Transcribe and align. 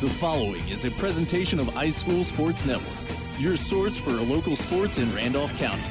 The 0.00 0.06
following 0.06 0.62
is 0.68 0.84
a 0.84 0.92
presentation 0.92 1.58
of 1.58 1.66
iSchool 1.70 2.24
Sports 2.24 2.64
Network, 2.64 3.18
your 3.40 3.56
source 3.56 3.98
for 3.98 4.12
local 4.12 4.54
sports 4.54 4.98
in 4.98 5.12
Randolph 5.12 5.52
County. 5.58 5.82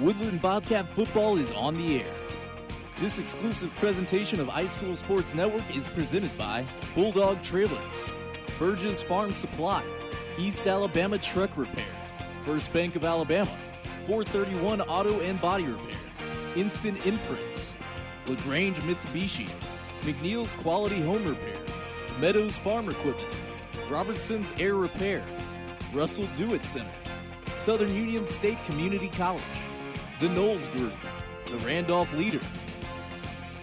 Woodland 0.00 0.42
Bobcat 0.42 0.88
football 0.88 1.36
is 1.36 1.52
on 1.52 1.74
the 1.74 2.00
air. 2.00 2.14
This 2.98 3.20
exclusive 3.20 3.72
presentation 3.76 4.40
of 4.40 4.48
iSchool 4.48 4.96
Sports 4.96 5.32
Network 5.36 5.76
is 5.76 5.86
presented 5.86 6.36
by 6.36 6.64
Bulldog 6.96 7.40
Trailers, 7.42 8.08
Burgess 8.58 9.00
Farm 9.00 9.30
Supply, 9.30 9.84
East 10.38 10.66
Alabama 10.66 11.18
Truck 11.18 11.56
Repair, 11.56 11.86
First 12.44 12.72
Bank 12.72 12.96
of 12.96 13.04
Alabama, 13.04 13.56
431 14.06 14.80
Auto 14.82 15.20
and 15.20 15.40
Body 15.40 15.64
Repair, 15.64 15.98
Instant 16.56 17.04
Imprints, 17.06 17.76
LaGrange 18.26 18.78
Mitsubishi, 18.78 19.48
McNeil's 20.00 20.54
Quality 20.54 21.00
Home 21.02 21.24
Repair, 21.24 21.56
Meadows 22.20 22.58
Farm 22.58 22.88
Equipment, 22.88 23.34
Robertson's 23.88 24.52
Air 24.58 24.74
Repair, 24.74 25.24
Russell 25.92 26.28
Do-It 26.34 26.64
Center, 26.64 26.90
Southern 27.56 27.94
Union 27.94 28.26
State 28.26 28.62
Community 28.64 29.08
College, 29.08 29.42
The 30.20 30.28
Knowles 30.30 30.68
Group, 30.68 30.94
The 31.46 31.58
Randolph 31.58 32.12
Leader, 32.14 32.40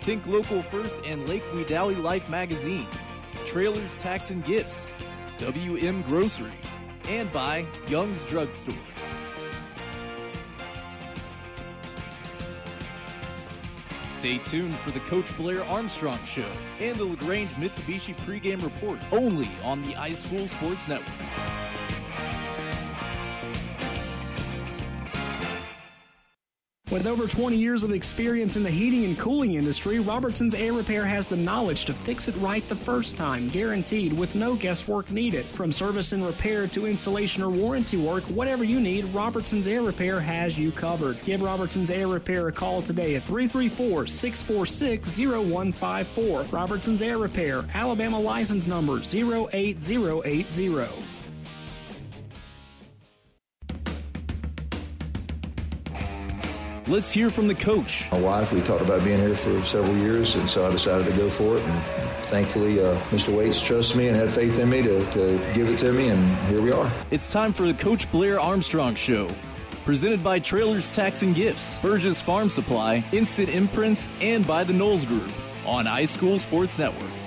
Think 0.02 0.26
Local 0.26 0.62
First 0.64 1.02
and 1.06 1.28
Lake 1.28 1.44
Wedowee 1.52 2.02
Life 2.02 2.30
Magazine, 2.30 2.88
Trailers 3.46 3.98
Tax 3.98 4.32
and 4.32 4.44
Gifts, 4.46 4.92
WM 5.40 6.02
Grocery, 6.04 6.54
and 7.10 7.32
by 7.34 7.66
Young's 7.88 8.24
Drugstore. 8.24 8.89
Stay 14.20 14.38
tuned 14.40 14.76
for 14.76 14.92
the 14.92 15.00
Coach 15.00 15.34
Blair 15.38 15.64
Armstrong 15.64 16.20
Show 16.26 16.52
and 16.82 16.94
the 16.98 17.06
LaGrange 17.06 17.52
Mitsubishi 17.52 18.14
pregame 18.18 18.62
report 18.62 19.00
only 19.14 19.48
on 19.64 19.82
the 19.84 19.94
iSchool 19.94 20.46
Sports 20.46 20.90
Network. 20.90 21.69
With 26.92 27.06
over 27.06 27.28
20 27.28 27.56
years 27.56 27.84
of 27.84 27.92
experience 27.92 28.56
in 28.56 28.64
the 28.64 28.72
heating 28.72 29.06
and 29.06 29.16
cooling 29.16 29.54
industry, 29.54 30.00
Robertson's 30.00 30.56
Air 30.56 30.74
Repair 30.74 31.06
has 31.06 31.28
the 31.28 31.36
knowledge 31.36 31.86
to 31.86 31.94
fix 31.94 32.28
it 32.28 32.36
right 32.38 32.68
the 32.68 32.74
first 32.74 33.16
time, 33.16 33.48
guaranteed 33.50 34.12
with 34.12 34.34
no 34.34 34.56
guesswork 34.56 35.12
needed. 35.12 35.46
From 35.54 35.72
service 35.72 36.14
and 36.14 36.26
repair 36.26 36.68
to 36.70 36.88
installation 36.88 37.44
or 37.44 37.52
warranty 37.52 37.98
work, 37.98 38.24
whatever 38.24 38.64
you 38.64 38.80
need, 38.80 39.06
Robertson's 39.14 39.68
Air 39.68 39.84
Repair 39.84 40.20
has 40.20 40.58
you 40.58 40.72
covered. 40.72 41.24
Give 41.24 41.44
Robertson's 41.44 41.92
Air 41.92 42.08
Repair 42.08 42.48
a 42.48 42.52
call 42.52 42.82
today 42.82 43.18
at 43.18 43.24
334 43.24 44.08
646 44.08 45.20
0154. 45.20 46.42
Robertson's 46.50 47.04
Air 47.04 47.20
Repair, 47.20 47.66
Alabama 47.76 48.20
license 48.20 48.66
number 48.66 49.00
08080. 49.00 51.19
Let's 56.90 57.12
hear 57.12 57.30
from 57.30 57.48
the 57.48 57.54
coach. 57.54 58.10
My 58.12 58.20
wife, 58.20 58.52
we 58.52 58.62
talked 58.62 58.82
about 58.82 59.04
being 59.04 59.20
here 59.20 59.36
for 59.36 59.64
several 59.64 59.96
years, 59.98 60.34
and 60.34 60.50
so 60.50 60.68
I 60.68 60.72
decided 60.72 61.06
to 61.06 61.16
go 61.16 61.30
for 61.30 61.56
it. 61.56 61.62
And 61.62 62.26
thankfully, 62.26 62.80
uh, 62.84 63.00
Mr. 63.12 63.30
Waits 63.30 63.62
trusts 63.62 63.94
me 63.94 64.08
and 64.08 64.18
had 64.18 64.32
faith 64.32 64.58
in 64.58 64.72
me 64.72 64.82
to, 64.82 65.00
to 65.12 65.52
give 65.54 65.70
it 65.70 65.78
to 65.82 65.94
me, 65.94 66.10
and 66.10 66.36
here 66.48 66.64
we 66.64 66.72
are. 66.72 66.92
It's 67.12 67.32
time 67.32 67.54
for 67.54 67.68
the 67.68 67.76
Coach 67.76 68.12
Blair 68.12 68.40
Armstrong 68.40 68.96
Show. 68.96 69.30
Presented 69.86 70.24
by 70.24 70.40
Trailers 70.40 70.88
Tax 70.88 71.22
and 71.22 71.36
Gifts, 71.36 71.78
Burgess 71.78 72.20
Farm 72.20 72.50
Supply, 72.50 73.04
Instant 73.12 73.50
Imprints, 73.50 74.10
and 74.20 74.46
by 74.48 74.64
the 74.64 74.74
Knowles 74.74 75.06
Group 75.06 75.32
on 75.68 75.86
iSchool 75.86 76.40
Sports 76.40 76.80
Network. 76.80 77.19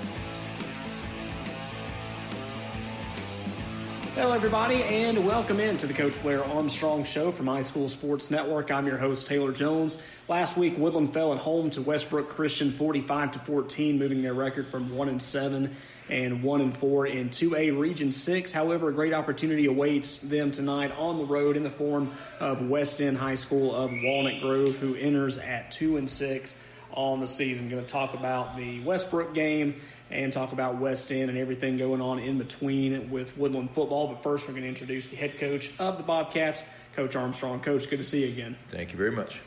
Hello, 4.15 4.31
everybody, 4.31 4.83
and 4.83 5.25
welcome 5.25 5.59
into 5.59 5.87
the 5.87 5.93
Coach 5.93 6.21
Blair 6.21 6.45
Armstrong 6.45 7.03
Show 7.03 7.31
from 7.31 7.47
High 7.47 7.63
School 7.63 7.89
Sports 7.89 8.29
Network. 8.29 8.69
I'm 8.69 8.85
your 8.85 8.99
host, 8.99 9.25
Taylor 9.25 9.51
Jones. 9.51 9.97
Last 10.27 10.55
week, 10.55 10.77
Woodland 10.77 11.15
fell 11.15 11.33
at 11.33 11.39
home 11.39 11.71
to 11.71 11.81
Westbrook 11.81 12.29
Christian 12.29 12.69
45 12.69 13.31
to 13.31 13.39
14, 13.39 13.97
moving 13.97 14.21
their 14.21 14.35
record 14.35 14.67
from 14.67 14.95
1 14.95 15.09
and 15.09 15.19
7 15.19 15.75
and 16.09 16.43
1 16.43 16.61
and 16.61 16.77
4 16.77 17.07
in 17.07 17.29
2A 17.31 17.75
Region 17.75 18.11
6. 18.11 18.53
However, 18.53 18.89
a 18.89 18.93
great 18.93 19.13
opportunity 19.13 19.65
awaits 19.65 20.19
them 20.19 20.51
tonight 20.51 20.91
on 20.95 21.17
the 21.17 21.25
road 21.25 21.57
in 21.57 21.63
the 21.63 21.71
form 21.71 22.11
of 22.39 22.69
West 22.69 23.01
End 23.01 23.17
High 23.17 23.33
School 23.33 23.73
of 23.73 23.89
Walnut 24.03 24.39
Grove, 24.41 24.75
who 24.75 24.93
enters 24.93 25.39
at 25.39 25.71
2 25.71 25.97
and 25.97 26.07
6 26.07 26.55
on 26.91 27.19
the 27.19 27.25
season. 27.25 27.67
Going 27.67 27.83
to 27.83 27.89
talk 27.89 28.13
about 28.13 28.55
the 28.57 28.79
Westbrook 28.83 29.33
game 29.33 29.81
and 30.13 30.31
talk 30.31 30.51
about 30.51 30.77
West 30.77 31.11
End 31.11 31.29
and 31.29 31.37
everything 31.37 31.77
going 31.77 32.01
on 32.01 32.19
in 32.19 32.37
between 32.37 33.09
with 33.09 33.35
Woodland 33.37 33.71
football. 33.71 34.07
But 34.07 34.21
first, 34.21 34.47
we're 34.47 34.53
going 34.53 34.63
to 34.63 34.69
introduce 34.69 35.07
the 35.07 35.15
head 35.15 35.37
coach 35.39 35.71
of 35.79 35.97
the 35.97 36.03
Bobcats, 36.03 36.61
Coach 36.95 37.15
Armstrong. 37.15 37.59
Coach, 37.59 37.89
good 37.89 37.97
to 37.97 38.03
see 38.03 38.25
you 38.25 38.27
again. 38.27 38.55
Thank 38.69 38.91
you 38.91 38.97
very 38.97 39.11
much. 39.11 39.41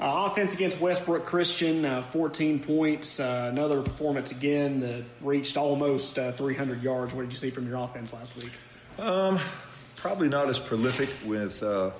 Uh, 0.00 0.28
offense 0.30 0.54
against 0.54 0.80
Westbrook 0.80 1.24
Christian, 1.24 1.84
uh, 1.84 2.02
14 2.10 2.60
points. 2.60 3.20
Uh, 3.20 3.48
another 3.52 3.82
performance 3.82 4.30
again 4.30 4.80
that 4.80 5.04
reached 5.20 5.56
almost 5.56 6.18
uh, 6.18 6.32
300 6.32 6.82
yards. 6.82 7.12
What 7.12 7.22
did 7.22 7.32
you 7.32 7.38
see 7.38 7.50
from 7.50 7.68
your 7.68 7.76
offense 7.76 8.12
last 8.12 8.34
week? 8.36 8.50
Um, 8.98 9.38
probably 9.96 10.28
not 10.28 10.48
as 10.48 10.58
prolific 10.58 11.08
with 11.24 11.62
uh, 11.62 11.90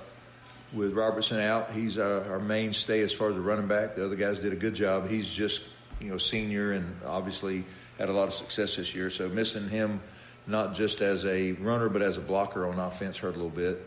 with 0.72 0.94
Robertson 0.94 1.38
out. 1.38 1.70
He's 1.72 1.99
our, 1.99 2.28
our 2.31 2.41
mainstay 2.41 3.03
as 3.03 3.12
far 3.12 3.28
as 3.28 3.37
the 3.37 3.43
running 3.43 3.66
back. 3.66 3.94
The 3.94 4.04
other 4.04 4.16
guys 4.16 4.38
did 4.38 4.53
a 4.53 4.56
good 4.56 4.75
job. 4.75 5.09
He's 5.09 5.31
just 5.31 5.62
you 6.03 6.11
know 6.11 6.19
senior 6.19 6.73
and 6.73 7.01
obviously 7.07 7.65
had 7.99 8.09
a 8.09 8.13
lot 8.13 8.29
of 8.29 8.35
success 8.35 8.77
this 8.77 8.95
year. 8.95 9.09
So 9.11 9.29
missing 9.29 9.69
him, 9.69 10.01
not 10.47 10.75
just 10.75 11.01
as 11.01 11.25
a 11.25 11.53
runner 11.53 11.89
but 11.89 12.03
as 12.03 12.19
a 12.19 12.21
blocker 12.21 12.67
on 12.67 12.79
offense, 12.79 13.19
hurt 13.19 13.35
a 13.35 13.39
little 13.39 13.49
bit. 13.49 13.87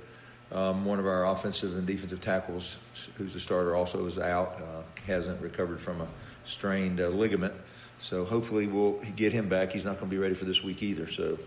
Um, 0.52 0.86
one 0.86 1.00
of 1.00 1.08
our 1.08 1.26
offensive 1.26 1.76
and 1.76 1.88
defensive 1.88 2.22
tackles, 2.22 2.78
who's 3.18 3.36
a 3.36 3.40
starter, 3.40 3.76
also 3.76 4.06
is 4.06 4.20
out. 4.20 4.62
Uh, 4.62 4.84
hasn't 5.08 5.42
recovered 5.42 5.82
from 5.82 6.02
a 6.02 6.08
strained 6.46 7.02
uh, 7.02 7.10
ligament. 7.10 7.54
So 8.00 8.26
hopefully 8.26 8.68
we'll 8.68 9.00
get 9.16 9.34
him 9.34 9.50
back. 9.50 9.72
He's 9.72 9.86
not 9.86 10.00
going 10.00 10.10
to 10.10 10.16
be 10.16 10.18
ready 10.18 10.36
for 10.36 10.46
this 10.46 10.64
week 10.64 10.84
either. 10.84 11.08
So, 11.08 11.40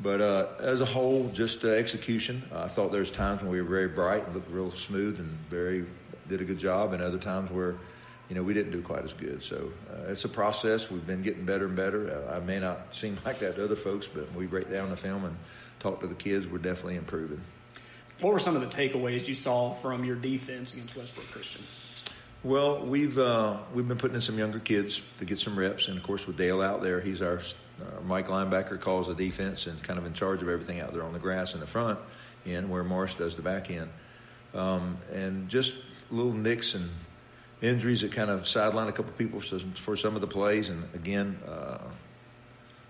but 0.00 0.20
uh, 0.20 0.46
as 0.60 0.80
a 0.80 0.84
whole, 0.84 1.30
just 1.32 1.64
uh, 1.64 1.68
execution. 1.68 2.42
I 2.54 2.68
thought 2.68 2.90
there 2.90 3.00
was 3.00 3.10
times 3.10 3.42
when 3.42 3.50
we 3.50 3.60
were 3.60 3.68
very 3.68 3.88
bright 3.88 4.24
and 4.24 4.34
looked 4.34 4.50
real 4.50 4.72
smooth 4.72 5.18
and 5.18 5.28
very 5.50 5.84
did 6.28 6.40
a 6.40 6.44
good 6.44 6.58
job, 6.58 6.92
and 6.92 7.02
other 7.02 7.18
times 7.18 7.50
where 7.50 7.74
you 8.32 8.38
know 8.38 8.42
we 8.42 8.54
didn't 8.54 8.72
do 8.72 8.80
quite 8.80 9.04
as 9.04 9.12
good. 9.12 9.42
So 9.42 9.70
uh, 9.92 10.10
it's 10.10 10.24
a 10.24 10.28
process. 10.28 10.90
We've 10.90 11.06
been 11.06 11.20
getting 11.20 11.44
better 11.44 11.66
and 11.66 11.76
better. 11.76 12.24
Uh, 12.30 12.36
I 12.36 12.40
may 12.40 12.58
not 12.58 12.94
seem 12.94 13.18
like 13.26 13.40
that 13.40 13.56
to 13.56 13.64
other 13.64 13.76
folks, 13.76 14.06
but 14.06 14.26
when 14.30 14.38
we 14.38 14.46
break 14.46 14.70
down 14.70 14.88
the 14.88 14.96
film 14.96 15.26
and 15.26 15.36
talk 15.80 16.00
to 16.00 16.06
the 16.06 16.14
kids. 16.14 16.46
We're 16.46 16.56
definitely 16.56 16.96
improving. 16.96 17.42
What 18.22 18.32
were 18.32 18.38
some 18.38 18.56
of 18.56 18.62
the 18.62 18.68
takeaways 18.68 19.28
you 19.28 19.34
saw 19.34 19.72
from 19.74 20.06
your 20.06 20.16
defense 20.16 20.72
against 20.72 20.96
Westbrook 20.96 21.26
Christian? 21.30 21.62
Well, 22.42 22.86
we've 22.86 23.18
uh, 23.18 23.58
we've 23.74 23.86
been 23.86 23.98
putting 23.98 24.14
in 24.14 24.22
some 24.22 24.38
younger 24.38 24.60
kids 24.60 25.02
to 25.18 25.26
get 25.26 25.38
some 25.38 25.58
reps, 25.58 25.88
and 25.88 25.98
of 25.98 26.02
course 26.02 26.26
with 26.26 26.38
Dale 26.38 26.62
out 26.62 26.80
there, 26.80 27.02
he's 27.02 27.20
our 27.20 27.36
uh, 27.36 28.00
Mike 28.06 28.28
linebacker 28.28 28.80
calls 28.80 29.08
the 29.08 29.14
defense 29.14 29.66
and 29.66 29.82
kind 29.82 29.98
of 29.98 30.06
in 30.06 30.14
charge 30.14 30.40
of 30.40 30.48
everything 30.48 30.80
out 30.80 30.94
there 30.94 31.02
on 31.02 31.12
the 31.12 31.18
grass 31.18 31.52
in 31.52 31.60
the 31.60 31.66
front 31.66 31.98
end, 32.46 32.70
where 32.70 32.82
Morris 32.82 33.12
does 33.12 33.36
the 33.36 33.42
back 33.42 33.70
end, 33.70 33.90
um, 34.54 34.96
and 35.12 35.50
just 35.50 35.74
little 36.10 36.32
nicks 36.32 36.74
and 36.74 36.88
injuries 37.62 38.02
that 38.02 38.12
kind 38.12 38.30
of 38.30 38.46
sideline 38.46 38.88
a 38.88 38.92
couple 38.92 39.12
people 39.12 39.40
for, 39.40 39.58
for 39.74 39.96
some 39.96 40.14
of 40.14 40.20
the 40.20 40.26
plays, 40.26 40.68
and 40.68 40.84
again. 40.94 41.38
Uh, 41.48 41.78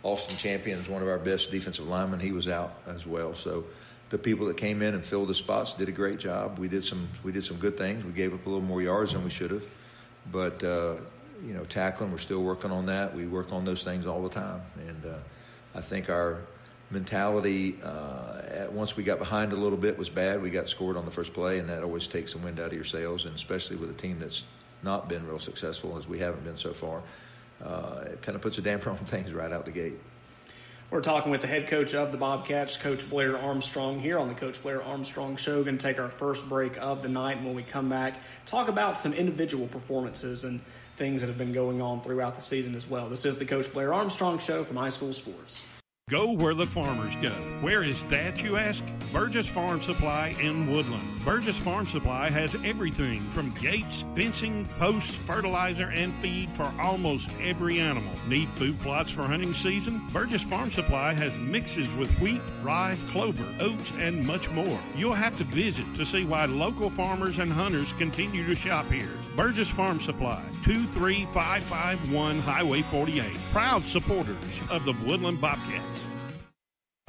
Austin 0.05 0.37
Champion 0.37 0.81
is 0.81 0.88
one 0.88 1.00
of 1.00 1.09
our 1.09 1.19
best 1.19 1.53
defensive 1.53 1.87
linemen. 1.87 2.19
He 2.19 2.33
was 2.33 2.49
out 2.49 2.75
as 2.88 3.06
well, 3.06 3.34
so 3.34 3.65
the 4.11 4.19
people 4.19 4.47
that 4.47 4.56
came 4.56 4.82
in 4.82 4.94
and 4.94 5.05
filled 5.05 5.29
the 5.29 5.35
spots 5.35 5.73
did 5.73 5.88
a 5.88 5.93
great 5.93 6.19
job. 6.19 6.58
We 6.58 6.69
did 6.69 6.85
some 6.85 7.08
we 7.23 7.32
did 7.32 7.44
some 7.44 7.56
good 7.56 7.79
things. 7.79 8.05
We 8.05 8.12
gave 8.12 8.35
up 8.35 8.44
a 8.44 8.49
little 8.49 8.64
more 8.64 8.82
yards 8.82 9.12
than 9.12 9.23
we 9.25 9.31
should 9.31 9.50
have, 9.52 9.67
but 10.31 10.62
uh, 10.64 10.97
you 11.44 11.55
know 11.55 11.64
tackling 11.64 12.11
we're 12.11 12.19
still 12.19 12.43
working 12.43 12.70
on 12.70 12.87
that. 12.87 13.14
We 13.14 13.26
work 13.26 13.52
on 13.52 13.64
those 13.64 13.85
things 13.85 14.06
all 14.06 14.23
the 14.23 14.29
time, 14.29 14.61
and 14.88 15.06
uh, 15.06 15.19
I 15.75 15.81
think 15.81 16.11
our 16.11 16.41
mentality 16.91 17.79
uh, 17.82 18.43
at, 18.49 18.73
once 18.73 18.97
we 18.97 19.02
got 19.02 19.19
behind 19.19 19.52
a 19.52 19.56
little 19.56 19.79
bit 19.79 19.97
was 19.97 20.11
bad. 20.11 20.43
We 20.43 20.50
got 20.50 20.69
scored 20.69 20.97
on 20.97 21.05
the 21.05 21.11
first 21.11 21.32
play, 21.32 21.58
and 21.58 21.69
that 21.69 21.82
always 21.82 22.06
takes 22.06 22.32
the 22.32 22.38
wind 22.38 22.61
out 22.61 22.67
of 22.67 22.75
your 22.75 22.85
sails, 22.85 23.25
and 23.25 23.35
especially 23.35 23.76
with 23.76 23.88
a 23.88 23.94
team 23.94 24.19
that's 24.19 24.44
not 24.82 25.08
been 25.08 25.26
real 25.26 25.38
successful 25.38 25.96
as 25.96 26.08
we 26.08 26.19
haven't 26.19 26.44
been 26.44 26.56
so 26.56 26.73
far. 26.73 27.02
Uh, 27.64 28.05
it 28.06 28.23
kind 28.23 28.34
of 28.34 28.43
puts 28.43 28.58
a 28.58 28.62
damper 28.62 28.90
on 28.90 28.96
things 28.99 29.32
right 29.32 29.52
out 29.52 29.64
the 29.64 29.70
gate. 29.70 29.94
We're 30.90 31.00
talking 31.00 31.32
with 31.32 31.40
the 31.40 31.46
head 31.46 31.69
coach 31.69 31.94
of 31.94 32.12
the 32.12 32.19
Bobcats, 32.19 32.76
Coach 32.76 33.08
Blair 33.08 33.38
Armstrong, 33.38 33.99
here 33.99 34.19
on 34.19 34.29
the 34.29 34.34
Coach 34.34 34.62
Blair 34.62 34.82
Armstrong 34.82 35.37
Show. 35.37 35.64
Going 35.64 35.79
to 35.79 35.82
take 35.82 35.99
our 35.99 36.11
first 36.11 36.46
break 36.50 36.76
of 36.76 37.02
the 37.02 37.08
night, 37.08 37.38
and 37.38 37.46
when 37.46 37.55
we 37.55 37.62
come 37.62 37.88
back, 37.88 38.19
talk 38.44 38.69
about 38.69 38.99
some 38.99 39.14
individual 39.14 39.67
performances 39.69 40.44
and 40.44 40.61
things 40.99 41.23
that 41.23 41.28
have 41.28 41.38
been 41.38 41.55
going 41.55 41.81
on 41.81 42.02
throughout 42.02 42.37
the 42.37 42.43
season 42.43 42.75
as 42.75 42.87
well. 42.87 43.08
This 43.08 43.25
is 43.25 43.38
the 43.38 43.46
Coach 43.46 43.73
Blair 43.73 43.94
Armstrong 43.94 44.38
Show 44.38 44.64
from 44.64 44.76
High 44.76 44.90
School 44.90 45.14
Sports. 45.14 45.67
Go 46.10 46.32
where 46.32 46.52
the 46.52 46.66
farmers 46.66 47.14
go. 47.22 47.31
Where 47.62 47.82
is 47.84 48.02
that, 48.10 48.43
you 48.43 48.58
ask? 48.58 48.84
Burgess 49.12 49.49
Farm 49.49 49.81
Supply 49.81 50.37
in 50.40 50.70
Woodland. 50.70 51.25
Burgess 51.25 51.56
Farm 51.56 51.87
Supply 51.87 52.28
has 52.28 52.54
everything 52.64 53.31
from 53.31 53.52
gates, 53.52 54.04
fencing, 54.14 54.66
posts, 54.78 55.14
fertilizer, 55.14 55.90
and 55.90 56.12
feed 56.16 56.50
for 56.50 56.70
almost 56.78 57.31
every 57.40 57.78
animal. 57.78 58.12
Need 58.26 58.49
food 58.50 58.78
plots 58.81 59.10
for 59.10 59.22
hunting 59.22 59.54
season? 59.54 60.06
Burgess 60.12 60.43
Farm 60.43 60.70
Supply 60.70 61.14
has 61.14 61.34
mixes 61.38 61.90
with 61.93 62.10
wheat, 62.20 62.43
rye, 62.62 62.99
clover, 63.10 63.46
oats, 63.60 63.90
and 63.99 64.26
much 64.26 64.50
more. 64.50 64.81
You'll 64.96 65.12
have 65.14 65.38
to 65.38 65.44
visit 65.44 65.87
to 65.94 66.04
see 66.04 66.25
why 66.25 66.46
local 66.46 66.90
farmers 66.90 67.38
and 67.38 67.50
hunters 67.50 67.93
continue 67.94 68.44
to 68.46 68.54
shop 68.56 68.90
here. 68.90 69.12
Burgess 69.37 69.70
Farm 69.70 70.00
Supply, 70.00 70.43
23551 70.64 72.40
Highway 72.40 72.82
48. 72.82 73.38
Proud 73.52 73.87
supporters 73.87 74.60
of 74.69 74.84
the 74.84 74.94
Woodland 75.06 75.40
Bobcats. 75.40 75.92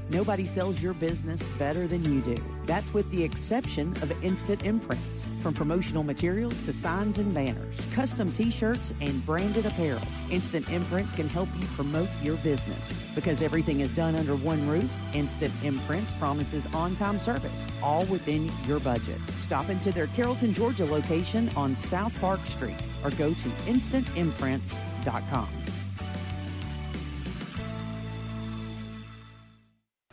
Nobody 0.09 0.45
sells 0.45 0.81
your 0.81 0.94
business 0.94 1.41
better 1.57 1.88
than 1.88 2.03
you 2.03 2.21
do. 2.21 2.41
That's 2.65 2.94
with 2.94 3.09
the 3.11 3.23
exception 3.23 3.91
of 4.01 4.23
Instant 4.23 4.65
Imprints. 4.65 5.27
From 5.41 5.53
promotional 5.53 6.03
materials 6.03 6.61
to 6.63 6.73
signs 6.73 7.17
and 7.17 7.33
banners, 7.33 7.75
custom 7.94 8.31
t 8.31 8.51
shirts, 8.51 8.94
and 9.01 9.25
branded 9.25 9.65
apparel, 9.65 10.01
Instant 10.29 10.69
Imprints 10.69 11.13
can 11.13 11.27
help 11.27 11.50
you 11.59 11.67
promote 11.75 12.09
your 12.21 12.38
business. 12.38 12.94
Because 13.15 13.41
everything 13.41 13.79
is 13.81 13.94
done 13.94 14.15
under 14.15 14.35
one 14.35 14.67
roof, 14.67 14.89
Instant 15.13 15.53
Imprints 15.63 16.13
promises 16.13 16.67
on 16.73 16.95
time 16.95 17.19
service, 17.19 17.67
all 17.81 18.05
within 18.05 18.51
your 18.65 18.79
budget. 18.79 19.19
Stop 19.35 19.69
into 19.69 19.91
their 19.91 20.07
Carrollton, 20.07 20.53
Georgia 20.53 20.85
location 20.85 21.50
on 21.55 21.75
South 21.75 22.19
Park 22.21 22.45
Street 22.45 22.77
or 23.03 23.11
go 23.11 23.33
to 23.33 23.50
instantimprints.com. 23.65 25.50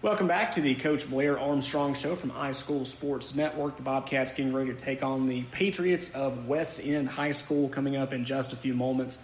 Welcome 0.02 0.28
back 0.28 0.52
to 0.52 0.62
the 0.62 0.74
Coach 0.76 1.10
Blair 1.10 1.38
Armstrong 1.38 1.92
Show 1.92 2.16
from 2.16 2.30
iSchool 2.30 2.86
Sports 2.86 3.34
Network. 3.34 3.76
The 3.76 3.82
Bobcats 3.82 4.32
getting 4.32 4.54
ready 4.54 4.72
to 4.72 4.78
take 4.78 5.02
on 5.02 5.26
the 5.26 5.42
Patriots 5.52 6.14
of 6.14 6.48
West 6.48 6.80
End 6.82 7.06
High 7.06 7.32
School 7.32 7.68
coming 7.68 7.96
up 7.96 8.14
in 8.14 8.24
just 8.24 8.54
a 8.54 8.56
few 8.56 8.72
moments. 8.72 9.22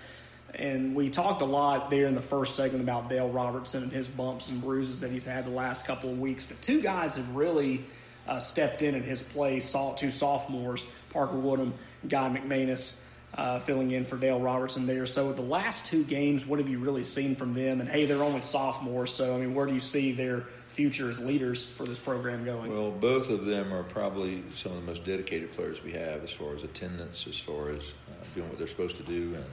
And 0.55 0.95
we 0.95 1.09
talked 1.09 1.41
a 1.41 1.47
lot 1.47 1.89
there 1.89 2.05
in 2.05 2.15
the 2.15 2.21
first 2.21 2.57
segment 2.57 2.85
about 2.85 3.09
Dale 3.09 3.31
Robertson 3.31 3.85
and 3.85 3.91
his 3.91 4.07
bumps 4.07 4.51
and 4.51 4.61
bruises 4.61 5.01
that 5.01 5.11
he's 5.11 5.25
had 5.25 5.47
the 5.47 5.51
last 5.51 5.87
couple 5.87 6.11
of 6.11 6.21
weeks. 6.21 6.45
But 6.45 6.61
two 6.61 6.83
guys 6.83 7.17
have 7.17 7.35
really 7.35 7.83
uh, 8.29 8.39
stepped 8.39 8.83
in 8.83 8.95
in 8.95 9.03
his 9.03 9.23
place, 9.23 9.67
saw 9.67 9.95
two 9.95 10.11
sophomores, 10.11 10.85
Parker 11.09 11.39
Woodham, 11.39 11.73
Guy 12.07 12.29
McManus. 12.29 12.99
Uh, 13.35 13.61
filling 13.61 13.91
in 13.91 14.07
for 14.07 14.17
Dale 14.17 14.41
Robertson 14.41 14.87
there. 14.87 15.05
So 15.05 15.31
the 15.31 15.43
last 15.43 15.85
two 15.85 16.05
games, 16.05 16.47
what 16.47 16.59
have 16.59 16.71
you 16.71 16.79
really 16.79 17.03
seen 17.03 17.37
from 17.37 17.53
them? 17.53 17.83
And 17.83 17.89
hey, 17.89 18.07
they're 18.07 18.23
only 18.23 18.41
sophomores, 18.41 19.13
so 19.13 19.35
I 19.35 19.39
mean, 19.39 19.55
where 19.55 19.67
do 19.67 19.75
you 19.75 19.81
see 19.81 20.13
their 20.13 20.47
future 20.77 21.09
as 21.09 21.19
leaders 21.19 21.65
for 21.65 21.87
this 21.87 21.99
program 21.99 22.45
going? 22.45 22.71
Well, 22.71 22.91
both 22.91 23.31
of 23.31 23.47
them 23.47 23.73
are 23.73 23.83
probably 23.83 24.45
some 24.55 24.73
of 24.73 24.79
the 24.79 24.85
most 24.85 25.07
dedicated 25.07 25.51
players 25.53 25.83
we 25.83 25.93
have 25.93 26.23
as 26.23 26.31
far 26.31 26.55
as 26.55 26.65
attendance, 26.65 27.27
as 27.27 27.39
far 27.39 27.71
as 27.71 27.95
uh, 28.11 28.25
doing 28.35 28.47
what 28.51 28.59
they're 28.59 28.67
supposed 28.67 28.99
to 28.99 29.03
do, 29.03 29.35
and 29.37 29.45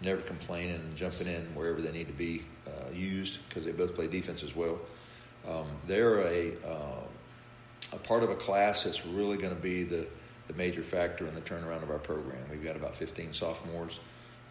never 0.00 0.22
complaining 0.22 0.76
and 0.76 0.96
jumping 0.96 1.26
in 1.26 1.42
wherever 1.54 1.82
they 1.82 1.92
need 1.92 2.06
to 2.06 2.14
be 2.14 2.42
uh, 2.66 2.90
used 2.94 3.46
because 3.46 3.66
they 3.66 3.72
both 3.72 3.94
play 3.94 4.06
defense 4.06 4.42
as 4.42 4.56
well. 4.56 4.78
Um, 5.46 5.66
they're 5.86 6.20
a, 6.20 6.52
uh, 6.66 7.02
a 7.92 7.96
part 7.98 8.22
of 8.22 8.30
a 8.30 8.34
class 8.34 8.84
that's 8.84 9.04
really 9.04 9.36
going 9.36 9.54
to 9.54 9.60
be 9.60 9.82
the, 9.82 10.06
the 10.48 10.54
major 10.54 10.82
factor 10.82 11.26
in 11.26 11.34
the 11.34 11.42
turnaround 11.42 11.82
of 11.82 11.90
our 11.90 11.98
program. 11.98 12.40
We've 12.50 12.64
got 12.64 12.76
about 12.76 12.96
15 12.96 13.34
sophomores. 13.34 14.00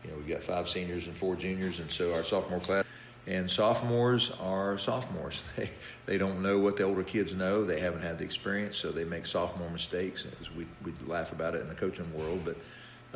You 0.04 0.12
know, 0.12 0.18
we've 0.18 0.30
got 0.30 0.44
five 0.44 0.70
seniors 0.70 1.08
and 1.08 1.18
four 1.18 1.36
juniors, 1.36 1.80
and 1.80 1.90
so 1.90 2.14
our 2.14 2.22
sophomore 2.22 2.60
class 2.60 2.86
and 3.28 3.50
sophomores 3.50 4.32
are 4.40 4.78
sophomores. 4.78 5.44
They, 5.56 5.70
they 6.06 6.18
don't 6.18 6.42
know 6.42 6.60
what 6.60 6.78
the 6.78 6.84
older 6.84 7.04
kids 7.04 7.34
know. 7.34 7.64
They 7.64 7.80
haven't 7.80 8.02
had 8.02 8.18
the 8.18 8.24
experience, 8.24 8.78
so 8.78 8.92
they 8.92 9.04
make 9.04 9.28
sophomore 9.28 9.70
mistakes. 9.70 10.26
As 10.42 10.50
we, 10.52 10.66
we 10.84 10.94
laugh 11.06 11.32
about 11.32 11.56
it 11.56 11.62
in 11.62 11.70
the 11.70 11.76
coaching 11.76 12.12
world, 12.18 12.42
but 12.44 12.58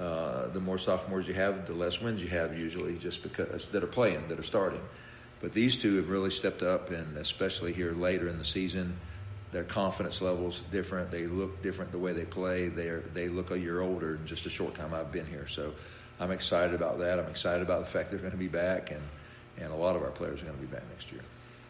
uh, 0.01 0.47
the 0.49 0.59
more 0.59 0.77
sophomores 0.77 1.27
you 1.27 1.33
have, 1.33 1.65
the 1.65 1.73
less 1.73 2.01
wins 2.01 2.21
you 2.23 2.29
have 2.29 2.57
usually, 2.57 2.97
just 2.97 3.23
because 3.23 3.67
that 3.67 3.83
are 3.83 3.87
playing, 3.87 4.27
that 4.27 4.39
are 4.39 4.43
starting. 4.43 4.81
But 5.41 5.53
these 5.53 5.75
two 5.75 5.97
have 5.97 6.09
really 6.09 6.29
stepped 6.29 6.63
up, 6.63 6.91
and 6.91 7.17
especially 7.17 7.73
here 7.73 7.93
later 7.93 8.27
in 8.27 8.37
the 8.37 8.45
season, 8.45 8.97
their 9.51 9.63
confidence 9.63 10.21
levels 10.21 10.61
different. 10.71 11.11
They 11.11 11.27
look 11.27 11.61
different 11.61 11.91
the 11.91 11.99
way 11.99 12.13
they 12.13 12.25
play. 12.25 12.69
They 12.69 12.89
they 13.13 13.29
look 13.29 13.51
a 13.51 13.59
year 13.59 13.81
older 13.81 14.15
in 14.15 14.25
just 14.25 14.45
a 14.45 14.49
short 14.49 14.73
time 14.73 14.93
I've 14.93 15.11
been 15.11 15.27
here. 15.27 15.47
So 15.47 15.73
I'm 16.19 16.31
excited 16.31 16.73
about 16.73 16.99
that. 16.99 17.19
I'm 17.19 17.29
excited 17.29 17.61
about 17.61 17.81
the 17.81 17.85
fact 17.85 18.09
they're 18.09 18.19
going 18.19 18.31
to 18.31 18.37
be 18.37 18.47
back 18.47 18.91
and 18.91 19.01
and 19.59 19.71
a 19.71 19.75
lot 19.75 19.95
of 19.95 20.03
our 20.03 20.11
players 20.11 20.41
are 20.41 20.45
going 20.45 20.57
to 20.57 20.61
be 20.61 20.67
back 20.67 20.83
next 20.89 21.11
year. 21.11 21.21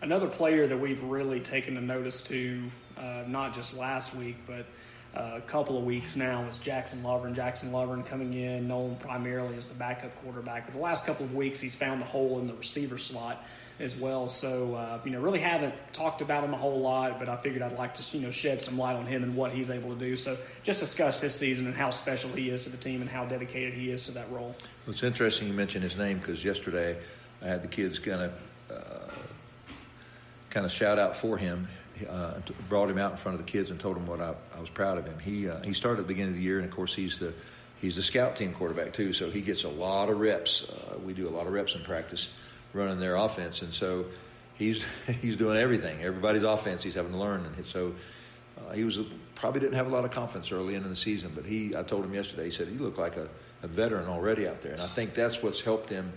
Another 0.02 0.28
player 0.28 0.68
that 0.68 0.78
we've 0.78 1.02
really 1.04 1.40
taken 1.40 1.78
a 1.78 1.82
notice 1.82 2.22
to, 2.24 2.64
uh, 2.98 3.24
not 3.28 3.54
just 3.54 3.78
last 3.78 4.14
week, 4.16 4.36
but 4.46 4.66
uh, 5.16 5.34
a 5.38 5.42
couple 5.42 5.78
of 5.78 5.84
weeks 5.84 6.16
now, 6.16 6.44
is 6.46 6.58
Jackson 6.58 7.04
Lovern. 7.04 7.36
Jackson 7.36 7.72
Lovern 7.72 8.04
coming 8.04 8.34
in, 8.34 8.68
known 8.68 8.96
primarily 9.00 9.56
as 9.58 9.68
the 9.68 9.76
backup 9.76 10.16
quarterback. 10.24 10.66
But 10.66 10.74
the 10.74 10.82
last 10.82 11.06
couple 11.06 11.26
of 11.26 11.36
weeks, 11.36 11.60
he's 11.60 11.76
found 11.76 12.02
a 12.02 12.06
hole 12.06 12.40
in 12.40 12.48
the 12.48 12.54
receiver 12.54 12.98
slot 12.98 13.44
as 13.80 13.96
well. 13.96 14.28
So, 14.28 14.76
uh, 14.76 15.00
you 15.04 15.12
know, 15.12 15.20
really 15.20 15.40
haven't 15.40 15.74
talked 15.94 16.22
about 16.22 16.44
him 16.44 16.54
a 16.54 16.58
whole 16.58 16.80
lot, 16.80 17.20
but 17.20 17.30
I 17.30 17.38
figured 17.38 17.62
I'd 17.62 17.78
like 17.78 17.94
to, 17.96 18.18
you 18.18 18.24
know, 18.24 18.32
shed 18.32 18.62
some 18.62 18.78
light 18.78 18.96
on 18.96 19.06
him 19.06 19.24
and 19.24 19.36
what 19.36 19.52
he's 19.52 19.70
able 19.70 19.94
to 19.94 20.00
do. 20.00 20.16
So, 20.16 20.38
just 20.64 20.80
discuss 20.80 21.22
his 21.22 21.36
season 21.36 21.68
and 21.68 21.76
how 21.76 21.92
special 21.92 22.30
he 22.32 22.50
is 22.50 22.64
to 22.64 22.70
the 22.70 22.78
team 22.78 23.02
and 23.02 23.10
how 23.10 23.26
dedicated 23.26 23.74
he 23.74 23.92
is 23.92 24.06
to 24.06 24.12
that 24.14 24.32
role. 24.32 24.56
Well, 24.86 24.94
it's 24.94 25.04
interesting 25.04 25.48
you 25.48 25.54
mentioned 25.54 25.84
his 25.84 25.98
name 25.98 26.18
because 26.18 26.44
yesterday 26.44 26.98
I 27.44 27.48
had 27.48 27.62
the 27.62 27.68
kids 27.68 28.00
kind 28.00 28.22
of 28.22 28.32
uh, 28.72 29.12
kind 30.50 30.66
of 30.66 30.72
shout 30.72 30.98
out 30.98 31.16
for 31.16 31.38
him. 31.38 31.68
Uh, 32.10 32.34
brought 32.70 32.90
him 32.90 32.98
out 32.98 33.12
in 33.12 33.18
front 33.18 33.40
of 33.40 33.46
the 33.46 33.52
kids 33.52 33.70
and 33.70 33.80
told 33.80 33.96
them 33.96 34.08
what 34.08 34.20
I, 34.20 34.34
I 34.58 34.60
was 34.60 34.70
proud 34.70 34.98
of 34.98 35.06
him. 35.06 35.20
He 35.20 35.48
uh, 35.48 35.62
he 35.62 35.74
started 35.74 36.00
at 36.00 36.08
the 36.08 36.14
beginning 36.14 36.32
of 36.32 36.38
the 36.38 36.44
year, 36.44 36.58
and 36.58 36.66
of 36.66 36.72
course 36.72 36.96
he's 36.96 37.20
the 37.20 37.34
he's 37.82 37.96
the 37.98 38.02
scout 38.02 38.36
team 38.36 38.54
quarterback 38.54 38.94
too, 38.94 39.14
so 39.14 39.30
he 39.30 39.42
gets 39.42 39.64
a 39.64 39.70
lot 39.70 40.10
of 40.10 40.20
reps. 40.20 40.64
Uh, 40.64 40.98
we 41.06 41.14
do 41.14 41.28
a 41.28 41.30
lot 41.30 41.46
of 41.46 41.54
reps 41.54 41.76
in 41.76 41.82
practice 41.82 42.30
running 42.74 43.00
their 43.00 43.16
offense, 43.16 43.62
and 43.62 43.74
so 43.74 44.06
he's 44.56 44.84
he's 45.22 45.36
doing 45.36 45.58
everything. 45.58 46.02
Everybody's 46.02 46.44
offense 46.44 46.82
he's 46.82 46.96
having 46.96 47.12
to 47.12 47.18
learn, 47.18 47.46
and 47.46 47.66
so 47.66 47.94
uh, 48.58 48.74
he 48.74 48.84
was 48.84 49.00
probably 49.36 49.60
didn't 49.60 49.76
have 49.76 49.88
a 49.88 49.92
lot 49.92 50.06
of 50.06 50.12
confidence 50.12 50.52
early 50.52 50.76
in 50.76 50.88
the 50.90 50.96
season. 50.96 51.32
But 51.36 51.46
he, 51.46 51.76
I 51.76 51.84
told 51.84 52.06
him 52.06 52.14
yesterday, 52.14 52.46
he 52.46 52.52
said 52.52 52.68
he 52.68 52.78
looked 52.78 52.98
like 52.98 53.18
a, 53.18 53.30
a 53.62 53.68
veteran 53.68 54.08
already 54.08 54.48
out 54.48 54.62
there, 54.62 54.74
and 54.74 54.82
I 54.82 54.88
think 54.88 55.14
that's 55.14 55.44
what's 55.44 55.62
helped 55.62 55.90
him 55.90 56.12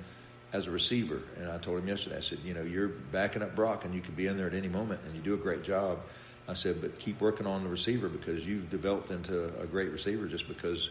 as 0.56 0.66
a 0.66 0.70
receiver. 0.70 1.20
And 1.36 1.50
I 1.50 1.58
told 1.58 1.78
him 1.78 1.88
yesterday, 1.88 2.16
I 2.16 2.20
said, 2.20 2.38
you 2.44 2.54
know, 2.54 2.62
you're 2.62 2.88
backing 2.88 3.42
up 3.42 3.54
Brock 3.54 3.84
and 3.84 3.94
you 3.94 4.00
can 4.00 4.14
be 4.14 4.26
in 4.26 4.36
there 4.36 4.46
at 4.46 4.54
any 4.54 4.68
moment 4.68 5.00
and 5.04 5.14
you 5.14 5.20
do 5.20 5.34
a 5.34 5.38
great 5.38 5.62
job. 5.62 6.00
I 6.48 6.54
said, 6.54 6.80
but 6.80 6.98
keep 6.98 7.20
working 7.20 7.46
on 7.46 7.62
the 7.62 7.68
receiver 7.68 8.08
because 8.08 8.46
you've 8.46 8.70
developed 8.70 9.10
into 9.10 9.46
a 9.60 9.66
great 9.66 9.90
receiver 9.90 10.26
just 10.26 10.48
because 10.48 10.90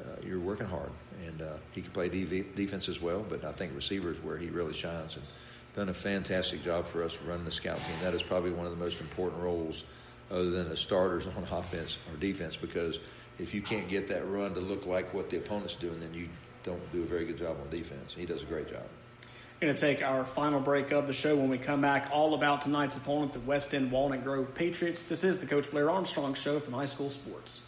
uh, 0.00 0.26
you're 0.26 0.40
working 0.40 0.66
hard. 0.66 0.90
And 1.26 1.40
uh, 1.40 1.54
he 1.72 1.80
can 1.80 1.90
play 1.92 2.10
DB, 2.10 2.54
defense 2.54 2.88
as 2.88 3.00
well, 3.00 3.24
but 3.26 3.44
I 3.44 3.52
think 3.52 3.74
receiver 3.74 4.10
is 4.10 4.18
where 4.18 4.36
he 4.36 4.48
really 4.48 4.74
shines 4.74 5.16
and 5.16 5.24
done 5.74 5.88
a 5.88 5.94
fantastic 5.94 6.62
job 6.62 6.86
for 6.86 7.02
us 7.02 7.18
running 7.22 7.44
the 7.44 7.50
scout 7.50 7.78
team. 7.78 7.96
That 8.02 8.14
is 8.14 8.22
probably 8.22 8.50
one 8.50 8.66
of 8.66 8.72
the 8.72 8.84
most 8.84 9.00
important 9.00 9.40
roles 9.42 9.84
other 10.30 10.50
than 10.50 10.68
the 10.68 10.76
starters 10.76 11.26
on 11.26 11.46
offense 11.50 11.98
or 12.10 12.18
defense 12.18 12.56
because 12.56 12.98
if 13.38 13.54
you 13.54 13.62
can't 13.62 13.88
get 13.88 14.08
that 14.08 14.28
run 14.28 14.52
to 14.54 14.60
look 14.60 14.84
like 14.84 15.14
what 15.14 15.30
the 15.30 15.38
opponent's 15.38 15.76
doing, 15.76 16.00
then 16.00 16.12
you 16.12 16.28
don't 16.64 16.92
do 16.92 17.02
a 17.02 17.06
very 17.06 17.24
good 17.24 17.38
job 17.38 17.56
on 17.60 17.70
defense. 17.70 18.14
He 18.14 18.26
does 18.26 18.42
a 18.42 18.46
great 18.46 18.68
job. 18.68 18.84
Going 19.60 19.74
to 19.74 19.80
take 19.80 20.04
our 20.04 20.24
final 20.24 20.60
break 20.60 20.92
of 20.92 21.08
the 21.08 21.12
show 21.12 21.34
when 21.34 21.48
we 21.48 21.58
come 21.58 21.80
back. 21.80 22.10
All 22.12 22.34
about 22.34 22.62
tonight's 22.62 22.96
opponent, 22.96 23.32
the 23.32 23.40
West 23.40 23.74
End 23.74 23.90
Walnut 23.90 24.22
Grove 24.22 24.54
Patriots. 24.54 25.02
This 25.02 25.24
is 25.24 25.40
the 25.40 25.48
Coach 25.48 25.72
Blair 25.72 25.90
Armstrong 25.90 26.34
Show 26.34 26.60
from 26.60 26.74
High 26.74 26.84
School 26.84 27.10
Sports. 27.10 27.67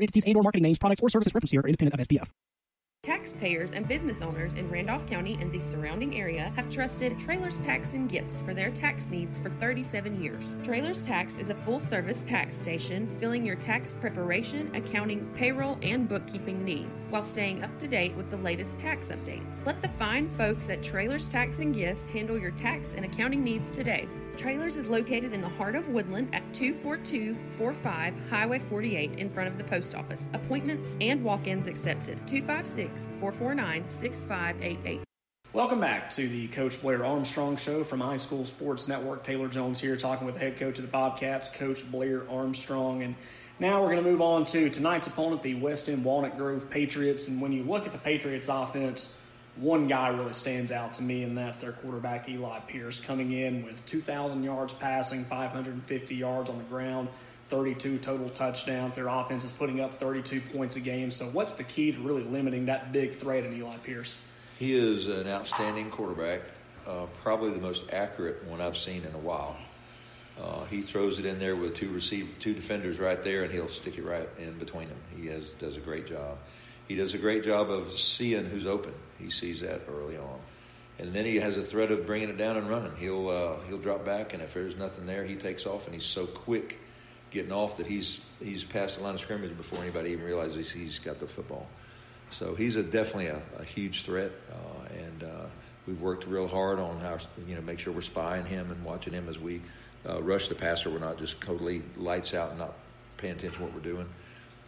entities 0.01 0.25
and 0.25 0.35
or 0.35 0.43
marketing 0.43 0.63
names, 0.63 0.77
products, 0.77 1.01
or 1.01 1.09
services 1.09 1.33
referenced 1.33 1.51
here 1.51 1.61
are 1.61 1.67
independent 1.67 1.99
of 1.99 2.07
SPF. 2.07 2.29
Taxpayers 3.03 3.71
and 3.71 3.87
business 3.87 4.21
owners 4.21 4.53
in 4.53 4.69
Randolph 4.69 5.07
County 5.07 5.35
and 5.41 5.51
the 5.51 5.59
surrounding 5.59 6.19
area 6.19 6.53
have 6.55 6.69
trusted 6.69 7.17
Trailers 7.17 7.59
Tax 7.59 7.93
and 7.93 8.07
Gifts 8.07 8.41
for 8.41 8.53
their 8.53 8.69
tax 8.69 9.09
needs 9.09 9.39
for 9.39 9.49
37 9.49 10.21
years. 10.21 10.55
Trailers 10.61 11.01
Tax 11.01 11.39
is 11.39 11.49
a 11.49 11.55
full 11.55 11.79
service 11.79 12.23
tax 12.23 12.55
station 12.55 13.09
filling 13.19 13.43
your 13.43 13.55
tax 13.55 13.95
preparation, 13.99 14.69
accounting, 14.75 15.27
payroll, 15.35 15.79
and 15.81 16.07
bookkeeping 16.07 16.63
needs 16.63 17.07
while 17.07 17.23
staying 17.23 17.63
up 17.63 17.75
to 17.79 17.87
date 17.87 18.15
with 18.15 18.29
the 18.29 18.37
latest 18.37 18.77
tax 18.77 19.07
updates. 19.07 19.65
Let 19.65 19.81
the 19.81 19.87
fine 19.87 20.29
folks 20.29 20.69
at 20.69 20.83
Trailers 20.83 21.27
Tax 21.27 21.57
and 21.57 21.73
Gifts 21.73 22.05
handle 22.05 22.37
your 22.37 22.51
tax 22.51 22.93
and 22.93 23.03
accounting 23.03 23.43
needs 23.43 23.71
today. 23.71 24.07
Trailers 24.37 24.75
is 24.77 24.87
located 24.87 25.33
in 25.33 25.41
the 25.41 25.49
heart 25.49 25.75
of 25.75 25.89
Woodland 25.89 26.33
at 26.33 26.41
24245 26.53 28.13
Highway 28.29 28.59
48 28.59 29.19
in 29.19 29.29
front 29.29 29.49
of 29.49 29.57
the 29.57 29.63
post 29.65 29.93
office. 29.93 30.27
Appointments 30.33 30.95
and 31.01 31.23
walk 31.23 31.47
ins 31.47 31.67
accepted. 31.67 32.17
256 32.27 33.07
449 33.19 33.89
6588. 33.89 35.01
Welcome 35.53 35.81
back 35.81 36.09
to 36.11 36.29
the 36.29 36.47
Coach 36.47 36.81
Blair 36.81 37.05
Armstrong 37.05 37.57
Show 37.57 37.83
from 37.83 37.99
High 37.99 38.15
School 38.15 38.45
Sports 38.45 38.87
Network. 38.87 39.23
Taylor 39.25 39.49
Jones 39.49 39.81
here 39.81 39.97
talking 39.97 40.25
with 40.25 40.35
the 40.35 40.39
head 40.39 40.57
coach 40.57 40.77
of 40.77 40.85
the 40.85 40.91
Bobcats, 40.91 41.51
Coach 41.51 41.89
Blair 41.91 42.23
Armstrong. 42.29 43.03
And 43.03 43.15
now 43.59 43.81
we're 43.81 43.91
going 43.91 44.03
to 44.03 44.09
move 44.09 44.21
on 44.21 44.45
to 44.45 44.69
tonight's 44.69 45.07
opponent, 45.07 45.43
the 45.43 45.55
West 45.55 45.89
End 45.89 46.05
Walnut 46.05 46.37
Grove 46.37 46.69
Patriots. 46.69 47.27
And 47.27 47.41
when 47.41 47.51
you 47.51 47.63
look 47.63 47.85
at 47.85 47.91
the 47.91 47.97
Patriots 47.97 48.47
offense, 48.47 49.19
one 49.57 49.87
guy 49.87 50.07
really 50.09 50.33
stands 50.33 50.71
out 50.71 50.93
to 50.95 51.03
me, 51.03 51.23
and 51.23 51.37
that's 51.37 51.57
their 51.57 51.73
quarterback, 51.73 52.29
Eli 52.29 52.59
Pierce, 52.61 53.01
coming 53.01 53.31
in 53.33 53.65
with 53.65 53.85
2,000 53.85 54.43
yards 54.43 54.73
passing, 54.73 55.25
550 55.25 56.15
yards 56.15 56.49
on 56.49 56.57
the 56.57 56.63
ground, 56.65 57.09
32 57.49 57.97
total 57.99 58.29
touchdowns. 58.29 58.95
Their 58.95 59.07
offense 59.07 59.43
is 59.43 59.51
putting 59.51 59.81
up 59.81 59.99
32 59.99 60.41
points 60.53 60.77
a 60.77 60.79
game. 60.79 61.11
So, 61.11 61.25
what's 61.25 61.55
the 61.55 61.63
key 61.63 61.91
to 61.91 61.99
really 61.99 62.23
limiting 62.23 62.65
that 62.67 62.93
big 62.93 63.15
threat 63.15 63.43
in 63.43 63.53
Eli 63.53 63.75
Pierce? 63.77 64.21
He 64.57 64.73
is 64.73 65.07
an 65.07 65.27
outstanding 65.27 65.89
quarterback, 65.89 66.41
uh, 66.87 67.07
probably 67.21 67.49
the 67.51 67.59
most 67.59 67.83
accurate 67.91 68.45
one 68.45 68.61
I've 68.61 68.77
seen 68.77 69.03
in 69.03 69.13
a 69.13 69.19
while. 69.19 69.57
Uh, 70.41 70.63
he 70.65 70.81
throws 70.81 71.19
it 71.19 71.25
in 71.25 71.39
there 71.39 71.55
with 71.55 71.75
two 71.75 71.89
receive 71.89 72.29
two 72.39 72.53
defenders 72.53 72.99
right 72.99 73.21
there, 73.21 73.43
and 73.43 73.51
he'll 73.51 73.67
stick 73.67 73.97
it 73.97 74.05
right 74.05 74.29
in 74.39 74.57
between 74.57 74.87
them. 74.87 74.97
He 75.15 75.27
has, 75.27 75.49
does 75.59 75.77
a 75.77 75.81
great 75.81 76.07
job. 76.07 76.37
He 76.87 76.95
does 76.95 77.13
a 77.13 77.17
great 77.17 77.43
job 77.43 77.69
of 77.69 77.91
seeing 77.91 78.45
who's 78.45 78.65
open. 78.65 78.93
He 79.21 79.29
sees 79.29 79.61
that 79.61 79.81
early 79.89 80.17
on, 80.17 80.39
and 80.99 81.13
then 81.13 81.25
he 81.25 81.37
has 81.37 81.57
a 81.57 81.63
threat 81.63 81.91
of 81.91 82.05
bringing 82.05 82.29
it 82.29 82.37
down 82.37 82.57
and 82.57 82.69
running. 82.69 82.95
He'll 82.97 83.29
uh, 83.29 83.55
he'll 83.67 83.77
drop 83.77 84.05
back, 84.05 84.33
and 84.33 84.41
if 84.41 84.53
there's 84.53 84.75
nothing 84.75 85.05
there, 85.05 85.23
he 85.23 85.35
takes 85.35 85.65
off, 85.65 85.85
and 85.85 85.95
he's 85.95 86.05
so 86.05 86.25
quick 86.25 86.79
getting 87.31 87.51
off 87.51 87.77
that 87.77 87.87
he's 87.87 88.19
he's 88.43 88.63
past 88.63 88.97
the 88.97 89.03
line 89.03 89.15
of 89.15 89.21
scrimmage 89.21 89.55
before 89.57 89.79
anybody 89.79 90.11
even 90.11 90.25
realizes 90.25 90.71
he's 90.71 90.99
got 90.99 91.19
the 91.19 91.27
football. 91.27 91.67
So 92.29 92.55
he's 92.55 92.77
a, 92.77 92.83
definitely 92.83 93.27
a, 93.27 93.41
a, 93.59 93.63
huge 93.63 94.03
threat, 94.03 94.31
uh, 94.49 94.93
and 94.97 95.23
uh, 95.23 95.45
we've 95.85 95.99
worked 95.99 96.25
real 96.27 96.47
hard 96.47 96.79
on 96.79 96.99
how 97.01 97.17
you 97.47 97.55
know 97.55 97.61
make 97.61 97.79
sure 97.79 97.91
we're 97.93 98.01
spying 98.01 98.45
him 98.45 98.71
and 98.71 98.83
watching 98.85 99.13
him 99.13 99.27
as 99.27 99.37
we 99.37 99.61
uh, 100.07 100.21
rush 100.21 100.47
the 100.47 100.55
passer. 100.55 100.89
We're 100.89 100.99
not 100.99 101.17
just 101.17 101.41
totally 101.41 101.81
lights 101.97 102.33
out 102.33 102.51
and 102.51 102.59
not 102.59 102.73
paying 103.17 103.33
attention 103.33 103.59
to 103.59 103.63
what 103.65 103.73
we're 103.73 103.81
doing. 103.81 104.07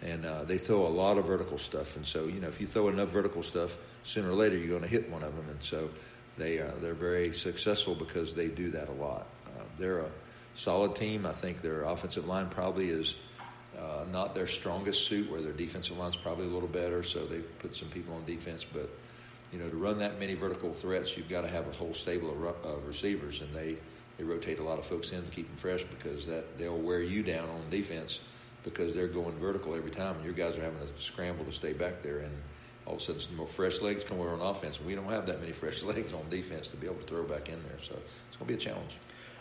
And 0.04 0.26
uh, 0.26 0.44
they 0.44 0.58
throw 0.58 0.86
a 0.86 0.90
lot 0.90 1.18
of 1.18 1.26
vertical 1.26 1.58
stuff, 1.58 1.96
and 1.96 2.06
so 2.06 2.26
you 2.26 2.42
know 2.42 2.50
if 2.50 2.60
you 2.60 2.68
throw 2.68 2.90
enough 2.90 3.10
vertical 3.10 3.42
stuff, 3.42 3.78
sooner 4.04 4.30
or 4.30 4.34
later 4.34 4.58
you're 4.58 4.68
going 4.68 4.82
to 4.82 4.88
hit 4.88 5.10
one 5.10 5.24
of 5.24 5.34
them. 5.36 5.48
And 5.50 5.64
so 5.64 5.90
they 6.38 6.60
uh, 6.60 6.72
they're 6.82 6.94
very 6.94 7.32
successful 7.32 7.96
because 7.96 8.36
they 8.36 8.50
do 8.50 8.70
that 8.72 8.90
a 8.90 8.94
lot. 8.94 9.28
Uh, 9.48 9.64
they're 9.80 10.00
a 10.00 10.10
solid 10.56 10.96
team. 10.96 11.26
I 11.26 11.32
think 11.32 11.62
their 11.62 11.84
offensive 11.84 12.28
line 12.28 12.50
probably 12.50 12.90
is 12.90 13.16
uh, 13.80 14.04
not 14.12 14.36
their 14.36 14.46
strongest 14.46 15.08
suit, 15.08 15.32
where 15.32 15.42
their 15.42 15.54
defensive 15.54 15.98
line's 15.98 16.18
probably 16.18 16.48
a 16.48 16.50
little 16.50 16.68
better, 16.68 17.02
so 17.02 17.26
they've 17.26 17.60
put 17.60 17.74
some 17.74 17.88
people 17.88 18.14
on 18.14 18.26
defense. 18.26 18.66
But 18.66 18.90
you 19.54 19.60
know, 19.60 19.70
to 19.70 19.78
run 19.78 20.00
that 20.00 20.20
many 20.20 20.34
vertical 20.34 20.74
threats, 20.74 21.16
you've 21.16 21.30
got 21.30 21.42
to 21.42 21.48
have 21.48 21.66
a 21.68 21.72
whole 21.72 21.94
stable 21.94 22.30
of, 22.30 22.66
of 22.66 22.86
receivers, 22.86 23.42
and 23.42 23.54
they 23.56 23.78
they 24.18 24.26
rotate 24.26 24.60
a 24.60 24.64
lot 24.64 24.80
of 24.80 24.86
folks 24.86 25.14
in 25.14 25.24
to 25.24 25.30
keep 25.30 25.48
them 25.48 25.58
fresh 25.58 25.84
because 25.86 26.26
that 26.26 26.58
they'll 26.58 26.78
wear 26.78 27.02
you 27.02 27.24
down 27.24 27.50
on 27.50 27.70
defense 27.70 28.20
because 28.64 28.94
they're 28.94 29.08
going 29.08 29.34
vertical 29.40 29.76
every 29.76 29.92
time, 29.92 30.16
and 30.16 30.26
your 30.26 30.34
guys 30.34 30.58
are 30.58 30.62
having 30.62 30.80
to 30.80 31.02
scramble 31.02 31.46
to 31.46 31.52
stay 31.52 31.74
back 31.74 32.02
there, 32.02 32.20
and 32.20 32.34
all 32.86 32.96
of 32.96 33.00
a 33.00 33.04
sudden 33.04 33.22
some 33.22 33.36
more 33.36 33.48
fresh 33.48 33.82
legs 33.82 34.04
come 34.04 34.20
over 34.20 34.30
on 34.30 34.42
offense. 34.42 34.80
We 34.82 34.96
don't 34.96 35.10
have 35.10 35.26
that 35.28 35.40
many 35.40 35.52
fresh 35.52 35.84
legs 35.84 36.14
on 36.14 36.30
defense 36.30 36.68
to 36.70 36.78
be 36.78 36.88
able 36.88 36.98
to 36.98 37.08
throw 37.08 37.24
back 37.24 37.50
in 37.50 37.62
there, 37.64 37.80
so 37.80 37.96
it's 38.30 38.38
going 38.38 38.40
to 38.40 38.46
be 38.46 38.54
a 38.54 38.58
challenge 38.58 38.98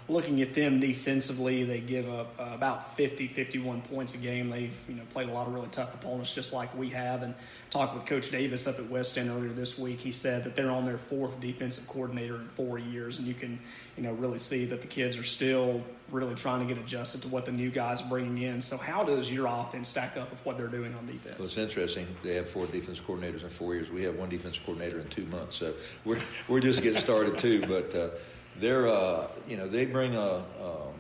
looking 0.09 0.43
at 0.43 0.55
them 0.55 0.81
defensively, 0.81 1.65
they 1.65 1.81
give 1.81 2.09
up 2.09 2.35
uh, 2.39 2.51
about 2.55 2.97
50, 2.97 3.29
51 3.29 3.83
points 3.83 4.15
a 4.15 4.19
game. 4.19 4.51
They've 4.51 4.75
you 4.89 4.95
know 4.95 5.03
played 5.13 5.29
a 5.29 5.33
lot 5.33 5.47
of 5.47 5.55
really 5.55 5.69
tough 5.69 5.95
opponents, 5.95 6.35
just 6.35 6.53
like 6.53 6.77
we 6.77 6.91
have. 6.91 7.23
And 7.23 7.35
talked 7.71 7.95
with 7.95 8.07
Coach 8.07 8.31
Davis 8.31 8.67
up 8.67 8.79
at 8.79 8.89
West 8.89 9.17
End 9.17 9.31
earlier 9.31 9.53
this 9.53 9.79
week. 9.79 10.01
He 10.01 10.13
said 10.13 10.45
that 10.45 10.57
they're 10.57 10.71
on 10.71 10.85
their 10.85 10.99
fourth 10.99 11.41
defensive 11.41 11.87
coordinator 11.89 12.37
in 12.37 12.49
four 12.51 12.79
years, 12.79 13.19
and 13.19 13.27
you 13.27 13.35
can 13.35 13.59
you 13.97 14.03
know 14.03 14.13
really 14.13 14.39
see 14.39 14.65
that 14.67 14.81
the 14.81 14.89
kids 14.89 15.17
are 15.17 15.25
still 15.25 15.83
really 16.13 16.35
trying 16.35 16.67
to 16.67 16.73
get 16.73 16.83
adjusted 16.83 17.23
to 17.23 17.29
what 17.29 17.47
the 17.47 17.53
new 17.53 17.71
guys 17.71 18.03
bringing 18.03 18.39
in. 18.43 18.63
So 18.63 18.77
how 18.77 19.03
does 19.03 19.33
your 19.33 19.47
offense 19.47 19.89
stack 19.89 20.17
up 20.17 20.31
with 20.31 20.45
what 20.45 20.57
they're 20.57 20.69
doing 20.69 20.95
on 20.95 21.07
defense? 21.07 21.39
Well, 21.39 21.49
it's 21.49 21.59
interesting. 21.59 22.07
They 22.23 22.35
have 22.35 22.49
four 22.49 22.67
defense 22.67 23.01
coordinators 23.01 23.43
in 23.43 23.49
four 23.49 23.75
years. 23.75 23.91
We 23.91 24.03
have 24.05 24.17
one 24.17 24.29
defense 24.29 24.59
coordinator 24.65 25.01
in 25.01 25.09
two 25.09 25.25
months. 25.27 25.57
So 25.57 25.75
we're 26.05 26.21
we're 26.47 26.61
just 26.61 26.83
getting 26.83 27.01
started 27.01 27.39
too, 27.39 27.61
but. 27.67 27.95
Uh, 27.95 28.11
they're 28.57 28.89
uh, 28.89 29.29
you 29.49 29.57
know 29.57 29.69
they 29.69 29.87
bring 29.87 30.15
a 30.15 30.37
um, 30.61 30.93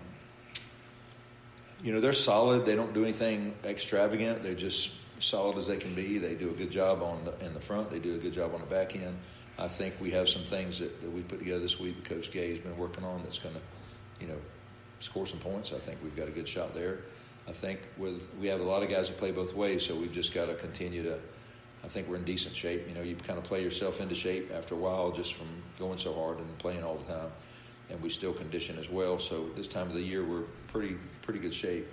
you 1.82 1.92
know 1.92 2.00
they're 2.00 2.12
solid. 2.12 2.64
They 2.64 2.74
don't 2.74 2.94
do 2.94 3.02
anything 3.02 3.54
extravagant. 3.64 4.42
They're 4.42 4.54
just 4.54 4.90
solid 5.20 5.58
as 5.58 5.66
they 5.66 5.76
can 5.76 5.94
be. 5.94 6.18
They 6.18 6.34
do 6.34 6.50
a 6.50 6.54
good 6.54 6.70
job 6.70 7.02
on 7.02 7.24
the, 7.24 7.46
in 7.46 7.54
the 7.54 7.60
front. 7.60 7.90
They 7.90 7.98
do 7.98 8.14
a 8.14 8.18
good 8.18 8.32
job 8.32 8.54
on 8.54 8.60
the 8.60 8.66
back 8.66 8.96
end. 8.96 9.16
I 9.58 9.68
think 9.68 9.94
we 10.00 10.10
have 10.10 10.28
some 10.28 10.42
things 10.42 10.78
that, 10.80 11.00
that 11.02 11.10
we 11.10 11.20
put 11.22 11.38
together 11.38 11.60
this 11.60 11.78
week. 11.78 12.02
That 12.02 12.14
Coach 12.14 12.32
Gay 12.32 12.50
has 12.50 12.58
been 12.58 12.76
working 12.76 13.04
on 13.04 13.22
that's 13.22 13.38
going 13.38 13.54
to 13.54 13.60
you 14.20 14.28
know 14.28 14.38
score 15.02 15.26
some 15.26 15.38
points. 15.38 15.72
I 15.72 15.78
think 15.78 15.98
we've 16.02 16.16
got 16.16 16.28
a 16.28 16.32
good 16.32 16.48
shot 16.48 16.74
there. 16.74 17.00
I 17.48 17.52
think 17.52 17.80
with 17.98 18.28
we 18.40 18.46
have 18.48 18.60
a 18.60 18.64
lot 18.64 18.82
of 18.82 18.88
guys 18.88 19.08
that 19.08 19.18
play 19.18 19.32
both 19.32 19.54
ways, 19.54 19.84
so 19.84 19.94
we've 19.94 20.12
just 20.12 20.32
got 20.32 20.46
to 20.46 20.54
continue 20.54 21.02
to. 21.02 21.18
I 21.84 21.88
think 21.88 22.08
we're 22.08 22.16
in 22.16 22.24
decent 22.24 22.54
shape. 22.54 22.88
You 22.88 22.94
know, 22.94 23.02
you 23.02 23.16
kind 23.16 23.38
of 23.38 23.44
play 23.44 23.62
yourself 23.62 24.00
into 24.00 24.14
shape 24.14 24.52
after 24.54 24.76
a 24.76 24.78
while 24.78 25.10
just 25.10 25.34
from 25.34 25.48
going 25.80 25.98
so 25.98 26.14
hard 26.14 26.38
and 26.38 26.58
playing 26.58 26.84
all 26.84 26.94
the 26.94 27.12
time 27.12 27.30
and 27.92 28.02
we 28.02 28.08
still 28.08 28.32
condition 28.32 28.78
as 28.78 28.88
well. 28.88 29.18
So 29.18 29.48
this 29.56 29.66
time 29.66 29.86
of 29.88 29.94
the 29.94 30.02
year, 30.02 30.24
we're 30.24 30.44
pretty 30.68 30.96
pretty 31.20 31.38
good 31.38 31.54
shape. 31.54 31.86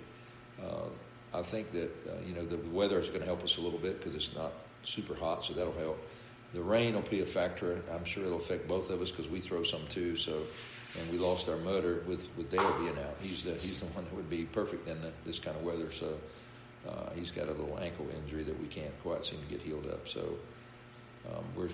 Uh, 0.60 0.88
I 1.32 1.42
think 1.42 1.70
that 1.72 1.90
uh, 2.08 2.12
you 2.26 2.34
know 2.34 2.44
the 2.44 2.56
weather 2.70 2.98
is 2.98 3.08
going 3.08 3.20
to 3.20 3.26
help 3.26 3.44
us 3.44 3.58
a 3.58 3.60
little 3.60 3.78
bit 3.78 4.00
because 4.00 4.14
it's 4.14 4.34
not 4.34 4.52
super 4.82 5.14
hot, 5.14 5.44
so 5.44 5.52
that'll 5.52 5.72
help. 5.74 5.98
The 6.52 6.62
rain 6.62 6.94
will 6.94 7.02
be 7.02 7.20
a 7.20 7.26
factor. 7.26 7.80
I'm 7.92 8.04
sure 8.04 8.24
it'll 8.24 8.38
affect 8.38 8.66
both 8.66 8.90
of 8.90 9.00
us 9.00 9.10
because 9.10 9.30
we 9.30 9.40
throw 9.40 9.62
some 9.62 9.86
too. 9.88 10.16
So, 10.16 10.42
and 10.98 11.10
we 11.12 11.18
lost 11.18 11.48
our 11.48 11.56
mutter 11.58 12.02
with 12.06 12.28
with 12.36 12.50
Dale 12.50 12.78
being 12.78 12.98
out. 12.98 13.16
He's 13.22 13.42
the 13.44 13.54
he's 13.54 13.80
the 13.80 13.86
one 13.86 14.04
that 14.04 14.14
would 14.14 14.30
be 14.30 14.44
perfect 14.44 14.88
in 14.88 15.00
the, 15.00 15.12
this 15.24 15.38
kind 15.38 15.56
of 15.56 15.62
weather. 15.64 15.90
So. 15.90 16.18
Uh, 16.88 17.10
he's 17.14 17.30
got 17.30 17.46
a 17.46 17.50
little 17.50 17.78
ankle 17.78 18.06
injury 18.16 18.42
that 18.42 18.58
we 18.58 18.66
can't 18.66 19.02
quite 19.02 19.22
seem 19.22 19.38
to 19.38 19.46
get 19.46 19.60
healed 19.60 19.86
up. 19.86 20.08
So 20.08 20.20
um, 21.28 21.44
we're 21.54 21.68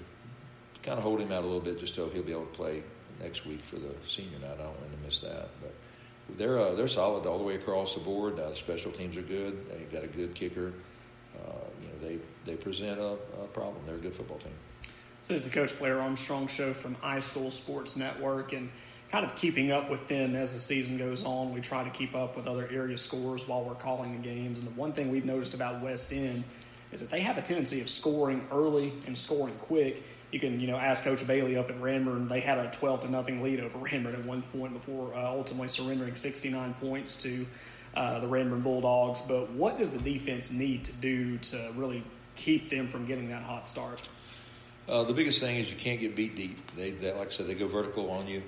kind 0.83 0.99
of 0.99 1.05
holding 1.05 1.27
him 1.27 1.33
out 1.33 1.43
a 1.45 1.47
little 1.47 1.61
bit 1.61 1.79
just 1.79 1.95
so 1.95 2.09
he'll 2.09 2.23
be 2.23 2.33
able 2.33 2.47
to 2.47 2.53
play 2.53 2.83
next 3.21 3.47
week 3.47 3.63
for 3.63 3.77
the 3.77 3.95
senior 4.07 4.39
night. 4.39 4.55
I 4.55 4.63
don't 4.63 4.81
want 4.81 4.93
to 4.93 5.05
miss 5.05 5.21
that. 5.21 5.49
But 5.61 5.75
they're 6.37 6.59
uh, 6.59 6.75
they're 6.75 6.89
solid 6.89 7.27
all 7.27 7.39
the 7.39 7.45
way 7.45 7.55
across 7.55 7.95
the 7.95 8.01
board. 8.01 8.39
Uh, 8.39 8.51
the 8.51 8.57
special 8.57 8.91
teams 8.91 9.17
are 9.17 9.23
good. 9.23 9.71
They 9.71 9.97
got 9.97 10.05
a 10.05 10.09
good 10.09 10.35
kicker. 10.35 10.73
They 12.47 12.55
present 12.55 12.99
a, 12.99 13.13
a, 13.43 13.47
problem. 13.53 13.83
They're 13.87 13.97
a 13.97 13.99
good 13.99 14.15
football 14.15 14.39
team. 14.39 14.53
So 15.25 15.35
this 15.35 15.45
is 15.45 15.51
the 15.51 15.55
Coach 15.55 15.79
Blair 15.79 16.01
Armstrong 16.01 16.47
show 16.47 16.73
from 16.73 16.95
iSchool 16.97 17.53
Sports 17.53 17.97
Network 17.97 18.53
and. 18.53 18.71
Kind 19.09 19.25
of 19.25 19.37
keeping 19.37 19.71
up 19.71 19.89
with 19.89 20.09
them 20.09 20.35
as 20.35 20.53
the 20.53 20.59
season 20.59 20.99
goes 20.99 21.25
on. 21.25 21.55
We 21.55 21.61
try 21.61 21.85
to 21.85 21.91
keep 21.91 22.17
up 22.17 22.37
with 22.37 22.49
other 22.49 22.69
area 22.73 22.99
scores 22.99 23.47
while 23.47 23.63
we're 23.63 23.77
calling 23.77 24.21
the 24.21 24.29
games. 24.29 24.59
And 24.59 24.67
the 24.67 24.73
one 24.73 24.93
thing 24.93 25.13
we've 25.13 25.25
noticed 25.25 25.55
about 25.55 25.81
West 25.81 26.13
End 26.13 26.43
is 26.91 26.99
that 26.99 27.11
they 27.13 27.21
have 27.21 27.39
a 27.39 27.43
tendency 27.43 27.81
of 27.81 27.89
scoring 27.89 28.45
early 28.51 28.93
and 29.07 29.17
scoring 29.17 29.55
quick 29.61 30.03
you 30.33 30.41
can 30.41 30.61
you 30.61 30.67
know 30.67 30.77
ask 30.77 31.05
Coach 31.05 31.27
Bailey 31.27 31.57
up 31.57 31.71
at 31.71 31.81
Ranburne. 31.81 32.29
They 32.29 32.41
had 32.41 32.59
a 32.59 32.71
12 32.71 33.03
to 33.03 33.11
nothing 33.11 33.43
lead 33.43 33.61
over 33.61 33.79
Ranburne 33.87 34.15
at 34.15 34.25
one 34.25 34.43
point 34.43 34.73
before 34.73 35.15
uh, 35.15 35.29
ultimately 35.29 35.69
surrendering 35.69 36.15
69 36.15 36.75
points 36.75 37.17
to 37.23 37.47
uh, 37.95 38.21
the 38.21 38.27
Ranburne 38.27 38.63
Bulldogs. 38.63 39.23
But 39.23 39.51
what 39.53 39.79
does 39.79 39.93
the 39.93 40.01
defense 40.01 40.51
need 40.51 40.85
to 40.85 40.93
do 40.95 41.39
to 41.39 41.73
really 41.77 42.03
keep 42.37 42.71
them 42.71 42.89
from 42.89 43.07
getting 43.07 43.29
that 43.31 43.43
hot 43.43 43.67
start? 43.67 44.07
Uh, 44.89 45.03
the 45.03 45.13
biggest 45.13 45.41
thing 45.41 45.57
is 45.57 45.71
you 45.71 45.77
can't 45.77 45.99
get 45.99 46.15
beat 46.15 46.37
deep. 46.37 46.59
They, 46.77 46.91
they, 46.91 47.13
like 47.13 47.29
I 47.29 47.31
said, 47.31 47.47
they 47.49 47.55
go 47.55 47.67
vertical 47.67 48.11
on 48.11 48.29
you. 48.29 48.43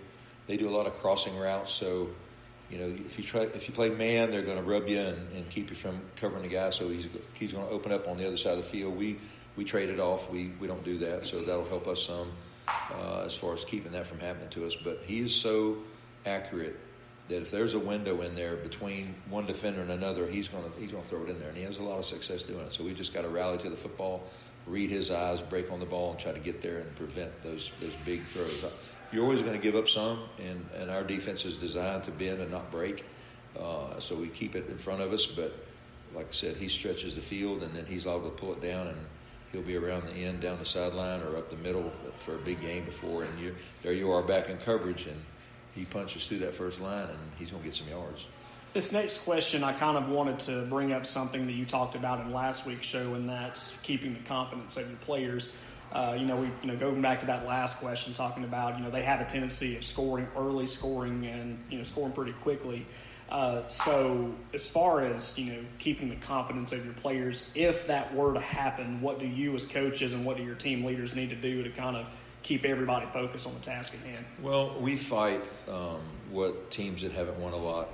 They 0.46 0.56
do 0.56 0.68
a 0.68 0.74
lot 0.74 0.86
of 0.86 0.94
crossing 0.94 1.36
routes, 1.36 1.72
so 1.72 2.08
you 2.70 2.78
know 2.78 2.86
if 3.06 3.18
you 3.18 3.24
try 3.24 3.42
if 3.42 3.68
you 3.68 3.74
play 3.74 3.90
man, 3.90 4.30
they're 4.30 4.42
going 4.42 4.56
to 4.56 4.62
rub 4.62 4.88
you 4.88 4.98
and, 4.98 5.18
and 5.34 5.50
keep 5.50 5.68
you 5.70 5.76
from 5.76 6.00
covering 6.16 6.42
the 6.42 6.48
guy. 6.48 6.70
So 6.70 6.88
he's 6.88 7.08
he's 7.34 7.52
going 7.52 7.66
to 7.66 7.72
open 7.72 7.92
up 7.92 8.08
on 8.08 8.16
the 8.16 8.26
other 8.26 8.36
side 8.36 8.52
of 8.52 8.58
the 8.58 8.64
field. 8.64 8.96
We 8.96 9.18
we 9.56 9.64
trade 9.64 9.90
it 9.90 10.00
off. 10.00 10.30
We, 10.30 10.52
we 10.60 10.68
don't 10.68 10.84
do 10.84 10.98
that, 10.98 11.26
so 11.26 11.42
that'll 11.42 11.68
help 11.68 11.88
us 11.88 12.04
some 12.04 12.30
uh, 12.68 13.24
as 13.26 13.34
far 13.34 13.52
as 13.52 13.64
keeping 13.64 13.92
that 13.92 14.06
from 14.06 14.20
happening 14.20 14.48
to 14.50 14.66
us. 14.66 14.76
But 14.76 15.02
he 15.04 15.18
is 15.20 15.34
so 15.34 15.78
accurate 16.24 16.78
that 17.28 17.42
if 17.42 17.50
there's 17.50 17.74
a 17.74 17.78
window 17.78 18.22
in 18.22 18.34
there 18.34 18.56
between 18.56 19.14
one 19.28 19.46
defender 19.46 19.80
and 19.80 19.90
another, 19.90 20.26
he's 20.26 20.48
going 20.48 20.70
to 20.70 20.80
he's 20.80 20.90
going 20.90 21.02
to 21.02 21.08
throw 21.08 21.22
it 21.22 21.28
in 21.28 21.38
there, 21.38 21.48
and 21.48 21.56
he 21.56 21.64
has 21.64 21.78
a 21.78 21.84
lot 21.84 21.98
of 21.98 22.04
success 22.04 22.42
doing 22.42 22.60
it. 22.60 22.72
So 22.72 22.84
we 22.84 22.94
just 22.94 23.12
got 23.12 23.22
to 23.22 23.28
rally 23.28 23.58
to 23.58 23.70
the 23.70 23.76
football, 23.76 24.24
read 24.66 24.90
his 24.90 25.10
eyes, 25.10 25.42
break 25.42 25.70
on 25.70 25.80
the 25.80 25.86
ball, 25.86 26.12
and 26.12 26.18
try 26.18 26.32
to 26.32 26.38
get 26.38 26.62
there 26.62 26.78
and 26.78 26.94
prevent 26.96 27.30
those 27.42 27.70
those 27.80 27.94
big 28.04 28.24
throws. 28.26 28.64
You're 29.12 29.24
always 29.24 29.40
going 29.40 29.54
to 29.54 29.62
give 29.62 29.74
up 29.74 29.88
some, 29.88 30.20
and, 30.38 30.66
and 30.76 30.90
our 30.90 31.02
defense 31.02 31.46
is 31.46 31.56
designed 31.56 32.04
to 32.04 32.10
bend 32.10 32.40
and 32.40 32.50
not 32.50 32.70
break. 32.70 33.06
Uh, 33.58 33.98
so 33.98 34.14
we 34.14 34.28
keep 34.28 34.54
it 34.54 34.68
in 34.68 34.76
front 34.76 35.00
of 35.00 35.14
us, 35.14 35.24
but 35.24 35.54
like 36.14 36.28
I 36.28 36.32
said, 36.32 36.56
he 36.58 36.68
stretches 36.68 37.14
the 37.14 37.22
field, 37.22 37.62
and 37.62 37.74
then 37.74 37.86
he's 37.86 38.06
able 38.06 38.24
to 38.24 38.30
pull 38.30 38.52
it 38.52 38.60
down 38.60 38.88
and 38.88 38.98
he'll 39.52 39.62
be 39.62 39.76
around 39.76 40.06
the 40.06 40.14
end, 40.14 40.40
down 40.40 40.58
the 40.58 40.64
sideline, 40.64 41.22
or 41.22 41.36
up 41.36 41.50
the 41.50 41.56
middle 41.56 41.90
for 42.18 42.34
a 42.34 42.38
big 42.38 42.60
game 42.60 42.84
before, 42.84 43.24
and 43.24 43.40
you 43.40 43.54
there 43.82 43.92
you 43.92 44.10
are 44.10 44.22
back 44.22 44.48
in 44.48 44.58
coverage, 44.58 45.06
and 45.06 45.20
he 45.78 45.84
punches 45.84 46.26
through 46.26 46.38
that 46.38 46.54
first 46.54 46.80
line 46.80 47.04
and 47.04 47.18
he's 47.38 47.50
going 47.50 47.62
to 47.62 47.68
get 47.68 47.74
some 47.74 47.88
yards. 47.88 48.28
This 48.74 48.92
next 48.92 49.24
question, 49.24 49.64
I 49.64 49.72
kind 49.72 49.96
of 49.96 50.08
wanted 50.08 50.40
to 50.40 50.66
bring 50.66 50.92
up 50.92 51.06
something 51.06 51.46
that 51.46 51.52
you 51.52 51.64
talked 51.64 51.94
about 51.94 52.20
in 52.20 52.32
last 52.32 52.66
week's 52.66 52.86
show, 52.86 53.14
and 53.14 53.28
that's 53.28 53.78
keeping 53.82 54.12
the 54.12 54.20
confidence 54.20 54.76
of 54.76 54.86
your 54.88 54.98
players. 54.98 55.50
Uh, 55.90 56.14
you 56.18 56.26
know, 56.26 56.36
we 56.36 56.50
you 56.62 56.66
know 56.66 56.76
going 56.76 57.00
back 57.00 57.20
to 57.20 57.26
that 57.26 57.46
last 57.46 57.80
question, 57.80 58.12
talking 58.12 58.44
about 58.44 58.76
you 58.76 58.84
know 58.84 58.90
they 58.90 59.02
have 59.02 59.22
a 59.22 59.24
tendency 59.24 59.76
of 59.78 59.84
scoring 59.84 60.28
early, 60.36 60.66
scoring 60.66 61.24
and 61.26 61.64
you 61.70 61.78
know 61.78 61.84
scoring 61.84 62.12
pretty 62.12 62.34
quickly. 62.34 62.84
Uh, 63.30 63.66
so 63.68 64.34
as 64.52 64.68
far 64.68 65.04
as 65.04 65.38
you 65.38 65.52
know, 65.52 65.64
keeping 65.78 66.10
the 66.10 66.16
confidence 66.16 66.72
of 66.72 66.84
your 66.84 66.94
players, 66.94 67.50
if 67.54 67.86
that 67.86 68.14
were 68.14 68.34
to 68.34 68.40
happen, 68.40 69.00
what 69.00 69.18
do 69.18 69.26
you 69.26 69.54
as 69.54 69.66
coaches 69.66 70.12
and 70.12 70.26
what 70.26 70.36
do 70.36 70.42
your 70.42 70.54
team 70.54 70.84
leaders 70.84 71.14
need 71.14 71.30
to 71.30 71.36
do 71.36 71.62
to 71.62 71.70
kind 71.70 71.96
of 71.96 72.08
keep 72.42 72.64
everybody 72.64 73.06
focused 73.12 73.46
on 73.46 73.54
the 73.54 73.60
task 73.60 73.94
at 73.94 74.00
hand? 74.00 74.24
Well, 74.42 74.78
we 74.80 74.96
fight 74.96 75.42
um, 75.68 76.00
what 76.30 76.70
teams 76.70 77.02
that 77.02 77.12
haven't 77.12 77.38
won 77.38 77.52
a 77.52 77.56
lot 77.56 77.88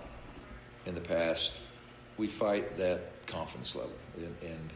in 0.86 0.94
the 0.94 1.00
past. 1.00 1.52
We 2.16 2.28
fight 2.28 2.76
that 2.76 3.26
confidence 3.26 3.74
level, 3.74 3.92
and 4.16 4.36
and, 4.42 4.72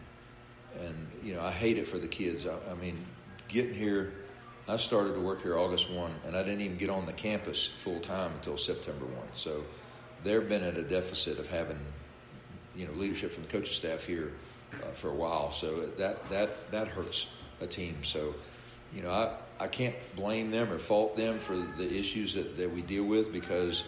and 0.80 1.06
you 1.22 1.34
know 1.34 1.42
I 1.42 1.52
hate 1.52 1.78
it 1.78 1.86
for 1.86 1.98
the 1.98 2.08
kids. 2.08 2.46
I, 2.46 2.56
I 2.70 2.74
mean, 2.74 3.04
getting 3.48 3.74
here. 3.74 4.12
I 4.66 4.76
started 4.76 5.14
to 5.14 5.20
work 5.20 5.42
here 5.42 5.56
August 5.56 5.90
1, 5.90 6.14
and 6.26 6.36
I 6.36 6.42
didn't 6.42 6.60
even 6.60 6.76
get 6.76 6.90
on 6.90 7.06
the 7.06 7.12
campus 7.14 7.70
full 7.78 8.00
time 8.00 8.32
until 8.34 8.58
September 8.58 9.06
1. 9.06 9.14
So 9.32 9.64
they've 10.24 10.46
been 10.46 10.62
at 10.62 10.76
a 10.76 10.82
deficit 10.82 11.38
of 11.38 11.46
having, 11.46 11.78
you 12.76 12.86
know, 12.86 12.92
leadership 12.92 13.32
from 13.32 13.44
the 13.44 13.48
coaching 13.48 13.72
staff 13.72 14.04
here 14.04 14.34
uh, 14.82 14.90
for 14.92 15.08
a 15.08 15.14
while. 15.14 15.52
So 15.52 15.86
that 15.96 16.28
that 16.28 16.70
that 16.70 16.88
hurts 16.88 17.28
a 17.62 17.66
team. 17.66 17.96
So, 18.04 18.34
you 18.94 19.02
know, 19.02 19.10
I, 19.10 19.34
I 19.60 19.66
can't 19.66 19.94
blame 20.14 20.50
them 20.50 20.72
or 20.72 20.78
fault 20.78 21.16
them 21.16 21.38
for 21.38 21.56
the 21.56 21.98
issues 21.98 22.34
that, 22.34 22.56
that 22.56 22.72
we 22.72 22.82
deal 22.82 23.04
with 23.04 23.32
because 23.32 23.84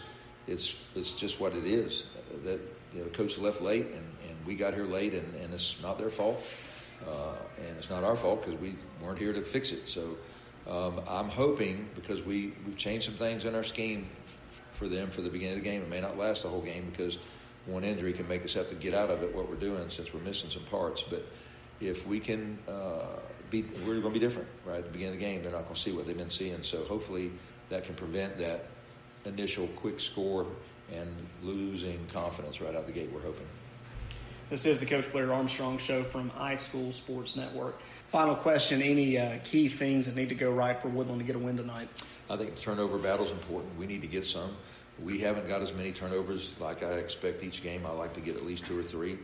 it's 0.47 0.75
it's 0.95 1.13
just 1.13 1.39
what 1.39 1.55
it 1.55 1.65
is. 1.65 2.05
That 2.43 2.59
you 2.93 3.01
know, 3.01 3.09
coach 3.09 3.37
left 3.37 3.61
late 3.61 3.85
and, 3.85 3.95
and 3.95 4.45
we 4.45 4.55
got 4.55 4.73
here 4.73 4.85
late 4.85 5.13
and, 5.13 5.35
and 5.35 5.53
it's 5.53 5.77
not 5.81 5.97
their 5.97 6.09
fault. 6.09 6.43
Uh, 7.07 7.33
and 7.67 7.77
it's 7.77 7.89
not 7.89 8.03
our 8.03 8.15
fault 8.15 8.45
because 8.45 8.59
we 8.59 8.75
weren't 9.01 9.17
here 9.17 9.33
to 9.33 9.41
fix 9.41 9.71
it. 9.71 9.87
So 9.87 10.17
um, 10.67 11.01
I'm 11.07 11.29
hoping 11.29 11.89
because 11.95 12.21
we, 12.21 12.53
we've 12.65 12.77
changed 12.77 13.05
some 13.05 13.15
things 13.15 13.45
in 13.45 13.55
our 13.55 13.63
scheme 13.63 14.07
for 14.73 14.87
them 14.87 15.09
for 15.09 15.21
the 15.21 15.29
beginning 15.29 15.57
of 15.57 15.63
the 15.63 15.69
game. 15.69 15.81
It 15.81 15.89
may 15.89 16.01
not 16.01 16.17
last 16.17 16.43
the 16.43 16.49
whole 16.49 16.61
game 16.61 16.87
because 16.91 17.17
one 17.65 17.83
injury 17.83 18.13
can 18.13 18.27
make 18.27 18.43
us 18.43 18.53
have 18.53 18.69
to 18.69 18.75
get 18.75 18.93
out 18.93 19.09
of 19.09 19.23
it 19.23 19.33
what 19.35 19.49
we're 19.49 19.55
doing 19.55 19.89
since 19.89 20.13
we're 20.13 20.21
missing 20.21 20.49
some 20.49 20.63
parts. 20.63 21.01
But 21.01 21.25
if 21.79 22.05
we 22.05 22.19
can 22.19 22.59
uh, 22.67 23.19
be, 23.51 23.63
we're 23.85 23.99
going 23.99 24.01
to 24.01 24.09
be 24.09 24.19
different 24.19 24.47
right 24.65 24.79
at 24.79 24.85
the 24.85 24.89
beginning 24.89 25.13
of 25.13 25.19
the 25.19 25.25
game. 25.25 25.43
They're 25.43 25.51
not 25.51 25.65
going 25.65 25.75
to 25.75 25.81
see 25.81 25.91
what 25.91 26.07
they've 26.07 26.17
been 26.17 26.31
seeing. 26.31 26.63
So 26.63 26.83
hopefully 26.85 27.31
that 27.69 27.83
can 27.83 27.93
prevent 27.93 28.39
that 28.39 28.65
initial 29.25 29.67
quick 29.75 29.99
score 29.99 30.47
and 30.91 31.07
losing 31.43 31.99
confidence 32.11 32.61
right 32.61 32.73
out 32.73 32.87
the 32.87 32.91
gate. 32.91 33.11
We're 33.13 33.21
hoping. 33.21 33.45
This 34.49 34.65
is 34.65 34.79
the 34.79 34.85
Coach 34.85 35.09
Blair 35.11 35.31
Armstrong 35.31 35.77
Show 35.77 36.03
from 36.03 36.31
iSchool 36.31 36.91
Sports 36.91 37.35
Network. 37.35 37.79
Final 38.09 38.35
question: 38.35 38.81
Any 38.81 39.17
uh, 39.17 39.37
key 39.45 39.69
things 39.69 40.07
that 40.07 40.15
need 40.15 40.27
to 40.29 40.35
go 40.35 40.51
right 40.51 40.81
for 40.81 40.89
Woodland 40.89 41.19
to 41.19 41.25
get 41.25 41.37
a 41.37 41.39
win 41.39 41.55
tonight? 41.55 41.87
I 42.29 42.35
think 42.35 42.55
the 42.55 42.61
turnover 42.61 42.97
battle 42.97 43.25
is 43.25 43.31
important. 43.31 43.77
We 43.77 43.85
need 43.85 44.01
to 44.01 44.07
get 44.07 44.25
some. 44.25 44.57
We 45.01 45.19
haven't 45.19 45.47
got 45.47 45.61
as 45.61 45.73
many 45.73 45.93
turnovers 45.93 46.53
like 46.59 46.83
I 46.83 46.93
expect 46.93 47.43
each 47.43 47.63
game. 47.63 47.85
I 47.85 47.91
like 47.91 48.13
to 48.15 48.21
get 48.21 48.35
at 48.35 48.45
least 48.45 48.65
two 48.65 48.77
or 48.77 48.83
three. 48.83 49.17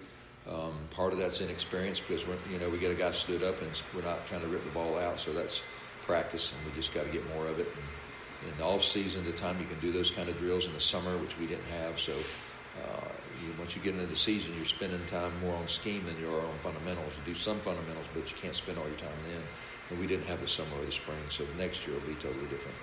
Um, 0.49 0.73
part 0.91 1.11
of 1.11 1.19
that's 1.19 1.41
inexperience 1.41 1.99
because 1.99 2.25
we're, 2.25 2.37
you 2.51 2.57
know 2.57 2.69
we 2.69 2.77
get 2.77 2.91
a 2.91 2.95
guy 2.95 3.11
stood 3.11 3.43
up 3.43 3.61
and 3.61 3.69
we're 3.93 4.03
not 4.03 4.25
trying 4.27 4.41
to 4.41 4.47
rip 4.47 4.63
the 4.63 4.71
ball 4.71 4.97
out. 4.97 5.19
So 5.19 5.33
that's 5.33 5.61
practice, 6.05 6.53
and 6.53 6.65
we 6.65 6.75
just 6.75 6.93
got 6.93 7.05
to 7.05 7.11
get 7.11 7.27
more 7.35 7.47
of 7.47 7.59
it. 7.59 7.67
And 7.67 8.51
in 8.51 8.57
the 8.57 8.63
off 8.63 8.83
season, 8.83 9.25
the 9.25 9.33
time 9.33 9.59
you 9.59 9.67
can 9.67 9.79
do 9.79 9.91
those 9.91 10.09
kind 10.09 10.29
of 10.29 10.37
drills 10.37 10.65
in 10.65 10.73
the 10.73 10.79
summer, 10.79 11.17
which 11.17 11.37
we 11.37 11.47
didn't 11.47 11.67
have. 11.81 11.99
So 11.99 12.13
uh, 12.13 13.07
you, 13.43 13.53
once 13.59 13.75
you 13.75 13.81
get 13.81 13.93
into 13.93 14.05
the 14.05 14.15
season, 14.15 14.53
you're 14.55 14.65
spending 14.65 15.03
time 15.07 15.31
more 15.41 15.55
on 15.55 15.67
scheme 15.67 16.05
than 16.05 16.17
you 16.19 16.29
are 16.29 16.41
on 16.41 16.57
fundamentals. 16.63 17.17
You 17.17 17.33
do 17.33 17.35
some 17.35 17.59
fundamentals, 17.59 18.05
but 18.13 18.29
you 18.31 18.37
can't 18.37 18.55
spend 18.55 18.77
all 18.77 18.87
your 18.87 18.97
time 18.97 19.19
then. 19.27 19.41
And 19.89 19.99
we 19.99 20.07
didn't 20.07 20.27
have 20.27 20.39
the 20.39 20.47
summer 20.47 20.75
or 20.79 20.85
the 20.85 20.91
spring, 20.91 21.19
so 21.29 21.43
the 21.43 21.55
next 21.55 21.85
year 21.85 21.97
will 21.97 22.07
be 22.07 22.15
totally 22.15 22.47
different. 22.47 22.75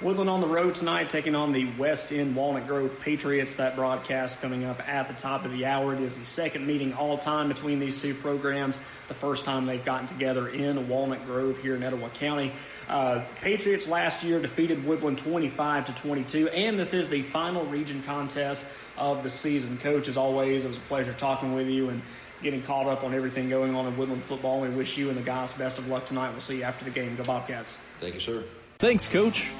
Woodland 0.00 0.30
on 0.30 0.40
the 0.40 0.46
road 0.46 0.76
tonight, 0.76 1.10
taking 1.10 1.34
on 1.34 1.50
the 1.50 1.68
West 1.76 2.12
End 2.12 2.36
Walnut 2.36 2.68
Grove 2.68 3.00
Patriots. 3.00 3.56
That 3.56 3.74
broadcast 3.74 4.40
coming 4.40 4.64
up 4.64 4.86
at 4.88 5.08
the 5.08 5.14
top 5.14 5.44
of 5.44 5.50
the 5.50 5.66
hour. 5.66 5.92
It 5.92 6.00
is 6.00 6.16
the 6.16 6.24
second 6.24 6.68
meeting 6.68 6.94
all 6.94 7.18
time 7.18 7.48
between 7.48 7.80
these 7.80 8.00
two 8.00 8.14
programs. 8.14 8.78
The 9.08 9.14
first 9.14 9.44
time 9.44 9.66
they've 9.66 9.84
gotten 9.84 10.06
together 10.06 10.50
in 10.50 10.88
Walnut 10.88 11.26
Grove 11.26 11.58
here 11.58 11.74
in 11.74 11.82
Etowah 11.82 12.10
County. 12.10 12.52
Uh, 12.88 13.24
Patriots 13.40 13.88
last 13.88 14.22
year 14.22 14.40
defeated 14.40 14.86
Woodland 14.86 15.18
25 15.18 15.86
to 15.86 15.94
22, 16.00 16.48
and 16.50 16.78
this 16.78 16.94
is 16.94 17.08
the 17.08 17.22
final 17.22 17.66
region 17.66 18.00
contest 18.04 18.64
of 18.96 19.24
the 19.24 19.30
season. 19.30 19.78
Coach, 19.78 20.06
as 20.06 20.16
always, 20.16 20.64
it 20.64 20.68
was 20.68 20.76
a 20.76 20.80
pleasure 20.82 21.12
talking 21.14 21.54
with 21.54 21.66
you 21.66 21.88
and 21.88 22.00
getting 22.40 22.62
caught 22.62 22.86
up 22.86 23.02
on 23.02 23.14
everything 23.14 23.48
going 23.48 23.74
on 23.74 23.84
in 23.86 23.96
Woodland 23.96 24.22
football. 24.22 24.60
We 24.60 24.68
wish 24.68 24.96
you 24.96 25.08
and 25.08 25.18
the 25.18 25.22
guys 25.22 25.54
best 25.54 25.80
of 25.80 25.88
luck 25.88 26.06
tonight. 26.06 26.30
We'll 26.30 26.40
see 26.40 26.58
you 26.58 26.62
after 26.62 26.84
the 26.84 26.92
game. 26.92 27.16
Go 27.16 27.24
Bobcats. 27.24 27.78
Thank 27.98 28.14
you, 28.14 28.20
sir. 28.20 28.44
Thanks, 28.78 29.08
Coach. 29.08 29.50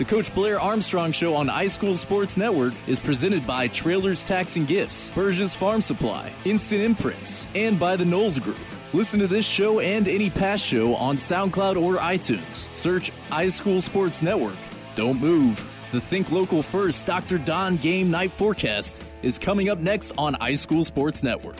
The 0.00 0.06
Coach 0.06 0.34
Blair 0.34 0.58
Armstrong 0.58 1.12
Show 1.12 1.34
on 1.34 1.48
iSchool 1.48 1.94
Sports 1.94 2.38
Network 2.38 2.72
is 2.86 2.98
presented 2.98 3.46
by 3.46 3.68
Trailers 3.68 4.24
Tax 4.24 4.56
and 4.56 4.66
Gifts, 4.66 5.10
Burgess 5.10 5.54
Farm 5.54 5.82
Supply, 5.82 6.32
Instant 6.46 6.80
Imprints, 6.80 7.46
and 7.54 7.78
by 7.78 7.96
the 7.96 8.06
Knowles 8.06 8.38
Group. 8.38 8.56
Listen 8.94 9.20
to 9.20 9.26
this 9.26 9.46
show 9.46 9.80
and 9.80 10.08
any 10.08 10.30
past 10.30 10.64
show 10.64 10.94
on 10.94 11.18
SoundCloud 11.18 11.78
or 11.78 11.98
iTunes. 11.98 12.74
Search 12.74 13.12
iSchool 13.30 13.82
Sports 13.82 14.22
Network. 14.22 14.56
Don't 14.94 15.20
move. 15.20 15.62
The 15.92 16.00
Think 16.00 16.32
Local 16.32 16.62
First 16.62 17.04
Dr. 17.04 17.36
Don 17.36 17.76
Game 17.76 18.10
Night 18.10 18.32
Forecast 18.32 19.02
is 19.20 19.36
coming 19.36 19.68
up 19.68 19.80
next 19.80 20.12
on 20.16 20.34
iSchool 20.36 20.82
Sports 20.82 21.22
Network. 21.22 21.58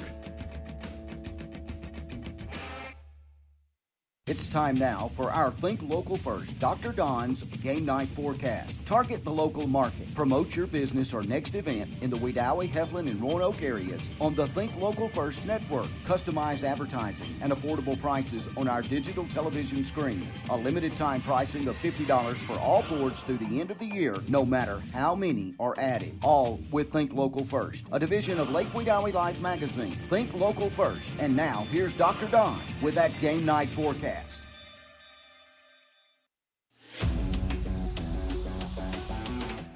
It's 4.31 4.47
time 4.47 4.77
now 4.77 5.11
for 5.17 5.33
our 5.33 5.51
Think 5.51 5.83
Local 5.83 6.17
First, 6.17 6.57
Dr. 6.61 6.93
Don's 6.93 7.43
Game 7.43 7.85
Night 7.85 8.07
Forecast. 8.11 8.79
Target 8.87 9.25
the 9.25 9.33
local 9.33 9.67
market. 9.67 10.15
Promote 10.15 10.55
your 10.55 10.69
business 10.69 11.13
or 11.13 11.25
next 11.25 11.57
event 11.57 11.91
in 12.01 12.11
the 12.11 12.17
Wedowee, 12.17 12.71
Heflin, 12.71 13.11
and 13.11 13.21
Roanoke 13.21 13.61
areas 13.61 14.09
on 14.21 14.37
the 14.37 14.47
Think 14.47 14.77
Local 14.77 15.09
First 15.09 15.45
network. 15.47 15.89
Customized 16.07 16.63
advertising 16.63 17.27
and 17.41 17.53
affordable 17.53 18.01
prices 18.01 18.49
on 18.57 18.69
our 18.69 18.83
digital 18.83 19.27
television 19.35 19.85
screens. 19.85 20.29
A 20.49 20.57
limited 20.57 20.97
time 20.97 21.23
pricing 21.23 21.67
of 21.67 21.75
$50 21.79 22.37
for 22.37 22.57
all 22.61 22.85
boards 22.85 23.23
through 23.23 23.39
the 23.39 23.61
end 23.61 23.73
of 23.73 23.81
the 23.81 23.87
year, 23.87 24.15
no 24.29 24.45
matter 24.45 24.81
how 24.93 25.13
many 25.17 25.57
are 25.59 25.75
added. 25.77 26.17
All 26.23 26.61
with 26.71 26.93
Think 26.93 27.13
Local 27.15 27.45
First, 27.45 27.85
a 27.91 27.99
division 27.99 28.39
of 28.39 28.51
Lake 28.51 28.69
Wedowee 28.75 29.13
Life 29.13 29.41
magazine. 29.41 29.91
Think 29.91 30.33
Local 30.35 30.71
First. 30.71 31.13
And 31.19 31.35
now, 31.35 31.67
here's 31.73 31.95
Dr. 31.95 32.29
Don 32.29 32.63
with 32.81 32.95
that 32.95 33.11
Game 33.21 33.45
Night 33.45 33.71
Forecast. 33.71 34.20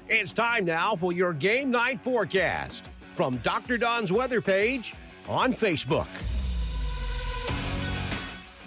It's 0.07 0.31
time 0.31 0.65
now 0.65 0.95
for 0.95 1.13
your 1.13 1.33
game 1.33 1.71
night 1.71 2.03
forecast 2.03 2.85
from 3.15 3.37
Dr. 3.37 3.77
Don's 3.77 4.11
weather 4.11 4.39
page 4.39 4.93
on 5.27 5.53
Facebook. 5.53 6.07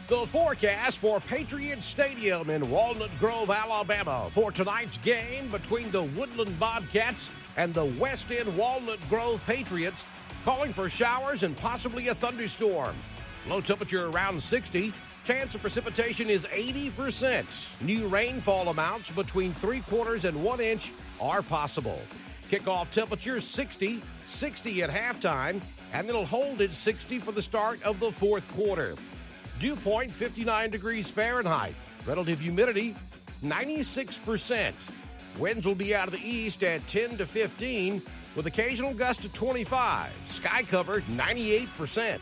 The 0.08 0.26
forecast 0.26 0.98
for 0.98 1.20
Patriot 1.20 1.82
Stadium 1.82 2.48
in 2.48 2.68
Walnut 2.70 3.10
Grove, 3.20 3.50
Alabama 3.50 4.28
for 4.30 4.50
tonight's 4.50 4.98
game 4.98 5.50
between 5.50 5.90
the 5.90 6.02
Woodland 6.02 6.58
Bobcats 6.58 7.30
and 7.56 7.74
the 7.74 7.84
West 7.84 8.30
End 8.30 8.56
Walnut 8.56 8.98
Grove 9.08 9.42
Patriots, 9.46 10.04
calling 10.44 10.72
for 10.72 10.88
showers 10.88 11.42
and 11.42 11.56
possibly 11.58 12.08
a 12.08 12.14
thunderstorm. 12.14 12.96
Low 13.46 13.60
temperature 13.60 14.06
around 14.06 14.42
60. 14.42 14.92
Chance 15.28 15.56
of 15.56 15.60
precipitation 15.60 16.30
is 16.30 16.46
80%. 16.46 17.82
New 17.82 18.06
rainfall 18.06 18.70
amounts 18.70 19.10
between 19.10 19.52
three 19.52 19.80
quarters 19.80 20.24
and 20.24 20.42
one 20.42 20.58
inch 20.58 20.90
are 21.20 21.42
possible. 21.42 22.00
Kickoff 22.48 22.90
temperature 22.90 23.38
60, 23.38 24.02
60 24.24 24.82
at 24.84 24.88
halftime, 24.88 25.60
and 25.92 26.08
it'll 26.08 26.24
hold 26.24 26.62
at 26.62 26.72
60 26.72 27.18
for 27.18 27.32
the 27.32 27.42
start 27.42 27.82
of 27.82 28.00
the 28.00 28.10
fourth 28.10 28.50
quarter. 28.54 28.94
Dew 29.60 29.76
point 29.76 30.10
59 30.10 30.70
degrees 30.70 31.10
Fahrenheit. 31.10 31.74
Relative 32.06 32.40
humidity 32.40 32.96
96%. 33.44 34.72
Winds 35.38 35.66
will 35.66 35.74
be 35.74 35.94
out 35.94 36.08
of 36.08 36.14
the 36.14 36.26
east 36.26 36.64
at 36.64 36.86
10 36.86 37.18
to 37.18 37.26
15 37.26 38.00
with 38.34 38.46
occasional 38.46 38.94
gusts 38.94 39.24
to 39.24 39.32
25. 39.34 40.10
Sky 40.24 40.62
cover 40.62 41.02
98%. 41.02 42.18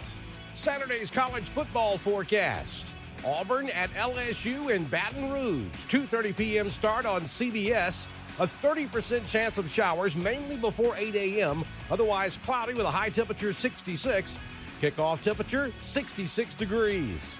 Saturday's 0.53 1.13
college 1.13 1.45
football 1.45 1.99
forecast. 1.99 2.95
Auburn 3.27 3.69
at 3.71 3.91
LSU 3.95 4.71
in 4.71 4.85
Baton 4.85 5.33
Rouge. 5.33 5.67
2:30 5.89 6.37
p.m. 6.37 6.71
start 6.71 7.07
on 7.07 7.23
CBS. 7.23 8.07
A 8.39 8.47
30% 8.47 9.27
chance 9.27 9.57
of 9.57 9.69
showers, 9.69 10.15
mainly 10.15 10.57
before 10.57 10.95
8 10.97 11.15
a.m. 11.15 11.65
Otherwise 11.91 12.39
cloudy 12.45 12.75
with 12.75 12.85
a 12.85 12.91
high 12.91 13.09
temperature 13.09 13.53
66. 13.53 14.39
Kickoff 14.81 15.23
temperature 15.23 15.73
66 15.81 16.55
degrees. 16.55 17.35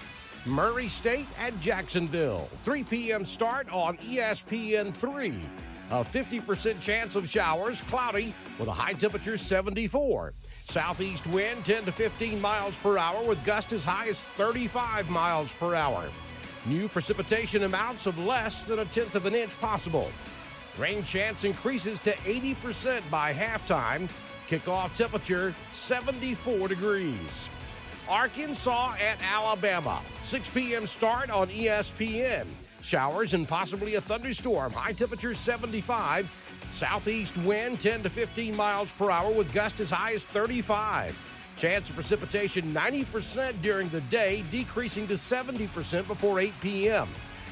Murray 0.45 0.89
State 0.89 1.27
at 1.39 1.57
Jacksonville. 1.59 2.49
3 2.65 2.83
p.m. 2.83 3.23
start 3.23 3.67
on 3.71 3.97
ESPN 3.97 4.93
3. 4.93 5.35
A 5.89 6.03
50% 6.03 6.81
chance 6.81 7.15
of 7.15 7.29
showers, 7.29 7.79
cloudy, 7.81 8.33
with 8.59 8.67
a 8.67 8.73
high 8.73 8.91
temperature 8.91 9.37
74. 9.37 10.33
Southeast 10.65 11.25
wind 11.27 11.63
10 11.63 11.85
to 11.85 11.93
15 11.93 12.41
miles 12.41 12.75
per 12.77 12.97
hour, 12.97 13.23
with 13.23 13.41
gusts 13.45 13.71
as 13.71 13.85
high 13.85 14.09
as 14.09 14.19
35 14.19 15.09
miles 15.09 15.49
per 15.53 15.75
hour. 15.75 16.09
New 16.65 16.89
precipitation 16.89 17.63
amounts 17.63 18.05
of 18.05 18.19
less 18.19 18.65
than 18.65 18.79
a 18.79 18.85
tenth 18.85 19.15
of 19.15 19.25
an 19.25 19.33
inch 19.33 19.57
possible. 19.61 20.11
Rain 20.77 21.05
chance 21.05 21.45
increases 21.45 21.99
to 21.99 22.11
80% 22.17 23.09
by 23.09 23.31
halftime. 23.31 24.09
Kickoff 24.49 24.93
temperature 24.93 25.55
74 25.71 26.67
degrees. 26.67 27.47
Arkansas 28.09 28.95
at 28.95 29.17
Alabama. 29.33 30.01
6 30.21 30.49
p.m. 30.49 30.85
start 30.85 31.29
on 31.29 31.47
ESPN. 31.47 32.45
Showers 32.81 33.33
and 33.33 33.47
possibly 33.47 33.95
a 33.95 34.01
thunderstorm. 34.01 34.71
High 34.71 34.93
temperature 34.93 35.33
75. 35.33 36.29
Southeast 36.69 37.35
wind 37.37 37.79
10 37.79 38.03
to 38.03 38.09
15 38.09 38.55
miles 38.55 38.91
per 38.91 39.09
hour 39.09 39.31
with 39.31 39.51
gusts 39.53 39.79
as 39.79 39.89
high 39.89 40.13
as 40.13 40.25
35. 40.25 41.17
Chance 41.57 41.89
of 41.89 41.95
precipitation 41.95 42.73
90% 42.73 43.61
during 43.61 43.89
the 43.89 44.01
day, 44.01 44.43
decreasing 44.51 45.07
to 45.07 45.15
70% 45.15 46.07
before 46.07 46.39
8 46.39 46.53
p.m. 46.61 47.07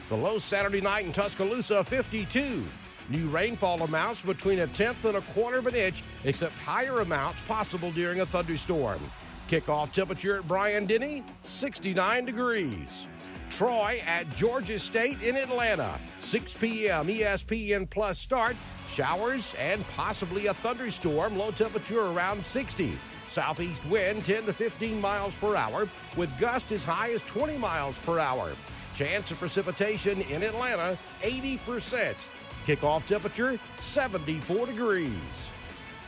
The 0.10 0.16
low 0.16 0.38
Saturday 0.38 0.82
night 0.82 1.06
in 1.06 1.12
Tuscaloosa 1.12 1.84
52. 1.84 2.64
New 3.10 3.30
rainfall 3.30 3.82
amounts 3.82 4.22
between 4.22 4.60
a 4.60 4.68
tenth 4.68 5.04
and 5.06 5.18
a 5.18 5.22
quarter 5.22 5.58
of 5.58 5.68
an 5.68 5.76
inch, 5.76 6.04
except 6.24 6.54
higher 6.54 7.00
amounts 7.00 7.42
possible 7.44 7.92
during 7.92 8.20
a 8.20 8.26
thunderstorm. 8.26 9.00
Kickoff 9.48 9.92
temperature 9.92 10.38
at 10.38 10.48
Bryant 10.48 10.88
Denny 10.88 11.24
69 11.44 12.26
degrees. 12.26 13.08
Troy 13.56 14.02
at 14.06 14.30
Georgia 14.36 14.78
State 14.78 15.24
in 15.24 15.38
Atlanta. 15.38 15.98
6 16.20 16.56
p.m. 16.56 17.08
ESPN 17.08 17.90
Plus 17.90 18.20
start. 18.20 18.58
Showers 18.86 19.56
and 19.58 19.88
possibly 19.96 20.48
a 20.48 20.54
thunderstorm. 20.54 21.38
Low 21.38 21.52
temperature 21.52 22.02
around 22.02 22.46
60. 22.46 22.98
Southeast 23.30 23.86
wind 23.86 24.26
10 24.26 24.48
to 24.48 24.52
15 24.52 25.00
miles 25.00 25.34
per 25.36 25.56
hour 25.56 25.88
with 26.18 26.38
gusts 26.38 26.74
as 26.74 26.84
high 26.84 27.14
as 27.14 27.22
20 27.22 27.58
miles 27.58 27.96
per 28.06 28.20
hour. 28.20 28.52
Chance 28.94 29.32
of 29.32 29.40
precipitation 29.40 30.22
in 30.24 30.44
Atlanta 30.44 31.00
80%. 31.22 32.28
Kickoff 32.66 33.06
temperature 33.06 33.58
74 33.80 34.66
degrees. 34.66 35.50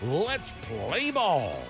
Let's 0.01 0.51
play 0.63 1.11
ball. 1.11 1.63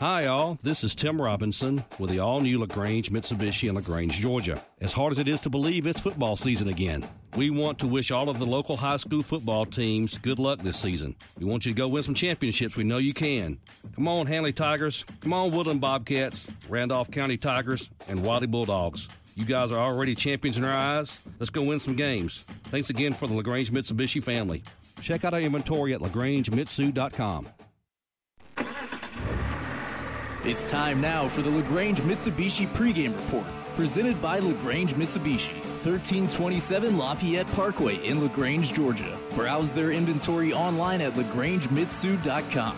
Hi, 0.00 0.26
all. 0.26 0.58
This 0.62 0.84
is 0.84 0.94
Tim 0.94 1.18
Robinson 1.20 1.82
with 1.98 2.10
the 2.10 2.18
all 2.18 2.40
new 2.40 2.60
LaGrange 2.60 3.10
Mitsubishi 3.10 3.70
in 3.70 3.76
LaGrange, 3.76 4.12
Georgia. 4.12 4.62
As 4.82 4.92
hard 4.92 5.10
as 5.12 5.18
it 5.18 5.26
is 5.26 5.40
to 5.40 5.48
believe, 5.48 5.86
it's 5.86 5.98
football 5.98 6.36
season 6.36 6.68
again. 6.68 7.02
We 7.34 7.48
want 7.48 7.78
to 7.78 7.86
wish 7.86 8.10
all 8.10 8.28
of 8.28 8.38
the 8.38 8.44
local 8.44 8.76
high 8.76 8.98
school 8.98 9.22
football 9.22 9.64
teams 9.64 10.18
good 10.18 10.38
luck 10.38 10.58
this 10.58 10.76
season. 10.78 11.16
We 11.38 11.46
want 11.46 11.64
you 11.64 11.72
to 11.72 11.76
go 11.76 11.88
win 11.88 12.02
some 12.02 12.14
championships. 12.14 12.76
We 12.76 12.84
know 12.84 12.98
you 12.98 13.14
can. 13.14 13.58
Come 13.94 14.06
on, 14.06 14.26
Handley 14.26 14.52
Tigers. 14.52 15.02
Come 15.22 15.32
on, 15.32 15.50
Woodland 15.50 15.80
Bobcats, 15.80 16.46
Randolph 16.68 17.10
County 17.10 17.38
Tigers, 17.38 17.88
and 18.06 18.22
Wadley 18.22 18.48
Bulldogs. 18.48 19.08
You 19.34 19.46
guys 19.46 19.72
are 19.72 19.80
already 19.80 20.14
champions 20.14 20.58
in 20.58 20.64
our 20.64 20.76
eyes. 20.76 21.16
Let's 21.38 21.48
go 21.48 21.62
win 21.62 21.78
some 21.78 21.96
games. 21.96 22.44
Thanks 22.64 22.90
again 22.90 23.14
for 23.14 23.26
the 23.26 23.34
LaGrange 23.34 23.72
Mitsubishi 23.72 24.22
family. 24.22 24.62
Check 25.00 25.24
out 25.24 25.32
our 25.32 25.40
inventory 25.40 25.94
at 25.94 26.00
lagrangemitsu.com. 26.00 27.48
It's 30.46 30.64
time 30.68 31.00
now 31.00 31.26
for 31.26 31.42
the 31.42 31.50
LaGrange 31.50 32.02
Mitsubishi 32.02 32.68
pregame 32.68 33.16
report, 33.16 33.48
presented 33.74 34.22
by 34.22 34.38
LaGrange 34.38 34.94
Mitsubishi, 34.94 35.52
1327 35.82 36.96
Lafayette 36.96 37.48
Parkway 37.48 37.96
in 38.06 38.22
LaGrange, 38.22 38.72
Georgia. 38.72 39.18
Browse 39.34 39.74
their 39.74 39.90
inventory 39.90 40.52
online 40.52 41.00
at 41.00 41.14
lagrangemitsu.com. 41.14 42.76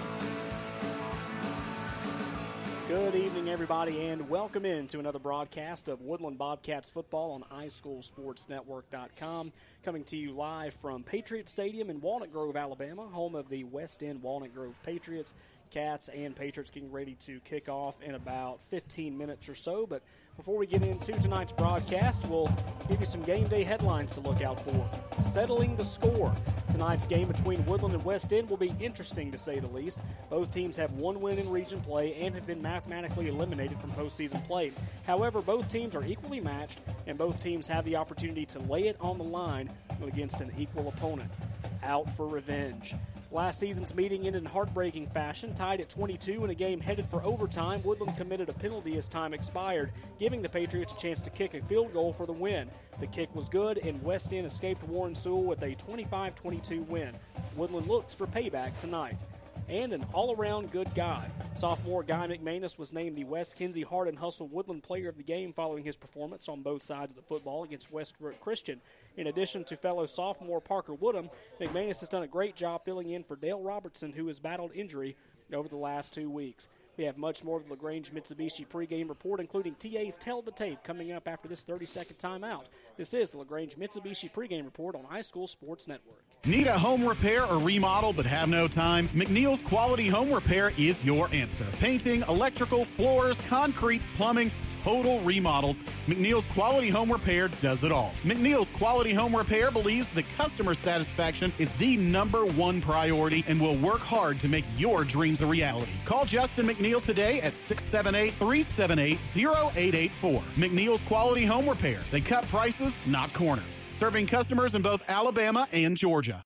Good 2.88 3.14
evening, 3.14 3.50
everybody, 3.50 4.06
and 4.06 4.30
welcome 4.30 4.64
in 4.64 4.86
to 4.88 4.98
another 4.98 5.18
broadcast 5.18 5.88
of 5.88 6.00
Woodland 6.00 6.38
Bobcats 6.38 6.88
football 6.88 7.32
on 7.32 7.44
iSchoolSportsNetwork.com. 7.66 9.52
Coming 9.84 10.04
to 10.04 10.16
you 10.16 10.32
live 10.32 10.72
from 10.72 11.02
Patriot 11.02 11.50
Stadium 11.50 11.90
in 11.90 12.00
Walnut 12.00 12.32
Grove, 12.32 12.56
Alabama, 12.56 13.02
home 13.08 13.34
of 13.34 13.50
the 13.50 13.64
West 13.64 14.02
End 14.02 14.22
Walnut 14.22 14.54
Grove 14.54 14.82
Patriots. 14.84 15.34
Cats 15.70 16.08
and 16.08 16.34
Patriots 16.34 16.70
getting 16.70 16.90
ready 16.90 17.14
to 17.20 17.40
kick 17.40 17.68
off 17.68 18.00
in 18.02 18.14
about 18.14 18.62
15 18.62 19.16
minutes 19.16 19.48
or 19.48 19.54
so. 19.54 19.86
But 19.86 20.02
before 20.36 20.56
we 20.56 20.66
get 20.66 20.82
into 20.82 21.12
tonight's 21.12 21.52
broadcast, 21.52 22.24
we'll 22.28 22.50
give 22.88 23.00
you 23.00 23.06
some 23.06 23.22
game 23.22 23.48
day 23.48 23.64
headlines 23.64 24.12
to 24.14 24.20
look 24.20 24.40
out 24.40 24.64
for. 24.64 24.88
Settling 25.22 25.74
the 25.76 25.84
score. 25.84 26.34
Tonight's 26.70 27.06
game 27.06 27.26
between 27.26 27.64
Woodland 27.66 27.94
and 27.94 28.04
West 28.04 28.32
End 28.32 28.48
will 28.48 28.56
be 28.56 28.72
interesting 28.78 29.32
to 29.32 29.38
say 29.38 29.58
the 29.58 29.66
least. 29.66 30.02
Both 30.30 30.52
teams 30.52 30.76
have 30.76 30.92
one 30.92 31.20
win 31.20 31.38
in 31.38 31.50
region 31.50 31.80
play 31.80 32.14
and 32.14 32.34
have 32.34 32.46
been 32.46 32.62
mathematically 32.62 33.28
eliminated 33.28 33.80
from 33.80 33.90
postseason 33.90 34.44
play. 34.46 34.72
However, 35.06 35.40
both 35.40 35.68
teams 35.68 35.96
are 35.96 36.04
equally 36.04 36.40
matched, 36.40 36.80
and 37.06 37.18
both 37.18 37.40
teams 37.40 37.66
have 37.66 37.84
the 37.84 37.96
opportunity 37.96 38.46
to 38.46 38.60
lay 38.60 38.86
it 38.86 38.96
on 39.00 39.18
the 39.18 39.24
line 39.24 39.70
against 40.06 40.40
an 40.40 40.52
equal 40.56 40.88
opponent. 40.88 41.36
Out 41.82 42.08
for 42.10 42.28
revenge. 42.28 42.94
Last 43.30 43.60
season's 43.60 43.94
meeting 43.94 44.26
ended 44.26 44.42
in 44.42 44.48
heartbreaking 44.48 45.08
fashion, 45.08 45.54
tied 45.54 45.82
at 45.82 45.90
22 45.90 46.44
in 46.44 46.50
a 46.50 46.54
game 46.54 46.80
headed 46.80 47.04
for 47.06 47.22
overtime. 47.22 47.82
Woodland 47.82 48.16
committed 48.16 48.48
a 48.48 48.54
penalty 48.54 48.96
as 48.96 49.06
time 49.06 49.34
expired, 49.34 49.92
giving 50.18 50.40
the 50.40 50.48
Patriots 50.48 50.94
a 50.94 50.96
chance 50.96 51.20
to 51.20 51.30
kick 51.30 51.52
a 51.52 51.60
field 51.64 51.92
goal 51.92 52.14
for 52.14 52.24
the 52.24 52.32
win. 52.32 52.70
The 53.00 53.06
kick 53.06 53.34
was 53.34 53.46
good, 53.50 53.76
and 53.78 54.02
West 54.02 54.32
End 54.32 54.46
escaped 54.46 54.82
Warren 54.84 55.14
Sewell 55.14 55.42
with 55.42 55.62
a 55.62 55.74
25 55.74 56.34
22 56.34 56.82
win. 56.84 57.14
Woodland 57.54 57.86
looks 57.86 58.14
for 58.14 58.26
payback 58.26 58.78
tonight 58.78 59.22
and 59.68 59.92
an 59.92 60.06
all 60.12 60.34
around 60.34 60.72
good 60.72 60.92
guy. 60.94 61.28
Sophomore 61.54 62.02
Guy 62.02 62.26
McManus 62.26 62.78
was 62.78 62.92
named 62.92 63.16
the 63.16 63.24
West 63.24 63.56
Kinsey 63.56 63.82
Hard 63.82 64.08
and 64.08 64.18
Hustle 64.18 64.48
Woodland 64.48 64.82
Player 64.82 65.08
of 65.08 65.16
the 65.16 65.22
Game 65.22 65.52
following 65.52 65.84
his 65.84 65.96
performance 65.96 66.48
on 66.48 66.62
both 66.62 66.82
sides 66.82 67.12
of 67.12 67.16
the 67.16 67.22
football 67.22 67.64
against 67.64 67.92
Westbrook 67.92 68.40
Christian. 68.40 68.80
In 69.18 69.26
addition 69.26 69.64
to 69.64 69.76
fellow 69.76 70.06
sophomore 70.06 70.60
Parker 70.60 70.94
Woodham, 70.94 71.28
McManus 71.60 71.98
has 71.98 72.08
done 72.08 72.22
a 72.22 72.28
great 72.28 72.54
job 72.54 72.84
filling 72.84 73.10
in 73.10 73.24
for 73.24 73.34
Dale 73.34 73.60
Robertson, 73.60 74.12
who 74.12 74.28
has 74.28 74.38
battled 74.38 74.70
injury 74.76 75.16
over 75.52 75.68
the 75.68 75.76
last 75.76 76.14
two 76.14 76.30
weeks. 76.30 76.68
We 76.96 77.04
have 77.04 77.18
much 77.18 77.42
more 77.42 77.56
of 77.56 77.64
the 77.64 77.70
LaGrange 77.70 78.12
Mitsubishi 78.12 78.66
pregame 78.66 79.08
report, 79.08 79.40
including 79.40 79.74
TA's 79.74 80.16
Tell 80.18 80.40
the 80.40 80.52
Tape, 80.52 80.84
coming 80.84 81.10
up 81.10 81.26
after 81.26 81.48
this 81.48 81.64
30 81.64 81.86
second 81.86 82.18
timeout. 82.18 82.66
This 82.96 83.12
is 83.12 83.32
the 83.32 83.38
LaGrange 83.38 83.76
Mitsubishi 83.76 84.32
pregame 84.32 84.64
report 84.64 84.94
on 84.94 85.02
iSchool 85.04 85.48
Sports 85.48 85.88
Network. 85.88 86.24
Need 86.44 86.68
a 86.68 86.78
home 86.78 87.04
repair 87.04 87.44
or 87.44 87.58
remodel 87.58 88.12
but 88.12 88.26
have 88.26 88.48
no 88.48 88.68
time? 88.68 89.08
McNeil's 89.08 89.62
Quality 89.62 90.08
Home 90.08 90.32
Repair 90.32 90.72
is 90.78 91.02
your 91.04 91.28
answer. 91.32 91.66
Painting, 91.72 92.22
electrical, 92.28 92.84
floors, 92.84 93.36
concrete, 93.48 94.02
plumbing, 94.16 94.52
total 94.88 95.20
remodels. 95.20 95.76
McNeil's 96.06 96.46
Quality 96.54 96.88
Home 96.88 97.12
Repair 97.12 97.48
does 97.48 97.84
it 97.84 97.92
all. 97.92 98.14
McNeil's 98.24 98.70
Quality 98.70 99.12
Home 99.12 99.36
Repair 99.36 99.70
believes 99.70 100.08
that 100.14 100.24
customer 100.38 100.72
satisfaction 100.72 101.52
is 101.58 101.68
the 101.72 101.98
number 101.98 102.46
one 102.46 102.80
priority 102.80 103.44
and 103.46 103.60
will 103.60 103.76
work 103.76 104.00
hard 104.00 104.40
to 104.40 104.48
make 104.48 104.64
your 104.78 105.04
dreams 105.04 105.42
a 105.42 105.46
reality. 105.46 105.92
Call 106.06 106.24
Justin 106.24 106.66
McNeil 106.66 107.02
today 107.02 107.42
at 107.42 107.52
678 107.52 108.32
378 108.38 109.18
0884. 109.36 110.42
McNeil's 110.56 111.02
Quality 111.02 111.44
Home 111.44 111.68
Repair. 111.68 112.00
They 112.10 112.22
cut 112.22 112.48
prices, 112.48 112.94
not 113.04 113.34
corners. 113.34 113.64
Serving 113.98 114.26
customers 114.26 114.74
in 114.74 114.80
both 114.80 115.02
Alabama 115.06 115.68
and 115.70 115.98
Georgia. 115.98 116.42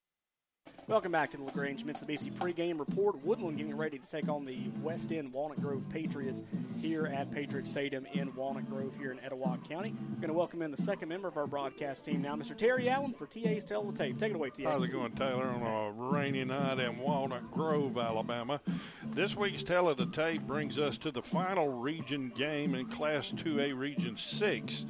Welcome 0.93 1.13
back 1.13 1.31
to 1.31 1.39
the 1.39 1.45
LaGrange 1.45 1.87
Mitsubishi 1.87 2.31
pregame 2.31 2.79
report. 2.79 3.25
Woodland 3.25 3.57
getting 3.57 3.75
ready 3.75 3.99
to 3.99 4.11
take 4.11 4.29
on 4.29 4.45
the 4.45 4.69
West 4.83 5.11
End 5.11 5.33
Walnut 5.33 5.59
Grove 5.59 5.89
Patriots 5.89 6.43
here 6.83 7.07
at 7.07 7.31
Patriot 7.31 7.67
Stadium 7.67 8.05
in 8.13 8.35
Walnut 8.35 8.69
Grove 8.69 8.93
here 8.99 9.11
in 9.11 9.19
Etowah 9.21 9.59
County. 9.67 9.95
We're 10.11 10.17
going 10.17 10.29
to 10.29 10.35
welcome 10.35 10.61
in 10.61 10.71
the 10.71 10.77
second 10.77 11.09
member 11.09 11.29
of 11.29 11.39
our 11.39 11.47
broadcast 11.47 12.05
team 12.05 12.21
now, 12.21 12.37
Mr. 12.37 12.55
Terry 12.55 12.91
Allen 12.91 13.15
for 13.15 13.25
TA's 13.25 13.65
Tell 13.65 13.83
the 13.85 13.93
Tape. 13.95 14.19
Take 14.19 14.33
it 14.33 14.35
away, 14.35 14.51
TA. 14.51 14.69
How's 14.69 14.85
it 14.85 14.89
going, 14.89 15.13
Taylor, 15.13 15.47
on 15.47 15.63
a 15.63 15.93
rainy 15.93 16.45
night 16.45 16.79
in 16.79 16.99
Walnut 16.99 17.51
Grove, 17.51 17.97
Alabama? 17.97 18.61
This 19.03 19.35
week's 19.35 19.63
Tell 19.63 19.89
of 19.89 19.97
the 19.97 20.05
Tape 20.05 20.43
brings 20.43 20.79
us 20.79 20.99
to 20.99 21.11
the 21.11 21.23
final 21.23 21.71
region 21.71 22.33
game 22.37 22.75
in 22.75 22.87
Class 22.89 23.33
2A 23.33 23.75
Region 23.79 24.19
6. 24.19 24.85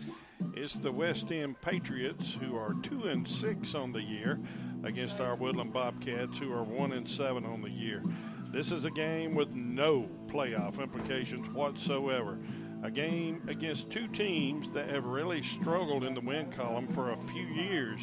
It's 0.54 0.74
the 0.74 0.92
West 0.92 1.30
End 1.32 1.60
Patriots 1.60 2.34
who 2.34 2.56
are 2.56 2.74
two 2.82 3.04
and 3.04 3.26
six 3.26 3.74
on 3.74 3.92
the 3.92 4.02
year 4.02 4.38
against 4.84 5.20
our 5.20 5.34
Woodland 5.34 5.72
Bobcats 5.72 6.38
who 6.38 6.52
are 6.52 6.62
one 6.62 6.92
and 6.92 7.08
seven 7.08 7.44
on 7.44 7.62
the 7.62 7.70
year. 7.70 8.02
This 8.52 8.70
is 8.70 8.84
a 8.84 8.90
game 8.90 9.34
with 9.34 9.50
no 9.54 10.08
playoff 10.26 10.78
implications 10.80 11.48
whatsoever. 11.48 12.38
A 12.82 12.90
game 12.90 13.42
against 13.48 13.90
two 13.90 14.08
teams 14.08 14.70
that 14.70 14.90
have 14.90 15.04
really 15.04 15.42
struggled 15.42 16.04
in 16.04 16.14
the 16.14 16.20
win 16.20 16.50
column 16.50 16.88
for 16.88 17.12
a 17.12 17.16
few 17.16 17.46
years. 17.46 18.00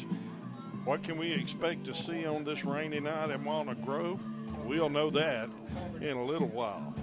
What 0.84 1.02
can 1.02 1.18
we 1.18 1.32
expect 1.32 1.84
to 1.84 1.94
see 1.94 2.26
on 2.26 2.44
this 2.44 2.64
rainy 2.64 3.00
night 3.00 3.30
in 3.30 3.44
Walnut 3.44 3.84
Grove? 3.84 4.20
We'll 4.64 4.88
know 4.88 5.10
that 5.10 5.50
in 6.00 6.16
a 6.16 6.24
little 6.24 6.48
while. 6.48 6.94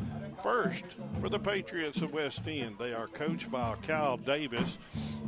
First 0.41 0.83
for 1.19 1.29
the 1.29 1.39
Patriots 1.39 2.01
of 2.01 2.13
West 2.13 2.41
End. 2.47 2.77
They 2.79 2.93
are 2.93 3.07
coached 3.07 3.51
by 3.51 3.75
Kyle 3.85 4.17
Davis, 4.17 4.77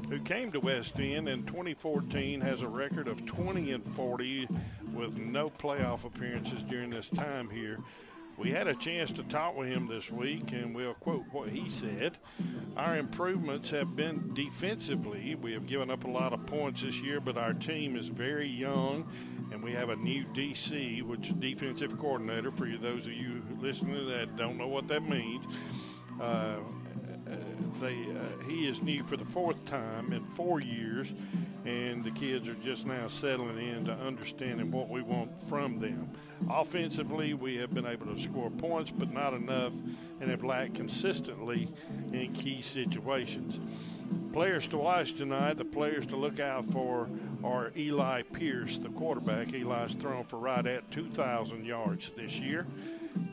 who 0.09 0.19
came 0.19 0.51
to 0.51 0.59
West 0.59 0.99
End 0.99 1.27
in 1.27 1.45
2014, 1.45 2.41
has 2.41 2.61
a 2.61 2.67
record 2.67 3.07
of 3.07 3.25
20 3.25 3.71
and 3.71 3.85
40 3.85 4.47
with 4.93 5.17
no 5.17 5.49
playoff 5.49 6.05
appearances 6.05 6.63
during 6.63 6.89
this 6.89 7.09
time 7.09 7.49
here. 7.49 7.79
We 8.39 8.51
had 8.51 8.69
a 8.69 8.73
chance 8.73 9.11
to 9.11 9.23
talk 9.23 9.57
with 9.57 9.67
him 9.67 9.87
this 9.87 10.09
week, 10.09 10.53
and 10.53 10.73
we'll 10.73 10.93
quote 10.93 11.25
what 11.33 11.49
he 11.49 11.67
said. 11.67 12.17
Our 12.77 12.97
improvements 12.97 13.69
have 13.71 13.97
been 13.97 14.33
defensively. 14.33 15.35
We 15.35 15.51
have 15.51 15.65
given 15.65 15.91
up 15.91 16.05
a 16.05 16.09
lot 16.09 16.31
of 16.31 16.45
points 16.45 16.81
this 16.81 17.01
year, 17.01 17.19
but 17.19 17.37
our 17.37 17.51
team 17.53 17.97
is 17.97 18.07
very 18.07 18.47
young, 18.47 19.11
and 19.51 19.61
we 19.61 19.73
have 19.73 19.89
a 19.89 19.97
new 19.97 20.23
DC, 20.27 21.01
which 21.03 21.27
is 21.27 21.33
defensive 21.33 21.97
coordinator. 21.97 22.49
For 22.49 22.65
those 22.81 23.07
of 23.07 23.11
you 23.11 23.43
listening 23.59 24.07
that 24.07 24.37
don't 24.37 24.57
know 24.57 24.69
what 24.69 24.87
that 24.87 25.03
means, 25.03 25.43
uh, 26.21 26.59
they, 27.79 27.93
uh, 27.93 28.43
he 28.47 28.67
is 28.67 28.81
new 28.81 29.03
for 29.03 29.17
the 29.17 29.25
fourth 29.25 29.63
time 29.65 30.13
in 30.13 30.23
four 30.25 30.59
years, 30.59 31.11
and 31.65 32.03
the 32.03 32.11
kids 32.11 32.47
are 32.47 32.55
just 32.55 32.85
now 32.85 33.07
settling 33.07 33.57
into 33.57 33.91
understanding 33.91 34.71
what 34.71 34.89
we 34.89 35.01
want 35.01 35.31
from 35.49 35.79
them. 35.79 36.09
Offensively, 36.49 37.33
we 37.33 37.57
have 37.57 37.73
been 37.73 37.85
able 37.85 38.07
to 38.07 38.19
score 38.19 38.49
points, 38.49 38.91
but 38.91 39.11
not 39.11 39.33
enough, 39.33 39.73
and 40.21 40.29
have 40.29 40.43
lacked 40.43 40.75
consistently 40.75 41.69
in 42.11 42.33
key 42.33 42.61
situations. 42.61 43.59
Players 44.33 44.67
to 44.67 44.77
watch 44.77 45.13
tonight, 45.13 45.57
the 45.57 45.65
players 45.65 46.05
to 46.07 46.15
look 46.15 46.39
out 46.39 46.65
for 46.71 47.09
are 47.43 47.71
Eli 47.75 48.23
Pierce, 48.23 48.77
the 48.79 48.89
quarterback. 48.89 49.53
Eli's 49.53 49.93
thrown 49.95 50.23
for 50.25 50.37
right 50.37 50.65
at 50.65 50.91
2,000 50.91 51.65
yards 51.65 52.11
this 52.15 52.35
year. 52.37 52.67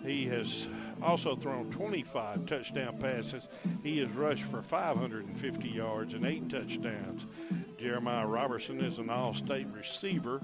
He 0.05 0.27
has 0.27 0.69
also 1.03 1.37
thrown 1.37 1.71
25 1.71 2.47
touchdown 2.47 2.99
passes. 2.99 3.49
He 3.83 3.99
has 3.99 4.11
rushed 4.11 4.45
for 4.45 4.63
550 4.63 5.69
yards 5.69 6.15
and 6.15 6.25
eight 6.25 6.49
touchdowns. 6.49 7.27
Jeremiah 7.79 8.27
Robertson 8.27 8.81
is 8.81 8.99
an 8.99 9.11
all 9.11 9.35
state 9.35 9.69
receiver. 9.73 10.41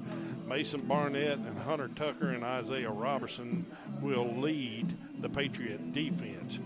Mason 0.46 0.82
Barnett 0.82 1.38
and 1.38 1.58
Hunter 1.58 1.88
Tucker 1.88 2.30
and 2.30 2.44
Isaiah 2.44 2.90
Robertson 2.90 3.66
will 4.00 4.36
lead 4.36 4.96
the 5.20 5.28
Patriot 5.28 5.92
defense. 5.92 6.58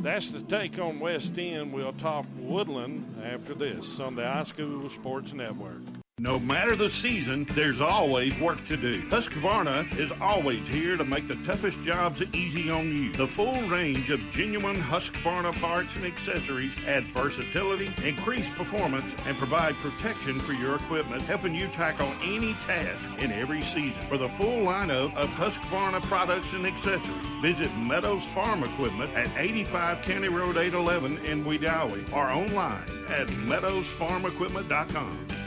That's 0.00 0.30
the 0.30 0.42
take 0.42 0.78
on 0.78 1.00
West 1.00 1.38
End. 1.38 1.72
We'll 1.72 1.92
talk 1.92 2.26
Woodland 2.36 3.22
after 3.24 3.54
this 3.54 4.00
on 4.00 4.16
the 4.16 4.22
iSchool 4.22 4.90
Sports 4.90 5.32
Network. 5.32 5.82
No 6.20 6.38
matter 6.38 6.76
the 6.76 6.90
season, 6.90 7.44
there's 7.54 7.80
always 7.80 8.38
work 8.38 8.64
to 8.68 8.76
do. 8.76 9.02
Husqvarna 9.08 9.98
is 9.98 10.12
always 10.20 10.68
here 10.68 10.96
to 10.96 11.04
make 11.04 11.26
the 11.26 11.34
toughest 11.44 11.82
jobs 11.82 12.22
easy 12.32 12.70
on 12.70 12.94
you. 12.94 13.12
The 13.12 13.26
full 13.26 13.60
range 13.62 14.10
of 14.10 14.20
genuine 14.30 14.76
Husqvarna 14.76 15.60
parts 15.60 15.96
and 15.96 16.06
accessories 16.06 16.72
add 16.86 17.02
versatility, 17.06 17.90
increase 18.06 18.48
performance, 18.50 19.12
and 19.26 19.36
provide 19.36 19.74
protection 19.78 20.38
for 20.38 20.52
your 20.52 20.76
equipment, 20.76 21.22
helping 21.22 21.52
you 21.52 21.66
tackle 21.66 22.12
any 22.22 22.54
task 22.64 23.10
in 23.18 23.32
every 23.32 23.60
season. 23.60 24.00
For 24.02 24.16
the 24.16 24.28
full 24.28 24.64
lineup 24.64 25.16
of 25.16 25.28
Husqvarna 25.30 26.00
products 26.02 26.52
and 26.52 26.64
accessories, 26.64 27.26
visit 27.42 27.76
Meadows 27.76 28.24
Farm 28.24 28.62
Equipment 28.62 29.12
at 29.16 29.28
85 29.36 30.02
County 30.02 30.28
Road 30.28 30.56
811 30.56 31.26
in 31.26 31.44
Wedowee 31.44 32.14
or 32.14 32.30
online 32.30 32.84
at 33.08 33.26
meadowsfarmequipment.com. 33.26 35.43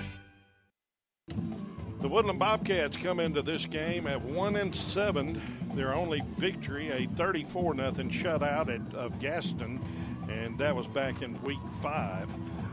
The 2.07 2.13
Woodland 2.13 2.39
Bobcats 2.39 2.95
come 2.95 3.19
into 3.19 3.41
this 3.41 3.65
game 3.65 4.07
at 4.07 4.21
one 4.21 4.55
and 4.55 4.73
seven. 4.73 5.41
Their 5.73 5.93
only 5.93 6.23
victory, 6.37 6.89
a 6.89 7.05
34 7.17 7.73
nothing 7.73 8.09
shutout 8.09 8.73
at, 8.73 8.95
of 8.95 9.19
Gaston, 9.19 9.81
and 10.29 10.57
that 10.57 10.73
was 10.73 10.87
back 10.87 11.21
in 11.21 11.37
week 11.41 11.59
five. 11.81 12.29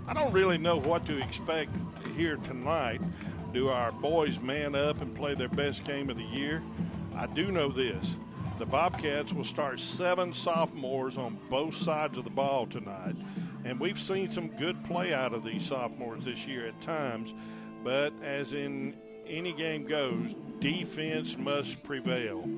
I 0.06 0.14
don't 0.14 0.32
really 0.32 0.56
know 0.56 0.76
what 0.76 1.04
to 1.06 1.20
expect 1.20 1.72
here 2.16 2.36
tonight. 2.36 3.00
Do 3.52 3.70
our 3.70 3.90
boys 3.90 4.38
man 4.38 4.76
up 4.76 5.00
and 5.00 5.12
play 5.16 5.34
their 5.34 5.48
best 5.48 5.82
game 5.82 6.10
of 6.10 6.16
the 6.16 6.22
year? 6.22 6.62
I 7.16 7.26
do 7.26 7.50
know 7.50 7.70
this. 7.70 8.14
The 8.60 8.66
Bobcats 8.66 9.32
will 9.32 9.42
start 9.42 9.80
seven 9.80 10.32
sophomores 10.32 11.18
on 11.18 11.40
both 11.50 11.74
sides 11.74 12.18
of 12.18 12.22
the 12.22 12.30
ball 12.30 12.68
tonight. 12.68 13.16
And 13.64 13.80
we've 13.80 13.98
seen 13.98 14.30
some 14.30 14.46
good 14.46 14.84
play 14.84 15.12
out 15.12 15.34
of 15.34 15.42
these 15.42 15.66
sophomores 15.66 16.24
this 16.24 16.46
year 16.46 16.68
at 16.68 16.80
times. 16.80 17.34
But 17.82 18.12
as 18.22 18.52
in 18.52 18.94
any 19.26 19.52
game 19.52 19.86
goes, 19.86 20.34
defense 20.60 21.36
must 21.36 21.82
prevail. 21.82 22.48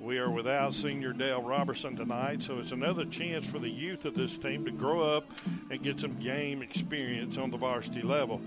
We 0.00 0.18
are 0.18 0.30
without 0.30 0.74
senior 0.74 1.12
Dale 1.12 1.40
Robertson 1.40 1.96
tonight, 1.96 2.42
so 2.42 2.58
it's 2.58 2.72
another 2.72 3.06
chance 3.06 3.46
for 3.46 3.58
the 3.58 3.70
youth 3.70 4.04
of 4.04 4.14
this 4.14 4.36
team 4.36 4.64
to 4.66 4.70
grow 4.70 5.02
up 5.02 5.30
and 5.70 5.82
get 5.82 5.98
some 5.98 6.18
game 6.18 6.60
experience 6.60 7.38
on 7.38 7.50
the 7.50 7.56
varsity 7.56 8.02
level. 8.02 8.40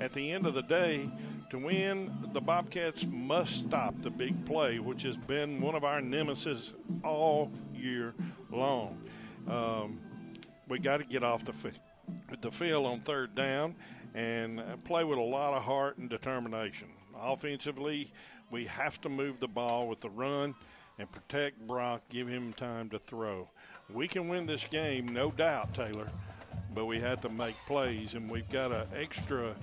At 0.00 0.14
the 0.14 0.32
end 0.32 0.46
of 0.46 0.54
the 0.54 0.62
day, 0.62 1.10
to 1.50 1.58
win, 1.58 2.10
the 2.32 2.40
Bobcats 2.40 3.04
must 3.06 3.56
stop 3.56 3.94
the 4.00 4.08
big 4.08 4.46
play, 4.46 4.78
which 4.78 5.02
has 5.02 5.18
been 5.18 5.60
one 5.60 5.74
of 5.74 5.84
our 5.84 6.00
nemesis 6.00 6.72
all 7.04 7.52
year 7.74 8.14
long. 8.50 8.98
Um, 9.46 10.00
we 10.66 10.78
got 10.78 10.98
to 10.98 11.04
get 11.04 11.22
off 11.22 11.44
the, 11.44 11.52
the 12.40 12.50
field 12.50 12.86
on 12.86 13.00
third 13.00 13.34
down 13.34 13.74
and 14.14 14.62
play 14.84 15.04
with 15.04 15.18
a 15.18 15.22
lot 15.22 15.52
of 15.52 15.62
heart 15.62 15.98
and 15.98 16.08
determination. 16.08 16.88
Offensively, 17.20 18.10
we 18.50 18.66
have 18.66 19.00
to 19.02 19.08
move 19.08 19.40
the 19.40 19.48
ball 19.48 19.88
with 19.88 20.00
the 20.00 20.10
run 20.10 20.54
and 20.98 21.10
protect 21.10 21.66
Brock, 21.66 22.02
give 22.08 22.28
him 22.28 22.52
time 22.52 22.90
to 22.90 22.98
throw. 22.98 23.48
We 23.92 24.08
can 24.08 24.28
win 24.28 24.46
this 24.46 24.66
game, 24.66 25.06
no 25.06 25.30
doubt, 25.30 25.74
Taylor, 25.74 26.08
but 26.74 26.86
we 26.86 27.00
had 27.00 27.22
to 27.22 27.28
make 27.28 27.56
plays, 27.66 28.14
and 28.14 28.30
we've 28.30 28.48
got 28.50 28.72
an 28.72 28.86
extra 28.94 29.54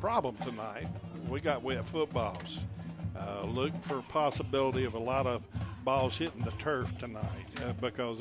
problem 0.00 0.36
tonight. 0.44 0.88
We 1.28 1.40
got 1.40 1.62
wet 1.62 1.86
footballs. 1.86 2.60
Uh, 3.18 3.44
look 3.46 3.72
for 3.82 4.02
possibility 4.02 4.84
of 4.84 4.94
a 4.94 4.98
lot 4.98 5.26
of 5.26 5.42
balls 5.84 6.18
hitting 6.18 6.42
the 6.42 6.50
turf 6.52 6.96
tonight 6.98 7.24
uh, 7.64 7.72
because 7.74 8.20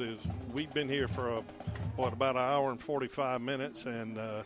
we've 0.54 0.74
been 0.74 0.88
here 0.88 1.08
for 1.08 1.30
a, 1.30 1.44
what 1.96 2.14
about 2.14 2.36
an 2.36 2.42
hour 2.42 2.72
and 2.72 2.80
45 2.80 3.42
minutes 3.42 3.86
and 3.86 4.18
uh, 4.18 4.44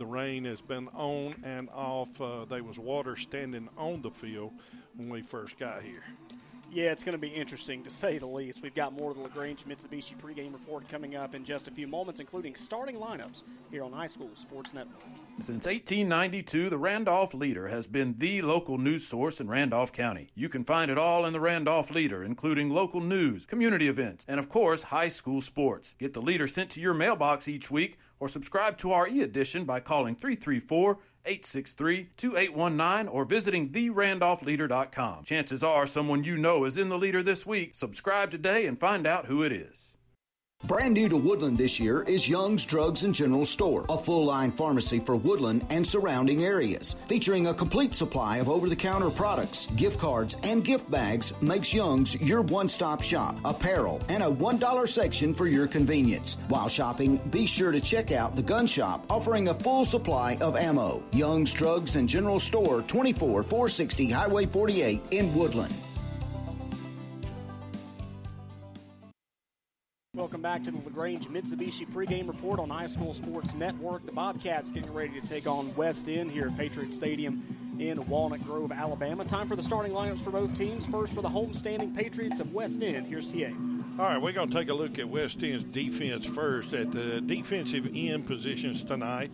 the 0.00 0.06
rain 0.06 0.46
has 0.46 0.62
been 0.62 0.88
on 0.94 1.34
and 1.44 1.68
off. 1.74 2.18
Uh, 2.18 2.46
there 2.46 2.64
was 2.64 2.78
water 2.78 3.16
standing 3.16 3.68
on 3.76 4.00
the 4.00 4.10
field 4.10 4.50
when 4.96 5.10
we 5.10 5.20
first 5.20 5.58
got 5.58 5.82
here. 5.82 6.02
Yeah, 6.72 6.92
it's 6.92 7.04
going 7.04 7.12
to 7.12 7.18
be 7.18 7.28
interesting 7.28 7.82
to 7.82 7.90
say 7.90 8.16
the 8.16 8.26
least. 8.26 8.62
We've 8.62 8.74
got 8.74 8.94
more 8.94 9.10
of 9.10 9.18
the 9.18 9.24
LaGrange 9.24 9.64
Mitsubishi 9.66 10.16
pregame 10.16 10.52
report 10.52 10.88
coming 10.88 11.16
up 11.16 11.34
in 11.34 11.44
just 11.44 11.68
a 11.68 11.70
few 11.70 11.86
moments, 11.86 12.18
including 12.18 12.54
starting 12.54 12.96
lineups 12.96 13.42
here 13.70 13.82
on 13.82 13.92
High 13.92 14.06
School 14.06 14.30
Sports 14.34 14.72
Network. 14.72 15.02
Since 15.40 15.66
1892, 15.66 16.70
the 16.70 16.78
Randolph 16.78 17.34
Leader 17.34 17.68
has 17.68 17.86
been 17.86 18.14
the 18.16 18.40
local 18.40 18.78
news 18.78 19.06
source 19.06 19.40
in 19.40 19.50
Randolph 19.50 19.92
County. 19.92 20.30
You 20.34 20.48
can 20.48 20.64
find 20.64 20.90
it 20.90 20.96
all 20.96 21.26
in 21.26 21.34
the 21.34 21.40
Randolph 21.40 21.90
Leader, 21.90 22.24
including 22.24 22.70
local 22.70 23.00
news, 23.00 23.44
community 23.44 23.88
events, 23.88 24.24
and 24.28 24.40
of 24.40 24.48
course, 24.48 24.82
high 24.82 25.08
school 25.08 25.42
sports. 25.42 25.94
Get 25.98 26.14
the 26.14 26.22
Leader 26.22 26.46
sent 26.46 26.70
to 26.70 26.80
your 26.80 26.94
mailbox 26.94 27.48
each 27.48 27.70
week 27.70 27.98
or 28.20 28.28
subscribe 28.28 28.78
to 28.78 28.92
our 28.92 29.08
e 29.08 29.22
edition 29.22 29.64
by 29.64 29.80
calling 29.80 30.14
334 30.14 30.98
863 31.24 32.10
2819 32.16 33.08
or 33.08 33.24
visiting 33.24 33.70
therandolphleader.com. 33.70 35.24
Chances 35.24 35.62
are 35.62 35.86
someone 35.86 36.24
you 36.24 36.36
know 36.36 36.64
is 36.64 36.78
in 36.78 36.88
the 36.88 36.98
leader 36.98 37.22
this 37.22 37.44
week. 37.44 37.74
Subscribe 37.74 38.30
today 38.30 38.66
and 38.66 38.78
find 38.78 39.06
out 39.06 39.26
who 39.26 39.42
it 39.42 39.52
is. 39.52 39.89
Brand 40.64 40.92
new 40.92 41.08
to 41.08 41.16
Woodland 41.16 41.56
this 41.56 41.80
year 41.80 42.02
is 42.02 42.28
Young's 42.28 42.66
Drugs 42.66 43.04
and 43.04 43.14
General 43.14 43.46
Store, 43.46 43.86
a 43.88 43.96
full 43.96 44.26
line 44.26 44.50
pharmacy 44.50 44.98
for 44.98 45.16
Woodland 45.16 45.64
and 45.70 45.86
surrounding 45.86 46.44
areas. 46.44 46.96
Featuring 47.06 47.46
a 47.46 47.54
complete 47.54 47.94
supply 47.94 48.36
of 48.36 48.50
over 48.50 48.68
the 48.68 48.76
counter 48.76 49.08
products, 49.08 49.68
gift 49.74 49.98
cards, 49.98 50.36
and 50.42 50.62
gift 50.62 50.90
bags 50.90 51.32
makes 51.40 51.72
Young's 51.72 52.14
your 52.20 52.42
one 52.42 52.68
stop 52.68 53.00
shop, 53.00 53.38
apparel, 53.42 54.02
and 54.10 54.22
a 54.22 54.30
$1 54.30 54.86
section 54.86 55.34
for 55.34 55.46
your 55.46 55.66
convenience. 55.66 56.36
While 56.48 56.68
shopping, 56.68 57.16
be 57.30 57.46
sure 57.46 57.72
to 57.72 57.80
check 57.80 58.12
out 58.12 58.36
the 58.36 58.42
gun 58.42 58.66
shop 58.66 59.06
offering 59.08 59.48
a 59.48 59.54
full 59.54 59.86
supply 59.86 60.36
of 60.42 60.56
ammo. 60.56 61.02
Young's 61.12 61.54
Drugs 61.54 61.96
and 61.96 62.06
General 62.06 62.38
Store, 62.38 62.82
24 62.82 63.44
460 63.44 64.10
Highway 64.10 64.44
48 64.44 65.00
in 65.10 65.34
Woodland. 65.34 65.74
Welcome 70.16 70.42
back 70.42 70.64
to 70.64 70.72
the 70.72 70.78
LaGrange 70.78 71.28
Mitsubishi 71.28 71.88
pregame 71.88 72.26
report 72.26 72.58
on 72.58 72.68
High 72.68 72.88
School 72.88 73.12
Sports 73.12 73.54
Network. 73.54 74.04
The 74.04 74.10
Bobcats 74.10 74.72
getting 74.72 74.92
ready 74.92 75.20
to 75.20 75.24
take 75.24 75.46
on 75.46 75.72
West 75.76 76.08
End 76.08 76.32
here 76.32 76.48
at 76.48 76.56
Patriot 76.56 76.92
Stadium 76.92 77.76
in 77.78 78.04
Walnut 78.08 78.42
Grove, 78.42 78.72
Alabama. 78.72 79.24
Time 79.24 79.48
for 79.48 79.54
the 79.54 79.62
starting 79.62 79.92
lineups 79.92 80.20
for 80.20 80.32
both 80.32 80.52
teams. 80.52 80.84
First 80.84 81.14
for 81.14 81.22
the 81.22 81.28
homestanding 81.28 81.94
Patriots 81.94 82.40
of 82.40 82.52
West 82.52 82.82
End. 82.82 83.06
Here's 83.06 83.32
TA. 83.32 83.50
All 84.00 84.06
right, 84.06 84.20
we're 84.20 84.32
going 84.32 84.50
to 84.50 84.54
take 84.54 84.68
a 84.68 84.74
look 84.74 84.98
at 84.98 85.08
West 85.08 85.44
End's 85.44 85.62
defense 85.62 86.26
first. 86.26 86.72
At 86.72 86.90
the 86.90 87.20
defensive 87.20 87.88
end 87.94 88.26
positions 88.26 88.82
tonight, 88.82 89.30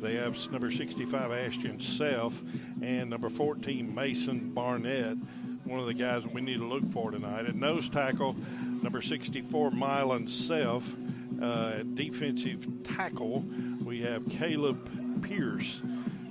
they 0.00 0.14
have 0.14 0.38
number 0.52 0.70
65 0.70 1.32
Ashton 1.32 1.80
Self 1.80 2.40
and 2.80 3.10
number 3.10 3.30
14 3.30 3.92
Mason 3.92 4.50
Barnett 4.50 5.18
one 5.64 5.80
of 5.80 5.86
the 5.86 5.94
guys 5.94 6.26
we 6.26 6.40
need 6.40 6.58
to 6.58 6.66
look 6.66 6.90
for 6.92 7.10
tonight. 7.10 7.46
At 7.46 7.54
nose 7.54 7.88
tackle, 7.88 8.36
number 8.82 9.00
64, 9.00 9.70
Mylan 9.70 10.28
Self. 10.28 10.96
Uh, 11.40 11.82
defensive 11.94 12.66
tackle, 12.84 13.44
we 13.82 14.02
have 14.02 14.28
Caleb 14.28 15.22
Pierce. 15.22 15.80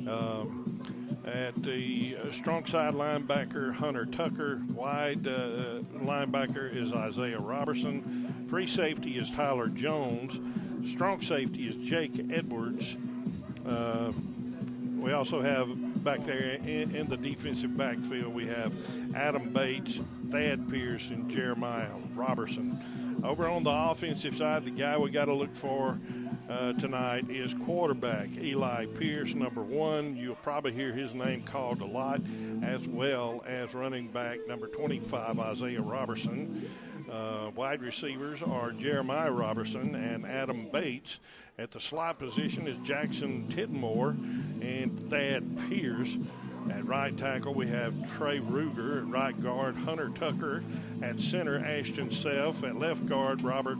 Um, 0.08 0.82
at 1.26 1.62
the 1.64 2.18
uh, 2.18 2.32
strong 2.32 2.66
side 2.66 2.94
linebacker, 2.94 3.74
Hunter 3.74 4.06
Tucker. 4.06 4.62
Wide 4.74 5.28
uh, 5.28 5.82
linebacker 5.96 6.74
is 6.76 6.94
Isaiah 6.94 7.40
Robertson. 7.40 8.46
Free 8.50 8.68
safety 8.68 9.18
is 9.18 9.30
Tyler 9.30 9.68
Jones. 9.68 10.40
Strong 10.90 11.22
safety 11.22 11.68
is 11.68 11.76
Jake 11.76 12.20
Edwards. 12.32 12.96
Uh, 13.66 14.12
we 14.98 15.12
also 15.12 15.42
have 15.42 15.68
back 16.04 16.24
there 16.24 16.54
in, 16.54 16.96
in, 16.96 17.10
the 17.10 17.18
defensive 17.18 17.76
backfield, 17.76 18.34
we 18.34 18.48
have 18.48 18.74
Adam 19.16 19.52
Bates, 19.52 20.00
Thad 20.32 20.70
Pierce, 20.70 21.10
and 21.10 21.30
Jeremiah 21.30 21.90
Robertson. 22.14 23.22
Over 23.24 23.48
on 23.48 23.64
the 23.64 23.72
offensive 23.72 24.38
side, 24.38 24.66
the 24.66 24.72
guy 24.72 24.98
we 24.98 25.12
got 25.12 25.26
to 25.26 25.34
look 25.34 25.56
for 25.56 26.00
uh, 26.50 26.74
tonight 26.74 27.30
is 27.30 27.54
quarterback 27.66 28.30
Eli 28.38 28.86
Pierce, 28.86 29.34
number 29.34 29.62
one. 29.62 30.16
You'll 30.16 30.36
probably 30.36 30.72
hear 30.72 30.94
his 30.94 31.14
name 31.14 31.44
called 31.44 31.82
a 31.82 31.86
lot, 31.86 32.22
as 32.64 32.88
well 32.88 33.44
as 33.46 33.74
running 33.74 34.08
back 34.08 34.40
number 34.48 34.68
25, 34.68 35.38
Isaiah 35.40 35.82
Robertson. 35.82 36.70
Uh, 37.12 37.52
wide 37.56 37.82
receivers 37.82 38.42
are 38.42 38.72
Jeremiah 38.72 39.32
Robertson 39.32 39.96
and 39.96 40.26
Adam 40.26 40.70
Bates. 40.72 41.20
At 41.60 41.72
the 41.72 41.82
slot 41.82 42.20
position 42.20 42.70
is 42.70 42.78
Jackson 42.78 43.50
Tidmore 43.50 44.12
and 44.62 44.98
Thad 45.10 45.58
Pierce. 45.68 46.16
At 46.72 46.86
right 46.86 47.18
tackle, 47.18 47.54
we 47.54 47.68
have 47.68 48.16
Trey 48.16 48.40
Ruger. 48.40 49.00
At 49.00 49.10
right 49.10 49.44
guard, 49.44 49.76
Hunter 49.76 50.10
Tucker. 50.16 50.64
At 51.02 51.20
center, 51.20 51.60
Ashton 51.60 52.12
Self. 52.12 52.64
At 52.64 52.80
left 52.80 53.06
guard, 53.08 53.42
Robert 53.42 53.78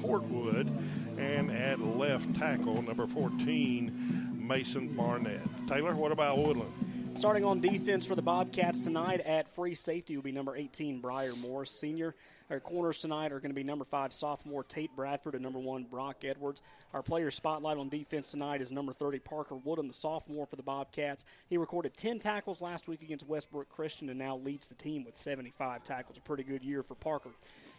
Portwood. 0.00 0.74
And 1.18 1.50
at 1.50 1.80
left 1.80 2.34
tackle, 2.36 2.80
number 2.80 3.06
14, 3.06 4.46
Mason 4.48 4.96
Barnett. 4.96 5.42
Taylor, 5.66 5.94
what 5.94 6.12
about 6.12 6.38
Woodland? 6.38 7.12
Starting 7.14 7.44
on 7.44 7.60
defense 7.60 8.06
for 8.06 8.14
the 8.14 8.22
Bobcats 8.22 8.80
tonight 8.80 9.20
at 9.20 9.54
free 9.54 9.74
safety 9.74 10.16
will 10.16 10.22
be 10.22 10.32
number 10.32 10.56
18, 10.56 11.02
Briar 11.02 11.34
Morris, 11.34 11.78
senior. 11.78 12.14
Our 12.50 12.60
corners 12.60 13.00
tonight 13.00 13.30
are 13.30 13.40
going 13.40 13.50
to 13.50 13.54
be 13.54 13.62
number 13.62 13.84
five, 13.84 14.10
sophomore 14.10 14.64
Tate 14.64 14.96
Bradford, 14.96 15.34
and 15.34 15.42
number 15.42 15.58
one, 15.58 15.84
Brock 15.84 16.24
Edwards. 16.24 16.62
Our 16.94 17.02
player 17.02 17.30
spotlight 17.30 17.76
on 17.76 17.90
defense 17.90 18.30
tonight 18.30 18.62
is 18.62 18.72
number 18.72 18.94
30, 18.94 19.18
Parker 19.18 19.54
Woodham, 19.54 19.88
the 19.88 19.92
sophomore 19.92 20.46
for 20.46 20.56
the 20.56 20.62
Bobcats. 20.62 21.26
He 21.50 21.58
recorded 21.58 21.94
10 21.98 22.20
tackles 22.20 22.62
last 22.62 22.88
week 22.88 23.02
against 23.02 23.28
Westbrook 23.28 23.68
Christian 23.68 24.08
and 24.08 24.18
now 24.18 24.38
leads 24.38 24.66
the 24.66 24.74
team 24.74 25.04
with 25.04 25.14
75 25.14 25.84
tackles. 25.84 26.16
A 26.16 26.22
pretty 26.22 26.42
good 26.42 26.64
year 26.64 26.82
for 26.82 26.94
Parker. 26.94 27.28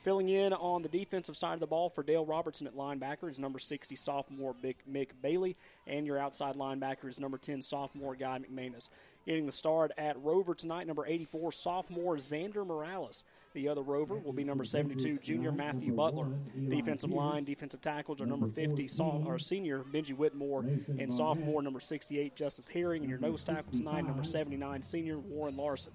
Filling 0.04 0.30
in 0.30 0.54
on 0.54 0.84
the 0.84 0.88
defensive 0.88 1.36
side 1.36 1.56
of 1.56 1.60
the 1.60 1.68
ball 1.68 1.90
for 1.90 2.04
Dale 2.04 2.26
Robertson 2.26 2.68
at 2.68 2.78
linebacker 2.78 3.28
is 3.28 3.40
number 3.40 3.58
60 3.58 3.96
sophomore 3.96 4.54
Mick 4.54 5.08
Bailey, 5.22 5.58
and 5.88 6.06
your 6.06 6.20
outside 6.20 6.56
linebacker 6.56 7.10
is 7.10 7.20
number 7.20 7.40
10 7.40 7.64
sophomore 7.64 8.16
Guy 8.16 8.40
McManus. 8.40 8.90
Getting 9.26 9.48
the 9.48 9.52
start 9.52 9.92
at 9.98 10.22
Rover 10.24 10.54
tonight, 10.54 10.86
number 10.86 11.08
84 11.08 11.52
sophomore 11.54 12.18
Xander 12.18 12.66
Morales. 12.66 13.26
The 13.60 13.68
other 13.68 13.82
Rover 13.82 14.16
will 14.16 14.32
be 14.32 14.46
number 14.46 14.64
72 14.64 15.18
junior 15.18 15.52
Matthew 15.52 15.92
Butler. 15.94 16.28
Defensive 16.70 17.12
line, 17.12 17.44
defensive 17.44 17.82
tackles 17.82 18.22
are 18.22 18.26
number 18.26 18.48
50 18.48 18.88
so- 18.88 19.22
or 19.28 19.38
senior 19.38 19.84
Benji 19.84 20.16
Whitmore 20.16 20.62
and 20.98 21.14
sophomore 21.14 21.62
number 21.62 21.82
68 21.82 22.38
Justice 22.38 22.70
Herring. 22.70 23.02
And 23.02 23.10
your 23.10 23.20
nose 23.20 23.44
tackle 23.44 23.74
tonight, 23.74 24.06
number 24.06 24.24
79 24.24 24.82
senior 24.82 25.20
Warren 25.20 25.58
Larson. 25.58 25.92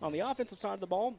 On 0.00 0.10
the 0.10 0.20
offensive 0.20 0.58
side 0.58 0.72
of 0.72 0.80
the 0.80 0.86
ball, 0.86 1.16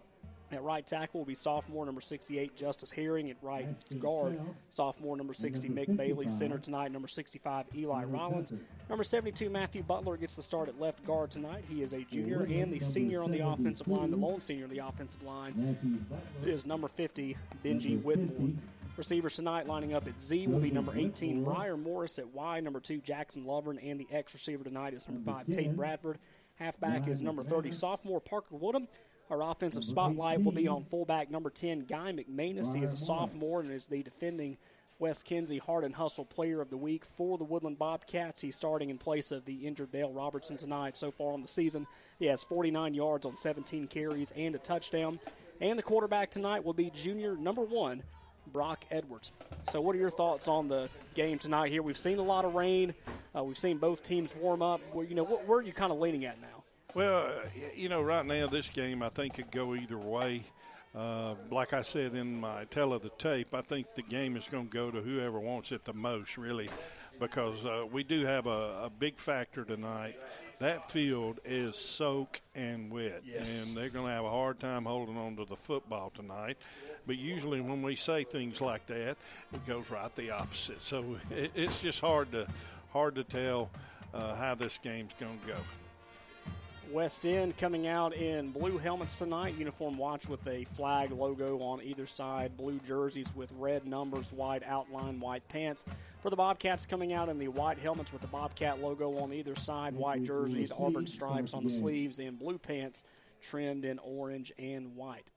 at 0.51 0.63
right 0.63 0.85
tackle 0.85 1.19
will 1.21 1.25
be 1.25 1.35
sophomore 1.35 1.85
number 1.85 2.01
68 2.01 2.55
Justice 2.55 2.91
Herring. 2.91 3.29
At 3.29 3.37
right 3.41 3.67
guard, 3.99 4.39
sophomore 4.69 5.17
number 5.17 5.33
60 5.33 5.69
Mick 5.69 5.95
Bailey. 5.97 6.27
Center 6.27 6.57
tonight, 6.57 6.91
number 6.91 7.07
65 7.07 7.65
Eli 7.75 8.03
Rollins. 8.05 8.53
Number 8.89 9.03
72 9.03 9.49
Matthew 9.49 9.83
Butler 9.83 10.15
gets 10.17 10.35
the 10.35 10.41
start 10.41 10.69
at 10.69 10.79
left 10.79 11.05
guard 11.05 11.31
tonight. 11.31 11.65
He 11.67 11.81
is 11.81 11.93
a 11.93 12.01
junior 12.03 12.43
and 12.43 12.71
the 12.71 12.79
senior 12.79 13.21
on 13.23 13.31
the 13.31 13.45
offensive 13.45 13.87
line. 13.87 14.11
The 14.11 14.17
lone 14.17 14.39
senior 14.39 14.65
on 14.65 14.69
the 14.69 14.79
offensive 14.79 15.23
line 15.23 16.07
is 16.45 16.65
number 16.65 16.87
50 16.87 17.35
Benji 17.63 18.01
Whitmore. 18.01 18.51
Receivers 18.95 19.35
tonight 19.35 19.67
lining 19.67 19.93
up 19.93 20.07
at 20.07 20.21
Z 20.23 20.47
will 20.47 20.59
be 20.59 20.71
number 20.71 20.91
18 20.97 21.43
Briar 21.43 21.77
Morris. 21.77 22.17
At 22.17 22.33
Y, 22.33 22.59
number 22.61 22.79
2 22.79 22.99
Jackson 22.99 23.45
Lovern. 23.45 23.77
And 23.77 23.99
the 23.99 24.07
X 24.11 24.33
receiver 24.33 24.63
tonight 24.63 24.93
is 24.95 25.07
number 25.07 25.31
5 25.31 25.51
Tate 25.51 25.75
Bradford. 25.75 26.17
Halfback 26.55 27.07
is 27.07 27.21
number 27.21 27.43
30 27.43 27.71
sophomore 27.71 28.19
Parker 28.19 28.55
Woodham. 28.55 28.87
Our 29.29 29.41
offensive 29.41 29.83
spotlight 29.83 30.41
will 30.41 30.53
be 30.53 30.67
on 30.67 30.85
fullback 30.85 31.29
number 31.29 31.49
10, 31.49 31.81
Guy 31.81 32.13
McManus. 32.13 32.73
He 32.73 32.81
is 32.81 32.93
a 32.93 32.97
sophomore 32.97 33.59
and 33.59 33.71
is 33.71 33.87
the 33.87 34.01
defending 34.01 34.57
West 34.99 35.25
Kinzie 35.25 35.57
Hard 35.57 35.83
and 35.83 35.93
Hustle 35.93 36.23
Player 36.23 36.61
of 36.61 36.69
the 36.69 36.77
Week 36.77 37.05
for 37.05 37.37
the 37.37 37.43
Woodland 37.43 37.77
Bobcats. 37.77 38.41
He's 38.41 38.55
starting 38.55 38.89
in 38.89 38.97
place 38.97 39.31
of 39.31 39.43
the 39.45 39.67
injured 39.67 39.91
Dale 39.91 40.11
Robertson 40.11 40.55
tonight. 40.55 40.95
So 40.95 41.11
far 41.11 41.33
on 41.33 41.41
the 41.41 41.47
season, 41.47 41.87
he 42.19 42.25
has 42.27 42.43
49 42.43 42.93
yards 42.93 43.25
on 43.25 43.35
17 43.35 43.87
carries 43.87 44.31
and 44.31 44.55
a 44.55 44.59
touchdown. 44.59 45.19
And 45.59 45.77
the 45.77 45.83
quarterback 45.83 46.31
tonight 46.31 46.63
will 46.63 46.73
be 46.73 46.89
junior 46.89 47.35
number 47.35 47.63
one, 47.63 48.03
Brock 48.53 48.85
Edwards. 48.89 49.31
So, 49.69 49.81
what 49.81 49.95
are 49.95 49.99
your 49.99 50.09
thoughts 50.09 50.47
on 50.47 50.67
the 50.67 50.89
game 51.15 51.37
tonight? 51.37 51.71
Here, 51.71 51.81
we've 51.81 51.97
seen 51.97 52.19
a 52.19 52.23
lot 52.23 52.45
of 52.45 52.55
rain. 52.55 52.93
Uh, 53.35 53.43
we've 53.43 53.57
seen 53.57 53.77
both 53.77 54.03
teams 54.03 54.35
warm 54.35 54.61
up. 54.61 54.81
Where 54.93 55.05
you 55.05 55.15
know, 55.15 55.25
where 55.25 55.59
are 55.59 55.63
you 55.63 55.73
kind 55.73 55.91
of 55.91 55.99
leaning 55.99 56.25
at 56.25 56.39
now? 56.39 56.56
Well, 56.97 57.29
you 57.75 57.89
know, 57.89 58.01
right 58.01 58.25
now 58.25 58.47
this 58.47 58.69
game 58.69 59.03
I 59.03 59.09
think 59.09 59.35
could 59.35 59.51
go 59.51 59.75
either 59.75 59.99
way. 59.99 60.41
Uh, 60.95 61.35
like 61.51 61.71
I 61.71 61.83
said 61.83 62.15
in 62.15 62.41
my 62.41 62.65
tell 62.71 62.91
of 62.91 63.03
the 63.03 63.11
tape, 63.19 63.53
I 63.53 63.61
think 63.61 63.93
the 63.93 64.01
game 64.01 64.35
is 64.35 64.47
going 64.47 64.67
to 64.69 64.73
go 64.73 64.89
to 64.89 64.99
whoever 64.99 65.39
wants 65.39 65.71
it 65.71 65.85
the 65.85 65.93
most, 65.93 66.39
really, 66.39 66.69
because 67.19 67.63
uh, 67.67 67.85
we 67.91 68.01
do 68.01 68.25
have 68.25 68.47
a, 68.47 68.85
a, 68.85 68.89
big 68.89 69.19
factor 69.19 69.63
tonight. 69.63 70.17
That 70.57 70.89
field 70.89 71.39
is 71.45 71.75
soak 71.75 72.41
and 72.55 72.91
wet, 72.91 73.21
yes. 73.23 73.67
and 73.67 73.77
they're 73.77 73.89
going 73.89 74.07
to 74.07 74.13
have 74.13 74.25
a 74.25 74.31
hard 74.31 74.59
time 74.59 74.85
holding 74.85 75.17
on 75.17 75.35
to 75.35 75.45
the 75.45 75.55
football 75.55 76.11
tonight. 76.15 76.57
But 77.05 77.19
usually, 77.19 77.61
when 77.61 77.83
we 77.83 77.95
say 77.95 78.23
things 78.23 78.59
like 78.59 78.87
that, 78.87 79.17
it 79.53 79.67
goes 79.67 79.91
right 79.91 80.15
the 80.15 80.31
opposite. 80.31 80.83
So 80.83 81.17
it, 81.29 81.51
it's 81.53 81.79
just 81.79 81.99
hard 81.99 82.31
to 82.31 82.47
hard 82.91 83.13
to 83.13 83.23
tell 83.23 83.69
uh, 84.15 84.33
how 84.33 84.55
this 84.55 84.79
game's 84.81 85.13
going 85.19 85.37
to 85.41 85.47
go. 85.47 85.59
West 86.91 87.25
End 87.25 87.57
coming 87.57 87.87
out 87.87 88.13
in 88.13 88.51
blue 88.51 88.77
helmets 88.77 89.17
tonight, 89.17 89.55
uniform 89.57 89.97
watch 89.97 90.27
with 90.27 90.45
a 90.47 90.63
flag 90.63 91.11
logo 91.11 91.59
on 91.59 91.81
either 91.81 92.05
side, 92.05 92.55
blue 92.55 92.79
jerseys 92.87 93.29
with 93.35 93.51
red 93.57 93.85
numbers, 93.85 94.31
white 94.31 94.63
outline, 94.63 95.19
white 95.19 95.47
pants. 95.49 95.85
For 96.21 96.29
the 96.29 96.35
Bobcats 96.35 96.85
coming 96.85 97.13
out 97.13 97.29
in 97.29 97.39
the 97.39 97.49
white 97.49 97.77
helmets 97.77 98.13
with 98.13 98.21
the 98.21 98.27
Bobcat 98.27 98.81
logo 98.81 99.17
on 99.17 99.33
either 99.33 99.55
side, 99.55 99.95
white 99.95 100.23
jerseys, 100.23 100.71
auburn 100.71 101.07
stripes 101.07 101.53
on 101.53 101.63
the 101.63 101.69
sleeves, 101.69 102.19
and 102.19 102.39
blue 102.39 102.57
pants 102.57 103.03
trimmed 103.41 103.85
in 103.85 103.99
orange 103.99 104.51
and 104.57 104.95
white. 104.95 105.29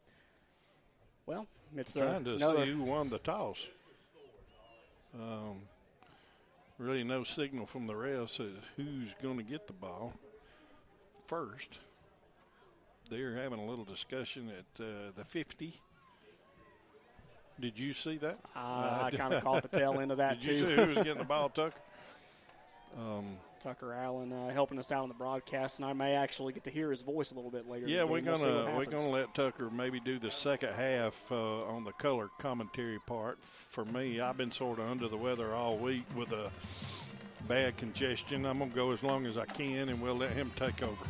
Well, 1.26 1.46
it's 1.76 1.96
uh, 1.96 2.00
trying 2.00 2.24
to 2.24 2.34
another... 2.36 2.64
see 2.64 2.72
who 2.72 2.82
won 2.84 3.10
the 3.10 3.18
toss. 3.18 3.66
Um, 5.14 5.62
really, 6.78 7.04
no 7.04 7.24
signal 7.24 7.66
from 7.66 7.86
the 7.86 7.94
refs 7.94 8.40
as 8.40 8.52
who's 8.76 9.14
going 9.20 9.36
to 9.36 9.42
get 9.42 9.66
the 9.66 9.72
ball 9.72 10.14
first. 11.30 11.78
They're 13.08 13.36
having 13.36 13.60
a 13.60 13.64
little 13.64 13.84
discussion 13.84 14.50
at 14.50 14.84
uh, 14.84 15.12
the 15.16 15.24
50. 15.24 15.74
Did 17.60 17.78
you 17.78 17.92
see 17.92 18.16
that? 18.16 18.38
Uh, 18.56 19.02
I 19.04 19.10
kind 19.12 19.32
of 19.32 19.44
caught 19.44 19.62
the 19.62 19.68
tail 19.78 20.00
end 20.00 20.10
of 20.10 20.18
that 20.18 20.40
Did 20.40 20.42
too. 20.42 20.50
you 20.50 20.66
see 20.66 20.74
who 20.74 20.88
was 20.88 20.96
getting 20.96 21.18
the 21.18 21.24
ball, 21.24 21.48
Tucker? 21.54 21.78
Um, 22.98 23.36
Tucker 23.60 23.92
Allen 23.92 24.32
uh, 24.32 24.48
helping 24.52 24.78
us 24.80 24.90
out 24.90 25.02
on 25.02 25.08
the 25.08 25.14
broadcast, 25.14 25.78
and 25.78 25.86
I 25.86 25.92
may 25.92 26.14
actually 26.14 26.52
get 26.52 26.64
to 26.64 26.70
hear 26.70 26.90
his 26.90 27.02
voice 27.02 27.30
a 27.30 27.34
little 27.36 27.50
bit 27.50 27.68
later. 27.68 27.86
Yeah, 27.86 28.02
we're 28.02 28.22
gonna 28.22 28.38
we'll 28.38 28.76
we're 28.78 28.86
gonna 28.86 29.10
let 29.10 29.32
Tucker 29.34 29.70
maybe 29.70 30.00
do 30.00 30.18
the 30.18 30.30
second 30.30 30.72
half 30.72 31.14
uh, 31.30 31.64
on 31.66 31.84
the 31.84 31.92
color 31.92 32.30
commentary 32.40 32.98
part. 33.06 33.38
For 33.42 33.84
me, 33.84 34.18
I've 34.18 34.36
been 34.36 34.50
sort 34.50 34.80
of 34.80 34.88
under 34.88 35.06
the 35.06 35.16
weather 35.16 35.54
all 35.54 35.76
week 35.76 36.04
with 36.16 36.32
a 36.32 36.50
bad 37.48 37.76
congestion. 37.76 38.46
I'm 38.46 38.59
going 38.59 38.70
to 38.70 38.76
go 38.76 38.92
as 38.92 39.03
long 39.03 39.27
as 39.27 39.37
I 39.37 39.44
can, 39.46 39.88
and 39.88 40.00
we'll 40.00 40.17
let 40.17 40.31
him 40.31 40.50
take 40.56 40.83
over. 40.83 41.04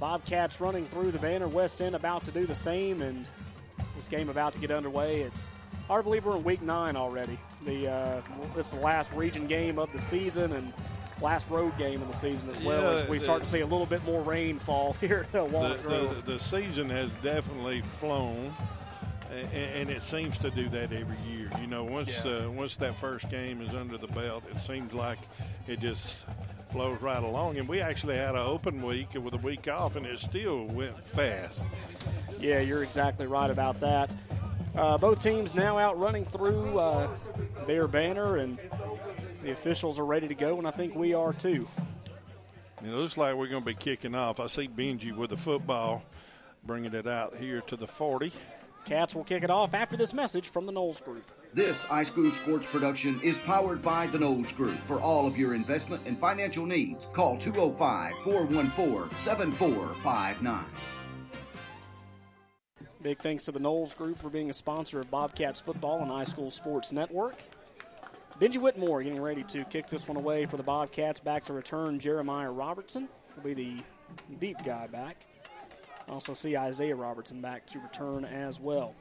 Bobcats 0.00 0.60
running 0.60 0.86
through 0.86 1.10
the 1.10 1.18
banner. 1.18 1.48
West 1.48 1.82
End 1.82 1.94
about 1.94 2.24
to 2.24 2.30
do 2.30 2.46
the 2.46 2.54
same, 2.54 3.02
and 3.02 3.28
this 3.96 4.08
game 4.08 4.28
about 4.28 4.52
to 4.52 4.60
get 4.60 4.70
underway. 4.70 5.22
It's 5.22 5.48
hard 5.88 6.04
to 6.04 6.04
believe 6.04 6.24
we're 6.24 6.36
in 6.36 6.44
week 6.44 6.62
nine 6.62 6.96
already. 6.96 7.38
The 7.64 7.88
uh, 7.88 8.22
this 8.54 8.66
is 8.66 8.72
the 8.72 8.80
last 8.80 9.10
region 9.12 9.46
game 9.46 9.78
of 9.78 9.92
the 9.92 9.98
season 9.98 10.52
and 10.52 10.72
last 11.20 11.50
road 11.50 11.76
game 11.78 12.00
of 12.00 12.08
the 12.08 12.16
season 12.16 12.48
as 12.50 12.60
well. 12.60 12.94
Yeah, 12.94 13.02
as 13.02 13.08
we 13.08 13.18
the, 13.18 13.24
start 13.24 13.42
to 13.42 13.48
see 13.48 13.60
a 13.60 13.66
little 13.66 13.86
bit 13.86 14.04
more 14.04 14.22
rainfall 14.22 14.92
here 15.00 15.26
at 15.32 15.50
Walnut 15.50 15.82
the, 15.82 15.88
Grove. 15.88 16.24
The, 16.24 16.32
the 16.32 16.38
season 16.38 16.88
has 16.90 17.10
definitely 17.22 17.82
flown 17.82 18.54
and, 19.30 19.90
it 19.90 20.02
seems 20.02 20.36
to 20.38 20.50
do 20.50 20.68
that 20.70 20.92
every 20.92 21.16
year. 21.30 21.50
You 21.60 21.66
know, 21.66 21.84
once 21.84 22.24
yeah. 22.24 22.46
uh, 22.46 22.50
once 22.50 22.76
that 22.76 22.98
first 22.98 23.28
game 23.30 23.60
is 23.60 23.74
under 23.74 23.98
the 23.98 24.06
belt, 24.08 24.44
it 24.54 24.60
seems 24.60 24.92
like 24.92 25.18
it 25.66 25.80
just 25.80 26.26
flows 26.70 27.00
right 27.00 27.22
along. 27.22 27.58
And 27.58 27.68
we 27.68 27.80
actually 27.80 28.16
had 28.16 28.34
an 28.34 28.42
open 28.42 28.82
week 28.82 29.14
with 29.14 29.34
a 29.34 29.38
week 29.38 29.68
off, 29.68 29.96
and 29.96 30.06
it 30.06 30.18
still 30.18 30.64
went 30.64 31.06
fast. 31.06 31.62
Yeah, 32.40 32.60
you're 32.60 32.82
exactly 32.82 33.26
right 33.26 33.50
about 33.50 33.80
that. 33.80 34.14
Uh, 34.76 34.96
both 34.96 35.22
teams 35.22 35.54
now 35.54 35.78
out 35.78 35.98
running 35.98 36.24
through 36.24 36.78
uh, 36.78 37.08
their 37.66 37.88
banner, 37.88 38.36
and 38.36 38.58
the 39.42 39.50
officials 39.50 39.98
are 39.98 40.04
ready 40.04 40.28
to 40.28 40.34
go, 40.34 40.58
and 40.58 40.68
I 40.68 40.70
think 40.70 40.94
we 40.94 41.14
are 41.14 41.32
too. 41.32 41.66
It 42.84 42.90
looks 42.90 43.16
like 43.16 43.34
we're 43.34 43.48
going 43.48 43.62
to 43.62 43.66
be 43.66 43.74
kicking 43.74 44.14
off. 44.14 44.38
I 44.38 44.46
see 44.46 44.68
Benji 44.68 45.14
with 45.14 45.30
the 45.30 45.36
football, 45.36 46.04
bringing 46.64 46.94
it 46.94 47.08
out 47.08 47.36
here 47.36 47.60
to 47.62 47.76
the 47.76 47.88
40. 47.88 48.32
Cats 48.88 49.14
will 49.14 49.24
kick 49.24 49.44
it 49.44 49.50
off 49.50 49.74
after 49.74 49.98
this 49.98 50.14
message 50.14 50.48
from 50.48 50.64
the 50.64 50.72
Knowles 50.72 50.98
Group. 51.00 51.30
This 51.52 51.84
iSchool 51.84 52.32
Sports 52.32 52.66
production 52.66 53.20
is 53.22 53.36
powered 53.36 53.82
by 53.82 54.06
the 54.06 54.18
Knowles 54.18 54.50
Group. 54.52 54.78
For 54.86 54.98
all 54.98 55.26
of 55.26 55.36
your 55.36 55.54
investment 55.54 56.00
and 56.06 56.16
financial 56.16 56.64
needs, 56.64 57.04
call 57.12 57.36
205 57.36 58.14
414 58.24 59.14
7459. 59.18 60.64
Big 63.02 63.18
thanks 63.18 63.44
to 63.44 63.52
the 63.52 63.58
Knowles 63.58 63.92
Group 63.92 64.16
for 64.16 64.30
being 64.30 64.48
a 64.48 64.54
sponsor 64.54 65.00
of 65.00 65.10
Bobcats 65.10 65.60
football 65.60 66.00
and 66.00 66.10
iSchool 66.10 66.50
Sports 66.50 66.90
Network. 66.90 67.36
Benji 68.40 68.56
Whitmore 68.56 69.02
getting 69.02 69.20
ready 69.20 69.42
to 69.42 69.64
kick 69.64 69.90
this 69.90 70.08
one 70.08 70.16
away 70.16 70.46
for 70.46 70.56
the 70.56 70.62
Bobcats. 70.62 71.20
Back 71.20 71.44
to 71.44 71.52
return 71.52 71.98
Jeremiah 71.98 72.50
Robertson 72.50 73.10
will 73.36 73.42
be 73.42 73.52
the 73.52 74.36
deep 74.40 74.56
guy 74.64 74.86
back. 74.86 75.27
Also 76.08 76.34
see 76.34 76.56
Isaiah 76.56 76.96
Robertson 76.96 77.40
back 77.40 77.66
to 77.68 77.78
return 77.80 78.24
as 78.24 78.58
well. 78.58 78.94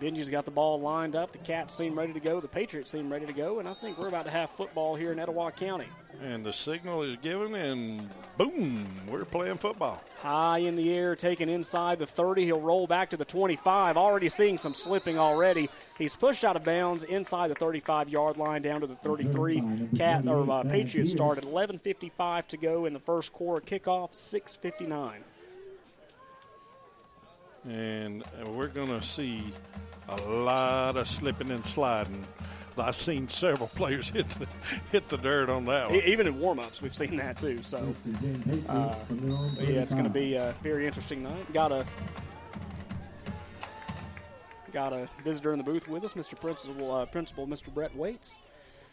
Benji's 0.00 0.30
got 0.30 0.44
the 0.44 0.50
ball 0.50 0.80
lined 0.80 1.16
up. 1.16 1.32
The 1.32 1.38
Cats 1.38 1.74
seem 1.74 1.98
ready 1.98 2.12
to 2.12 2.20
go. 2.20 2.40
The 2.40 2.48
Patriots 2.48 2.90
seem 2.90 3.12
ready 3.12 3.26
to 3.26 3.32
go. 3.32 3.58
And 3.58 3.68
I 3.68 3.74
think 3.74 3.98
we're 3.98 4.08
about 4.08 4.24
to 4.24 4.30
have 4.30 4.50
football 4.50 4.94
here 4.96 5.12
in 5.12 5.18
Etowah 5.18 5.52
County. 5.52 5.88
And 6.20 6.44
the 6.44 6.52
signal 6.52 7.02
is 7.02 7.16
given, 7.16 7.54
and 7.54 8.08
boom, 8.36 8.86
we're 9.08 9.24
playing 9.24 9.58
football. 9.58 10.02
High 10.20 10.58
in 10.58 10.76
the 10.76 10.92
air, 10.94 11.16
taken 11.16 11.48
inside 11.48 11.98
the 11.98 12.06
30. 12.06 12.44
He'll 12.44 12.60
roll 12.60 12.86
back 12.86 13.10
to 13.10 13.16
the 13.16 13.24
25. 13.24 13.96
Already 13.96 14.28
seeing 14.28 14.58
some 14.58 14.74
slipping 14.74 15.18
already. 15.18 15.68
He's 15.98 16.14
pushed 16.14 16.44
out 16.44 16.54
of 16.54 16.64
bounds 16.64 17.02
inside 17.04 17.50
the 17.50 17.54
35 17.56 18.08
yard 18.08 18.36
line 18.36 18.62
down 18.62 18.82
to 18.82 18.86
the 18.86 18.94
33. 18.96 19.62
Cat 19.96 20.26
or 20.28 20.48
uh, 20.50 20.62
Patriots 20.64 21.10
started 21.10 21.44
11:55 21.44 22.46
to 22.48 22.56
go 22.56 22.84
in 22.86 22.92
the 22.92 23.00
first 23.00 23.32
quarter. 23.32 23.64
Kickoff 23.64 24.14
6:59. 24.14 25.22
And 27.68 28.24
we're 28.44 28.68
going 28.68 28.88
to 28.88 29.02
see 29.02 29.52
a 30.08 30.16
lot 30.22 30.96
of 30.96 31.08
slipping 31.08 31.50
and 31.50 31.64
sliding. 31.64 32.26
I've 32.76 32.96
seen 32.96 33.28
several 33.28 33.68
players 33.74 34.08
hit 34.08 34.28
the, 34.30 34.46
hit 34.90 35.08
the 35.08 35.18
dirt 35.18 35.50
on 35.50 35.66
that 35.66 35.90
one. 35.90 36.00
Even 36.00 36.26
in 36.26 36.38
warm-ups, 36.40 36.80
we've 36.82 36.94
seen 36.94 37.16
that 37.16 37.36
too. 37.36 37.62
So, 37.62 37.94
uh, 38.68 38.94
so 39.08 39.60
yeah, 39.60 39.80
it's 39.80 39.92
going 39.92 40.04
to 40.04 40.10
be 40.10 40.34
a 40.34 40.54
very 40.62 40.86
interesting 40.86 41.22
night. 41.22 41.52
Got 41.52 41.72
a 41.72 41.86
got 44.72 44.94
a 44.94 45.06
visitor 45.22 45.52
in 45.52 45.58
the 45.58 45.64
booth 45.64 45.86
with 45.86 46.02
us, 46.02 46.14
Mr. 46.14 46.40
Principal, 46.40 46.94
uh, 46.94 47.04
Principal 47.04 47.46
Mr. 47.46 47.72
Brett 47.72 47.94
Waits. 47.94 48.40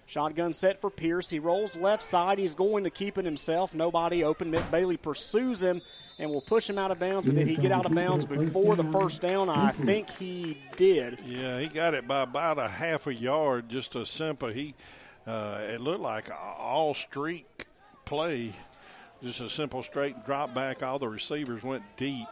Shotgun 0.08 0.52
set 0.52 0.82
for 0.82 0.90
Pierce. 0.90 1.30
He 1.30 1.40
rolls 1.40 1.78
left 1.78 2.04
side. 2.04 2.38
He's 2.38 2.56
going 2.56 2.84
to 2.84 2.90
keep 2.90 3.18
it 3.18 3.26
himself. 3.26 3.74
Nobody 3.74 4.24
open. 4.24 4.52
Mick 4.52 4.70
Bailey 4.72 4.98
pursues 4.98 5.64
him 5.64 5.82
and 6.20 6.30
will 6.30 6.42
push 6.42 6.70
him 6.70 6.78
out 6.78 6.92
of 6.92 7.00
bounds. 7.00 7.26
But 7.26 7.36
did 7.36 7.48
he 7.48 7.56
get 7.56 7.72
out 7.72 7.86
of 7.86 7.96
bounds 7.96 8.26
before 8.26 8.76
the 8.76 8.84
first 8.84 9.22
down? 9.22 9.50
I 9.50 9.72
think 9.72 10.10
he 10.10 10.58
did. 10.76 11.20
Yeah, 11.26 11.60
he 11.60 11.68
got 11.68 11.94
it 11.94 12.08
by 12.08 12.24
about 12.24 12.60
a 12.60 12.68
half 12.68 13.08
a 13.08 13.14
yard, 13.14 13.70
just 13.70 13.96
a 13.96 14.06
simple. 14.06 14.50
He 14.50 14.76
uh, 15.26 15.62
it 15.62 15.82
looked 15.82 16.02
like 16.02 16.30
all 16.60 16.94
streak 16.94 17.66
play, 18.06 18.52
just 19.24 19.40
a 19.42 19.50
simple 19.50 19.82
straight 19.82 20.26
drop 20.26 20.54
back. 20.54 20.84
All 20.84 21.00
the 21.00 21.08
receivers 21.08 21.64
went 21.64 21.84
deep. 21.96 22.28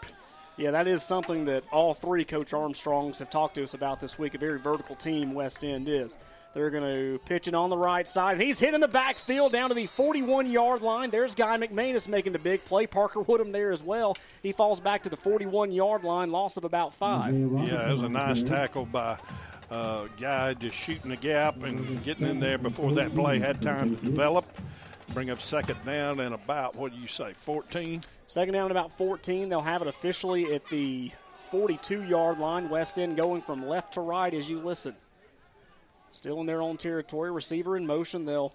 Yeah, 0.57 0.71
that 0.71 0.87
is 0.87 1.03
something 1.03 1.45
that 1.45 1.63
all 1.71 1.93
three 1.93 2.25
Coach 2.25 2.51
Armstrongs 2.51 3.19
have 3.19 3.29
talked 3.29 3.55
to 3.55 3.63
us 3.63 3.75
about 3.75 3.99
this 3.99 4.17
week. 4.17 4.33
A 4.33 4.39
very 4.39 4.59
vertical 4.59 4.95
team 4.95 5.33
West 5.33 5.63
End 5.63 5.87
is. 5.87 6.17
They're 6.57 6.71
going 6.71 6.83
to 6.83 7.19
pitch 7.19 7.47
it 7.47 7.53
on 7.53 7.69
the 7.69 7.77
right 7.77 8.07
side. 8.07 8.41
He's 8.41 8.57
hitting 8.57 8.79
the 8.79 8.87
backfield 8.87 9.51
down 9.51 9.69
to 9.69 9.75
the 9.75 9.85
41 9.85 10.47
yard 10.47 10.81
line. 10.81 11.11
There's 11.11 11.35
Guy 11.35 11.55
McManus 11.55 12.07
making 12.07 12.33
the 12.33 12.39
big 12.39 12.65
play. 12.65 12.87
Parker 12.87 13.21
Woodham 13.21 13.51
there 13.51 13.71
as 13.71 13.83
well. 13.83 14.17
He 14.41 14.53
falls 14.53 14.79
back 14.79 15.03
to 15.03 15.09
the 15.09 15.17
41 15.17 15.71
yard 15.71 16.03
line, 16.03 16.31
loss 16.31 16.57
of 16.57 16.63
about 16.63 16.95
five. 16.95 17.35
Yeah, 17.35 17.87
it 17.87 17.93
was 17.93 18.01
a 18.01 18.09
nice 18.09 18.41
tackle 18.41 18.87
by 18.87 19.19
uh, 19.69 20.07
Guy 20.19 20.55
just 20.55 20.75
shooting 20.75 21.11
the 21.11 21.15
gap 21.15 21.61
and 21.61 22.03
getting 22.03 22.25
in 22.25 22.39
there 22.39 22.57
before 22.57 22.91
that 22.93 23.13
play 23.13 23.37
had 23.37 23.61
time 23.61 23.95
to 23.95 24.03
develop. 24.03 24.45
Bring 25.13 25.29
up 25.29 25.39
second 25.39 25.77
down 25.85 26.19
and 26.19 26.33
about, 26.33 26.75
what 26.75 26.91
do 26.91 26.97
you 26.97 27.07
say, 27.07 27.33
14? 27.37 28.01
Second 28.25 28.55
down 28.55 28.63
and 28.63 28.71
about 28.71 28.97
14. 28.97 29.47
They'll 29.47 29.61
have 29.61 29.83
it 29.83 29.87
officially 29.87 30.55
at 30.55 30.67
the 30.69 31.11
42 31.51 32.01
yard 32.05 32.39
line. 32.39 32.67
West 32.67 32.97
End 32.97 33.15
going 33.15 33.43
from 33.43 33.67
left 33.67 33.93
to 33.93 34.01
right 34.01 34.33
as 34.33 34.49
you 34.49 34.59
listen. 34.59 34.95
Still 36.17 36.41
in 36.41 36.47
their 36.47 36.63
own 36.63 36.77
territory. 36.77 37.31
Receiver 37.31 37.77
in 37.77 37.85
motion. 37.85 38.25
They'll 38.25 38.51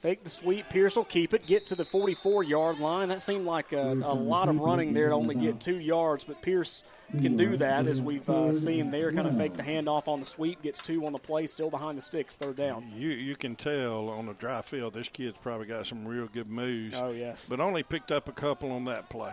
fake 0.00 0.24
the 0.24 0.30
sweep. 0.30 0.68
Pierce 0.68 0.96
will 0.96 1.04
keep 1.04 1.32
it. 1.34 1.46
Get 1.46 1.68
to 1.68 1.76
the 1.76 1.84
44 1.84 2.42
yard 2.42 2.80
line. 2.80 3.10
That 3.10 3.22
seemed 3.22 3.46
like 3.46 3.72
a, 3.72 3.92
a 3.92 4.14
lot 4.14 4.48
of 4.48 4.58
running 4.58 4.92
there 4.92 5.10
to 5.10 5.14
only 5.14 5.36
get 5.36 5.60
two 5.60 5.78
yards, 5.78 6.24
but 6.24 6.42
Pierce 6.42 6.82
can 7.20 7.36
do 7.36 7.56
that 7.58 7.86
as 7.86 8.02
we've 8.02 8.28
uh, 8.28 8.52
seen 8.52 8.90
there. 8.90 9.12
Kind 9.12 9.28
of 9.28 9.36
fake 9.36 9.54
the 9.56 9.62
handoff 9.62 10.08
on 10.08 10.18
the 10.18 10.26
sweep. 10.26 10.62
Gets 10.62 10.80
two 10.80 11.06
on 11.06 11.12
the 11.12 11.18
play. 11.20 11.46
Still 11.46 11.70
behind 11.70 11.96
the 11.96 12.02
sticks. 12.02 12.36
Third 12.36 12.56
down. 12.56 12.90
You 12.96 13.10
you 13.10 13.36
can 13.36 13.54
tell 13.54 14.08
on 14.08 14.26
the 14.26 14.34
dry 14.34 14.62
field 14.62 14.94
this 14.94 15.08
kid's 15.08 15.38
probably 15.40 15.66
got 15.66 15.86
some 15.86 16.06
real 16.06 16.26
good 16.26 16.50
moves. 16.50 16.96
Oh 16.96 17.12
yes. 17.12 17.46
But 17.48 17.60
only 17.60 17.84
picked 17.84 18.10
up 18.10 18.28
a 18.28 18.32
couple 18.32 18.72
on 18.72 18.84
that 18.86 19.08
play. 19.08 19.32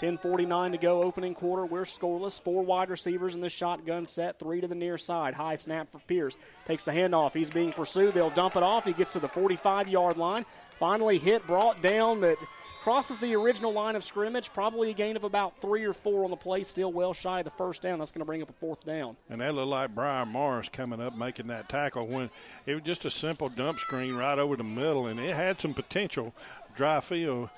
10.49 0.00 0.72
to 0.72 0.78
go, 0.78 1.02
opening 1.02 1.34
quarter. 1.34 1.66
We're 1.66 1.82
scoreless. 1.82 2.40
Four 2.40 2.62
wide 2.62 2.88
receivers 2.88 3.34
in 3.34 3.42
the 3.42 3.50
shotgun 3.50 4.06
set, 4.06 4.38
three 4.38 4.62
to 4.62 4.66
the 4.66 4.74
near 4.74 4.96
side. 4.96 5.34
High 5.34 5.56
snap 5.56 5.92
for 5.92 5.98
Pierce. 5.98 6.38
Takes 6.66 6.84
the 6.84 6.92
handoff. 6.92 7.34
He's 7.34 7.50
being 7.50 7.72
pursued. 7.72 8.14
They'll 8.14 8.30
dump 8.30 8.56
it 8.56 8.62
off. 8.62 8.86
He 8.86 8.94
gets 8.94 9.12
to 9.12 9.18
the 9.18 9.28
45 9.28 9.88
yard 9.88 10.16
line. 10.16 10.46
Finally 10.78 11.18
hit, 11.18 11.46
brought 11.46 11.82
down, 11.82 12.22
that 12.22 12.38
crosses 12.82 13.18
the 13.18 13.34
original 13.34 13.74
line 13.74 13.94
of 13.94 14.02
scrimmage. 14.02 14.50
Probably 14.54 14.88
a 14.88 14.94
gain 14.94 15.16
of 15.16 15.24
about 15.24 15.60
three 15.60 15.84
or 15.84 15.92
four 15.92 16.24
on 16.24 16.30
the 16.30 16.36
play. 16.36 16.62
Still 16.62 16.90
well 16.90 17.12
shy 17.12 17.40
of 17.40 17.44
the 17.44 17.50
first 17.50 17.82
down. 17.82 17.98
That's 17.98 18.10
going 18.10 18.20
to 18.20 18.24
bring 18.24 18.40
up 18.40 18.48
a 18.48 18.54
fourth 18.54 18.86
down. 18.86 19.18
And 19.28 19.42
that 19.42 19.54
looked 19.54 19.68
like 19.68 19.94
Briar 19.94 20.24
Morris 20.24 20.70
coming 20.70 21.02
up 21.02 21.14
making 21.14 21.48
that 21.48 21.68
tackle 21.68 22.06
when 22.06 22.30
it 22.64 22.72
was 22.72 22.82
just 22.84 23.04
a 23.04 23.10
simple 23.10 23.50
dump 23.50 23.78
screen 23.78 24.14
right 24.14 24.38
over 24.38 24.56
the 24.56 24.64
middle, 24.64 25.06
and 25.06 25.20
it 25.20 25.36
had 25.36 25.60
some 25.60 25.74
potential. 25.74 26.34
Dry 26.74 27.00
field, 27.00 27.50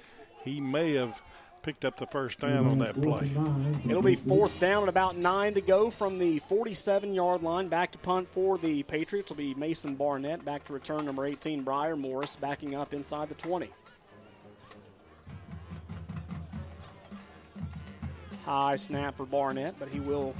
he 0.44 0.60
may 0.60 0.94
have 0.94 1.22
picked 1.62 1.84
up 1.84 1.96
the 1.96 2.06
first 2.06 2.40
down 2.40 2.66
on 2.66 2.78
that 2.78 3.00
play. 3.00 3.30
It'll 3.88 4.02
be 4.02 4.16
fourth 4.16 4.58
down 4.58 4.82
at 4.82 4.88
about 4.88 5.16
nine 5.16 5.54
to 5.54 5.60
go 5.60 5.90
from 5.90 6.18
the 6.18 6.40
47 6.40 7.14
yard 7.14 7.42
line. 7.42 7.68
Back 7.68 7.92
to 7.92 7.98
punt 7.98 8.28
for 8.32 8.58
the 8.58 8.82
Patriots 8.82 9.30
will 9.30 9.36
be 9.36 9.54
Mason 9.54 9.94
Barnett. 9.94 10.44
Back 10.44 10.64
to 10.64 10.72
return 10.72 11.06
number 11.06 11.24
18, 11.24 11.62
Briar 11.62 11.96
Morris, 11.96 12.36
backing 12.36 12.74
up 12.74 12.92
inside 12.92 13.28
the 13.28 13.34
20. 13.34 13.70
High 18.44 18.76
snap 18.76 19.16
for 19.16 19.24
Barnett, 19.24 19.78
but 19.78 19.88
he 19.88 20.00
will 20.00 20.34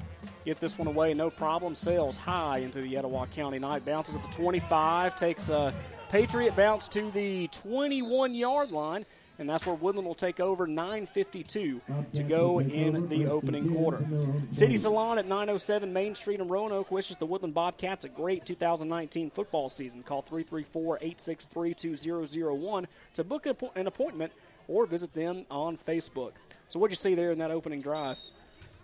get 0.45 0.59
this 0.59 0.77
one 0.77 0.89
away. 0.89 1.15
No 1.15 1.31
problem. 1.31 1.75
Sails 1.77 2.17
high 2.17 2.59
into 2.59 2.81
the 2.81 2.97
Etowah 2.97 3.29
County 3.29 3.61
night. 3.61 3.85
Bounces 3.85 4.17
at 4.17 4.23
the 4.23 4.37
25. 4.37 5.15
Takes 5.15 5.49
a 5.51 5.73
Patriot 6.09 6.57
bounce 6.57 6.89
to 6.89 7.11
the 7.13 7.47
21 7.49 8.35
yard 8.35 8.73
line 8.73 9.07
and 9.39 9.49
that's 9.49 9.67
where 9.67 9.75
Woodland 9.75 10.07
will 10.07 10.15
take 10.15 10.41
over 10.41 10.67
9:52 10.67 11.81
to 12.15 12.23
go 12.23 12.61
in 12.61 13.09
the 13.09 13.27
opening 13.27 13.75
quarter. 13.75 14.05
City 14.51 14.77
Salon 14.77 15.19
at 15.19 15.27
907 15.27 15.93
Main 15.93 16.15
Street 16.15 16.41
in 16.41 16.49
Roanoke 16.49 16.91
wishes 16.91 17.17
the 17.17 17.27
Woodland 17.27 17.55
Bobcats 17.55 18.05
a 18.05 18.09
great 18.09 18.47
2019 18.47 19.31
football 19.31 19.69
season. 19.69 20.03
Call 20.03 20.23
334-863-2001 20.23 22.87
to 23.15 23.25
book 23.25 23.47
an 23.75 23.87
appointment 23.87 24.33
or 24.69 24.87
visit 24.87 25.13
them 25.15 25.45
on 25.51 25.77
Facebook. 25.77 26.33
So 26.69 26.79
what'd 26.79 26.93
you 26.93 26.97
see 26.97 27.15
there 27.15 27.33
in 27.33 27.39
that 27.39 27.51
opening 27.51 27.81
drive? 27.81 28.19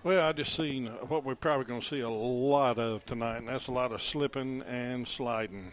Well, 0.04 0.28
I 0.28 0.32
just 0.32 0.54
seen 0.54 0.86
what 0.86 1.24
we're 1.24 1.34
probably 1.34 1.64
going 1.64 1.80
to 1.80 1.86
see 1.86 2.00
a 2.00 2.08
lot 2.08 2.78
of 2.78 3.04
tonight, 3.04 3.38
and 3.38 3.48
that's 3.48 3.66
a 3.66 3.72
lot 3.72 3.92
of 3.92 4.00
slipping 4.00 4.62
and 4.62 5.08
sliding 5.08 5.72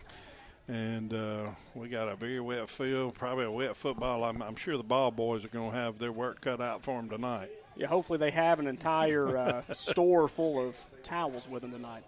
and 0.67 1.13
uh, 1.13 1.49
we 1.75 1.89
got 1.89 2.09
a 2.09 2.15
very 2.15 2.39
wet 2.39 2.69
field, 2.69 3.13
probably 3.13 3.45
a 3.45 3.51
wet 3.51 3.75
football. 3.75 4.23
I'm, 4.23 4.41
I'm 4.41 4.55
sure 4.55 4.77
the 4.77 4.83
ball 4.83 5.11
boys 5.11 5.45
are 5.45 5.49
going 5.49 5.71
to 5.71 5.77
have 5.77 5.99
their 5.99 6.11
work 6.11 6.41
cut 6.41 6.59
out 6.59 6.83
for 6.83 6.99
them 6.99 7.09
tonight. 7.09 7.51
Yeah, 7.75 7.87
hopefully 7.87 8.17
they 8.17 8.31
have 8.31 8.59
an 8.59 8.67
entire 8.67 9.37
uh, 9.37 9.61
store 9.73 10.27
full 10.27 10.65
of 10.65 10.77
towels 11.03 11.47
with 11.47 11.61
them 11.61 11.71
tonight. 11.71 12.03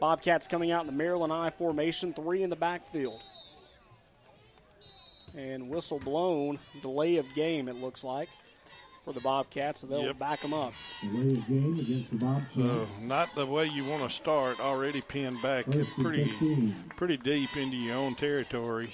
Bobcats 0.00 0.46
coming 0.46 0.70
out 0.70 0.80
in 0.82 0.86
the 0.86 0.92
Maryland 0.92 1.32
I 1.32 1.50
formation, 1.50 2.14
three 2.14 2.42
in 2.42 2.48
the 2.48 2.56
backfield. 2.56 3.20
And 5.36 5.68
whistle 5.68 5.98
blown, 5.98 6.58
delay 6.80 7.16
of 7.16 7.26
game, 7.34 7.68
it 7.68 7.76
looks 7.76 8.02
like 8.02 8.28
for 9.04 9.12
the 9.12 9.20
Bobcats, 9.20 9.80
so 9.80 9.86
they'll 9.86 10.02
yep. 10.02 10.18
back 10.18 10.42
them 10.42 10.52
up. 10.52 10.72
So 12.54 12.88
not 13.00 13.34
the 13.34 13.46
way 13.46 13.66
you 13.66 13.84
want 13.84 14.02
to 14.02 14.10
start. 14.14 14.60
Already 14.60 15.00
pinned 15.00 15.40
back 15.42 15.66
pretty 16.00 16.74
pretty 16.96 17.16
deep 17.16 17.56
into 17.56 17.76
your 17.76 17.96
own 17.96 18.14
territory. 18.14 18.90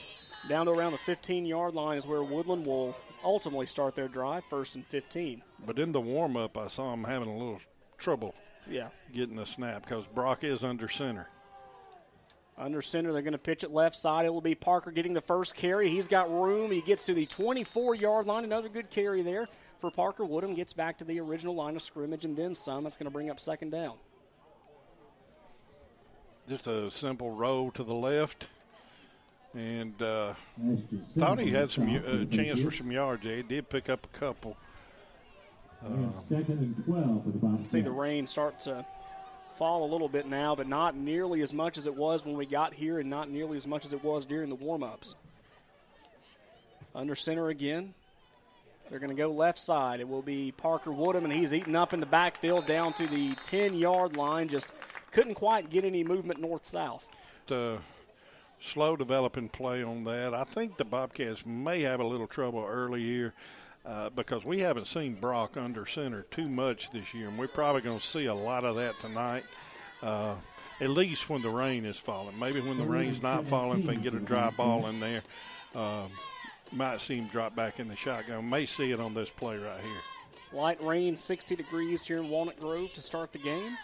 Down 0.48 0.66
to 0.66 0.72
around 0.72 0.92
the 0.92 0.98
15 0.98 1.44
yard 1.44 1.74
line 1.74 1.96
is 1.98 2.06
where 2.06 2.22
Woodland 2.22 2.66
will 2.66 2.96
ultimately 3.24 3.66
start 3.66 3.94
their 3.94 4.08
drive, 4.08 4.44
first 4.48 4.76
and 4.76 4.86
15. 4.86 5.42
But 5.66 5.78
in 5.78 5.92
the 5.92 6.00
warm 6.00 6.36
up, 6.36 6.56
I 6.56 6.68
saw 6.68 6.92
him 6.92 7.04
having 7.04 7.28
a 7.28 7.36
little 7.36 7.60
trouble 7.98 8.34
Yeah. 8.68 8.88
getting 9.12 9.36
the 9.36 9.46
snap 9.46 9.82
because 9.82 10.06
Brock 10.06 10.44
is 10.44 10.62
under 10.62 10.88
center. 10.88 11.28
Under 12.58 12.80
center, 12.80 13.12
they're 13.12 13.22
going 13.22 13.32
to 13.32 13.38
pitch 13.38 13.64
it 13.64 13.70
left 13.70 13.96
side. 13.96 14.24
It 14.24 14.32
will 14.32 14.40
be 14.40 14.54
Parker 14.54 14.90
getting 14.90 15.12
the 15.12 15.20
first 15.20 15.54
carry. 15.54 15.90
He's 15.90 16.08
got 16.08 16.30
room. 16.30 16.70
He 16.70 16.80
gets 16.80 17.04
to 17.06 17.12
the 17.14 17.26
24 17.26 17.96
yard 17.96 18.26
line. 18.26 18.44
Another 18.44 18.70
good 18.70 18.88
carry 18.88 19.20
there 19.22 19.48
for 19.80 19.90
Parker 19.90 20.24
Woodham. 20.24 20.54
Gets 20.54 20.72
back 20.72 20.98
to 20.98 21.04
the 21.04 21.20
original 21.20 21.54
line 21.54 21.76
of 21.76 21.82
scrimmage 21.82 22.24
and 22.24 22.36
then 22.36 22.54
some. 22.54 22.84
That's 22.84 22.96
going 22.96 23.06
to 23.06 23.10
bring 23.10 23.30
up 23.30 23.40
second 23.40 23.70
down. 23.70 23.94
Just 26.48 26.66
a 26.66 26.90
simple 26.90 27.30
roll 27.30 27.70
to 27.72 27.82
the 27.82 27.94
left. 27.94 28.48
And 29.54 30.00
uh, 30.02 30.34
thought 31.18 31.40
he 31.40 31.50
had 31.50 31.70
some 31.70 31.88
uh, 31.88 32.24
chance 32.34 32.60
for 32.60 32.70
some 32.70 32.92
yards. 32.92 33.24
He 33.24 33.42
did 33.42 33.68
pick 33.68 33.88
up 33.88 34.04
a 34.04 34.18
couple. 34.18 34.56
Uh, 35.84 35.88
Second 36.28 36.58
and 36.58 36.84
12 36.84 37.24
for 37.24 37.30
the 37.30 37.38
Bobcats. 37.38 37.70
See 37.70 37.80
the 37.80 37.90
rain 37.90 38.26
start 38.26 38.60
to 38.60 38.84
fall 39.50 39.84
a 39.84 39.90
little 39.90 40.08
bit 40.08 40.26
now, 40.26 40.54
but 40.54 40.68
not 40.68 40.94
nearly 40.94 41.40
as 41.40 41.54
much 41.54 41.78
as 41.78 41.86
it 41.86 41.94
was 41.94 42.24
when 42.24 42.36
we 42.36 42.44
got 42.44 42.74
here, 42.74 42.98
and 42.98 43.08
not 43.08 43.30
nearly 43.30 43.56
as 43.56 43.66
much 43.66 43.86
as 43.86 43.92
it 43.92 44.04
was 44.04 44.26
during 44.26 44.50
the 44.50 44.54
warm 44.54 44.82
ups. 44.82 45.14
Under 46.94 47.14
center 47.14 47.48
again. 47.48 47.94
They're 48.88 48.98
going 48.98 49.14
to 49.14 49.16
go 49.16 49.30
left 49.30 49.58
side. 49.58 50.00
It 50.00 50.08
will 50.08 50.22
be 50.22 50.52
Parker 50.52 50.92
Woodham, 50.92 51.24
and 51.24 51.32
he's 51.32 51.52
eaten 51.52 51.74
up 51.74 51.92
in 51.92 52.00
the 52.00 52.06
backfield 52.06 52.66
down 52.66 52.92
to 52.94 53.06
the 53.06 53.34
10 53.42 53.74
yard 53.74 54.16
line. 54.16 54.48
Just 54.48 54.70
couldn't 55.10 55.34
quite 55.34 55.70
get 55.70 55.84
any 55.84 56.04
movement 56.04 56.40
north 56.40 56.64
south. 56.64 57.08
uh, 57.50 57.78
slow 58.60 58.96
developing 58.96 59.48
play 59.48 59.82
on 59.82 60.04
that. 60.04 60.34
I 60.34 60.44
think 60.44 60.76
the 60.76 60.84
Bobcats 60.84 61.44
may 61.44 61.82
have 61.82 62.00
a 62.00 62.06
little 62.06 62.26
trouble 62.26 62.64
early 62.66 63.02
here 63.02 63.34
uh, 63.84 64.10
because 64.10 64.44
we 64.44 64.60
haven't 64.60 64.86
seen 64.86 65.14
Brock 65.14 65.56
under 65.56 65.84
center 65.86 66.22
too 66.22 66.48
much 66.48 66.90
this 66.90 67.12
year, 67.14 67.28
and 67.28 67.38
we're 67.38 67.48
probably 67.48 67.82
going 67.82 67.98
to 67.98 68.04
see 68.06 68.26
a 68.26 68.34
lot 68.34 68.64
of 68.64 68.76
that 68.76 68.94
tonight. 69.00 69.44
Uh, 70.02 70.34
at 70.80 70.90
least 70.90 71.30
when 71.30 71.40
the 71.40 71.48
rain 71.48 71.86
is 71.86 71.96
falling. 71.98 72.38
Maybe 72.38 72.60
when 72.60 72.76
the 72.76 72.84
rain's 72.84 73.22
not 73.22 73.46
falling, 73.46 73.80
if 73.80 73.86
they 73.86 73.96
get 73.96 74.12
a 74.14 74.20
dry 74.20 74.50
ball 74.50 74.86
in 74.88 75.00
there, 75.00 75.22
um, 75.74 76.10
might 76.72 77.00
see 77.00 77.16
him 77.16 77.26
drop 77.26 77.54
back 77.54 77.80
in 77.80 77.88
the 77.88 77.96
shotgun. 77.96 78.48
May 78.48 78.66
see 78.66 78.92
it 78.92 79.00
on 79.00 79.14
this 79.14 79.30
play 79.30 79.56
right 79.56 79.80
here. 79.80 80.00
Light 80.52 80.82
rain, 80.82 81.16
60 81.16 81.56
degrees 81.56 82.04
here 82.04 82.18
in 82.18 82.28
Walnut 82.28 82.58
Grove 82.58 82.92
to 82.94 83.02
start 83.02 83.32
the 83.32 83.38
game. 83.38 83.76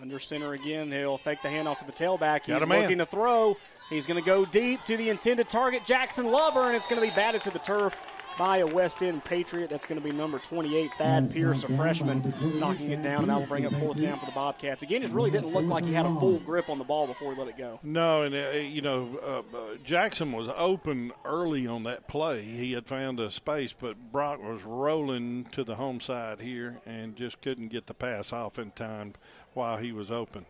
Under 0.00 0.18
center 0.18 0.52
again, 0.52 0.92
he'll 0.92 1.18
fake 1.18 1.42
the 1.42 1.48
handoff 1.48 1.78
to 1.78 1.84
the 1.84 1.92
tailback. 1.92 2.46
He's 2.46 2.62
a 2.62 2.66
looking 2.66 2.98
to 2.98 3.06
throw. 3.06 3.56
He's 3.90 4.06
going 4.06 4.20
to 4.20 4.24
go 4.24 4.44
deep 4.44 4.84
to 4.84 4.96
the 4.96 5.08
intended 5.08 5.48
target, 5.48 5.84
Jackson 5.84 6.26
Lovern, 6.26 6.66
and 6.66 6.76
it's 6.76 6.86
going 6.86 7.00
to 7.00 7.08
be 7.08 7.14
batted 7.14 7.42
to 7.42 7.50
the 7.50 7.58
turf 7.58 7.98
by 8.38 8.58
a 8.58 8.66
West 8.66 9.02
End 9.02 9.24
Patriot. 9.24 9.68
That's 9.68 9.84
going 9.84 10.00
to 10.00 10.06
be 10.06 10.14
number 10.14 10.38
28, 10.38 10.92
Thad 10.92 11.30
Pierce, 11.30 11.64
a 11.64 11.68
freshman, 11.68 12.32
knocking 12.58 12.92
it 12.92 13.02
down, 13.02 13.22
and 13.22 13.30
that 13.30 13.38
will 13.40 13.46
bring 13.46 13.66
up 13.66 13.74
fourth 13.74 14.00
down 14.00 14.18
for 14.18 14.26
the 14.26 14.32
Bobcats. 14.32 14.82
Again, 14.82 15.02
it 15.02 15.10
really 15.10 15.30
didn't 15.30 15.52
look 15.52 15.66
like 15.66 15.84
he 15.84 15.92
had 15.92 16.06
a 16.06 16.14
full 16.20 16.38
grip 16.38 16.70
on 16.70 16.78
the 16.78 16.84
ball 16.84 17.06
before 17.06 17.34
he 17.34 17.38
let 17.38 17.48
it 17.48 17.58
go. 17.58 17.80
No, 17.82 18.22
and 18.22 18.34
uh, 18.34 18.50
you 18.58 18.80
know 18.80 19.44
uh, 19.52 19.56
uh, 19.56 19.74
Jackson 19.84 20.32
was 20.32 20.48
open 20.56 21.12
early 21.24 21.66
on 21.66 21.82
that 21.82 22.06
play. 22.06 22.42
He 22.42 22.72
had 22.72 22.86
found 22.86 23.18
a 23.18 23.30
space, 23.30 23.74
but 23.78 24.12
Brock 24.12 24.40
was 24.42 24.62
rolling 24.62 25.44
to 25.52 25.64
the 25.64 25.74
home 25.74 26.00
side 26.00 26.40
here 26.40 26.80
and 26.86 27.16
just 27.16 27.42
couldn't 27.42 27.68
get 27.68 27.86
the 27.86 27.94
pass 27.94 28.32
off 28.32 28.58
in 28.58 28.70
time 28.70 29.14
while 29.54 29.78
he 29.78 29.90
was 29.90 30.10
open. 30.10 30.46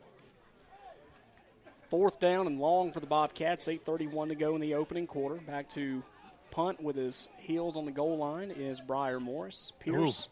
Fourth 1.89 2.21
down 2.21 2.47
and 2.47 2.61
long 2.61 2.93
for 2.93 3.01
the 3.01 3.07
Bobcats. 3.07 3.67
8.31 3.67 4.29
to 4.29 4.35
go 4.35 4.55
in 4.55 4.61
the 4.61 4.75
opening 4.75 5.07
quarter. 5.07 5.37
Back 5.37 5.71
to 5.71 6.03
punt 6.59 6.83
with 6.83 6.97
his 6.97 7.29
heels 7.39 7.77
on 7.77 7.85
the 7.85 7.93
goal 7.93 8.19
line 8.19 8.51
is 8.51 8.81
Briar 8.81 9.21
Morris. 9.21 9.73
Pierce 9.79 10.29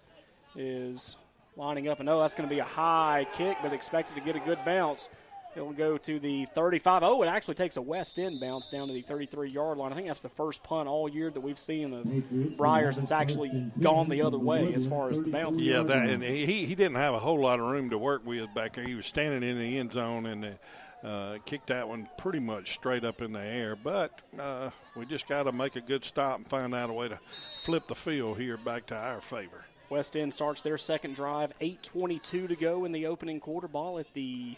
is 0.56 1.14
lining 1.56 1.86
up, 1.86 2.00
and 2.00 2.08
oh, 2.08 2.20
that's 2.20 2.34
going 2.34 2.48
to 2.48 2.52
be 2.52 2.58
a 2.58 2.64
high 2.64 3.28
kick, 3.34 3.56
but 3.62 3.72
expected 3.72 4.16
to 4.16 4.20
get 4.20 4.34
a 4.34 4.40
good 4.40 4.58
bounce. 4.64 5.08
It'll 5.54 5.72
go 5.72 5.96
to 5.98 6.18
the 6.18 6.46
35. 6.46 7.04
Oh, 7.04 7.22
it 7.22 7.28
actually 7.28 7.54
takes 7.54 7.76
a 7.76 7.80
West 7.80 8.18
End 8.18 8.40
bounce 8.40 8.68
down 8.68 8.88
to 8.88 8.92
the 8.92 9.02
33 9.02 9.50
yard 9.50 9.78
line. 9.78 9.92
I 9.92 9.94
think 9.94 10.08
that's 10.08 10.20
the 10.20 10.28
first 10.28 10.64
punt 10.64 10.88
all 10.88 11.08
year 11.08 11.30
that 11.30 11.40
we've 11.40 11.60
seen 11.60 11.94
of 11.94 12.56
Briars 12.56 12.96
that's 12.96 13.12
actually 13.12 13.70
gone 13.80 14.08
the 14.08 14.22
other 14.22 14.38
way 14.38 14.74
as 14.74 14.84
far 14.84 15.08
as 15.10 15.20
the 15.20 15.30
bounce. 15.30 15.60
Yeah, 15.60 15.84
that 15.84 16.08
and 16.08 16.24
he 16.24 16.66
he 16.66 16.74
didn't 16.74 16.96
have 16.96 17.14
a 17.14 17.20
whole 17.20 17.40
lot 17.40 17.60
of 17.60 17.66
room 17.66 17.90
to 17.90 17.98
work 17.98 18.26
with 18.26 18.52
back 18.52 18.74
there. 18.74 18.84
He 18.84 18.96
was 18.96 19.06
standing 19.06 19.48
in 19.48 19.60
the 19.60 19.78
end 19.78 19.92
zone 19.92 20.26
and 20.26 20.58
uh, 21.06 21.38
kicked 21.44 21.68
that 21.68 21.88
one 21.88 22.08
pretty 22.18 22.40
much 22.40 22.74
straight 22.74 23.04
up 23.04 23.22
in 23.22 23.32
the 23.32 23.40
air. 23.40 23.76
But 23.76 24.20
uh, 24.38 24.70
we 24.96 25.06
just 25.06 25.28
got 25.28 25.44
to 25.44 25.52
make 25.52 25.76
a 25.76 25.80
good 25.80 26.04
stop 26.04 26.38
and 26.38 26.46
find 26.46 26.74
out 26.74 26.90
a 26.90 26.92
way 26.92 27.08
to 27.08 27.18
flip 27.60 27.86
the 27.86 27.94
field 27.94 28.38
here 28.38 28.56
back 28.56 28.86
to 28.86 28.96
our 28.96 29.20
favor. 29.20 29.64
West 29.88 30.16
End 30.16 30.34
starts 30.34 30.62
their 30.62 30.76
second 30.76 31.14
drive. 31.14 31.52
8.22 31.60 32.48
to 32.48 32.56
go 32.56 32.84
in 32.84 32.92
the 32.92 33.06
opening 33.06 33.38
quarter 33.38 33.68
ball 33.68 33.98
at 34.00 34.12
the 34.14 34.56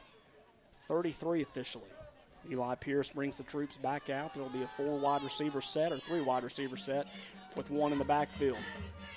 33 0.88 1.42
officially. 1.42 1.84
Eli 2.50 2.74
Pierce 2.76 3.10
brings 3.10 3.36
the 3.36 3.42
troops 3.42 3.76
back 3.76 4.08
out. 4.08 4.32
There 4.32 4.42
will 4.42 4.50
be 4.50 4.62
a 4.62 4.68
four 4.68 4.98
wide 4.98 5.22
receiver 5.22 5.60
set 5.60 5.92
or 5.92 5.98
three 5.98 6.22
wide 6.22 6.44
receiver 6.44 6.78
set 6.78 7.08
with 7.56 7.70
one 7.70 7.92
in 7.92 7.98
the 7.98 8.04
backfield. 8.04 8.56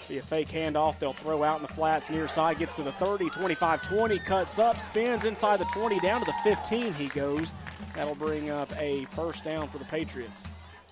Be 0.08 0.18
a 0.18 0.22
fake 0.22 0.49
handoff. 0.49 0.99
They'll 0.99 1.14
throw 1.14 1.43
out 1.43 1.58
in 1.58 1.62
the 1.62 1.74
flats 1.74 2.10
near 2.10 2.28
side. 2.28 2.60
Gets 2.60 2.76
to 2.78 2.84
the 2.84 2.91
30, 2.93 3.30
25, 3.30 3.82
20. 3.82 4.20
Cuts 4.20 4.60
up, 4.60 4.80
spins 4.80 5.26
inside 5.26 5.60
the 5.60 5.66
20, 5.66 5.99
down 5.99 6.22
to 6.22 6.26
the 6.26 6.56
15 6.56 6.93
he 6.93 7.08
goes. 7.08 7.54
That'll 7.95 8.16
bring 8.16 8.49
up 8.49 8.70
a 8.78 9.06
first 9.12 9.43
down 9.43 9.68
for 9.68 9.78
the 9.78 9.86
Patriots. 9.86 10.45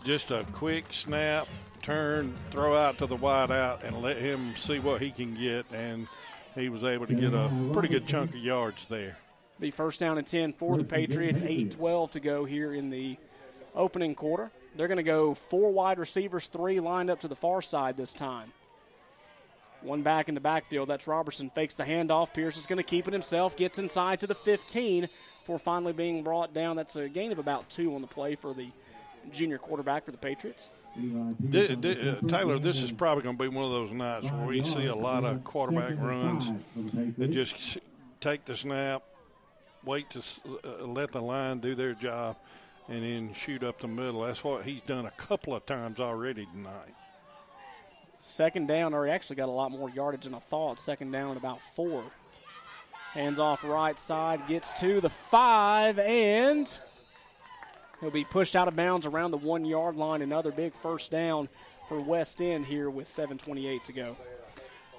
Just 0.03 0.31
a 0.31 0.45
quick 0.53 0.85
snap, 0.91 1.47
turn, 1.81 2.35
throw 2.51 2.75
out 2.75 2.97
to 2.99 3.05
the 3.05 3.15
wide 3.15 3.51
out, 3.51 3.83
and 3.83 4.01
let 4.01 4.17
him 4.17 4.55
see 4.57 4.79
what 4.79 5.01
he 5.01 5.11
can 5.11 5.33
get. 5.35 5.65
And 5.73 6.07
he 6.55 6.69
was 6.69 6.83
able 6.83 7.07
to 7.07 7.13
get 7.13 7.33
a 7.33 7.51
pretty 7.73 7.89
good 7.89 8.07
chunk 8.07 8.31
of 8.31 8.37
yards 8.37 8.85
there. 8.85 9.17
Be 9.59 9.71
first 9.71 9.99
down 9.99 10.17
and 10.17 10.25
10 10.25 10.53
for 10.53 10.77
the 10.77 10.83
Patriots. 10.83 11.41
8 11.41 11.71
12 11.71 12.11
to 12.11 12.19
go 12.19 12.45
here 12.45 12.73
in 12.73 12.89
the 12.89 13.17
opening 13.75 14.15
quarter. 14.15 14.51
They're 14.75 14.87
going 14.87 14.97
to 14.97 15.03
go 15.03 15.33
four 15.33 15.71
wide 15.71 15.99
receivers, 15.99 16.47
three 16.47 16.79
lined 16.79 17.09
up 17.09 17.21
to 17.21 17.27
the 17.27 17.35
far 17.35 17.61
side 17.61 17.97
this 17.97 18.13
time. 18.13 18.53
One 19.81 20.01
back 20.01 20.27
in 20.27 20.35
the 20.35 20.41
backfield. 20.41 20.89
That's 20.89 21.07
Robertson. 21.07 21.49
Fakes 21.49 21.75
the 21.75 21.83
handoff. 21.83 22.33
Pierce 22.33 22.57
is 22.57 22.67
going 22.67 22.77
to 22.77 22.83
keep 22.83 23.07
it 23.07 23.13
himself. 23.13 23.55
Gets 23.55 23.79
inside 23.79 24.19
to 24.21 24.27
the 24.27 24.35
15 24.35 25.07
before 25.41 25.59
finally 25.59 25.93
being 25.93 26.23
brought 26.23 26.53
down. 26.53 26.75
That's 26.75 26.95
a 26.95 27.07
gain 27.07 27.31
of 27.31 27.39
about 27.39 27.69
two 27.69 27.95
on 27.95 28.01
the 28.01 28.07
play 28.07 28.35
for 28.35 28.53
the 28.53 28.69
junior 29.31 29.57
quarterback 29.57 30.05
for 30.05 30.11
the 30.11 30.17
Patriots. 30.17 30.69
Di- 31.49 31.67
uh, 31.69 32.15
Taylor, 32.27 32.59
this 32.59 32.81
is 32.81 32.91
probably 32.91 33.23
going 33.23 33.37
to 33.37 33.43
be 33.43 33.47
one 33.47 33.63
of 33.65 33.71
those 33.71 33.91
nights 33.91 34.25
where 34.25 34.47
we 34.47 34.63
see 34.63 34.87
a 34.87 34.95
lot 34.95 35.23
of 35.23 35.43
quarterback 35.43 35.97
runs 35.99 36.51
that 37.17 37.31
just 37.31 37.77
take 38.19 38.43
the 38.45 38.55
snap, 38.57 39.03
wait 39.85 40.09
to 40.09 40.19
uh, 40.63 40.85
let 40.85 41.11
the 41.11 41.21
line 41.21 41.59
do 41.59 41.75
their 41.75 41.93
job, 41.93 42.35
and 42.89 43.03
then 43.03 43.33
shoot 43.33 43.63
up 43.63 43.79
the 43.79 43.87
middle. 43.87 44.21
That's 44.21 44.43
what 44.43 44.63
he's 44.65 44.81
done 44.81 45.05
a 45.05 45.11
couple 45.11 45.55
of 45.55 45.65
times 45.65 45.99
already 45.99 46.47
tonight. 46.47 46.95
Second 48.19 48.67
down, 48.67 48.93
or 48.93 49.05
he 49.05 49.11
actually 49.11 49.37
got 49.37 49.47
a 49.47 49.51
lot 49.51 49.71
more 49.71 49.89
yardage 49.89 50.25
than 50.25 50.33
I 50.33 50.39
thought. 50.39 50.79
Second 50.79 51.11
down 51.11 51.37
about 51.37 51.61
four. 51.61 52.03
Hands 53.13 53.39
off 53.39 53.63
right 53.63 53.97
side, 53.97 54.45
gets 54.47 54.73
to 54.81 55.01
the 55.01 55.09
five, 55.09 55.97
and 55.97 56.79
he'll 58.01 58.11
be 58.11 58.25
pushed 58.25 58.55
out 58.55 58.67
of 58.67 58.75
bounds 58.75 59.07
around 59.07 59.31
the 59.31 59.37
one 59.37 59.65
yard 59.65 59.95
line. 59.95 60.21
Another 60.21 60.51
big 60.51 60.73
first 60.75 61.09
down 61.09 61.49
for 61.87 61.99
West 61.99 62.41
End 62.41 62.65
here 62.65 62.89
with 62.89 63.07
7.28 63.07 63.83
to 63.85 63.93
go. 63.93 64.17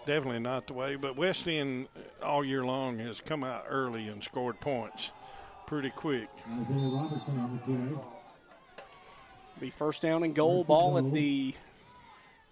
Definitely 0.06 0.40
not 0.40 0.66
the 0.66 0.72
way, 0.72 0.96
but 0.96 1.14
West 1.14 1.46
End 1.46 1.88
all 2.22 2.42
year 2.42 2.64
long 2.64 2.98
has 2.98 3.20
come 3.20 3.44
out 3.44 3.66
early 3.68 4.08
and 4.08 4.24
scored 4.24 4.58
points 4.60 5.10
pretty 5.66 5.90
quick. 5.90 6.28
Isaiah 6.48 6.88
Robertson 6.88 7.38
on 7.38 7.60
the 7.64 7.72
carry. 7.72 7.98
Be 9.60 9.70
first 9.70 10.02
down 10.02 10.24
and 10.24 10.34
goal. 10.34 10.64
Ball 10.64 10.98
at 10.98 11.12
the 11.12 11.54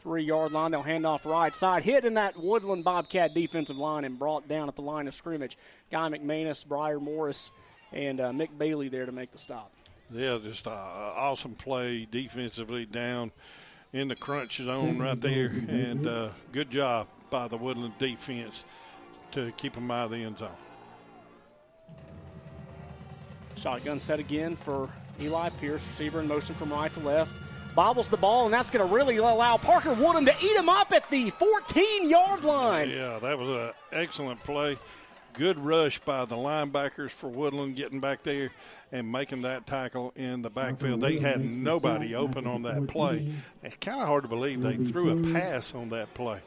three 0.09 0.25
yard 0.25 0.53
line. 0.53 0.71
They'll 0.71 0.83
hand 0.83 1.05
off 1.05 1.27
right 1.27 1.55
side. 1.55 1.85
Hit 1.85 2.07
in 2.07 2.15
that 2.15 2.35
Woodland 2.35 2.83
Bobcat 2.83 3.35
defensive 3.35 3.77
line 3.77 4.05
and 4.05 4.19
brought 4.19 4.49
down 4.49 4.67
at 4.69 4.75
the 4.75 4.81
line 4.81 5.07
of 5.07 5.15
scrimmage. 5.15 5.59
Guy 5.93 6.09
McManus, 6.09 6.67
Briar 6.67 6.99
Morris, 6.99 7.53
and 7.93 8.19
uh, 8.19 8.31
Mick 8.31 8.57
Bailey 8.57 8.89
there 8.89 9.05
to 9.05 9.13
make 9.13 9.33
the 9.33 9.39
stop. 9.39 9.71
Yeah, 10.11 10.39
just 10.43 10.67
an 10.67 10.73
awesome 10.73 11.55
play 11.55 12.09
defensively 12.11 12.87
down 12.87 13.33
in 13.93 14.09
the 14.09 14.17
crunch 14.17 14.57
zone 14.57 14.99
right 14.99 15.21
there, 15.21 15.49
and 15.69 16.07
uh, 16.07 16.31
good 16.53 16.71
job 16.71 17.09
by 17.29 17.47
the 17.47 17.59
Woodland 17.59 17.93
defense 17.99 18.65
to 19.33 19.53
keep 19.59 19.75
them 19.75 19.91
out 19.91 20.07
of 20.07 20.13
the 20.13 20.25
end 20.25 20.39
zone. 20.39 20.49
Shotgun 23.57 24.01
set 24.01 24.21
again 24.21 24.57
for 24.57 24.89
Eli 25.21 25.51
Pierce, 25.61 25.87
receiver 25.87 26.21
in 26.21 26.29
motion 26.29 26.55
from 26.55 26.73
right 26.73 26.93
to 26.95 27.01
left. 27.01 27.35
Bobbles 27.79 28.09
the 28.09 28.17
ball, 28.17 28.45
and 28.47 28.53
that's 28.53 28.73
going 28.73 28.85
to 28.85 28.93
really 28.93 29.19
allow 29.19 29.57
Parker 29.57 29.93
Woodham 29.93 30.25
to 30.25 30.35
eat 30.43 30.57
him 30.57 30.69
up 30.69 30.93
at 30.93 31.09
the 31.13 31.31
14 31.31 32.11
yard 32.11 32.43
line. 32.43 32.91
Yeah, 32.91 33.21
that 33.21 33.39
was 33.39 33.49
an 33.49 33.71
excellent 33.93 34.43
play. 34.43 34.77
good 35.33 35.57
rush 35.61 36.01
by 36.01 36.25
the 36.25 36.35
linebackers 36.35 37.11
for 37.11 37.29
Woodland 37.29 37.77
getting 37.77 38.01
back 38.01 38.25
there 38.25 38.51
and 38.91 39.13
making 39.13 39.43
that 39.43 39.69
tackle 39.69 40.13
in 40.17 40.43
the 40.43 40.51
backfield. 40.51 41.01
They 41.01 41.21
had 41.21 41.41
nobody 41.41 42.17
open 42.17 42.49
on 42.49 42.63
that 42.63 42.89
play. 42.89 43.33
It's 43.63 43.77
kind 43.77 44.01
of 44.01 44.09
hard 44.09 44.25
to 44.25 44.29
believe 44.29 44.61
they 44.61 44.75
threw 44.77 45.11
a 45.11 45.33
pass 45.33 45.73
on 45.73 45.91
that 45.91 46.13
play. 46.15 46.41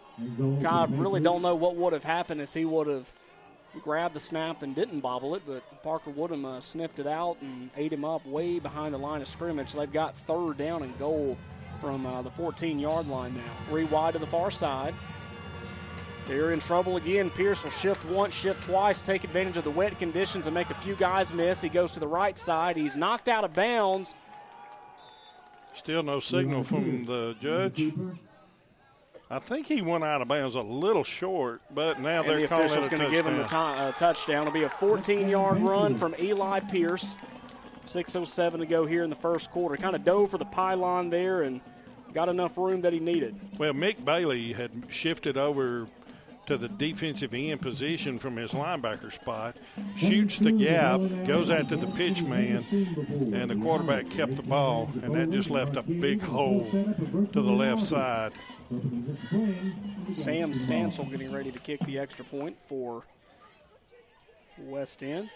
God, 0.59 0.93
really 0.99 1.21
don't 1.21 1.41
know 1.41 1.55
what 1.55 1.77
would 1.77 1.93
have 1.93 2.03
happened 2.03 2.41
if 2.41 2.53
he 2.53 2.65
would 2.65 2.88
have 2.88 3.09
grabbed 3.80 4.13
the 4.13 4.19
snap 4.19 4.63
and 4.63 4.76
didn't 4.76 4.99
bobble 4.99 5.36
it, 5.36 5.43
but 5.45 5.63
Parker 5.82 6.09
Woodham 6.09 6.45
uh, 6.45 6.59
sniffed 6.59 6.99
it 6.99 7.07
out 7.07 7.38
and 7.41 7.69
ate 7.78 7.93
him 7.93 8.03
up 8.03 8.26
way 8.26 8.59
behind 8.59 8.93
the 8.93 8.97
line 8.97 9.22
of 9.22 9.28
scrimmage. 9.28 9.74
They've 9.74 9.91
got 9.91 10.15
third 10.15 10.57
down 10.57 10.84
and 10.84 10.97
goal 10.99 11.38
from 11.80 12.05
uh, 12.05 12.22
the 12.22 12.32
14 12.32 12.80
yard 12.80 13.07
line 13.07 13.36
now. 13.36 13.65
Three 13.65 13.86
wide 13.86 14.13
to 14.13 14.19
the 14.19 14.28
far 14.28 14.51
side. 14.51 14.93
They're 16.28 16.51
in 16.51 16.59
trouble 16.59 16.97
again. 16.97 17.30
Pierce 17.30 17.63
will 17.63 17.72
shift 17.72 18.05
once, 18.05 18.36
shift 18.36 18.63
twice, 18.63 19.01
take 19.01 19.24
advantage 19.24 19.57
of 19.57 19.63
the 19.63 19.72
wet 19.72 19.97
conditions 19.97 20.47
and 20.47 20.53
make 20.53 20.69
a 20.69 20.76
few 20.76 20.95
guys 20.95 21.34
miss. 21.34 21.61
He 21.61 21.69
goes 21.69 21.91
to 21.91 21.99
the 21.99 22.07
right 22.07 22.38
side. 22.38 22.78
He's 22.78 22.95
knocked 22.95 23.28
out 23.28 23.43
of 23.43 23.53
bounds. 23.53 24.15
Still 25.74 26.03
no 26.03 26.19
signal 26.19 26.63
from 26.63 27.05
the 27.05 27.36
judge. 27.41 27.91
I 29.32 29.39
think 29.39 29.65
he 29.65 29.82
went 29.82 30.03
out 30.03 30.21
of 30.21 30.27
bounds 30.27 30.55
a 30.55 30.61
little 30.61 31.05
short, 31.05 31.61
but 31.73 32.01
now 32.01 32.19
and 32.19 32.29
they're 32.29 32.41
the 32.41 32.47
calling 32.47 32.65
official's 32.65 32.89
going 32.89 33.03
to 33.03 33.09
give 33.09 33.25
him 33.25 33.38
the 33.38 33.43
touchdown. 33.43 33.79
uh, 33.79 33.91
touchdown. 33.93 34.41
It'll 34.41 34.53
be 34.53 34.63
a 34.63 34.69
14 34.69 35.29
yard 35.29 35.59
run 35.61 35.95
from 35.95 36.13
Eli 36.19 36.59
Pierce. 36.59 37.17
6.07 37.86 38.59
to 38.59 38.65
go 38.65 38.86
here 38.86 39.03
in 39.03 39.09
the 39.09 39.15
first 39.15 39.49
quarter. 39.51 39.77
Kind 39.77 39.95
of 39.95 40.03
dove 40.03 40.32
for 40.32 40.38
the 40.38 40.45
pylon 40.45 41.09
there 41.09 41.43
and 41.43 41.61
got 42.13 42.27
enough 42.27 42.57
room 42.57 42.82
that 42.82 42.91
he 42.91 42.99
needed. 42.99 43.39
Well, 43.57 43.71
Mick 43.71 44.03
Bailey 44.03 44.51
had 44.51 44.71
shifted 44.89 45.38
over 45.38 45.88
to 46.52 46.58
the 46.58 46.68
defensive 46.68 47.34
end 47.34 47.62
position 47.62 48.20
from 48.20 48.36
his 48.36 48.52
linebacker 48.52 49.10
spot, 49.10 49.56
shoots 49.95 50.38
the 50.38 50.52
gap, 50.52 50.99
goes 51.26 51.49
out 51.49 51.70
to 51.70 51.78
the 51.78 51.88
pitch 51.88 52.22
man, 52.24 52.66
and 53.34 53.49
the 53.49 53.56
quarterback 53.56 54.10
kept 54.10 54.36
the 54.36 54.43
ball, 54.43 54.91
and 55.02 55.16
that 55.16 55.32
just 55.32 55.49
left 55.49 55.78
a 55.78 55.82
big 55.82 56.22
hole 56.22 56.70
to 57.32 57.41
the 57.41 57.52
left 57.52 57.82
side. 57.82 58.34
Sam 60.12 60.52
Stansel 60.52 61.10
getting 61.10 61.32
ready 61.32 61.52
to 61.52 61.60
kick 61.60 61.80
the 61.86 61.97
extra 61.97 62.26
point 62.26 62.62
for 62.62 63.04
West 64.58 65.02
End. 65.04 65.30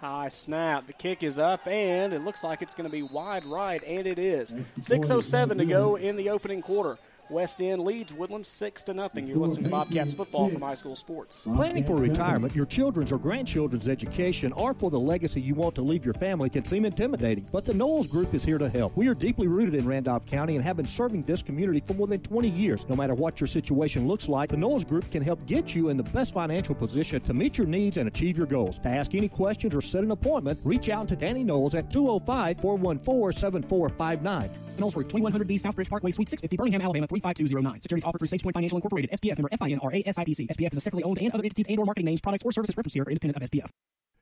High 0.00 0.30
snap. 0.30 0.86
The 0.86 0.94
kick 0.94 1.22
is 1.22 1.38
up, 1.38 1.66
and 1.66 2.14
it 2.14 2.24
looks 2.24 2.42
like 2.42 2.62
it's 2.62 2.74
going 2.74 2.88
to 2.88 2.92
be 2.92 3.02
wide 3.02 3.44
right, 3.44 3.82
and 3.86 4.06
it 4.06 4.18
is. 4.18 4.54
6.07 4.80 5.58
to 5.58 5.64
go 5.66 5.96
in 5.96 6.16
the 6.16 6.30
opening 6.30 6.62
quarter. 6.62 6.98
West 7.30 7.62
End 7.62 7.82
leads 7.82 8.12
Woodland 8.12 8.44
6 8.44 8.82
to 8.84 8.94
nothing. 8.94 9.26
You're 9.26 9.36
listening 9.36 9.64
to 9.64 9.70
Bobcats 9.70 10.12
football 10.14 10.48
from 10.48 10.62
iSchool 10.62 10.96
Sports. 10.96 11.44
Planning 11.44 11.84
for 11.84 11.96
retirement, 11.96 12.56
your 12.56 12.66
children's 12.66 13.12
or 13.12 13.18
grandchildren's 13.18 13.88
education, 13.88 14.52
or 14.52 14.74
for 14.74 14.90
the 14.90 14.98
legacy 14.98 15.40
you 15.40 15.54
want 15.54 15.74
to 15.76 15.82
leave 15.82 16.04
your 16.04 16.14
family 16.14 16.50
can 16.50 16.64
seem 16.64 16.84
intimidating, 16.84 17.48
but 17.52 17.64
the 17.64 17.72
Knowles 17.72 18.08
Group 18.08 18.34
is 18.34 18.44
here 18.44 18.58
to 18.58 18.68
help. 18.68 18.96
We 18.96 19.06
are 19.06 19.14
deeply 19.14 19.46
rooted 19.46 19.74
in 19.74 19.86
Randolph 19.86 20.26
County 20.26 20.56
and 20.56 20.64
have 20.64 20.76
been 20.76 20.86
serving 20.86 21.22
this 21.22 21.42
community 21.42 21.80
for 21.80 21.94
more 21.94 22.08
than 22.08 22.20
20 22.20 22.48
years. 22.48 22.88
No 22.88 22.96
matter 22.96 23.14
what 23.14 23.40
your 23.40 23.46
situation 23.46 24.08
looks 24.08 24.28
like, 24.28 24.50
the 24.50 24.56
Knowles 24.56 24.84
Group 24.84 25.10
can 25.10 25.22
help 25.22 25.44
get 25.46 25.74
you 25.74 25.88
in 25.88 25.96
the 25.96 26.02
best 26.02 26.34
financial 26.34 26.74
position 26.74 27.20
to 27.22 27.32
meet 27.32 27.58
your 27.58 27.66
needs 27.66 27.96
and 27.96 28.08
achieve 28.08 28.36
your 28.36 28.46
goals. 28.46 28.78
To 28.80 28.88
ask 28.88 29.14
any 29.14 29.28
questions 29.28 29.74
or 29.74 29.80
set 29.80 30.02
an 30.02 30.10
appointment, 30.10 30.58
reach 30.64 30.88
out 30.88 31.06
to 31.08 31.16
Danny 31.16 31.44
Knowles 31.44 31.74
at 31.74 31.90
205 31.90 32.60
414 32.60 33.38
7459. 33.38 34.50
Knowles 34.78 34.94
Group, 34.94 35.08
2100B 35.08 35.60
Southbridge 35.60 35.88
Parkway, 35.88 36.10
Suite 36.10 36.28
650, 36.28 36.56
Birmingham, 36.56 36.80
Alabama 36.80 37.06
35209. 37.20 37.82
Securities 37.82 38.04
offered 38.04 38.18
through 38.18 38.28
SagePoint 38.28 38.54
Financial 38.54 38.78
Incorporated, 38.78 39.10
SPF 39.10 39.38
member 39.38 39.48
FINRA 39.50 40.06
SIPC. 40.06 40.48
SPF 40.48 40.72
is 40.72 40.78
a 40.78 40.80
separately 40.80 41.04
owned 41.04 41.18
and 41.18 41.32
other 41.32 41.44
entities 41.44 41.66
and 41.68 41.78
or 41.78 41.84
marketing 41.84 42.06
names, 42.06 42.20
products, 42.20 42.44
or 42.44 42.52
services 42.52 42.76
referenced 42.76 42.94
here 42.94 43.04
are 43.04 43.10
independent 43.10 43.42
of 43.42 43.50
SPF. 43.50 43.70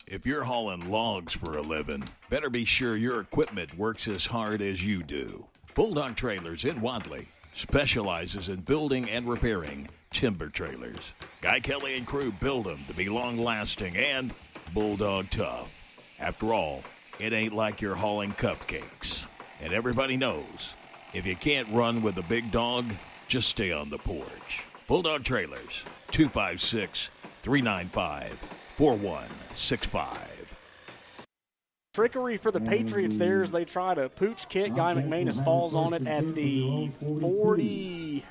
If 0.07 0.25
you're 0.25 0.45
hauling 0.45 0.91
logs 0.91 1.33
for 1.35 1.59
a 1.59 1.63
living, 1.63 2.05
better 2.31 2.49
be 2.49 2.65
sure 2.65 2.97
your 2.97 3.21
equipment 3.21 3.77
works 3.77 4.09
as 4.09 4.25
hard 4.27 4.63
as 4.63 4.85
you 4.85 5.03
do. 5.03 5.47
Bulldog 5.75 6.17
Trailers 6.17 6.65
in 6.65 6.81
Wadley 6.81 7.29
specializes 7.53 8.49
in 8.49 8.61
building 8.61 9.11
and 9.11 9.29
repairing 9.29 9.89
timber 10.11 10.49
trailers. 10.49 11.13
Guy 11.41 11.61
Kelly 11.61 11.97
and 11.97 12.07
crew 12.07 12.33
build 12.41 12.65
them 12.65 12.79
to 12.87 12.95
be 12.95 13.09
long 13.09 13.37
lasting 13.37 13.97
and 13.97 14.33
bulldog 14.73 15.29
tough. 15.31 15.75
After 16.19 16.55
all, 16.55 16.83
it 17.19 17.33
ain't 17.33 17.55
like 17.55 17.81
you're 17.81 17.95
hauling 17.95 18.33
cupcakes. 18.33 19.27
And 19.61 19.73
everybody 19.73 20.17
knows 20.17 20.73
if 21.15 21.27
you 21.27 21.37
can't 21.37 21.69
run 21.71 22.03
with 22.03 22.19
a 22.19 22.23
big 22.23 22.51
dog, 22.51 22.85
just 23.29 23.49
stay 23.49 23.73
on 23.73 23.91
the 23.91 23.99
porch. 23.99 24.65
Bulldog 24.87 25.25
Trailers, 25.25 25.83
256 26.11 27.11
395 27.43 28.33
4165. 28.33 30.19
Trickery 31.95 32.37
for 32.37 32.53
the 32.53 32.61
Patriots 32.61 33.17
there 33.17 33.43
as 33.43 33.51
they 33.51 33.65
try 33.65 33.93
to 33.93 34.09
pooch 34.09 34.49
kick. 34.49 34.75
Guy 34.75 34.95
McManus 34.95 35.45
falls 35.45 35.75
on 35.75 35.95
it 35.95 36.07
at 36.07 36.35
the 36.35 36.89
40. 36.89 38.25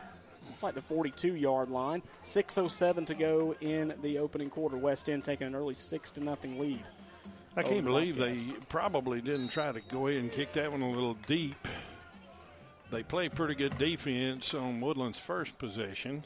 It's 0.53 0.63
like 0.63 0.73
the 0.73 0.81
42 0.81 1.35
yard 1.35 1.69
line. 1.69 2.01
6.07 2.23 3.05
to 3.07 3.13
go 3.13 3.55
in 3.59 3.93
the 4.01 4.19
opening 4.19 4.49
quarter. 4.49 4.77
West 4.77 5.09
End 5.09 5.23
taking 5.23 5.47
an 5.47 5.53
early 5.53 5.73
6 5.73 6.11
to 6.13 6.23
nothing 6.23 6.57
lead. 6.57 6.81
I 7.57 7.63
can't 7.63 7.83
the 7.83 7.91
believe 7.91 8.17
they 8.17 8.37
probably 8.69 9.19
didn't 9.19 9.49
try 9.49 9.71
to 9.71 9.81
go 9.81 10.07
ahead 10.07 10.21
and 10.21 10.31
kick 10.31 10.53
that 10.53 10.71
one 10.71 10.81
a 10.81 10.89
little 10.89 11.17
deep. 11.27 11.67
They 12.89 13.03
play 13.03 13.27
pretty 13.27 13.55
good 13.55 13.77
defense 13.77 14.53
on 14.53 14.79
Woodland's 14.79 15.19
first 15.19 15.57
possession. 15.57 16.23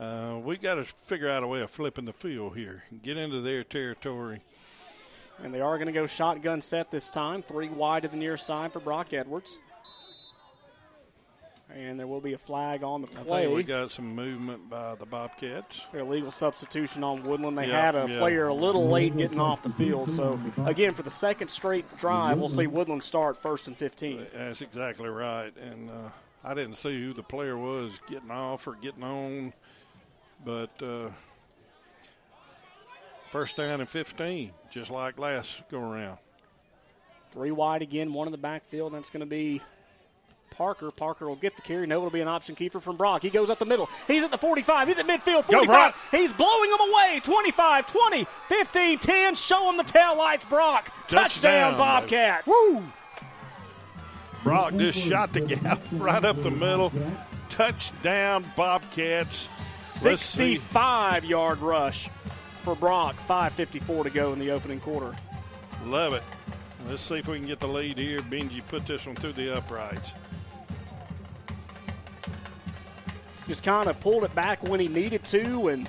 Uh, 0.00 0.38
we 0.42 0.56
got 0.56 0.76
to 0.76 0.84
figure 0.84 1.28
out 1.28 1.42
a 1.42 1.46
way 1.46 1.60
of 1.60 1.70
flipping 1.70 2.06
the 2.06 2.12
field 2.12 2.56
here, 2.56 2.84
get 3.02 3.18
into 3.18 3.42
their 3.42 3.62
territory. 3.62 4.40
And 5.42 5.52
they 5.52 5.60
are 5.60 5.76
going 5.76 5.86
to 5.86 5.92
go 5.92 6.06
shotgun 6.06 6.60
set 6.60 6.90
this 6.90 7.10
time. 7.10 7.42
Three 7.42 7.68
wide 7.68 8.04
to 8.04 8.08
the 8.08 8.16
near 8.16 8.36
side 8.36 8.72
for 8.72 8.80
Brock 8.80 9.12
Edwards. 9.12 9.58
And 11.74 11.98
there 11.98 12.06
will 12.06 12.20
be 12.20 12.34
a 12.34 12.38
flag 12.38 12.84
on 12.84 13.02
the 13.02 13.08
I 13.18 13.24
play. 13.24 13.44
think 13.46 13.56
we 13.56 13.62
got 13.64 13.90
some 13.90 14.14
movement 14.14 14.70
by 14.70 14.94
the 14.94 15.06
Bobcats. 15.06 15.80
Illegal 15.92 16.30
substitution 16.30 17.02
on 17.02 17.24
Woodland. 17.24 17.58
They 17.58 17.66
Yeah, 17.66 17.80
had 17.86 17.96
a 17.96 18.06
yeah. 18.08 18.18
player 18.18 18.46
a 18.46 18.54
little 18.54 18.86
late 18.88 19.16
getting 19.16 19.40
off 19.40 19.62
the 19.64 19.70
field. 19.70 20.12
So, 20.12 20.38
again, 20.66 20.92
for 20.92 21.02
the 21.02 21.10
second 21.10 21.48
straight 21.48 21.84
drive, 21.98 22.38
we'll 22.38 22.46
see 22.46 22.68
Woodland 22.68 23.02
start 23.02 23.42
first 23.42 23.66
and 23.66 23.76
15. 23.76 24.24
That's 24.32 24.62
exactly 24.62 25.08
right. 25.08 25.52
And 25.56 25.90
uh, 25.90 26.10
I 26.44 26.54
didn't 26.54 26.76
see 26.76 26.96
who 27.00 27.12
the 27.12 27.24
player 27.24 27.58
was 27.58 27.98
getting 28.08 28.30
off 28.30 28.68
or 28.68 28.76
getting 28.76 29.02
on, 29.02 29.52
but 30.44 30.80
uh, 30.80 31.08
first 33.30 33.56
down 33.56 33.80
and 33.80 33.88
15, 33.88 34.52
just 34.70 34.90
like 34.92 35.18
last 35.18 35.62
go 35.70 35.80
around. 35.80 36.18
Three 37.32 37.50
wide 37.50 37.82
again, 37.82 38.12
one 38.12 38.28
in 38.28 38.32
the 38.32 38.38
backfield. 38.38 38.94
That's 38.94 39.10
going 39.10 39.20
to 39.20 39.26
be 39.26 39.60
Parker. 40.56 40.90
Parker 40.90 41.28
will 41.28 41.36
get 41.36 41.56
the 41.56 41.62
carry. 41.62 41.86
No, 41.86 41.98
it'll 41.98 42.10
be 42.10 42.20
an 42.20 42.28
option 42.28 42.54
keeper 42.54 42.80
from 42.80 42.96
Brock. 42.96 43.22
He 43.22 43.30
goes 43.30 43.50
up 43.50 43.58
the 43.58 43.66
middle. 43.66 43.88
He's 44.06 44.22
at 44.22 44.30
the 44.30 44.38
45. 44.38 44.88
He's 44.88 44.98
at 44.98 45.06
midfield. 45.06 45.44
45. 45.44 45.66
Brock. 45.66 45.96
He's 46.10 46.32
blowing 46.32 46.70
them 46.70 46.80
away. 46.80 47.20
25, 47.22 47.86
20, 47.86 48.26
15, 48.48 48.98
10. 48.98 49.34
Show 49.34 49.68
him 49.68 49.76
the 49.76 49.84
tail 49.84 50.16
lights, 50.16 50.44
Brock. 50.44 50.92
Touchdown, 51.08 51.72
Touchdown. 51.72 51.78
Bobcats. 51.78 52.48
Woo! 52.48 52.82
Brock 54.42 54.76
just 54.76 54.98
shot 54.98 55.32
the 55.32 55.40
gap 55.40 55.80
right 55.92 56.24
up 56.24 56.42
the 56.42 56.50
middle. 56.50 56.92
Touchdown, 57.48 58.44
Bobcats. 58.56 59.48
65 59.80 61.24
yard 61.24 61.58
rush 61.60 62.08
for 62.62 62.74
Brock. 62.74 63.16
5.54 63.28 64.04
to 64.04 64.10
go 64.10 64.32
in 64.32 64.38
the 64.38 64.50
opening 64.50 64.80
quarter. 64.80 65.14
Love 65.84 66.14
it. 66.14 66.22
Let's 66.88 67.02
see 67.02 67.16
if 67.16 67.28
we 67.28 67.38
can 67.38 67.46
get 67.46 67.60
the 67.60 67.68
lead 67.68 67.98
here. 67.98 68.20
Benji 68.20 68.66
put 68.68 68.86
this 68.86 69.06
one 69.06 69.16
through 69.16 69.32
the 69.34 69.56
uprights. 69.56 70.12
Just 73.46 73.62
kind 73.62 73.88
of 73.88 74.00
pulled 74.00 74.24
it 74.24 74.34
back 74.34 74.62
when 74.62 74.80
he 74.80 74.88
needed 74.88 75.24
to, 75.26 75.68
and 75.68 75.88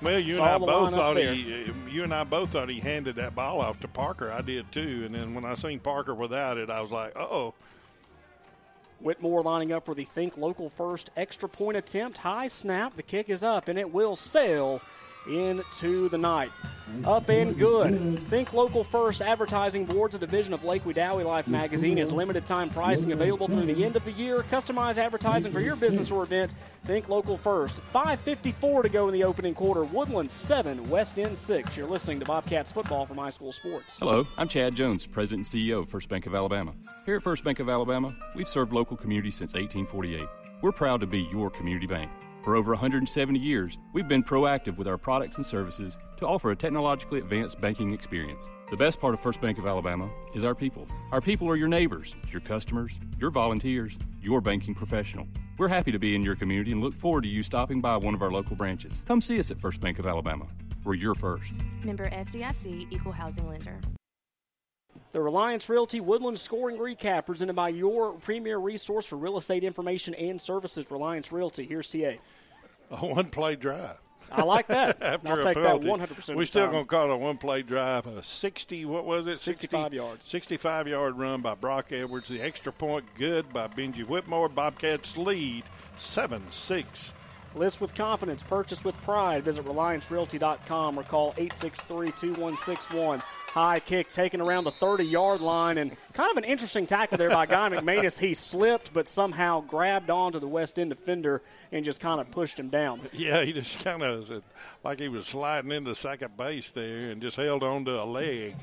Well, 0.00 0.18
you 0.18 0.36
and 0.36 0.44
I 0.44 0.58
both 0.58 0.94
thought 0.94 1.16
he, 1.18 1.64
uh, 1.64 1.72
you 1.90 2.04
and 2.04 2.14
I 2.14 2.24
both 2.24 2.50
thought 2.50 2.68
he 2.70 2.80
handed 2.80 3.16
that 3.16 3.34
ball 3.34 3.60
off 3.60 3.80
to 3.80 3.88
Parker. 3.88 4.32
I 4.32 4.40
did 4.40 4.70
too. 4.72 5.02
And 5.04 5.14
then 5.14 5.34
when 5.34 5.44
I 5.44 5.54
seen 5.54 5.78
Parker 5.80 6.14
without 6.14 6.56
it, 6.56 6.70
I 6.70 6.80
was 6.80 6.90
like, 6.90 7.16
oh. 7.16 7.54
Whitmore 9.00 9.42
lining 9.42 9.72
up 9.72 9.84
for 9.84 9.94
the 9.94 10.04
Think 10.04 10.36
Local 10.36 10.68
First 10.68 11.10
extra 11.16 11.48
point 11.48 11.76
attempt. 11.76 12.18
High 12.18 12.48
snap. 12.48 12.94
The 12.94 13.02
kick 13.02 13.28
is 13.28 13.44
up, 13.44 13.68
and 13.68 13.78
it 13.78 13.92
will 13.92 14.16
sail 14.16 14.80
into 15.28 16.08
the 16.08 16.18
night. 16.18 16.50
Up 17.04 17.28
and 17.28 17.56
good. 17.58 18.22
Think 18.24 18.54
Local 18.54 18.82
First 18.82 19.20
Advertising 19.20 19.84
Boards, 19.84 20.14
a 20.14 20.18
division 20.18 20.54
of 20.54 20.64
Lake 20.64 20.84
Wedowee 20.84 21.24
Life 21.24 21.46
magazine, 21.46 21.98
is 21.98 22.12
limited 22.12 22.46
time 22.46 22.70
pricing 22.70 23.12
available 23.12 23.46
through 23.46 23.66
the 23.66 23.84
end 23.84 23.94
of 23.94 24.04
the 24.04 24.12
year. 24.12 24.42
Customize 24.50 24.96
advertising 24.96 25.52
for 25.52 25.60
your 25.60 25.76
business 25.76 26.10
or 26.10 26.22
event. 26.22 26.54
Think 26.84 27.08
Local 27.08 27.36
First. 27.36 27.80
5.54 27.94 28.84
to 28.84 28.88
go 28.88 29.06
in 29.06 29.12
the 29.12 29.24
opening 29.24 29.54
quarter. 29.54 29.84
Woodland 29.84 30.30
7, 30.30 30.88
West 30.88 31.18
End 31.18 31.36
6. 31.36 31.76
You're 31.76 31.88
listening 31.88 32.20
to 32.20 32.26
Bobcats 32.26 32.72
football 32.72 33.04
from 33.04 33.18
iSchool 33.18 33.52
Sports. 33.52 33.98
Hello, 33.98 34.26
I'm 34.38 34.48
Chad 34.48 34.74
Jones, 34.74 35.04
President 35.06 35.46
and 35.52 35.62
CEO 35.62 35.80
of 35.80 35.88
First 35.90 36.08
Bank 36.08 36.26
of 36.26 36.34
Alabama. 36.34 36.72
Here 37.04 37.16
at 37.16 37.22
First 37.22 37.44
Bank 37.44 37.60
of 37.60 37.68
Alabama, 37.68 38.16
we've 38.34 38.48
served 38.48 38.72
local 38.72 38.96
communities 38.96 39.34
since 39.34 39.52
1848. 39.52 40.26
We're 40.62 40.72
proud 40.72 41.00
to 41.02 41.06
be 41.06 41.20
your 41.20 41.50
community 41.50 41.86
bank. 41.86 42.10
For 42.48 42.56
over 42.56 42.70
170 42.72 43.38
years, 43.38 43.76
we've 43.92 44.08
been 44.08 44.24
proactive 44.24 44.78
with 44.78 44.88
our 44.88 44.96
products 44.96 45.36
and 45.36 45.44
services 45.44 45.98
to 46.16 46.26
offer 46.26 46.50
a 46.50 46.56
technologically 46.56 47.18
advanced 47.18 47.60
banking 47.60 47.92
experience. 47.92 48.48
The 48.70 48.76
best 48.78 48.98
part 48.98 49.12
of 49.12 49.20
First 49.20 49.42
Bank 49.42 49.58
of 49.58 49.66
Alabama 49.66 50.08
is 50.34 50.44
our 50.44 50.54
people. 50.54 50.86
Our 51.12 51.20
people 51.20 51.46
are 51.50 51.56
your 51.56 51.68
neighbors, 51.68 52.16
your 52.32 52.40
customers, 52.40 52.92
your 53.18 53.28
volunteers, 53.28 53.98
your 54.22 54.40
banking 54.40 54.74
professional. 54.74 55.26
We're 55.58 55.68
happy 55.68 55.92
to 55.92 55.98
be 55.98 56.14
in 56.14 56.22
your 56.22 56.36
community 56.36 56.72
and 56.72 56.80
look 56.80 56.94
forward 56.94 57.24
to 57.24 57.28
you 57.28 57.42
stopping 57.42 57.82
by 57.82 57.98
one 57.98 58.14
of 58.14 58.22
our 58.22 58.30
local 58.30 58.56
branches. 58.56 59.02
Come 59.06 59.20
see 59.20 59.38
us 59.38 59.50
at 59.50 59.60
First 59.60 59.82
Bank 59.82 59.98
of 59.98 60.06
Alabama. 60.06 60.46
We're 60.84 60.94
your 60.94 61.14
first. 61.14 61.52
Member 61.84 62.08
FDIC 62.08 62.86
Equal 62.90 63.12
Housing 63.12 63.46
Lender. 63.46 63.78
The 65.12 65.20
Reliance 65.20 65.68
Realty 65.68 66.00
Woodland 66.00 66.38
Scoring 66.38 66.76
Recap, 66.76 67.26
presented 67.26 67.54
by 67.54 67.70
your 67.70 68.12
premier 68.12 68.58
resource 68.58 69.06
for 69.06 69.16
real 69.16 69.38
estate 69.38 69.64
information 69.64 70.14
and 70.14 70.40
services, 70.40 70.90
Reliance 70.90 71.32
Realty. 71.32 71.64
Here's 71.64 71.88
TA. 71.88 72.16
A 73.02 73.06
one 73.06 73.30
play 73.30 73.56
drive. 73.56 73.98
I 74.30 74.42
like 74.42 74.66
that. 74.68 74.98
After 75.02 75.32
I'll 75.32 75.38
a 75.38 75.42
take 75.42 75.54
penalty. 75.54 75.88
that 75.88 76.10
100%. 76.10 76.36
We're 76.36 76.44
still 76.44 76.68
going 76.68 76.84
to 76.84 76.88
call 76.88 77.10
it 77.10 77.14
a 77.14 77.16
one 77.16 77.38
play 77.38 77.62
drive. 77.62 78.06
A 78.06 78.22
60, 78.22 78.84
what 78.84 79.06
was 79.06 79.26
it? 79.26 79.40
65 79.40 79.94
yards. 79.94 80.28
65 80.28 80.86
yard 80.88 81.18
run 81.18 81.40
by 81.40 81.54
Brock 81.54 81.92
Edwards. 81.92 82.28
The 82.28 82.42
extra 82.42 82.70
point 82.72 83.06
good 83.14 83.50
by 83.52 83.68
Benji 83.68 84.06
Whitmore. 84.06 84.48
Bobcats 84.50 85.16
lead 85.16 85.64
7 85.96 86.42
6. 86.50 87.14
List 87.58 87.80
with 87.80 87.92
confidence, 87.92 88.44
purchase 88.44 88.84
with 88.84 88.96
pride. 89.02 89.44
Visit 89.44 89.64
RelianceRealty.com 89.64 90.96
or 90.96 91.02
call 91.02 91.34
863 91.36 92.12
2161. 92.12 93.20
High 93.48 93.80
kick 93.80 94.08
taken 94.10 94.40
around 94.40 94.62
the 94.62 94.70
30 94.70 95.04
yard 95.04 95.40
line, 95.40 95.76
and 95.78 95.90
kind 96.12 96.30
of 96.30 96.36
an 96.36 96.44
interesting 96.44 96.86
tackle 96.86 97.18
there 97.18 97.30
by 97.30 97.46
Guy 97.46 97.68
McManus. 97.72 98.16
He 98.16 98.34
slipped, 98.34 98.92
but 98.92 99.08
somehow 99.08 99.60
grabbed 99.62 100.08
onto 100.08 100.38
the 100.38 100.46
West 100.46 100.78
End 100.78 100.90
defender 100.90 101.42
and 101.72 101.84
just 101.84 102.00
kind 102.00 102.20
of 102.20 102.30
pushed 102.30 102.60
him 102.60 102.68
down. 102.68 103.00
Yeah, 103.12 103.42
he 103.42 103.52
just 103.52 103.82
kind 103.82 104.04
of 104.04 104.44
like 104.84 105.00
he 105.00 105.08
was 105.08 105.26
sliding 105.26 105.72
into 105.72 105.96
second 105.96 106.36
base 106.36 106.70
there 106.70 107.10
and 107.10 107.20
just 107.20 107.36
held 107.36 107.64
onto 107.64 107.90
a 107.90 108.04
leg. 108.04 108.54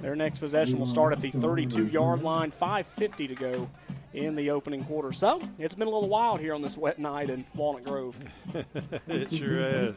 Their 0.00 0.14
next 0.14 0.38
possession 0.38 0.78
will 0.78 0.86
start 0.86 1.12
at 1.12 1.20
the 1.20 1.30
32 1.30 1.86
yard 1.86 2.22
line, 2.22 2.52
5.50 2.52 3.28
to 3.28 3.34
go 3.34 3.70
in 4.12 4.36
the 4.36 4.50
opening 4.50 4.84
quarter. 4.84 5.12
So 5.12 5.42
it's 5.58 5.74
been 5.74 5.88
a 5.88 5.90
little 5.90 6.08
wild 6.08 6.40
here 6.40 6.54
on 6.54 6.62
this 6.62 6.76
wet 6.76 6.98
night 6.98 7.30
in 7.30 7.44
Walnut 7.54 7.84
Grove. 7.84 8.18
it 9.08 9.32
sure 9.32 9.60
has. 9.60 9.94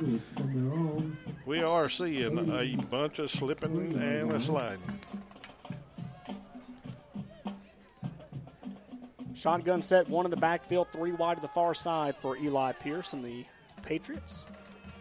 We 1.45 1.61
are 1.61 1.89
seeing 1.89 2.37
a 2.51 2.75
bunch 2.89 3.19
of 3.19 3.31
slipping 3.31 3.93
and 3.93 4.31
a 4.31 4.39
sliding. 4.39 4.99
Shotgun 9.33 9.81
set, 9.81 10.07
one 10.07 10.25
in 10.25 10.31
the 10.31 10.37
backfield, 10.37 10.89
three 10.91 11.13
wide 11.13 11.37
to 11.37 11.41
the 11.41 11.47
far 11.47 11.73
side 11.73 12.15
for 12.15 12.37
Eli 12.37 12.73
Pierce 12.73 13.13
and 13.13 13.25
the 13.25 13.45
Patriots. 13.81 14.45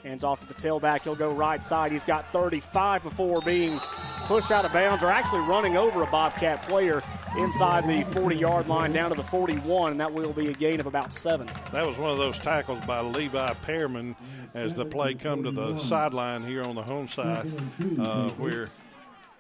Hands 0.03 0.25
off 0.25 0.41
to 0.41 0.47
the 0.47 0.55
tailback. 0.55 1.03
He'll 1.03 1.15
go 1.15 1.31
right 1.31 1.63
side. 1.63 1.93
He's 1.93 2.05
got 2.05 2.33
35 2.33 3.03
before 3.03 3.43
being 3.43 3.79
pushed 4.27 4.51
out 4.51 4.65
of 4.65 4.73
bounds 4.73 5.05
or 5.05 5.11
actually 5.11 5.41
running 5.41 5.77
over 5.77 6.03
a 6.03 6.07
Bobcat 6.07 6.63
player 6.63 7.03
inside 7.37 7.87
the 7.87 8.03
40 8.13 8.37
yard 8.37 8.69
line 8.69 8.93
down 8.93 9.11
to 9.11 9.17
the 9.17 9.23
41, 9.23 9.93
and 9.93 10.01
that 10.01 10.13
will 10.13 10.33
be 10.33 10.49
a 10.49 10.53
gain 10.53 10.81
of 10.81 10.87
about 10.87 11.13
seven. 11.13 11.49
That 11.73 11.87
was 11.87 11.99
one 11.99 12.11
of 12.11 12.19
those 12.19 12.39
tackles 12.39 12.85
by 12.87 13.01
Levi 13.01 13.55
Pearman 13.55 14.17
as 14.55 14.75
the 14.75 14.85
play 14.85 15.15
come 15.15 15.45
to 15.45 15.51
the 15.51 15.79
sideline 15.79 16.43
here 16.43 16.63
on 16.63 16.75
the 16.75 16.83
home 16.83 17.09
side 17.09 17.51
uh, 17.99 18.31
where 18.31 18.71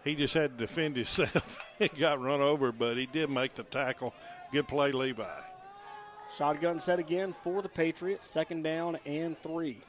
he 0.05 0.15
just 0.15 0.35
had 0.35 0.59
to 0.59 0.67
defend 0.67 0.97
himself. 0.97 1.61
he 1.79 1.89
got 1.89 2.21
run 2.21 2.41
over, 2.41 2.73
but 2.73 2.97
he 2.97 3.07
did 3.07 3.31
make 3.31 3.55
the 3.55 3.65
tackle. 3.65 4.15
Good 4.53 4.69
play, 4.69 4.93
Levi. 4.93 5.25
Shotgun 6.37 6.79
set 6.79 6.99
again 6.99 7.33
for 7.33 7.61
the 7.61 7.69
Patriots. 7.69 8.27
Second 8.27 8.63
down 8.63 8.99
and 9.05 9.39
three. 9.39 9.81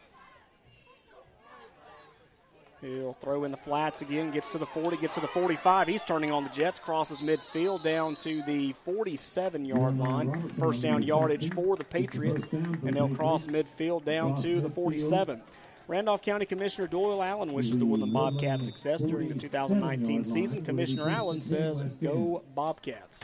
He'll 2.82 3.14
throw 3.14 3.44
in 3.44 3.52
the 3.52 3.58
flats 3.58 4.02
again, 4.02 4.32
gets 4.32 4.52
to 4.54 4.58
the 4.58 4.66
40, 4.66 4.98
gets 4.98 5.14
to 5.14 5.20
the 5.20 5.28
45. 5.28 5.88
He's 5.88 6.04
turning 6.04 6.32
on 6.32 6.44
the 6.44 6.50
Jets, 6.50 6.80
crosses 6.80 7.22
midfield 7.22 7.84
down 7.84 8.16
to 8.16 8.42
the 8.44 8.74
47 8.74 9.66
yard 9.66 10.00
line. 10.00 10.50
First 10.58 10.82
down 10.82 11.04
yardage 11.04 11.54
for 11.54 11.76
the 11.78 11.84
Patriots, 11.84 12.48
and 12.52 12.94
they'll 12.94 13.14
cross 13.14 13.46
midfield 13.46 14.04
down 14.04 14.36
to 14.38 14.60
the 14.62 14.70
47. 14.70 15.42
Randolph 15.88 16.24
County 16.24 16.46
Commissioner 16.46 16.88
Doyle 16.88 17.22
Allen 17.22 17.54
wishes 17.54 17.78
the 17.78 17.86
Woodland 17.86 18.14
Bobcats 18.14 18.66
success 18.66 19.02
during 19.02 19.28
the 19.30 19.36
2019 19.36 20.24
season. 20.24 20.64
Commissioner 20.64 21.10
Allen 21.10 21.42
says, 21.42 21.82
Go 22.02 22.44
Bobcats. 22.56 23.24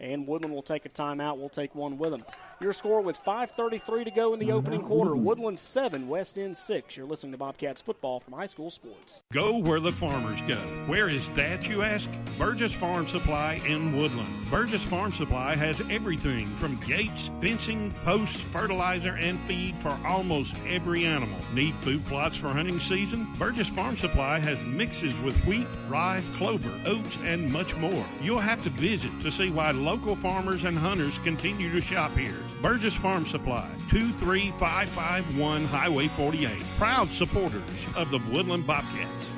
And 0.00 0.26
Woodland 0.26 0.54
will 0.54 0.62
take 0.62 0.84
a 0.84 0.88
timeout. 0.88 1.38
We'll 1.38 1.48
take 1.48 1.74
one 1.74 1.98
with 1.98 2.10
them. 2.10 2.24
Your 2.58 2.72
score 2.72 3.02
with 3.02 3.22
5.33 3.22 4.06
to 4.06 4.10
go 4.10 4.32
in 4.32 4.40
the 4.40 4.50
opening 4.50 4.80
quarter. 4.80 5.14
Woodland 5.14 5.58
7, 5.58 6.08
West 6.08 6.38
End 6.38 6.56
6. 6.56 6.96
You're 6.96 7.04
listening 7.04 7.32
to 7.32 7.38
Bobcats 7.38 7.82
football 7.82 8.18
from 8.18 8.32
iSchool 8.32 8.72
Sports. 8.72 9.22
Go 9.30 9.58
where 9.58 9.78
the 9.78 9.92
farmers 9.92 10.40
go. 10.48 10.56
Where 10.86 11.10
is 11.10 11.28
that, 11.30 11.68
you 11.68 11.82
ask? 11.82 12.08
Burgess 12.38 12.72
Farm 12.72 13.06
Supply 13.06 13.60
in 13.66 13.94
Woodland. 13.94 14.50
Burgess 14.50 14.82
Farm 14.82 15.12
Supply 15.12 15.54
has 15.54 15.82
everything 15.90 16.56
from 16.56 16.76
gates, 16.80 17.28
fencing, 17.42 17.92
posts, 18.06 18.40
fertilizer, 18.40 19.16
and 19.16 19.38
feed 19.40 19.76
for 19.76 19.98
almost 20.06 20.54
every 20.66 21.04
animal. 21.04 21.38
Need 21.52 21.74
food 21.74 22.06
plots 22.06 22.38
for 22.38 22.48
hunting 22.48 22.80
season? 22.80 23.30
Burgess 23.38 23.68
Farm 23.68 23.98
Supply 23.98 24.38
has 24.38 24.64
mixes 24.64 25.18
with 25.18 25.36
wheat, 25.44 25.66
rye, 25.90 26.22
clover, 26.38 26.72
oats, 26.86 27.18
and 27.22 27.52
much 27.52 27.76
more. 27.76 28.06
You'll 28.22 28.38
have 28.38 28.62
to 28.62 28.70
visit 28.70 29.10
to 29.20 29.30
see 29.30 29.50
why 29.50 29.72
local 29.72 30.16
farmers 30.16 30.64
and 30.64 30.78
hunters 30.78 31.18
continue 31.18 31.70
to 31.70 31.82
shop 31.82 32.16
here. 32.16 32.34
Burgess 32.62 32.94
Farm 32.94 33.26
Supply, 33.26 33.68
23551 33.90 35.66
Highway 35.66 36.08
48. 36.08 36.62
Proud 36.78 37.10
supporters 37.10 37.86
of 37.94 38.10
the 38.10 38.18
Woodland 38.30 38.66
Bobcats. 38.66 39.30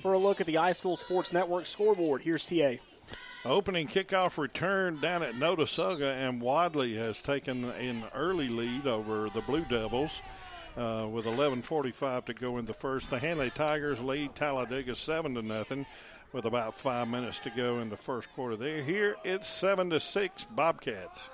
For 0.00 0.14
a 0.14 0.18
look 0.18 0.40
at 0.40 0.46
the 0.46 0.54
iSchool 0.54 0.98
Sports 0.98 1.32
Network 1.32 1.66
scoreboard, 1.66 2.22
here's 2.22 2.44
TA. 2.44 2.74
Opening 3.44 3.88
kickoff 3.88 4.38
return 4.38 5.00
down 5.00 5.22
at 5.22 5.34
Notasulga, 5.34 6.14
and 6.14 6.40
Wadley 6.40 6.96
has 6.96 7.20
taken 7.20 7.64
an 7.64 8.04
early 8.14 8.48
lead 8.48 8.86
over 8.86 9.28
the 9.30 9.40
Blue 9.40 9.64
Devils. 9.64 10.20
Uh, 10.76 11.06
with 11.10 11.26
11:45 11.26 12.24
to 12.26 12.34
go 12.34 12.56
in 12.58 12.64
the 12.64 12.72
first, 12.72 13.10
the 13.10 13.18
Handley 13.18 13.50
Tigers 13.50 14.00
lead 14.00 14.34
Talladega 14.34 14.94
seven 14.94 15.34
to 15.34 15.42
nothing, 15.42 15.86
with 16.32 16.44
about 16.44 16.78
five 16.78 17.08
minutes 17.08 17.40
to 17.40 17.50
go 17.50 17.80
in 17.80 17.90
the 17.90 17.96
first 17.96 18.32
quarter. 18.34 18.56
There, 18.56 18.82
here 18.82 19.16
it's 19.24 19.48
seven 19.48 19.90
to 19.90 20.00
six 20.00 20.44
Bobcats. 20.44 21.28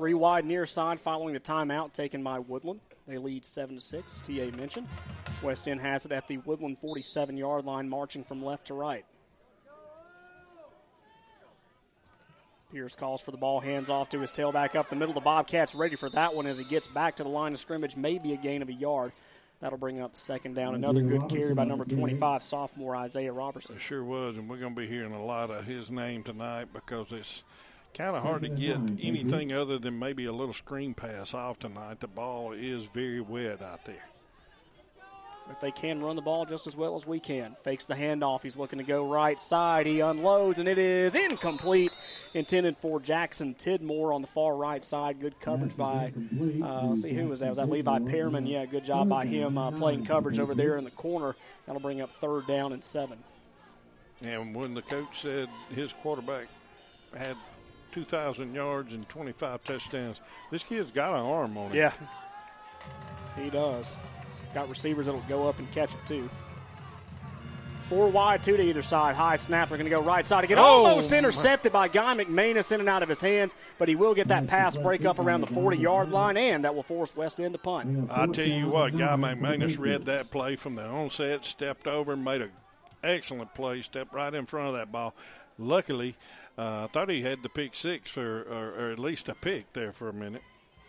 Three 0.00 0.14
wide 0.14 0.46
near 0.46 0.64
side 0.64 0.98
following 0.98 1.34
the 1.34 1.40
timeout 1.40 1.92
taken 1.92 2.22
by 2.22 2.38
Woodland. 2.38 2.80
They 3.06 3.18
lead 3.18 3.44
7 3.44 3.74
to 3.74 3.82
6, 3.82 4.20
TA 4.20 4.56
mentioned. 4.56 4.88
West 5.42 5.68
End 5.68 5.78
has 5.82 6.06
it 6.06 6.12
at 6.12 6.26
the 6.26 6.38
Woodland 6.38 6.78
47 6.78 7.36
yard 7.36 7.66
line, 7.66 7.86
marching 7.86 8.24
from 8.24 8.42
left 8.42 8.68
to 8.68 8.74
right. 8.74 9.04
Pierce 12.72 12.96
calls 12.96 13.20
for 13.20 13.30
the 13.30 13.36
ball, 13.36 13.60
hands 13.60 13.90
off 13.90 14.08
to 14.08 14.20
his 14.20 14.32
tailback 14.32 14.74
up 14.74 14.88
the 14.88 14.96
middle. 14.96 15.12
The 15.12 15.20
Bobcats 15.20 15.74
ready 15.74 15.96
for 15.96 16.08
that 16.08 16.34
one 16.34 16.46
as 16.46 16.56
he 16.56 16.64
gets 16.64 16.86
back 16.86 17.16
to 17.16 17.22
the 17.22 17.28
line 17.28 17.52
of 17.52 17.58
scrimmage, 17.58 17.94
maybe 17.94 18.32
a 18.32 18.38
gain 18.38 18.62
of 18.62 18.70
a 18.70 18.72
yard. 18.72 19.12
That'll 19.60 19.76
bring 19.76 20.00
up 20.00 20.16
second 20.16 20.54
down. 20.54 20.74
Another 20.74 21.02
good 21.02 21.28
carry 21.28 21.52
by 21.52 21.64
number 21.64 21.84
25, 21.84 22.42
sophomore 22.42 22.96
Isaiah 22.96 23.34
Robertson. 23.34 23.76
It 23.76 23.82
sure 23.82 24.02
was, 24.02 24.38
and 24.38 24.48
we're 24.48 24.56
going 24.56 24.74
to 24.74 24.80
be 24.80 24.86
hearing 24.86 25.12
a 25.12 25.22
lot 25.22 25.50
of 25.50 25.66
his 25.66 25.90
name 25.90 26.22
tonight 26.22 26.68
because 26.72 27.12
it's 27.12 27.42
kind 27.94 28.16
of 28.16 28.22
hard 28.22 28.42
to 28.42 28.48
get 28.48 28.76
anything 28.76 29.52
other 29.52 29.78
than 29.78 29.98
maybe 29.98 30.24
a 30.26 30.32
little 30.32 30.54
screen 30.54 30.94
pass 30.94 31.34
off 31.34 31.58
tonight. 31.58 32.00
The 32.00 32.08
ball 32.08 32.52
is 32.52 32.84
very 32.84 33.20
wet 33.20 33.62
out 33.62 33.84
there. 33.84 34.04
But 35.48 35.60
they 35.60 35.72
can 35.72 36.00
run 36.00 36.14
the 36.14 36.22
ball 36.22 36.44
just 36.44 36.68
as 36.68 36.76
well 36.76 36.94
as 36.94 37.04
we 37.04 37.18
can. 37.18 37.56
Fakes 37.64 37.86
the 37.86 37.94
handoff. 37.94 38.44
He's 38.44 38.56
looking 38.56 38.78
to 38.78 38.84
go 38.84 39.10
right 39.10 39.40
side. 39.40 39.86
He 39.86 39.98
unloads, 39.98 40.60
and 40.60 40.68
it 40.68 40.78
is 40.78 41.16
incomplete. 41.16 41.98
Intended 42.34 42.76
for 42.78 43.00
Jackson 43.00 43.56
Tidmore 43.56 44.14
on 44.14 44.20
the 44.20 44.28
far 44.28 44.54
right 44.54 44.84
side. 44.84 45.18
Good 45.18 45.40
coverage 45.40 45.76
by, 45.76 46.12
uh, 46.62 46.86
let's 46.86 47.02
see, 47.02 47.12
who 47.12 47.26
was 47.26 47.40
that? 47.40 47.48
Was 47.48 47.58
that 47.58 47.68
Levi 47.68 47.98
Pearman? 48.00 48.46
Yeah, 48.46 48.64
good 48.64 48.84
job 48.84 49.08
by 49.08 49.26
him 49.26 49.58
uh, 49.58 49.72
playing 49.72 50.04
coverage 50.04 50.38
over 50.38 50.54
there 50.54 50.78
in 50.78 50.84
the 50.84 50.92
corner. 50.92 51.34
That'll 51.66 51.82
bring 51.82 52.00
up 52.00 52.12
third 52.12 52.46
down 52.46 52.72
and 52.72 52.84
seven. 52.84 53.18
And 54.22 54.54
when 54.54 54.74
the 54.74 54.82
coach 54.82 55.22
said 55.22 55.48
his 55.74 55.92
quarterback 55.94 56.46
had 57.16 57.36
2,000 57.92 58.54
yards 58.54 58.94
and 58.94 59.08
25 59.08 59.64
touchdowns, 59.64 60.20
this 60.50 60.62
kid's 60.62 60.90
got 60.90 61.10
an 61.14 61.26
arm 61.26 61.56
on 61.56 61.70
him. 61.70 61.76
Yeah, 61.76 61.92
he 63.36 63.50
does. 63.50 63.96
Got 64.54 64.68
receivers 64.68 65.06
that'll 65.06 65.20
go 65.22 65.48
up 65.48 65.58
and 65.58 65.70
catch 65.72 65.94
it 65.94 66.00
too. 66.06 66.28
Four 67.88 68.06
wide, 68.06 68.44
two 68.44 68.56
to 68.56 68.62
either 68.62 68.82
side. 68.82 69.16
High 69.16 69.34
snap. 69.34 69.68
They're 69.68 69.76
going 69.76 69.90
to 69.90 69.96
go 69.96 70.00
right 70.00 70.24
side 70.24 70.44
again. 70.44 70.58
Oh. 70.60 70.86
Almost 70.86 71.12
intercepted 71.12 71.72
by 71.72 71.88
Guy 71.88 72.14
McManus 72.14 72.70
in 72.70 72.78
and 72.78 72.88
out 72.88 73.02
of 73.02 73.08
his 73.08 73.20
hands, 73.20 73.56
but 73.78 73.88
he 73.88 73.96
will 73.96 74.14
get 74.14 74.28
that 74.28 74.46
pass 74.46 74.76
break 74.76 75.04
up 75.04 75.18
around 75.18 75.40
the 75.40 75.48
40 75.48 75.76
yard 75.76 76.12
line, 76.12 76.36
and 76.36 76.64
that 76.64 76.72
will 76.72 76.84
force 76.84 77.16
West 77.16 77.40
End 77.40 77.52
to 77.52 77.58
punt. 77.58 78.08
I 78.08 78.26
tell 78.28 78.46
you 78.46 78.68
what, 78.68 78.96
Guy 78.96 79.16
McManus 79.16 79.76
read 79.76 80.04
that 80.04 80.30
play 80.30 80.54
from 80.54 80.76
the 80.76 80.84
onset, 80.84 81.44
stepped 81.44 81.88
over, 81.88 82.12
and 82.12 82.24
made 82.24 82.42
an 82.42 82.52
excellent 83.02 83.54
play, 83.54 83.82
stepped 83.82 84.14
right 84.14 84.32
in 84.32 84.46
front 84.46 84.68
of 84.68 84.74
that 84.74 84.92
ball. 84.92 85.12
luckily, 85.58 86.14
uh, 86.60 86.84
I 86.84 86.86
thought 86.88 87.08
he 87.08 87.22
had 87.22 87.42
the 87.42 87.48
pick 87.48 87.74
six 87.74 88.10
for, 88.10 88.42
or, 88.42 88.74
or 88.78 88.90
at 88.90 88.98
least 88.98 89.30
a 89.30 89.34
pick 89.34 89.72
there 89.72 89.92
for 89.92 90.10
a 90.10 90.12
minute. 90.12 90.42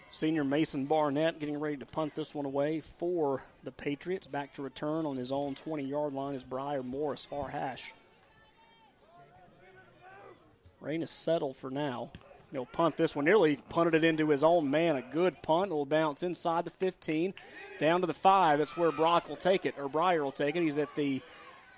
Senior 0.10 0.44
Mason 0.44 0.86
Barnett 0.86 1.40
getting 1.40 1.58
ready 1.58 1.78
to 1.78 1.86
punt 1.86 2.14
this 2.14 2.36
one 2.36 2.46
away 2.46 2.82
for 2.82 3.44
the 3.64 3.72
Patriots. 3.72 4.28
Back 4.28 4.54
to 4.56 4.62
return 4.62 5.06
on 5.06 5.16
his 5.16 5.32
own 5.32 5.56
20 5.56 5.84
yard 5.86 6.14
line 6.14 6.36
is 6.36 6.44
Briar 6.44 6.84
Morris, 6.84 7.24
far 7.24 7.48
hash. 7.48 7.94
Rain 10.82 11.02
is 11.02 11.10
settled 11.10 11.56
for 11.56 11.70
now. 11.70 12.12
He'll 12.52 12.66
punt 12.66 12.98
this 12.98 13.16
one. 13.16 13.24
Nearly 13.24 13.56
punted 13.70 13.96
it 13.96 14.04
into 14.04 14.28
his 14.28 14.44
own 14.44 14.70
man. 14.70 14.98
A 14.98 15.02
good 15.02 15.42
punt. 15.42 15.68
It'll 15.68 15.86
bounce 15.86 16.22
inside 16.22 16.66
the 16.66 16.72
15, 16.72 17.34
down 17.80 18.02
to 18.02 18.08
the 18.08 18.14
5. 18.14 18.60
That's 18.60 18.76
where 18.76 18.92
Brock 18.92 19.30
will 19.30 19.38
take 19.38 19.66
it, 19.66 19.76
or 19.78 19.88
Briar 19.88 20.22
will 20.22 20.34
take 20.34 20.58
it. 20.58 20.64
He's 20.64 20.78
at 20.78 20.94
the 20.98 21.22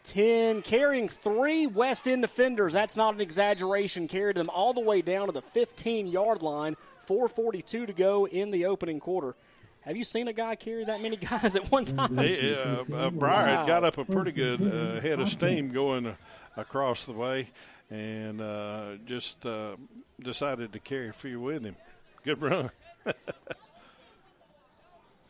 10, 0.04 0.62
carrying 0.62 1.08
three 1.10 1.66
West 1.66 2.08
End 2.08 2.22
defenders. 2.22 2.74
That's 2.74 2.98
not 2.98 3.14
an 3.16 3.22
exaggeration. 3.22 4.08
Carried 4.08 4.36
them 4.36 4.50
all 4.50 4.74
the 4.74 4.82
way 4.82 5.02
down 5.02 5.28
to 5.28 5.32
the 5.32 5.42
15 5.42 6.08
yard 6.08 6.42
line. 6.42 6.76
4.42 7.08 7.88
to 7.88 7.94
go 7.94 8.28
in 8.28 8.52
the 8.52 8.66
opening 8.66 9.00
quarter. 9.00 9.36
Have 9.82 9.98
you 9.98 10.06
seen 10.06 10.30
a 10.30 10.34
guy 10.34 10.56
carry 10.56 10.86
that 10.86 11.02
many 11.02 11.18
guys 11.32 11.56
at 11.56 11.70
one 11.72 11.86
time? 11.86 12.18
He, 12.18 12.54
uh, 12.54 12.84
uh, 12.94 13.10
Briar 13.10 13.58
wow. 13.58 13.66
got 13.66 13.84
up 13.84 13.98
a 13.98 14.06
pretty 14.06 14.32
good 14.32 14.62
uh, 14.62 15.02
head 15.02 15.20
of 15.20 15.30
steam 15.30 15.70
going 15.74 16.08
uh, 16.08 16.16
across 16.56 17.06
the 17.06 17.14
way 17.14 17.48
and 17.90 18.42
uh, 18.42 18.96
just 19.06 19.46
uh, 19.46 19.76
decided 20.22 20.74
to 20.74 20.80
carry 20.80 21.10
a 21.10 21.14
few 21.14 21.40
with 21.40 21.66
him. 21.66 21.76
Good 22.24 22.42
run. 22.42 22.72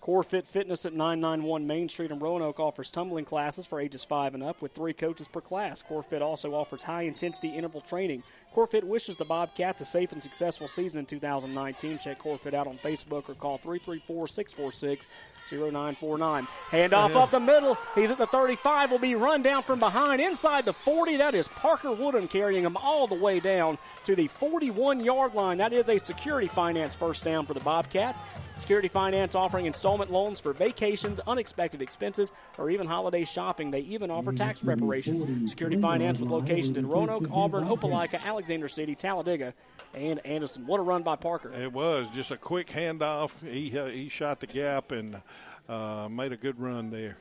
Core 0.04 0.22
Fit 0.22 0.45
Fitness 0.45 0.86
at 0.86 0.91
991 0.91 1.66
Main 1.66 1.88
Street 1.88 2.12
in 2.12 2.20
Roanoke 2.20 2.60
offers 2.60 2.91
tumbling 2.91 3.24
classes 3.24 3.66
for 3.66 3.80
ages 3.80 4.04
5 4.04 4.34
and 4.34 4.43
up 4.43 4.62
with 4.62 4.74
three 4.74 4.91
coaches 4.91 5.30
per 5.30 5.39
class. 5.39 5.82
Core 5.82 6.04
Fit 6.04 6.22
also 6.22 6.54
offers 6.54 6.84
high 6.84 7.04
intensity 7.04 7.47
interval 7.47 7.80
training. 7.80 8.22
Core 8.54 8.68
Fit 8.68 8.84
wishes 8.84 9.18
the 9.18 9.26
Bobcats 9.26 9.82
a 9.82 9.86
safe 9.86 10.12
and 10.12 10.22
successful 10.22 10.68
season 10.68 10.99
in 10.99 11.06
2019. 11.08 11.97
Check 11.97 12.20
Core 12.20 12.38
Fit 12.38 12.54
out 12.54 12.68
on 12.68 12.78
Facebook 12.78 13.28
or 13.28 13.34
call 13.34 13.58
334 13.58 14.28
646 14.28 15.08
0949. 15.49 16.47
Handoff 16.70 17.16
up 17.16 17.32
the 17.32 17.39
middle. 17.39 17.78
He's 17.95 18.12
at 18.12 18.20
the 18.20 18.28
35. 18.28 18.91
Will 18.91 18.99
be 18.99 19.16
run 19.16 19.41
down 19.41 19.64
from 19.64 19.80
behind 19.80 20.22
inside 20.22 20.66
the 20.66 20.74
40. 20.74 21.18
That 21.18 21.34
is 21.34 21.47
Parker 21.47 21.91
Woodham 21.91 22.28
carrying 22.28 22.64
him 22.64 22.78
all 22.78 23.08
the 23.08 23.16
way 23.16 23.39
down 23.39 23.78
to 24.04 24.16
the 24.16 24.28
41 24.28 24.99
yard 24.99 25.34
line. 25.34 25.58
That 25.58 25.74
is 25.74 25.89
a 25.89 25.97
security 25.97 26.47
finance 26.47 26.93
first 26.95 27.24
down 27.24 27.45
for 27.45 27.56
the 27.56 27.60
Bobcats. 27.60 28.22
Security 28.56 28.88
Finance 28.88 29.34
offering 29.34 29.66
installment 29.66 30.12
loans 30.12 30.39
for 30.39 30.54
vacations, 30.54 31.20
unexpected 31.26 31.82
expenses, 31.82 32.32
or 32.58 32.70
even 32.70 32.86
holiday 32.86 33.24
shopping. 33.24 33.72
They 33.72 33.80
even 33.80 34.12
offer 34.12 34.32
tax 34.32 34.62
preparations. 34.62 35.49
Security 35.49 35.82
Finance 35.82 36.20
with 36.20 36.30
locations 36.30 36.78
in 36.78 36.88
Roanoke, 36.88 37.28
Auburn, 37.32 37.66
Opelika, 37.66 38.20
Alexander 38.44 38.68
City, 38.68 38.94
Talladega, 38.94 39.54
and 39.94 40.20
Anderson. 40.26 40.68
What 40.68 40.82
a 40.82 40.84
run 40.84 41.02
by 41.02 41.16
Parker. 41.16 41.54
It 41.54 41.72
was 41.72 42.08
just 42.14 42.30
a 42.30 42.36
quick 42.36 42.68
handoff. 42.68 43.32
He, 43.41 43.80
uh, 43.80 43.86
he 43.86 44.10
shot 44.10 44.41
the 44.41 44.48
gap 44.48 44.91
and 44.91 45.22
uh, 45.70 46.10
made 46.12 46.34
a 46.34 46.36
good 46.36 46.60
run 46.60 46.89
there. 46.89 47.16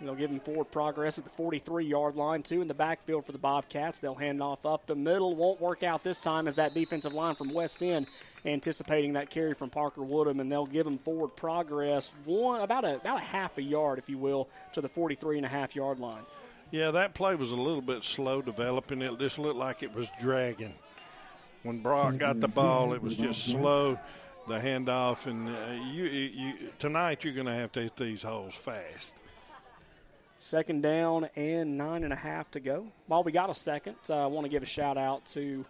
They'll 0.00 0.14
give 0.14 0.30
him 0.30 0.40
forward 0.40 0.70
progress 0.70 1.18
at 1.18 1.24
the 1.24 1.30
43 1.30 1.84
yard 1.84 2.16
line, 2.16 2.42
two 2.42 2.62
in 2.62 2.66
the 2.68 2.72
backfield 2.72 3.26
for 3.26 3.32
the 3.32 3.38
Bobcats. 3.38 3.98
They'll 3.98 4.14
hand 4.14 4.42
off 4.42 4.64
up 4.64 4.86
the 4.86 4.94
middle. 4.94 5.36
Won't 5.36 5.60
work 5.60 5.82
out 5.82 6.02
this 6.02 6.22
time 6.22 6.48
as 6.48 6.54
that 6.54 6.72
defensive 6.72 7.12
line 7.12 7.34
from 7.34 7.52
West 7.52 7.82
End 7.82 8.06
anticipating 8.46 9.12
that 9.12 9.28
carry 9.28 9.52
from 9.52 9.68
Parker 9.68 10.02
Woodham, 10.02 10.40
and 10.40 10.50
they'll 10.50 10.64
give 10.64 10.86
him 10.86 10.96
forward 10.96 11.36
progress 11.36 12.16
one 12.24 12.62
about 12.62 12.86
a 12.86 12.96
about 12.96 13.18
a 13.18 13.24
half 13.24 13.58
a 13.58 13.62
yard, 13.62 13.98
if 13.98 14.08
you 14.08 14.16
will, 14.16 14.48
to 14.72 14.80
the 14.80 14.88
43 14.88 15.36
and 15.36 15.44
a 15.44 15.50
half 15.50 15.76
yard 15.76 16.00
line. 16.00 16.22
Yeah, 16.70 16.92
that 16.92 17.14
play 17.14 17.34
was 17.34 17.50
a 17.50 17.56
little 17.56 17.82
bit 17.82 18.04
slow 18.04 18.42
developing. 18.42 19.02
It 19.02 19.18
just 19.18 19.38
looked 19.38 19.56
like 19.58 19.82
it 19.82 19.92
was 19.94 20.08
dragging. 20.20 20.74
When 21.62 21.80
Brock 21.80 22.18
got 22.18 22.40
the 22.40 22.48
ball, 22.48 22.94
it 22.94 23.02
was 23.02 23.16
just 23.16 23.44
slow 23.44 23.98
the 24.48 24.58
handoff, 24.58 25.26
and 25.26 25.48
uh, 25.48 25.84
you, 25.92 26.04
you 26.04 26.54
tonight 26.78 27.22
you're 27.22 27.34
going 27.34 27.46
to 27.46 27.54
have 27.54 27.70
to 27.72 27.82
hit 27.82 27.96
these 27.96 28.22
holes 28.22 28.54
fast. 28.54 29.14
Second 30.38 30.82
down 30.82 31.28
and 31.36 31.76
nine 31.76 32.02
and 32.02 32.14
a 32.14 32.16
half 32.16 32.50
to 32.52 32.60
go. 32.60 32.86
While 33.08 33.22
we 33.22 33.32
got 33.32 33.50
a 33.50 33.54
second, 33.54 33.96
uh, 34.08 34.14
I 34.14 34.26
want 34.26 34.46
to 34.46 34.48
give 34.48 34.62
a 34.62 34.66
shout 34.66 34.96
out 34.96 35.26
to 35.26 35.66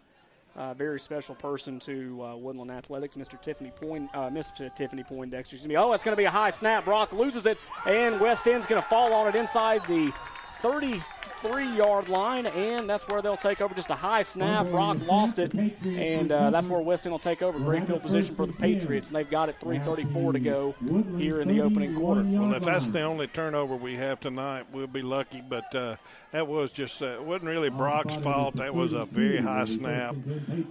a 0.55 0.75
very 0.75 1.01
special 1.01 1.35
person 1.35 1.81
to 1.81 2.23
uh, 2.23 2.37
Woodland 2.37 2.71
Athletics, 2.71 3.17
Mr. 3.17 3.41
Tiffany 3.41 3.73
Point, 3.73 4.15
uh, 4.15 4.31
Miss 4.31 4.53
Tiffany 4.77 5.03
Poindexter. 5.03 5.57
Excuse 5.57 5.69
me. 5.69 5.77
Oh, 5.77 5.93
it's 5.93 6.05
going 6.05 6.13
to 6.13 6.21
be 6.21 6.25
a 6.25 6.31
high 6.31 6.51
snap. 6.51 6.85
Brock 6.85 7.13
loses 7.13 7.47
it, 7.47 7.59
and 7.85 8.21
West 8.21 8.47
End's 8.47 8.67
going 8.67 8.81
to 8.81 8.89
fall 8.89 9.13
on 9.13 9.27
it 9.27 9.35
inside 9.35 9.85
the 9.87 10.13
30 10.61 11.01
three 11.41 11.75
yard 11.77 12.09
line, 12.09 12.47
and 12.47 12.89
that's 12.89 13.09
where 13.09 13.23
they'll 13.23 13.37
take 13.37 13.61
over. 13.61 13.75
Just 13.75 13.91
a 13.91 13.95
high 13.95 14.23
snap. 14.23 14.71
Brock 14.71 14.99
lost 15.07 15.39
it, 15.39 15.55
and 15.55 16.31
uh, 16.31 16.51
that's 16.51 16.69
where 16.69 16.81
West 16.81 17.07
End 17.07 17.13
will 17.13 17.19
take 17.19 17.43
over. 17.43 17.59
Great 17.59 17.87
field 17.87 18.03
position 18.03 18.35
for 18.35 18.47
the 18.47 18.53
Patriots, 18.53 19.09
and 19.09 19.17
they've 19.17 19.31
got 19.31 19.49
it 19.49 19.59
3:34 19.61 20.33
to 20.33 20.41
go 20.41 20.75
here 21.17 21.41
in 21.41 21.49
the 21.49 21.61
opening 21.61 21.97
quarter. 21.97 22.23
Well, 22.23 22.55
if 22.55 22.65
that's 22.65 22.91
the 22.91 23.03
only 23.03 23.27
turnover 23.27 23.77
we 23.77 23.97
have 23.97 24.21
tonight, 24.21 24.67
we'll 24.73 24.87
be 24.87 25.03
lucky. 25.03 25.41
But 25.41 25.75
uh, 25.75 25.97
that 26.33 26.47
was 26.47 26.71
just 26.71 27.03
uh, 27.03 27.07
it 27.07 27.23
wasn't 27.23 27.51
really 27.51 27.71
Brock's 27.71 28.17
fault. 28.17 28.57
That 28.57 28.75
was 28.75 28.93
a 28.93 29.07
very 29.07 29.39
high 29.39 29.65
snap. 29.65 30.17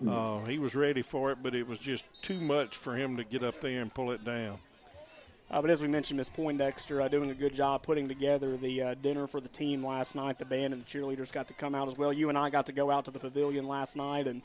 Uh, 0.07 0.45
he 0.45 0.59
was 0.59 0.75
ready 0.75 1.01
for 1.01 1.31
it, 1.31 1.39
but 1.41 1.55
it 1.55 1.67
was 1.67 1.79
just 1.79 2.03
too 2.21 2.39
much 2.39 2.75
for 2.75 2.95
him 2.95 3.17
to 3.17 3.23
get 3.23 3.43
up 3.43 3.61
there 3.61 3.81
and 3.81 3.93
pull 3.93 4.11
it 4.11 4.23
down. 4.23 4.59
Uh, 5.51 5.61
but 5.61 5.71
as 5.71 5.81
we 5.81 5.87
mentioned, 5.87 6.17
Miss 6.17 6.29
Poindexter 6.29 7.01
uh, 7.01 7.07
doing 7.07 7.31
a 7.31 7.33
good 7.33 7.53
job 7.53 7.81
putting 7.81 8.07
together 8.07 8.55
the 8.55 8.81
uh, 8.81 8.93
dinner 8.93 9.25
for 9.25 9.41
the 9.41 9.49
team 9.49 9.83
last 9.85 10.15
night. 10.15 10.37
The 10.37 10.45
band 10.45 10.73
and 10.73 10.85
the 10.85 10.85
cheerleaders 10.85 11.31
got 11.31 11.47
to 11.47 11.53
come 11.55 11.73
out 11.73 11.87
as 11.87 11.97
well. 11.97 12.13
You 12.13 12.29
and 12.29 12.37
I 12.37 12.49
got 12.49 12.67
to 12.67 12.71
go 12.71 12.91
out 12.91 13.05
to 13.05 13.11
the 13.11 13.19
pavilion 13.19 13.67
last 13.67 13.95
night 13.95 14.27
and 14.27 14.43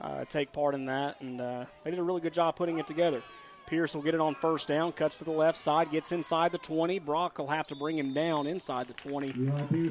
uh, 0.00 0.26
take 0.26 0.52
part 0.52 0.74
in 0.74 0.86
that, 0.86 1.20
and 1.22 1.40
uh, 1.40 1.64
they 1.82 1.90
did 1.90 1.98
a 1.98 2.02
really 2.02 2.20
good 2.20 2.34
job 2.34 2.54
putting 2.56 2.78
it 2.78 2.86
together. 2.86 3.22
Pierce 3.66 3.94
will 3.96 4.02
get 4.02 4.14
it 4.14 4.20
on 4.20 4.36
first 4.36 4.68
down, 4.68 4.92
cuts 4.92 5.16
to 5.16 5.24
the 5.24 5.32
left 5.32 5.58
side, 5.58 5.90
gets 5.90 6.12
inside 6.12 6.52
the 6.52 6.58
20. 6.58 7.00
Brock 7.00 7.38
will 7.38 7.48
have 7.48 7.66
to 7.68 7.74
bring 7.74 7.98
him 7.98 8.14
down 8.14 8.46
inside 8.46 8.86
the 8.86 8.92
20, 8.92 9.32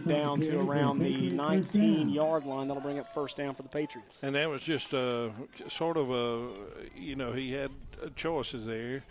down 0.08 0.40
to 0.42 0.60
around 0.60 1.00
the 1.00 1.30
19 1.32 2.10
yard 2.10 2.46
line. 2.46 2.70
That'll 2.70 2.82
bring 2.82 3.00
up 3.00 3.14
first 3.14 3.36
down 3.36 3.54
for 3.54 3.64
the 3.64 3.70
Patriots. 3.70 4.24
And 4.24 4.36
that 4.36 4.50
was 4.50 4.62
just 4.62 4.94
a, 4.94 5.32
sort 5.68 5.98
of 5.98 6.10
a, 6.10 6.50
you 6.96 7.18
know, 7.18 7.34
he 7.34 7.52
had 7.52 7.72
choices 8.16 8.66
there 8.66 9.04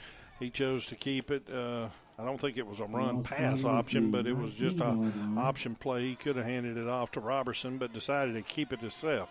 he 0.45 0.51
chose 0.51 0.87
to 0.87 0.95
keep 0.95 1.31
it. 1.31 1.43
Uh, 1.51 1.89
I 2.19 2.25
don't 2.25 2.41
think 2.41 2.59
it 2.59 2.67
was 2.67 2.79
a 2.79 2.85
run 2.85 3.23
pass 3.23 3.65
option, 3.65 4.11
but 4.11 4.27
it 4.27 4.37
was 4.37 4.53
just 4.53 4.79
a 4.79 5.13
option 5.37 5.75
play. 5.75 6.03
He 6.09 6.15
could 6.15 6.37
have 6.37 6.45
handed 6.45 6.77
it 6.77 6.87
off 6.87 7.13
to 7.13 7.21
Robertson, 7.21 7.79
but 7.79 7.93
decided 7.93 8.35
to 8.35 8.43
keep 8.43 8.73
it 8.73 8.77
to 8.77 8.83
himself. 8.83 9.29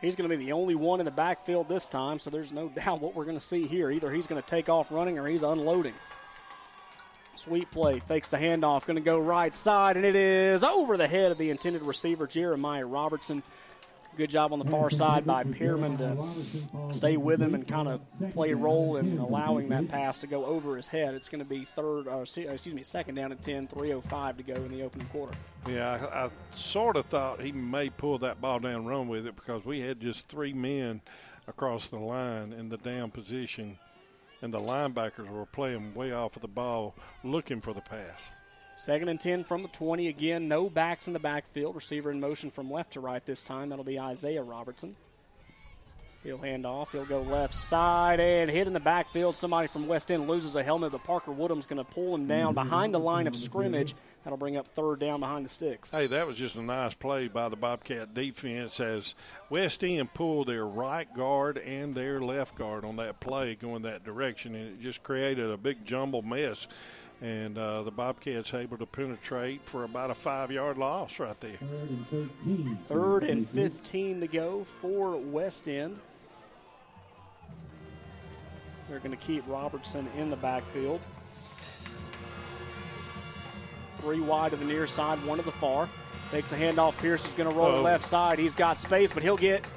He's 0.00 0.16
going 0.16 0.28
to 0.28 0.36
be 0.36 0.44
the 0.44 0.52
only 0.52 0.74
one 0.74 0.98
in 0.98 1.04
the 1.04 1.12
backfield 1.12 1.68
this 1.68 1.86
time, 1.86 2.18
so 2.18 2.30
there's 2.30 2.52
no 2.52 2.68
doubt 2.74 3.00
what 3.00 3.14
we're 3.14 3.24
going 3.24 3.36
to 3.36 3.44
see 3.44 3.66
here. 3.68 3.90
Either 3.90 4.10
he's 4.10 4.26
going 4.26 4.42
to 4.42 4.48
take 4.48 4.68
off 4.68 4.90
running 4.90 5.18
or 5.18 5.28
he's 5.28 5.42
unloading. 5.44 5.94
Sweet 7.34 7.70
play, 7.70 8.00
fakes 8.00 8.28
the 8.30 8.36
handoff, 8.36 8.84
going 8.84 8.96
to 8.96 9.00
go 9.00 9.18
right 9.18 9.54
side, 9.54 9.96
and 9.96 10.04
it 10.04 10.16
is 10.16 10.64
over 10.64 10.96
the 10.96 11.08
head 11.08 11.30
of 11.30 11.38
the 11.38 11.50
intended 11.50 11.82
receiver, 11.82 12.26
Jeremiah 12.26 12.84
Robertson. 12.84 13.42
Good 14.14 14.28
job 14.28 14.52
on 14.52 14.58
the 14.58 14.66
far 14.66 14.90
side 14.90 15.24
by 15.24 15.42
Pearman 15.42 15.96
to 15.96 16.92
stay 16.92 17.16
with 17.16 17.40
him 17.40 17.54
and 17.54 17.66
kind 17.66 17.88
of 17.88 18.02
play 18.32 18.50
a 18.50 18.56
role 18.56 18.98
in 18.98 19.16
allowing 19.16 19.70
that 19.70 19.88
pass 19.88 20.20
to 20.20 20.26
go 20.26 20.44
over 20.44 20.76
his 20.76 20.86
head. 20.86 21.14
It's 21.14 21.30
going 21.30 21.38
to 21.38 21.48
be 21.48 21.64
third, 21.64 22.06
uh, 22.06 22.18
or, 22.18 22.22
uh, 22.22 22.52
excuse 22.52 22.74
me, 22.74 22.82
second 22.82 23.14
down 23.14 23.32
at 23.32 23.42
10, 23.42 23.68
3.05 23.68 24.36
to 24.36 24.42
go 24.42 24.54
in 24.54 24.70
the 24.70 24.82
opening 24.82 25.06
quarter. 25.08 25.32
Yeah, 25.66 26.06
I, 26.12 26.26
I 26.26 26.30
sort 26.50 26.96
of 26.96 27.06
thought 27.06 27.40
he 27.40 27.52
may 27.52 27.88
pull 27.88 28.18
that 28.18 28.38
ball 28.38 28.58
down 28.58 28.84
run 28.84 29.08
with 29.08 29.26
it 29.26 29.34
because 29.34 29.64
we 29.64 29.80
had 29.80 29.98
just 29.98 30.28
three 30.28 30.52
men 30.52 31.00
across 31.48 31.88
the 31.88 31.98
line 31.98 32.52
in 32.52 32.68
the 32.68 32.76
down 32.76 33.10
position, 33.10 33.78
and 34.42 34.52
the 34.52 34.60
linebackers 34.60 35.28
were 35.30 35.46
playing 35.46 35.94
way 35.94 36.12
off 36.12 36.36
of 36.36 36.42
the 36.42 36.48
ball 36.48 36.94
looking 37.24 37.62
for 37.62 37.72
the 37.72 37.80
pass. 37.80 38.30
Second 38.76 39.08
and 39.08 39.20
10 39.20 39.44
from 39.44 39.62
the 39.62 39.68
20. 39.68 40.08
Again, 40.08 40.48
no 40.48 40.68
backs 40.68 41.06
in 41.06 41.12
the 41.12 41.18
backfield. 41.18 41.74
Receiver 41.74 42.10
in 42.10 42.20
motion 42.20 42.50
from 42.50 42.70
left 42.70 42.94
to 42.94 43.00
right 43.00 43.24
this 43.24 43.42
time. 43.42 43.68
That'll 43.68 43.84
be 43.84 43.98
Isaiah 43.98 44.42
Robertson. 44.42 44.96
He'll 46.22 46.38
hand 46.38 46.66
off. 46.66 46.92
He'll 46.92 47.04
go 47.04 47.20
left 47.20 47.52
side 47.52 48.20
and 48.20 48.48
hit 48.48 48.68
in 48.68 48.72
the 48.72 48.80
backfield. 48.80 49.34
Somebody 49.34 49.66
from 49.66 49.88
West 49.88 50.10
End 50.12 50.28
loses 50.28 50.54
a 50.54 50.62
helmet, 50.62 50.92
but 50.92 51.02
Parker 51.02 51.32
Woodham's 51.32 51.66
going 51.66 51.84
to 51.84 51.90
pull 51.90 52.14
him 52.14 52.28
down 52.28 52.54
behind 52.54 52.94
the 52.94 53.00
line 53.00 53.26
of 53.26 53.34
scrimmage. 53.34 53.96
That'll 54.22 54.38
bring 54.38 54.56
up 54.56 54.68
third 54.68 55.00
down 55.00 55.18
behind 55.18 55.44
the 55.44 55.48
sticks. 55.48 55.90
Hey, 55.90 56.06
that 56.06 56.28
was 56.28 56.36
just 56.36 56.54
a 56.54 56.62
nice 56.62 56.94
play 56.94 57.26
by 57.26 57.48
the 57.48 57.56
Bobcat 57.56 58.14
defense 58.14 58.78
as 58.78 59.16
West 59.50 59.82
End 59.82 60.14
pulled 60.14 60.46
their 60.46 60.64
right 60.64 61.12
guard 61.12 61.58
and 61.58 61.92
their 61.92 62.20
left 62.20 62.54
guard 62.54 62.84
on 62.84 62.96
that 62.96 63.18
play 63.18 63.56
going 63.56 63.82
that 63.82 64.04
direction, 64.04 64.54
and 64.54 64.74
it 64.74 64.80
just 64.80 65.02
created 65.02 65.50
a 65.50 65.56
big 65.56 65.84
jumble 65.84 66.22
mess 66.22 66.68
and 67.22 67.56
uh, 67.56 67.82
the 67.84 67.90
Bobcats 67.92 68.52
able 68.52 68.76
to 68.78 68.84
penetrate 68.86 69.60
for 69.64 69.84
about 69.84 70.10
a 70.10 70.14
five-yard 70.14 70.76
loss 70.76 71.18
right 71.20 71.38
there. 71.40 71.56
Third 72.88 73.22
and 73.22 73.48
15 73.48 74.20
to 74.20 74.26
go 74.26 74.64
for 74.64 75.16
West 75.16 75.68
End. 75.68 75.98
They're 78.88 78.98
going 78.98 79.12
to 79.12 79.16
keep 79.24 79.44
Robertson 79.46 80.08
in 80.18 80.30
the 80.30 80.36
backfield. 80.36 81.00
Three 83.98 84.20
wide 84.20 84.50
to 84.50 84.56
the 84.56 84.64
near 84.64 84.88
side, 84.88 85.24
one 85.24 85.38
to 85.38 85.44
the 85.44 85.52
far. 85.52 85.88
Takes 86.32 86.50
a 86.50 86.56
handoff. 86.56 86.98
Pierce 86.98 87.24
is 87.26 87.34
going 87.34 87.48
to 87.48 87.54
roll 87.54 87.68
Oh. 87.68 87.82
left 87.82 88.04
side. 88.04 88.38
He's 88.40 88.56
got 88.56 88.78
space, 88.78 89.12
but 89.12 89.22
he'll 89.22 89.36
get 89.36 89.72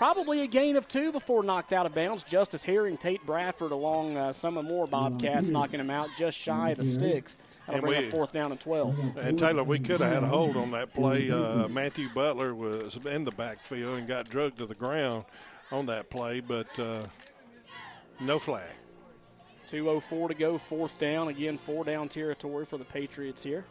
probably 0.00 0.40
a 0.40 0.46
gain 0.46 0.76
of 0.76 0.88
two 0.88 1.12
before 1.12 1.42
knocked 1.42 1.74
out 1.74 1.84
of 1.84 1.92
bounds. 1.94 2.22
Justice 2.22 2.64
Herring, 2.64 2.96
Tate 2.96 3.24
Bradford 3.26 3.70
along 3.70 4.16
uh, 4.16 4.32
some 4.32 4.56
of 4.56 4.64
more 4.64 4.86
Bobcats, 4.86 5.50
knocking 5.50 5.78
him 5.78 5.90
out 5.90 6.08
just 6.16 6.38
shy 6.38 6.70
of 6.70 6.78
the 6.78 6.84
sticks. 6.84 7.36
That'll 7.66 7.74
And 7.74 7.82
bring 7.86 8.00
we- 8.00 8.06
up 8.06 8.10
fourth 8.10 8.32
down 8.32 8.50
and 8.50 8.58
12. 8.58 9.18
And 9.18 9.38
Taylor, 9.38 9.62
we 9.62 9.78
could 9.78 10.00
have 10.00 10.10
had 10.10 10.22
a 10.24 10.26
hold 10.26 10.56
on 10.56 10.70
that 10.70 10.94
play. 10.94 11.30
Uh, 11.30 11.68
Matthew 11.68 12.08
Butler 12.14 12.54
was 12.54 12.96
in 13.04 13.24
the 13.24 13.30
backfield 13.30 13.98
and 13.98 14.08
got 14.08 14.30
drugged 14.30 14.56
to 14.60 14.66
the 14.66 14.74
ground 14.74 15.26
on 15.70 15.84
that 15.86 16.08
play, 16.08 16.40
but 16.40 16.66
uh, 16.78 17.02
no 18.20 18.38
flag. 18.38 18.64
2.04 19.68 20.28
to 20.28 20.34
go, 20.34 20.56
fourth 20.56 20.98
down. 20.98 21.28
Again, 21.28 21.58
four 21.58 21.84
down 21.84 22.08
territory 22.08 22.64
for 22.64 22.78
the 22.78 22.86
Patriots 22.86 23.42
here. 23.42 23.66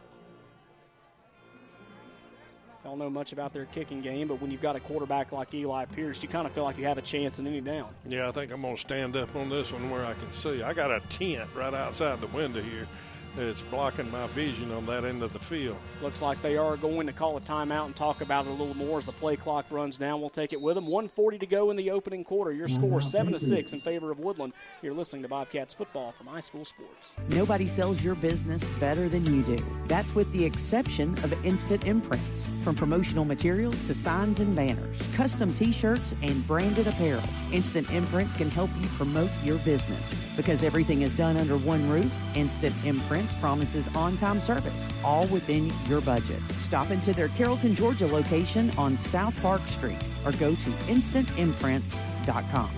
Don't 2.82 2.98
know 2.98 3.10
much 3.10 3.34
about 3.34 3.52
their 3.52 3.66
kicking 3.66 4.00
game, 4.00 4.28
but 4.28 4.40
when 4.40 4.50
you've 4.50 4.62
got 4.62 4.74
a 4.74 4.80
quarterback 4.80 5.32
like 5.32 5.52
Eli 5.52 5.84
Pierce, 5.84 6.22
you 6.22 6.30
kind 6.30 6.46
of 6.46 6.52
feel 6.54 6.64
like 6.64 6.78
you 6.78 6.86
have 6.86 6.96
a 6.96 7.02
chance 7.02 7.38
in 7.38 7.46
any 7.46 7.60
down. 7.60 7.88
Yeah, 8.06 8.28
I 8.28 8.32
think 8.32 8.50
I'm 8.50 8.62
going 8.62 8.76
to 8.76 8.80
stand 8.80 9.16
up 9.16 9.36
on 9.36 9.50
this 9.50 9.70
one 9.70 9.90
where 9.90 10.06
I 10.06 10.14
can 10.14 10.32
see. 10.32 10.62
I 10.62 10.72
got 10.72 10.90
a 10.90 11.00
tent 11.10 11.50
right 11.54 11.74
outside 11.74 12.22
the 12.22 12.26
window 12.28 12.62
here. 12.62 12.88
It's 13.38 13.62
blocking 13.62 14.10
my 14.10 14.26
vision 14.28 14.72
on 14.72 14.86
that 14.86 15.04
end 15.04 15.22
of 15.22 15.32
the 15.32 15.38
field. 15.38 15.76
Looks 16.02 16.20
like 16.20 16.42
they 16.42 16.56
are 16.56 16.76
going 16.76 17.06
to 17.06 17.12
call 17.12 17.36
a 17.36 17.40
timeout 17.40 17.86
and 17.86 17.94
talk 17.94 18.22
about 18.22 18.46
it 18.46 18.48
a 18.48 18.52
little 18.52 18.76
more 18.76 18.98
as 18.98 19.06
the 19.06 19.12
play 19.12 19.36
clock 19.36 19.66
runs 19.70 19.96
down. 19.96 20.20
We'll 20.20 20.30
take 20.30 20.52
it 20.52 20.60
with 20.60 20.74
them. 20.74 20.86
140 20.86 21.38
to 21.38 21.46
go 21.46 21.70
in 21.70 21.76
the 21.76 21.92
opening 21.92 22.24
quarter. 22.24 22.52
Your 22.52 22.66
score 22.66 23.00
seven 23.00 23.32
to 23.32 23.38
six 23.38 23.72
in 23.72 23.80
favor 23.80 24.10
of 24.10 24.18
Woodland. 24.18 24.52
You're 24.82 24.94
listening 24.94 25.22
to 25.22 25.28
Bobcats 25.28 25.72
football 25.72 26.10
from 26.10 26.26
iSchool 26.26 26.66
Sports. 26.66 27.14
Nobody 27.28 27.66
sells 27.66 28.02
your 28.02 28.16
business 28.16 28.64
better 28.80 29.08
than 29.08 29.24
you 29.24 29.42
do. 29.42 29.64
That's 29.86 30.12
with 30.14 30.30
the 30.32 30.44
exception 30.44 31.12
of 31.22 31.32
Instant 31.44 31.86
Imprints. 31.86 32.48
From 32.64 32.74
promotional 32.74 33.24
materials 33.24 33.82
to 33.84 33.94
signs 33.94 34.40
and 34.40 34.56
banners, 34.56 35.00
custom 35.14 35.54
t 35.54 35.70
shirts, 35.70 36.16
and 36.22 36.44
branded 36.48 36.88
apparel, 36.88 37.22
Instant 37.52 37.90
Imprints 37.92 38.34
can 38.34 38.50
help 38.50 38.70
you 38.80 38.88
promote 38.88 39.30
your 39.44 39.58
business. 39.58 40.20
Because 40.36 40.64
everything 40.64 41.02
is 41.02 41.14
done 41.14 41.36
under 41.36 41.56
one 41.58 41.88
roof, 41.88 42.12
Instant 42.34 42.74
Imprints 42.84 43.19
promises 43.34 43.88
on 43.96 44.16
time 44.16 44.40
service, 44.40 44.88
all 45.04 45.26
within 45.26 45.72
your 45.86 46.00
budget. 46.00 46.40
Stop 46.56 46.90
into 46.90 47.12
their 47.12 47.28
Carrollton, 47.28 47.74
Georgia 47.74 48.06
location 48.06 48.70
on 48.78 48.96
South 48.96 49.40
Park 49.42 49.66
Street 49.66 49.98
or 50.24 50.32
go 50.32 50.54
to 50.54 50.70
instantimprints.com. 50.88 52.70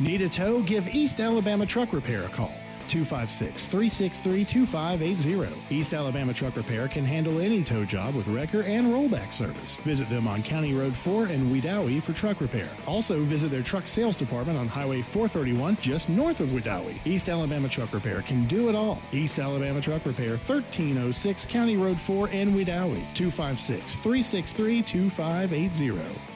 Need 0.00 0.22
a 0.22 0.28
tow? 0.28 0.62
Give 0.62 0.88
East 0.88 1.20
Alabama 1.20 1.66
Truck 1.66 1.92
Repair 1.92 2.24
a 2.24 2.28
call. 2.28 2.52
256 2.92 3.64
363 3.64 4.44
2580. 4.44 5.74
East 5.74 5.94
Alabama 5.94 6.34
Truck 6.34 6.56
Repair 6.56 6.88
can 6.88 7.06
handle 7.06 7.40
any 7.40 7.62
tow 7.62 7.86
job 7.86 8.14
with 8.14 8.28
wrecker 8.28 8.60
and 8.64 8.88
rollback 8.88 9.32
service. 9.32 9.78
Visit 9.78 10.10
them 10.10 10.28
on 10.28 10.42
County 10.42 10.74
Road 10.74 10.94
4 10.94 11.28
in 11.28 11.46
Wedowee 11.46 12.02
for 12.02 12.12
truck 12.12 12.42
repair. 12.42 12.68
Also, 12.86 13.22
visit 13.22 13.50
their 13.50 13.62
truck 13.62 13.86
sales 13.86 14.14
department 14.14 14.58
on 14.58 14.68
Highway 14.68 15.00
431 15.00 15.78
just 15.80 16.10
north 16.10 16.40
of 16.40 16.48
Wedowee. 16.50 16.98
East 17.06 17.30
Alabama 17.30 17.68
Truck 17.68 17.94
Repair 17.94 18.20
can 18.20 18.46
do 18.46 18.68
it 18.68 18.74
all. 18.74 19.00
East 19.10 19.38
Alabama 19.38 19.80
Truck 19.80 20.04
Repair, 20.04 20.32
1306 20.32 21.46
County 21.46 21.78
Road 21.78 21.98
4 21.98 22.28
in 22.28 22.50
Wedowee. 22.50 23.02
256 23.14 23.96
363 23.96 24.82
2580. 24.82 26.31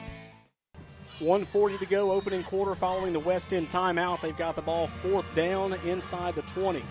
140 1.19 1.77
to 1.79 1.85
go, 1.85 2.11
opening 2.11 2.43
quarter 2.43 2.75
following 2.75 3.13
the 3.13 3.19
West 3.19 3.53
End 3.53 3.69
timeout. 3.69 4.21
They've 4.21 4.37
got 4.37 4.55
the 4.55 4.61
ball 4.61 4.87
fourth 4.87 5.33
down 5.35 5.73
inside 5.85 6.35
the 6.35 6.41
20. 6.43 6.83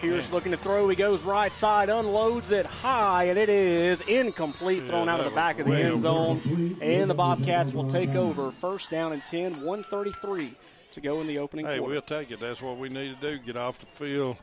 Pierce 0.00 0.32
looking 0.32 0.50
to 0.50 0.58
throw. 0.58 0.88
He 0.88 0.96
goes 0.96 1.22
right 1.22 1.54
side, 1.54 1.88
unloads 1.88 2.50
it 2.50 2.66
high, 2.66 3.24
and 3.24 3.38
it 3.38 3.48
is 3.48 4.00
incomplete, 4.02 4.88
thrown 4.88 5.08
out 5.08 5.20
of 5.20 5.26
the 5.26 5.30
back 5.34 5.60
of 5.60 5.66
the 5.66 5.74
end 5.76 6.00
zone. 6.00 6.76
And 6.80 7.08
the 7.08 7.14
Bobcats 7.14 7.72
will 7.72 7.86
take 7.86 8.16
over. 8.16 8.50
First 8.50 8.90
down 8.90 9.12
and 9.12 9.24
10, 9.24 9.62
133 9.62 10.54
to 10.92 11.00
go 11.00 11.20
in 11.20 11.28
the 11.28 11.38
opening 11.38 11.64
Hey, 11.66 11.78
quarter. 11.78 11.92
we'll 11.92 12.02
take 12.02 12.32
it. 12.32 12.40
That's 12.40 12.60
what 12.60 12.78
we 12.78 12.88
need 12.88 13.20
to 13.20 13.30
do. 13.30 13.38
Get 13.38 13.56
off 13.56 13.78
the 13.78 13.86
field. 13.86 14.36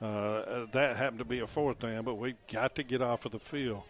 Uh, 0.00 0.66
that 0.72 0.96
happened 0.96 1.18
to 1.20 1.24
be 1.24 1.40
a 1.40 1.46
fourth 1.46 1.78
down, 1.78 2.04
but 2.04 2.16
we 2.16 2.34
got 2.52 2.74
to 2.76 2.82
get 2.82 3.00
off 3.02 3.24
of 3.24 3.32
the 3.32 3.40
field 3.40 3.82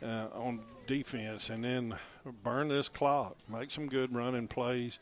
uh, 0.00 0.28
on 0.32 0.60
defense 0.86 1.50
and 1.50 1.64
then 1.64 1.96
burn 2.42 2.68
this 2.68 2.88
clock. 2.88 3.36
Make 3.48 3.70
some 3.70 3.88
good 3.88 4.14
running 4.14 4.48
plays, 4.48 4.98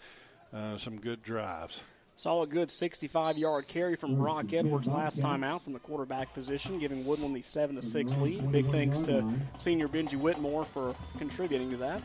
uh, 0.53 0.79
some 0.79 1.01
good 1.01 1.23
drives. 1.23 1.83
Saw 2.17 2.43
a 2.43 2.47
good 2.47 2.71
65 2.71 3.39
yard 3.39 3.67
carry 3.67 3.97
from 3.97 4.17
Brock 4.17 4.45
mm-hmm. 4.47 4.67
Edwards 4.67 4.87
last 4.87 5.23
time 5.23 5.43
out 5.43 5.65
from 5.65 5.73
the 5.73 5.79
quarterback 5.79 6.35
position, 6.35 6.79
giving 6.79 7.07
Woodland 7.07 7.35
the 7.35 7.41
7 7.41 7.77
to 7.77 7.83
6 7.83 8.17
lead. 8.19 8.53
Big 8.53 8.65
mm-hmm. 8.65 8.73
thanks 8.73 9.01
to 9.03 9.13
mm-hmm. 9.13 9.37
senior 9.57 9.89
Benji 9.89 10.17
Whitmore 10.17 10.67
for 10.67 10.95
contributing 11.17 11.71
to 11.71 11.79
that. 11.79 12.03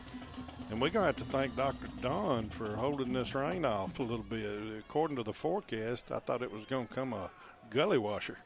And 0.70 0.80
we're 0.80 0.88
going 0.88 1.02
to 1.02 1.06
have 1.06 1.16
to 1.16 1.24
thank 1.24 1.54
Dr. 1.54 1.88
Don 2.00 2.48
for 2.48 2.76
holding 2.76 3.12
this 3.12 3.34
rain 3.34 3.64
off 3.64 3.98
a 3.98 4.02
little 4.02 4.24
bit. 4.24 4.78
According 4.78 5.16
to 5.16 5.22
the 5.22 5.34
forecast, 5.34 6.10
I 6.10 6.18
thought 6.18 6.42
it 6.42 6.50
was 6.50 6.64
going 6.64 6.88
to 6.88 6.94
come 6.94 7.12
a 7.12 7.30
gully 7.70 7.98
washer. 7.98 8.38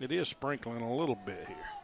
It 0.00 0.12
is 0.12 0.28
sprinkling 0.28 0.82
a 0.82 0.94
little 0.94 1.18
bit 1.24 1.46
here. 1.46 1.77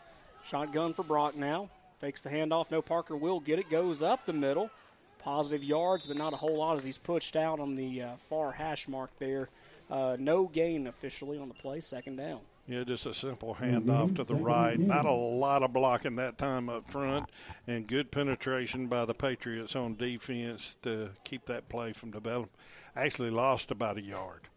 Shotgun 0.45 0.93
for 0.93 1.03
Brock 1.03 1.37
now. 1.37 1.69
Fakes 2.01 2.23
the 2.23 2.31
handoff. 2.31 2.71
No 2.71 2.83
Parker 2.83 3.17
will 3.17 3.41
get 3.41 3.59
it. 3.59 3.71
Goes 3.71 4.03
up 4.03 4.27
the 4.27 4.33
middle. 4.33 4.71
Positive 5.19 5.65
yards, 5.65 6.05
but 6.05 6.17
not 6.17 6.35
a 6.35 6.37
whole 6.37 6.59
lot 6.59 6.77
as 6.77 6.85
he's 6.85 6.99
pushed 6.99 7.35
out 7.35 7.61
on 7.61 7.77
the 7.77 8.03
uh, 8.03 8.17
far 8.17 8.53
hash 8.53 8.87
mark 8.89 9.11
there. 9.19 9.49
Uh, 9.91 10.17
no 10.19 10.47
gain 10.47 10.87
officially 10.87 11.39
on 11.39 11.49
the 11.49 11.55
play. 11.55 11.81
Second 11.81 12.17
down. 12.17 12.41
Yeah, 12.67 12.85
just 12.85 13.05
a 13.05 13.13
simple 13.13 13.55
handoff 13.61 14.17
to 14.17 14.25
the 14.25 14.35
right. 14.35 14.79
Not 14.79 15.05
a 15.05 15.13
lot 15.13 15.63
of 15.63 15.73
blocking 15.75 16.17
that 16.17 16.39
time 16.39 16.71
up 16.71 16.91
front, 16.91 17.29
and 17.67 17.87
good 17.87 18.11
penetration 18.11 18.87
by 18.87 19.05
the 19.05 19.13
Patriots 19.13 19.77
on 19.77 19.97
defense 19.97 20.79
to 20.83 21.11
keep 21.25 21.45
that 21.47 21.69
play 21.69 21.93
from 21.93 22.11
developing. 22.11 22.51
Actually, 22.97 23.31
lost 23.31 23.71
about 23.71 23.99
a 23.99 24.03
yard. 24.03 24.49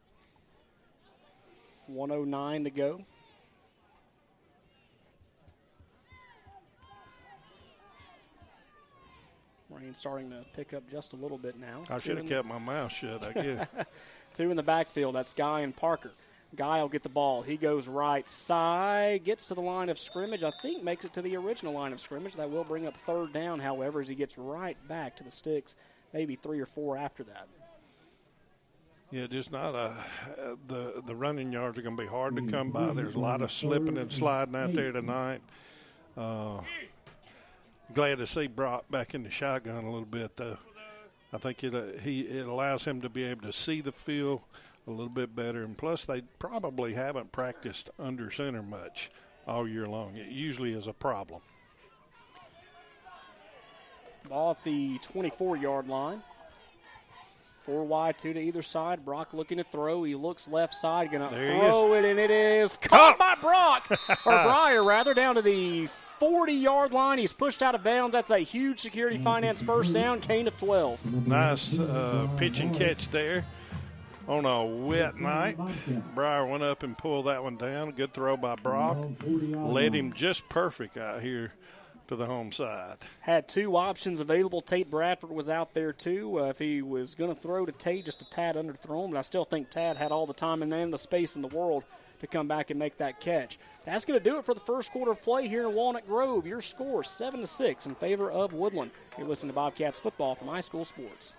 109 1.88 2.64
to 2.64 2.70
go. 2.70 3.06
Rain 9.78 9.94
starting 9.94 10.30
to 10.32 10.44
pick 10.54 10.74
up 10.74 10.90
just 10.90 11.14
a 11.14 11.16
little 11.16 11.38
bit 11.38 11.60
now. 11.60 11.84
I 11.90 12.00
should 12.00 12.18
have 12.18 12.28
kept 12.28 12.48
my 12.48 12.58
mouth 12.58 12.92
shut, 12.92 13.24
I 13.24 13.34
guess. 13.34 13.68
Two 14.34 14.50
in 14.50 14.58
the 14.58 14.64
backfield. 14.64 15.16
That's 15.16 15.34
Guy 15.34 15.62
and 15.62 15.76
Parker. 15.76 16.12
Guy 16.56 16.82
will 16.82 16.90
get 16.90 17.04
the 17.04 17.10
ball. 17.10 17.42
He 17.42 17.58
goes 17.58 17.88
right 17.88 18.28
side, 18.28 19.26
gets 19.26 19.48
to 19.48 19.54
the 19.54 19.62
line 19.62 19.90
of 19.90 20.00
scrimmage. 20.00 20.44
I 20.44 20.52
think 20.62 20.84
makes 20.84 21.04
it 21.06 21.14
to 21.14 21.22
the 21.22 21.36
original 21.36 21.74
line 21.74 21.92
of 21.92 22.00
scrimmage. 22.00 22.36
That 22.36 22.50
will 22.50 22.64
bring 22.64 22.88
up 22.88 22.96
third 22.96 23.34
down, 23.34 23.60
however, 23.60 24.02
as 24.02 24.08
he 24.08 24.16
gets 24.16 24.38
right 24.38 24.78
back 24.88 25.18
to 25.18 25.24
the 25.24 25.32
sticks, 25.32 25.76
maybe 26.14 26.36
three 26.36 26.60
or 26.60 26.66
four 26.66 26.98
after 26.98 27.24
that. 27.26 27.48
Yeah, 29.12 29.28
just 29.28 29.52
not 29.52 29.74
a 29.74 29.96
the 30.68 31.02
the 31.06 31.16
running 31.16 31.52
yards 31.54 31.78
are 31.78 31.82
going 31.82 31.96
to 31.96 32.02
be 32.02 32.10
hard 32.10 32.36
to 32.36 32.46
come 32.48 32.72
by. 32.72 32.88
Mm-hmm. 32.88 32.98
There's 32.98 33.16
a 33.16 33.20
lot 33.20 33.42
of 33.42 33.52
slipping 33.52 33.98
and 33.98 34.10
mm-hmm. 34.10 34.20
sliding 34.20 34.56
out 34.56 34.74
there 34.74 34.92
mm-hmm. 34.92 35.08
tonight. 35.08 35.42
Uh, 36.18 36.62
glad 37.94 38.18
to 38.20 38.28
see 38.28 38.48
Brock 38.48 38.86
back 38.90 39.14
in 39.14 39.24
the 39.24 39.32
shotgun 39.32 39.84
a 39.84 39.90
little 39.90 40.06
bit 40.06 40.36
though. 40.36 40.58
I 41.34 41.38
think 41.38 41.64
it 41.64 41.76
uh, 41.76 42.00
he 42.02 42.22
it 42.22 42.48
allows 42.48 42.86
him 42.86 43.02
to 43.02 43.10
be 43.10 43.24
able 43.24 43.44
to 43.44 43.54
see 43.54 43.82
the 43.82 43.92
field 43.92 44.42
a 44.88 44.92
little 44.92 45.10
bit 45.10 45.36
better, 45.36 45.64
and 45.64 45.78
plus 45.78 46.06
they 46.06 46.22
probably 46.40 46.94
haven't 46.94 47.32
practiced 47.32 47.90
under 48.00 48.32
center 48.32 48.64
much 48.64 49.12
all 49.46 49.68
year 49.68 49.86
long. 49.86 50.16
It 50.16 50.30
usually 50.32 50.74
is 50.74 50.88
a 50.88 50.94
problem. 50.94 51.42
Ball 54.30 54.52
at 54.52 54.64
the 54.64 54.98
24 55.00 55.58
yard 55.58 55.88
line. 55.88 56.22
Four 57.68 57.84
wide, 57.84 58.18
two 58.18 58.32
to 58.32 58.40
either 58.40 58.62
side. 58.62 59.04
Brock 59.04 59.34
looking 59.34 59.58
to 59.58 59.64
throw. 59.66 60.06
He 60.06 60.16
looks 60.16 60.48
left 60.48 60.74
side, 60.74 61.12
going 61.12 61.30
to 61.30 61.36
throw 61.36 61.96
it, 61.96 62.06
and 62.06 62.18
it 62.18 62.32
is 62.32 62.78
caught 62.78 63.20
by 63.20 63.36
Brock, 63.36 63.90
or 64.10 64.16
Briar 64.24 64.82
rather, 64.86 65.14
down 65.14 65.36
to 65.36 65.42
the 65.42 65.88
40 65.88 66.54
yard 66.54 66.94
line. 66.94 67.18
He's 67.18 67.34
pushed 67.34 67.62
out 67.62 67.76
of 67.76 67.84
bounds. 67.84 68.14
That's 68.14 68.32
a 68.32 68.40
huge 68.40 68.80
security 68.80 69.18
finance 69.18 69.62
first 69.62 69.94
down, 69.94 70.20
gain 70.20 70.48
of 70.48 70.58
12. 70.58 71.28
Nice 71.28 71.78
uh, 71.78 72.30
pitch 72.38 72.62
and 72.62 72.74
catch 72.74 73.10
there 73.10 73.44
on 74.30 74.46
a 74.46 74.66
wet 74.66 75.18
night. 75.18 75.58
Briar 76.16 76.46
went 76.46 76.64
up 76.64 76.84
and 76.84 76.98
pulled 76.98 77.26
that 77.26 77.44
one 77.44 77.58
down. 77.58 77.92
Good 77.92 78.14
throw 78.14 78.38
by 78.38 78.56
Brock. 78.56 78.98
Led 79.26 79.94
him 79.94 80.14
just 80.14 80.48
perfect 80.48 80.96
out 80.96 81.22
here 81.22 81.52
to 82.08 82.16
the 82.16 82.26
home 82.26 82.52
side. 82.52 82.98
Had 83.22 83.48
two 83.48 83.76
options 83.76 84.20
available. 84.20 84.62
Tate 84.62 84.90
Bradford 84.90 85.32
was 85.32 85.50
out 85.50 85.74
there 85.74 85.94
too. 85.94 86.40
Uh, 86.40 86.46
if 86.46 86.60
he 86.60 86.82
was 86.82 87.16
going 87.16 87.34
to 87.34 87.40
throw 87.40 87.66
to 87.66 87.72
Tate, 87.72 88.06
just 88.06 88.22
a 88.22 88.30
tad 88.30 88.56
underthrown, 88.56 89.12
but 89.12 89.18
I 89.18 89.22
still 89.22 89.46
think 89.46 89.70
Tad 89.70 89.98
had 89.98 90.12
all 90.12 90.26
the 90.26 90.34
time 90.34 90.62
and 90.62 90.72
then 90.72 90.92
the 90.92 90.98
space 90.98 91.36
in 91.36 91.42
the 91.42 91.48
world 91.50 91.84
to 92.20 92.28
come 92.28 92.48
back 92.48 92.70
and 92.70 92.80
make 92.80 92.98
that 92.98 93.20
catch. 93.20 93.60
That's 93.86 94.06
going 94.06 94.20
to 94.20 94.30
do 94.30 94.38
it 94.38 94.46
for 94.46 94.54
the 94.54 94.60
first 94.60 94.92
quarter 94.92 95.12
of 95.12 95.22
play 95.22 95.48
here 95.48 95.68
in 95.68 95.76
Walnut 95.76 96.08
Grove. 96.08 96.48
Your 96.48 96.62
score 96.62 97.04
seven 97.04 97.42
to 97.42 97.48
six 97.48 97.86
in 97.86 97.96
favor 97.96 98.32
of 98.32 98.54
Woodland. 98.54 98.92
You're 99.18 99.28
listening 99.28 99.52
to 99.52 99.56
Bobcats 99.56 100.00
football 100.00 100.36
from 100.36 100.48
iSchool 100.48 100.86
Sports. 100.86 101.36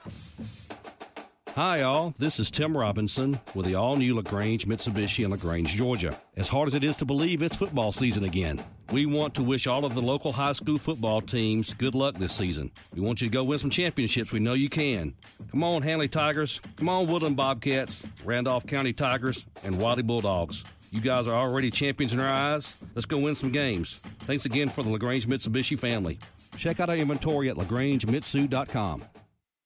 Hi, 1.55 1.83
all. 1.83 2.15
This 2.19 2.39
is 2.39 2.53
Tim 2.53 2.77
Robinson 2.77 3.41
with 3.55 3.67
the 3.67 3.75
all 3.75 3.97
new 3.97 4.15
LaGrange 4.15 4.69
Mitsubishi 4.69 5.25
in 5.25 5.33
LaGrange, 5.33 5.71
Georgia. 5.71 6.17
As 6.37 6.47
hard 6.47 6.69
as 6.69 6.75
it 6.75 6.85
is 6.85 6.97
to 6.99 7.05
believe, 7.05 7.43
it's 7.43 7.57
football 7.57 7.91
season 7.91 8.23
again. 8.23 8.61
We 8.93 9.07
want 9.07 9.35
to 9.35 9.43
wish 9.43 9.67
all 9.67 9.85
of 9.85 9.95
the 9.95 10.01
local 10.01 10.33
high 10.33 10.53
school 10.53 10.79
football 10.79 11.21
teams 11.21 11.75
good 11.75 11.97
luck 11.97 12.15
this 12.15 12.33
season. 12.33 12.71
We 12.95 13.01
want 13.01 13.21
you 13.21 13.29
to 13.29 13.33
go 13.33 13.43
win 13.43 13.59
some 13.59 13.71
championships. 13.71 14.31
We 14.31 14.39
know 14.39 14.53
you 14.55 14.69
can. 14.71 15.15
Come 15.51 15.65
on, 15.65 15.83
Handley 15.83 16.07
Tigers. 16.07 16.61
Come 16.77 16.89
on, 16.89 17.09
Woodland 17.09 17.37
Bobcats, 17.37 18.05
Randolph 18.25 18.67
County 18.67 18.93
Tigers, 18.93 19.45
and 19.65 19.81
Wadley 19.81 20.05
Bulldogs. 20.05 20.63
You 20.93 21.01
guys 21.01 21.27
are 21.27 21.35
already 21.35 21.73
champions 21.73 22.13
in 22.13 22.21
our 22.21 22.33
eyes. 22.33 22.73
Let's 22.95 23.07
go 23.07 23.19
win 23.19 23.35
some 23.35 23.51
games. 23.51 23.99
Thanks 24.21 24.45
again 24.45 24.69
for 24.69 24.85
the 24.85 24.91
LaGrange 24.91 25.27
Mitsubishi 25.27 25.77
family. 25.79 26.19
Check 26.57 26.79
out 26.79 26.89
our 26.89 26.97
inventory 26.97 27.51
at 27.51 27.57
lagrangemitsu.com. 27.57 29.05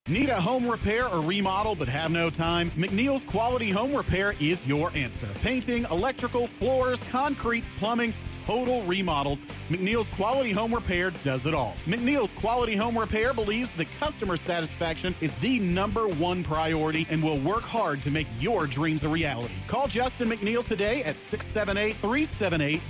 Need 0.09 0.31
a 0.31 0.41
home 0.41 0.69
repair 0.69 1.07
or 1.07 1.21
remodel 1.21 1.77
but 1.77 1.87
have 1.87 2.11
no 2.11 2.29
time? 2.29 2.73
McNeil's 2.73 3.23
Quality 3.23 3.71
Home 3.71 3.95
Repair 3.95 4.35
is 4.41 4.67
your 4.67 4.91
answer. 4.97 5.29
Painting, 5.43 5.87
electrical, 5.93 6.49
floors, 6.49 6.99
concrete, 7.09 7.63
plumbing, 7.79 8.13
total 8.45 8.83
remodels. 8.83 9.39
McNeil's 9.71 10.09
Quality 10.09 10.51
Home 10.51 10.75
Repair 10.75 11.13
does 11.23 11.47
it 11.47 11.55
all. 11.55 11.77
McNeil's 11.87 12.33
Quality 12.33 12.75
Home 12.75 12.99
Repair 12.99 13.33
believes 13.33 13.71
that 13.77 13.87
customer 14.01 14.37
satisfaction 14.37 15.15
is 15.21 15.33
the 15.35 15.61
number 15.61 16.09
one 16.09 16.43
priority 16.43 17.07
and 17.09 17.23
will 17.23 17.39
work 17.39 17.63
hard 17.63 18.03
to 18.03 18.11
make 18.11 18.27
your 18.41 18.67
dreams 18.67 19.05
a 19.05 19.09
reality. 19.09 19.55
Call 19.69 19.87
Justin 19.87 20.29
McNeil 20.29 20.65
today 20.65 21.05
at 21.05 21.17
678 21.17 21.97
378 21.99 22.81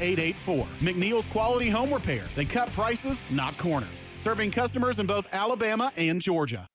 0884. 0.00 0.66
McNeil's 0.80 1.26
Quality 1.26 1.68
Home 1.68 1.92
Repair. 1.92 2.24
They 2.34 2.46
cut 2.46 2.72
prices, 2.72 3.18
not 3.30 3.58
corners 3.58 3.98
serving 4.24 4.50
customers 4.50 4.98
in 4.98 5.04
both 5.04 5.28
Alabama 5.34 5.92
and 5.98 6.18
Georgia. 6.18 6.66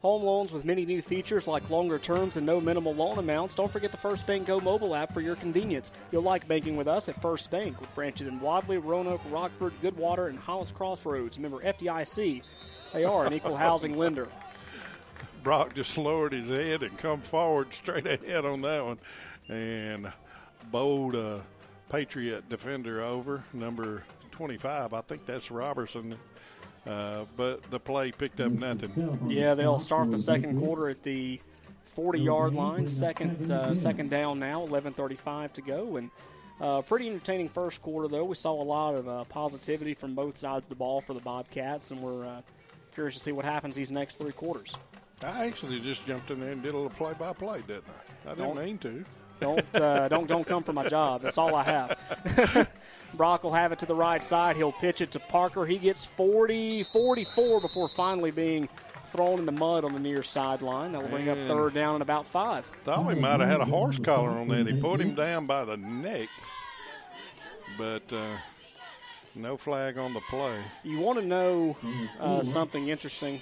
Home 0.00 0.22
loans 0.22 0.50
with 0.50 0.64
many 0.64 0.86
new 0.86 1.02
features 1.02 1.46
like 1.46 1.68
longer 1.68 1.98
terms 1.98 2.38
and 2.38 2.46
no 2.46 2.58
minimal 2.58 2.94
loan 2.94 3.18
amounts. 3.18 3.54
Don't 3.54 3.70
forget 3.70 3.92
the 3.92 3.98
First 3.98 4.26
Bank 4.26 4.46
Go 4.46 4.60
mobile 4.60 4.94
app 4.94 5.12
for 5.12 5.20
your 5.20 5.36
convenience. 5.36 5.92
You'll 6.10 6.22
like 6.22 6.48
banking 6.48 6.78
with 6.78 6.88
us 6.88 7.10
at 7.10 7.20
First 7.20 7.50
Bank 7.50 7.78
with 7.82 7.94
branches 7.94 8.28
in 8.28 8.40
Wadley, 8.40 8.78
Roanoke, 8.78 9.20
Rockford, 9.30 9.74
Goodwater, 9.82 10.30
and 10.30 10.38
Hollis 10.38 10.70
Crossroads. 10.70 11.36
Remember 11.36 11.62
FDIC. 11.62 12.42
They 12.94 13.04
are 13.04 13.26
an 13.26 13.34
equal 13.34 13.56
housing 13.56 13.98
lender. 13.98 14.28
Brock 15.42 15.74
just 15.74 15.98
lowered 15.98 16.32
his 16.32 16.48
head 16.48 16.82
and 16.82 16.96
come 16.96 17.20
forward 17.20 17.74
straight 17.74 18.06
ahead 18.06 18.46
on 18.46 18.62
that 18.62 18.84
one, 18.86 18.98
and 19.48 20.10
bowled 20.70 21.14
a 21.14 21.42
Patriot 21.90 22.48
defender 22.48 23.02
over 23.02 23.44
number 23.52 24.02
25. 24.30 24.94
I 24.94 25.00
think 25.02 25.26
that's 25.26 25.50
Robertson. 25.50 26.16
Uh, 26.86 27.24
but 27.36 27.62
the 27.70 27.78
play 27.78 28.10
picked 28.10 28.40
up 28.40 28.52
nothing. 28.52 29.20
Yeah, 29.28 29.54
they'll 29.54 29.78
start 29.78 30.10
the 30.10 30.18
second 30.18 30.58
quarter 30.58 30.88
at 30.88 31.02
the 31.02 31.40
40 31.84 32.20
yard 32.20 32.54
line. 32.54 32.88
Second, 32.88 33.50
uh, 33.50 33.74
second 33.74 34.10
down 34.10 34.38
now, 34.38 34.66
11:35 34.66 35.52
to 35.54 35.62
go, 35.62 35.96
and 35.96 36.10
uh, 36.60 36.82
pretty 36.82 37.08
entertaining 37.08 37.48
first 37.48 37.82
quarter 37.82 38.08
though. 38.08 38.24
We 38.24 38.34
saw 38.34 38.52
a 38.52 38.64
lot 38.64 38.94
of 38.94 39.08
uh, 39.08 39.24
positivity 39.24 39.94
from 39.94 40.14
both 40.14 40.38
sides 40.38 40.64
of 40.64 40.68
the 40.70 40.74
ball 40.76 41.00
for 41.00 41.12
the 41.14 41.20
Bobcats, 41.20 41.90
and 41.90 42.00
we're 42.00 42.24
uh, 42.26 42.40
curious 42.94 43.14
to 43.14 43.20
see 43.20 43.32
what 43.32 43.44
happens 43.44 43.76
these 43.76 43.90
next 43.90 44.16
three 44.16 44.32
quarters. 44.32 44.74
I 45.22 45.46
actually 45.46 45.80
just 45.80 46.06
jumped 46.06 46.30
in 46.30 46.40
there 46.40 46.52
and 46.52 46.62
did 46.62 46.72
a 46.72 46.76
little 46.76 46.90
play 46.90 47.12
by 47.18 47.34
play, 47.34 47.62
didn't 47.66 47.84
I? 47.88 48.30
I 48.30 48.34
didn't 48.34 48.54
Don't- 48.54 48.64
mean 48.64 48.78
to. 48.78 49.04
Don't 49.40 49.64
uh, 49.74 50.08
don't 50.08 50.26
don't 50.26 50.46
come 50.46 50.62
for 50.62 50.72
my 50.72 50.86
job. 50.86 51.22
That's 51.22 51.38
all 51.38 51.54
I 51.54 51.64
have. 51.64 52.68
Brock 53.14 53.42
will 53.42 53.52
have 53.52 53.72
it 53.72 53.78
to 53.80 53.86
the 53.86 53.94
right 53.94 54.22
side. 54.22 54.56
He'll 54.56 54.72
pitch 54.72 55.00
it 55.00 55.10
to 55.12 55.20
Parker. 55.20 55.66
He 55.66 55.78
gets 55.78 56.06
40, 56.06 56.84
44 56.84 57.60
before 57.60 57.88
finally 57.88 58.30
being 58.30 58.68
thrown 59.06 59.40
in 59.40 59.46
the 59.46 59.52
mud 59.52 59.84
on 59.84 59.92
the 59.92 60.00
near 60.00 60.22
sideline. 60.22 60.92
That 60.92 61.02
will 61.02 61.08
bring 61.08 61.28
up 61.28 61.38
third 61.48 61.74
down 61.74 61.94
and 61.94 62.02
about 62.02 62.26
five. 62.26 62.70
Thought 62.84 63.06
we 63.06 63.14
might 63.14 63.40
have 63.40 63.48
had 63.48 63.60
a 63.60 63.64
horse 63.64 63.98
collar 63.98 64.30
on 64.30 64.48
that. 64.48 64.66
He 64.66 64.80
put 64.80 65.00
him 65.00 65.14
down 65.14 65.46
by 65.46 65.64
the 65.64 65.76
neck, 65.76 66.28
but 67.76 68.02
uh, 68.12 68.36
no 69.34 69.56
flag 69.56 69.98
on 69.98 70.12
the 70.14 70.20
play. 70.20 70.56
You 70.84 71.00
want 71.00 71.18
to 71.18 71.24
know 71.24 71.76
uh, 72.20 72.42
something 72.42 72.88
interesting? 72.88 73.40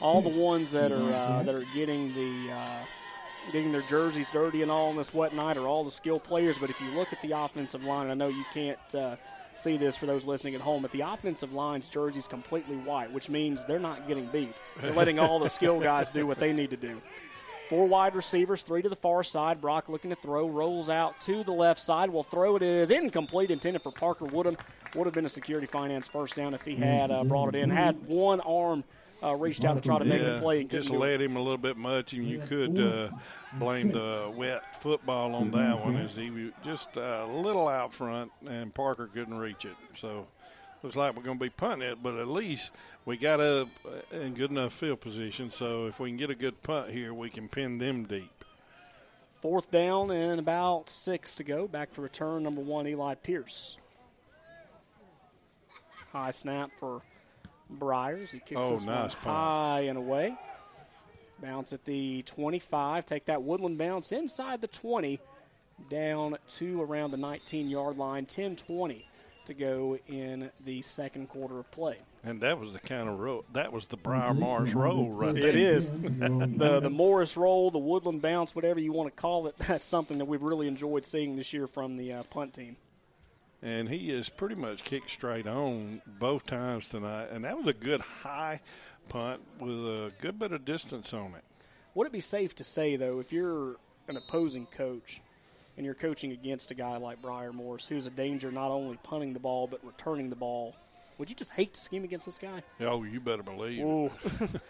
All 0.00 0.20
the 0.20 0.28
ones 0.28 0.72
that 0.72 0.92
are 0.92 1.12
uh, 1.12 1.42
that 1.42 1.54
are 1.54 1.64
getting 1.74 2.12
the 2.14 2.52
uh, 2.52 2.84
getting 3.52 3.72
their 3.72 3.82
jerseys 3.82 4.30
dirty 4.30 4.62
and 4.62 4.70
all 4.70 4.88
on 4.88 4.96
this 4.96 5.12
wet 5.12 5.34
night 5.34 5.56
are 5.56 5.66
all 5.66 5.84
the 5.84 5.90
skill 5.90 6.20
players. 6.20 6.58
But 6.58 6.70
if 6.70 6.80
you 6.80 6.88
look 6.90 7.12
at 7.12 7.20
the 7.22 7.32
offensive 7.32 7.84
line, 7.84 8.10
I 8.10 8.14
know 8.14 8.28
you 8.28 8.44
can't 8.52 8.94
uh, 8.94 9.16
see 9.54 9.76
this 9.76 9.96
for 9.96 10.06
those 10.06 10.24
listening 10.24 10.54
at 10.54 10.60
home, 10.60 10.82
but 10.82 10.92
the 10.92 11.00
offensive 11.00 11.52
line's 11.52 11.88
jersey's 11.88 12.28
completely 12.28 12.76
white, 12.76 13.12
which 13.12 13.28
means 13.28 13.64
they're 13.64 13.78
not 13.78 14.06
getting 14.06 14.26
beat. 14.26 14.54
They're 14.80 14.92
letting 14.92 15.18
all 15.18 15.38
the 15.38 15.50
skill 15.50 15.80
guys 15.80 16.10
do 16.10 16.26
what 16.26 16.38
they 16.38 16.52
need 16.52 16.70
to 16.70 16.76
do. 16.76 17.00
Four 17.68 17.86
wide 17.86 18.14
receivers, 18.14 18.62
three 18.62 18.80
to 18.80 18.88
the 18.88 18.96
far 18.96 19.22
side. 19.22 19.60
Brock 19.60 19.90
looking 19.90 20.08
to 20.08 20.16
throw, 20.16 20.48
rolls 20.48 20.88
out 20.88 21.20
to 21.22 21.44
the 21.44 21.52
left 21.52 21.78
side. 21.78 22.08
Will 22.08 22.22
throw 22.22 22.56
it 22.56 22.62
is 22.62 22.90
incomplete, 22.90 23.50
intended 23.50 23.82
for 23.82 23.92
Parker 23.92 24.24
Woodham. 24.24 24.56
Would 24.94 25.04
have 25.04 25.12
been 25.12 25.26
a 25.26 25.28
security 25.28 25.66
finance 25.66 26.08
first 26.08 26.34
down 26.34 26.54
if 26.54 26.62
he 26.62 26.76
had 26.76 27.10
uh, 27.10 27.24
brought 27.24 27.54
it 27.54 27.58
in. 27.58 27.68
Had 27.68 28.06
one 28.06 28.40
arm 28.40 28.84
uh, 29.22 29.34
reached 29.34 29.64
out 29.64 29.74
to 29.74 29.80
try 29.80 29.98
to 29.98 30.04
make 30.04 30.22
the 30.22 30.38
play 30.38 30.60
and 30.60 30.70
just 30.70 30.88
couldn't 30.88 31.00
do 31.00 31.06
it. 31.06 31.10
led 31.10 31.20
him 31.20 31.36
a 31.36 31.40
little 31.40 31.58
bit 31.58 31.76
much, 31.76 32.12
and 32.12 32.28
you 32.28 32.38
could 32.40 32.78
uh, 32.78 33.10
blame 33.54 33.90
the 33.90 34.32
wet 34.34 34.80
football 34.80 35.34
on 35.34 35.50
that 35.52 35.84
one, 35.84 35.96
as 35.96 36.14
he 36.14 36.30
was 36.30 36.52
just 36.64 36.96
a 36.96 37.26
little 37.26 37.68
out 37.68 37.92
front, 37.92 38.30
and 38.46 38.72
Parker 38.72 39.08
couldn't 39.12 39.38
reach 39.38 39.64
it. 39.64 39.76
So 39.96 40.26
looks 40.82 40.96
like 40.96 41.16
we're 41.16 41.22
going 41.22 41.38
to 41.38 41.44
be 41.44 41.50
punting 41.50 41.88
it, 41.88 42.02
but 42.02 42.16
at 42.16 42.28
least 42.28 42.72
we 43.04 43.16
got 43.16 43.40
up 43.40 43.68
in 44.12 44.34
good 44.34 44.50
enough 44.50 44.72
field 44.72 45.00
position. 45.00 45.50
So 45.50 45.86
if 45.86 45.98
we 45.98 46.10
can 46.10 46.16
get 46.16 46.30
a 46.30 46.34
good 46.34 46.62
punt 46.62 46.90
here, 46.90 47.12
we 47.12 47.30
can 47.30 47.48
pin 47.48 47.78
them 47.78 48.04
deep. 48.04 48.44
Fourth 49.40 49.70
down 49.70 50.10
and 50.10 50.40
about 50.40 50.88
six 50.88 51.34
to 51.36 51.44
go. 51.44 51.68
Back 51.68 51.94
to 51.94 52.00
return 52.00 52.42
number 52.42 52.60
one, 52.60 52.86
Eli 52.88 53.14
Pierce. 53.14 53.76
High 56.12 56.32
snap 56.32 56.70
for 56.78 57.02
Briars. 57.70 58.30
He 58.30 58.38
kicks 58.40 58.60
Oh, 58.62 58.70
this 58.70 58.84
nice 58.84 59.14
one 59.14 59.22
punt. 59.22 59.36
high 59.36 59.80
and 59.82 59.98
away. 59.98 60.36
Bounce 61.40 61.72
at 61.72 61.84
the 61.84 62.22
25. 62.22 63.06
Take 63.06 63.26
that 63.26 63.42
woodland 63.42 63.78
bounce 63.78 64.10
inside 64.12 64.60
the 64.60 64.66
20, 64.68 65.20
down 65.88 66.36
to 66.56 66.82
around 66.82 67.12
the 67.12 67.16
19 67.16 67.68
yard 67.70 67.96
line. 67.96 68.26
10 68.26 68.56
20 68.56 69.04
to 69.46 69.54
go 69.54 69.96
in 70.08 70.50
the 70.64 70.82
second 70.82 71.28
quarter 71.28 71.58
of 71.58 71.70
play. 71.70 71.96
And 72.24 72.40
that 72.42 72.58
was 72.58 72.72
the 72.72 72.80
kind 72.80 73.08
of 73.08 73.18
roll. 73.20 73.44
That 73.52 73.72
was 73.72 73.86
the 73.86 73.96
Briar 73.96 74.34
Morris 74.34 74.74
roll 74.74 75.08
right 75.10 75.32
there. 75.32 75.46
It 75.46 75.54
is 75.54 75.90
the 76.02 76.80
the 76.82 76.90
Morris 76.90 77.36
roll, 77.36 77.70
the 77.70 77.78
Woodland 77.78 78.20
bounce, 78.20 78.54
whatever 78.54 78.80
you 78.80 78.92
want 78.92 79.14
to 79.14 79.18
call 79.18 79.46
it. 79.46 79.56
That's 79.66 79.86
something 79.86 80.18
that 80.18 80.24
we've 80.26 80.42
really 80.42 80.66
enjoyed 80.66 81.06
seeing 81.06 81.36
this 81.36 81.52
year 81.52 81.66
from 81.68 81.96
the 81.96 82.14
uh, 82.14 82.22
punt 82.24 82.54
team. 82.54 82.76
And 83.62 83.88
he 83.88 84.10
is 84.10 84.28
pretty 84.28 84.54
much 84.54 84.84
kicked 84.84 85.10
straight 85.10 85.46
on 85.46 86.02
both 86.06 86.46
times 86.46 86.86
tonight. 86.86 87.28
And 87.32 87.44
that 87.44 87.56
was 87.56 87.66
a 87.66 87.72
good 87.72 88.00
high 88.00 88.60
punt 89.08 89.40
with 89.58 89.70
a 89.70 90.12
good 90.20 90.38
bit 90.38 90.52
of 90.52 90.64
distance 90.64 91.12
on 91.12 91.34
it. 91.34 91.44
Would 91.94 92.06
it 92.06 92.12
be 92.12 92.20
safe 92.20 92.54
to 92.56 92.64
say 92.64 92.96
though, 92.96 93.20
if 93.20 93.32
you're 93.32 93.76
an 94.08 94.16
opposing 94.16 94.66
coach 94.66 95.20
and 95.76 95.84
you're 95.84 95.94
coaching 95.94 96.32
against 96.32 96.70
a 96.70 96.74
guy 96.74 96.96
like 96.96 97.20
Briar 97.22 97.52
Morris, 97.52 97.86
who's 97.86 98.06
a 98.06 98.10
danger 98.10 98.50
not 98.50 98.70
only 98.70 98.98
punting 99.02 99.32
the 99.32 99.40
ball 99.40 99.66
but 99.66 99.84
returning 99.84 100.30
the 100.30 100.36
ball, 100.36 100.74
would 101.18 101.28
you 101.30 101.36
just 101.36 101.52
hate 101.52 101.74
to 101.74 101.80
scheme 101.80 102.04
against 102.04 102.26
this 102.26 102.38
guy? 102.38 102.62
Oh, 102.80 103.02
you 103.02 103.20
better 103.20 103.42
believe 103.42 104.10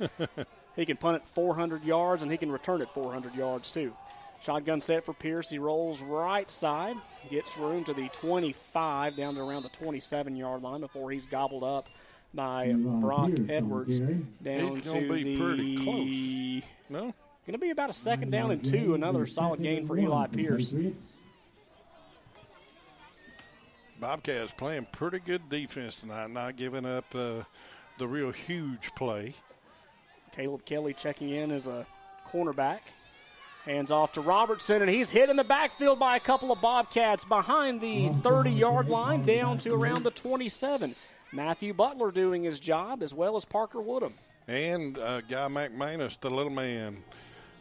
it. 0.01 0.41
He 0.79 0.87
can 0.87 0.96
punt 0.96 1.17
it 1.17 1.29
400 1.30 1.83
yards 1.83 2.22
and 2.22 2.30
he 2.30 2.38
can 2.38 2.53
return 2.53 2.80
it 2.83 2.88
400 2.91 3.34
yards 3.34 3.72
too. 3.72 3.92
Shotgun 4.41 4.81
set 4.81 5.05
for 5.05 5.13
Pierce. 5.13 5.51
He 5.51 5.59
rolls 5.59 6.03
right 6.03 6.49
side, 6.49 6.97
gets 7.31 7.57
room 7.57 7.85
to 7.85 7.93
the 7.93 8.09
25 8.09 9.17
down 9.17 9.35
to 9.35 9.41
around 9.41 9.65
the 9.65 9.69
27 9.71 10.37
yard 10.37 10.63
line 10.63 10.81
before 10.81 11.11
he's 11.11 11.27
gobbled 11.27 11.65
up 11.65 11.89
by 12.33 12.73
Brock 12.77 13.31
Edwards 13.49 13.99
down 13.99 14.77
He's 14.77 14.85
to 14.85 15.01
gonna 15.01 15.13
be 15.13 15.23
the 15.25 15.39
pretty 15.39 15.77
close. 15.77 16.63
No, 16.91 17.15
going 17.49 17.59
to 17.59 17.59
be 17.59 17.71
about 17.71 17.89
a 17.89 17.95
second 17.95 18.31
down 18.31 18.51
and 18.51 18.63
two. 18.63 18.95
Another 18.95 19.27
solid 19.27 19.63
gain 19.63 19.87
for 19.87 19.97
Eli 19.97 20.27
Pierce. 20.27 20.75
Bobcats 23.99 24.53
playing 24.53 24.87
pretty 24.93 25.19
good 25.19 25.49
defense 25.49 25.95
tonight, 25.95 26.31
not 26.31 26.57
giving 26.57 26.85
up 26.85 27.07
uh, 27.15 27.43
the 27.99 28.07
real 28.07 28.31
huge 28.31 28.95
play. 28.95 29.33
Caleb 30.33 30.65
Kelly 30.65 30.93
checking 30.93 31.31
in 31.31 31.51
as 31.51 31.67
a 31.67 31.87
cornerback. 32.31 32.81
Hands 33.68 33.90
off 33.90 34.12
to 34.12 34.22
Robertson, 34.22 34.80
and 34.80 34.90
he's 34.90 35.11
hit 35.11 35.28
in 35.28 35.36
the 35.36 35.45
backfield 35.45 35.99
by 35.99 36.16
a 36.16 36.20
couple 36.20 36.50
of 36.50 36.58
Bobcats 36.62 37.26
behind 37.26 37.82
the 37.82 38.08
30 38.22 38.50
yard 38.50 38.88
line 38.88 39.26
down 39.26 39.58
to 39.58 39.74
around 39.74 40.04
the 40.04 40.11
27. 40.11 40.95
Matthew 41.32 41.74
Butler 41.74 42.11
doing 42.11 42.45
his 42.45 42.58
job 42.58 43.03
as 43.03 43.12
well 43.12 43.36
as 43.36 43.45
Parker 43.45 43.82
Woodham. 43.82 44.14
And 44.46 44.96
uh, 44.96 45.20
Guy 45.20 45.49
McManus, 45.49 46.18
the 46.18 46.30
little 46.30 46.50
man, 46.50 47.04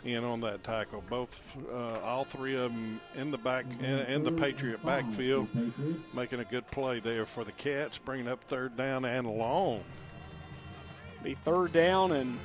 in 0.05 0.23
on 0.23 0.39
that 0.41 0.63
tackle. 0.63 1.03
Both, 1.09 1.57
uh, 1.69 1.99
all 1.99 2.23
three 2.23 2.55
of 2.55 2.71
them 2.71 3.01
in 3.15 3.29
the 3.29 3.38
back, 3.38 3.65
in, 3.81 3.84
in 3.84 4.23
the 4.23 4.31
Patriot 4.31 4.85
backfield, 4.85 5.49
making 6.13 6.39
a 6.39 6.45
good 6.45 6.71
play 6.71 7.01
there 7.01 7.25
for 7.25 7.43
the 7.43 7.51
Cats, 7.51 7.97
bringing 7.97 8.29
up 8.29 8.41
third 8.45 8.77
down 8.77 9.03
and 9.03 9.27
long. 9.27 9.84
Be 11.21 11.34
third 11.34 11.73
down 11.73 12.13
and 12.13 12.39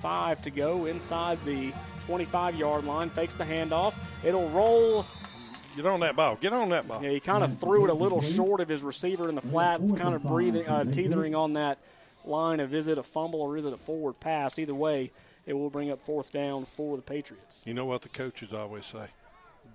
5 0.00 0.42
to 0.42 0.50
go 0.50 0.86
inside 0.86 1.38
the 1.44 1.72
25 2.06 2.56
yard 2.56 2.84
line. 2.84 3.10
Fakes 3.10 3.34
the 3.34 3.44
handoff. 3.44 3.94
It'll 4.24 4.48
roll. 4.50 5.06
Get 5.76 5.86
on 5.86 6.00
that 6.00 6.16
ball. 6.16 6.36
Get 6.36 6.52
on 6.52 6.70
that 6.70 6.88
ball. 6.88 7.02
Yeah, 7.02 7.10
he 7.10 7.20
kind 7.20 7.44
of 7.44 7.58
threw 7.58 7.84
it 7.84 7.90
a 7.90 7.94
little 7.94 8.22
short 8.22 8.60
of 8.60 8.68
his 8.68 8.82
receiver 8.82 9.28
in 9.28 9.34
the 9.34 9.40
flat, 9.42 9.80
kind 9.96 10.14
of 10.14 10.22
breathing, 10.22 10.66
uh, 10.66 10.84
teetering 10.84 11.34
on 11.34 11.52
that 11.54 11.78
line 12.24 12.60
of 12.60 12.72
is 12.74 12.86
it 12.86 12.96
a 12.98 13.02
fumble 13.02 13.42
or 13.42 13.56
is 13.56 13.66
it 13.66 13.72
a 13.72 13.76
forward 13.76 14.18
pass? 14.18 14.58
Either 14.58 14.74
way, 14.74 15.10
it 15.44 15.52
will 15.52 15.68
bring 15.70 15.90
up 15.90 16.00
fourth 16.00 16.32
down 16.32 16.64
for 16.64 16.96
the 16.96 17.02
Patriots. 17.02 17.62
You 17.66 17.74
know 17.74 17.84
what 17.84 18.02
the 18.02 18.08
coaches 18.08 18.52
always 18.54 18.86
say? 18.86 19.06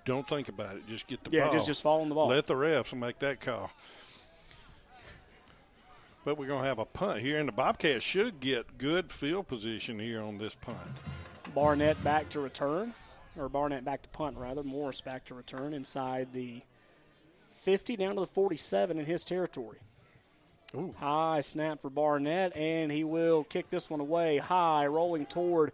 Don't 0.05 0.27
think 0.27 0.49
about 0.49 0.75
it. 0.75 0.87
Just 0.87 1.05
get 1.05 1.23
the 1.23 1.29
Yeah, 1.31 1.43
ball. 1.45 1.53
just- 1.53 1.67
just 1.67 1.81
fall 1.83 2.01
on 2.01 2.09
the 2.09 2.15
ball. 2.15 2.27
Let 2.29 2.47
the 2.47 2.55
refs 2.55 2.93
make 2.97 3.19
that 3.19 3.39
call. 3.39 3.69
But 6.23 6.37
we're 6.37 6.47
going 6.47 6.61
to 6.61 6.67
have 6.67 6.79
a 6.79 6.85
punt 6.85 7.21
here, 7.21 7.39
and 7.39 7.47
the 7.47 7.53
Bobcats 7.53 8.05
should 8.05 8.39
get 8.39 8.77
good 8.77 9.11
field 9.11 9.47
position 9.47 9.99
here 9.99 10.21
on 10.21 10.37
this 10.37 10.53
punt. 10.53 10.77
Barnett 11.55 12.01
back 12.03 12.29
to 12.29 12.39
return, 12.39 12.93
or 13.37 13.49
Barnett 13.49 13.83
back 13.83 14.03
to 14.03 14.09
punt, 14.09 14.37
rather. 14.37 14.63
Morris 14.63 15.01
back 15.01 15.25
to 15.25 15.33
return 15.33 15.73
inside 15.73 16.27
the 16.33 16.61
50 17.63 17.95
down 17.95 18.15
to 18.15 18.21
the 18.21 18.27
47 18.27 18.99
in 18.99 19.05
his 19.05 19.23
territory. 19.23 19.79
High 20.97 21.41
snap 21.41 21.81
for 21.81 21.89
Barnett, 21.89 22.55
and 22.55 22.91
he 22.91 23.03
will 23.03 23.43
kick 23.43 23.69
this 23.69 23.89
one 23.89 23.99
away 23.99 24.37
high, 24.37 24.85
rolling 24.87 25.25
toward 25.25 25.73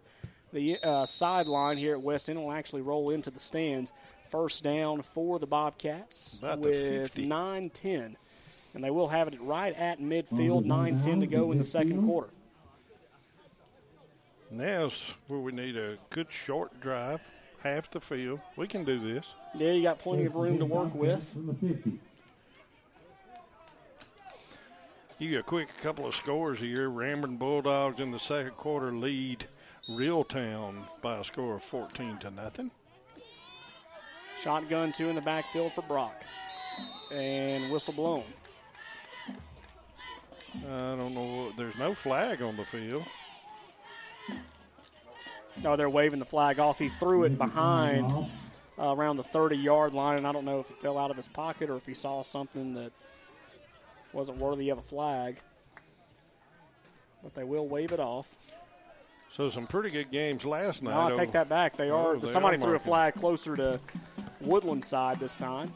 the 0.52 0.78
uh, 0.82 1.06
sideline 1.06 1.76
here 1.76 1.92
at 1.92 2.02
West 2.02 2.28
End. 2.28 2.40
Will 2.40 2.50
actually 2.50 2.82
roll 2.82 3.10
into 3.10 3.30
the 3.30 3.38
stands. 3.38 3.92
First 4.30 4.64
down 4.64 5.02
for 5.02 5.38
the 5.38 5.46
Bobcats 5.46 6.36
About 6.38 6.58
with 6.58 6.74
50. 7.12 7.26
9 7.26 7.70
10. 7.70 8.16
And 8.78 8.84
they 8.84 8.92
will 8.92 9.08
have 9.08 9.26
it 9.26 9.40
right 9.40 9.74
at 9.74 10.00
midfield, 10.00 10.60
mm-hmm. 10.60 10.68
9 10.68 10.98
10 11.00 11.20
to 11.22 11.26
go 11.26 11.50
in 11.50 11.58
the 11.58 11.64
second 11.64 11.94
mm-hmm. 11.94 12.06
quarter. 12.06 12.28
Now's 14.52 15.14
where 15.26 15.40
we 15.40 15.50
need 15.50 15.76
a 15.76 15.98
good 16.10 16.30
short 16.30 16.80
drive, 16.80 17.20
half 17.64 17.90
the 17.90 17.98
field. 17.98 18.38
We 18.54 18.68
can 18.68 18.84
do 18.84 19.00
this. 19.00 19.34
Yeah, 19.56 19.72
you 19.72 19.82
got 19.82 19.98
plenty 19.98 20.26
of 20.26 20.36
room 20.36 20.60
to 20.60 20.64
work 20.64 20.94
with. 20.94 21.24
From 21.24 21.48
the 21.48 21.54
50. 21.54 21.98
Give 25.18 25.28
you 25.28 25.40
a 25.40 25.42
quick 25.42 25.76
couple 25.82 26.06
of 26.06 26.14
scores 26.14 26.60
here. 26.60 26.88
Ramburn 26.88 27.36
Bulldogs 27.36 27.98
in 27.98 28.12
the 28.12 28.20
second 28.20 28.52
quarter 28.52 28.92
lead 28.92 29.46
Reeltown 29.90 30.84
by 31.02 31.16
a 31.16 31.24
score 31.24 31.56
of 31.56 31.64
14 31.64 32.18
to 32.18 32.30
nothing. 32.30 32.70
Shotgun 34.40 34.92
two 34.92 35.08
in 35.08 35.16
the 35.16 35.20
backfield 35.20 35.72
for 35.72 35.82
Brock. 35.82 36.22
And 37.10 37.72
whistle 37.72 37.94
blown. 37.94 38.22
I 40.66 40.96
don't 40.96 41.14
know. 41.14 41.52
There's 41.56 41.76
no 41.76 41.94
flag 41.94 42.42
on 42.42 42.56
the 42.56 42.64
field. 42.64 43.04
Oh, 45.64 45.76
they're 45.76 45.90
waving 45.90 46.18
the 46.18 46.24
flag 46.24 46.60
off. 46.60 46.78
He 46.78 46.88
threw 46.88 47.24
it 47.24 47.36
behind 47.36 48.12
uh, 48.78 48.94
around 48.94 49.16
the 49.16 49.24
30 49.24 49.56
yard 49.56 49.92
line, 49.92 50.18
and 50.18 50.26
I 50.26 50.32
don't 50.32 50.44
know 50.44 50.60
if 50.60 50.70
it 50.70 50.80
fell 50.80 50.98
out 50.98 51.10
of 51.10 51.16
his 51.16 51.28
pocket 51.28 51.68
or 51.68 51.76
if 51.76 51.86
he 51.86 51.94
saw 51.94 52.22
something 52.22 52.74
that 52.74 52.92
wasn't 54.12 54.38
worthy 54.38 54.68
of 54.70 54.78
a 54.78 54.82
flag. 54.82 55.38
But 57.22 57.34
they 57.34 57.44
will 57.44 57.66
wave 57.66 57.92
it 57.92 58.00
off. 58.00 58.36
So 59.32 59.48
some 59.48 59.66
pretty 59.66 59.90
good 59.90 60.10
games 60.10 60.44
last 60.44 60.82
night. 60.82 60.94
No, 60.94 61.08
I 61.08 61.12
take 61.12 61.32
that 61.32 61.48
back. 61.48 61.76
They 61.76 61.90
are. 61.90 62.14
Oh, 62.14 62.18
they 62.18 62.28
somebody 62.28 62.56
are 62.56 62.60
threw 62.60 62.74
a 62.76 62.78
flag 62.78 63.14
closer 63.14 63.56
to 63.56 63.80
Woodland 64.40 64.84
side 64.84 65.20
this 65.20 65.34
time. 65.34 65.72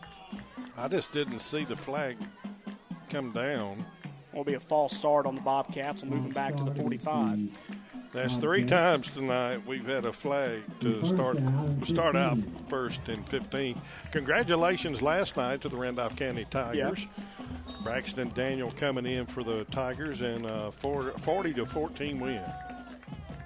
I 0.76 0.88
just 0.88 1.12
didn't 1.12 1.40
see 1.40 1.64
the 1.64 1.76
flag 1.76 2.16
come 3.10 3.32
down. 3.32 3.84
Will 4.32 4.44
be 4.44 4.54
a 4.54 4.60
false 4.60 4.96
start 4.96 5.26
on 5.26 5.34
the 5.34 5.40
Bobcats. 5.40 6.02
Will 6.02 6.10
move 6.10 6.22
them 6.22 6.32
back 6.32 6.56
to 6.56 6.64
the 6.64 6.74
45. 6.74 7.50
That's 8.12 8.36
three 8.36 8.64
times 8.64 9.08
tonight 9.08 9.66
we've 9.66 9.86
had 9.86 10.04
a 10.04 10.12
flag 10.12 10.62
to 10.80 11.04
start 11.06 11.38
start 11.84 12.14
out 12.14 12.38
first 12.68 13.08
in 13.08 13.24
15. 13.24 13.80
Congratulations 14.10 15.00
last 15.00 15.36
night 15.36 15.62
to 15.62 15.68
the 15.70 15.76
Randolph 15.76 16.16
County 16.16 16.46
Tigers. 16.50 17.06
Braxton 17.82 18.30
Daniel 18.34 18.70
coming 18.70 19.06
in 19.06 19.24
for 19.26 19.42
the 19.42 19.64
Tigers 19.64 20.20
and 20.20 20.44
uh, 20.44 20.70
a 20.70 21.18
40 21.18 21.54
to 21.54 21.64
14 21.66 22.20
win. 22.20 22.42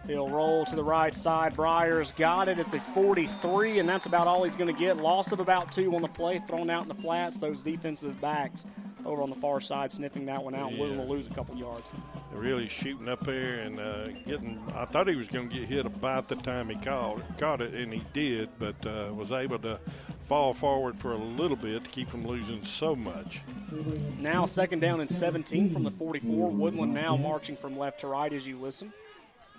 He'll 0.06 0.28
roll 0.28 0.64
to 0.66 0.76
the 0.76 0.84
right 0.84 1.14
side. 1.14 1.56
Briars 1.56 2.12
got 2.12 2.48
it 2.48 2.58
at 2.58 2.70
the 2.70 2.78
43, 2.78 3.80
and 3.80 3.88
that's 3.88 4.06
about 4.06 4.26
all 4.26 4.44
he's 4.44 4.56
going 4.56 4.72
to 4.72 4.78
get. 4.78 4.98
Loss 4.98 5.32
of 5.32 5.40
about 5.40 5.72
two 5.72 5.94
on 5.94 6.02
the 6.02 6.08
play, 6.08 6.40
thrown 6.46 6.70
out 6.70 6.82
in 6.82 6.88
the 6.88 6.94
flats. 6.94 7.40
Those 7.40 7.62
defensive 7.62 8.20
backs 8.20 8.64
over 9.04 9.22
on 9.22 9.30
the 9.30 9.36
far 9.36 9.60
side 9.60 9.90
sniffing 9.92 10.24
that 10.26 10.42
one 10.42 10.54
out. 10.54 10.72
Yeah. 10.72 10.80
Willing 10.80 10.98
to 10.98 11.04
lose 11.04 11.26
a 11.26 11.30
couple 11.30 11.56
yards. 11.56 11.92
Really 12.32 12.68
shooting 12.68 13.08
up 13.08 13.24
there 13.24 13.60
and 13.60 13.80
uh, 13.80 14.08
getting. 14.26 14.60
I 14.74 14.84
thought 14.84 15.08
he 15.08 15.16
was 15.16 15.28
going 15.28 15.48
to 15.48 15.58
get 15.58 15.68
hit 15.68 15.86
about 15.86 16.28
the 16.28 16.36
time 16.36 16.68
he 16.68 16.76
caught 16.76 17.20
caught 17.38 17.60
it, 17.60 17.74
and 17.74 17.92
he 17.92 18.02
did, 18.12 18.50
but 18.58 18.74
uh, 18.86 19.12
was 19.14 19.32
able 19.32 19.58
to 19.60 19.80
fall 20.26 20.52
forward 20.52 20.98
for 20.98 21.12
a 21.12 21.18
little 21.18 21.56
bit 21.56 21.84
to 21.84 21.90
keep 21.90 22.10
from 22.10 22.26
losing 22.26 22.64
so 22.64 22.94
much. 22.94 23.40
Now 24.18 24.44
second 24.44 24.80
down 24.80 25.00
and 25.00 25.10
17 25.10 25.72
from 25.72 25.84
the 25.84 25.90
44. 25.90 26.50
Woodland 26.50 26.92
now 26.92 27.16
marching 27.16 27.56
from 27.56 27.78
left 27.78 28.00
to 28.00 28.08
right 28.08 28.32
as 28.32 28.46
you 28.46 28.58
listen. 28.58 28.92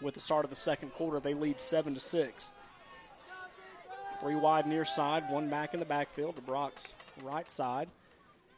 With 0.02 0.14
the 0.14 0.19
start 0.19 0.44
of 0.45 0.49
the 0.49 0.56
second 0.56 0.94
quarter, 0.94 1.19
they 1.19 1.34
lead 1.34 1.60
seven 1.60 1.94
to 1.94 1.99
six. 1.99 2.52
Three 4.19 4.36
wide 4.36 4.65
near 4.65 4.86
side, 4.86 5.30
one 5.30 5.49
back 5.49 5.74
in 5.74 5.80
the 5.80 5.86
backfield 5.86 6.36
to 6.36 6.41
Brock's 6.41 6.94
right 7.24 7.49
side. 7.49 7.90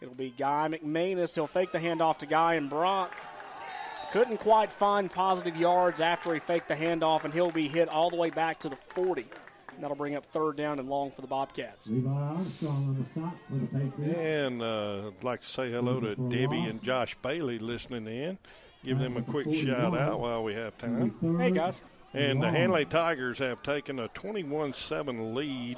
It'll 0.01 0.15
be 0.15 0.33
Guy 0.37 0.69
McManus. 0.69 1.35
He'll 1.35 1.47
fake 1.47 1.71
the 1.71 1.79
handoff 1.79 2.19
to 2.19 2.25
Guy 2.25 2.55
and 2.55 2.69
Brock. 2.69 3.17
Couldn't 4.11 4.37
quite 4.37 4.71
find 4.71 5.11
positive 5.11 5.55
yards 5.57 6.01
after 6.01 6.33
he 6.33 6.39
faked 6.39 6.67
the 6.67 6.75
handoff, 6.75 7.25
and 7.25 7.33
he'll 7.33 7.51
be 7.51 7.67
hit 7.67 7.89
all 7.89 8.09
the 8.09 8.15
way 8.15 8.29
back 8.29 8.59
to 8.61 8.69
the 8.69 8.77
40. 8.95 9.25
And 9.75 9.83
that'll 9.83 9.95
bring 9.97 10.15
up 10.15 10.25
third 10.25 10.57
down 10.57 10.79
and 10.79 10.89
long 10.89 11.11
for 11.11 11.21
the 11.21 11.27
Bobcats. 11.27 11.87
Levi 11.89 12.09
Armstrong 12.09 12.75
on 12.75 12.97
the 12.97 13.05
stop 13.11 13.35
for 13.47 13.55
the 13.55 13.67
Patriots. 13.67 14.17
And 14.17 14.61
uh, 14.61 15.07
I'd 15.09 15.23
like 15.23 15.41
to 15.41 15.47
say 15.47 15.71
hello 15.71 15.99
to 15.99 16.15
Debbie 16.15 16.63
and 16.63 16.81
Josh 16.81 17.15
Bailey 17.21 17.59
listening 17.59 18.07
in. 18.07 18.37
Give 18.83 18.97
them 18.97 19.17
a 19.17 19.21
quick 19.21 19.53
shout 19.53 19.97
out 19.97 20.19
while 20.19 20.43
we 20.43 20.53
have 20.53 20.77
time. 20.77 21.13
Hey, 21.37 21.51
guys. 21.51 21.81
And 22.13 22.41
the 22.41 22.49
Handley 22.49 22.85
Tigers 22.85 23.37
have 23.39 23.61
taken 23.61 23.99
a 23.99 24.07
21 24.09 24.73
7 24.73 25.35
lead 25.35 25.77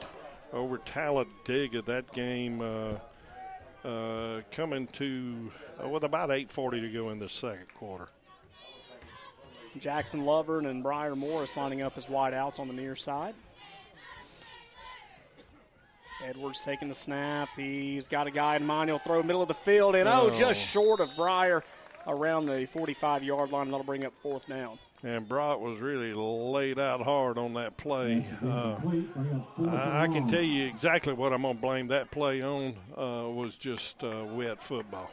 over 0.54 0.78
Talladega. 0.78 1.82
That 1.82 2.12
game 2.14 2.62
uh, 2.62 3.88
uh, 3.88 4.42
coming 4.52 4.88
to, 4.88 5.52
uh, 5.84 5.90
with 5.90 6.04
about 6.04 6.30
8.40 6.30 6.82
to 6.82 6.90
go 6.90 7.10
in 7.10 7.20
the 7.20 7.28
second 7.28 7.68
quarter. 7.78 8.08
Jackson 9.80 10.22
Lovern 10.26 10.68
and 10.70 10.84
Briar 10.84 11.16
Morris 11.16 11.56
lining 11.58 11.82
up 11.82 11.98
as 11.98 12.06
wideouts 12.06 12.60
on 12.60 12.68
the 12.68 12.74
near 12.74 12.96
side. 12.96 13.34
Edwards 16.24 16.62
taking 16.62 16.88
the 16.88 16.94
snap. 16.94 17.50
He's 17.56 18.08
got 18.08 18.28
a 18.28 18.32
guy 18.32 18.56
in 18.58 18.66
mind. 18.66 18.90
He'll 18.90 19.00
throw 19.00 19.24
middle 19.24 19.42
of 19.42 19.48
the 19.48 19.54
field, 19.56 19.96
and 19.96 20.08
oh, 20.08 20.30
Oh. 20.32 20.38
just 20.38 20.60
short 20.62 21.00
of 21.00 21.10
Briar 21.16 21.64
around 22.08 22.46
the 22.46 22.66
45 22.66 23.24
yard 23.24 23.52
line. 23.52 23.64
and 23.64 23.72
That'll 23.72 23.86
bring 23.86 24.06
up 24.06 24.14
fourth 24.22 24.48
down. 24.48 24.78
And 25.04 25.28
Brock 25.28 25.60
was 25.60 25.80
really 25.80 26.14
laid 26.14 26.78
out 26.78 27.02
hard 27.02 27.38
on 27.40 27.56
that 27.56 27.76
play. 27.78 28.26
Uh, 28.46 28.76
I, 29.68 30.04
I 30.04 30.08
can 30.08 30.28
tell 30.28 30.44
you 30.44 30.68
exactly 30.68 31.14
what 31.14 31.34
I'm 31.34 31.42
going 31.42 31.56
to 31.56 31.62
blame 31.62 31.88
that 31.88 32.12
play 32.12 32.42
on 32.44 32.76
uh, 32.96 33.28
was 33.30 33.56
just 33.56 34.04
uh, 34.04 34.24
wet 34.30 34.62
football. 34.62 35.10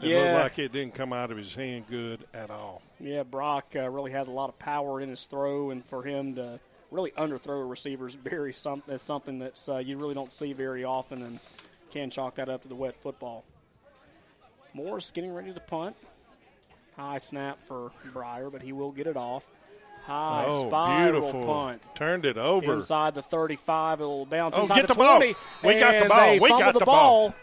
It 0.00 0.08
Yeah. 0.08 0.16
looked 0.18 0.32
like 0.42 0.58
it 0.60 0.72
didn't 0.72 0.94
come 0.94 1.12
out 1.12 1.30
of 1.30 1.36
his 1.36 1.54
hand 1.54 1.84
good 1.90 2.24
at 2.32 2.50
all. 2.50 2.80
Yeah, 2.98 3.22
Brock 3.22 3.66
uh, 3.76 3.88
really 3.90 4.12
has 4.12 4.28
a 4.28 4.32
lot 4.32 4.48
of 4.48 4.58
power 4.58 5.00
in 5.00 5.10
his 5.10 5.26
throw, 5.26 5.70
and 5.70 5.84
for 5.84 6.02
him 6.02 6.34
to 6.36 6.58
really 6.90 7.10
underthrow 7.12 7.60
a 7.60 7.64
receiver 7.64 8.06
is 8.06 8.14
very 8.14 8.52
some, 8.54 8.82
is 8.88 9.02
something 9.02 9.40
that 9.40 9.60
uh, 9.68 9.76
you 9.78 9.98
really 9.98 10.14
don't 10.14 10.32
see 10.32 10.54
very 10.54 10.84
often, 10.84 11.22
and 11.22 11.38
can 11.90 12.08
chalk 12.08 12.36
that 12.36 12.48
up 12.48 12.62
to 12.62 12.68
the 12.68 12.74
wet 12.74 12.96
football. 13.02 13.44
Morris 14.74 15.10
getting 15.10 15.32
ready 15.32 15.52
to 15.52 15.60
punt. 15.60 15.96
High 16.96 17.18
snap 17.18 17.58
for 17.66 17.90
Briar, 18.12 18.50
but 18.50 18.62
he 18.62 18.72
will 18.72 18.92
get 18.92 19.06
it 19.06 19.16
off. 19.16 19.46
High 20.04 20.46
Oh, 20.48 20.68
spiral 20.68 21.20
beautiful. 21.20 21.44
punt. 21.46 21.90
Turned 21.94 22.24
it 22.26 22.36
over. 22.36 22.74
Inside 22.74 23.14
the 23.14 23.22
35, 23.22 24.00
it'll 24.00 24.26
bounce 24.26 24.56
Oh, 24.58 24.62
inside 24.62 24.74
get 24.76 24.88
the 24.88 24.94
the 24.94 24.98
ball. 24.98 25.16
20. 25.18 25.34
We 25.64 25.78
got 25.78 26.02
the 26.02 26.08
ball. 26.08 26.18
They 26.20 26.38
We 26.40 26.48
got 26.48 26.72
the 26.74 26.78
the 26.80 26.84
ball. 26.84 27.28
ball. 27.30 27.34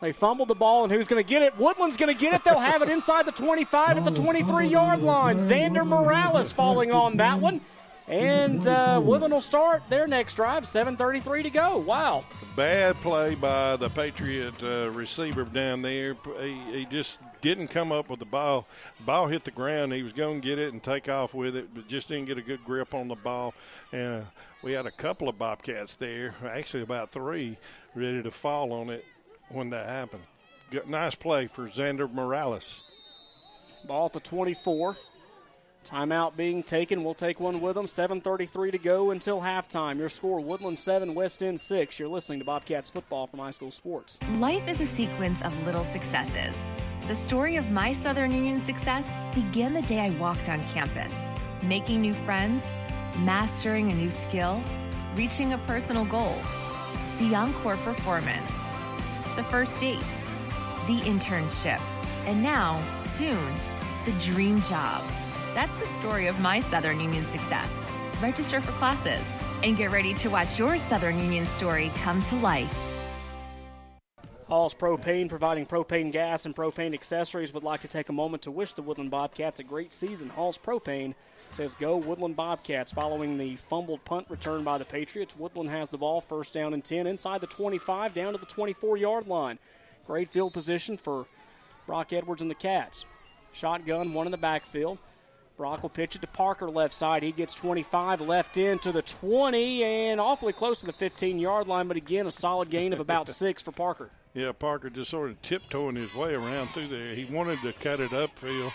They 0.00 0.10
fumbled 0.10 0.48
the 0.48 0.56
ball, 0.56 0.82
and 0.82 0.92
who's 0.92 1.06
going 1.06 1.22
to 1.22 1.28
get 1.28 1.42
it? 1.42 1.56
Woodland's 1.56 1.96
going 1.96 2.12
to 2.12 2.20
get 2.20 2.34
it. 2.34 2.42
They'll 2.42 2.58
have 2.58 2.82
it 2.82 2.88
inside 2.88 3.24
the 3.24 3.30
25 3.30 3.98
at 3.98 4.04
the 4.04 4.10
23 4.10 4.66
yard 4.66 5.00
line. 5.00 5.36
Xander 5.36 5.86
Morales 5.86 6.52
falling 6.52 6.90
on 6.90 7.18
that 7.18 7.38
one. 7.40 7.60
And 8.08 8.66
uh, 8.66 9.00
Woodland 9.02 9.32
will 9.32 9.40
start 9.40 9.82
their 9.88 10.06
next 10.06 10.34
drive, 10.34 10.64
7.33 10.64 11.44
to 11.44 11.50
go. 11.50 11.78
Wow. 11.78 12.24
Bad 12.56 12.96
play 12.96 13.34
by 13.34 13.76
the 13.76 13.88
Patriot 13.88 14.54
uh, 14.62 14.90
receiver 14.90 15.44
down 15.44 15.82
there. 15.82 16.16
He, 16.40 16.54
he 16.72 16.84
just 16.86 17.18
didn't 17.40 17.68
come 17.68 17.92
up 17.92 18.10
with 18.10 18.18
the 18.18 18.24
ball. 18.26 18.66
Ball 19.04 19.28
hit 19.28 19.44
the 19.44 19.50
ground. 19.50 19.92
He 19.92 20.02
was 20.02 20.12
going 20.12 20.40
to 20.40 20.46
get 20.46 20.58
it 20.58 20.72
and 20.72 20.82
take 20.82 21.08
off 21.08 21.32
with 21.32 21.54
it, 21.54 21.74
but 21.74 21.88
just 21.88 22.08
didn't 22.08 22.26
get 22.26 22.38
a 22.38 22.42
good 22.42 22.64
grip 22.64 22.92
on 22.92 23.08
the 23.08 23.14
ball. 23.14 23.54
And 23.92 24.22
uh, 24.22 24.26
we 24.62 24.72
had 24.72 24.86
a 24.86 24.90
couple 24.90 25.28
of 25.28 25.38
Bobcats 25.38 25.94
there, 25.94 26.34
actually 26.44 26.82
about 26.82 27.12
three, 27.12 27.56
ready 27.94 28.22
to 28.22 28.30
fall 28.30 28.72
on 28.72 28.90
it 28.90 29.04
when 29.48 29.70
that 29.70 29.88
happened. 29.88 30.22
Good, 30.70 30.88
nice 30.88 31.14
play 31.14 31.46
for 31.46 31.68
Xander 31.68 32.12
Morales. 32.12 32.82
Ball 33.86 34.06
at 34.06 34.12
the 34.12 34.20
24. 34.20 34.96
Timeout 35.84 36.36
being 36.36 36.62
taken. 36.62 37.04
We'll 37.04 37.14
take 37.14 37.40
one 37.40 37.60
with 37.60 37.74
them. 37.74 37.86
7.33 37.86 38.72
to 38.72 38.78
go 38.78 39.10
until 39.10 39.40
halftime. 39.40 39.98
Your 39.98 40.08
score 40.08 40.40
Woodland 40.40 40.78
7, 40.78 41.14
West 41.14 41.42
End 41.42 41.58
6. 41.58 41.98
You're 41.98 42.08
listening 42.08 42.38
to 42.38 42.44
Bobcats 42.44 42.90
football 42.90 43.26
from 43.26 43.40
iSchool 43.40 43.72
Sports. 43.72 44.18
Life 44.36 44.66
is 44.68 44.80
a 44.80 44.86
sequence 44.86 45.42
of 45.42 45.66
little 45.66 45.84
successes. 45.84 46.54
The 47.08 47.16
story 47.16 47.56
of 47.56 47.70
my 47.70 47.92
Southern 47.92 48.32
Union 48.32 48.60
success 48.60 49.06
began 49.34 49.74
the 49.74 49.82
day 49.82 49.98
I 49.98 50.10
walked 50.10 50.48
on 50.48 50.64
campus, 50.68 51.12
making 51.62 52.00
new 52.00 52.14
friends, 52.14 52.62
mastering 53.18 53.90
a 53.90 53.94
new 53.94 54.10
skill, 54.10 54.62
reaching 55.16 55.52
a 55.52 55.58
personal 55.58 56.04
goal. 56.04 56.36
The 57.18 57.34
encore 57.34 57.76
performance, 57.78 58.50
the 59.36 59.44
first 59.44 59.78
date, 59.80 59.98
the 60.86 61.00
internship, 61.00 61.80
and 62.26 62.42
now, 62.42 62.80
soon, 63.00 63.52
the 64.04 64.12
dream 64.12 64.62
job. 64.62 65.02
That's 65.54 65.78
the 65.78 65.86
story 65.98 66.28
of 66.28 66.40
my 66.40 66.60
Southern 66.60 66.98
Union 66.98 67.24
success. 67.26 67.70
Register 68.22 68.60
for 68.62 68.72
classes 68.72 69.20
and 69.62 69.76
get 69.76 69.90
ready 69.90 70.14
to 70.14 70.28
watch 70.28 70.58
your 70.58 70.78
Southern 70.78 71.18
Union 71.18 71.44
story 71.46 71.90
come 72.02 72.22
to 72.24 72.36
life. 72.36 72.72
Hall's 74.48 74.74
Propane, 74.74 75.28
providing 75.28 75.66
propane 75.66 76.10
gas 76.10 76.46
and 76.46 76.56
propane 76.56 76.94
accessories, 76.94 77.52
would 77.52 77.62
like 77.62 77.80
to 77.80 77.88
take 77.88 78.08
a 78.08 78.12
moment 78.12 78.42
to 78.42 78.50
wish 78.50 78.74
the 78.74 78.82
Woodland 78.82 79.10
Bobcats 79.10 79.60
a 79.60 79.64
great 79.64 79.92
season. 79.92 80.30
Hall's 80.30 80.58
Propane 80.58 81.14
says 81.52 81.74
go 81.74 81.96
Woodland 81.96 82.36
Bobcats. 82.36 82.92
Following 82.92 83.36
the 83.36 83.56
fumbled 83.56 84.04
punt 84.04 84.26
return 84.30 84.64
by 84.64 84.78
the 84.78 84.84
Patriots, 84.84 85.36
Woodland 85.36 85.70
has 85.70 85.90
the 85.90 85.98
ball 85.98 86.20
first 86.20 86.54
down 86.54 86.74
and 86.74 86.84
10 86.84 87.06
inside 87.06 87.40
the 87.40 87.46
25 87.46 88.14
down 88.14 88.32
to 88.32 88.38
the 88.38 88.46
24 88.46 88.96
yard 88.96 89.26
line. 89.26 89.58
Great 90.06 90.30
field 90.30 90.52
position 90.54 90.96
for 90.96 91.26
Brock 91.86 92.12
Edwards 92.12 92.42
and 92.42 92.50
the 92.50 92.54
Cats. 92.54 93.04
Shotgun, 93.52 94.14
one 94.14 94.26
in 94.26 94.32
the 94.32 94.38
backfield. 94.38 94.98
Brock 95.62 95.82
will 95.82 95.90
pitch 95.90 96.16
it 96.16 96.22
to 96.22 96.26
Parker 96.26 96.68
left 96.68 96.92
side. 96.92 97.22
He 97.22 97.30
gets 97.30 97.54
25 97.54 98.20
left 98.20 98.56
in 98.56 98.80
to 98.80 98.90
the 98.90 99.00
20 99.00 99.84
and 99.84 100.20
awfully 100.20 100.52
close 100.52 100.80
to 100.80 100.86
the 100.86 100.92
15 100.92 101.38
yard 101.38 101.68
line, 101.68 101.86
but 101.86 101.96
again, 101.96 102.26
a 102.26 102.32
solid 102.32 102.68
gain 102.68 102.92
of 102.92 102.98
about 102.98 103.28
six 103.28 103.62
for 103.62 103.70
Parker. 103.70 104.10
Yeah, 104.34 104.50
Parker 104.50 104.90
just 104.90 105.10
sort 105.10 105.30
of 105.30 105.40
tiptoeing 105.40 105.94
his 105.94 106.12
way 106.16 106.34
around 106.34 106.70
through 106.70 106.88
there. 106.88 107.14
He 107.14 107.26
wanted 107.26 107.60
to 107.60 107.72
cut 107.74 108.00
it 108.00 108.10
upfield, 108.10 108.72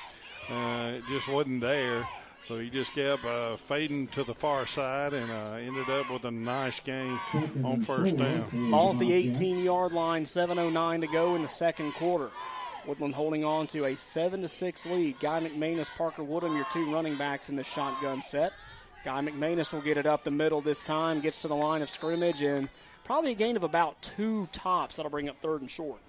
uh, 0.50 0.94
it 0.96 1.04
just 1.10 1.28
wasn't 1.28 1.60
there. 1.60 2.08
So 2.46 2.58
he 2.58 2.70
just 2.70 2.94
kept 2.94 3.26
uh, 3.26 3.58
fading 3.58 4.08
to 4.14 4.24
the 4.24 4.34
far 4.34 4.66
side 4.66 5.12
and 5.12 5.30
uh, 5.30 5.56
ended 5.56 5.90
up 5.90 6.10
with 6.10 6.24
a 6.24 6.32
nice 6.32 6.80
gain 6.80 7.20
on 7.66 7.84
first 7.84 8.16
down. 8.16 8.72
Ball 8.72 8.94
at 8.94 9.00
the 9.00 9.12
18 9.12 9.62
yard 9.62 9.92
line, 9.92 10.24
7.09 10.24 11.02
to 11.02 11.08
go 11.08 11.36
in 11.36 11.42
the 11.42 11.50
second 11.50 11.92
quarter. 11.96 12.30
Woodland 12.88 13.16
holding 13.16 13.44
on 13.44 13.68
to 13.68 13.86
a 13.86 13.96
7 13.96 14.42
to 14.42 14.48
6 14.48 14.86
lead. 14.86 15.20
Guy 15.20 15.42
McManus, 15.42 15.90
Parker 15.98 16.24
Woodham, 16.24 16.56
your 16.56 16.66
two 16.72 16.92
running 16.92 17.16
backs 17.16 17.50
in 17.50 17.56
the 17.56 17.64
shotgun 17.64 18.22
set. 18.22 18.54
Guy 19.04 19.22
McManus 19.22 19.74
will 19.74 19.82
get 19.82 19.98
it 19.98 20.06
up 20.06 20.24
the 20.24 20.32
middle 20.32 20.62
this 20.62 20.84
time, 20.84 21.22
gets 21.22 21.40
to 21.40 21.48
the 21.48 21.56
line 21.56 21.82
of 21.82 21.90
scrimmage, 21.90 22.42
and 22.42 22.70
probably 23.04 23.32
a 23.32 23.36
gain 23.36 23.56
of 23.56 23.64
about 23.64 24.02
two 24.02 24.48
tops. 24.52 24.96
That'll 24.96 25.12
bring 25.12 25.30
up 25.30 25.38
third 25.40 25.62
and 25.62 25.70
short. 25.70 26.00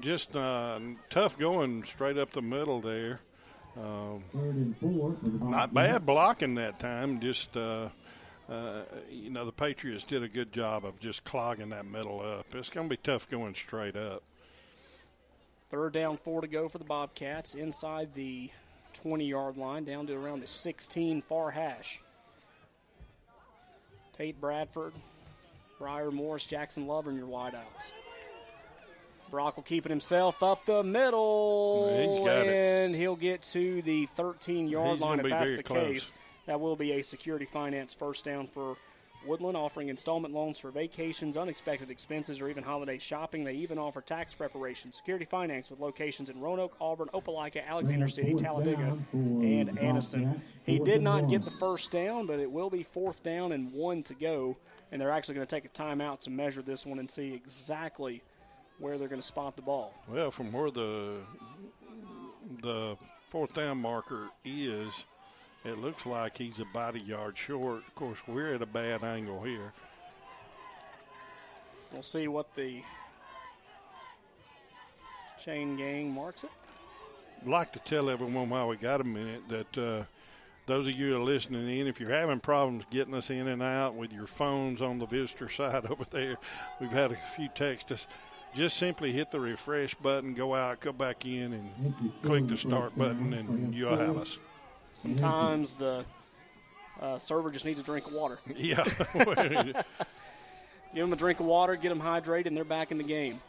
Just 0.00 0.36
uh, 0.36 0.78
tough 1.08 1.38
going 1.38 1.84
straight 1.84 2.18
up 2.18 2.32
the 2.32 2.42
middle 2.42 2.80
there. 2.80 3.20
Um, 3.76 4.24
not 5.22 5.72
bad 5.72 6.06
blocking 6.06 6.54
that 6.56 6.78
time. 6.78 7.20
Just 7.20 7.56
uh, 7.56 7.88
uh, 8.48 8.82
you 9.10 9.30
know, 9.30 9.44
the 9.44 9.52
Patriots 9.52 10.04
did 10.04 10.22
a 10.22 10.28
good 10.28 10.52
job 10.52 10.84
of 10.84 10.98
just 11.00 11.24
clogging 11.24 11.70
that 11.70 11.86
middle 11.86 12.20
up. 12.20 12.46
It's 12.54 12.70
going 12.70 12.88
to 12.88 12.90
be 12.90 12.96
tough 12.96 13.28
going 13.28 13.54
straight 13.54 13.96
up. 13.96 14.22
Third 15.70 15.92
down, 15.92 16.16
four 16.16 16.40
to 16.40 16.46
go 16.46 16.68
for 16.68 16.78
the 16.78 16.84
Bobcats 16.84 17.54
inside 17.54 18.14
the 18.14 18.50
20 18.94 19.26
yard 19.26 19.56
line, 19.56 19.84
down 19.84 20.06
to 20.06 20.14
around 20.14 20.40
the 20.40 20.46
16 20.46 21.22
far 21.22 21.50
hash. 21.50 22.00
Tate 24.16 24.40
Bradford, 24.40 24.94
Briar 25.78 26.10
Morris, 26.10 26.46
Jackson 26.46 26.86
Love, 26.86 27.06
and 27.06 27.18
your 27.18 27.26
wideouts. 27.26 27.92
Brock 29.30 29.56
will 29.56 29.64
keep 29.64 29.84
it 29.84 29.90
himself 29.90 30.42
up 30.42 30.64
the 30.66 30.82
middle, 30.84 31.88
and 31.88 32.94
it. 32.94 32.98
he'll 32.98 33.16
get 33.16 33.42
to 33.42 33.82
the 33.82 34.06
13 34.06 34.68
yard 34.68 35.00
line 35.00 35.20
if 35.20 35.28
that's 35.28 35.56
the 35.56 35.62
close. 35.62 35.86
case. 35.86 36.12
That 36.46 36.60
will 36.60 36.76
be 36.76 36.92
a 36.92 37.02
security 37.02 37.44
finance 37.44 37.92
first 37.92 38.24
down 38.24 38.46
for 38.46 38.76
Woodland, 39.26 39.56
offering 39.56 39.88
installment 39.88 40.32
loans 40.32 40.58
for 40.58 40.70
vacations, 40.70 41.36
unexpected 41.36 41.90
expenses, 41.90 42.40
or 42.40 42.48
even 42.48 42.62
holiday 42.62 42.98
shopping. 42.98 43.44
They 43.44 43.54
even 43.54 43.78
offer 43.78 44.00
tax 44.00 44.34
preparation. 44.34 44.92
Security 44.92 45.24
finance 45.24 45.70
with 45.70 45.80
locations 45.80 46.30
in 46.30 46.40
Roanoke, 46.40 46.76
Auburn, 46.80 47.08
Opelika, 47.14 47.66
Alexander 47.66 48.08
City, 48.08 48.34
Talladega, 48.34 48.96
and 49.12 49.78
Anniston. 49.78 50.40
He 50.64 50.78
did 50.78 51.02
not 51.02 51.28
get 51.28 51.44
the 51.44 51.50
first 51.50 51.90
down, 51.90 52.26
but 52.26 52.40
it 52.40 52.50
will 52.50 52.70
be 52.70 52.82
fourth 52.82 53.22
down 53.22 53.52
and 53.52 53.72
one 53.72 54.02
to 54.04 54.14
go. 54.14 54.56
And 54.92 55.00
they're 55.00 55.10
actually 55.10 55.34
going 55.36 55.46
to 55.46 55.54
take 55.54 55.64
a 55.64 55.68
timeout 55.68 56.20
to 56.20 56.30
measure 56.30 56.62
this 56.62 56.86
one 56.86 56.98
and 56.98 57.10
see 57.10 57.34
exactly 57.34 58.22
where 58.78 58.98
they're 58.98 59.08
going 59.08 59.20
to 59.20 59.26
spot 59.26 59.56
the 59.56 59.62
ball. 59.62 59.94
Well, 60.08 60.30
from 60.30 60.52
where 60.52 60.70
the 60.70 61.18
the 62.62 62.96
fourth 63.30 63.54
down 63.54 63.78
marker 63.78 64.28
is, 64.44 65.04
it 65.66 65.78
looks 65.78 66.06
like 66.06 66.38
he's 66.38 66.60
about 66.60 66.94
a 66.94 67.00
yard 67.00 67.36
short. 67.36 67.82
Of 67.86 67.94
course, 67.94 68.18
we're 68.28 68.54
at 68.54 68.62
a 68.62 68.66
bad 68.66 69.02
angle 69.02 69.42
here. 69.42 69.72
We'll 71.92 72.02
see 72.02 72.28
what 72.28 72.54
the 72.54 72.82
chain 75.44 75.76
gang 75.76 76.12
marks 76.12 76.44
it. 76.44 76.50
I'd 77.42 77.48
like 77.48 77.72
to 77.72 77.78
tell 77.80 78.10
everyone 78.10 78.48
while 78.48 78.68
we 78.68 78.76
got 78.76 79.00
a 79.00 79.04
minute 79.04 79.42
that 79.48 79.78
uh, 79.78 80.04
those 80.66 80.86
of 80.86 80.94
you 80.94 81.10
that 81.10 81.16
are 81.16 81.22
listening 81.24 81.68
in, 81.78 81.86
if 81.86 82.00
you're 82.00 82.10
having 82.10 82.40
problems 82.40 82.84
getting 82.90 83.14
us 83.14 83.30
in 83.30 83.46
and 83.48 83.62
out 83.62 83.94
with 83.94 84.12
your 84.12 84.26
phones 84.26 84.80
on 84.80 84.98
the 84.98 85.06
visitor 85.06 85.48
side 85.50 85.86
over 85.86 86.04
there, 86.10 86.36
we've 86.80 86.90
had 86.90 87.12
a 87.12 87.16
few 87.34 87.48
text 87.54 87.90
us. 87.92 88.06
Just 88.54 88.76
simply 88.76 89.12
hit 89.12 89.30
the 89.30 89.40
refresh 89.40 89.94
button, 89.96 90.32
go 90.32 90.54
out, 90.54 90.80
go 90.80 90.92
back 90.92 91.26
in, 91.26 91.52
and 91.52 92.12
click 92.22 92.46
the 92.46 92.56
start 92.56 92.96
button, 92.96 93.34
and 93.34 93.74
you'll 93.74 93.96
have 93.96 94.16
us. 94.16 94.38
Sometimes 94.96 95.74
the 95.74 96.04
uh, 97.00 97.18
server 97.18 97.50
just 97.50 97.64
needs 97.64 97.78
a 97.78 97.82
drink 97.82 98.06
of 98.06 98.12
water. 98.12 98.38
Yeah. 98.56 98.84
Give 100.94 101.04
them 101.04 101.12
a 101.12 101.16
drink 101.16 101.40
of 101.40 101.46
water, 101.46 101.76
get 101.76 101.90
them 101.90 102.00
hydrated, 102.00 102.46
and 102.46 102.56
they're 102.56 102.64
back 102.64 102.90
in 102.90 102.96
the 102.96 103.04
game. 103.04 103.40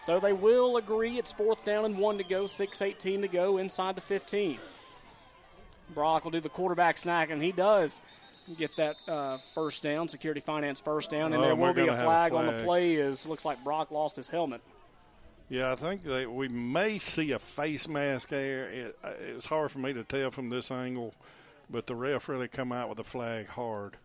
So 0.00 0.20
they 0.20 0.32
will 0.32 0.78
agree 0.78 1.18
it's 1.18 1.32
fourth 1.32 1.62
down 1.62 1.84
and 1.84 1.98
one 1.98 2.16
to 2.16 2.24
go, 2.24 2.44
6.18 2.44 3.20
to 3.22 3.28
go 3.28 3.58
inside 3.58 3.94
the 3.94 4.00
15. 4.00 4.58
Brock 5.94 6.24
will 6.24 6.30
do 6.30 6.40
the 6.40 6.48
quarterback 6.48 6.96
snack, 6.96 7.28
and 7.30 7.42
he 7.42 7.52
does 7.52 8.00
get 8.56 8.74
that 8.76 8.96
uh, 9.06 9.36
first 9.54 9.82
down, 9.82 10.08
security 10.08 10.40
finance 10.40 10.80
first 10.80 11.10
down, 11.10 11.34
and 11.34 11.42
Oh, 11.42 11.46
there 11.46 11.54
will 11.54 11.74
be 11.74 11.82
a 11.82 11.86
gonna 11.86 11.98
a 12.00 12.04
flag, 12.04 12.32
on 12.32 12.46
the 12.46 12.62
play. 12.64 12.94
Is 12.94 13.26
looks 13.26 13.44
like 13.44 13.62
Brock 13.62 13.90
lost 13.90 14.16
his 14.16 14.30
helmet. 14.30 14.62
Yeah, 15.48 15.72
I 15.72 15.74
think 15.74 16.02
that 16.04 16.30
we 16.32 16.48
may 16.48 16.98
see 16.98 17.32
a 17.32 17.38
face 17.38 17.86
mask 17.86 18.28
there. 18.28 18.68
It, 18.70 18.96
uh, 19.04 19.10
it's 19.18 19.46
hard 19.46 19.70
for 19.70 19.78
me 19.78 19.92
to 19.92 20.02
tell 20.02 20.30
from 20.30 20.48
this 20.50 20.70
angle, 20.70 21.14
but 21.68 21.86
the 21.86 21.94
ref 21.94 22.28
really 22.28 22.48
come 22.48 22.72
out 22.72 22.88
with 22.88 22.96
the 22.96 23.04
flag 23.04 23.48
hard. 23.48 23.96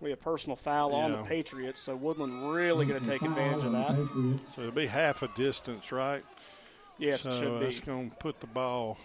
We 0.00 0.10
have 0.10 0.20
personal 0.20 0.56
foul 0.56 0.92
on 0.94 1.12
the 1.12 1.22
Patriots, 1.22 1.80
so 1.80 1.96
Woodland 1.96 2.52
really 2.52 2.84
going 2.84 3.02
to 3.02 3.10
take 3.10 3.22
advantage 3.22 3.64
of 3.64 3.72
that. 3.72 4.40
So 4.54 4.62
it'll 4.62 4.72
be 4.72 4.86
half 4.86 5.22
a 5.22 5.28
distance, 5.28 5.92
right? 5.92 6.22
Yes, 6.98 7.22
so 7.22 7.30
it 7.30 7.34
should 7.34 7.60
be. 7.60 7.64
That's 7.66 7.80
going 7.80 8.10
to 8.10 8.16
put 8.16 8.40
the 8.40 8.46
ball 8.46 8.98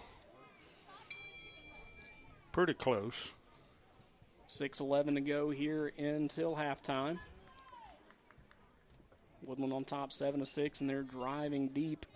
pretty 2.52 2.74
close. 2.74 3.14
6.11 4.48 5.14
to 5.14 5.20
go 5.20 5.50
here 5.50 5.92
until 5.96 6.56
halftime. 6.56 7.18
Woodland 9.44 9.72
on 9.72 9.84
top, 9.84 10.12
7 10.12 10.40
to 10.40 10.46
6, 10.46 10.80
and 10.80 10.90
they're 10.90 11.02
driving 11.02 11.68
deep 11.68 12.06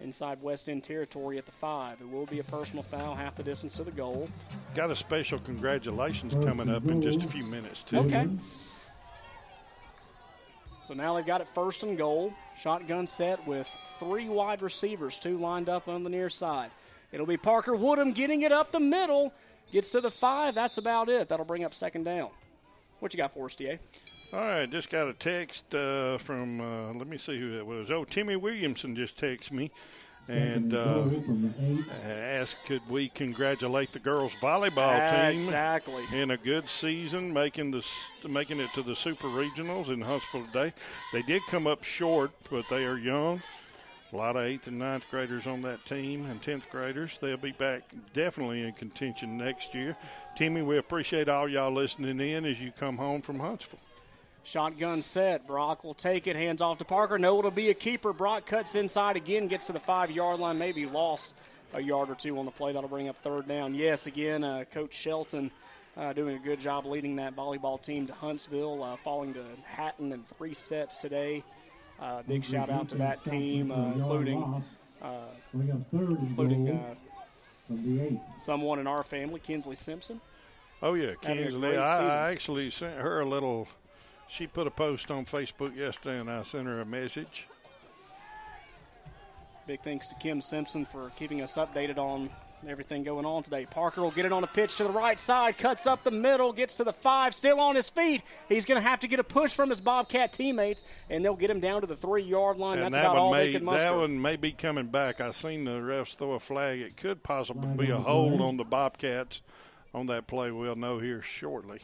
inside 0.00 0.42
West 0.42 0.68
End 0.68 0.82
territory 0.82 1.38
at 1.38 1.46
the 1.46 1.52
5. 1.52 2.00
It 2.00 2.10
will 2.10 2.26
be 2.26 2.38
a 2.40 2.44
personal 2.44 2.82
foul, 2.82 3.14
half 3.14 3.36
the 3.36 3.42
distance 3.42 3.74
to 3.74 3.84
the 3.84 3.90
goal. 3.90 4.28
Got 4.74 4.90
a 4.90 4.96
special 4.96 5.38
congratulations 5.38 6.34
coming 6.44 6.68
up 6.68 6.86
in 6.86 7.00
just 7.00 7.22
a 7.22 7.28
few 7.28 7.44
minutes, 7.44 7.82
too. 7.82 7.98
Okay. 7.98 8.28
So 10.84 10.92
now 10.92 11.14
they've 11.14 11.24
got 11.24 11.40
it 11.40 11.48
first 11.48 11.82
and 11.82 11.96
goal. 11.96 12.34
Shotgun 12.60 13.06
set 13.06 13.46
with 13.46 13.74
three 13.98 14.28
wide 14.28 14.60
receivers, 14.60 15.18
two 15.18 15.38
lined 15.38 15.68
up 15.68 15.88
on 15.88 16.02
the 16.02 16.10
near 16.10 16.28
side. 16.28 16.70
It'll 17.10 17.26
be 17.26 17.36
Parker 17.36 17.74
Woodham 17.74 18.12
getting 18.12 18.42
it 18.42 18.52
up 18.52 18.70
the 18.70 18.80
middle. 18.80 19.32
Gets 19.72 19.90
to 19.90 20.00
the 20.00 20.10
five. 20.10 20.54
That's 20.54 20.76
about 20.78 21.08
it. 21.08 21.28
That'll 21.28 21.46
bring 21.46 21.64
up 21.64 21.72
second 21.72 22.04
down. 22.04 22.28
What 22.98 23.14
you 23.14 23.16
got 23.16 23.32
for 23.32 23.46
us, 23.46 23.54
TA? 23.54 23.76
All 24.34 24.40
right, 24.40 24.68
just 24.68 24.90
got 24.90 25.06
a 25.06 25.12
text 25.12 25.72
uh, 25.76 26.18
from, 26.18 26.60
uh, 26.60 26.92
let 26.94 27.06
me 27.06 27.18
see 27.18 27.38
who 27.38 27.56
it 27.56 27.64
was. 27.64 27.92
Oh, 27.92 28.04
Timmy 28.04 28.34
Williamson 28.34 28.96
just 28.96 29.16
texted 29.16 29.52
me 29.52 29.70
and 30.26 30.74
uh, 30.74 31.04
asked 32.02 32.64
could 32.64 32.80
we 32.88 33.10
congratulate 33.10 33.92
the 33.92 34.00
girls 34.00 34.34
volleyball 34.42 35.08
team 35.30 35.38
Exactly. 35.38 36.02
in 36.12 36.32
a 36.32 36.36
good 36.36 36.68
season, 36.68 37.32
making 37.32 37.70
the 37.70 37.84
making 38.28 38.58
it 38.58 38.70
to 38.74 38.82
the 38.82 38.96
super 38.96 39.28
regionals 39.28 39.88
in 39.88 40.00
Huntsville 40.00 40.46
today. 40.46 40.72
They 41.12 41.22
did 41.22 41.42
come 41.48 41.68
up 41.68 41.84
short, 41.84 42.32
but 42.50 42.64
they 42.68 42.86
are 42.86 42.98
young. 42.98 43.40
A 44.12 44.16
lot 44.16 44.34
of 44.34 44.42
eighth 44.44 44.66
and 44.66 44.78
ninth 44.80 45.04
graders 45.10 45.46
on 45.46 45.62
that 45.62 45.84
team 45.86 46.26
and 46.26 46.42
tenth 46.42 46.68
graders. 46.70 47.18
They'll 47.20 47.36
be 47.36 47.52
back 47.52 47.82
definitely 48.14 48.62
in 48.62 48.72
contention 48.72 49.36
next 49.36 49.74
year. 49.74 49.96
Timmy, 50.36 50.62
we 50.62 50.78
appreciate 50.78 51.28
all 51.28 51.48
y'all 51.48 51.72
listening 51.72 52.18
in 52.18 52.44
as 52.44 52.60
you 52.60 52.72
come 52.72 52.96
home 52.96 53.22
from 53.22 53.38
Huntsville. 53.40 53.78
Shotgun 54.44 55.02
set. 55.02 55.46
Brock 55.46 55.84
will 55.84 55.94
take 55.94 56.26
it. 56.26 56.36
Hands 56.36 56.60
off 56.60 56.78
to 56.78 56.84
Parker. 56.84 57.18
No, 57.18 57.38
it'll 57.38 57.50
be 57.50 57.70
a 57.70 57.74
keeper. 57.74 58.12
Brock 58.12 58.46
cuts 58.46 58.74
inside 58.74 59.16
again, 59.16 59.48
gets 59.48 59.66
to 59.66 59.72
the 59.72 59.80
five 59.80 60.10
yard 60.10 60.38
line, 60.38 60.58
maybe 60.58 60.86
lost 60.86 61.32
a 61.72 61.80
yard 61.80 62.10
or 62.10 62.14
two 62.14 62.38
on 62.38 62.44
the 62.44 62.50
play. 62.50 62.72
That'll 62.72 62.88
bring 62.88 63.08
up 63.08 63.16
third 63.22 63.48
down. 63.48 63.74
Yes, 63.74 64.06
again, 64.06 64.44
uh, 64.44 64.64
Coach 64.70 64.94
Shelton 64.94 65.50
uh, 65.96 66.12
doing 66.12 66.36
a 66.36 66.38
good 66.38 66.60
job 66.60 66.86
leading 66.86 67.16
that 67.16 67.34
volleyball 67.34 67.80
team 67.82 68.06
to 68.06 68.12
Huntsville, 68.12 68.82
uh, 68.82 68.96
falling 68.96 69.34
to 69.34 69.44
Hatton 69.64 70.12
in 70.12 70.22
three 70.36 70.54
sets 70.54 70.98
today. 70.98 71.42
Uh, 72.00 72.22
big 72.26 72.44
shout 72.44 72.70
out 72.70 72.88
to 72.90 72.96
that 72.96 73.24
team, 73.24 73.70
uh, 73.70 73.92
including 73.92 74.62
uh, 75.02 75.28
including 75.52 76.68
uh, 76.68 78.40
someone 78.40 78.78
in 78.78 78.86
our 78.86 79.02
family, 79.02 79.40
Kinsley 79.40 79.76
Simpson. 79.76 80.20
Oh 80.82 80.94
yeah, 80.94 81.12
Kinsley. 81.22 81.60
great 81.60 81.78
I. 81.78 82.26
I 82.26 82.30
actually 82.32 82.70
sent 82.70 82.96
her 82.98 83.20
a 83.20 83.26
little. 83.28 83.68
She 84.28 84.46
put 84.46 84.66
a 84.66 84.70
post 84.70 85.10
on 85.10 85.26
Facebook 85.26 85.76
yesterday, 85.76 86.18
and 86.18 86.30
I 86.30 86.42
sent 86.42 86.66
her 86.66 86.80
a 86.80 86.84
message. 86.84 87.46
Big 89.66 89.80
thanks 89.82 90.08
to 90.08 90.14
Kim 90.16 90.40
Simpson 90.40 90.84
for 90.84 91.10
keeping 91.16 91.40
us 91.40 91.56
updated 91.56 91.96
on 91.98 92.28
everything 92.66 93.02
going 93.02 93.24
on 93.26 93.42
today. 93.42 93.66
Parker 93.66 94.00
will 94.02 94.10
get 94.10 94.24
it 94.26 94.32
on 94.32 94.42
a 94.42 94.46
pitch 94.46 94.76
to 94.76 94.84
the 94.84 94.90
right 94.90 95.18
side, 95.20 95.56
cuts 95.58 95.86
up 95.86 96.02
the 96.02 96.10
middle, 96.10 96.52
gets 96.52 96.74
to 96.76 96.84
the 96.84 96.92
five, 96.92 97.34
still 97.34 97.60
on 97.60 97.74
his 97.76 97.88
feet. 97.88 98.22
He's 98.48 98.64
going 98.66 98.82
to 98.82 98.86
have 98.86 99.00
to 99.00 99.08
get 99.08 99.20
a 99.20 99.24
push 99.24 99.52
from 99.54 99.70
his 99.70 99.80
Bobcat 99.80 100.32
teammates, 100.32 100.82
and 101.08 101.24
they'll 101.24 101.36
get 101.36 101.50
him 101.50 101.60
down 101.60 101.82
to 101.82 101.86
the 101.86 101.96
three 101.96 102.22
yard 102.22 102.58
line. 102.58 102.78
and 102.78 102.92
That's 102.92 103.02
that 103.02 103.10
about 103.10 103.16
all 103.16 103.30
one 103.30 103.38
they 103.38 103.52
can 103.52 103.64
muster. 103.64 103.88
that 103.88 103.96
one 103.96 104.20
may 104.20 104.36
be 104.36 104.52
coming 104.52 104.86
back. 104.86 105.20
I 105.20 105.30
seen 105.30 105.64
the 105.64 105.72
refs 105.72 106.16
throw 106.16 106.32
a 106.32 106.40
flag. 106.40 106.80
It 106.80 106.96
could 106.96 107.22
possibly 107.22 107.86
be 107.86 107.90
a 107.90 107.98
hold 107.98 108.40
on 108.40 108.56
the 108.56 108.64
Bobcats 108.64 109.40
on 109.94 110.06
that 110.06 110.26
play. 110.26 110.50
We'll 110.50 110.76
know 110.76 110.98
here 110.98 111.22
shortly. 111.22 111.80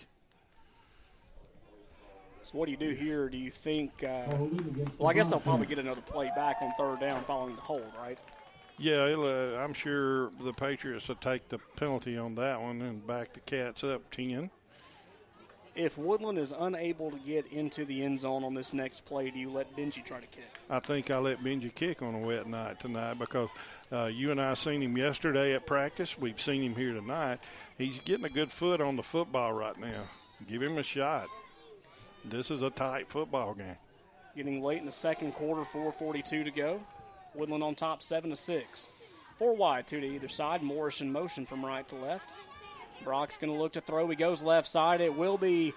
So 2.43 2.59
what 2.59 2.67
do 2.67 2.73
you 2.73 2.77
do 2.77 2.91
here? 2.91 3.29
Do 3.29 3.37
you 3.37 3.51
think? 3.51 4.03
Uh, 4.03 4.25
well, 4.99 5.09
I 5.09 5.13
guess 5.13 5.29
they'll 5.29 5.41
probably 5.41 5.67
get 5.67 5.79
another 5.79 6.01
play 6.01 6.31
back 6.35 6.57
on 6.61 6.73
third 6.79 7.01
down 7.01 7.23
following 7.25 7.55
the 7.55 7.61
hold, 7.61 7.93
right? 8.01 8.19
Yeah, 8.79 9.07
it'll, 9.07 9.27
uh, 9.27 9.59
I'm 9.59 9.75
sure 9.75 10.31
the 10.43 10.55
Patriots 10.55 11.07
will 11.09 11.17
take 11.17 11.49
the 11.49 11.59
penalty 11.77 12.17
on 12.17 12.35
that 12.37 12.61
one 12.61 12.81
and 12.81 13.07
back 13.07 13.35
the 13.35 13.41
Cats 13.41 13.85
up 13.85 14.11
ten. 14.11 14.51
If 15.77 15.97
Woodland 15.99 16.39
is 16.39 16.53
unable 16.59 17.11
to 17.11 17.19
get 17.19 17.47
into 17.53 17.85
the 17.85 18.03
end 18.03 18.19
zone 18.21 18.43
on 18.43 18.55
this 18.55 18.73
next 18.73 19.05
play, 19.05 19.31
do 19.31 19.39
you 19.39 19.51
let 19.51 19.77
Benji 19.77 20.05
try 20.05 20.19
to 20.19 20.27
kick? 20.27 20.51
I 20.69 20.81
think 20.81 21.11
I 21.11 21.19
let 21.19 21.45
Benji 21.45 21.73
kick 21.73 22.03
on 22.03 22.15
a 22.15 22.19
wet 22.19 22.49
night 22.49 22.81
tonight 22.81 23.19
because 23.19 23.51
uh, 23.93 24.07
you 24.13 24.33
and 24.33 24.41
I 24.41 24.55
seen 24.55 24.83
him 24.83 24.97
yesterday 24.97 25.55
at 25.55 25.67
practice. 25.67 26.19
We've 26.19 26.41
seen 26.41 26.63
him 26.63 26.75
here 26.75 26.93
tonight. 26.93 27.39
He's 27.79 27.99
getting 27.99 28.25
a 28.25 28.31
good 28.31 28.51
foot 28.51 28.81
on 28.81 28.97
the 28.97 29.03
football 29.03 29.53
right 29.53 29.79
now. 29.79 30.09
Give 30.49 30.61
him 30.61 30.77
a 30.77 30.83
shot. 30.83 31.29
This 32.25 32.51
is 32.51 32.63
a 32.63 32.71
tight 32.71 33.09
football 33.09 33.55
game. 33.55 33.77
Getting 34.37 34.63
late 34.63 34.79
in 34.79 34.87
the 34.87 34.93
second 34.93 35.33
quarter, 35.33 35.63
4:42 35.63 36.45
to 36.45 36.51
go. 36.51 36.81
Woodland 37.35 37.63
on 37.63 37.75
top, 37.75 38.03
seven 38.03 38.31
to 38.31 38.37
six. 38.37 38.89
Four 39.39 39.55
wide, 39.55 39.87
two 39.87 40.01
to 40.01 40.07
either 40.07 40.29
side. 40.29 40.63
Morris 40.63 41.01
in 41.01 41.11
motion 41.11 41.47
from 41.47 41.65
right 41.65 41.87
to 41.89 41.97
left. 41.97 42.29
Brock's 43.03 43.39
going 43.39 43.53
to 43.53 43.59
look 43.59 43.73
to 43.73 43.81
throw. 43.81 44.07
He 44.09 44.17
goes 44.17 44.43
left 44.43 44.69
side. 44.69 45.01
It 45.01 45.15
will 45.15 45.39
be 45.39 45.73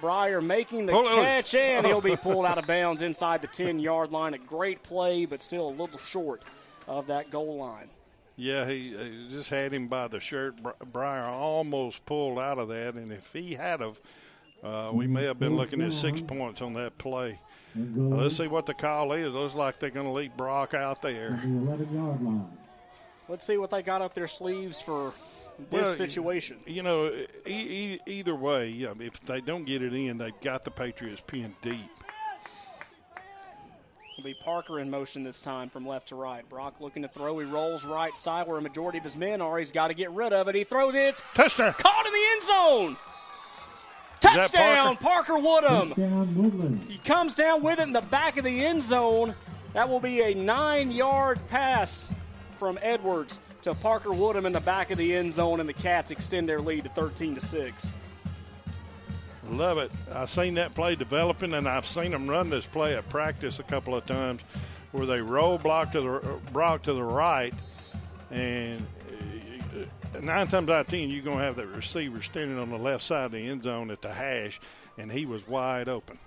Briar 0.00 0.42
making 0.42 0.86
the 0.86 0.92
on. 0.92 1.04
catch, 1.24 1.54
and 1.54 1.86
he'll 1.86 2.02
be 2.02 2.16
pulled 2.22 2.44
out 2.44 2.58
of 2.58 2.66
bounds 2.66 3.00
inside 3.02 3.40
the 3.40 3.48
10 3.48 3.78
yard 3.78 4.12
line. 4.12 4.34
A 4.34 4.38
great 4.38 4.82
play, 4.82 5.24
but 5.24 5.40
still 5.40 5.68
a 5.68 5.70
little 5.70 5.98
short 5.98 6.42
of 6.86 7.06
that 7.06 7.30
goal 7.30 7.56
line. 7.56 7.88
Yeah, 8.36 8.68
he, 8.68 8.94
he 8.94 9.28
just 9.30 9.48
had 9.48 9.72
him 9.72 9.88
by 9.88 10.08
the 10.08 10.20
shirt. 10.20 10.56
Briar 10.92 11.24
almost 11.24 12.04
pulled 12.04 12.38
out 12.38 12.58
of 12.58 12.68
that, 12.68 12.94
and 12.94 13.10
if 13.10 13.32
he 13.32 13.54
had 13.54 13.80
of, 13.80 13.98
uh, 14.66 14.90
we 14.92 15.06
may 15.06 15.24
have 15.24 15.38
been 15.38 15.56
looking 15.56 15.80
at 15.82 15.92
six 15.92 16.20
points 16.20 16.60
on 16.62 16.72
that 16.74 16.98
play. 16.98 17.38
Uh, 17.76 17.80
let's 18.16 18.36
see 18.36 18.46
what 18.46 18.66
the 18.66 18.74
call 18.74 19.12
is. 19.12 19.32
Looks 19.32 19.54
like 19.54 19.78
they're 19.78 19.90
going 19.90 20.06
to 20.06 20.12
leave 20.12 20.36
Brock 20.36 20.74
out 20.74 21.02
there. 21.02 21.38
The 21.42 21.48
11 21.48 21.94
yard 21.94 22.22
line. 22.22 22.46
Let's 23.28 23.46
see 23.46 23.58
what 23.58 23.70
they 23.70 23.82
got 23.82 24.02
up 24.02 24.14
their 24.14 24.28
sleeves 24.28 24.80
for 24.80 25.12
this 25.70 25.82
Well, 25.84 25.94
situation. 25.94 26.58
You 26.66 26.82
know, 26.82 27.06
e- 27.08 27.26
e- 27.46 28.00
either 28.06 28.34
way, 28.34 28.68
yeah, 28.70 28.94
if 29.00 29.20
they 29.20 29.40
don't 29.40 29.64
get 29.64 29.82
it 29.82 29.92
in, 29.92 30.16
they've 30.18 30.40
got 30.40 30.62
the 30.64 30.70
Patriots 30.70 31.22
pinned 31.26 31.54
deep. 31.60 31.80
It'll 34.18 34.24
be 34.24 34.34
Parker 34.34 34.78
in 34.80 34.88
motion 34.88 35.24
this 35.24 35.42
time 35.42 35.68
from 35.68 35.86
left 35.86 36.08
to 36.08 36.14
right. 36.14 36.48
Brock 36.48 36.80
looking 36.80 37.02
to 37.02 37.08
throw. 37.08 37.38
He 37.38 37.44
rolls 37.44 37.84
right 37.84 38.16
side 38.16 38.46
where 38.48 38.56
a 38.56 38.62
majority 38.62 38.96
of 38.98 39.04
his 39.04 39.16
men 39.16 39.42
are. 39.42 39.58
He's 39.58 39.72
got 39.72 39.88
to 39.88 39.94
get 39.94 40.10
rid 40.12 40.32
of 40.32 40.48
it. 40.48 40.54
He 40.54 40.64
throws 40.64 40.94
it. 40.94 41.22
Touchdown. 41.34 41.74
Caught 41.78 42.06
in 42.06 42.12
the 42.12 42.26
end 42.32 42.42
zone. 42.44 42.96
That 44.22 44.50
Touchdown, 44.50 44.96
Parker 44.96 45.38
Woodham. 45.38 45.88
Touchdown, 45.90 46.86
He 46.88 46.98
comes 46.98 47.34
down 47.34 47.62
with 47.62 47.78
it 47.78 47.82
in 47.82 47.92
the 47.92 48.00
back 48.00 48.36
of 48.36 48.44
the 48.44 48.64
end 48.64 48.82
zone. 48.82 49.34
That 49.74 49.88
will 49.88 50.00
be 50.00 50.22
a 50.22 50.34
nine 50.34 50.90
yard 50.90 51.40
pass 51.48 52.10
from 52.58 52.78
Edwards 52.80 53.40
to 53.62 53.74
Parker 53.74 54.12
Woodham 54.12 54.46
in 54.46 54.52
the 54.52 54.60
back 54.60 54.90
of 54.90 54.98
the 54.98 55.14
end 55.14 55.34
zone, 55.34 55.60
and 55.60 55.68
the 55.68 55.74
Cats 55.74 56.10
extend 56.10 56.48
their 56.48 56.60
lead 56.60 56.84
to 56.84 56.90
13 56.90 57.34
to 57.34 57.40
6. 57.40 57.92
Love 59.50 59.78
it. 59.78 59.92
I've 60.12 60.30
seen 60.30 60.54
that 60.54 60.74
play 60.74 60.96
developing, 60.96 61.54
and 61.54 61.68
I've 61.68 61.86
seen 61.86 62.10
them 62.10 62.28
run 62.28 62.50
this 62.50 62.66
play 62.66 62.96
at 62.96 63.08
practice 63.08 63.58
a 63.58 63.62
couple 63.62 63.94
of 63.94 64.06
times, 64.06 64.42
where 64.92 65.06
they 65.06 65.20
roll 65.20 65.58
block 65.58 65.92
to 65.92 66.00
the 66.00 66.38
block 66.52 66.82
to 66.84 66.92
the 66.94 67.02
right, 67.02 67.54
and 68.30 68.86
nine 70.20 70.48
times 70.48 70.68
out 70.70 70.80
of 70.80 70.86
ten 70.88 71.10
you're 71.10 71.22
going 71.22 71.38
to 71.38 71.44
have 71.44 71.56
that 71.56 71.66
receiver 71.66 72.22
standing 72.22 72.58
on 72.58 72.70
the 72.70 72.78
left 72.78 73.04
side 73.04 73.26
of 73.26 73.32
the 73.32 73.48
end 73.48 73.64
zone 73.64 73.90
at 73.90 74.02
the 74.02 74.12
hash, 74.12 74.60
and 74.98 75.10
he 75.10 75.26
was 75.26 75.46
wide 75.46 75.88
open. 75.88 76.18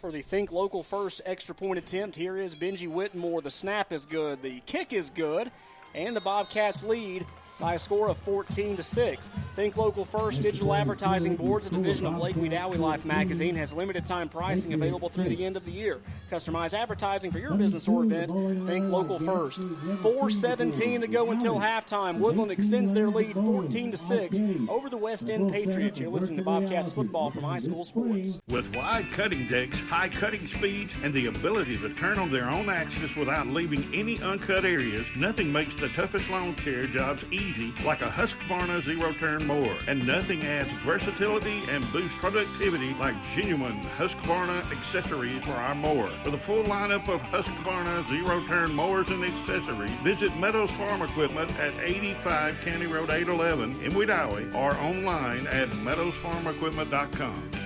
For 0.00 0.12
the 0.12 0.22
Think 0.22 0.52
Local 0.52 0.82
First 0.82 1.22
extra 1.24 1.54
point 1.54 1.78
attempt, 1.78 2.16
here 2.16 2.36
is 2.36 2.54
Benji 2.54 2.88
Whitmore. 2.88 3.42
The 3.42 3.50
snap 3.50 3.92
is 3.92 4.04
good, 4.04 4.42
the 4.42 4.60
kick 4.66 4.92
is 4.92 5.10
good, 5.10 5.50
and 5.94 6.14
the 6.14 6.20
Bobcats 6.20 6.84
lead 6.84 7.26
by 7.60 7.74
a 7.74 7.78
score 7.78 8.08
of 8.08 8.18
14 8.18 8.76
to 8.76 8.82
6. 8.82 9.30
Think 9.54 9.76
Local 9.76 10.04
First 10.04 10.42
Digital 10.42 10.74
Advertising 10.74 11.36
Boards, 11.36 11.66
a 11.66 11.70
division 11.70 12.06
of 12.06 12.18
Lake 12.18 12.36
Wedowee 12.36 12.78
Life 12.78 13.04
magazine, 13.04 13.56
has 13.56 13.72
limited 13.72 14.04
time 14.04 14.28
pricing 14.28 14.74
available 14.74 15.08
through 15.08 15.28
the 15.28 15.44
end 15.44 15.56
of 15.56 15.64
the 15.64 15.70
year. 15.70 16.00
Customize 16.30 16.74
advertising 16.74 17.30
for 17.30 17.38
your 17.38 17.54
business 17.54 17.88
or 17.88 18.04
event. 18.04 18.30
Think 18.66 18.90
Local 18.90 19.18
First. 19.18 19.60
4:17 19.60 21.00
to 21.00 21.06
go 21.06 21.30
until 21.30 21.54
halftime. 21.54 22.18
Woodland 22.18 22.50
extends 22.50 22.92
their 22.92 23.08
lead 23.08 23.34
14 23.34 23.90
to 23.92 23.96
6 23.96 24.40
over 24.68 24.90
the 24.90 24.96
West 24.96 25.30
End 25.30 25.50
Patriots. 25.50 25.98
You're 25.98 26.10
listening 26.10 26.38
to 26.38 26.44
Bobcats 26.44 26.92
football 26.92 27.30
from 27.30 27.44
iSchool 27.44 27.84
Sports. 27.84 28.40
With 28.48 28.74
wide 28.74 29.10
cutting 29.12 29.48
decks, 29.48 29.78
high 29.88 30.08
cutting 30.08 30.46
speeds, 30.46 30.94
and 31.02 31.14
the 31.14 31.26
ability 31.26 31.76
to 31.76 31.88
turn 31.94 32.18
on 32.18 32.30
their 32.30 32.50
own 32.50 32.68
axis 32.68 33.16
without 33.16 33.46
leaving 33.46 33.84
any 33.94 34.20
uncut 34.20 34.64
areas, 34.64 35.06
nothing 35.16 35.52
makes 35.52 35.74
the 35.74 35.88
toughest 35.90 36.28
lawn 36.28 36.54
care 36.54 36.86
jobs 36.86 37.24
easy 37.46 37.72
like 37.84 38.02
a 38.02 38.06
Husqvarna 38.08 38.82
zero 38.82 39.12
turn 39.14 39.46
mower. 39.46 39.76
And 39.88 40.06
nothing 40.06 40.44
adds 40.44 40.72
versatility 40.84 41.62
and 41.68 41.90
boosts 41.92 42.16
productivity 42.18 42.94
like 42.94 43.14
genuine 43.34 43.80
Husqvarna 43.98 44.70
accessories 44.72 45.44
for 45.44 45.52
our 45.52 45.74
mower. 45.74 46.10
For 46.24 46.30
the 46.30 46.38
full 46.38 46.64
lineup 46.64 47.08
of 47.08 47.20
Husqvarna 47.22 48.08
zero 48.08 48.44
turn 48.46 48.72
mowers 48.74 49.08
and 49.08 49.24
accessories, 49.24 49.90
visit 50.02 50.36
Meadows 50.36 50.70
Farm 50.72 51.02
Equipment 51.02 51.50
at 51.58 51.72
85 51.80 52.60
County 52.62 52.86
Road 52.86 53.10
811 53.10 53.82
in 53.82 53.92
Wedowee 53.92 54.54
or 54.54 54.74
online 54.76 55.46
at 55.48 55.68
meadowsfarmequipment.com. 55.70 57.65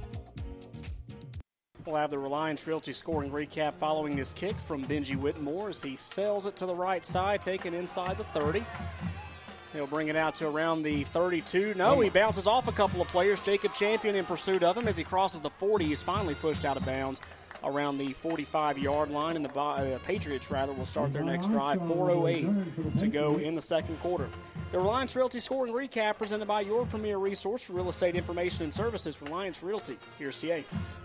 We'll 1.91 1.99
have 1.99 2.09
the 2.09 2.19
Reliance 2.19 2.65
Realty 2.67 2.93
scoring 2.93 3.31
recap 3.31 3.73
following 3.73 4.15
this 4.15 4.31
kick 4.31 4.57
from 4.61 4.85
Benji 4.85 5.17
Whitmore 5.17 5.67
as 5.67 5.83
he 5.83 5.97
sails 5.97 6.45
it 6.45 6.55
to 6.55 6.65
the 6.65 6.73
right 6.73 7.03
side, 7.03 7.41
taken 7.41 7.73
inside 7.73 8.17
the 8.17 8.23
30. 8.23 8.65
He'll 9.73 9.87
bring 9.87 10.07
it 10.07 10.15
out 10.15 10.35
to 10.35 10.47
around 10.47 10.83
the 10.83 11.03
32. 11.03 11.73
No, 11.75 11.99
he 11.99 12.09
bounces 12.09 12.47
off 12.47 12.69
a 12.69 12.71
couple 12.71 13.01
of 13.01 13.09
players. 13.09 13.41
Jacob 13.41 13.73
Champion 13.73 14.15
in 14.15 14.23
pursuit 14.23 14.63
of 14.63 14.77
him 14.77 14.87
as 14.87 14.95
he 14.95 15.03
crosses 15.03 15.41
the 15.41 15.49
40. 15.49 15.83
He's 15.83 16.01
finally 16.01 16.33
pushed 16.33 16.63
out 16.63 16.77
of 16.77 16.85
bounds 16.85 17.19
around 17.63 17.97
the 17.97 18.13
45 18.13 18.77
yard 18.77 19.09
line, 19.09 19.35
and 19.35 19.45
the 19.45 19.59
uh, 19.59 19.99
Patriots 19.99 20.49
rather 20.51 20.73
will 20.73 20.85
start 20.85 21.11
their 21.11 21.23
next 21.23 21.47
drive. 21.47 21.79
4:08 21.81 22.99
to 22.99 23.07
go 23.07 23.37
in 23.37 23.55
the 23.55 23.61
second 23.61 23.99
quarter. 23.99 24.27
The 24.71 24.77
Reliance 24.77 25.15
Realty 25.15 25.39
scoring 25.39 25.73
recap 25.73 26.17
presented 26.17 26.47
by 26.47 26.61
your 26.61 26.85
premier 26.85 27.17
resource 27.17 27.63
for 27.63 27.73
real 27.73 27.89
estate 27.89 28.15
information 28.15 28.63
and 28.63 28.73
services, 28.73 29.21
Reliance 29.21 29.61
Realty. 29.61 29.97
Here's 30.17 30.37
TA. 30.37 30.59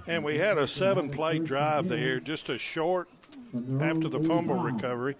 And 0.07 0.25
we 0.25 0.39
had 0.39 0.57
a 0.59 0.67
seven 0.67 1.11
play 1.11 1.39
drive 1.39 1.89
there, 1.89 2.21
just 2.21 2.49
a 2.49 2.59
short 2.59 3.09
after 3.81 4.09
the 4.09 4.21
fumble 4.21 4.59
recovery 4.59 5.17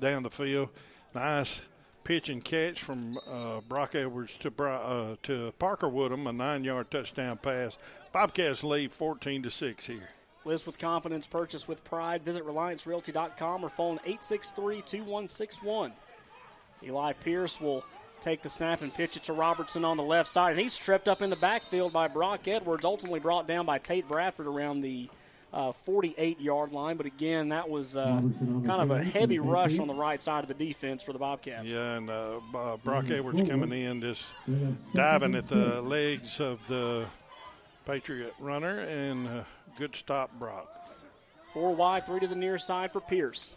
down 0.00 0.22
the 0.22 0.30
field. 0.30 0.70
Nice 1.14 1.62
pitch 2.06 2.28
and 2.28 2.44
catch 2.44 2.80
from 2.80 3.18
uh, 3.28 3.60
Brock 3.68 3.96
Edwards 3.96 4.36
to 4.38 4.64
uh, 4.64 5.16
to 5.24 5.52
Parker 5.58 5.88
Woodham, 5.88 6.26
a 6.28 6.32
nine-yard 6.32 6.88
touchdown 6.90 7.36
pass. 7.36 7.76
Bobcats 8.12 8.62
lead 8.62 8.92
14 8.92 9.42
to 9.42 9.50
six 9.50 9.86
here. 9.86 10.08
List 10.46 10.66
with 10.66 10.78
confidence, 10.78 11.26
purchase 11.26 11.68
with 11.68 11.84
pride. 11.84 12.22
Visit 12.22 12.46
RelianceRealty.com 12.46 13.64
or 13.64 13.68
phone 13.68 13.98
863-2161. 14.06 15.92
Eli 16.82 17.12
Pierce 17.14 17.60
will 17.60 17.84
take 18.20 18.42
the 18.42 18.48
snap 18.48 18.80
and 18.80 18.94
pitch 18.94 19.16
it 19.16 19.24
to 19.24 19.32
Robertson 19.32 19.84
on 19.84 19.98
the 19.98 20.02
left 20.02 20.30
side, 20.30 20.52
and 20.52 20.60
he's 20.60 20.78
tripped 20.78 21.08
up 21.08 21.20
in 21.20 21.28
the 21.28 21.36
backfield 21.36 21.92
by 21.92 22.08
Brock 22.08 22.48
Edwards, 22.48 22.84
ultimately 22.84 23.20
brought 23.20 23.46
down 23.46 23.66
by 23.66 23.78
Tate 23.78 24.08
Bradford 24.08 24.46
around 24.46 24.80
the– 24.80 25.10
uh, 25.56 25.72
48 25.72 26.40
yard 26.40 26.72
line. 26.72 26.96
But 26.96 27.06
again, 27.06 27.48
that 27.48 27.68
was 27.68 27.96
uh, 27.96 28.20
kind 28.66 28.70
of 28.70 28.90
a 28.90 29.02
heavy 29.02 29.38
rush 29.38 29.78
on 29.78 29.88
the 29.88 29.94
right 29.94 30.22
side 30.22 30.44
of 30.44 30.48
the 30.48 30.54
defense 30.54 31.02
for 31.02 31.12
the 31.12 31.18
Bobcats. 31.18 31.72
Yeah, 31.72 31.94
and 31.94 32.10
uh, 32.10 32.76
Brock 32.84 33.10
Edwards 33.10 33.48
coming 33.48 33.72
in, 33.72 34.00
just 34.00 34.26
diving 34.94 35.34
at 35.34 35.48
the 35.48 35.80
legs 35.82 36.40
of 36.40 36.60
the 36.68 37.06
Patriot 37.86 38.34
runner, 38.38 38.80
and 38.80 39.26
uh, 39.26 39.44
good 39.76 39.94
stop, 39.96 40.30
Brock. 40.38 40.72
Four 41.52 41.74
wide, 41.74 42.06
three 42.06 42.20
to 42.20 42.26
the 42.26 42.34
near 42.34 42.58
side 42.58 42.92
for 42.92 43.00
Pierce. 43.00 43.54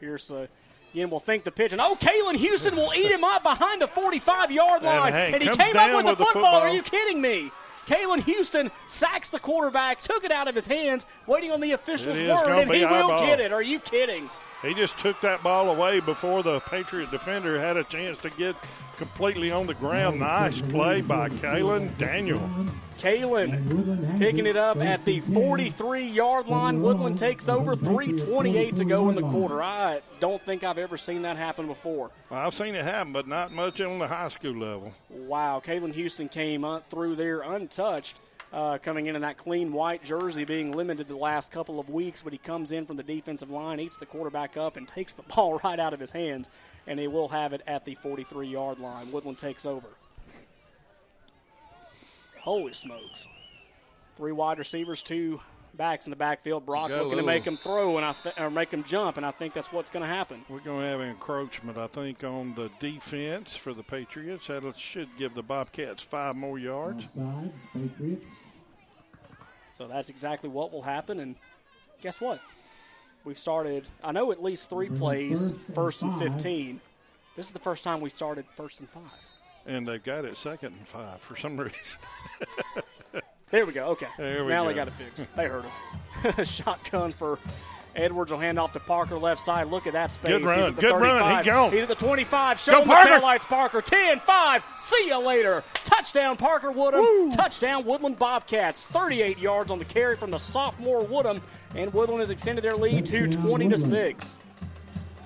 Pierce. 0.00 0.30
Uh, 0.30 0.46
again, 0.92 1.10
will 1.10 1.20
think 1.20 1.44
the 1.44 1.50
pitch, 1.50 1.72
and 1.72 1.80
oh, 1.80 1.96
Kalen 2.00 2.36
Houston 2.36 2.76
will 2.76 2.92
eat 2.94 3.10
him 3.10 3.24
up 3.24 3.42
behind 3.42 3.82
the 3.82 3.86
45 3.86 4.50
yard 4.50 4.82
line. 4.82 5.12
And, 5.12 5.14
hey, 5.14 5.32
and 5.34 5.42
he 5.42 5.48
came 5.48 5.76
up 5.76 5.94
with, 5.96 6.06
with 6.06 6.18
the, 6.18 6.24
football. 6.24 6.42
football. 6.42 6.60
Are 6.60 6.70
you 6.70 6.82
kidding 6.82 7.20
me? 7.20 7.50
Kalen 7.86 8.22
Houston 8.24 8.70
sacks 8.86 9.30
the 9.30 9.38
quarterback, 9.38 9.98
took 9.98 10.24
it 10.24 10.32
out 10.32 10.48
of 10.48 10.54
his 10.54 10.66
hands, 10.66 11.06
waiting 11.26 11.52
on 11.52 11.60
the 11.60 11.72
official's 11.72 12.20
word, 12.20 12.58
and 12.58 12.70
he 12.72 12.84
will 12.84 13.08
ball. 13.08 13.18
get 13.20 13.38
it. 13.38 13.52
Are 13.52 13.62
you 13.62 13.78
kidding? 13.78 14.28
He 14.62 14.74
just 14.74 14.98
took 14.98 15.20
that 15.20 15.42
ball 15.42 15.70
away 15.70 16.00
before 16.00 16.42
the 16.42 16.60
Patriot 16.60 17.10
defender 17.10 17.60
had 17.60 17.76
a 17.76 17.84
chance 17.84 18.18
to 18.18 18.30
get 18.30 18.56
completely 18.96 19.50
on 19.50 19.66
the 19.66 19.74
ground. 19.74 20.20
Nice 20.20 20.60
play 20.62 21.02
by 21.02 21.28
Kalen 21.28 21.96
Daniel. 21.98 22.40
Kalen 22.98 24.18
picking 24.18 24.46
it 24.46 24.56
up 24.56 24.80
at 24.80 25.04
the 25.04 25.20
43 25.20 26.06
yard 26.06 26.46
line. 26.48 26.80
Woodland 26.80 27.18
takes 27.18 27.48
over, 27.48 27.76
3.28 27.76 28.76
to 28.76 28.84
go 28.86 29.10
in 29.10 29.14
the 29.14 29.22
quarter. 29.22 29.62
I 29.62 30.00
don't 30.18 30.42
think 30.42 30.64
I've 30.64 30.78
ever 30.78 30.96
seen 30.96 31.22
that 31.22 31.36
happen 31.36 31.66
before. 31.66 32.10
I've 32.30 32.54
seen 32.54 32.74
it 32.74 32.84
happen, 32.84 33.12
but 33.12 33.28
not 33.28 33.52
much 33.52 33.80
on 33.82 33.98
the 33.98 34.08
high 34.08 34.28
school 34.28 34.56
level. 34.56 34.92
Wow. 35.10 35.62
Kalen 35.64 35.92
Houston 35.92 36.28
came 36.28 36.66
through 36.88 37.16
there 37.16 37.42
untouched. 37.42 38.16
Uh, 38.52 38.78
coming 38.78 39.06
in 39.06 39.16
in 39.16 39.22
that 39.22 39.36
clean 39.36 39.72
white 39.72 40.04
jersey, 40.04 40.44
being 40.44 40.70
limited 40.70 41.08
the 41.08 41.16
last 41.16 41.50
couple 41.50 41.80
of 41.80 41.90
weeks, 41.90 42.22
but 42.22 42.32
he 42.32 42.38
comes 42.38 42.72
in 42.72 42.86
from 42.86 42.96
the 42.96 43.02
defensive 43.02 43.50
line, 43.50 43.80
eats 43.80 43.96
the 43.96 44.06
quarterback 44.06 44.56
up, 44.56 44.76
and 44.76 44.86
takes 44.86 45.14
the 45.14 45.22
ball 45.34 45.60
right 45.64 45.80
out 45.80 45.92
of 45.92 46.00
his 46.00 46.12
hands, 46.12 46.48
and 46.86 46.98
he 46.98 47.08
will 47.08 47.28
have 47.28 47.52
it 47.52 47.62
at 47.66 47.84
the 47.84 47.94
43 47.94 48.46
yard 48.46 48.78
line. 48.78 49.10
Woodland 49.10 49.38
takes 49.38 49.66
over. 49.66 49.88
Holy 52.40 52.72
smokes. 52.72 53.26
Three 54.14 54.32
wide 54.32 54.58
receivers, 54.58 55.02
two 55.02 55.40
backs 55.76 56.06
in 56.06 56.10
the 56.10 56.16
backfield. 56.16 56.66
Brock 56.66 56.90
looking 56.90 57.08
little, 57.08 57.20
to 57.20 57.26
make 57.26 57.44
him 57.44 57.56
throw 57.56 57.96
and 57.96 58.04
I 58.04 58.12
th- 58.12 58.34
or 58.38 58.50
make 58.50 58.70
him 58.70 58.84
jump, 58.84 59.16
and 59.16 59.26
I 59.26 59.30
think 59.30 59.54
that's 59.54 59.72
what's 59.72 59.90
going 59.90 60.02
to 60.02 60.08
happen. 60.08 60.44
We're 60.48 60.60
going 60.60 60.80
to 60.80 60.86
have 60.86 61.00
encroachment, 61.00 61.78
I 61.78 61.86
think, 61.86 62.24
on 62.24 62.54
the 62.54 62.70
defense 62.80 63.56
for 63.56 63.74
the 63.74 63.82
Patriots. 63.82 64.46
That 64.48 64.78
should 64.78 65.08
give 65.18 65.34
the 65.34 65.42
Bobcats 65.42 66.02
five 66.02 66.36
more 66.36 66.58
yards. 66.58 67.06
So 69.78 69.86
that's 69.86 70.08
exactly 70.08 70.48
what 70.48 70.72
will 70.72 70.82
happen. 70.82 71.20
And 71.20 71.36
guess 72.00 72.20
what? 72.20 72.40
We've 73.24 73.38
started, 73.38 73.88
I 74.02 74.12
know 74.12 74.32
at 74.32 74.42
least 74.42 74.70
three 74.70 74.88
plays, 74.88 75.52
first 75.74 76.02
and 76.02 76.16
15. 76.18 76.80
This 77.36 77.46
is 77.46 77.52
the 77.52 77.58
first 77.58 77.84
time 77.84 78.00
we 78.00 78.08
started 78.08 78.46
first 78.56 78.80
and 78.80 78.88
five 78.88 79.02
and 79.66 79.86
they've 79.86 80.02
got 80.02 80.24
it 80.24 80.36
second 80.36 80.74
and 80.78 80.88
five 80.88 81.20
for 81.20 81.36
some 81.36 81.56
reason. 81.60 81.98
there 83.50 83.66
we 83.66 83.72
go. 83.72 83.86
Okay. 83.88 84.08
There 84.18 84.44
we 84.44 84.50
now 84.50 84.62
go. 84.62 84.68
they 84.68 84.74
got 84.74 84.88
it 84.88 84.94
fixed. 84.94 85.34
They 85.36 85.46
heard 85.46 85.64
us. 85.64 85.80
Shotgun 86.50 87.12
for 87.12 87.38
Edwards 87.96 88.30
will 88.30 88.38
hand 88.38 88.58
off 88.58 88.72
to 88.74 88.80
Parker 88.80 89.18
left 89.18 89.40
side. 89.40 89.68
Look 89.68 89.86
at 89.86 89.94
that 89.94 90.10
space. 90.10 90.32
Good 90.32 90.44
run. 90.44 90.74
Good 90.74 90.90
35. 90.92 91.00
run. 91.00 91.38
He 91.38 91.50
gone. 91.50 91.72
He's 91.72 91.82
at 91.82 91.88
the 91.88 91.94
25. 91.94 92.60
Show 92.60 92.72
go, 92.72 92.84
Parker. 92.84 93.08
the 93.08 93.14
taillights, 93.16 93.46
Parker. 93.46 93.80
10 93.80 94.20
5. 94.20 94.64
See 94.76 95.06
you 95.06 95.18
later. 95.18 95.64
Touchdown, 95.84 96.36
Parker 96.36 96.70
Woodham. 96.70 97.00
Woo. 97.00 97.30
Touchdown, 97.30 97.84
Woodland 97.84 98.18
Bobcats. 98.18 98.86
38 98.86 99.38
yards 99.38 99.70
on 99.70 99.78
the 99.78 99.84
carry 99.84 100.16
from 100.16 100.30
the 100.30 100.38
sophomore 100.38 101.04
Woodham. 101.04 101.40
And 101.74 101.92
Woodland 101.92 102.20
has 102.20 102.30
extended 102.30 102.62
their 102.62 102.76
lead 102.76 103.06
to 103.06 103.28
20 103.28 103.68
to 103.70 103.78
6. 103.78 104.38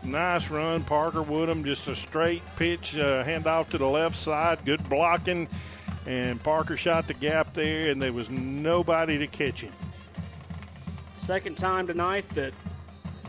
Nice 0.02 0.48
run, 0.48 0.82
Parker 0.84 1.22
Woodham. 1.22 1.64
Just 1.64 1.86
a 1.88 1.96
straight 1.96 2.42
pitch, 2.56 2.96
uh, 2.96 3.22
handoff 3.24 3.68
to 3.70 3.78
the 3.78 3.86
left 3.86 4.16
side. 4.16 4.64
Good 4.64 4.88
blocking. 4.88 5.48
And 6.06 6.42
Parker 6.42 6.76
shot 6.76 7.08
the 7.08 7.14
gap 7.14 7.54
there, 7.54 7.90
and 7.90 8.00
there 8.00 8.12
was 8.12 8.30
nobody 8.30 9.18
to 9.18 9.26
catch 9.26 9.60
him. 9.60 9.72
Second 11.14 11.56
time 11.56 11.86
tonight 11.86 12.28
that 12.30 12.52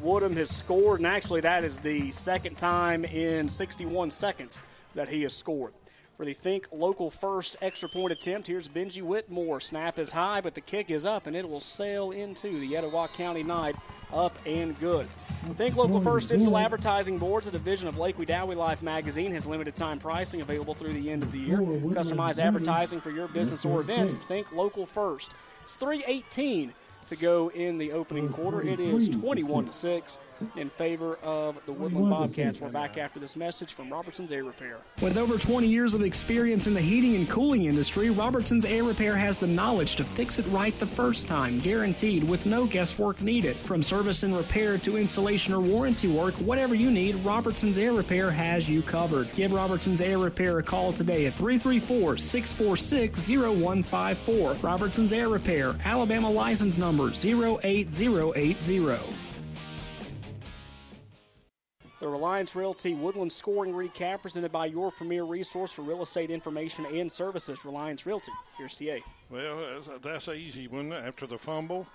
Woodham 0.02 0.36
has 0.38 0.50
scored, 0.50 1.00
and 1.00 1.08
actually, 1.08 1.42
that 1.42 1.64
is 1.64 1.80
the 1.80 2.12
second 2.12 2.58
time 2.58 3.06
in 3.06 3.50
61 3.50 4.12
seconds 4.12 4.62
that 4.96 5.10
he 5.10 5.22
has 5.24 5.36
scored. 5.36 5.74
For 6.18 6.26
the 6.26 6.34
Think 6.34 6.68
Local 6.72 7.10
First 7.10 7.58
extra 7.62 7.90
point 7.90 8.12
attempt, 8.12 8.48
here's 8.48 8.68
Benji 8.68 9.02
Whitmore. 9.02 9.60
Snap 9.60 10.00
is 10.00 10.12
high, 10.12 10.40
but 10.40 10.54
the 10.54 10.62
kick 10.62 10.92
is 10.92 11.06
up, 11.06 11.28
and 11.28 11.36
it 11.36 11.48
will 11.48 11.60
sail 11.60 12.12
into 12.12 12.60
the 12.60 12.76
Etowah 12.78 13.10
County 13.10 13.44
night 13.44 13.76
up 14.14 14.38
and 14.46 14.80
good. 14.80 15.08
Think 15.56 15.76
Local 15.76 16.00
First 16.00 16.30
Digital 16.30 16.58
Advertising 16.58 17.18
Boards, 17.18 17.48
a 17.48 17.52
division 17.52 17.88
of 17.88 17.98
Lake 17.98 18.18
Wedowee 18.18 18.56
Life 18.56 18.82
magazine, 18.82 19.34
has 19.34 19.46
limited 19.46 19.76
time 19.76 20.00
pricing 20.00 20.42
available 20.42 20.74
through 20.74 20.94
the 20.94 21.10
end 21.10 21.24
of 21.24 21.32
the 21.32 21.40
year. 21.40 21.58
Customize 21.58 22.40
advertising 22.40 23.02
for 23.02 23.12
your 23.12 23.28
business 23.28 23.66
or 23.66 23.82
event. 23.82 24.14
Think 24.24 24.52
Local 24.52 24.86
First. 24.86 25.34
It's 25.64 25.76
318 25.76 26.74
to 27.08 27.16
go 27.16 27.50
in 27.50 27.78
the 27.78 27.92
opening 27.92 28.30
quarter. 28.30 28.62
It 28.62 28.80
is 28.80 29.10
21 29.10 29.66
to 29.66 29.72
6 29.72 30.20
in 30.56 30.70
favor 30.70 31.16
of 31.24 31.58
the 31.66 31.74
Woodland 31.74 32.10
Bobcats. 32.10 32.62
We're 32.62 32.70
back 32.70 32.98
after 32.98 33.20
this 33.20 33.36
message 33.36 33.74
from 33.74 33.92
Robertson's 33.92 34.32
Air 34.32 34.44
Repair. 34.44 34.78
With 35.02 35.18
over 35.18 35.38
20 35.38 35.68
years 35.68 35.94
of 35.94 36.04
experience 36.04 36.68
in 36.68 36.74
the 36.74 36.82
heating 36.82 37.16
and 37.16 37.30
cooling 37.30 37.66
industry, 37.66 38.10
Robertson's 38.10 38.66
Air 38.66 38.84
Repair 38.84 39.16
has 39.16 39.38
the 39.38 39.48
knowledge 39.48 39.96
to 39.98 40.04
fix 40.04 40.40
it 40.40 40.48
right 40.48 40.78
the 40.80 40.86
first 40.86 41.28
time, 41.28 41.60
guaranteed 41.60 42.24
with 42.24 42.46
no 42.46 42.66
guesswork 42.66 43.22
needed. 43.22 43.58
From 43.58 43.84
service 43.84 44.24
and 44.24 44.36
repair 44.36 44.78
to 44.80 44.98
installation 44.98 45.54
or 45.54 45.62
warranty 45.62 46.08
work, 46.08 46.34
whatever 46.36 46.76
you 46.76 46.92
need, 46.92 47.16
Robertson's 47.26 47.78
Air 47.78 47.94
Repair 47.94 48.32
has 48.32 48.70
you 48.70 48.82
covered. 48.82 49.34
Give 49.36 49.52
Robertson's 49.52 50.02
Air 50.02 50.18
Repair 50.18 50.60
a 50.60 50.64
call 50.64 50.94
today 50.94 51.26
at 51.26 51.36
334 51.36 52.18
646 52.18 53.30
0154. 53.30 54.54
Robertson's 54.62 55.14
Air 55.14 55.30
Repair, 55.30 55.76
Alabama 55.84 56.30
license 56.30 56.78
number 56.78 57.12
08080. 57.12 59.31
The 62.02 62.08
Reliance 62.08 62.56
Realty 62.56 62.96
Woodland 62.96 63.32
Scoring 63.32 63.74
Recap 63.74 64.24
presented 64.24 64.52
by 64.52 64.66
your 64.66 64.92
premier 64.92 65.24
resource 65.24 65.72
for 65.72 65.84
real 65.84 66.02
estate 66.02 66.32
information 66.32 66.84
and 66.88 67.12
services, 67.12 67.64
Reliance 67.64 68.08
Realty. 68.08 68.32
Here's 68.58 68.74
TA. 68.74 68.98
Well, 69.30 69.60
that's 70.02 70.28
an 70.28 70.36
easy 70.36 70.68
one 70.68 70.92
after 70.92 71.28
the 71.28 71.38
fumble. 71.38 71.86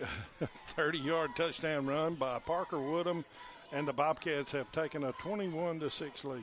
30 0.68 0.98
yard 0.98 1.30
touchdown 1.36 1.86
run 1.86 2.14
by 2.14 2.38
Parker 2.38 2.80
Woodham, 2.80 3.22
and 3.70 3.86
the 3.86 3.92
Bobcats 3.92 4.50
have 4.52 4.72
taken 4.72 5.04
a 5.04 5.12
21 5.12 5.80
to 5.80 5.90
6 5.90 6.24
lead. 6.24 6.42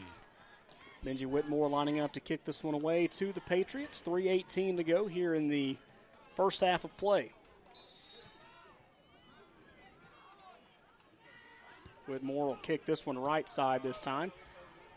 Benji 1.04 1.26
Whitmore 1.26 1.68
lining 1.68 2.00
up 2.00 2.12
to 2.14 2.20
kick 2.20 2.46
this 2.46 2.64
one 2.64 2.76
away 2.76 3.08
to 3.08 3.34
the 3.34 3.42
Patriots. 3.42 4.04
3.18 4.06 4.78
to 4.78 4.84
go 4.84 5.08
here 5.08 5.34
in 5.34 5.48
the 5.48 5.76
first 6.36 6.62
half 6.62 6.84
of 6.84 6.96
play. 6.98 7.32
Whitmore 12.08 12.48
will 12.48 12.56
kick 12.58 12.86
this 12.86 13.06
one 13.06 13.18
right 13.18 13.48
side 13.48 13.84
this 13.84 14.02
time. 14.02 14.32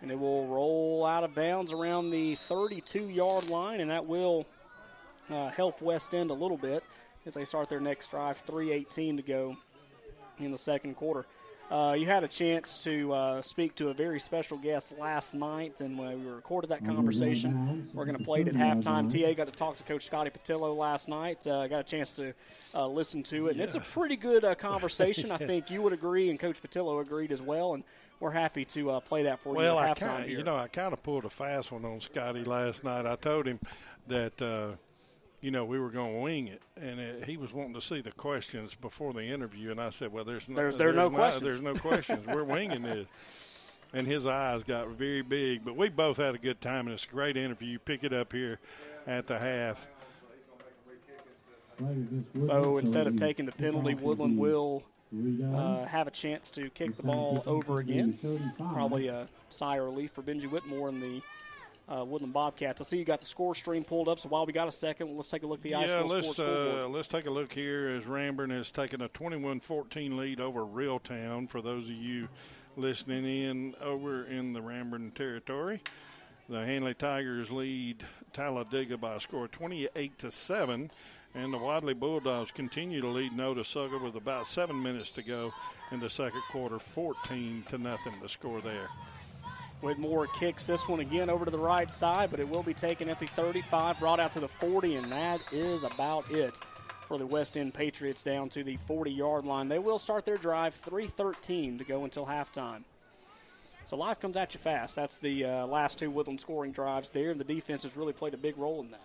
And 0.00 0.10
it 0.10 0.18
will 0.18 0.46
roll 0.46 1.04
out 1.04 1.24
of 1.24 1.34
bounds 1.34 1.72
around 1.72 2.10
the 2.10 2.36
32 2.36 3.08
yard 3.08 3.48
line, 3.48 3.80
and 3.80 3.90
that 3.90 4.06
will 4.06 4.46
uh, 5.28 5.48
help 5.48 5.82
West 5.82 6.14
End 6.14 6.30
a 6.30 6.34
little 6.34 6.56
bit 6.56 6.84
as 7.26 7.34
they 7.34 7.44
start 7.44 7.68
their 7.68 7.80
next 7.80 8.10
drive. 8.10 8.44
3.18 8.46 9.16
to 9.16 9.22
go 9.22 9.56
in 10.38 10.52
the 10.52 10.58
second 10.58 10.94
quarter. 10.94 11.26
Uh, 11.70 11.94
you 11.98 12.06
had 12.06 12.24
a 12.24 12.28
chance 12.28 12.78
to 12.78 13.12
uh, 13.12 13.42
speak 13.42 13.74
to 13.74 13.88
a 13.88 13.94
very 13.94 14.18
special 14.18 14.56
guest 14.56 14.92
last 14.98 15.34
night, 15.34 15.82
and 15.82 15.98
when 15.98 16.24
we 16.24 16.30
recorded 16.30 16.70
that 16.70 16.82
conversation, 16.84 17.90
we're 17.92 18.06
going 18.06 18.16
to 18.16 18.24
play 18.24 18.40
it 18.40 18.48
at 18.48 18.54
halftime. 18.54 19.10
TA 19.10 19.34
got 19.34 19.46
to 19.46 19.52
talk 19.52 19.76
to 19.76 19.84
Coach 19.84 20.06
Scotty 20.06 20.30
Patillo 20.30 20.74
last 20.74 21.08
night. 21.08 21.46
Uh, 21.46 21.66
got 21.68 21.80
a 21.80 21.84
chance 21.84 22.12
to 22.12 22.32
uh, 22.74 22.86
listen 22.86 23.22
to 23.24 23.48
it, 23.48 23.52
and 23.52 23.60
it's 23.60 23.74
a 23.74 23.80
pretty 23.80 24.16
good 24.16 24.44
uh, 24.44 24.54
conversation. 24.54 25.30
I 25.30 25.36
think 25.38 25.70
you 25.70 25.82
would 25.82 25.92
agree, 25.92 26.30
and 26.30 26.40
Coach 26.40 26.62
Patillo 26.62 27.02
agreed 27.02 27.32
as 27.32 27.42
well. 27.42 27.74
And 27.74 27.84
we're 28.18 28.30
happy 28.30 28.64
to 28.64 28.92
uh, 28.92 29.00
play 29.00 29.24
that 29.24 29.40
for 29.40 29.52
well, 29.52 29.74
you 29.74 29.80
at 29.80 30.02
I 30.02 30.22
here. 30.22 30.38
You 30.38 30.44
know, 30.44 30.56
I 30.56 30.68
kind 30.68 30.94
of 30.94 31.02
pulled 31.02 31.26
a 31.26 31.30
fast 31.30 31.70
one 31.70 31.84
on 31.84 32.00
Scotty 32.00 32.44
last 32.44 32.82
night. 32.82 33.04
I 33.04 33.16
told 33.16 33.46
him 33.46 33.60
that, 34.06 34.40
uh, 34.40 34.76
you 35.40 35.50
know, 35.50 35.64
we 35.64 35.78
were 35.78 35.90
going 35.90 36.14
to 36.14 36.20
wing 36.20 36.48
it, 36.48 36.62
and 36.80 36.98
uh 37.00 37.24
he 37.26 37.36
was 37.36 37.52
wanting 37.52 37.74
to 37.74 37.80
see 37.80 38.00
the 38.00 38.12
questions 38.12 38.74
before 38.74 39.12
the 39.12 39.22
interview, 39.22 39.70
and 39.70 39.80
I 39.80 39.90
said, 39.90 40.12
well, 40.12 40.24
there's 40.24 40.48
no, 40.48 40.56
There's- 40.56 40.76
there 40.76 40.88
are 40.88 40.92
no 40.92 41.08
not- 41.08 41.14
questions. 41.16 41.42
There's 41.42 41.60
no 41.60 41.74
questions. 41.74 42.26
we're 42.26 42.44
winging 42.44 42.82
this. 42.82 43.06
And 43.90 44.06
his 44.06 44.26
eyes 44.26 44.64
got 44.64 44.86
very 44.88 45.22
big, 45.22 45.64
but 45.64 45.74
we 45.74 45.88
both 45.88 46.18
had 46.18 46.34
a 46.34 46.38
good 46.38 46.60
time, 46.60 46.86
and 46.88 46.92
it's 46.92 47.06
a 47.06 47.08
great 47.08 47.38
interview. 47.38 47.78
Pick 47.78 48.04
it 48.04 48.12
up 48.12 48.34
here 48.34 48.60
at 49.06 49.26
the 49.26 49.38
half. 49.38 49.86
So 52.36 52.76
instead 52.78 53.06
of 53.06 53.16
taking 53.16 53.46
the 53.46 53.52
penalty, 53.52 53.94
Woodland 53.94 54.36
will 54.36 54.82
uh, 55.54 55.86
have 55.86 56.06
a 56.06 56.10
chance 56.10 56.50
to 56.50 56.68
kick 56.70 56.96
the 56.96 57.02
ball 57.02 57.42
over 57.46 57.78
again. 57.78 58.18
Probably 58.58 59.08
a 59.08 59.26
sigh 59.48 59.76
of 59.78 59.84
relief 59.86 60.10
for 60.10 60.22
Benji 60.22 60.50
Whitmore 60.50 60.88
and 60.90 61.02
the 61.02 61.22
uh, 61.88 62.04
Woodland 62.04 62.32
Bobcats. 62.32 62.80
I 62.80 62.84
see 62.84 62.98
you 62.98 63.04
got 63.04 63.20
the 63.20 63.26
score 63.26 63.54
stream 63.54 63.84
pulled 63.84 64.08
up, 64.08 64.18
so 64.18 64.28
while 64.28 64.44
we 64.46 64.52
got 64.52 64.68
a 64.68 64.72
second, 64.72 65.16
let's 65.16 65.30
take 65.30 65.42
a 65.42 65.46
look 65.46 65.58
at 65.58 65.62
the 65.62 65.72
high 65.72 65.86
yeah, 65.86 66.04
school 66.04 66.16
let's 66.16 66.26
sports 66.26 66.40
uh, 66.40 66.88
let's 66.88 67.08
take 67.08 67.26
a 67.26 67.32
look 67.32 67.52
here 67.52 67.88
as 67.88 68.04
Ramburn 68.04 68.50
has 68.50 68.70
taken 68.70 69.00
a 69.00 69.08
21-14 69.08 70.16
lead 70.16 70.40
over 70.40 70.60
Reeltown. 70.60 71.48
For 71.48 71.62
those 71.62 71.84
of 71.84 71.94
you 71.94 72.28
listening 72.76 73.24
in 73.24 73.74
over 73.80 74.24
in 74.24 74.52
the 74.52 74.60
Ramburn 74.60 75.14
territory, 75.14 75.82
the 76.48 76.64
Handley 76.64 76.94
Tigers 76.94 77.50
lead 77.50 78.04
Talladega 78.32 78.96
by 78.96 79.16
a 79.16 79.20
score 79.20 79.46
of 79.46 79.50
28 79.52 80.18
to 80.18 80.30
seven, 80.30 80.90
and 81.34 81.52
the 81.52 81.58
Wadley 81.58 81.94
Bulldogs 81.94 82.50
continue 82.50 83.00
to 83.00 83.08
lead 83.08 83.32
Notasulga 83.32 84.02
with 84.02 84.16
about 84.16 84.46
seven 84.46 84.82
minutes 84.82 85.10
to 85.12 85.22
go 85.22 85.52
in 85.90 86.00
the 86.00 86.10
second 86.10 86.42
quarter, 86.50 86.78
14 86.78 87.64
to 87.70 87.78
nothing. 87.78 88.14
The 88.22 88.28
score 88.28 88.60
there. 88.60 88.88
Whitmore 89.80 90.26
kicks 90.26 90.66
this 90.66 90.88
one 90.88 91.00
again 91.00 91.30
over 91.30 91.44
to 91.44 91.50
the 91.50 91.58
right 91.58 91.90
side, 91.90 92.30
but 92.30 92.40
it 92.40 92.48
will 92.48 92.62
be 92.62 92.74
taken 92.74 93.08
at 93.08 93.20
the 93.20 93.26
35, 93.26 94.00
brought 94.00 94.18
out 94.18 94.32
to 94.32 94.40
the 94.40 94.48
40, 94.48 94.96
and 94.96 95.12
that 95.12 95.40
is 95.52 95.84
about 95.84 96.28
it 96.30 96.58
for 97.06 97.16
the 97.16 97.26
West 97.26 97.56
End 97.56 97.72
Patriots 97.72 98.22
down 98.22 98.48
to 98.50 98.64
the 98.64 98.76
40 98.76 99.10
yard 99.10 99.46
line. 99.46 99.68
They 99.68 99.78
will 99.78 99.98
start 99.98 100.24
their 100.24 100.36
drive 100.36 100.74
3:13 100.74 101.78
to 101.78 101.84
go 101.84 102.04
until 102.04 102.26
halftime. 102.26 102.82
So 103.86 103.96
life 103.96 104.20
comes 104.20 104.36
at 104.36 104.52
you 104.52 104.60
fast. 104.60 104.94
That's 104.96 105.18
the 105.18 105.46
uh, 105.46 105.66
last 105.66 105.98
two 105.98 106.10
Woodland 106.10 106.40
scoring 106.40 106.72
drives 106.72 107.10
there, 107.10 107.30
and 107.30 107.40
the 107.40 107.44
defense 107.44 107.84
has 107.84 107.96
really 107.96 108.12
played 108.12 108.34
a 108.34 108.36
big 108.38 108.58
role 108.58 108.80
in 108.80 108.90
that. 108.90 109.00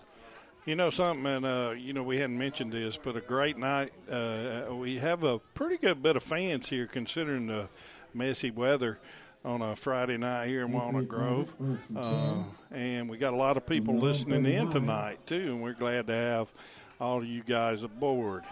You 0.66 0.76
know 0.76 0.90
something, 0.90 1.26
and 1.26 1.46
uh, 1.46 1.74
you 1.78 1.94
know 1.94 2.04
we 2.04 2.18
hadn't 2.18 2.38
mentioned 2.38 2.74
this, 2.74 2.98
but 2.98 3.16
a 3.16 3.22
great 3.22 3.58
night. 3.58 3.94
Uh, 4.12 4.64
we 4.72 4.98
have 4.98 5.24
a 5.24 5.40
pretty 5.40 5.78
good 5.78 6.04
bit 6.04 6.18
of 6.18 6.24
fans 6.24 6.68
here, 6.68 6.88
considering 6.88 7.48
the 7.48 7.70
messy 8.14 8.52
weather 8.52 9.00
on 9.46 9.62
a 9.62 9.76
Friday 9.76 10.18
night 10.18 10.48
here 10.48 10.62
in 10.62 10.68
mm-hmm, 10.68 10.78
Walnut 10.78 11.08
mm-hmm, 11.08 11.16
Grove, 11.16 11.54
mm-hmm, 11.62 11.98
uh, 11.98 12.44
and 12.72 13.10
we 13.10 13.18
got 13.18 13.34
a 13.34 13.38
lot 13.38 13.58
of 13.58 13.66
people 13.66 13.98
listening 13.98 14.46
in 14.46 14.70
tonight 14.70 15.26
too, 15.26 15.36
and 15.36 15.62
we're 15.62 15.74
glad 15.74 16.08
to 16.08 16.14
have 16.14 16.52
all 17.00 17.18
of 17.18 17.26
you 17.26 17.44
guys 17.44 17.84
aboard. 17.84 18.44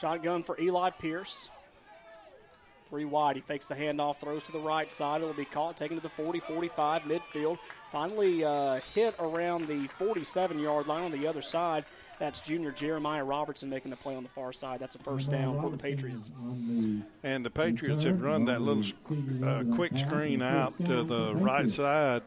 Shotgun 0.00 0.42
for 0.42 0.58
Eli 0.60 0.90
Pierce. 0.90 1.50
Three 2.88 3.04
wide. 3.04 3.36
He 3.36 3.42
fakes 3.42 3.66
the 3.66 3.74
handoff, 3.74 4.20
throws 4.20 4.42
to 4.44 4.52
the 4.52 4.60
right 4.60 4.92
side. 4.92 5.22
It'll 5.22 5.32
be 5.32 5.46
caught, 5.46 5.78
taken 5.78 5.96
to 5.96 6.02
the 6.02 6.10
40 6.10 6.40
45 6.40 7.02
midfield. 7.02 7.58
Finally 7.90 8.44
uh, 8.44 8.80
hit 8.94 9.14
around 9.18 9.66
the 9.66 9.86
47 9.98 10.58
yard 10.58 10.86
line 10.86 11.04
on 11.04 11.12
the 11.12 11.26
other 11.26 11.42
side. 11.42 11.84
That's 12.22 12.40
junior 12.40 12.70
Jeremiah 12.70 13.24
Robertson 13.24 13.68
making 13.68 13.90
the 13.90 13.96
play 13.96 14.14
on 14.14 14.22
the 14.22 14.28
far 14.28 14.52
side. 14.52 14.78
That's 14.78 14.94
a 14.94 15.00
first 15.00 15.28
down 15.28 15.60
for 15.60 15.70
the 15.70 15.76
Patriots. 15.76 16.30
And 17.24 17.44
the 17.44 17.50
Patriots 17.50 18.04
have 18.04 18.22
run 18.22 18.44
that 18.44 18.62
little 18.62 18.84
uh, 19.44 19.64
quick 19.74 19.98
screen 19.98 20.40
out 20.40 20.72
to 20.84 21.02
the 21.02 21.34
right 21.34 21.68
side. 21.68 22.22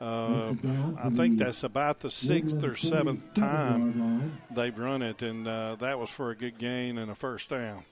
Uh, 0.00 0.54
I 1.00 1.10
think 1.10 1.38
that's 1.38 1.62
about 1.62 2.00
the 2.00 2.10
sixth 2.10 2.64
or 2.64 2.74
seventh 2.74 3.32
time 3.34 4.40
they've 4.50 4.76
run 4.76 5.02
it, 5.02 5.22
and 5.22 5.46
uh, 5.46 5.76
that 5.76 6.00
was 6.00 6.10
for 6.10 6.30
a 6.32 6.34
good 6.34 6.58
gain 6.58 6.98
and 6.98 7.08
a 7.08 7.14
first 7.14 7.48
down. 7.48 7.84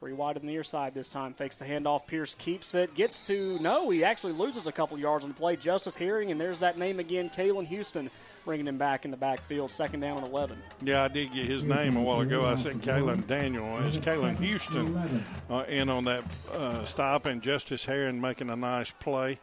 Three 0.00 0.12
wide 0.12 0.36
on 0.36 0.42
the 0.42 0.52
near 0.52 0.62
side 0.62 0.94
this 0.94 1.10
time. 1.10 1.34
Fakes 1.34 1.56
the 1.56 1.64
handoff. 1.64 2.06
Pierce 2.06 2.36
keeps 2.36 2.76
it. 2.76 2.94
Gets 2.94 3.26
to, 3.26 3.58
no, 3.58 3.90
he 3.90 4.04
actually 4.04 4.32
loses 4.32 4.68
a 4.68 4.72
couple 4.72 4.96
yards 4.96 5.24
on 5.24 5.32
the 5.32 5.34
play. 5.36 5.56
Justice 5.56 5.96
Herring, 5.96 6.30
and 6.30 6.40
there's 6.40 6.60
that 6.60 6.78
name 6.78 7.00
again, 7.00 7.28
Kalen 7.30 7.66
Houston, 7.66 8.08
bringing 8.44 8.68
him 8.68 8.78
back 8.78 9.04
in 9.04 9.10
the 9.10 9.16
backfield. 9.16 9.72
Second 9.72 9.98
down 9.98 10.18
and 10.18 10.26
11. 10.26 10.56
Yeah, 10.82 11.02
I 11.02 11.08
did 11.08 11.32
get 11.32 11.46
his 11.46 11.64
name 11.64 11.96
a 11.96 12.00
while 12.00 12.20
ago. 12.20 12.46
I 12.46 12.54
said 12.54 12.80
Kalen 12.80 13.26
Daniel. 13.26 13.76
It's 13.78 13.96
Kalen 13.96 14.38
Houston 14.38 15.24
uh, 15.50 15.64
in 15.66 15.88
on 15.88 16.04
that 16.04 16.22
uh, 16.52 16.84
stop, 16.84 17.26
and 17.26 17.42
Justice 17.42 17.84
Herring 17.84 18.20
making 18.20 18.50
a 18.50 18.56
nice 18.56 18.92
play. 18.92 19.40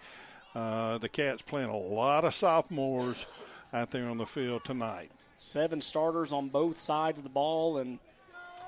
Uh, 0.55 0.97
the 0.99 1.09
Cats 1.09 1.41
playing 1.41 1.69
a 1.69 1.77
lot 1.77 2.23
of 2.23 2.33
sophomores 2.33 3.25
out 3.73 3.91
there 3.91 4.07
on 4.07 4.17
the 4.17 4.25
field 4.25 4.63
tonight. 4.63 5.11
Seven 5.35 5.81
starters 5.81 6.31
on 6.31 6.47
both 6.47 6.77
sides 6.77 7.19
of 7.19 7.23
the 7.23 7.29
ball, 7.29 7.77
and 7.77 7.99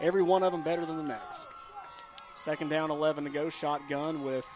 every 0.02 0.22
one 0.22 0.44
of 0.44 0.52
them 0.52 0.64
better 0.64 0.86
than 0.86 0.98
the 0.98 1.04
next. 1.04 1.48
Second 2.38 2.70
down, 2.70 2.92
11 2.92 3.24
to 3.24 3.30
go. 3.32 3.50
Shotgun 3.50 4.24
with 4.24 4.48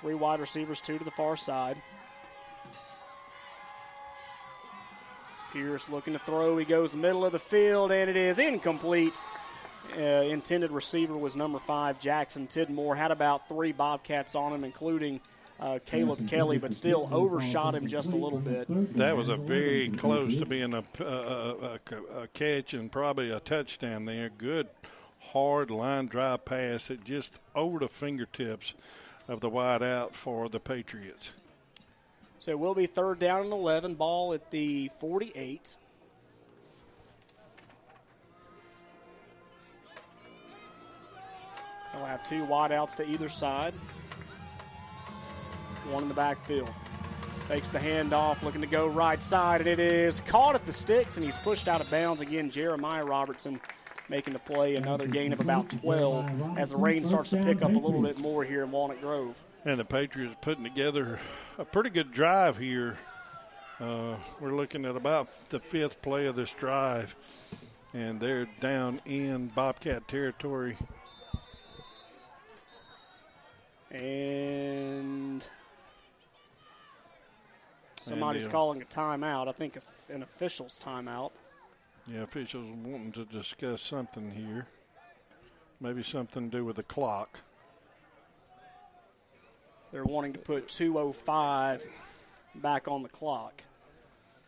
three 0.00 0.14
wide 0.14 0.40
receivers, 0.40 0.80
two 0.80 0.98
to 0.98 1.04
the 1.04 1.12
far 1.12 1.36
side. 1.36 1.80
Pierce 5.52 5.88
looking 5.88 6.12
to 6.12 6.18
throw. 6.18 6.58
He 6.58 6.64
goes 6.64 6.94
middle 6.94 7.24
of 7.24 7.32
the 7.32 7.38
field, 7.38 7.92
and 7.92 8.10
it 8.10 8.16
is 8.16 8.38
incomplete. 8.38 9.18
Uh, 9.96 10.00
intended 10.00 10.70
receiver 10.72 11.16
was 11.16 11.36
number 11.36 11.58
five, 11.58 11.98
Jackson 12.00 12.46
Tidmore. 12.46 12.96
Had 12.96 13.10
about 13.12 13.48
three 13.48 13.72
Bobcats 13.72 14.34
on 14.34 14.52
him, 14.52 14.64
including 14.64 15.20
uh, 15.60 15.78
Caleb 15.86 16.28
Kelly, 16.28 16.58
but 16.58 16.74
still 16.74 17.08
overshot 17.12 17.74
him 17.74 17.86
just 17.86 18.12
a 18.12 18.16
little 18.16 18.38
bit. 18.38 18.66
That 18.96 19.16
was 19.16 19.28
a 19.28 19.36
very 19.36 19.88
close 19.90 20.36
to 20.36 20.46
being 20.46 20.74
a, 20.74 20.84
a, 21.00 21.04
a, 21.04 21.78
a 22.22 22.26
catch 22.28 22.74
and 22.74 22.90
probably 22.90 23.30
a 23.30 23.40
touchdown 23.40 24.04
there. 24.04 24.30
Good, 24.30 24.68
hard 25.20 25.70
line 25.70 26.06
drive 26.06 26.44
pass 26.44 26.88
that 26.88 27.04
just 27.04 27.38
over 27.54 27.78
the 27.78 27.88
fingertips 27.88 28.74
of 29.28 29.40
the 29.40 29.48
wide 29.48 29.82
out 29.82 30.14
for 30.14 30.48
the 30.48 30.60
Patriots. 30.60 31.30
So 32.38 32.52
it 32.52 32.58
will 32.58 32.74
be 32.74 32.86
third 32.86 33.18
down 33.18 33.42
and 33.42 33.52
11, 33.52 33.94
ball 33.94 34.32
at 34.32 34.50
the 34.50 34.88
48. 34.98 35.76
They'll 41.92 42.04
have 42.06 42.26
two 42.26 42.46
wideouts 42.46 42.94
to 42.96 43.08
either 43.08 43.28
side. 43.28 43.74
One 45.90 46.04
in 46.04 46.08
the 46.08 46.14
backfield. 46.14 46.70
Takes 47.48 47.70
the 47.70 47.78
handoff, 47.78 48.42
looking 48.42 48.60
to 48.60 48.66
go 48.66 48.86
right 48.86 49.20
side, 49.20 49.60
and 49.60 49.68
it 49.68 49.80
is 49.80 50.20
caught 50.20 50.54
at 50.54 50.64
the 50.64 50.72
sticks, 50.72 51.16
and 51.16 51.24
he's 51.24 51.36
pushed 51.38 51.68
out 51.68 51.80
of 51.80 51.90
bounds 51.90 52.22
again. 52.22 52.48
Jeremiah 52.48 53.04
Robertson 53.04 53.60
making 54.10 54.32
the 54.32 54.40
play, 54.40 54.74
another 54.74 55.06
gain 55.06 55.32
of 55.32 55.38
about 55.40 55.70
12 55.70 56.58
as 56.58 56.70
the 56.70 56.76
rain 56.76 57.04
starts 57.04 57.30
to 57.30 57.36
pick 57.36 57.62
up 57.62 57.70
a 57.70 57.78
little 57.78 58.02
bit 58.02 58.18
more 58.18 58.44
here 58.44 58.64
in 58.64 58.70
Walnut 58.72 59.00
Grove. 59.00 59.40
And 59.64 59.78
the 59.78 59.84
Patriots 59.84 60.34
putting 60.42 60.64
together 60.64 61.20
a 61.56 61.64
pretty 61.64 61.90
good 61.90 62.12
drive 62.12 62.58
here. 62.58 62.98
Uh, 63.78 64.16
we're 64.40 64.54
looking 64.54 64.84
at 64.84 64.96
about 64.96 65.48
the 65.50 65.60
fifth 65.60 66.02
play 66.02 66.26
of 66.26 66.34
this 66.34 66.52
drive, 66.52 67.14
and 67.94 68.20
they're 68.20 68.48
down 68.60 69.00
in 69.06 69.46
Bobcat 69.48 70.08
territory. 70.08 70.76
And 73.92 75.46
somebody's 78.02 78.44
And, 78.44 78.52
uh, 78.52 78.56
calling 78.56 78.82
a 78.82 78.84
timeout. 78.84 79.48
I 79.48 79.52
think 79.52 79.78
an 80.08 80.22
official's 80.22 80.78
timeout. 80.78 81.30
Yeah, 82.12 82.22
officials 82.22 82.66
wanting 82.82 83.12
to 83.12 83.24
discuss 83.24 83.82
something 83.82 84.32
here. 84.32 84.66
Maybe 85.80 86.02
something 86.02 86.50
to 86.50 86.58
do 86.58 86.64
with 86.64 86.74
the 86.76 86.82
clock. 86.82 87.38
They're 89.92 90.04
wanting 90.04 90.32
to 90.32 90.40
put 90.40 90.68
205 90.68 91.86
back 92.56 92.88
on 92.88 93.04
the 93.04 93.08
clock. 93.08 93.62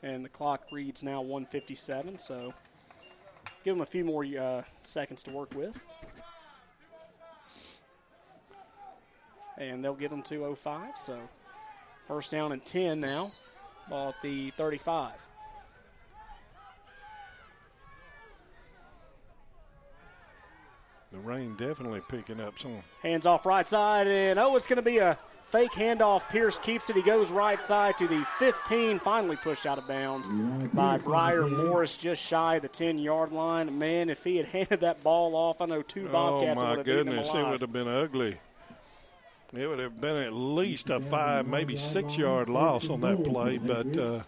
And 0.03 0.25
the 0.25 0.29
clock 0.29 0.65
reads 0.73 1.05
now 1.05 1.21
157, 1.21 2.19
so 2.19 2.53
give 3.65 3.77
them 3.77 3.83
a 3.83 3.87
few 3.87 4.05
more 4.05 4.25
uh, 4.25 4.63
seconds 4.83 5.23
to 5.25 5.31
work 5.31 5.55
with. 5.55 5.85
And 9.57 9.85
they'll 9.85 9.95
give 9.95 10.11
them 10.11 10.23
205, 10.23 10.99
so 10.99 11.21
first 12.09 12.33
down 12.33 12.51
and 12.51 12.65
10 12.65 12.99
now. 12.99 13.31
Ball 13.89 14.09
at 14.09 14.17
the 14.23 14.51
35. 14.53 15.13
The 21.13 21.19
rain 21.19 21.55
definitely 21.57 22.01
picking 22.09 22.41
up 22.41 22.59
some. 22.59 22.83
Hands 23.03 23.27
off 23.27 23.45
right 23.45 23.69
side, 23.69 24.09
and 24.09 24.39
oh, 24.39 24.57
it's 24.57 24.67
going 24.67 24.77
to 24.77 24.83
be 24.83 24.97
a 24.97 25.19
fake 25.45 25.73
handoff. 25.73 26.27
Pierce 26.31 26.59
keeps 26.59 26.89
it. 26.89 26.97
He 26.97 27.03
goes 27.03 27.31
right 27.31 27.61
side 27.61 27.99
to 27.99 28.09
the 28.09 28.25
15, 28.39 28.99
finally 28.99 29.37
pushed 29.37 29.67
out 29.67 29.77
of 29.77 29.87
bounds 29.87 30.31
by 30.73 30.97
Briar 30.97 31.47
Morris, 31.47 31.97
just 31.97 32.23
shy 32.23 32.57
of 32.57 32.63
the 32.63 32.69
10 32.69 32.97
yard 32.99 33.31
line. 33.31 33.79
Man, 33.79 34.09
if 34.09 34.25
he 34.25 34.39
had 34.39 34.47
handed 34.53 34.81
that 34.81 35.05
ball 35.05 35.37
off, 35.37 35.61
I 35.61 35.67
know 35.67 35.83
two 35.83 36.09
Bobcats 36.09 36.61
oh, 36.61 36.65
my 36.65 36.71
would 36.71 36.79
have 36.79 36.87
goodness, 36.87 37.29
beaten 37.29 37.41
him 37.41 37.47
it 37.47 37.51
would 37.51 37.61
have 37.61 37.73
been 37.73 37.89
ugly. 37.89 38.39
It 39.55 39.67
would 39.67 39.81
have 39.81 40.01
been 40.01 40.17
at 40.17 40.33
least 40.33 40.89
a 40.89 40.99
five, 40.99 41.47
maybe 41.47 41.77
six 41.77 42.17
yard 42.17 42.49
loss 42.49 42.89
on 42.89 43.03
that 43.03 43.23
play, 43.23 43.59
but. 43.59 43.97
Uh, 43.97 44.23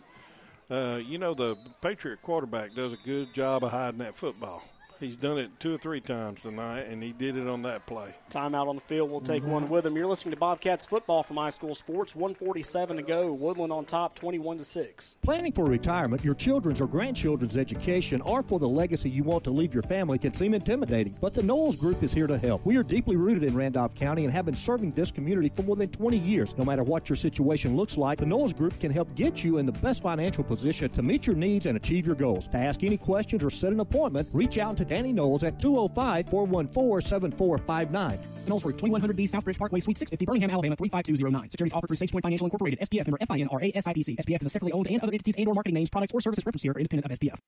uh, 0.70 0.96
you 0.96 1.18
know, 1.18 1.34
the 1.34 1.56
Patriot 1.82 2.22
quarterback 2.22 2.74
does 2.74 2.94
a 2.94 2.96
good 3.04 3.34
job 3.34 3.62
of 3.62 3.70
hiding 3.70 3.98
that 3.98 4.16
football. 4.16 4.62
He's 5.04 5.16
done 5.16 5.36
it 5.36 5.50
two 5.60 5.74
or 5.74 5.76
three 5.76 6.00
times 6.00 6.40
tonight, 6.40 6.86
and 6.88 7.02
he 7.02 7.12
did 7.12 7.36
it 7.36 7.46
on 7.46 7.60
that 7.62 7.84
play. 7.84 8.14
Timeout 8.30 8.68
on 8.68 8.76
the 8.76 8.80
field. 8.80 9.10
We'll 9.10 9.20
take 9.20 9.44
one 9.44 9.64
mm-hmm. 9.64 9.72
with 9.72 9.84
him. 9.84 9.96
You're 9.96 10.06
listening 10.06 10.32
to 10.32 10.40
Bobcats 10.40 10.86
football 10.86 11.22
from 11.22 11.36
iSchool 11.36 11.76
Sports. 11.76 12.16
147 12.16 12.96
to 12.96 13.02
go. 13.02 13.30
Woodland 13.30 13.70
on 13.70 13.84
top, 13.84 14.14
21 14.14 14.58
to 14.58 14.64
six. 14.64 15.18
Planning 15.20 15.52
for 15.52 15.66
retirement, 15.66 16.24
your 16.24 16.34
children's 16.34 16.80
or 16.80 16.86
grandchildren's 16.86 17.58
education, 17.58 18.22
or 18.22 18.42
for 18.42 18.58
the 18.58 18.66
legacy 18.66 19.10
you 19.10 19.24
want 19.24 19.44
to 19.44 19.50
leave 19.50 19.74
your 19.74 19.82
family 19.82 20.18
can 20.18 20.32
seem 20.32 20.54
intimidating. 20.54 21.14
But 21.20 21.34
the 21.34 21.42
Knowles 21.42 21.76
Group 21.76 22.02
is 22.02 22.14
here 22.14 22.26
to 22.26 22.38
help. 22.38 22.64
We 22.64 22.78
are 22.78 22.82
deeply 22.82 23.16
rooted 23.16 23.44
in 23.44 23.54
Randolph 23.54 23.94
County 23.94 24.24
and 24.24 24.32
have 24.32 24.46
been 24.46 24.56
serving 24.56 24.92
this 24.92 25.10
community 25.10 25.50
for 25.50 25.64
more 25.64 25.76
than 25.76 25.90
20 25.90 26.16
years. 26.16 26.56
No 26.56 26.64
matter 26.64 26.82
what 26.82 27.10
your 27.10 27.16
situation 27.16 27.76
looks 27.76 27.98
like, 27.98 28.20
the 28.20 28.26
Knowles 28.26 28.54
Group 28.54 28.80
can 28.80 28.90
help 28.90 29.14
get 29.14 29.44
you 29.44 29.58
in 29.58 29.66
the 29.66 29.72
best 29.72 30.02
financial 30.02 30.44
position 30.44 30.88
to 30.92 31.02
meet 31.02 31.26
your 31.26 31.36
needs 31.36 31.66
and 31.66 31.76
achieve 31.76 32.06
your 32.06 32.16
goals. 32.16 32.48
To 32.48 32.56
ask 32.56 32.82
any 32.82 32.96
questions 32.96 33.44
or 33.44 33.50
set 33.50 33.70
an 33.70 33.80
appointment, 33.80 34.30
reach 34.32 34.56
out 34.56 34.78
to 34.78 34.93
Danny 34.94 35.12
Knowles 35.12 35.42
at 35.42 35.58
205 35.58 36.28
414 36.28 37.00
7459. 37.00 38.18
Knowles 38.46 38.62
Group, 38.62 38.78
2100B 38.78 39.28
Southbridge 39.28 39.58
Parkway, 39.58 39.80
Suite 39.80 39.98
650, 39.98 40.24
Birmingham, 40.24 40.50
Alabama 40.50 40.76
35209. 40.76 41.50
Securities 41.50 41.72
offered 41.74 41.88
through 41.88 41.96
SafePoint 41.96 42.22
Financial 42.22 42.46
Incorporated, 42.46 42.78
SPF 42.78 43.06
member 43.08 43.18
FINRA 43.18 43.74
SIPC. 43.74 44.16
SPF 44.20 44.40
is 44.42 44.46
a 44.46 44.50
separately 44.50 44.72
owned 44.72 44.86
and 44.86 45.02
other 45.02 45.12
entities 45.12 45.34
and 45.36 45.48
or 45.48 45.54
marketing 45.54 45.74
names, 45.74 45.90
products, 45.90 46.14
or 46.14 46.20
services 46.20 46.46
referenced 46.46 46.62
here 46.62 46.72
are 46.72 46.78
independent 46.78 47.10
of 47.10 47.18
SPF. 47.18 47.38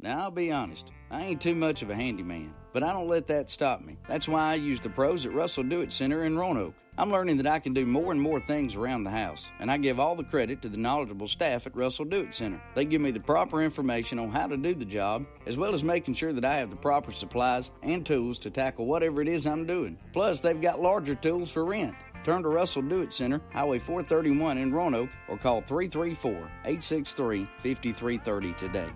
Now, 0.00 0.20
I'll 0.22 0.30
be 0.30 0.50
honest, 0.50 0.90
I 1.10 1.24
ain't 1.24 1.42
too 1.42 1.54
much 1.54 1.82
of 1.82 1.90
a 1.90 1.94
handyman, 1.94 2.54
but 2.72 2.82
I 2.82 2.92
don't 2.94 3.08
let 3.08 3.26
that 3.26 3.50
stop 3.50 3.82
me. 3.82 3.98
That's 4.08 4.26
why 4.26 4.52
I 4.52 4.54
use 4.54 4.80
the 4.80 4.88
pros 4.88 5.26
at 5.26 5.34
Russell 5.34 5.64
Do 5.64 5.82
It 5.82 5.92
Center 5.92 6.24
in 6.24 6.38
Roanoke. 6.38 6.74
I'm 6.96 7.10
learning 7.10 7.38
that 7.38 7.46
I 7.48 7.58
can 7.58 7.74
do 7.74 7.86
more 7.86 8.12
and 8.12 8.20
more 8.20 8.40
things 8.40 8.76
around 8.76 9.02
the 9.02 9.10
house, 9.10 9.50
and 9.58 9.68
I 9.68 9.78
give 9.78 9.98
all 9.98 10.14
the 10.14 10.22
credit 10.22 10.62
to 10.62 10.68
the 10.68 10.76
knowledgeable 10.76 11.26
staff 11.26 11.66
at 11.66 11.74
Russell 11.74 12.04
Do 12.04 12.20
It 12.20 12.34
Center. 12.34 12.60
They 12.74 12.84
give 12.84 13.00
me 13.00 13.10
the 13.10 13.18
proper 13.18 13.62
information 13.62 14.20
on 14.20 14.30
how 14.30 14.46
to 14.46 14.56
do 14.56 14.76
the 14.76 14.84
job, 14.84 15.26
as 15.44 15.56
well 15.56 15.74
as 15.74 15.82
making 15.82 16.14
sure 16.14 16.32
that 16.32 16.44
I 16.44 16.56
have 16.58 16.70
the 16.70 16.76
proper 16.76 17.10
supplies 17.10 17.72
and 17.82 18.06
tools 18.06 18.38
to 18.40 18.50
tackle 18.50 18.86
whatever 18.86 19.20
it 19.20 19.26
is 19.26 19.44
I'm 19.44 19.66
doing. 19.66 19.98
Plus, 20.12 20.40
they've 20.40 20.60
got 20.60 20.80
larger 20.80 21.16
tools 21.16 21.50
for 21.50 21.64
rent. 21.64 21.96
Turn 22.22 22.42
to 22.44 22.48
Russell 22.48 22.82
Do 22.82 23.00
It 23.00 23.12
Center, 23.12 23.40
Highway 23.52 23.80
431 23.80 24.58
in 24.58 24.72
Roanoke, 24.72 25.10
or 25.28 25.36
call 25.36 25.62
334 25.62 26.30
863 26.30 27.44
5330 27.62 28.52
today. 28.52 28.88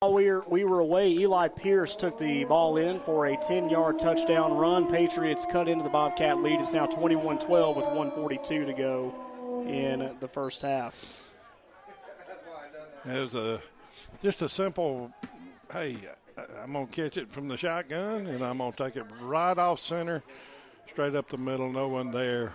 While 0.00 0.12
we 0.12 0.30
were, 0.30 0.44
we 0.46 0.64
were 0.64 0.80
away, 0.80 1.08
Eli 1.10 1.48
Pierce 1.48 1.96
took 1.96 2.18
the 2.18 2.44
ball 2.44 2.76
in 2.76 3.00
for 3.00 3.24
a 3.24 3.36
10 3.38 3.70
yard 3.70 3.98
touchdown 3.98 4.54
run. 4.54 4.86
Patriots 4.90 5.46
cut 5.50 5.68
into 5.68 5.84
the 5.84 5.88
Bobcat 5.88 6.42
lead. 6.42 6.60
It's 6.60 6.70
now 6.70 6.84
21 6.84 7.38
12 7.38 7.74
with 7.74 7.86
142 7.86 8.66
to 8.66 8.72
go 8.74 9.64
in 9.66 10.14
the 10.20 10.28
first 10.28 10.60
half. 10.60 11.32
It 13.06 13.20
was 13.22 13.34
a, 13.34 13.62
just 14.22 14.42
a 14.42 14.50
simple, 14.50 15.12
hey, 15.72 15.96
I'm 16.62 16.74
going 16.74 16.88
to 16.88 16.92
catch 16.92 17.16
it 17.16 17.32
from 17.32 17.48
the 17.48 17.56
shotgun 17.56 18.26
and 18.26 18.44
I'm 18.44 18.58
going 18.58 18.72
to 18.72 18.84
take 18.84 18.96
it 18.96 19.06
right 19.22 19.56
off 19.56 19.80
center, 19.80 20.22
straight 20.90 21.14
up 21.14 21.30
the 21.30 21.38
middle, 21.38 21.72
no 21.72 21.88
one 21.88 22.10
there. 22.10 22.52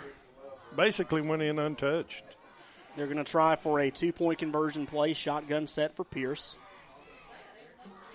Basically 0.76 1.22
went 1.22 1.42
in 1.42 1.58
untouched. 1.58 2.24
They're 2.96 3.08
going 3.08 3.18
to 3.18 3.24
try 3.24 3.56
for 3.56 3.80
a 3.80 3.90
two 3.90 4.14
point 4.14 4.38
conversion 4.38 4.86
play, 4.86 5.14
shotgun 5.14 5.66
set 5.66 5.96
for 5.96 6.04
Pierce. 6.04 6.56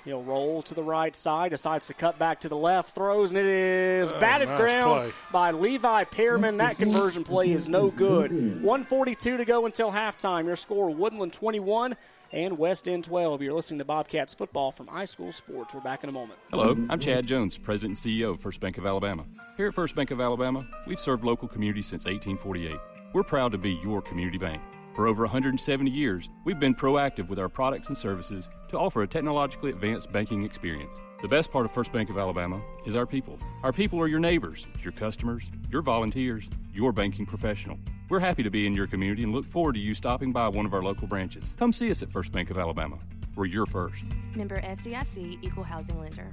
He'll 0.06 0.22
roll 0.22 0.62
to 0.62 0.72
the 0.72 0.84
right 0.84 1.14
side, 1.16 1.50
decides 1.50 1.88
to 1.88 1.94
cut 1.94 2.16
back 2.16 2.38
to 2.42 2.48
the 2.48 2.56
left, 2.56 2.94
throws, 2.94 3.30
and 3.32 3.38
it 3.38 3.44
is 3.44 4.12
Oh, 4.12 4.20
batted 4.20 4.46
nice 4.48 4.60
ground 4.60 4.84
play. 5.10 5.12
by 5.32 5.50
Levi 5.50 6.04
Pearman. 6.04 6.58
That 6.58 6.78
conversion 6.78 7.24
play 7.24 7.50
is 7.50 7.68
no 7.68 7.90
good. 7.90 8.30
142 8.62 9.36
to 9.36 9.44
go 9.44 9.66
until 9.66 9.90
halftime. 9.90 10.44
Your 10.44 10.54
score 10.54 10.90
Woodland 10.90 11.32
21 11.32 11.96
and 12.32 12.56
West 12.56 12.88
End 12.88 13.02
12. 13.02 13.42
You're 13.42 13.52
listening 13.52 13.78
to 13.78 13.84
Bobcats 13.84 14.32
football 14.32 14.70
from 14.70 14.86
iSchool 14.86 15.32
Sports. 15.34 15.74
We're 15.74 15.80
back 15.80 16.04
in 16.04 16.08
a 16.08 16.12
moment. 16.12 16.38
Hello, 16.52 16.76
I'm 16.88 17.00
Chad 17.00 17.26
Jones, 17.26 17.58
President 17.58 17.98
and 18.04 18.12
CEO 18.14 18.34
of 18.34 18.40
First 18.40 18.60
Bank 18.60 18.78
of 18.78 18.86
Alabama. 18.86 19.24
Here 19.56 19.66
at 19.66 19.74
First 19.74 19.96
Bank 19.96 20.12
of 20.12 20.20
Alabama, 20.20 20.64
we've 20.86 21.00
served 21.00 21.24
local 21.24 21.48
communities 21.48 21.86
since 21.88 22.04
1848. 22.04 22.76
We're 23.12 23.24
proud 23.24 23.50
to 23.52 23.58
be 23.58 23.72
your 23.82 24.02
community 24.02 24.38
bank. 24.38 24.62
For 24.97 25.06
over 25.06 25.24
170 25.24 25.90
years, 25.90 26.31
we've 26.47 26.59
been 26.59 26.74
proactive 26.74 27.28
with 27.28 27.39
our 27.39 27.51
products 27.51 27.89
and 27.89 27.97
services 27.97 28.48
to 28.70 28.78
offer 28.78 29.02
a 29.02 29.06
technologically 29.06 29.68
advanced 29.68 30.10
banking 30.10 30.43
experience. 30.43 31.02
The 31.20 31.28
best 31.28 31.52
part 31.52 31.66
of 31.66 31.73
First 31.73 31.93
Bank 31.93 32.09
of 32.09 32.16
Alabama 32.16 32.62
is 32.86 32.97
our 32.97 33.05
people. 33.05 33.39
Our 33.62 33.74
people 33.74 34.01
are 34.01 34.06
your 34.09 34.20
neighbors, 34.20 34.66
your 34.82 34.93
customers, 34.93 35.44
your 35.70 35.82
volunteers, 35.82 36.48
your 36.73 36.93
banking 36.93 37.27
professional. 37.27 37.78
We're 38.09 38.20
happy 38.20 38.43
to 38.43 38.51
be 38.51 38.66
in 38.66 38.74
your 38.74 38.86
community 38.86 39.23
and 39.23 39.35
look 39.35 39.44
forward 39.44 39.74
to 39.74 39.81
you 39.81 39.94
stopping 39.94 40.32
by 40.32 40.48
one 40.48 40.64
of 40.64 40.73
our 40.73 40.82
local 40.82 41.06
branches. 41.06 41.52
Come 41.59 41.74
see 41.74 41.90
us 41.90 42.02
at 42.02 42.10
First 42.10 42.32
Bank 42.32 42.48
of 42.48 42.56
Alabama. 42.56 42.98
We're 43.35 43.44
your 43.44 43.66
first. 43.66 44.02
Member 44.35 44.62
FDIC, 44.62 45.40
Equal 45.43 45.64
Housing 45.64 46.01
Lender. 46.01 46.32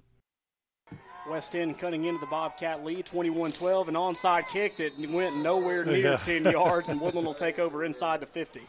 West 1.29 1.55
End 1.55 1.77
cutting 1.77 2.05
into 2.05 2.19
the 2.19 2.25
Bobcat 2.27 2.83
lead, 2.83 3.05
21-12, 3.05 3.87
an 3.87 3.93
onside 3.95 4.47
kick 4.47 4.77
that 4.77 4.97
went 5.09 5.37
nowhere 5.37 5.85
near 5.85 5.97
Yeah. 6.11 6.17
10 6.17 6.45
yards, 6.51 6.89
and 6.89 6.99
Woodland 6.99 7.27
will 7.27 7.33
take 7.33 7.59
over 7.59 7.83
inside 7.83 8.19
the 8.21 8.25
50. 8.25 8.61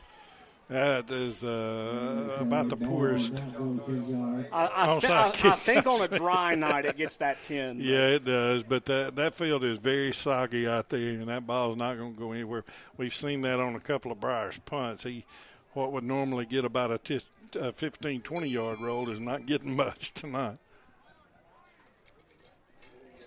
That 0.69 1.11
is 1.11 1.45
uh, 1.45 2.39
about 2.41 2.69
the 2.71 2.77
poorest. 2.77 3.35
I, 3.35 4.67
I, 4.67 4.87
onside 4.87 5.45
I, 5.45 5.51
I 5.51 5.57
think 5.57 5.87
on 5.87 6.01
a 6.01 6.09
dry 6.19 6.55
night 6.55 6.87
it 6.87 6.97
gets 6.97 7.17
that 7.17 7.43
10. 7.45 7.81
Yeah, 7.81 8.07
it 8.09 8.25
does. 8.25 8.63
But 8.63 8.87
that 8.87 9.17
that 9.17 9.35
field 9.35 9.65
is 9.65 9.77
very 9.79 10.13
soggy 10.13 10.67
out 10.67 10.89
there, 10.89 11.11
and 11.11 11.29
that 11.29 11.47
ball's 11.47 11.77
not 11.77 11.99
going 11.99 12.15
to 12.15 12.19
go 12.19 12.33
anywhere. 12.33 12.65
We've 12.97 13.15
seen 13.15 13.43
that 13.43 13.61
on 13.61 13.75
a 13.75 13.81
couple 13.81 14.13
of 14.13 14.21
Briar's 14.21 14.59
punts. 14.61 15.05
He, 15.05 15.27
what 15.75 15.93
would 15.93 16.05
normally 16.05 16.47
get 16.47 16.65
about 16.65 16.91
a 16.91 16.97
tis, 16.97 17.25
uh, 17.61 17.73
15, 17.73 18.23
20 18.23 18.49
yard 18.49 18.81
roll 18.81 19.11
is 19.11 19.21
not 19.21 19.45
getting 19.45 19.77
much 19.77 20.15
tonight. 20.15 20.57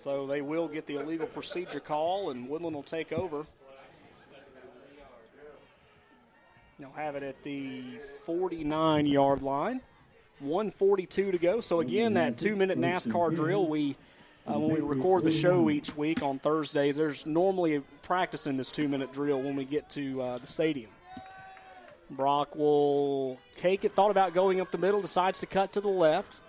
So 0.06 0.24
they 0.24 0.40
will 0.40 0.68
get 0.68 0.86
the 0.86 1.00
illegal 1.00 1.26
procedure 1.26 1.80
call, 1.80 2.30
and 2.30 2.48
Woodland 2.48 2.76
will 2.76 2.84
take 2.84 3.12
over. 3.12 3.44
They'll 6.78 6.92
have 6.92 7.16
it 7.16 7.24
at 7.24 7.42
the 7.42 7.98
49 8.24 9.06
yard 9.06 9.42
line. 9.42 9.80
142 10.38 11.32
to 11.32 11.38
go. 11.38 11.60
So 11.60 11.80
again, 11.80 12.14
that 12.14 12.38
two 12.38 12.54
minute 12.54 12.78
NASCAR 12.78 13.34
drill. 13.34 13.66
We 13.66 13.96
uh, 14.46 14.60
when 14.60 14.76
we 14.76 14.80
record 14.80 15.24
the 15.24 15.32
show 15.32 15.70
each 15.70 15.96
week 15.96 16.22
on 16.22 16.38
Thursday, 16.38 16.92
there's 16.92 17.26
normally 17.26 17.74
a 17.74 17.80
practice 18.02 18.46
in 18.46 18.56
this 18.56 18.70
two 18.70 18.86
minute 18.86 19.12
drill 19.12 19.42
when 19.42 19.56
we 19.56 19.64
get 19.64 19.90
to 19.90 20.22
uh, 20.22 20.38
the 20.38 20.46
stadium. 20.46 20.90
Brock 22.10 22.54
will 22.54 23.40
take 23.56 23.84
it. 23.84 23.96
Thought 23.96 24.12
about 24.12 24.34
going 24.34 24.60
up 24.60 24.70
the 24.70 24.78
middle. 24.78 25.00
Decides 25.02 25.40
to 25.40 25.46
cut 25.46 25.72
to 25.72 25.80
the 25.80 25.88
left. 25.88 26.42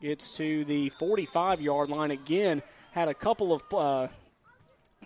Gets 0.00 0.36
to 0.38 0.64
the 0.64 0.88
45 0.88 1.60
yard 1.60 1.90
line 1.90 2.10
again. 2.10 2.60
Had 2.98 3.06
a 3.06 3.14
couple 3.14 3.52
of 3.52 3.62
uh, 3.72 4.08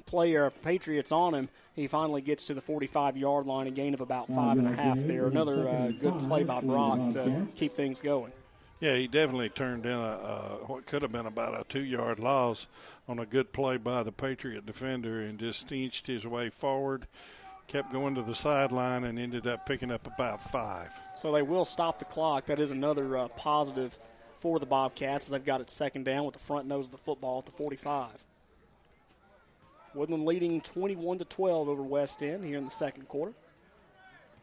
player 0.07 0.51
Patriots 0.63 1.13
on 1.13 1.35
him. 1.35 1.51
He 1.77 1.87
finally 1.87 2.23
gets 2.23 2.45
to 2.45 2.55
the 2.55 2.63
45 2.63 3.19
yard 3.19 3.45
line, 3.45 3.67
a 3.67 3.71
gain 3.71 3.93
of 3.93 4.01
about 4.01 4.29
five 4.29 4.57
and 4.57 4.67
a 4.67 4.73
half 4.73 4.99
there. 5.01 5.27
Another 5.27 5.69
uh, 5.69 5.91
good 6.01 6.19
play 6.21 6.43
by 6.43 6.63
Brock 6.63 7.11
to 7.11 7.47
keep 7.55 7.75
things 7.75 8.01
going. 8.01 8.33
Yeah, 8.81 8.97
he 8.97 9.09
definitely 9.09 9.51
turned 9.51 9.85
in 9.85 9.93
a, 9.93 9.95
a 9.95 10.59
what 10.65 10.87
could 10.87 11.03
have 11.03 11.13
been 11.13 11.27
about 11.27 11.53
a 11.53 11.65
two 11.69 11.85
yard 11.85 12.19
loss 12.19 12.67
on 13.07 13.19
a 13.19 13.27
good 13.27 13.53
play 13.53 13.77
by 13.77 14.03
the 14.03 14.11
Patriot 14.11 14.65
defender 14.65 15.21
and 15.21 15.39
just 15.39 15.71
inched 15.71 16.07
his 16.07 16.27
way 16.27 16.49
forward, 16.49 17.07
kept 17.67 17.93
going 17.93 18.15
to 18.15 18.23
the 18.23 18.35
sideline, 18.35 19.05
and 19.05 19.19
ended 19.19 19.47
up 19.47 19.67
picking 19.67 19.91
up 19.91 20.07
about 20.07 20.41
five. 20.41 20.99
So 21.15 21.31
they 21.31 21.43
will 21.43 21.67
stop 21.67 21.99
the 21.99 22.07
clock. 22.07 22.47
That 22.47 22.59
is 22.59 22.71
another 22.71 23.19
uh, 23.19 23.29
positive 23.29 23.99
for 24.43 24.59
the 24.59 24.67
Bobcats. 24.67 25.27
as 25.27 25.31
They've 25.31 25.45
got 25.45 25.61
it 25.61 25.71
second 25.71 26.05
down 26.05 26.25
with 26.25 26.35
the 26.35 26.41
front 26.41 26.67
nose 26.67 26.87
of 26.87 26.91
the 26.91 26.99
football 26.99 27.39
at 27.39 27.47
the 27.47 27.53
45. 27.53 28.25
Woodland 29.95 30.25
leading 30.25 30.61
21 30.61 31.19
to 31.19 31.25
12 31.25 31.69
over 31.69 31.83
West 31.83 32.23
End 32.23 32.45
here 32.45 32.59
in 32.59 32.65
the 32.65 32.71
second 32.71 33.07
quarter. 33.09 33.33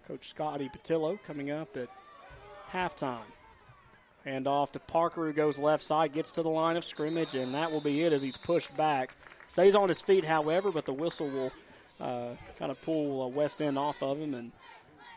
Coach 0.07 0.29
Scotty 0.29 0.69
Patillo 0.69 1.19
coming 1.27 1.51
up 1.51 1.75
at 1.75 1.89
halftime. 2.71 3.27
Hand 4.23 4.47
off 4.47 4.71
to 4.71 4.79
Parker, 4.79 5.25
who 5.25 5.33
goes 5.33 5.59
left 5.59 5.83
side, 5.83 6.13
gets 6.13 6.31
to 6.33 6.43
the 6.43 6.49
line 6.49 6.77
of 6.77 6.85
scrimmage, 6.85 7.35
and 7.35 7.53
that 7.53 7.71
will 7.71 7.81
be 7.81 8.03
it 8.03 8.13
as 8.13 8.21
he's 8.21 8.37
pushed 8.37 8.75
back. 8.77 9.15
Stays 9.47 9.75
on 9.75 9.89
his 9.89 10.01
feet, 10.01 10.23
however, 10.23 10.71
but 10.71 10.85
the 10.85 10.93
whistle 10.93 11.27
will 11.27 11.51
uh, 11.99 12.35
kind 12.57 12.71
of 12.71 12.81
pull 12.81 13.23
uh, 13.23 13.27
West 13.27 13.61
End 13.61 13.77
off 13.77 14.01
of 14.01 14.17
him 14.19 14.33
and 14.33 14.51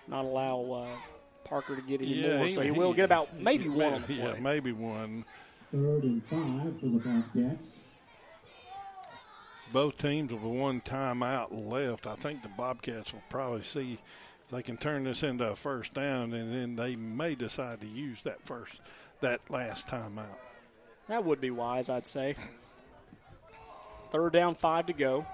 not 0.09 0.25
allow 0.25 0.87
uh, 0.87 1.12
Parker 1.53 1.77
to 1.77 1.83
get 1.83 2.01
any 2.01 2.15
Yeah, 2.15 2.39
more. 2.39 2.47
he- 2.47 2.53
so 2.53 2.63
he 2.63 2.71
will 2.71 2.95
get 2.95 3.05
about 3.05 3.37
maybe 3.39 3.69
one 3.69 3.93
on 3.93 4.05
the 4.07 4.15
Yeah, 4.15 4.33
maybe 4.41 4.73
one. 4.73 5.27
Third 5.71 6.03
and 6.03 6.25
five 6.25 6.81
for 6.81 6.87
the 6.87 6.99
Bobcats. 6.99 7.63
Both 9.71 9.99
teams 9.99 10.33
with 10.33 10.41
one 10.43 10.81
timeout 10.81 11.49
left. 11.51 12.07
I 12.07 12.15
think 12.15 12.41
the 12.43 12.49
Bobcats 12.49 13.13
will 13.13 13.23
probably 13.29 13.65
see 13.65 13.99
if 14.41 14.49
they 14.49 14.63
can 14.63 14.79
turn 14.79 15.05
this 15.05 15.23
into 15.23 15.47
a 15.47 15.55
first 15.55 15.93
down, 15.93 16.33
and 16.33 16.51
then 16.55 16.77
they 16.77 16.97
may 16.97 17.35
decide 17.35 17.83
to 17.83 17.87
use 17.87 18.23
that 18.23 18.43
first, 18.47 18.81
that 19.21 19.41
last 19.51 19.87
timeout. 19.87 20.39
That 21.09 21.23
would 21.23 21.41
be 21.43 21.51
wise, 21.51 21.91
I'd 21.91 22.07
say. 22.07 22.35
Third 24.11 24.33
down, 24.33 24.55
five 24.55 24.87
to 24.87 24.95
go. 24.95 25.27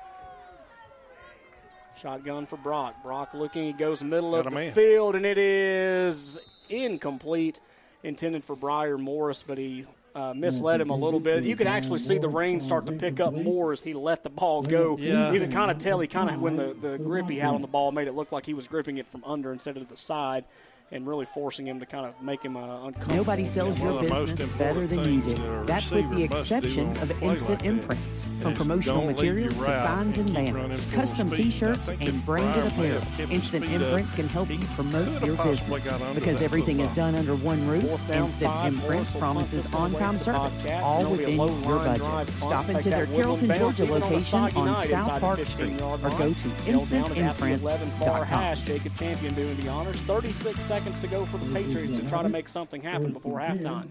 Shotgun 2.00 2.46
for 2.46 2.56
Brock. 2.56 3.02
Brock 3.02 3.34
looking, 3.34 3.64
he 3.64 3.72
goes 3.72 4.02
middle 4.02 4.32
Got 4.32 4.38
of 4.38 4.44
the 4.46 4.50
man. 4.50 4.72
field, 4.72 5.14
and 5.16 5.26
it 5.26 5.38
is 5.38 6.38
incomplete. 6.68 7.60
Intended 8.04 8.44
for 8.44 8.54
Briar 8.54 8.96
Morris, 8.96 9.42
but 9.44 9.58
he 9.58 9.84
uh, 10.14 10.32
misled 10.32 10.80
him 10.80 10.90
a 10.90 10.94
little 10.94 11.18
bit. 11.18 11.42
You 11.42 11.56
could 11.56 11.66
actually 11.66 11.98
see 11.98 12.18
the 12.18 12.28
rain 12.28 12.60
start 12.60 12.86
to 12.86 12.92
pick 12.92 13.18
up 13.18 13.34
more 13.34 13.72
as 13.72 13.82
he 13.82 13.92
let 13.92 14.22
the 14.22 14.30
ball 14.30 14.62
go. 14.62 14.96
Yeah. 14.96 15.32
You 15.32 15.40
could 15.40 15.50
kind 15.50 15.70
of 15.70 15.78
tell 15.78 15.98
he 15.98 16.06
kind 16.06 16.30
of, 16.30 16.40
when 16.40 16.54
the, 16.54 16.76
the 16.80 16.98
grip 16.98 17.28
he 17.28 17.38
had 17.38 17.54
on 17.54 17.60
the 17.60 17.66
ball 17.66 17.90
made 17.90 18.06
it 18.06 18.14
look 18.14 18.30
like 18.30 18.46
he 18.46 18.54
was 18.54 18.68
gripping 18.68 18.98
it 18.98 19.06
from 19.08 19.24
under 19.24 19.52
instead 19.52 19.76
of 19.76 19.88
the 19.88 19.96
side 19.96 20.44
and 20.90 21.06
really 21.06 21.26
forcing 21.26 21.66
him 21.66 21.80
to 21.80 21.86
kind 21.86 22.06
of 22.06 22.20
make 22.22 22.42
him 22.42 22.56
uh, 22.56 22.86
uncomfortable. 22.86 23.16
Nobody 23.16 23.44
sells 23.44 23.78
your 23.78 23.94
One 23.94 24.04
of 24.04 24.08
the 24.10 24.14
most 24.14 24.30
business 24.30 24.58
better 24.58 24.86
than 24.86 25.12
you 25.14 25.20
do. 25.20 25.34
that 25.34 25.66
That's 25.66 25.90
with 25.90 26.08
the 26.10 26.26
receiver 26.26 26.34
must 26.34 26.48
do 26.48 26.56
exception 26.56 26.90
of 27.02 27.22
instant 27.22 27.60
like 27.60 27.64
imprints. 27.64 28.28
From 28.40 28.54
promotional 28.54 29.04
materials 29.04 29.54
to 29.54 29.64
signs 29.64 30.18
and 30.18 30.36
and 30.36 30.54
banners, 30.54 30.84
custom 30.92 31.28
speed. 31.28 31.40
I 31.40 31.42
t-shirts, 31.42 31.88
and 31.88 32.24
branded 32.24 32.66
apparel. 32.66 33.00
have 33.00 33.16
kept 33.16 33.18
his 33.18 33.30
Instant 33.30 33.64
speed 33.64 33.76
up, 33.76 33.82
imprints 33.82 34.12
can 34.14 34.28
help 34.28 34.48
he 34.48 34.54
you 34.54 34.66
promote 34.74 35.24
your 35.24 35.36
business. 35.44 36.14
Because 36.14 36.42
everything 36.42 36.80
is 36.80 36.92
done 36.92 37.14
under 37.14 37.34
one 37.36 37.66
roof, 37.66 37.84
Instant 38.10 38.50
five. 38.52 38.72
Imprints 38.74 38.88
Morris 38.88 39.14
will 39.14 39.20
punt 39.20 39.20
promises 39.20 39.64
this 39.64 39.72
one 39.72 39.90
away 39.92 40.02
on-time 40.02 40.18
service, 40.18 40.66
all 40.82 40.98
and 40.98 41.02
it'll 41.02 41.16
be 41.16 41.36
a 41.36 41.42
within 41.42 41.64
your 41.64 41.78
budget. 41.78 42.34
Stop 42.34 42.68
into 42.68 42.90
their 42.90 43.06
Carrollton, 43.06 43.54
Georgia 43.54 43.84
even 43.84 43.94
on 43.94 44.00
the 44.00 44.06
location 44.06 44.38
on 44.56 44.86
South 44.86 45.20
Park 45.20 45.46
Street 45.46 45.80
or 45.80 45.98
go 45.98 46.32
to 46.32 46.48
Held 46.68 46.90
down 46.90 47.12
at 47.18 47.36
the 47.36 47.46
11 47.54 47.90
far 47.90 48.24
instantimprints.com. 48.26 48.56
Jacob 48.56 48.96
Champion 48.96 49.34
doing 49.34 49.56
the 49.56 49.68
honors. 49.68 49.96
36 50.02 50.70
seconds 50.78 51.00
to 51.00 51.08
go 51.08 51.24
for 51.24 51.38
the 51.38 51.52
Patriots 51.52 51.98
to 51.98 52.08
try 52.08 52.22
to 52.22 52.28
make 52.28 52.48
something 52.48 52.80
happen 52.80 53.12
before 53.12 53.40
halftime. 53.40 53.88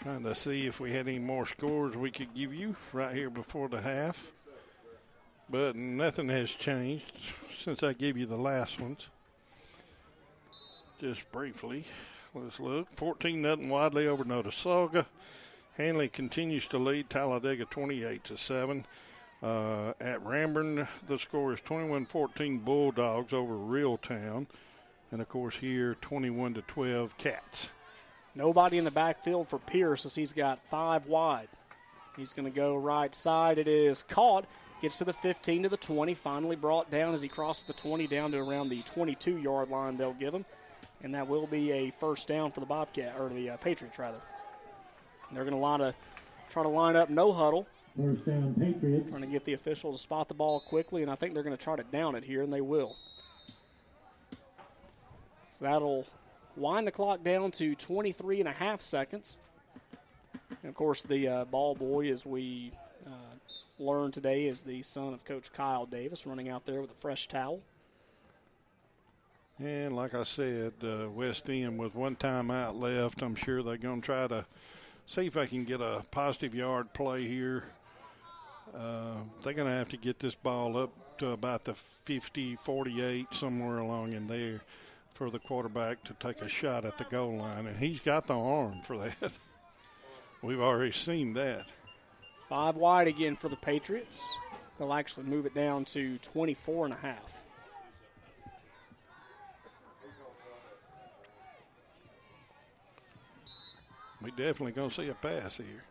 Trying 0.00 0.22
to 0.22 0.34
see 0.34 0.66
if 0.66 0.80
we 0.80 0.92
had 0.92 1.06
any 1.06 1.18
more 1.18 1.44
scores 1.44 1.94
we 1.94 2.10
could 2.10 2.32
give 2.32 2.54
you 2.54 2.76
right 2.94 3.14
here 3.14 3.28
before 3.28 3.68
the 3.68 3.82
half. 3.82 4.32
But 5.50 5.76
nothing 5.76 6.30
has 6.30 6.50
changed 6.50 7.12
since 7.58 7.82
I 7.82 7.92
gave 7.92 8.16
you 8.16 8.24
the 8.24 8.38
last 8.38 8.80
ones. 8.80 9.10
Just 10.98 11.30
briefly, 11.30 11.84
let's 12.34 12.58
look. 12.58 12.88
14 12.96 13.42
nothing 13.42 13.68
Wadley 13.68 14.06
over 14.06 14.24
Notasulga. 14.24 15.04
Handley 15.76 16.08
continues 16.08 16.66
to 16.68 16.78
lead 16.78 17.10
Talladega 17.10 17.66
28 17.66 18.24
to 18.24 18.38
7. 18.38 18.86
Uh, 19.42 19.92
at 20.00 20.22
Ranburne, 20.24 20.86
the 21.08 21.18
score 21.18 21.52
is 21.52 21.60
21 21.60 22.06
14 22.06 22.58
Bulldogs 22.60 23.32
over 23.32 23.54
Reeltown. 23.54 24.46
And 25.10 25.20
of 25.20 25.28
course, 25.28 25.56
here 25.56 25.96
21 26.00 26.54
to 26.54 26.62
12 26.62 27.18
Cats. 27.18 27.68
Nobody 28.34 28.78
in 28.78 28.84
the 28.84 28.90
backfield 28.90 29.48
for 29.48 29.58
Pierce 29.58 30.06
as 30.06 30.14
he's 30.14 30.32
got 30.32 30.62
five 30.70 31.06
wide. 31.06 31.48
He's 32.16 32.32
going 32.32 32.50
to 32.50 32.54
go 32.54 32.76
right 32.76 33.14
side. 33.14 33.58
It 33.58 33.68
is 33.68 34.02
caught. 34.02 34.46
Gets 34.80 34.98
to 34.98 35.04
the 35.04 35.12
15 35.12 35.64
to 35.64 35.68
the 35.68 35.76
20. 35.76 36.14
Finally 36.14 36.56
brought 36.56 36.90
down 36.90 37.12
as 37.12 37.22
he 37.22 37.28
crosses 37.28 37.64
the 37.64 37.72
20 37.72 38.06
down 38.06 38.32
to 38.32 38.38
around 38.38 38.68
the 38.68 38.82
22 38.82 39.38
yard 39.38 39.70
line. 39.70 39.96
They'll 39.96 40.14
give 40.14 40.34
him, 40.34 40.44
and 41.02 41.14
that 41.14 41.28
will 41.28 41.46
be 41.46 41.72
a 41.72 41.90
first 41.90 42.28
down 42.28 42.52
for 42.52 42.60
the 42.60 42.66
Bobcat 42.66 43.16
or 43.18 43.28
the 43.28 43.50
uh, 43.50 43.56
Patriots 43.58 43.98
rather. 43.98 44.18
They're 45.32 45.44
going 45.44 45.60
to 45.78 45.94
try 46.50 46.62
to 46.62 46.68
line 46.68 46.96
up 46.96 47.10
no 47.10 47.32
huddle. 47.32 47.66
First 47.96 48.24
down, 48.24 48.54
Patriots. 48.54 49.10
Trying 49.10 49.20
to 49.20 49.26
get 49.26 49.44
the 49.44 49.52
official 49.52 49.92
to 49.92 49.98
spot 49.98 50.28
the 50.28 50.34
ball 50.34 50.60
quickly, 50.60 51.02
and 51.02 51.10
I 51.10 51.14
think 51.14 51.34
they're 51.34 51.42
going 51.42 51.56
to 51.56 51.62
try 51.62 51.76
to 51.76 51.82
down 51.84 52.14
it 52.14 52.24
here, 52.24 52.42
and 52.42 52.52
they 52.52 52.62
will. 52.62 52.96
So 55.50 55.66
that'll 55.66 56.06
wind 56.56 56.86
the 56.86 56.90
clock 56.90 57.22
down 57.22 57.50
to 57.52 57.74
23 57.74 58.40
and 58.40 58.48
a 58.48 58.52
half 58.52 58.80
seconds. 58.80 59.36
And 60.62 60.70
of 60.70 60.74
course, 60.74 61.02
the 61.02 61.28
uh, 61.28 61.44
ball 61.44 61.74
boy, 61.74 62.10
as 62.10 62.24
we 62.24 62.72
uh, 63.06 63.10
learned 63.78 64.14
today, 64.14 64.46
is 64.46 64.62
the 64.62 64.82
son 64.82 65.12
of 65.12 65.24
Coach 65.26 65.52
Kyle 65.52 65.84
Davis, 65.84 66.26
running 66.26 66.48
out 66.48 66.64
there 66.64 66.80
with 66.80 66.92
a 66.92 66.94
fresh 66.94 67.28
towel. 67.28 67.60
And 69.58 69.94
like 69.94 70.14
I 70.14 70.22
said, 70.22 70.72
uh, 70.82 71.10
West 71.10 71.48
End 71.50 71.78
with 71.78 71.94
one 71.94 72.16
timeout 72.16 72.80
left. 72.80 73.20
I'm 73.20 73.34
sure 73.34 73.62
they're 73.62 73.76
going 73.76 74.00
to 74.00 74.06
try 74.06 74.26
to 74.26 74.46
see 75.04 75.26
if 75.26 75.34
they 75.34 75.46
can 75.46 75.64
get 75.64 75.80
a 75.82 76.02
positive 76.10 76.54
yard 76.54 76.94
play 76.94 77.28
here. 77.28 77.64
Uh, 78.74 79.16
they're 79.42 79.52
going 79.52 79.68
to 79.68 79.74
have 79.74 79.90
to 79.90 79.96
get 79.96 80.18
this 80.18 80.34
ball 80.34 80.76
up 80.76 81.18
to 81.18 81.30
about 81.30 81.64
the 81.64 81.74
50, 81.74 82.56
48, 82.56 83.26
somewhere 83.32 83.78
along 83.78 84.12
in 84.12 84.26
there 84.26 84.62
for 85.14 85.30
the 85.30 85.38
quarterback 85.38 86.02
to 86.04 86.14
take 86.14 86.40
a 86.40 86.48
shot 86.48 86.84
at 86.84 86.98
the 86.98 87.04
goal 87.04 87.36
line. 87.36 87.66
And 87.66 87.76
he's 87.76 88.00
got 88.00 88.26
the 88.26 88.38
arm 88.38 88.80
for 88.82 88.98
that. 88.98 89.32
We've 90.42 90.60
already 90.60 90.92
seen 90.92 91.34
that. 91.34 91.66
Five 92.48 92.76
wide 92.76 93.08
again 93.08 93.36
for 93.36 93.48
the 93.48 93.56
Patriots. 93.56 94.36
They'll 94.78 94.92
actually 94.92 95.24
move 95.24 95.46
it 95.46 95.54
down 95.54 95.84
to 95.86 96.18
24 96.18 96.86
and 96.86 96.94
a 96.94 96.96
half. 96.96 97.44
We 104.22 104.30
definitely 104.30 104.72
going 104.72 104.88
to 104.88 104.94
see 104.94 105.08
a 105.08 105.14
pass 105.14 105.56
here. 105.56 105.84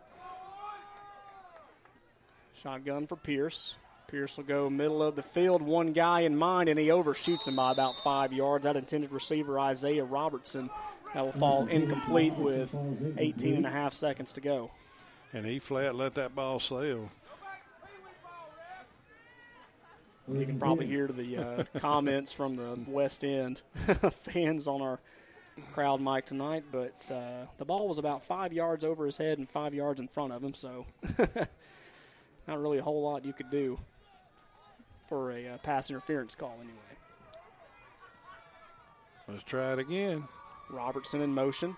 Shotgun 2.61 3.07
for 3.07 3.15
Pierce. 3.15 3.75
Pierce 4.07 4.37
will 4.37 4.43
go 4.43 4.69
middle 4.69 5.01
of 5.01 5.15
the 5.15 5.23
field, 5.23 5.63
one 5.63 5.93
guy 5.93 6.21
in 6.21 6.35
mind, 6.35 6.69
and 6.69 6.77
he 6.77 6.91
overshoots 6.91 7.47
him 7.47 7.55
by 7.55 7.71
about 7.71 7.95
five 8.03 8.31
yards. 8.31 8.65
That 8.65 8.77
intended 8.77 9.11
receiver, 9.11 9.59
Isaiah 9.59 10.03
Robertson, 10.03 10.69
that 11.13 11.25
will 11.25 11.31
fall 11.31 11.65
incomplete 11.67 12.35
with 12.35 12.75
18 13.17 13.55
and 13.55 13.65
a 13.65 13.69
half 13.71 13.93
seconds 13.93 14.33
to 14.33 14.41
go. 14.41 14.69
And 15.33 15.43
he 15.45 15.57
flat 15.57 15.95
let 15.95 16.13
that 16.15 16.35
ball 16.35 16.59
sail. 16.59 17.09
You 20.31 20.45
can 20.45 20.59
probably 20.59 20.85
hear 20.85 21.07
the 21.07 21.37
uh, 21.37 21.63
comments 21.79 22.31
from 22.31 22.57
the 22.57 22.77
West 22.85 23.23
End 23.23 23.61
fans 24.11 24.67
on 24.67 24.81
our 24.81 24.99
crowd 25.73 25.99
mic 25.99 26.25
tonight, 26.27 26.65
but 26.71 27.09
uh, 27.11 27.47
the 27.57 27.65
ball 27.65 27.87
was 27.87 27.97
about 27.97 28.23
five 28.23 28.53
yards 28.53 28.83
over 28.83 29.05
his 29.05 29.17
head 29.17 29.39
and 29.39 29.49
five 29.49 29.73
yards 29.73 29.99
in 29.99 30.07
front 30.07 30.31
of 30.31 30.43
him, 30.43 30.53
so 30.53 30.85
not 32.51 32.61
really 32.61 32.79
a 32.79 32.83
whole 32.83 33.01
lot 33.01 33.23
you 33.23 33.33
could 33.33 33.49
do 33.49 33.79
for 35.07 35.31
a 35.31 35.47
uh, 35.47 35.57
pass 35.59 35.89
interference 35.89 36.35
call 36.35 36.55
anyway. 36.59 36.77
Let's 39.27 39.43
try 39.43 39.73
it 39.73 39.79
again. 39.79 40.27
Robertson 40.69 41.21
in 41.21 41.33
motion. 41.33 41.77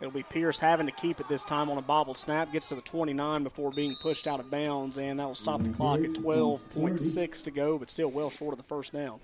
It'll 0.00 0.12
be 0.12 0.24
Pierce 0.24 0.58
having 0.58 0.86
to 0.86 0.92
keep 0.92 1.20
it 1.20 1.28
this 1.28 1.44
time 1.44 1.70
on 1.70 1.78
a 1.78 1.82
bobbled 1.82 2.18
snap. 2.18 2.52
Gets 2.52 2.66
to 2.68 2.74
the 2.74 2.80
29 2.80 3.44
before 3.44 3.70
being 3.70 3.94
pushed 4.02 4.26
out 4.26 4.40
of 4.40 4.50
bounds, 4.50 4.98
and 4.98 5.20
that 5.20 5.26
will 5.26 5.36
stop 5.36 5.62
the 5.62 5.68
clock 5.70 6.00
at 6.00 6.10
12.6 6.10 7.44
to 7.44 7.50
go, 7.52 7.78
but 7.78 7.88
still 7.88 8.10
well 8.10 8.30
short 8.30 8.52
of 8.52 8.58
the 8.58 8.64
first 8.64 8.92
down. 8.92 9.20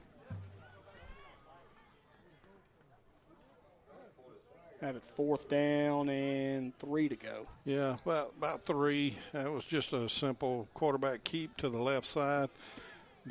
Have 4.81 4.97
it 4.97 5.05
fourth 5.05 5.49
down 5.51 6.09
and 6.09 6.75
three 6.79 7.09
to 7.11 7.17
go. 7.17 7.47
Yeah, 7.67 7.97
about 8.05 8.33
about 8.39 8.63
three. 8.65 9.15
That 9.33 9.53
was 9.53 9.65
just 9.67 9.93
a 9.93 10.09
simple 10.09 10.69
quarterback 10.73 11.23
keep 11.23 11.55
to 11.59 11.69
the 11.69 11.79
left 11.79 12.07
side, 12.07 12.49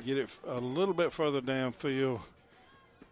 get 0.06 0.20
it 0.20 0.30
a 0.48 0.60
little 0.60 0.94
bit 0.94 1.12
further 1.12 1.42
downfield, 1.42 2.20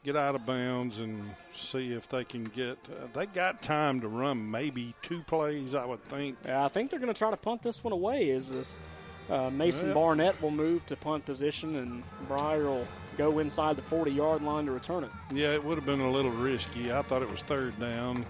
get 0.03 0.15
out 0.15 0.35
of 0.35 0.45
bounds, 0.45 0.99
and 0.99 1.33
see 1.55 1.91
if 1.93 2.07
they 2.09 2.23
can 2.23 2.43
get. 2.43 2.77
Uh, 2.91 3.07
they 3.13 3.25
got 3.25 3.63
time 3.63 4.01
to 4.01 4.07
run 4.07 4.51
maybe 4.51 4.93
two 5.01 5.21
plays, 5.23 5.73
I 5.73 5.85
would 5.85 6.03
think. 6.03 6.37
Yeah, 6.45 6.63
I 6.63 6.67
think 6.67 6.91
they're 6.91 6.99
going 6.99 7.11
to 7.13 7.17
try 7.17 7.31
to 7.31 7.37
punt 7.37 7.63
this 7.63 7.83
one 7.83 7.91
away. 7.93 8.29
Is 8.29 8.51
this 8.51 8.75
uh, 9.31 9.49
Mason 9.49 9.87
Yeah. 9.89 9.93
Barnett 9.95 10.39
will 10.43 10.51
move 10.51 10.85
to 10.85 10.95
punt 10.95 11.25
position, 11.25 11.75
and 11.77 12.03
Briar 12.27 12.65
will 12.65 12.87
go 13.17 13.39
inside 13.39 13.75
the 13.75 13.81
40 13.81 14.11
yard 14.11 14.41
line 14.41 14.65
to 14.65 14.71
return 14.71 15.03
it. 15.03 15.11
Yeah, 15.33 15.53
it 15.53 15.63
would 15.63 15.77
have 15.77 15.85
been 15.85 16.01
a 16.01 16.11
little 16.11 16.31
risky. 16.31 16.91
I 16.91 17.01
thought 17.01 17.21
it 17.21 17.29
was 17.29 17.41
third 17.41 17.77
down. 17.79 18.25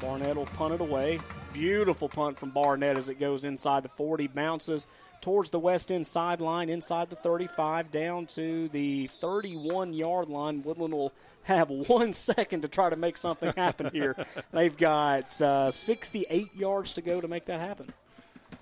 Barnett 0.00 0.36
will 0.36 0.46
punt 0.46 0.74
it 0.74 0.80
away. 0.80 1.20
Beautiful 1.52 2.08
punt 2.08 2.38
from 2.38 2.50
Barnett 2.50 2.98
as 2.98 3.08
it 3.08 3.20
goes 3.20 3.44
inside 3.44 3.84
the 3.84 3.88
40, 3.88 4.26
bounces 4.28 4.86
towards 5.20 5.50
the 5.50 5.58
west 5.58 5.92
end 5.92 6.06
sideline, 6.06 6.68
inside 6.68 7.08
the 7.08 7.16
35, 7.16 7.90
down 7.90 8.26
to 8.26 8.68
the 8.68 9.06
31 9.06 9.94
yard 9.94 10.28
line. 10.28 10.62
Woodland 10.62 10.92
will 10.92 11.12
have 11.44 11.70
one 11.88 12.12
second 12.12 12.62
to 12.62 12.68
try 12.68 12.90
to 12.90 12.96
make 12.96 13.16
something 13.16 13.52
happen 13.56 13.90
here. 13.92 14.16
They've 14.52 14.76
got 14.76 15.40
uh, 15.40 15.70
68 15.70 16.54
yards 16.56 16.94
to 16.94 17.02
go 17.02 17.20
to 17.20 17.28
make 17.28 17.46
that 17.46 17.60
happen. 17.60 17.92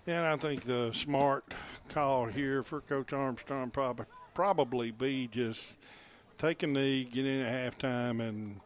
Yeah, 0.06 0.18
and 0.18 0.26
I 0.26 0.36
think 0.36 0.64
the 0.64 0.92
smart 0.92 1.44
call 1.90 2.26
here 2.26 2.62
for 2.62 2.80
Coach 2.80 3.12
Armstrong 3.12 3.70
probably 3.70 4.06
probably 4.32 4.90
be 4.90 5.28
just 5.30 5.76
take 6.38 6.62
a 6.62 6.66
knee, 6.66 7.04
get 7.04 7.26
in 7.26 7.40
at 7.42 7.78
halftime, 7.78 8.20
and 8.20 8.60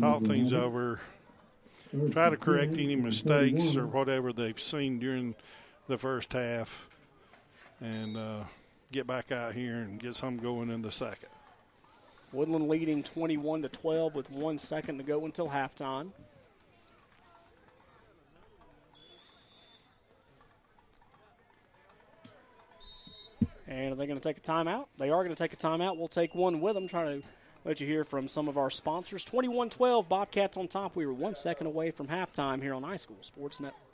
talk 0.00 0.22
things 0.24 0.52
over. 0.52 1.00
Try 2.10 2.30
to 2.30 2.36
correct 2.36 2.74
any 2.74 2.96
mistakes 2.96 3.76
or 3.76 3.86
whatever 3.86 4.32
they've 4.32 4.60
seen 4.60 4.98
during 4.98 5.34
the 5.88 5.96
first 5.96 6.32
half, 6.32 6.88
and 7.80 8.16
uh, 8.16 8.44
get 8.92 9.06
back 9.06 9.32
out 9.32 9.54
here 9.54 9.76
and 9.76 9.98
get 9.98 10.14
some 10.14 10.36
going 10.36 10.70
in 10.70 10.82
the 10.82 10.92
second. 10.92 11.30
Woodland 12.32 12.68
leading 12.68 13.02
21 13.02 13.62
to 13.62 13.68
12 13.68 14.14
with 14.14 14.30
one 14.30 14.58
second 14.58 14.98
to 14.98 15.04
go 15.04 15.24
until 15.24 15.48
halftime. 15.48 16.10
And 23.68 23.92
are 23.92 23.96
they 23.96 24.06
going 24.06 24.18
to 24.18 24.28
take 24.28 24.38
a 24.38 24.40
timeout? 24.40 24.86
They 24.96 25.10
are 25.10 25.24
going 25.24 25.34
to 25.34 25.42
take 25.42 25.52
a 25.52 25.56
timeout. 25.56 25.96
We'll 25.96 26.08
take 26.08 26.34
one 26.34 26.60
with 26.60 26.74
them, 26.74 26.86
trying 26.86 27.20
to 27.20 27.28
let 27.64 27.80
you 27.80 27.86
hear 27.86 28.04
from 28.04 28.28
some 28.28 28.48
of 28.48 28.56
our 28.56 28.70
sponsors. 28.70 29.24
21 29.24 29.70
12, 29.70 30.08
Bobcats 30.08 30.56
on 30.56 30.68
top. 30.68 30.94
We 30.94 31.06
were 31.06 31.12
one 31.12 31.34
second 31.34 31.66
away 31.66 31.90
from 31.90 32.06
halftime 32.06 32.62
here 32.62 32.74
on 32.74 32.82
iSchool 32.82 33.24
Sports 33.24 33.60
Network. 33.60 33.85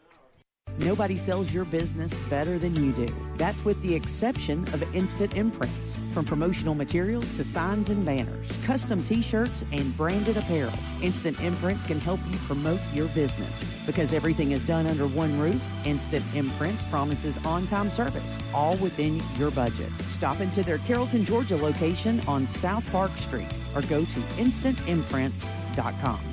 Nobody 0.78 1.16
sells 1.16 1.52
your 1.52 1.64
business 1.64 2.12
better 2.28 2.58
than 2.58 2.74
you 2.74 2.92
do. 2.92 3.06
That's 3.36 3.64
with 3.64 3.80
the 3.82 3.94
exception 3.94 4.62
of 4.72 4.82
Instant 4.94 5.36
Imprints. 5.36 5.98
From 6.12 6.24
promotional 6.24 6.74
materials 6.74 7.32
to 7.34 7.44
signs 7.44 7.88
and 7.88 8.04
banners, 8.04 8.50
custom 8.64 9.04
t 9.04 9.22
shirts, 9.22 9.64
and 9.70 9.96
branded 9.96 10.36
apparel, 10.36 10.72
Instant 11.00 11.40
Imprints 11.40 11.84
can 11.84 12.00
help 12.00 12.20
you 12.30 12.36
promote 12.38 12.80
your 12.92 13.06
business. 13.08 13.64
Because 13.86 14.12
everything 14.12 14.52
is 14.52 14.64
done 14.64 14.86
under 14.86 15.06
one 15.06 15.38
roof, 15.38 15.62
Instant 15.84 16.24
Imprints 16.34 16.84
promises 16.84 17.38
on 17.44 17.66
time 17.68 17.90
service, 17.90 18.38
all 18.52 18.76
within 18.78 19.22
your 19.36 19.50
budget. 19.50 19.92
Stop 20.06 20.40
into 20.40 20.62
their 20.62 20.78
Carrollton, 20.78 21.24
Georgia 21.24 21.56
location 21.56 22.20
on 22.26 22.46
South 22.46 22.90
Park 22.90 23.16
Street 23.18 23.48
or 23.74 23.82
go 23.82 24.04
to 24.04 24.20
instantimprints.com. 24.38 26.31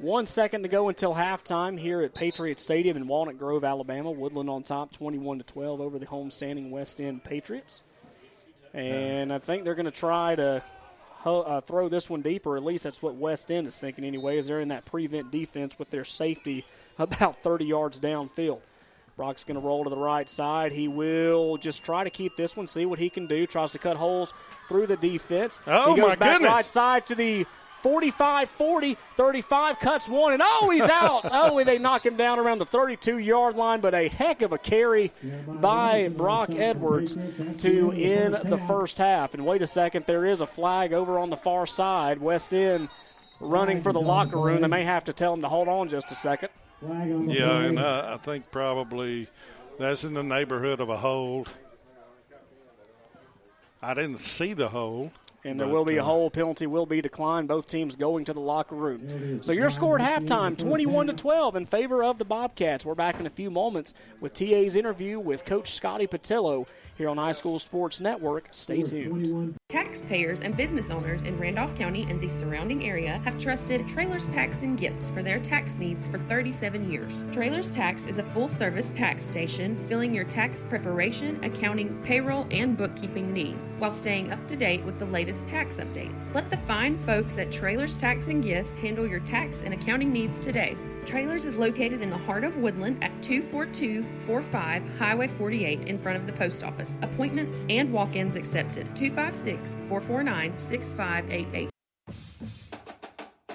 One 0.00 0.24
second 0.24 0.62
to 0.62 0.68
go 0.68 0.88
until 0.88 1.14
halftime 1.14 1.78
here 1.78 2.00
at 2.00 2.14
Patriot 2.14 2.58
Stadium 2.58 2.96
in 2.96 3.06
Walnut 3.06 3.38
Grove, 3.38 3.64
Alabama. 3.64 4.10
Woodland 4.10 4.48
on 4.48 4.62
top, 4.62 4.92
21 4.92 5.38
to 5.38 5.44
12 5.44 5.80
over 5.80 5.98
the 5.98 6.06
homestanding 6.06 6.70
West 6.70 7.02
End 7.02 7.22
Patriots. 7.22 7.82
And 8.72 9.30
I 9.30 9.38
think 9.38 9.64
they're 9.64 9.74
going 9.74 9.84
to 9.84 9.90
try 9.90 10.36
to 10.36 10.62
uh, 11.26 11.60
throw 11.60 11.90
this 11.90 12.08
one 12.08 12.22
deeper. 12.22 12.56
At 12.56 12.64
least 12.64 12.84
that's 12.84 13.02
what 13.02 13.16
West 13.16 13.50
End 13.50 13.66
is 13.66 13.78
thinking 13.78 14.04
anyway. 14.04 14.38
Is 14.38 14.46
they're 14.46 14.60
in 14.60 14.68
that 14.68 14.86
prevent 14.86 15.30
defense 15.30 15.78
with 15.78 15.90
their 15.90 16.04
safety 16.04 16.64
about 16.98 17.42
30 17.42 17.66
yards 17.66 18.00
downfield. 18.00 18.60
Brock's 19.16 19.44
going 19.44 19.60
to 19.60 19.66
roll 19.66 19.84
to 19.84 19.90
the 19.90 19.98
right 19.98 20.26
side. 20.30 20.72
He 20.72 20.88
will 20.88 21.58
just 21.58 21.84
try 21.84 22.04
to 22.04 22.10
keep 22.10 22.36
this 22.36 22.56
one, 22.56 22.66
see 22.66 22.86
what 22.86 22.98
he 22.98 23.10
can 23.10 23.26
do. 23.26 23.46
Tries 23.46 23.72
to 23.72 23.78
cut 23.78 23.98
holes 23.98 24.32
through 24.66 24.86
the 24.86 24.96
defense. 24.96 25.60
Oh, 25.66 25.94
he 25.94 26.00
goes 26.00 26.10
my 26.10 26.16
back 26.16 26.38
goodness. 26.38 26.50
right 26.50 26.66
side 26.66 27.06
to 27.08 27.14
the 27.14 27.44
45 27.80 28.50
40, 28.50 28.96
35, 29.16 29.78
cuts 29.78 30.08
one, 30.08 30.32
and 30.32 30.42
oh, 30.44 30.70
he's 30.70 30.88
out. 30.88 31.22
oh, 31.32 31.62
they 31.64 31.78
knock 31.78 32.04
him 32.04 32.16
down 32.16 32.38
around 32.38 32.58
the 32.58 32.66
32 32.66 33.18
yard 33.18 33.56
line, 33.56 33.80
but 33.80 33.94
a 33.94 34.08
heck 34.08 34.42
of 34.42 34.52
a 34.52 34.58
carry 34.58 35.12
by 35.46 36.08
Brock 36.08 36.50
Edwards 36.50 37.16
to 37.58 37.92
end 37.92 38.50
the 38.50 38.58
first 38.58 38.98
half. 38.98 39.34
And 39.34 39.44
wait 39.44 39.62
a 39.62 39.66
second, 39.66 40.06
there 40.06 40.24
is 40.26 40.40
a 40.40 40.46
flag 40.46 40.92
over 40.92 41.18
on 41.18 41.30
the 41.30 41.36
far 41.36 41.66
side. 41.66 42.20
West 42.20 42.52
End 42.52 42.88
running 43.40 43.82
for 43.82 43.92
the 43.92 44.00
locker 44.00 44.38
room. 44.38 44.60
They 44.60 44.68
may 44.68 44.84
have 44.84 45.04
to 45.04 45.12
tell 45.12 45.34
him 45.34 45.42
to 45.42 45.48
hold 45.48 45.68
on 45.68 45.88
just 45.88 46.10
a 46.10 46.14
second. 46.14 46.50
Yeah, 46.82 47.60
and 47.60 47.78
uh, 47.78 48.10
I 48.14 48.16
think 48.16 48.50
probably 48.50 49.28
that's 49.78 50.04
in 50.04 50.14
the 50.14 50.22
neighborhood 50.22 50.80
of 50.80 50.88
a 50.88 50.96
hold. 50.96 51.48
I 53.82 53.94
didn't 53.94 54.18
see 54.18 54.52
the 54.52 54.68
hold. 54.68 55.10
And 55.42 55.58
there 55.58 55.66
will 55.66 55.86
be 55.86 55.96
a 55.96 56.04
whole 56.04 56.28
penalty 56.30 56.66
will 56.66 56.84
be 56.84 57.00
declined. 57.00 57.48
Both 57.48 57.66
teams 57.66 57.96
going 57.96 58.26
to 58.26 58.34
the 58.34 58.40
locker 58.40 58.74
room. 58.74 59.42
So 59.42 59.52
your 59.52 59.70
score 59.70 59.98
at 59.98 60.22
halftime, 60.22 60.58
21 60.58 61.06
to 61.06 61.12
12 61.14 61.56
in 61.56 61.66
favor 61.66 62.04
of 62.04 62.18
the 62.18 62.26
Bobcats. 62.26 62.84
We're 62.84 62.94
back 62.94 63.18
in 63.18 63.26
a 63.26 63.30
few 63.30 63.50
moments 63.50 63.94
with 64.20 64.34
TA's 64.34 64.76
interview 64.76 65.18
with 65.18 65.46
Coach 65.46 65.70
Scotty 65.72 66.06
Patillo 66.06 66.66
here 67.00 67.08
on 67.08 67.16
iSchool 67.16 67.58
Sports 67.58 67.98
Network. 67.98 68.46
Stay 68.50 68.82
tuned. 68.82 69.56
Taxpayers 69.68 70.42
and 70.42 70.54
business 70.54 70.90
owners 70.90 71.22
in 71.22 71.38
Randolph 71.38 71.74
County 71.74 72.06
and 72.10 72.20
the 72.20 72.28
surrounding 72.28 72.84
area 72.84 73.22
have 73.24 73.38
trusted 73.38 73.88
Trailers 73.88 74.28
Tax 74.28 74.60
and 74.60 74.78
Gifts 74.78 75.08
for 75.08 75.22
their 75.22 75.40
tax 75.40 75.78
needs 75.78 76.06
for 76.06 76.18
37 76.18 76.92
years. 76.92 77.24
Trailers 77.32 77.70
Tax 77.70 78.06
is 78.06 78.18
a 78.18 78.22
full 78.22 78.48
service 78.48 78.92
tax 78.92 79.24
station 79.24 79.76
filling 79.88 80.14
your 80.14 80.24
tax 80.24 80.62
preparation, 80.68 81.42
accounting, 81.42 81.98
payroll, 82.04 82.46
and 82.50 82.76
bookkeeping 82.76 83.32
needs 83.32 83.76
while 83.78 83.92
staying 83.92 84.30
up 84.30 84.46
to 84.48 84.54
date 84.54 84.84
with 84.84 84.98
the 84.98 85.06
latest 85.06 85.48
tax 85.48 85.76
updates. 85.76 86.34
Let 86.34 86.50
the 86.50 86.58
fine 86.58 86.98
folks 86.98 87.38
at 87.38 87.50
Trailers 87.50 87.96
Tax 87.96 88.26
and 88.26 88.42
Gifts 88.42 88.74
handle 88.74 89.06
your 89.06 89.20
tax 89.20 89.62
and 89.62 89.72
accounting 89.72 90.12
needs 90.12 90.38
today. 90.38 90.76
Trailers 91.06 91.44
is 91.44 91.56
located 91.56 92.02
in 92.02 92.10
the 92.10 92.18
heart 92.18 92.44
of 92.44 92.56
Woodland 92.58 93.02
at 93.02 93.10
24245 93.22 94.98
Highway 94.98 95.28
48 95.28 95.88
in 95.88 95.98
front 95.98 96.18
of 96.18 96.26
the 96.26 96.32
post 96.32 96.62
office. 96.62 96.96
Appointments 97.02 97.64
and 97.68 97.92
walk 97.92 98.16
ins 98.16 98.36
accepted. 98.36 98.84
256 98.94 99.76
449 99.88 100.58
6588. 100.58 101.70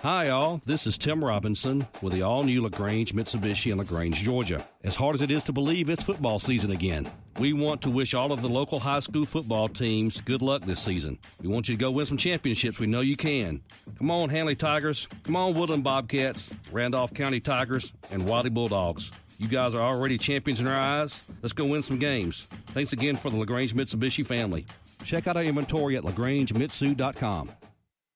Hi, 0.01 0.29
all. 0.29 0.61
This 0.65 0.85
is 0.85 0.99
Tim 0.99 1.23
Robinson 1.23 1.87
with 2.03 2.13
the 2.13 2.21
all 2.21 2.43
new 2.43 2.61
LaGrange 2.61 3.15
Mitsubishi 3.15 3.71
in 3.71 3.79
LaGrange, 3.79 4.17
Georgia. 4.17 4.63
As 4.83 4.95
hard 4.95 5.15
as 5.15 5.21
it 5.21 5.31
is 5.31 5.43
to 5.45 5.51
believe, 5.51 5.89
it's 5.89 6.03
football 6.03 6.37
season 6.37 6.69
again. 6.69 7.09
We 7.37 7.51
want 7.51 7.81
to 7.81 7.89
wish 7.89 8.13
all 8.13 8.31
of 8.31 8.41
the 8.41 8.47
local 8.47 8.79
high 8.79 9.01
school 9.01 9.25
football 9.25 9.67
teams 9.67 10.21
good 10.21 10.41
luck 10.41 10.61
this 10.61 10.81
season. 10.81 11.19
We 11.41 11.49
want 11.49 11.67
you 11.67 11.75
to 11.75 11.79
go 11.79 11.91
win 11.91 12.05
some 12.05 12.15
championships. 12.17 12.79
We 12.79 12.87
know 12.87 13.01
you 13.01 13.17
can. 13.17 13.61
Come 13.97 14.09
on, 14.09 14.29
Handley 14.29 14.55
Tigers. 14.55 15.07
Come 15.23 15.35
on, 15.35 15.53
Woodland 15.53 15.83
Bobcats, 15.83 16.53
Randolph 16.71 17.13
County 17.13 17.41
Tigers, 17.41 17.91
and 18.09 18.25
Wadley 18.25 18.51
Bulldogs. 18.51 19.11
You 19.37 19.49
guys 19.49 19.75
are 19.75 19.81
already 19.81 20.17
champions 20.17 20.61
in 20.61 20.67
our 20.67 20.79
eyes. 20.79 21.21
Let's 21.41 21.51
go 21.51 21.65
win 21.65 21.81
some 21.81 21.99
games. 21.99 22.47
Thanks 22.67 22.93
again 22.93 23.17
for 23.17 23.29
the 23.29 23.37
LaGrange 23.37 23.75
Mitsubishi 23.75 24.25
family. 24.25 24.65
Check 25.03 25.27
out 25.27 25.35
our 25.35 25.43
inventory 25.43 25.97
at 25.97 26.03
lagrangemitsu.com. 26.03 27.51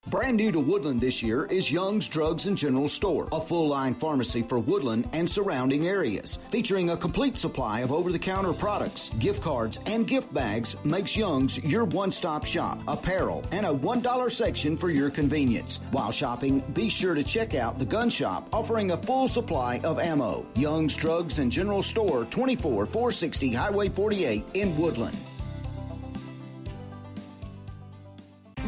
Brand 0.08 0.38
new 0.38 0.52
to 0.54 0.60
Woodland 0.62 1.02
this 1.02 1.22
year 1.22 1.46
is 1.46 1.72
Young's 1.72 2.08
Drugs 2.08 2.48
and 2.48 2.58
General 2.58 2.88
Store, 2.88 3.28
a 3.32 3.40
full 3.40 3.68
line 3.68 3.94
pharmacy 3.94 4.42
for 4.42 4.58
Woodland 4.58 5.08
and 5.12 5.30
surrounding 5.30 5.88
areas. 5.88 6.40
Featuring 6.50 6.90
a 6.90 6.98
complete 6.98 7.38
supply 7.38 7.82
of 7.82 7.92
over 7.92 8.12
the 8.12 8.18
counter 8.18 8.54
products, 8.54 9.10
gift 9.20 9.44
cards, 9.44 9.80
and 9.86 10.08
gift 10.08 10.34
bags 10.34 10.76
makes 10.84 11.16
Young's 11.16 11.58
your 11.60 11.84
one 11.86 12.10
stop 12.10 12.44
shop, 12.44 12.82
apparel, 12.88 13.44
and 13.52 13.66
a 13.66 13.74
$1 13.74 14.32
section 14.32 14.78
for 14.78 14.90
your 14.90 15.12
convenience. 15.12 15.80
While 15.92 16.12
shopping, 16.12 16.62
be 16.74 16.90
sure 16.90 17.14
to 17.14 17.24
check 17.24 17.54
out 17.54 17.78
the 17.78 17.86
gun 17.86 18.10
shop 18.10 18.48
offering 18.54 18.92
a 18.92 18.98
full 18.98 19.28
supply 19.28 19.80
of 19.84 20.00
ammo. 20.00 20.46
Young's 20.56 20.96
Drugs 20.96 21.38
and 21.38 21.52
General 21.52 21.84
Store, 21.84 22.24
24 22.26 22.88
460 22.88 23.54
Highway 23.54 23.90
48 23.90 24.44
in 24.56 24.76
Woodland. 24.76 25.18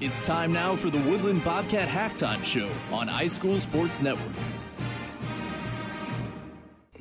It's 0.00 0.24
time 0.24 0.52
now 0.52 0.76
for 0.76 0.90
the 0.90 1.10
Woodland 1.10 1.42
Bobcat 1.42 1.88
halftime 1.88 2.44
show 2.44 2.70
on 2.94 3.08
iSchool 3.08 3.58
Sports 3.58 4.00
Network. 4.00 4.32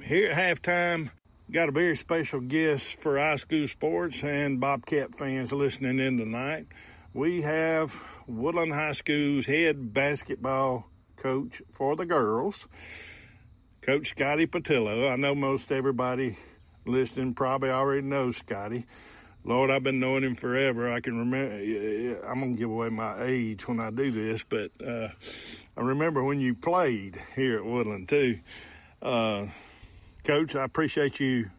Here 0.02 0.32
at 0.32 0.58
halftime, 0.64 1.12
got 1.52 1.70
a 1.70 1.72
very 1.72 1.96
special 1.96 2.40
guest 2.40 3.00
for 3.00 3.18
iSchool 3.18 3.70
Sports 3.70 4.24
and 4.24 4.60
Bobcat 4.60 5.14
fans 5.14 5.54
listening 5.54 6.00
in 6.00 6.18
tonight. 6.18 6.66
We 7.14 7.44
have 7.44 7.94
Woodland 8.26 8.74
High 8.74 8.94
School's 8.94 9.46
head 9.46 9.94
basketball 9.94 10.90
coach 11.18 11.62
for 11.74 11.96
the 11.96 12.08
girls, 12.08 12.68
Coach 13.82 14.10
Scotty 14.10 14.48
Patillo. 14.48 15.12
I 15.12 15.18
know 15.18 15.36
most 15.36 15.72
everybody 15.72 16.36
listening 16.84 17.36
probably 17.36 17.70
already 17.70 18.02
knows 18.02 18.38
Scotty. 18.38 18.88
Lord, 19.48 19.72
I've 19.72 19.82
been 19.82 20.02
knowing 20.02 20.24
him 20.24 20.36
forever. 20.36 20.92
I 20.92 21.00
can 21.00 21.18
remember. 21.18 21.56
I'm 22.28 22.42
gonna 22.42 22.54
give 22.54 22.70
away 22.70 22.90
my 22.90 23.24
age 23.24 23.66
when 23.66 23.80
I 23.80 23.92
do 23.92 24.12
this, 24.12 24.44
but 24.44 24.72
uh, 24.86 25.08
I 25.78 25.82
remember 25.82 26.22
when 26.22 26.42
you 26.42 26.54
played 26.54 27.18
here 27.34 27.58
at 27.58 27.66
Woodland 27.66 28.10
too. 28.10 28.40
Uh, 29.02 29.46
Coach, 30.26 30.54
I 30.54 30.66
appreciate 30.66 31.22
you 31.22 31.50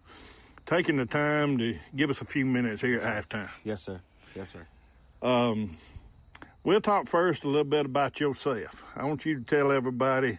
taking 0.67 0.99
the 0.99 1.07
time 1.07 1.57
to 1.59 1.79
give 1.97 2.11
us 2.11 2.21
a 2.21 2.27
few 2.27 2.45
minutes 2.45 2.83
here 2.83 2.99
at 2.99 3.03
halftime. 3.03 3.49
Yes, 3.65 3.87
sir. 3.87 4.03
Yes, 4.37 4.51
sir. 4.51 4.67
Um, 5.27 5.79
we'll 6.65 6.83
talk 6.83 7.09
first 7.09 7.45
a 7.45 7.49
little 7.49 7.65
bit 7.65 7.87
about 7.87 8.21
yourself. 8.21 8.85
I 8.97 9.07
want 9.07 9.25
you 9.25 9.39
to 9.39 9.45
tell 9.45 9.73
everybody 9.73 10.37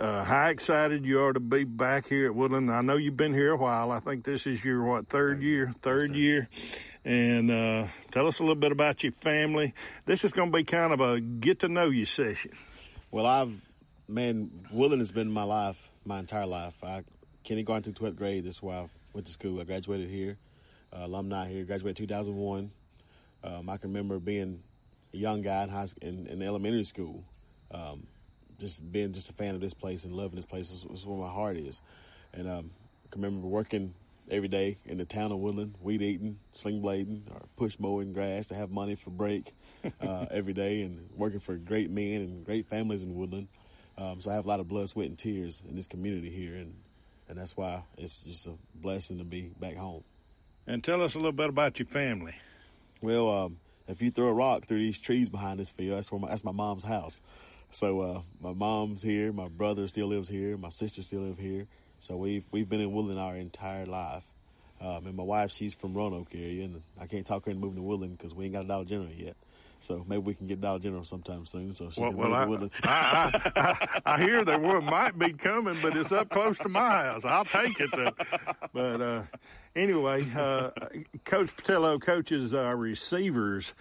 uh, 0.00 0.24
how 0.24 0.46
excited 0.46 1.04
you 1.04 1.20
are 1.20 1.32
to 1.32 1.40
be 1.40 1.64
back 1.64 2.08
here 2.08 2.26
at 2.26 2.34
Woodland. 2.34 2.70
I 2.70 2.80
know 2.80 2.96
you've 2.96 3.16
been 3.16 3.34
here 3.34 3.52
a 3.52 3.56
while. 3.56 3.90
I 3.90 4.00
think 4.00 4.24
this 4.24 4.46
is 4.46 4.64
your 4.64 4.82
what 4.82 5.08
third 5.08 5.42
year, 5.42 5.72
third 5.82 6.14
year, 6.14 6.48
and 7.04 7.50
uh, 7.50 7.86
tell 8.10 8.26
us 8.26 8.38
a 8.38 8.42
little 8.42 8.54
bit 8.54 8.72
about 8.72 9.02
your 9.02 9.12
family. 9.12 9.74
This 10.06 10.24
is 10.24 10.32
going 10.32 10.50
to 10.50 10.56
be 10.56 10.64
kind 10.64 10.94
of 10.94 11.00
a 11.00 11.20
get 11.20 11.60
to 11.60 11.68
know 11.68 11.90
you 11.90 12.06
session. 12.06 12.52
Well, 13.10 13.26
I've 13.26 13.60
man, 14.08 14.50
Woodland 14.72 15.02
has 15.02 15.12
been 15.12 15.30
my 15.30 15.42
life, 15.42 15.90
my 16.06 16.18
entire 16.18 16.46
life. 16.46 16.82
I 16.82 17.02
kindergarten 17.44 17.82
through 17.82 17.92
twelfth 17.92 18.16
grade. 18.16 18.44
This 18.44 18.56
is 18.56 18.62
where 18.62 18.76
I 18.76 18.88
went 19.12 19.26
to 19.26 19.32
school. 19.32 19.60
I 19.60 19.64
graduated 19.64 20.08
here, 20.08 20.38
uh, 20.94 21.04
alumni 21.04 21.46
here. 21.46 21.64
Graduated 21.64 21.96
2001. 21.96 22.70
Um, 23.44 23.68
I 23.68 23.76
can 23.76 23.90
remember 23.90 24.18
being 24.18 24.62
a 25.12 25.16
young 25.16 25.42
guy 25.42 25.62
in 25.64 25.68
high 25.68 25.86
in, 26.00 26.26
in 26.26 26.40
elementary 26.40 26.84
school. 26.84 27.22
Um, 27.70 28.06
just 28.60 28.90
being 28.92 29.12
just 29.12 29.30
a 29.30 29.32
fan 29.32 29.54
of 29.54 29.60
this 29.60 29.74
place 29.74 30.04
and 30.04 30.14
loving 30.14 30.36
this 30.36 30.46
place 30.46 30.70
is, 30.70 30.86
is 30.92 31.06
where 31.06 31.18
my 31.18 31.32
heart 31.32 31.56
is. 31.56 31.80
And 32.32 32.48
um, 32.48 32.70
I 33.06 33.12
can 33.12 33.22
remember 33.22 33.46
working 33.48 33.94
every 34.30 34.48
day 34.48 34.78
in 34.84 34.98
the 34.98 35.04
town 35.04 35.32
of 35.32 35.38
Woodland, 35.38 35.74
weed 35.80 36.02
eating, 36.02 36.38
sling 36.52 36.80
blading, 36.80 37.22
or 37.30 37.42
push 37.56 37.78
mowing 37.78 38.12
grass 38.12 38.48
to 38.48 38.54
have 38.54 38.70
money 38.70 38.94
for 38.94 39.10
break 39.10 39.52
uh, 40.00 40.26
every 40.30 40.52
day, 40.52 40.82
and 40.82 41.08
working 41.16 41.40
for 41.40 41.56
great 41.56 41.90
men 41.90 42.20
and 42.20 42.44
great 42.44 42.66
families 42.66 43.02
in 43.02 43.14
Woodland. 43.14 43.48
Um, 43.98 44.20
so 44.20 44.30
I 44.30 44.34
have 44.34 44.44
a 44.44 44.48
lot 44.48 44.60
of 44.60 44.68
blood, 44.68 44.88
sweat, 44.88 45.08
and 45.08 45.18
tears 45.18 45.62
in 45.68 45.74
this 45.74 45.86
community 45.86 46.30
here, 46.30 46.54
and 46.54 46.74
and 47.28 47.38
that's 47.38 47.56
why 47.56 47.82
it's 47.96 48.24
just 48.24 48.46
a 48.48 48.54
blessing 48.74 49.18
to 49.18 49.24
be 49.24 49.52
back 49.60 49.76
home. 49.76 50.02
And 50.66 50.82
tell 50.82 51.02
us 51.02 51.14
a 51.14 51.18
little 51.18 51.32
bit 51.32 51.48
about 51.48 51.78
your 51.78 51.86
family. 51.86 52.34
Well, 53.00 53.30
um, 53.30 53.58
if 53.86 54.02
you 54.02 54.10
throw 54.10 54.28
a 54.28 54.32
rock 54.32 54.66
through 54.66 54.78
these 54.78 55.00
trees 55.00 55.30
behind 55.30 55.60
this 55.60 55.70
field, 55.70 55.96
that's 55.96 56.10
where 56.10 56.20
my, 56.20 56.28
that's 56.28 56.44
my 56.44 56.52
mom's 56.52 56.84
house. 56.84 57.20
So 57.70 58.00
uh, 58.00 58.20
my 58.40 58.52
mom's 58.52 59.02
here, 59.02 59.32
my 59.32 59.48
brother 59.48 59.86
still 59.86 60.08
lives 60.08 60.28
here, 60.28 60.56
my 60.56 60.70
sister 60.70 61.02
still 61.02 61.20
lives 61.20 61.40
here. 61.40 61.66
So 62.00 62.16
we've 62.16 62.44
we've 62.50 62.68
been 62.68 62.80
in 62.80 62.92
Woodland 62.92 63.20
our 63.20 63.36
entire 63.36 63.86
life. 63.86 64.24
Um, 64.80 65.06
and 65.06 65.14
my 65.14 65.22
wife, 65.22 65.50
she's 65.50 65.74
from 65.74 65.92
Roanoke 65.92 66.34
area, 66.34 66.64
and 66.64 66.82
I 66.98 67.06
can't 67.06 67.26
talk 67.26 67.44
her 67.44 67.50
into 67.50 67.60
moving 67.60 67.76
to 67.76 67.82
Woodland 67.82 68.16
because 68.16 68.34
we 68.34 68.46
ain't 68.46 68.54
got 68.54 68.64
a 68.64 68.68
Dollar 68.68 68.86
General 68.86 69.10
yet. 69.10 69.36
So 69.80 70.04
maybe 70.08 70.22
we 70.22 70.34
can 70.34 70.46
get 70.46 70.60
Dollar 70.60 70.78
General 70.78 71.04
sometime 71.04 71.44
soon. 71.44 71.74
So 71.74 71.90
she 71.90 72.00
well, 72.00 72.10
can 72.10 72.18
well, 72.18 72.28
move 72.28 72.38
I, 72.38 72.44
to 72.44 72.50
Woodland. 72.50 72.72
I, 72.84 73.50
I, 73.56 74.14
I, 74.14 74.18
hear 74.22 74.44
there 74.44 74.58
one 74.58 74.84
might 74.84 75.18
be 75.18 75.32
coming, 75.34 75.76
but 75.82 75.96
it's 75.96 76.12
up 76.12 76.30
close 76.30 76.58
to 76.58 76.68
my 76.68 77.04
house. 77.04 77.24
I'll 77.24 77.44
take 77.44 77.78
it. 77.78 77.90
Though. 77.92 78.12
But 78.72 79.00
uh, 79.00 79.22
anyway, 79.76 80.26
uh, 80.36 80.70
Coach 81.24 81.56
Patillo 81.56 82.00
coaches 82.00 82.54
our 82.54 82.76
receivers 82.76 83.74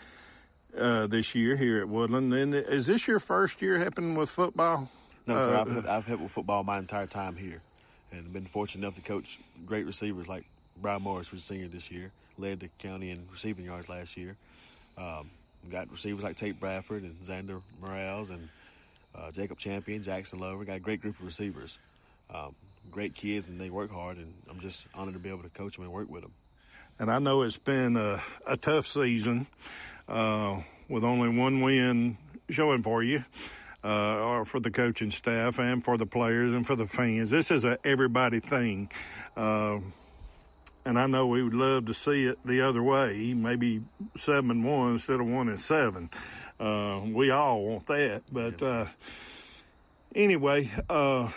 uh, 0.78 1.08
this 1.08 1.36
year 1.36 1.56
here 1.56 1.80
at 1.80 1.90
Woodland. 1.90 2.34
And 2.34 2.54
is 2.54 2.88
this 2.88 3.08
your 3.08 3.20
first 3.20 3.62
year 3.62 3.78
helping 3.78 4.16
with 4.16 4.30
football? 4.30 4.90
No, 5.26 5.40
sir. 5.40 5.56
Uh, 5.56 5.62
I've, 5.62 5.88
I've 5.88 6.06
helped 6.06 6.24
with 6.24 6.32
football 6.32 6.64
my 6.64 6.78
entire 6.78 7.08
time 7.08 7.36
here, 7.36 7.62
and 8.12 8.32
been 8.34 8.46
fortunate 8.46 8.86
enough 8.86 8.96
to 8.96 9.02
coach 9.02 9.40
great 9.66 9.86
receivers 9.86 10.28
like 10.28 10.46
Briar 10.82 11.00
Morris, 11.00 11.28
who's 11.28 11.44
senior 11.44 11.68
this 11.68 11.92
year, 11.92 12.12
led 12.38 12.62
the 12.62 12.70
county 12.80 13.12
in 13.12 13.28
receiving 13.32 13.66
yards 13.66 13.90
last 13.90 14.18
year. 14.18 14.36
Um, 14.98 15.30
got 15.70 15.92
receivers 15.92 16.24
like 16.24 16.36
Tate 16.36 16.60
Bradford 16.60 17.04
and 17.04 17.20
Xander 17.22 17.62
Morales 17.82 18.30
and 18.30 18.50
uh, 19.16 19.32
Jacob 19.32 19.58
Champion, 19.58 20.04
Jackson 20.04 20.40
Lovern. 20.40 20.66
Got 20.66 20.78
a 20.78 20.80
great 20.80 21.02
group 21.02 21.20
of 21.20 21.26
receivers. 21.26 21.78
Um, 22.34 22.56
great 22.92 23.14
kids, 23.14 23.48
and 23.48 23.60
they 23.60 23.70
work 23.70 23.92
hard, 23.92 24.18
and 24.18 24.34
I'm 24.50 24.60
just 24.60 24.88
honored 24.96 25.14
to 25.14 25.20
be 25.20 25.30
able 25.30 25.44
to 25.44 25.50
coach 25.50 25.76
them 25.76 25.84
and 25.86 25.94
work 25.94 26.10
with 26.10 26.22
them. 26.22 26.32
And 27.00 27.10
I 27.10 27.20
know 27.20 27.44
it's 27.44 27.58
been 27.58 27.96
a, 27.96 28.22
a 28.46 28.58
tough 28.58 28.86
season 28.86 29.48
uh, 30.10 30.60
with 30.90 31.06
only 31.06 31.30
one 31.30 31.62
win 31.62 32.18
showing 32.50 32.84
for 32.84 33.02
you. 33.02 33.24
Uh, 33.82 34.18
or 34.18 34.44
for 34.44 34.60
the 34.60 34.70
coaching 34.70 35.10
staff 35.10 35.58
and 35.58 35.86
for 35.86 35.98
the 35.98 36.06
players 36.06 36.52
and 36.52 36.68
for 36.68 36.76
the 36.76 36.86
fans. 36.86 37.30
This 37.30 37.50
is 37.50 37.64
a 37.64 37.80
everybody 37.86 38.42
thing. 38.42 38.92
Uh, 39.38 39.80
and 40.84 41.00
I 41.00 41.08
know 41.08 41.28
we 41.28 41.42
would 41.42 41.54
love 41.54 41.86
to 41.86 41.94
see 41.94 42.26
it 42.26 42.40
the 42.44 42.60
other 42.60 42.84
way, 42.84 43.34
maybe 43.34 43.82
seven 44.18 44.52
and 44.52 44.66
one 44.66 44.92
instead 44.92 45.22
of 45.22 45.28
one 45.28 45.48
and 45.48 45.62
seven. 45.62 46.10
Uh, 46.60 47.00
we 47.06 47.32
all 47.32 47.64
want 47.64 47.86
that, 47.86 48.24
but 48.30 48.62
uh, 48.62 48.88
anyway, 50.14 50.70
uh, 50.90 51.30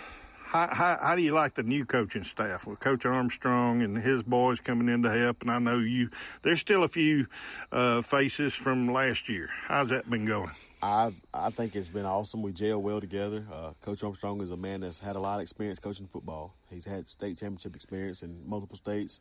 how, 0.53 0.69
how, 0.70 0.99
how, 1.01 1.16
do 1.16 1.23
you 1.23 1.33
like 1.33 1.55
the 1.55 1.62
new 1.62 1.87
coaching 1.87 2.24
staff 2.24 2.66
with 2.66 2.79
Coach 2.79 3.07
Armstrong 3.07 3.81
and 3.81 3.97
his 3.97 4.23
boys 4.23 4.61
coming 4.61 4.91
in 4.91 5.03
to 5.03 5.11
help? 5.11 5.41
And 5.41 5.51
I 5.51 5.59
know 5.59 5.79
you. 5.79 6.11
There's 6.43 6.61
still 6.61 6.85
a 6.85 6.89
few 6.89 7.27
uh, 7.73 8.03
faces 8.03 8.53
from 8.53 8.93
last 8.93 9.31
year. 9.31 9.49
How's 9.66 9.89
that 9.89 10.11
been 10.11 10.27
going? 10.27 10.51
I 10.83 11.15
I 11.33 11.49
think 11.49 11.74
it's 11.74 11.89
been 11.89 12.05
awesome. 12.05 12.43
We 12.43 12.53
gel 12.53 12.83
well 12.83 13.01
together. 13.01 13.47
Uh, 13.51 13.70
Coach 13.81 14.05
Armstrong 14.05 14.43
is 14.43 14.51
a 14.51 14.57
man 14.59 14.83
that's 14.83 14.99
had 15.01 15.16
a 15.16 15.20
lot 15.20 15.37
of 15.37 15.43
experience 15.43 15.79
coaching 15.79 16.07
football. 16.07 16.55
He's 16.69 16.85
had 16.85 17.09
state 17.09 17.39
championship 17.39 17.74
experience 17.74 18.23
in 18.23 18.47
multiple 18.47 18.77
states. 18.77 19.20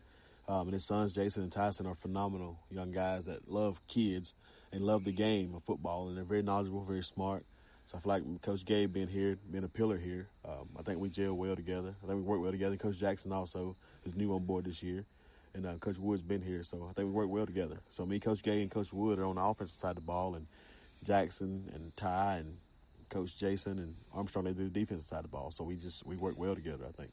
Um, 0.49 0.67
and 0.67 0.73
his 0.73 0.85
sons, 0.85 1.13
Jason 1.13 1.43
and 1.43 1.51
Tyson, 1.51 1.85
are 1.85 1.95
phenomenal 1.95 2.59
young 2.69 2.91
guys 2.91 3.23
that 3.25 3.49
love 3.49 3.79
kids 3.87 4.33
and 4.73 4.83
love 4.83 5.05
the 5.05 5.13
game 5.13 5.53
of 5.55 5.63
football. 5.63 6.09
And 6.09 6.17
they're 6.17 6.25
very 6.25 6.41
knowledgeable, 6.41 6.83
very 6.83 7.03
smart. 7.03 7.45
So 7.91 7.97
I 7.97 7.99
feel 7.99 8.13
like 8.13 8.41
Coach 8.41 8.63
Gabe 8.63 8.93
being 8.93 9.09
here, 9.09 9.37
being 9.51 9.65
a 9.65 9.67
pillar 9.67 9.97
here, 9.97 10.29
um, 10.45 10.69
I 10.79 10.81
think 10.81 11.01
we 11.01 11.09
gel 11.09 11.33
well 11.33 11.57
together. 11.57 11.93
I 12.01 12.07
think 12.07 12.19
we 12.19 12.23
work 12.23 12.39
well 12.39 12.53
together. 12.53 12.77
Coach 12.77 12.97
Jackson 12.97 13.33
also 13.33 13.75
is 14.05 14.15
new 14.15 14.33
on 14.33 14.45
board 14.45 14.63
this 14.63 14.81
year. 14.81 15.03
And 15.53 15.65
uh, 15.65 15.73
Coach 15.73 15.97
Wood's 15.97 16.21
been 16.21 16.41
here, 16.41 16.63
so 16.63 16.87
I 16.89 16.93
think 16.93 17.07
we 17.07 17.11
work 17.11 17.27
well 17.27 17.45
together. 17.45 17.81
So 17.89 18.05
me, 18.05 18.17
Coach 18.17 18.43
Gay, 18.43 18.61
and 18.61 18.71
Coach 18.71 18.93
Wood 18.93 19.19
are 19.19 19.25
on 19.25 19.35
the 19.35 19.41
offensive 19.41 19.75
side 19.75 19.89
of 19.89 19.95
the 19.97 20.01
ball, 20.03 20.35
and 20.35 20.47
Jackson 21.03 21.69
and 21.75 21.93
Ty 21.97 22.37
and 22.37 22.59
Coach 23.09 23.37
Jason 23.37 23.77
and 23.77 23.95
Armstrong 24.13 24.45
they 24.45 24.53
do 24.53 24.63
the 24.63 24.69
defensive 24.69 25.03
side 25.03 25.17
of 25.17 25.23
the 25.23 25.27
ball. 25.27 25.51
So 25.51 25.65
we 25.65 25.75
just 25.75 26.05
we 26.05 26.15
work 26.15 26.39
well 26.39 26.55
together. 26.55 26.85
I 26.87 26.93
think. 26.93 27.11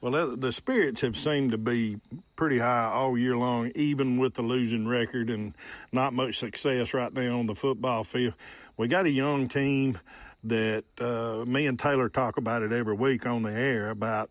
Well, 0.00 0.36
the 0.36 0.50
spirits 0.50 1.02
have 1.02 1.16
seemed 1.16 1.52
to 1.52 1.58
be 1.58 2.00
pretty 2.34 2.58
high 2.58 2.90
all 2.92 3.16
year 3.16 3.36
long, 3.36 3.70
even 3.76 4.18
with 4.18 4.34
the 4.34 4.42
losing 4.42 4.88
record 4.88 5.30
and 5.30 5.54
not 5.92 6.12
much 6.12 6.38
success 6.38 6.92
right 6.92 7.12
now 7.12 7.38
on 7.38 7.46
the 7.46 7.54
football 7.54 8.02
field. 8.02 8.34
We 8.76 8.88
got 8.88 9.06
a 9.06 9.10
young 9.10 9.48
team 9.48 10.00
that 10.44 10.84
uh, 10.98 11.44
me 11.46 11.66
and 11.66 11.78
Taylor 11.78 12.08
talk 12.08 12.36
about 12.36 12.62
it 12.62 12.72
every 12.72 12.94
week 12.94 13.26
on 13.26 13.44
the 13.44 13.52
air 13.52 13.90
about 13.90 14.30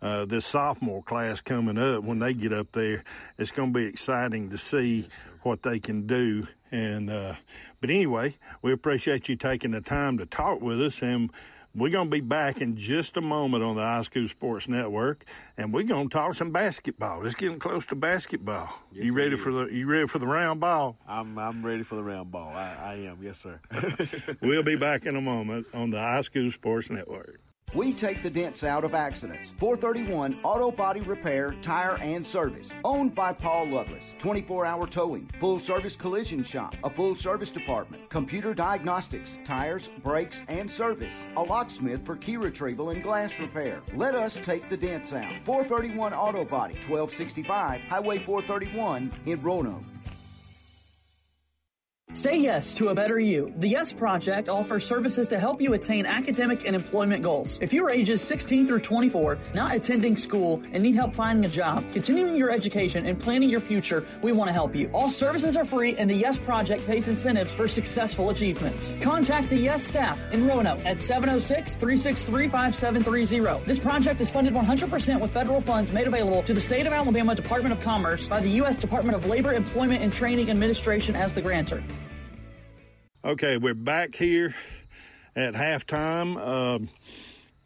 uh, 0.00 0.24
this 0.24 0.46
sophomore 0.46 1.02
class 1.02 1.40
coming 1.40 1.78
up. 1.78 2.04
When 2.04 2.20
they 2.20 2.34
get 2.34 2.52
up 2.52 2.70
there, 2.72 3.02
it's 3.38 3.50
going 3.50 3.72
to 3.72 3.78
be 3.78 3.86
exciting 3.86 4.50
to 4.50 4.58
see 4.58 5.08
what 5.42 5.62
they 5.62 5.80
can 5.80 6.06
do. 6.06 6.46
And 6.70 7.10
uh, 7.10 7.34
but 7.80 7.90
anyway, 7.90 8.34
we 8.62 8.72
appreciate 8.72 9.28
you 9.28 9.36
taking 9.36 9.72
the 9.72 9.80
time 9.80 10.18
to 10.18 10.26
talk 10.26 10.60
with 10.60 10.80
us 10.80 11.02
and 11.02 11.30
We're 11.74 11.90
going 11.90 12.06
to 12.06 12.10
be 12.10 12.20
back 12.20 12.60
in 12.60 12.76
just 12.76 13.16
a 13.16 13.20
moment 13.20 13.62
on 13.62 13.76
the 13.76 13.82
iSchool 13.82 14.28
Sports 14.28 14.68
Network, 14.68 15.24
and 15.56 15.72
we're 15.72 15.84
going 15.84 16.08
to 16.08 16.12
talk 16.12 16.34
some 16.34 16.50
basketball. 16.50 17.24
It's 17.26 17.34
getting 17.34 17.58
close 17.58 17.86
to 17.86 17.94
basketball. 17.94 18.70
Yes, 18.90 19.04
you 19.06 19.12
ready 19.14 19.36
for 19.36 19.52
the 19.52 19.66
You 19.66 19.86
ready 19.86 20.06
for 20.06 20.18
the 20.18 20.26
round 20.26 20.60
ball? 20.60 20.96
I'm 21.06 21.38
I'm 21.38 21.64
ready 21.64 21.82
for 21.82 21.94
the 21.96 22.02
round 22.02 22.32
ball. 22.32 22.48
I, 22.48 22.74
I 22.74 22.94
am, 22.94 23.18
yes, 23.22 23.42
sir. 23.42 23.60
we'll 24.40 24.62
be 24.62 24.76
back 24.80 25.06
in 25.06 25.14
a 25.14 25.20
moment 25.20 25.66
on 25.74 25.90
the 25.90 25.98
iSchool 25.98 26.52
Sports 26.52 26.90
Network. 26.90 27.40
We 27.74 27.92
take 27.92 28.22
the 28.22 28.30
dents 28.30 28.64
out 28.64 28.82
of 28.82 28.94
accidents. 28.94 29.52
431 29.58 30.38
Auto 30.42 30.70
Body 30.70 31.00
Repair, 31.00 31.54
Tire 31.60 31.98
and 32.00 32.26
Service. 32.26 32.70
Owned 32.82 33.14
by 33.14 33.34
Paul 33.34 33.68
Lovelace. 33.68 34.14
24 34.18 34.64
hour 34.64 34.86
towing, 34.86 35.28
full 35.38 35.60
service 35.60 35.94
collision 35.94 36.42
shop, 36.42 36.74
a 36.82 36.88
full 36.88 37.14
service 37.14 37.50
department, 37.50 38.08
computer 38.08 38.54
diagnostics, 38.54 39.38
tires, 39.44 39.88
brakes, 40.02 40.40
and 40.48 40.70
service. 40.70 41.14
A 41.36 41.42
locksmith 41.42 42.06
for 42.06 42.16
key 42.16 42.38
retrieval 42.38 42.90
and 42.90 43.02
glass 43.02 43.38
repair. 43.38 43.82
Let 43.94 44.14
us 44.14 44.38
take 44.42 44.70
the 44.70 44.76
dents 44.76 45.12
out. 45.12 45.32
431 45.44 46.14
Auto 46.14 46.44
Body, 46.44 46.74
1265 46.74 47.82
Highway 47.82 48.18
431 48.18 49.12
in 49.26 49.42
Roanoke. 49.42 49.82
Say 52.14 52.38
yes 52.38 52.72
to 52.74 52.88
a 52.88 52.94
better 52.94 53.20
you. 53.20 53.52
The 53.58 53.68
Yes 53.68 53.92
Project 53.92 54.48
offers 54.48 54.84
services 54.84 55.28
to 55.28 55.38
help 55.38 55.60
you 55.60 55.74
attain 55.74 56.06
academic 56.06 56.64
and 56.66 56.74
employment 56.74 57.22
goals. 57.22 57.58
If 57.60 57.72
you're 57.72 57.90
ages 57.90 58.22
16 58.22 58.66
through 58.66 58.80
24, 58.80 59.38
not 59.54 59.74
attending 59.74 60.16
school, 60.16 60.62
and 60.72 60.82
need 60.82 60.94
help 60.94 61.14
finding 61.14 61.44
a 61.44 61.48
job, 61.48 61.84
continuing 61.92 62.34
your 62.34 62.50
education, 62.50 63.06
and 63.06 63.20
planning 63.20 63.50
your 63.50 63.60
future, 63.60 64.06
we 64.22 64.32
want 64.32 64.48
to 64.48 64.52
help 64.52 64.74
you. 64.74 64.90
All 64.94 65.10
services 65.10 65.54
are 65.54 65.66
free, 65.66 65.96
and 65.96 66.08
the 66.08 66.14
Yes 66.14 66.38
Project 66.38 66.84
pays 66.86 67.08
incentives 67.08 67.54
for 67.54 67.68
successful 67.68 68.30
achievements. 68.30 68.92
Contact 69.00 69.48
the 69.50 69.56
Yes 69.56 69.84
staff 69.84 70.18
in 70.32 70.46
Roanoke 70.46 70.84
at 70.86 71.00
706 71.00 71.74
363 71.74 72.48
5730. 72.48 73.64
This 73.64 73.78
project 73.78 74.20
is 74.22 74.30
funded 74.30 74.54
100% 74.54 75.20
with 75.20 75.30
federal 75.30 75.60
funds 75.60 75.92
made 75.92 76.06
available 76.06 76.42
to 76.42 76.54
the 76.54 76.60
State 76.60 76.86
of 76.86 76.92
Alabama 76.92 77.34
Department 77.34 77.72
of 77.72 77.80
Commerce 77.80 78.26
by 78.26 78.40
the 78.40 78.50
U.S. 78.62 78.78
Department 78.78 79.14
of 79.14 79.26
Labor, 79.26 79.52
Employment, 79.52 80.02
and 80.02 80.12
Training 80.12 80.50
Administration 80.50 81.14
as 81.14 81.34
the 81.34 81.42
grantor. 81.42 81.80
Okay, 83.24 83.56
we're 83.56 83.74
back 83.74 84.14
here 84.14 84.54
at 85.34 85.54
halftime 85.54 86.38
um, 86.40 86.88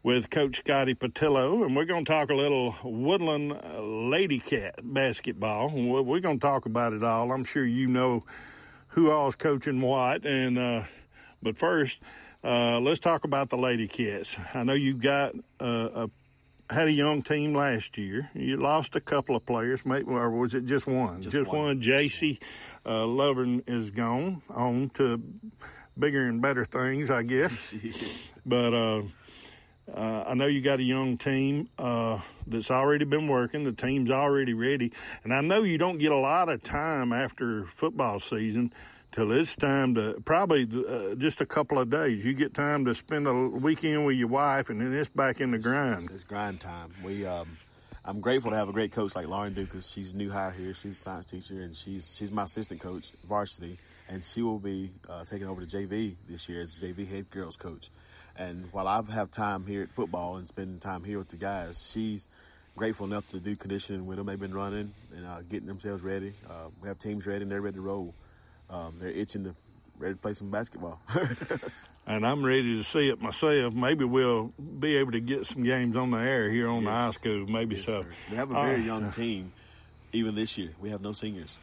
with 0.01 0.31
Coach 0.31 0.57
Scotty 0.57 0.95
Patillo, 0.95 1.63
and 1.63 1.75
we're 1.75 1.85
going 1.85 2.05
to 2.05 2.11
talk 2.11 2.31
a 2.31 2.33
little 2.33 2.75
Woodland 2.83 3.51
uh, 3.51 3.79
Lady 3.79 4.39
Cat 4.39 4.79
basketball. 4.81 5.69
We're 5.69 6.21
going 6.21 6.39
to 6.39 6.43
talk 6.43 6.65
about 6.65 6.93
it 6.93 7.03
all. 7.03 7.31
I'm 7.31 7.43
sure 7.43 7.63
you 7.63 7.85
know 7.85 8.23
who 8.87 9.11
all's 9.11 9.35
coaching 9.35 9.79
what, 9.79 10.25
and 10.25 10.57
uh, 10.57 10.83
but 11.43 11.55
first, 11.55 11.99
uh, 12.43 12.79
let's 12.79 12.99
talk 12.99 13.23
about 13.23 13.51
the 13.51 13.57
Lady 13.57 13.87
Cats. 13.87 14.35
I 14.55 14.63
know 14.63 14.73
you 14.73 14.95
got 14.95 15.35
uh, 15.61 16.07
a 16.07 16.09
had 16.73 16.87
a 16.87 16.91
young 16.91 17.21
team 17.21 17.53
last 17.53 17.97
year. 17.97 18.29
You 18.33 18.57
lost 18.57 18.95
a 18.95 19.01
couple 19.01 19.35
of 19.35 19.45
players, 19.45 19.85
maybe, 19.85 20.05
or 20.05 20.29
was 20.29 20.53
it 20.53 20.65
just 20.65 20.87
one? 20.87 21.21
Just 21.21 21.47
one. 21.47 21.47
one. 21.47 21.81
JC 21.81 22.39
uh, 22.85 23.05
Lovern 23.05 23.63
is 23.67 23.91
gone 23.91 24.41
on 24.49 24.89
to 24.95 25.21
bigger 25.97 26.27
and 26.27 26.41
better 26.41 26.65
things, 26.65 27.09
I 27.09 27.23
guess. 27.23 27.73
but 28.45 28.73
uh, 28.73 29.03
uh, 29.93 30.23
I 30.27 30.33
know 30.33 30.47
you 30.47 30.61
got 30.61 30.79
a 30.79 30.83
young 30.83 31.17
team 31.17 31.69
uh, 31.77 32.19
that's 32.47 32.71
already 32.71 33.05
been 33.05 33.27
working. 33.27 33.63
The 33.63 33.71
team's 33.71 34.09
already 34.09 34.53
ready, 34.53 34.91
and 35.23 35.33
I 35.33 35.41
know 35.41 35.63
you 35.63 35.77
don't 35.77 35.97
get 35.97 36.11
a 36.11 36.17
lot 36.17 36.49
of 36.49 36.63
time 36.63 37.13
after 37.13 37.65
football 37.65 38.19
season 38.19 38.73
till 39.13 39.31
it's 39.31 39.55
time 39.55 39.95
to 39.95 40.21
probably 40.25 40.67
uh, 40.87 41.15
just 41.15 41.39
a 41.39 41.45
couple 41.45 41.79
of 41.79 41.89
days. 41.89 42.25
You 42.25 42.33
get 42.33 42.53
time 42.53 42.85
to 42.85 42.95
spend 42.95 43.27
a 43.27 43.33
weekend 43.33 44.05
with 44.05 44.17
your 44.17 44.27
wife, 44.27 44.69
and 44.69 44.81
then 44.81 44.93
it's 44.93 45.09
back 45.09 45.39
in 45.39 45.51
the 45.51 45.59
grind. 45.59 46.09
It's 46.11 46.23
grind 46.23 46.59
time. 46.59 46.91
We, 47.03 47.25
um, 47.25 47.57
I'm 48.03 48.19
grateful 48.19 48.51
to 48.51 48.57
have 48.57 48.69
a 48.69 48.73
great 48.73 48.91
coach 48.91 49.15
like 49.15 49.27
Lauren 49.27 49.53
Dukas. 49.53 49.89
She's 49.91 50.13
new 50.13 50.31
hire 50.31 50.51
here. 50.51 50.73
She's 50.73 50.91
a 50.97 51.01
science 51.01 51.25
teacher, 51.25 51.61
and 51.61 51.75
she's 51.75 52.15
she's 52.17 52.31
my 52.31 52.43
assistant 52.43 52.81
coach, 52.81 53.11
varsity, 53.27 53.77
and 54.09 54.21
she 54.21 54.41
will 54.41 54.59
be 54.59 54.89
uh, 55.09 55.23
taking 55.25 55.47
over 55.47 55.61
the 55.61 55.67
JV 55.67 56.15
this 56.27 56.49
year 56.49 56.61
as 56.61 56.81
JV 56.81 57.09
head 57.09 57.29
girls 57.29 57.55
coach. 57.55 57.89
And 58.35 58.67
while 58.71 58.87
I 58.87 58.99
have 59.13 59.29
time 59.29 59.65
here 59.67 59.83
at 59.83 59.91
football 59.91 60.37
and 60.37 60.47
spending 60.47 60.79
time 60.79 61.03
here 61.03 61.19
with 61.19 61.29
the 61.29 61.37
guys, 61.37 61.91
she's 61.91 62.27
grateful 62.75 63.05
enough 63.05 63.27
to 63.27 63.39
do 63.39 63.55
conditioning 63.55 64.07
with 64.07 64.17
them. 64.17 64.25
They've 64.25 64.39
been 64.39 64.55
running 64.55 64.91
and 65.15 65.25
uh, 65.27 65.41
getting 65.43 65.67
themselves 65.67 66.01
ready. 66.01 66.33
Uh, 66.49 66.69
we 66.81 66.87
have 66.87 66.97
teams 66.97 67.27
ready 67.27 67.43
and 67.43 67.51
they're 67.51 67.61
ready 67.61 67.75
to 67.75 67.81
roll. 67.81 68.15
Um, 68.73 68.95
they're 68.99 69.11
itching 69.11 69.43
to 69.43 69.53
ready 69.99 70.15
to 70.15 70.19
play 70.19 70.33
some 70.33 70.49
basketball. 70.49 70.99
and 72.07 72.25
I'm 72.25 72.43
ready 72.43 72.75
to 72.77 72.83
see 72.83 73.09
it 73.09 73.21
myself. 73.21 73.73
Maybe 73.73 74.03
we'll 74.03 74.51
be 74.79 74.95
able 74.97 75.11
to 75.11 75.19
get 75.19 75.45
some 75.45 75.63
games 75.63 75.95
on 75.95 76.11
the 76.11 76.17
air 76.17 76.49
here 76.49 76.67
on 76.67 76.83
the 76.83 76.89
high 76.91 77.11
school. 77.11 77.45
Maybe 77.47 77.75
Yes, 77.75 77.85
so. 77.85 78.01
sir. 78.01 78.07
We 78.31 78.35
have 78.37 78.49
a 78.51 78.53
very 78.55 78.77
right. 78.77 78.85
young 78.85 79.11
team, 79.11 79.53
even 80.11 80.33
this 80.35 80.57
year. 80.57 80.71
We 80.81 80.89
have 80.89 81.01
no 81.01 81.13
seniors. 81.13 81.57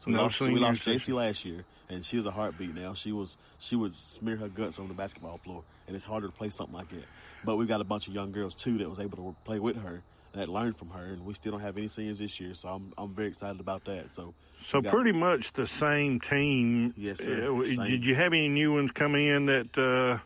So 0.00 0.08
we 0.10 0.14
No 0.16 0.22
lost, 0.24 0.38
so 0.38 0.46
we 0.46 0.56
lost 0.60 0.82
seniors. 0.84 1.06
JC 1.06 1.14
last 1.14 1.44
year, 1.44 1.64
and 1.88 2.04
she 2.04 2.16
was 2.16 2.26
a 2.26 2.30
heartbeat. 2.30 2.74
Now 2.74 2.94
she 2.94 3.10
was 3.10 3.36
she 3.58 3.74
would 3.74 3.94
smear 3.94 4.36
her 4.36 4.48
guts 4.48 4.78
on 4.78 4.86
the 4.88 4.94
basketball 4.94 5.38
floor, 5.38 5.64
and 5.86 5.96
it's 5.96 6.04
harder 6.04 6.26
to 6.28 6.32
play 6.32 6.50
something 6.50 6.76
like 6.76 6.90
that. 6.90 7.06
But 7.44 7.56
we've 7.56 7.66
got 7.68 7.80
a 7.80 7.84
bunch 7.84 8.06
of 8.06 8.14
young 8.14 8.30
girls 8.32 8.54
too 8.54 8.78
that 8.78 8.88
was 8.88 8.98
able 9.00 9.16
to 9.16 9.36
play 9.44 9.58
with 9.58 9.76
her 9.82 10.02
that 10.34 10.48
learned 10.48 10.76
from 10.76 10.90
her, 10.90 11.04
and 11.04 11.24
we 11.24 11.32
still 11.34 11.52
don't 11.52 11.62
have 11.62 11.78
any 11.78 11.88
seniors 11.88 12.18
this 12.18 12.38
year. 12.38 12.54
So 12.54 12.68
I'm 12.68 12.92
I'm 12.98 13.14
very 13.14 13.28
excited 13.28 13.60
about 13.60 13.84
that. 13.86 14.12
So 14.12 14.34
So 14.62 14.82
pretty 14.82 15.12
much 15.12 15.52
the 15.52 15.66
same 15.66 16.20
team. 16.20 16.94
Yes, 16.96 17.18
sir. 17.18 17.64
Same. 17.64 17.84
Did 17.84 18.04
you 18.04 18.14
have 18.14 18.32
any 18.32 18.48
new 18.48 18.72
ones 18.72 18.90
come 18.90 19.14
in 19.14 19.46
that 19.46 19.78
uh, 19.78 20.18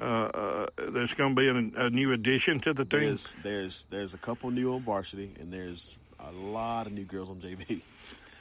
uh, 0.00 0.04
uh, 0.04 0.66
there's 0.90 1.14
going 1.14 1.34
to 1.34 1.40
be 1.40 1.48
a, 1.76 1.86
a 1.86 1.90
new 1.90 2.12
addition 2.12 2.60
to 2.60 2.74
the 2.74 2.84
team? 2.84 3.00
There's 3.00 3.26
there's 3.42 3.86
there's 3.90 4.14
a 4.14 4.18
couple 4.18 4.50
new 4.50 4.74
on 4.74 4.82
varsity, 4.82 5.32
and 5.40 5.52
there's 5.52 5.96
a 6.20 6.32
lot 6.32 6.86
of 6.86 6.92
new 6.92 7.04
girls 7.04 7.30
on 7.30 7.40
JV. 7.40 7.80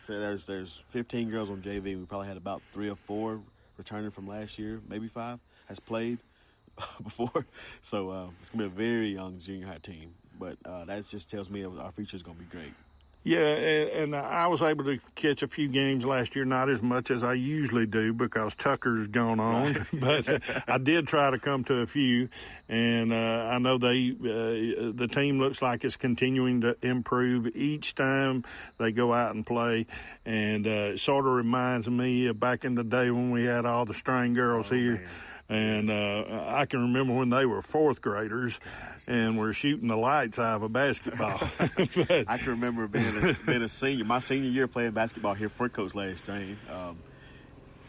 So 0.05 0.19
there's 0.19 0.45
there's 0.45 0.81
15 0.89 1.29
girls 1.29 1.49
on 1.49 1.61
JV. 1.61 1.97
We 1.97 2.05
probably 2.05 2.27
had 2.27 2.35
about 2.35 2.61
three 2.73 2.89
or 2.89 2.97
four 3.07 3.39
returning 3.77 4.11
from 4.11 4.27
last 4.27 4.59
year, 4.59 4.81
maybe 4.89 5.07
five 5.07 5.39
has 5.67 5.79
played 5.79 6.19
before. 7.03 7.45
So 7.83 8.09
uh, 8.09 8.27
it's 8.41 8.49
gonna 8.49 8.63
be 8.63 8.67
a 8.67 8.87
very 8.87 9.13
young 9.13 9.39
junior 9.39 9.65
high 9.67 9.77
team. 9.77 10.13
But 10.37 10.57
uh, 10.65 10.83
that 10.85 11.07
just 11.07 11.29
tells 11.31 11.49
me 11.49 11.63
our 11.65 11.91
future 11.93 12.17
is 12.17 12.21
gonna 12.21 12.37
be 12.37 12.43
great. 12.45 12.73
Yeah, 13.25 13.39
and, 13.39 13.89
and 13.89 14.15
I 14.15 14.47
was 14.47 14.61
able 14.61 14.83
to 14.83 14.99
catch 15.15 15.43
a 15.43 15.47
few 15.47 15.69
games 15.69 16.03
last 16.03 16.35
year, 16.35 16.43
not 16.43 16.69
as 16.69 16.81
much 16.81 17.09
as 17.09 17.23
I 17.23 17.33
usually 17.33 17.85
do 17.85 18.11
because 18.11 18.53
Tucker's 18.55 19.07
gone 19.07 19.39
on, 19.39 19.85
but 19.93 20.41
I 20.67 20.77
did 20.77 21.07
try 21.07 21.31
to 21.31 21.39
come 21.39 21.63
to 21.65 21.75
a 21.75 21.85
few, 21.85 22.27
and 22.67 23.13
uh, 23.13 23.49
I 23.49 23.59
know 23.59 23.77
they 23.77 24.11
uh, 24.11 24.91
the 24.93 25.09
team 25.09 25.39
looks 25.39 25.61
like 25.61 25.85
it's 25.85 25.95
continuing 25.95 26.61
to 26.61 26.75
improve 26.81 27.55
each 27.55 27.95
time 27.95 28.43
they 28.77 28.91
go 28.91 29.13
out 29.13 29.33
and 29.33 29.45
play, 29.45 29.85
and 30.25 30.67
uh, 30.67 30.91
it 30.93 30.99
sort 30.99 31.25
of 31.25 31.31
reminds 31.31 31.89
me 31.89 32.27
of 32.27 32.39
back 32.41 32.65
in 32.65 32.75
the 32.75 32.83
day 32.83 33.09
when 33.09 33.31
we 33.31 33.45
had 33.45 33.65
all 33.65 33.85
the 33.85 33.93
string 33.93 34.33
girls 34.33 34.69
here. 34.69 35.07
And 35.49 35.91
uh, 35.91 36.45
I 36.48 36.65
can 36.65 36.82
remember 36.82 37.14
when 37.14 37.30
they 37.30 37.45
were 37.45 37.61
fourth 37.61 38.02
graders 38.02 38.60
and 39.07 39.38
were 39.38 39.53
shooting 39.53 39.88
the 39.90 39.98
lights 39.98 40.40
out 40.40 40.56
of 40.56 40.64
a 40.64 40.70
basketball. 40.70 41.40
But- 41.95 42.26
I 42.28 42.38
can 42.38 42.52
remember 42.52 42.88
being 42.88 43.06
a, 43.06 43.34
being 43.45 43.61
a 43.61 43.70
senior, 43.70 44.06
my 44.06 44.20
senior 44.20 44.49
year 44.49 44.68
playing 44.68 44.91
basketball 44.91 45.34
here 45.34 45.49
for 45.49 45.70
Coach 45.70 45.94
Larry 45.95 46.15
Strain. 46.18 46.57
Um, 46.72 46.98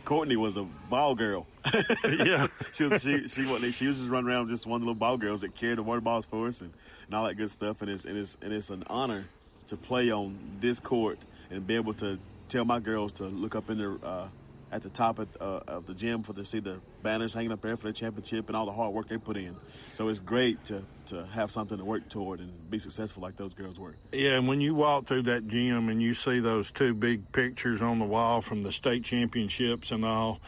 Courtney 0.04 0.36
was 0.36 0.56
a 0.58 0.64
ball 0.90 1.14
girl. 1.14 1.46
yeah, 2.04 2.48
she 2.72 2.84
was 2.84 3.00
she 3.00 3.26
she 3.28 3.70
she 3.72 3.86
was 3.86 3.98
just 3.98 4.10
running 4.10 4.28
around 4.30 4.48
just 4.50 4.66
one 4.66 4.76
of 4.76 4.80
the 4.82 4.86
little 4.86 4.94
ball 4.94 5.16
girls 5.16 5.40
that 5.40 5.54
carried 5.54 5.78
the 5.78 5.82
water 5.82 6.02
balls 6.02 6.26
for 6.26 6.46
us 6.48 6.60
and, 6.60 6.72
and 7.06 7.14
all 7.14 7.24
that 7.24 7.36
good 7.36 7.50
stuff. 7.50 7.80
And 7.80 7.90
it's 7.90 8.04
and 8.04 8.18
it's 8.18 8.36
and 8.42 8.52
it's 8.52 8.68
an 8.68 8.84
honor 8.88 9.24
to 9.68 9.76
play 9.78 10.10
on 10.10 10.38
this 10.60 10.78
court 10.78 11.18
and 11.50 11.66
be 11.66 11.76
able 11.76 11.94
to 11.94 12.18
tell 12.50 12.66
my 12.66 12.80
girls 12.80 13.12
to 13.14 13.24
look 13.24 13.54
up 13.54 13.70
in 13.70 13.78
their 13.78 13.96
uh, 14.04 14.28
at 14.74 14.82
the 14.82 14.88
top 14.88 15.20
of, 15.20 15.28
uh, 15.40 15.60
of 15.68 15.86
the 15.86 15.94
gym 15.94 16.24
for 16.24 16.32
to 16.32 16.44
see 16.44 16.58
the 16.58 16.80
banners 17.00 17.32
hanging 17.32 17.52
up 17.52 17.62
there 17.62 17.76
for 17.76 17.86
the 17.86 17.92
championship 17.92 18.48
and 18.48 18.56
all 18.56 18.66
the 18.66 18.72
hard 18.72 18.92
work 18.92 19.08
they 19.08 19.16
put 19.16 19.36
in. 19.36 19.54
So 19.92 20.08
it's 20.08 20.18
great 20.18 20.64
to 20.64 20.82
to 21.06 21.24
have 21.26 21.52
something 21.52 21.78
to 21.78 21.84
work 21.84 22.08
toward 22.08 22.40
and 22.40 22.70
be 22.70 22.78
successful 22.80 23.22
like 23.22 23.36
those 23.36 23.54
girls 23.54 23.78
were. 23.78 23.94
Yeah, 24.10 24.36
and 24.36 24.48
when 24.48 24.60
you 24.60 24.74
walk 24.74 25.06
through 25.06 25.22
that 25.24 25.46
gym 25.46 25.88
and 25.90 26.02
you 26.02 26.12
see 26.12 26.40
those 26.40 26.72
two 26.72 26.92
big 26.94 27.30
pictures 27.30 27.82
on 27.82 28.00
the 28.00 28.04
wall 28.04 28.40
from 28.40 28.62
the 28.62 28.72
state 28.72 29.04
championships 29.04 29.92
and 29.92 30.04
all, 30.04 30.40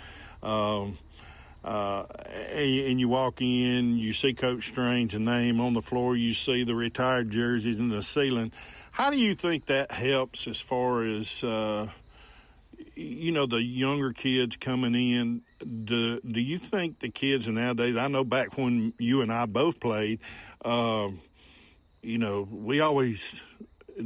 um, 0.42 0.98
uh, 1.62 2.04
and, 2.30 2.80
and 2.88 3.00
you 3.00 3.08
walk 3.08 3.42
in, 3.42 3.98
you 3.98 4.12
see 4.12 4.32
Coach 4.32 4.68
Strange's 4.68 5.20
name 5.20 5.60
on 5.60 5.74
the 5.74 5.82
floor, 5.82 6.16
you 6.16 6.32
see 6.32 6.64
the 6.64 6.74
retired 6.74 7.30
jerseys 7.30 7.78
in 7.78 7.90
the 7.90 8.02
ceiling. 8.02 8.50
How 8.90 9.10
do 9.10 9.18
you 9.18 9.34
think 9.34 9.66
that 9.66 9.92
helps 9.92 10.48
as 10.48 10.58
far 10.58 11.04
as, 11.04 11.44
uh, 11.44 11.88
you 12.96 13.30
know, 13.32 13.46
the 13.46 13.62
younger 13.62 14.12
kids 14.12 14.56
coming 14.56 14.94
in? 14.94 15.42
Do, 15.84 16.20
do 16.20 16.40
you 16.40 16.58
think 16.58 16.98
the 17.00 17.10
kids 17.10 17.46
nowadays, 17.46 17.96
I 17.96 18.08
know 18.08 18.24
back 18.24 18.56
when 18.56 18.94
you 18.98 19.20
and 19.22 19.32
I 19.32 19.46
both 19.46 19.78
played, 19.80 20.20
um, 20.64 21.20
you 22.02 22.18
know, 22.18 22.48
we 22.50 22.80
always 22.80 23.42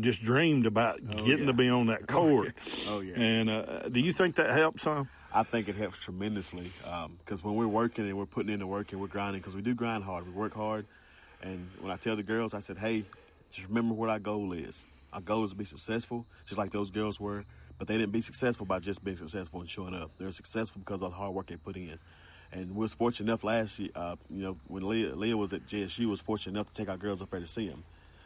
just 0.01 0.23
dreamed 0.23 0.67
about 0.67 1.01
Oh, 1.03 1.17
getting 1.25 1.41
yeah. 1.41 1.47
to 1.47 1.53
be 1.53 1.69
on 1.69 1.87
that 1.87 2.07
court. 2.09 2.55
Oh, 2.89 3.01
yeah. 3.01 3.15
And 3.19 3.49
uh, 3.51 3.89
do 3.89 4.01
you 4.01 4.13
think 4.13 4.37
that 4.37 4.51
helps 4.51 4.83
some? 4.83 5.09
I 5.33 5.45
think 5.45 5.69
it 5.69 5.77
helps 5.77 5.99
tremendously 6.01 6.69
because 7.19 7.45
when 7.45 7.55
we're 7.55 7.69
working 7.69 8.05
and 8.09 8.19
we're 8.19 8.27
putting 8.27 8.53
in 8.53 8.59
the 8.59 8.67
work 8.67 8.91
and 8.93 9.01
we're 9.01 9.07
grinding, 9.07 9.41
because 9.41 9.55
we 9.55 9.63
do 9.63 9.75
grind 9.75 10.03
hard, 10.03 10.27
we 10.27 10.33
work 10.33 10.55
hard. 10.55 10.87
And 11.43 11.69
when 11.81 11.93
I 11.93 11.97
tell 11.97 12.17
the 12.17 12.25
girls, 12.25 12.53
I 12.53 12.59
said, 12.59 12.79
hey, 12.79 13.05
just 13.53 13.69
remember 13.69 13.95
what 13.95 14.11
our 14.11 14.19
goal 14.19 14.53
is. 14.53 14.85
Our 15.13 15.21
goal 15.21 15.45
is 15.45 15.51
to 15.51 15.57
be 15.57 15.65
successful, 15.65 16.27
just 16.47 16.59
like 16.59 16.71
those 16.73 16.91
girls 16.91 17.21
were. 17.21 17.45
But 17.81 17.89
they 17.89 17.97
didn't 17.97 18.13
be 18.13 18.21
successful 18.21 18.67
by 18.67 18.79
just 18.79 19.03
being 19.03 19.17
successful 19.17 19.59
and 19.61 19.69
showing 19.69 19.95
up. 19.95 20.11
They're 20.19 20.31
successful 20.33 20.83
because 20.85 21.01
of 21.03 21.11
the 21.13 21.17
hard 21.17 21.33
work 21.33 21.47
they 21.47 21.57
put 21.57 21.77
in. 21.77 21.99
And 22.53 22.73
we 22.77 22.83
was 22.83 22.93
fortunate 22.93 23.31
enough 23.31 23.43
last 23.43 23.79
year, 23.79 23.89
uh, 23.95 24.17
you 24.29 24.43
know, 24.43 24.57
when 24.69 24.87
Leah, 24.87 25.15
Leah 25.17 25.37
was 25.37 25.55
at 25.55 25.67
JSU, 25.67 26.07
was 26.11 26.21
fortunate 26.21 26.53
enough 26.59 26.67
to 26.69 26.75
take 26.75 26.91
our 26.91 26.99
girls 26.99 27.23
up 27.23 27.31
there 27.31 27.41
to 27.41 27.47
see 27.47 27.69
them. 27.69 27.83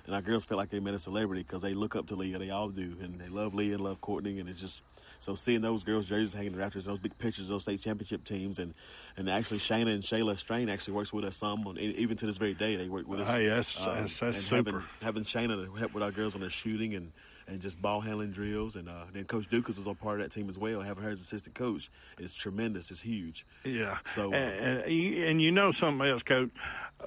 And 0.07 0.15
our 0.15 0.23
girls 0.23 0.45
felt 0.45 0.59
like 0.59 0.71
they 0.71 0.81
met 0.81 0.93
a 0.95 0.99
celebrity 0.99 1.43
because 1.45 1.63
they 1.63 1.73
look 1.73 1.95
up 1.95 2.09
to 2.09 2.17
Leah. 2.17 2.39
They 2.39 2.51
all 2.51 2.69
do. 2.69 2.97
And 3.01 3.21
they 3.21 3.29
love 3.29 3.55
Leah 3.55 3.75
and 3.77 3.85
love 3.85 4.01
Courtney. 4.01 4.41
And 4.41 4.49
it's 4.49 4.61
just, 4.61 4.83
so 5.21 5.37
seeing 5.37 5.61
those 5.61 5.85
girls' 5.85 6.07
jerseys 6.07 6.33
hanging 6.33 6.49
in 6.49 6.53
the 6.55 6.59
rafters, 6.59 6.85
those 6.87 6.99
big 6.99 7.17
pictures 7.19 7.45
of 7.45 7.55
those 7.55 7.63
state 7.63 7.81
championship 7.81 8.25
teams, 8.25 8.59
and 8.59 8.75
and 9.17 9.31
actually 9.31 9.59
Shayna 9.59 9.95
and 9.95 10.03
Shayla 10.03 10.37
Strain 10.37 10.69
actually 10.69 10.95
works 10.95 11.13
with 11.13 11.25
us 11.25 11.37
some, 11.37 11.65
on, 11.69 11.79
even 11.79 12.17
to 12.17 12.27
this 12.27 12.39
very 12.39 12.55
day, 12.55 12.75
they 12.77 12.89
work 12.89 13.07
with 13.07 13.21
us. 13.21 13.29
Hey, 13.29 13.47
that's- 13.47 13.79
Um, 13.81 13.87
that's- 13.95 14.19
that's 14.19 14.39
super. 14.39 14.83
Having, 15.01 15.25
having 15.25 15.25
Shayna 15.25 15.65
to 15.65 15.73
help 15.77 15.95
with 15.95 16.03
our 16.03 16.11
girls 16.11 16.35
on 16.35 16.41
their 16.41 16.51
shooting 16.51 16.95
and, 16.97 17.13
and 17.47 17.61
just 17.61 17.81
ball 17.81 18.01
handling 18.01 18.33
drills. 18.33 18.77
And 18.77 18.89
uh, 18.89 19.05
then 19.13 19.25
Coach 19.25 19.49
Dukas 19.51 19.79
is 19.79 19.87
a 19.87 19.95
part 19.95 20.21
of 20.21 20.27
that 20.27 20.35
team 20.35 20.49
as 20.49 20.59
well. 20.59 20.81
Having 20.81 21.05
her 21.05 21.11
as 21.11 21.21
assistant 21.21 21.55
coach 21.55 21.91
is 22.19 22.33
tremendous. 22.35 22.91
It's 22.91 23.01
huge. 23.03 23.45
Yeah. 23.65 23.99
So, 24.15 24.33
and, 24.33 24.83
and, 24.85 24.93
you- 24.93 25.27
and 25.27 25.41
you 25.43 25.51
know 25.53 25.73
something 25.73 26.07
else, 26.07 26.23
Coach. 26.23 26.51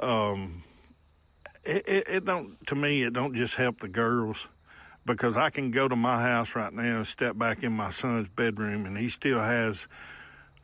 Um, 0.01 0.63
it, 1.63 1.87
it, 1.87 2.07
it 2.07 2.25
don't 2.25 2.65
to 2.67 2.75
me. 2.75 3.03
It 3.03 3.13
don't 3.13 3.35
just 3.35 3.55
help 3.55 3.79
the 3.79 3.87
girls 3.89 4.47
because 5.05 5.37
I 5.37 5.49
can 5.49 5.71
go 5.71 5.87
to 5.87 5.95
my 5.95 6.21
house 6.21 6.55
right 6.55 6.71
now 6.73 6.97
and 6.97 7.07
step 7.07 7.37
back 7.37 7.63
in 7.63 7.71
my 7.73 7.89
son's 7.89 8.27
bedroom, 8.29 8.85
and 8.85 8.97
he 8.97 9.09
still 9.09 9.39
has 9.39 9.87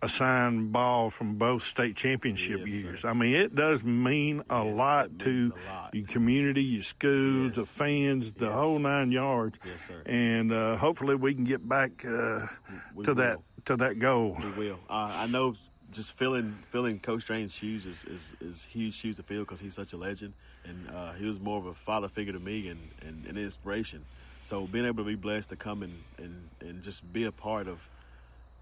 a 0.03 0.09
signed 0.09 0.71
ball 0.73 1.09
from 1.09 1.35
both 1.35 1.63
state 1.63 1.95
championship 1.95 2.67
years. 2.67 3.05
I 3.05 3.13
mean, 3.13 3.35
it 3.35 3.55
does 3.55 3.83
mean 3.83 4.43
a 4.49 4.63
lot 4.63 5.17
to 5.19 5.53
your 5.93 6.07
community, 6.07 6.63
your 6.63 6.83
schools, 6.83 7.53
the 7.53 7.65
fans, 7.65 8.33
the 8.33 8.51
whole 8.51 8.79
nine 8.79 9.11
yards. 9.11 9.57
Yes, 9.65 9.87
sir. 9.87 10.01
And 10.05 10.51
uh, 10.51 10.75
hopefully, 10.75 11.15
we 11.15 11.33
can 11.33 11.45
get 11.45 11.67
back 11.67 12.05
uh, 12.05 12.47
We 12.93 13.05
to 13.05 13.13
that 13.15 13.39
to 13.65 13.77
that 13.77 13.99
goal. 13.99 14.37
We 14.43 14.51
will. 14.51 14.79
Uh, 14.89 15.11
I 15.15 15.27
know 15.27 15.55
just 15.91 16.11
filling 16.13 16.57
filling 16.69 16.99
Coach 16.99 17.21
Strange's 17.21 17.53
shoes 17.53 17.85
is, 17.85 18.03
is, 18.05 18.33
is 18.41 18.63
huge 18.63 18.95
shoes 18.95 19.15
to 19.15 19.23
fill 19.23 19.41
because 19.41 19.61
he's 19.61 19.75
such 19.75 19.93
a 19.93 19.97
legend, 19.97 20.33
and 20.65 20.89
uh, 20.93 21.13
he 21.13 21.25
was 21.25 21.39
more 21.39 21.59
of 21.59 21.65
a 21.65 21.73
father 21.73 22.09
figure 22.09 22.33
to 22.33 22.39
me 22.39 22.67
and, 22.67 22.89
and, 23.01 23.25
and 23.25 23.37
inspiration. 23.37 24.03
So 24.41 24.67
being 24.67 24.85
able 24.85 25.05
to 25.05 25.09
be 25.09 25.15
blessed 25.15 25.49
to 25.49 25.55
come 25.55 25.83
and, 25.83 26.03
and, 26.17 26.49
and 26.59 26.83
just 26.83 27.13
be 27.13 27.23
a 27.23 27.31
part 27.31 27.69
of 27.69 27.79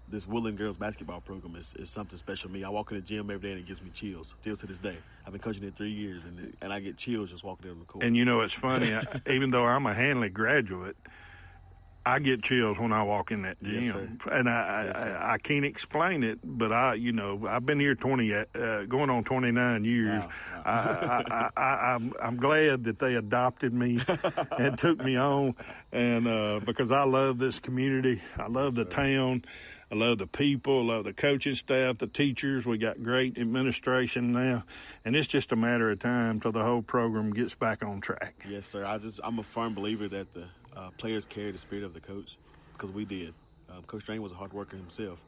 this 0.08 0.26
Woodland 0.26 0.58
girls 0.58 0.76
basketball 0.76 1.20
program 1.20 1.56
is, 1.56 1.74
is 1.78 1.90
something 1.90 2.18
special 2.18 2.48
to 2.48 2.54
me. 2.54 2.64
I 2.64 2.68
walk 2.68 2.90
in 2.90 2.96
the 2.98 3.02
gym 3.02 3.30
every 3.30 3.48
day 3.48 3.52
and 3.52 3.60
it 3.60 3.66
gives 3.66 3.80
me 3.82 3.90
chills, 3.94 4.34
still 4.40 4.56
to 4.56 4.66
this 4.66 4.78
day. 4.78 4.96
I've 5.26 5.32
been 5.32 5.40
coaching 5.40 5.64
it 5.64 5.74
three 5.76 5.92
years 5.92 6.24
and 6.24 6.54
and 6.60 6.72
I 6.72 6.80
get 6.80 6.96
chills 6.96 7.30
just 7.30 7.44
walking 7.44 7.68
down 7.68 7.78
the 7.78 7.84
court. 7.84 8.04
And 8.04 8.16
you 8.16 8.24
know, 8.24 8.40
it's 8.40 8.52
funny. 8.52 8.94
I, 8.94 9.04
even 9.30 9.50
though 9.50 9.64
I'm 9.64 9.86
a 9.86 9.94
Handley 9.94 10.28
graduate, 10.28 10.96
I 12.04 12.18
get 12.18 12.42
chills 12.42 12.80
when 12.80 12.92
I 12.92 13.04
walk 13.04 13.30
in 13.30 13.42
that 13.42 13.58
Yes, 13.60 13.86
gym, 13.92 14.18
and 14.30 14.48
I, 14.50 14.84
Yes, 14.86 14.96
I. 15.02 15.34
I 15.34 15.38
can't 15.38 15.64
explain 15.64 16.24
it. 16.24 16.40
But 16.42 16.72
I, 16.72 16.94
you 16.94 17.12
know, 17.12 17.46
I've 17.48 17.64
been 17.64 17.78
here 17.78 17.94
twenty, 17.94 18.34
uh, 18.34 18.44
going 18.88 19.08
on 19.08 19.22
twenty 19.22 19.52
nine 19.52 19.84
years. 19.84 20.24
I, 20.64 20.70
I, 20.70 21.24
I, 21.30 21.50
I, 21.56 21.94
I'm, 21.94 22.12
I'm 22.20 22.36
glad 22.38 22.84
that 22.84 22.98
they 22.98 23.14
adopted 23.14 23.72
me 23.72 24.00
and 24.58 24.76
took 24.76 24.98
me 24.98 25.16
on, 25.16 25.54
and 25.92 26.26
uh, 26.26 26.60
because 26.64 26.90
I 26.90 27.04
love 27.04 27.38
this 27.38 27.60
community, 27.60 28.20
I 28.36 28.48
love 28.48 28.74
the 28.74 28.84
town. 28.84 29.44
I 29.92 29.94
love 29.94 30.16
the 30.16 30.26
people, 30.26 30.90
I 30.90 30.94
love 30.94 31.04
the 31.04 31.12
coaching 31.12 31.54
staff, 31.54 31.98
the 31.98 32.06
teachers. 32.06 32.64
We 32.64 32.78
got 32.78 33.02
great 33.02 33.36
administration 33.36 34.32
now, 34.32 34.64
and 35.04 35.14
it's 35.14 35.26
just 35.26 35.52
a 35.52 35.56
matter 35.56 35.90
of 35.90 35.98
time 35.98 36.40
till 36.40 36.50
the 36.50 36.64
whole 36.64 36.80
program 36.80 37.30
gets 37.30 37.54
back 37.54 37.84
on 37.84 38.00
track. 38.00 38.42
Yes, 38.48 38.66
sir. 38.66 38.86
I 38.86 38.96
just 38.96 39.20
I'm 39.22 39.38
a 39.38 39.42
firm 39.42 39.74
believer 39.74 40.08
that 40.08 40.32
the 40.32 40.46
uh, 40.74 40.92
players 40.96 41.26
carry 41.26 41.50
the 41.50 41.58
spirit 41.58 41.84
of 41.84 41.92
the 41.92 42.00
coach 42.00 42.38
because 42.72 42.90
we 42.90 43.04
did. 43.04 43.34
Um, 43.68 43.82
coach 43.82 44.06
Drain 44.06 44.22
was 44.22 44.32
a 44.32 44.34
hard 44.34 44.54
worker 44.54 44.78
himself. 44.78 45.18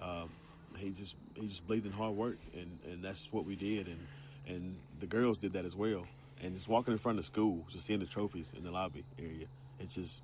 Um, 0.00 0.30
he 0.78 0.88
just 0.88 1.14
he 1.34 1.48
just 1.48 1.66
believed 1.66 1.84
in 1.84 1.92
hard 1.92 2.16
work, 2.16 2.38
and, 2.54 2.78
and 2.90 3.04
that's 3.04 3.30
what 3.30 3.44
we 3.44 3.54
did. 3.54 3.86
And 3.86 4.06
and 4.46 4.76
the 4.98 5.06
girls 5.06 5.36
did 5.36 5.52
that 5.52 5.66
as 5.66 5.76
well. 5.76 6.06
And 6.42 6.54
just 6.54 6.68
walking 6.68 6.92
in 6.92 6.98
front 6.98 7.18
of 7.18 7.26
school, 7.26 7.66
just 7.68 7.84
seeing 7.84 8.00
the 8.00 8.06
trophies 8.06 8.54
in 8.56 8.64
the 8.64 8.70
lobby 8.70 9.04
area, 9.18 9.44
it's 9.78 9.94
just 9.94 10.22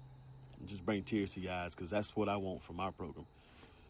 it 0.62 0.68
just 0.68 0.86
bring 0.86 1.02
tears 1.02 1.34
to 1.34 1.40
your 1.40 1.52
eyes 1.52 1.74
because 1.74 1.90
that's 1.90 2.16
what 2.16 2.30
I 2.30 2.38
want 2.38 2.62
from 2.62 2.80
our 2.80 2.90
program 2.90 3.26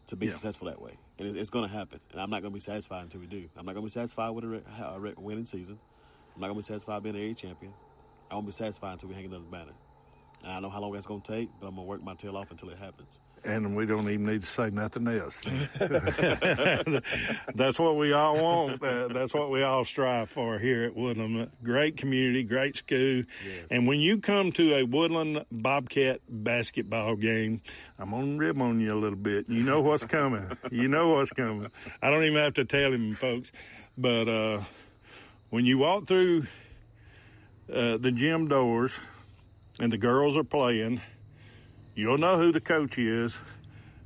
to 0.07 0.15
be 0.15 0.25
Yeah. 0.27 0.33
successful 0.33 0.67
that 0.67 0.81
way. 0.81 0.97
And 1.19 1.27
it, 1.27 1.37
it's 1.37 1.49
going 1.49 1.67
to 1.69 1.73
happen. 1.75 1.99
And 2.11 2.19
I'm 2.21 2.29
not 2.29 2.41
going 2.41 2.51
to 2.51 2.55
be 2.55 2.59
satisfied 2.59 3.03
until 3.03 3.21
we 3.21 3.27
do. 3.27 3.47
I'm 3.55 3.65
not 3.65 3.73
going 3.73 3.85
to 3.85 3.89
be 3.89 3.99
satisfied 3.99 4.29
with 4.31 4.43
a, 4.43 4.47
re- 4.47 4.61
a 4.85 4.99
re- 4.99 5.13
winning 5.17 5.45
season. 5.45 5.79
I'm 6.35 6.41
not 6.41 6.47
going 6.47 6.61
to 6.61 6.67
be 6.67 6.73
satisfied 6.73 7.03
being 7.03 7.15
an 7.15 7.21
area 7.21 7.33
champion. 7.33 7.73
I 8.31 8.35
won't 8.35 8.45
be 8.47 8.51
satisfied 8.51 8.93
until 8.93 9.09
we 9.09 9.15
hang 9.15 9.25
another 9.25 9.43
banner. 9.51 9.73
And 10.43 10.51
I 10.51 10.59
know 10.59 10.69
how 10.69 10.81
long 10.81 10.91
that's 10.93 11.05
going 11.05 11.21
to 11.21 11.31
take, 11.31 11.49
but 11.59 11.67
I'm 11.67 11.75
going 11.75 11.85
to 11.85 11.89
work 11.89 12.03
my 12.03 12.15
tail 12.15 12.35
off 12.35 12.51
until 12.51 12.69
it 12.69 12.77
happens. 12.77 13.19
And 13.45 13.75
we 13.75 13.85
don't 13.85 14.09
even 14.09 14.25
need 14.25 14.41
to 14.41 14.47
say 14.47 14.69
nothing 14.69 15.07
else. 15.07 15.41
that's 17.55 17.79
what 17.79 17.97
we 17.97 18.13
all 18.13 18.41
want. 18.41 18.81
Uh, 18.83 19.07
that's 19.09 19.33
what 19.33 19.49
we 19.51 19.63
all 19.63 19.85
strive 19.85 20.29
for 20.29 20.59
here 20.59 20.83
at 20.85 20.95
Woodland. 20.95 21.51
Great 21.63 21.97
community, 21.97 22.43
great 22.43 22.77
school. 22.77 23.23
And 23.69 23.87
when 23.87 23.99
you 23.99 24.19
come 24.19 24.51
to 24.53 24.75
a 24.75 24.83
Woodland 24.83 25.45
Bobcat 25.51 26.21
basketball 26.29 27.15
game, 27.15 27.61
I'm 27.99 28.11
going 28.11 28.33
to 28.33 28.37
rib 28.37 28.61
on 28.61 28.79
you 28.79 28.93
a 28.93 28.99
little 28.99 29.17
bit. 29.17 29.49
You 29.49 29.63
know 29.63 29.81
what's 29.81 30.05
coming. 30.05 30.57
You 30.71 30.87
know 30.87 31.15
what's 31.15 31.31
coming. 31.31 31.69
I 32.01 32.09
don't 32.09 32.23
even 32.23 32.37
have 32.41 32.55
to 32.55 32.65
tell 32.65 32.91
him, 32.93 33.15
folks. 33.15 33.51
But 33.97 34.27
uh, 34.27 34.61
when 35.49 35.65
you 35.65 35.77
walk 35.77 36.07
through 36.07 36.47
uh, 37.71 37.97
the 37.97 38.11
gym 38.11 38.47
doors 38.47 38.97
and 39.79 39.91
the 39.91 39.97
girls 39.97 40.35
are 40.35 40.43
playing, 40.43 41.01
You'll 41.95 42.17
know 42.17 42.37
who 42.37 42.51
the 42.51 42.61
coach 42.61 42.97
is. 42.97 43.37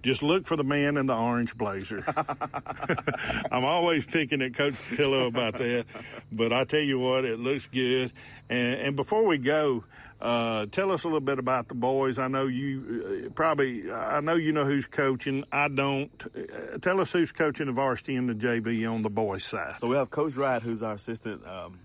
Just 0.03 0.21
look 0.21 0.45
for 0.45 0.55
the 0.55 0.63
man 0.63 0.95
in 0.95 1.05
the 1.05 1.15
orange 1.15 1.57
blazer. 1.57 2.03
I'm 3.51 3.65
always 3.65 4.05
picking 4.05 4.41
at 4.41 4.53
Coach 4.53 4.75
Patillo 4.75 5.27
about 5.27 5.53
that, 5.57 5.85
but 6.31 6.53
I 6.53 6.63
tell 6.65 6.79
you 6.79 6.99
what, 6.99 7.25
it 7.25 7.39
looks 7.39 7.67
good. 7.67 8.13
And, 8.49 8.73
and 8.75 8.95
before 8.95 9.25
we 9.25 9.37
go, 9.37 9.83
uh, 10.21 10.65
tell 10.67 10.91
us 10.91 11.03
a 11.03 11.07
little 11.07 11.19
bit 11.19 11.39
about 11.39 11.67
the 11.67 11.75
boys. 11.75 12.17
I 12.17 12.27
know 12.27 12.47
you 12.47 13.25
uh, 13.27 13.29
probably, 13.31 13.91
I 13.91 14.19
know 14.21 14.35
you 14.35 14.51
know 14.51 14.65
who's 14.65 14.85
coaching. 14.85 15.43
I 15.51 15.67
don't. 15.67 16.11
Uh, 16.35 16.77
tell 16.77 16.99
us 17.01 17.11
who's 17.11 17.31
coaching 17.31 17.67
the 17.67 17.71
varsity 17.71 18.15
and 18.15 18.29
the 18.29 18.33
JV 18.33 18.87
on 18.89 19.01
the 19.01 19.09
boys' 19.09 19.43
side. 19.43 19.75
So 19.77 19.87
we 19.87 19.95
have 19.95 20.09
Coach 20.09 20.35
Wright, 20.35 20.61
who's 20.61 20.81
our 20.81 20.93
assistant 20.93 21.45
um, 21.45 21.79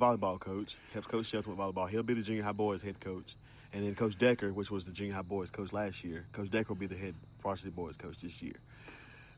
volleyball 0.00 0.40
coach, 0.40 0.76
helps 0.92 1.06
Coach 1.06 1.26
Shelton 1.26 1.54
with 1.54 1.60
volleyball. 1.60 1.88
He'll 1.88 2.02
be 2.02 2.14
the 2.14 2.22
junior 2.22 2.42
high 2.42 2.52
boys 2.52 2.82
head 2.82 2.98
coach. 3.00 3.36
And 3.76 3.84
then 3.84 3.94
Coach 3.94 4.16
Decker, 4.16 4.54
which 4.54 4.70
was 4.70 4.86
the 4.86 4.90
junior 4.90 5.12
high 5.12 5.20
boys 5.20 5.50
coach 5.50 5.70
last 5.70 6.02
year, 6.02 6.24
Coach 6.32 6.48
Decker 6.48 6.70
will 6.70 6.76
be 6.76 6.86
the 6.86 6.96
head 6.96 7.14
varsity 7.42 7.68
boys 7.68 7.98
coach 7.98 8.18
this 8.22 8.42
year. 8.42 8.54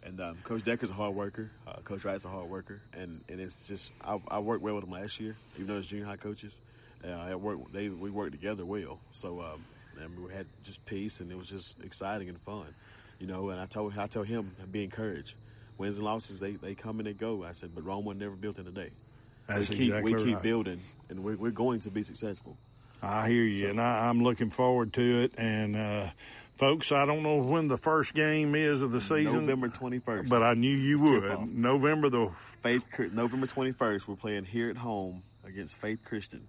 And 0.05 0.21
um, 0.21 0.39
Coach 0.45 0.63
Decker's 0.63 0.91
a 0.91 0.93
hard 0.93 1.17
worker. 1.17 1.51
Uh, 1.67 1.73
coach 1.83 2.05
Wright's 2.05 2.25
a 2.25 2.29
hard 2.29 2.49
worker, 2.49 2.81
and, 2.97 3.21
and 3.29 3.41
it's 3.41 3.67
just 3.67 3.93
I, 4.05 4.21
I 4.29 4.39
worked 4.39 4.63
well 4.63 4.77
with 4.77 4.85
him 4.85 4.93
last 4.93 5.19
year, 5.19 5.35
even 5.57 5.67
though 5.67 5.81
it's 5.81 5.89
junior 5.89 6.05
high 6.05 6.19
coaches. 6.19 6.61
Uh, 7.05 7.11
I 7.11 7.35
worked, 7.35 7.73
they 7.73 7.89
we 7.89 8.11
worked 8.11 8.31
together 8.31 8.65
well. 8.65 9.01
So 9.11 9.41
um, 9.41 9.61
and 10.01 10.25
we 10.25 10.33
had 10.33 10.47
just 10.63 10.87
peace, 10.87 11.19
and 11.19 11.33
it 11.33 11.37
was 11.37 11.49
just 11.49 11.85
exciting 11.85 12.29
and 12.29 12.41
fun, 12.43 12.73
you 13.19 13.27
know. 13.27 13.49
And 13.49 13.61
I 13.61 13.67
told 13.67 13.99
I 13.99 14.07
tell 14.07 14.23
him 14.23 14.55
be 14.71 14.85
encouraged. 14.85 15.35
Wins 15.79 15.99
and 15.99 16.05
losses 16.05 16.39
they, 16.39 16.53
they 16.53 16.77
come 16.77 17.01
and 17.01 17.09
they 17.09 17.13
go. 17.13 17.43
I 17.43 17.55
said, 17.55 17.71
but 17.75 17.85
Rome 17.85 18.05
was 18.05 18.17
never 18.17 18.37
built 18.37 18.61
in 18.61 18.69
a 18.69 18.71
day. 18.71 18.91
That's 19.49 19.69
we 19.69 19.77
keep 19.77 19.87
exactly 19.89 20.15
we 20.15 20.25
keep 20.25 20.35
right. 20.35 20.43
building, 20.45 20.81
and 21.11 21.25
we're, 21.25 21.37
we're 21.37 21.51
going 21.51 21.81
to 21.81 21.91
be 21.91 22.05
successful. 22.05 22.57
I 23.03 23.29
hear 23.29 23.45
you, 23.45 23.69
and 23.69 23.81
I, 23.81 24.09
I'm 24.09 24.23
looking 24.23 24.51
forward 24.51 24.93
to 24.95 25.23
it. 25.23 25.33
And 25.39 25.77
uh, 25.77 26.09
folks, 26.57 26.91
I 26.93 27.07
don't 27.07 27.23
know 27.23 27.37
when 27.37 27.69
the 27.69 27.79
first 27.79 28.15
game 28.15 28.55
is 28.55 28.83
of 28.83 28.91
the 28.93 29.01
season, 29.01 29.47
November 29.47 29.69
21st. 29.69 30.29
but 30.29 30.43
I 30.43 30.55
knew 30.55 30.75
you 30.77 30.95
It's 31.03 31.11
would. 31.39 31.55
November 31.55 32.09
the 32.09 32.31
Faith 32.63 32.83
November 33.13 33.47
21st. 33.47 34.09
We're 34.09 34.17
playing 34.17 34.45
here 34.47 34.69
at 34.71 34.77
home 34.77 35.23
against 35.47 35.79
Faith 35.79 36.05
Christian. 36.05 36.47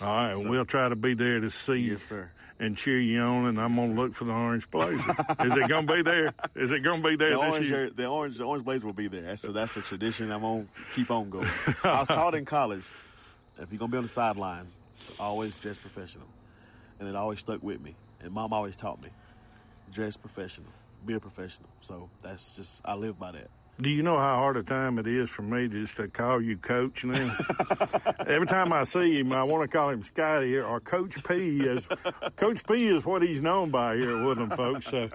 all 0.00 0.06
right, 0.08 0.36
and 0.36 0.48
we'll 0.48 0.64
try 0.64 0.88
to 0.88 0.96
be 0.96 1.14
there 1.14 1.40
to 1.40 1.50
see 1.50 1.74
you 1.80 1.92
Yes, 1.92 2.04
sir. 2.04 2.30
and 2.60 2.76
cheer 2.76 3.00
you 3.00 3.20
on. 3.20 3.46
And 3.46 3.60
I'm 3.60 3.74
gonna 3.74 3.92
look 3.92 4.14
for 4.14 4.24
the 4.24 4.32
orange 4.32 4.70
blazer. 4.70 5.10
is 5.44 5.56
it 5.56 5.68
gonna 5.68 5.92
be 5.92 6.02
there? 6.02 6.32
Is 6.54 6.70
it 6.70 6.80
gonna 6.84 7.02
be 7.02 7.16
there 7.16 7.30
The 7.36 7.40
this 7.42 7.52
orange, 7.54 7.68
year? 7.68 7.90
the 7.90 8.06
orange, 8.06 8.38
the 8.38 8.44
orange 8.44 8.64
blazer 8.64 8.86
will 8.86 8.92
be 8.92 9.08
there. 9.08 9.36
So 9.36 9.50
that's 9.50 9.76
a 9.76 9.80
tradition. 9.82 10.30
I'm 10.30 10.40
gonna 10.42 10.66
keep 10.94 11.10
on 11.10 11.30
going. 11.30 11.48
I 11.84 11.98
was 11.98 12.08
taught 12.08 12.36
in 12.36 12.44
college, 12.44 12.84
if 13.58 13.70
you're 13.72 13.78
gonna 13.80 13.90
be 13.90 13.98
on 13.98 14.04
the 14.04 14.08
sideline, 14.08 14.68
to 15.00 15.12
always 15.18 15.54
dress 15.56 15.78
professional, 15.78 16.26
and 16.98 17.08
it 17.08 17.16
always 17.16 17.40
stuck 17.40 17.62
with 17.62 17.80
me. 17.80 17.96
And 18.20 18.32
mom 18.32 18.52
always 18.52 18.76
taught 18.76 19.02
me, 19.02 19.08
dress 19.92 20.16
professional, 20.16 20.70
be 21.04 21.14
a 21.14 21.20
professional. 21.20 21.68
So 21.80 22.10
that's 22.22 22.54
just 22.54 22.82
I 22.84 22.94
live 22.94 23.18
by 23.18 23.32
that. 23.32 23.50
Do 23.80 23.88
you 23.88 24.02
know 24.02 24.18
how 24.18 24.36
hard 24.36 24.58
a 24.58 24.62
time 24.62 24.98
it 24.98 25.06
is 25.06 25.30
for 25.30 25.40
me 25.40 25.66
just 25.66 25.96
to 25.96 26.06
call 26.06 26.42
you 26.42 26.58
Coach 26.58 27.02
now? 27.02 27.34
Every 28.26 28.46
time 28.46 28.74
I 28.74 28.82
see 28.82 29.18
him, 29.18 29.32
I 29.32 29.42
want 29.44 29.62
to 29.62 29.74
call 29.74 29.88
him 29.88 30.02
Scotty 30.02 30.58
or 30.58 30.80
Coach 30.80 31.16
P. 31.24 31.66
As 31.66 31.86
Coach 32.36 32.66
P 32.66 32.88
is 32.88 33.06
what 33.06 33.22
he's 33.22 33.40
known 33.40 33.70
by 33.70 33.96
here 33.96 34.18
at 34.18 34.24
Woodland, 34.24 34.54
folks. 34.54 34.86
So 34.88 35.08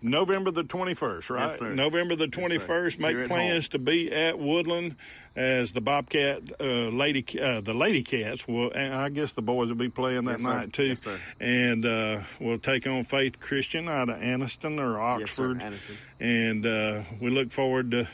November 0.00 0.50
the 0.50 0.62
21st, 0.64 1.30
right? 1.30 1.48
Yes, 1.50 1.58
sir. 1.58 1.74
November 1.74 2.14
the 2.14 2.28
Yes, 2.32 2.34
sir. 2.34 2.58
21st. 2.58 2.98
Make 3.00 3.26
plans 3.28 3.64
home. 3.64 3.70
to 3.72 3.78
be 3.78 4.12
at 4.12 4.38
Woodland 4.38 4.94
as 5.34 5.72
the 5.72 5.80
Bobcat 5.80 6.42
uh, 6.60 6.64
lady, 6.64 7.24
uh, 7.40 7.60
the 7.60 7.74
Lady 7.74 8.02
Cats 8.02 8.46
will, 8.46 8.70
and 8.70 8.94
I 8.94 9.08
guess 9.08 9.32
the 9.32 9.42
boys 9.42 9.68
will 9.70 9.76
be 9.76 9.88
playing 9.88 10.24
that 10.26 10.38
Yes, 10.38 10.42
night 10.46 10.72
too. 10.72 10.84
Yes, 10.84 11.02
sir. 11.02 11.18
And 11.40 11.84
uh, 11.84 12.20
we'll 12.40 12.58
take 12.58 12.86
on 12.86 13.04
Faith 13.04 13.40
Christian 13.40 13.88
out 13.88 14.08
of 14.08 14.18
Anniston 14.20 14.78
or 14.78 14.98
Yes, 15.20 15.32
sir. 15.32 15.50
Oxford. 15.56 15.78
And 16.20 16.64
uh, 16.66 17.02
we 17.20 17.30
look 17.30 17.50
forward 17.50 17.90
to 17.92 18.08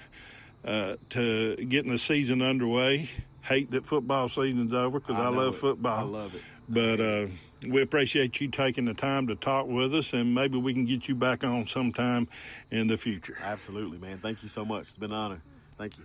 uh, 0.65 0.97
to 1.11 1.56
getting 1.56 1.93
the 1.93 1.98
season 1.98 2.40
underway. 2.40 3.11
Hate 3.43 3.70
that 3.73 3.85
football 3.85 4.31
season's 4.31 4.73
over 4.73 4.98
because 5.01 5.19
I 5.19 5.24
I, 5.24 5.28
love 5.28 5.55
it. 5.55 5.59
football. 5.59 5.98
I 5.98 6.02
love 6.02 6.35
it. 6.35 6.40
But 6.69 7.01
uh, 7.01 7.27
we 7.69 7.82
appreciate 7.82 8.41
you 8.41 8.49
taking 8.49 8.86
the 8.86 8.95
time 8.95 9.27
to 9.27 9.35
talk 9.35 9.66
with 9.66 9.95
us, 9.95 10.12
and 10.12 10.35
maybe 10.35 10.59
we 10.59 10.73
can 10.73 10.86
get 10.86 11.09
you 11.09 11.15
back 11.15 11.45
on 11.45 11.66
sometime 11.66 12.28
in 12.70 12.86
the 12.86 12.97
future. 12.97 13.36
Absolutely, 13.43 13.99
man. 13.99 14.19
Thank 14.19 14.43
you 14.43 14.49
so 14.49 14.65
much. 14.65 14.82
It's 14.82 14.93
been 14.97 15.11
an 15.11 15.16
honor. 15.16 15.43
Thank 15.77 15.99
you. 15.99 16.05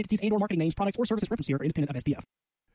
entities 0.00 0.20
and 0.22 0.32
or 0.32 0.38
marketing 0.38 0.58
names, 0.58 0.74
products, 0.74 0.98
or 0.98 1.04
services 1.04 1.30
referenced 1.30 1.48
here 1.48 1.56
are 1.56 1.64
independent 1.64 1.96
of 1.96 2.02
SPF. 2.02 2.22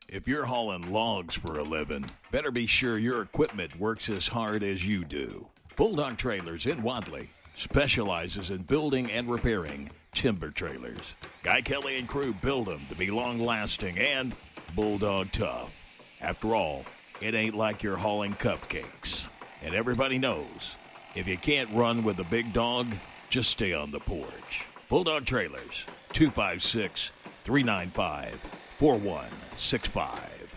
If 0.08 0.28
you're 0.28 0.44
hauling 0.44 0.92
logs 0.92 1.34
for 1.34 1.58
a 1.58 1.64
living, 1.64 2.06
better 2.30 2.50
be 2.50 2.66
sure 2.66 2.96
your 2.96 3.22
equipment 3.22 3.78
works 3.78 4.08
as 4.08 4.28
hard 4.28 4.62
as 4.62 4.86
you 4.86 5.04
do. 5.04 5.48
Bulldog 5.74 6.16
Trailers 6.16 6.64
in 6.66 6.82
Wadley 6.82 7.28
specializes 7.56 8.50
in 8.50 8.62
building 8.62 9.10
and 9.10 9.28
repairing 9.28 9.90
timber 10.14 10.50
trailers. 10.50 11.14
Guy 11.42 11.60
Kelly 11.60 11.98
and 11.98 12.08
crew 12.08 12.32
build 12.34 12.66
them 12.66 12.80
to 12.88 12.94
be 12.94 13.10
long 13.10 13.40
lasting 13.40 13.98
and 13.98 14.34
bulldog 14.74 15.32
tough. 15.32 15.72
After 16.20 16.54
all, 16.54 16.84
it 17.20 17.34
ain't 17.34 17.54
like 17.54 17.82
you're 17.82 17.96
hauling 17.96 18.34
cupcakes. 18.34 19.28
And 19.64 19.74
everybody 19.74 20.18
knows 20.18 20.76
if 21.14 21.26
you 21.26 21.36
can't 21.36 21.70
run 21.72 22.04
with 22.04 22.18
a 22.20 22.24
big 22.24 22.52
dog, 22.52 22.86
just 23.28 23.50
stay 23.50 23.72
on 23.72 23.90
the 23.90 24.00
porch. 24.00 24.64
Bulldog 24.88 25.24
Trailers, 25.24 25.84
256 26.12 27.10
395 27.46 28.40
4165. 28.40 30.56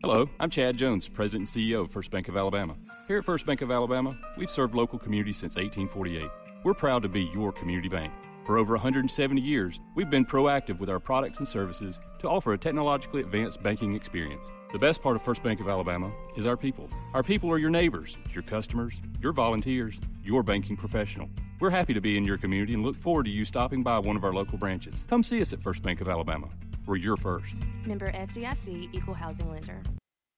Hello, 0.00 0.30
I'm 0.40 0.48
Chad 0.48 0.78
Jones, 0.78 1.08
President 1.08 1.54
and 1.54 1.64
CEO 1.64 1.82
of 1.82 1.90
First 1.90 2.10
Bank 2.10 2.28
of 2.28 2.38
Alabama. 2.38 2.74
Here 3.06 3.18
at 3.18 3.24
First 3.26 3.44
Bank 3.44 3.60
of 3.60 3.70
Alabama, 3.70 4.16
we've 4.38 4.48
served 4.48 4.74
local 4.74 4.98
communities 4.98 5.36
since 5.36 5.56
1848. 5.56 6.26
We're 6.64 6.72
proud 6.72 7.02
to 7.02 7.10
be 7.10 7.30
your 7.34 7.52
community 7.52 7.90
bank. 7.90 8.14
For 8.46 8.56
over 8.56 8.72
170 8.72 9.42
years, 9.42 9.78
we've 9.94 10.08
been 10.08 10.24
proactive 10.24 10.78
with 10.78 10.88
our 10.88 10.98
products 10.98 11.40
and 11.40 11.46
services 11.46 11.98
to 12.20 12.30
offer 12.30 12.54
a 12.54 12.58
technologically 12.58 13.20
advanced 13.20 13.62
banking 13.62 13.94
experience. 13.94 14.50
The 14.72 14.78
best 14.78 15.02
part 15.02 15.16
of 15.16 15.22
First 15.22 15.42
Bank 15.42 15.60
of 15.60 15.68
Alabama 15.68 16.10
is 16.34 16.46
our 16.46 16.56
people. 16.56 16.88
Our 17.12 17.22
people 17.22 17.50
are 17.50 17.58
your 17.58 17.68
neighbors, 17.68 18.16
your 18.32 18.42
customers, 18.42 18.94
your 19.20 19.32
volunteers, 19.32 20.00
your 20.24 20.42
banking 20.42 20.78
professional. 20.78 21.28
We're 21.60 21.70
happy 21.70 21.94
to 21.94 22.00
be 22.00 22.16
in 22.16 22.24
your 22.24 22.36
community 22.36 22.74
and 22.74 22.82
look 22.82 22.96
forward 22.96 23.24
to 23.26 23.30
you 23.30 23.44
stopping 23.44 23.82
by 23.82 23.98
one 23.98 24.16
of 24.16 24.24
our 24.24 24.32
local 24.32 24.58
branches. 24.58 25.04
Come 25.08 25.22
see 25.22 25.40
us 25.40 25.52
at 25.52 25.62
First 25.62 25.82
Bank 25.82 26.00
of 26.00 26.08
Alabama. 26.08 26.48
We're 26.84 26.96
your 26.96 27.16
first. 27.16 27.54
Member 27.86 28.10
FDIC, 28.12 28.90
Equal 28.92 29.14
Housing 29.14 29.50
Lender. 29.50 29.82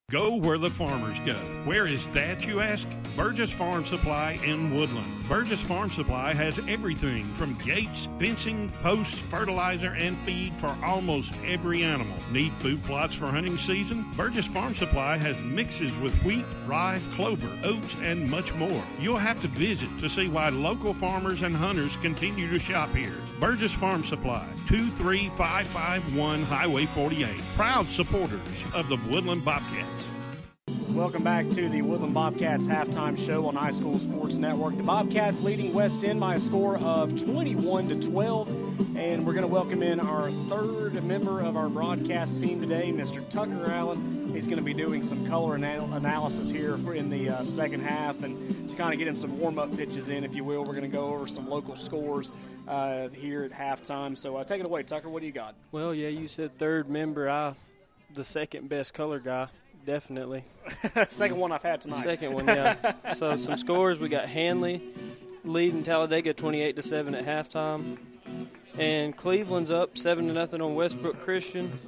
Go 0.09 0.37
where 0.37 0.57
the 0.57 0.69
farmers 0.69 1.19
go. 1.25 1.33
Where 1.65 1.85
is 1.85 2.07
that, 2.13 2.47
you 2.47 2.61
ask? 2.61 2.87
Burgess 3.17 3.51
Farm 3.51 3.83
Supply 3.83 4.39
in 4.41 4.73
Woodland. 4.73 5.27
Burgess 5.27 5.59
Farm 5.59 5.89
Supply 5.89 6.33
has 6.33 6.57
everything 6.69 7.33
from 7.33 7.55
gates, 7.55 8.07
fencing, 8.17 8.69
posts, 8.81 9.19
fertilizer, 9.19 9.95
and 9.95 10.17
feed 10.19 10.53
for 10.61 10.73
almost 10.81 11.33
every 11.45 11.83
animal. 11.83 12.15
Need 12.31 12.53
food 12.53 12.81
plots 12.83 13.15
for 13.15 13.25
hunting 13.25 13.57
season? 13.57 14.09
Burgess 14.15 14.47
Farm 14.47 14.73
Supply 14.73 15.17
has 15.17 15.41
mixes 15.41 15.93
with 15.97 16.13
wheat, 16.23 16.45
rye, 16.65 17.01
clover, 17.15 17.51
oats, 17.65 17.93
and 18.01 18.31
much 18.31 18.53
more. 18.53 18.83
You'll 19.01 19.17
have 19.17 19.41
to 19.41 19.49
visit 19.49 19.89
to 19.99 20.07
see 20.07 20.29
why 20.29 20.47
local 20.47 20.93
farmers 20.93 21.41
and 21.41 21.53
hunters 21.53 21.97
continue 21.97 22.49
to 22.49 22.59
shop 22.59 22.95
here. 22.95 23.17
Burgess 23.41 23.73
Farm 23.73 24.05
Supply, 24.05 24.47
23551 24.67 26.43
Highway 26.43 26.85
48. 26.85 27.41
Proud 27.57 27.89
supporters 27.89 28.63
of 28.73 28.87
the 28.87 28.97
Woodland 29.09 29.43
Bobcats. 29.43 29.96
Welcome 30.89 31.23
back 31.23 31.49
to 31.49 31.67
the 31.67 31.81
Woodland 31.81 32.13
Bobcats 32.13 32.65
halftime 32.65 33.17
show 33.17 33.45
on 33.47 33.55
iSchool 33.55 33.99
Sports 33.99 34.37
Network. 34.37 34.77
The 34.77 34.83
Bobcats 34.83 35.41
leading 35.41 35.73
West 35.73 36.03
End 36.05 36.19
by 36.19 36.35
a 36.35 36.39
score 36.39 36.77
of 36.77 37.21
21 37.21 37.89
to 37.89 37.99
12, 38.09 38.97
and 38.97 39.25
we're 39.25 39.33
going 39.33 39.43
to 39.43 39.53
welcome 39.53 39.83
in 39.83 39.99
our 39.99 40.31
third 40.31 41.03
member 41.03 41.41
of 41.41 41.57
our 41.57 41.67
broadcast 41.67 42.39
team 42.39 42.61
today, 42.61 42.91
Mr. 42.91 43.27
Tucker 43.29 43.69
Allen. 43.69 44.31
He's 44.33 44.47
going 44.47 44.59
to 44.59 44.63
be 44.63 44.73
doing 44.73 45.03
some 45.03 45.27
color 45.27 45.55
anal- 45.55 45.93
analysis 45.93 46.49
here 46.49 46.77
for 46.77 46.93
in 46.93 47.09
the 47.09 47.29
uh, 47.29 47.43
second 47.43 47.81
half, 47.81 48.23
and 48.23 48.69
to 48.69 48.75
kind 48.75 48.93
of 48.93 48.97
get 48.97 49.09
him 49.09 49.17
some 49.17 49.37
warm-up 49.39 49.75
pitches 49.75 50.07
in, 50.09 50.23
if 50.23 50.35
you 50.35 50.45
will, 50.45 50.63
we're 50.63 50.73
going 50.73 50.89
to 50.89 50.97
go 50.97 51.13
over 51.13 51.27
some 51.27 51.49
local 51.49 51.75
scores 51.75 52.31
uh, 52.67 53.09
here 53.09 53.43
at 53.43 53.51
halftime. 53.51 54.17
So 54.17 54.37
uh, 54.37 54.45
take 54.45 54.61
it 54.61 54.65
away, 54.65 54.83
Tucker. 54.83 55.09
What 55.09 55.19
do 55.19 55.25
you 55.25 55.33
got? 55.33 55.53
Well, 55.71 55.93
yeah, 55.93 56.09
you 56.09 56.29
said 56.29 56.57
third 56.57 56.89
member. 56.89 57.29
I, 57.29 57.55
the 58.13 58.23
second 58.23 58.69
best 58.69 58.93
color 58.93 59.19
guy, 59.19 59.47
definitely. 59.87 60.43
Second 61.07 61.37
one 61.37 61.51
I've 61.51 61.63
had 61.63 61.81
tonight. 61.81 62.03
Second 62.03 62.33
one, 62.33 62.45
yeah. 62.45 63.13
so 63.13 63.35
some 63.37 63.57
scores: 63.57 63.99
we 63.99 64.09
got 64.09 64.29
Handley 64.29 64.83
leading 65.43 65.81
Talladega 65.81 66.33
twenty-eight 66.33 66.75
to 66.75 66.83
seven 66.83 67.15
at 67.15 67.25
halftime, 67.25 67.97
and 68.77 69.17
Cleveland's 69.17 69.71
up 69.71 69.97
seven 69.97 70.27
to 70.27 70.33
nothing 70.33 70.61
on 70.61 70.75
Westbrook 70.75 71.21
Christian. 71.21 71.79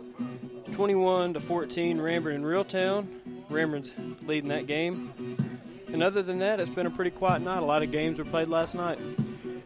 Twenty-one 0.72 1.34
to 1.34 1.40
fourteen, 1.42 2.00
Ranburne 2.00 2.36
and 2.36 2.46
Reeltown. 2.46 3.08
Ranburne's 3.52 3.94
leading 4.26 4.50
that 4.50 4.66
game. 4.66 5.38
And 5.92 6.02
other 6.04 6.22
than 6.22 6.40
that, 6.40 6.60
it's 6.60 6.70
been 6.70 6.86
a 6.86 6.92
pretty 6.92 7.12
quiet 7.12 7.42
night. 7.42 7.58
A 7.58 7.66
lot 7.66 7.84
of 7.84 7.92
games 7.92 8.20
were 8.20 8.26
played 8.26 8.48
last 8.48 8.76
night. 8.76 9.00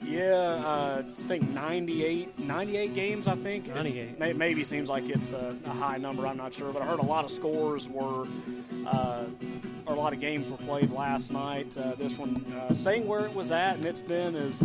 Yeah, 0.04 0.62
uh, 0.66 1.04
I 1.08 1.28
think 1.28 1.50
98, 1.50 2.38
98 2.40 2.94
games, 2.94 3.28
I 3.28 3.36
think. 3.36 3.68
98. 3.68 4.20
May- 4.20 4.34
Maybe 4.34 4.64
seems 4.64 4.90
like 4.90 5.10
it's 5.10 5.32
a, 5.34 5.56
a 5.66 5.70
high 5.70 5.98
number, 5.98 6.28
I'm 6.28 6.38
not 6.38 6.54
sure. 6.54 6.72
But 6.74 6.82
I 6.82 6.86
heard 6.86 7.00
a 7.00 7.06
lot 7.06 7.24
of 7.26 7.32
scores 7.32 7.88
were, 7.88 8.28
uh, 8.86 9.24
or 9.86 9.96
a 9.96 9.98
lot 9.98 10.14
of 10.14 10.20
games 10.20 10.52
were 10.52 10.58
played 10.58 10.92
last 10.92 11.32
night. 11.32 11.78
Uh, 11.78 11.96
this 11.96 12.18
one 12.18 12.46
uh, 12.54 12.74
staying 12.74 13.08
where 13.08 13.26
it 13.26 13.34
was 13.34 13.52
at, 13.52 13.78
and 13.78 13.86
it's 13.86 14.02
been 14.02 14.36
as 14.36 14.64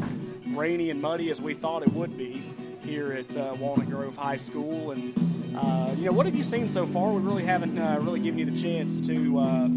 rainy 0.49 0.91
and 0.91 1.01
muddy 1.01 1.31
as 1.31 1.41
we 1.41 1.55
thought 1.55 1.83
it 1.83 1.93
would 1.93 2.17
be 2.19 2.53
here 2.83 3.13
at 3.13 3.37
uh, 3.37 3.55
Walnut 3.59 3.89
Grove 3.89 4.17
High 4.17 4.37
School. 4.37 4.91
And, 4.91 5.57
uh, 5.57 5.95
you 5.97 6.07
know, 6.07 6.13
what 6.13 6.27
have 6.27 6.35
you 6.35 6.43
seen 6.43 6.67
so 6.69 6.85
far? 6.87 7.13
We 7.13 7.21
really 7.23 7.45
haven't 7.45 7.79
uh, 7.79 7.99
really 8.01 8.21
given 8.21 8.39
you 8.39 8.47
the 8.51 8.61
chance 8.61 9.01
to. 9.03 9.39
Uh, 9.39 9.69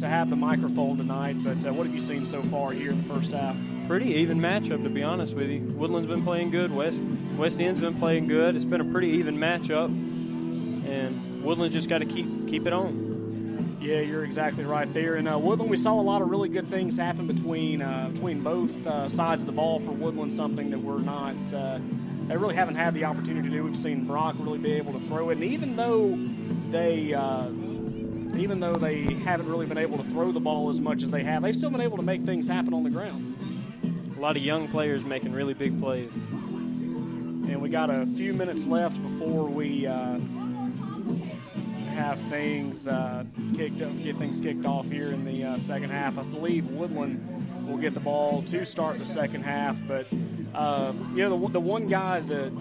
to 0.00 0.08
have 0.08 0.28
the 0.28 0.36
microphone 0.36 0.96
tonight, 0.98 1.36
but 1.44 1.64
uh, 1.64 1.72
what 1.72 1.86
have 1.86 1.94
you 1.94 2.00
seen 2.00 2.26
so 2.26 2.42
far 2.42 2.72
here 2.72 2.90
in 2.90 3.00
the 3.06 3.14
first 3.14 3.30
half? 3.32 3.56
Pretty 3.86 4.14
even 4.14 4.38
matchup 4.40 4.82
to 4.82 4.88
be 4.88 5.02
honest 5.02 5.34
with 5.34 5.50
you. 5.50 5.60
Woodland's 5.60 6.06
been 6.06 6.24
playing 6.24 6.50
good. 6.50 6.72
West 6.72 6.98
West 7.36 7.60
End's 7.60 7.80
been 7.80 7.98
playing 7.98 8.26
good. 8.26 8.56
It's 8.56 8.64
been 8.64 8.80
a 8.80 8.84
pretty 8.84 9.08
even 9.08 9.36
matchup, 9.36 9.86
and 9.86 11.42
Woodland's 11.42 11.74
just 11.74 11.88
got 11.88 11.98
to 11.98 12.06
keep 12.06 12.48
keep 12.48 12.66
it 12.66 12.72
on. 12.72 13.78
Yeah, 13.80 14.00
you're 14.00 14.24
exactly 14.24 14.64
right 14.64 14.90
there. 14.94 15.16
And 15.16 15.28
uh, 15.28 15.38
Woodland, 15.38 15.70
we 15.70 15.76
saw 15.76 16.00
a 16.00 16.02
lot 16.02 16.22
of 16.22 16.30
really 16.30 16.48
good 16.48 16.70
things 16.70 16.96
happen 16.96 17.26
between 17.26 17.82
uh, 17.82 18.08
between 18.12 18.42
both 18.42 18.86
uh, 18.86 19.08
sides 19.08 19.42
of 19.42 19.46
the 19.46 19.52
ball 19.52 19.78
for 19.78 19.90
Woodland. 19.90 20.32
Something 20.32 20.70
that 20.70 20.78
we're 20.78 21.00
not, 21.00 21.34
uh, 21.52 21.78
they 22.26 22.36
really 22.36 22.54
haven't 22.54 22.76
had 22.76 22.94
the 22.94 23.04
opportunity 23.04 23.48
to 23.48 23.54
do. 23.54 23.62
We've 23.62 23.76
seen 23.76 24.06
Brock 24.06 24.36
really 24.38 24.58
be 24.58 24.72
able 24.72 24.98
to 24.98 25.06
throw 25.06 25.30
it, 25.30 25.34
and 25.34 25.44
even 25.44 25.76
though 25.76 26.18
they. 26.70 27.14
Uh, 27.14 27.48
even 28.36 28.58
though 28.58 28.74
they 28.74 29.04
haven't 29.14 29.48
really 29.48 29.64
been 29.64 29.78
able 29.78 29.96
to 29.96 30.02
throw 30.10 30.32
the 30.32 30.40
ball 30.40 30.68
as 30.68 30.80
much 30.80 31.04
as 31.04 31.10
they 31.12 31.22
have, 31.22 31.42
they've 31.42 31.54
still 31.54 31.70
been 31.70 31.80
able 31.80 31.96
to 31.96 32.02
make 32.02 32.22
things 32.22 32.48
happen 32.48 32.74
on 32.74 32.82
the 32.82 32.90
ground. 32.90 33.53
Lot 34.24 34.38
of 34.38 34.42
young 34.42 34.68
players 34.68 35.04
making 35.04 35.34
really 35.34 35.52
big 35.52 35.78
plays. 35.78 36.16
And 36.16 37.60
we 37.60 37.68
got 37.68 37.90
a 37.90 38.06
few 38.06 38.32
minutes 38.32 38.64
left 38.64 39.02
before 39.02 39.44
we 39.44 39.86
uh, 39.86 40.18
have 41.90 42.18
things 42.30 42.88
uh, 42.88 43.24
kicked 43.54 43.82
up, 43.82 44.02
get 44.02 44.16
things 44.16 44.40
kicked 44.40 44.64
off 44.64 44.88
here 44.88 45.10
in 45.10 45.26
the 45.26 45.44
uh, 45.44 45.58
second 45.58 45.90
half. 45.90 46.16
I 46.16 46.22
believe 46.22 46.66
Woodland 46.68 47.68
will 47.68 47.76
get 47.76 47.92
the 47.92 48.00
ball 48.00 48.42
to 48.44 48.64
start 48.64 48.98
the 48.98 49.04
second 49.04 49.42
half. 49.42 49.78
But 49.86 50.06
uh, 50.54 50.94
you 51.10 51.28
know, 51.28 51.38
the, 51.38 51.48
the 51.52 51.60
one 51.60 51.86
guy 51.86 52.20
that 52.20 52.52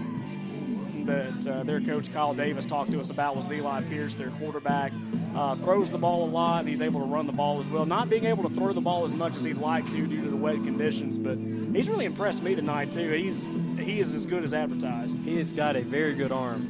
that 1.06 1.48
uh, 1.48 1.64
their 1.64 1.80
coach 1.80 2.12
Kyle 2.12 2.34
Davis 2.34 2.66
talked 2.66 2.92
to 2.92 3.00
us 3.00 3.10
about 3.10 3.38
was 3.38 3.50
Eli 3.50 3.84
Pierce, 3.84 4.16
their 4.16 4.32
quarterback. 4.32 4.92
Uh, 5.36 5.56
throws 5.56 5.92
the 5.92 5.98
ball 5.98 6.26
a 6.26 6.30
lot, 6.30 6.60
and 6.60 6.70
he's 6.70 6.82
able 6.82 7.00
to 7.00 7.08
run 7.08 7.26
the 7.26 7.34
ball 7.34 7.60
as 7.60 7.68
well. 7.68 7.86
Not 7.86 8.08
being 8.08 8.26
able 8.26 8.48
to 8.48 8.54
throw 8.56 8.72
the 8.72 8.82
ball 8.82 9.04
as 9.04 9.16
much 9.16 9.36
as 9.36 9.42
he'd 9.42 9.58
like 9.58 9.86
to 9.88 10.06
due 10.06 10.22
to 10.22 10.30
the 10.30 10.36
wet 10.36 10.64
conditions, 10.64 11.18
but 11.18 11.38
he's 11.38 11.90
really 11.90 12.06
impressed 12.06 12.44
me 12.44 12.54
tonight 12.54 12.92
too. 12.92 13.10
He's 13.10 13.48
he 13.80 14.00
is 14.00 14.14
as 14.14 14.26
good 14.28 14.44
as 14.44 14.54
advertised. 14.54 15.18
He 15.20 15.38
has 15.38 15.52
got 15.52 15.76
a 15.76 15.82
very 15.82 16.14
good 16.14 16.32
arm. 16.32 16.70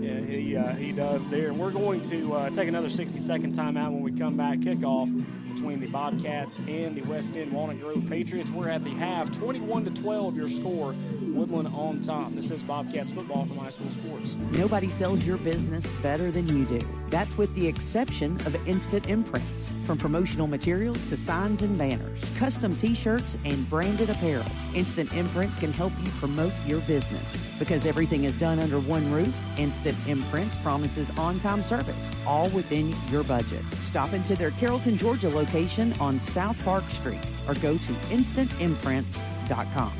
Yeah, 0.00 0.20
he 0.20 0.56
uh, 0.56 0.74
he 0.74 0.92
does 0.92 1.28
there. 1.28 1.48
And 1.48 1.58
we're 1.58 1.70
going 1.72 2.02
to 2.02 2.34
uh, 2.34 2.50
take 2.50 2.68
another 2.68 2.88
60 2.88 3.18
second 3.20 3.54
timeout 3.54 3.92
when 3.92 4.02
we 4.02 4.12
come 4.12 4.36
back. 4.36 4.58
Kickoff 4.60 5.10
between 5.54 5.80
the 5.80 5.86
Bobcats 5.86 6.58
and 6.60 6.96
the 6.96 7.02
West 7.02 7.36
End 7.36 7.52
Walnut 7.52 7.80
Grove 7.80 8.04
Patriots. 8.08 8.50
We're 8.50 8.68
at 8.68 8.84
the 8.84 8.90
half, 8.90 9.30
21 9.38 9.84
to 9.84 9.90
12. 9.90 10.36
Your 10.36 10.48
score. 10.48 10.94
Woodland 11.32 11.68
on 11.68 12.00
top. 12.00 12.32
This 12.32 12.50
is 12.50 12.62
Bobcats 12.62 13.12
football 13.12 13.46
from 13.46 13.58
iSchool 13.58 13.90
Sports. 13.90 14.36
Nobody 14.52 14.88
sells 14.88 15.26
your 15.26 15.38
business 15.38 15.86
better 16.02 16.30
than 16.30 16.46
you 16.48 16.64
do. 16.66 16.80
That's 17.08 17.36
with 17.36 17.54
the 17.54 17.66
exception 17.66 18.36
of 18.46 18.56
Instant 18.68 19.08
Imprints. 19.08 19.72
From 19.86 19.98
promotional 19.98 20.46
materials 20.46 21.04
to 21.06 21.16
signs 21.16 21.62
and 21.62 21.76
banners, 21.76 22.24
custom 22.38 22.76
t-shirts 22.76 23.36
and 23.44 23.68
branded 23.68 24.10
apparel, 24.10 24.46
Instant 24.74 25.12
Imprints 25.14 25.58
can 25.58 25.72
help 25.72 25.92
you 26.02 26.10
promote 26.12 26.52
your 26.66 26.80
business. 26.82 27.36
Because 27.58 27.86
everything 27.86 28.24
is 28.24 28.36
done 28.36 28.58
under 28.58 28.80
one 28.80 29.10
roof, 29.10 29.34
Instant 29.58 29.96
Imprints 30.06 30.56
promises 30.58 31.10
on-time 31.18 31.62
service, 31.64 32.10
all 32.26 32.48
within 32.50 32.94
your 33.10 33.24
budget. 33.24 33.64
Stop 33.78 34.12
into 34.12 34.36
their 34.36 34.50
Carrollton, 34.52 34.96
Georgia 34.96 35.28
location 35.28 35.92
on 36.00 36.20
South 36.20 36.62
Park 36.64 36.84
Street 36.90 37.20
or 37.48 37.54
go 37.54 37.76
to 37.78 37.92
instantimprints.com. 38.10 39.92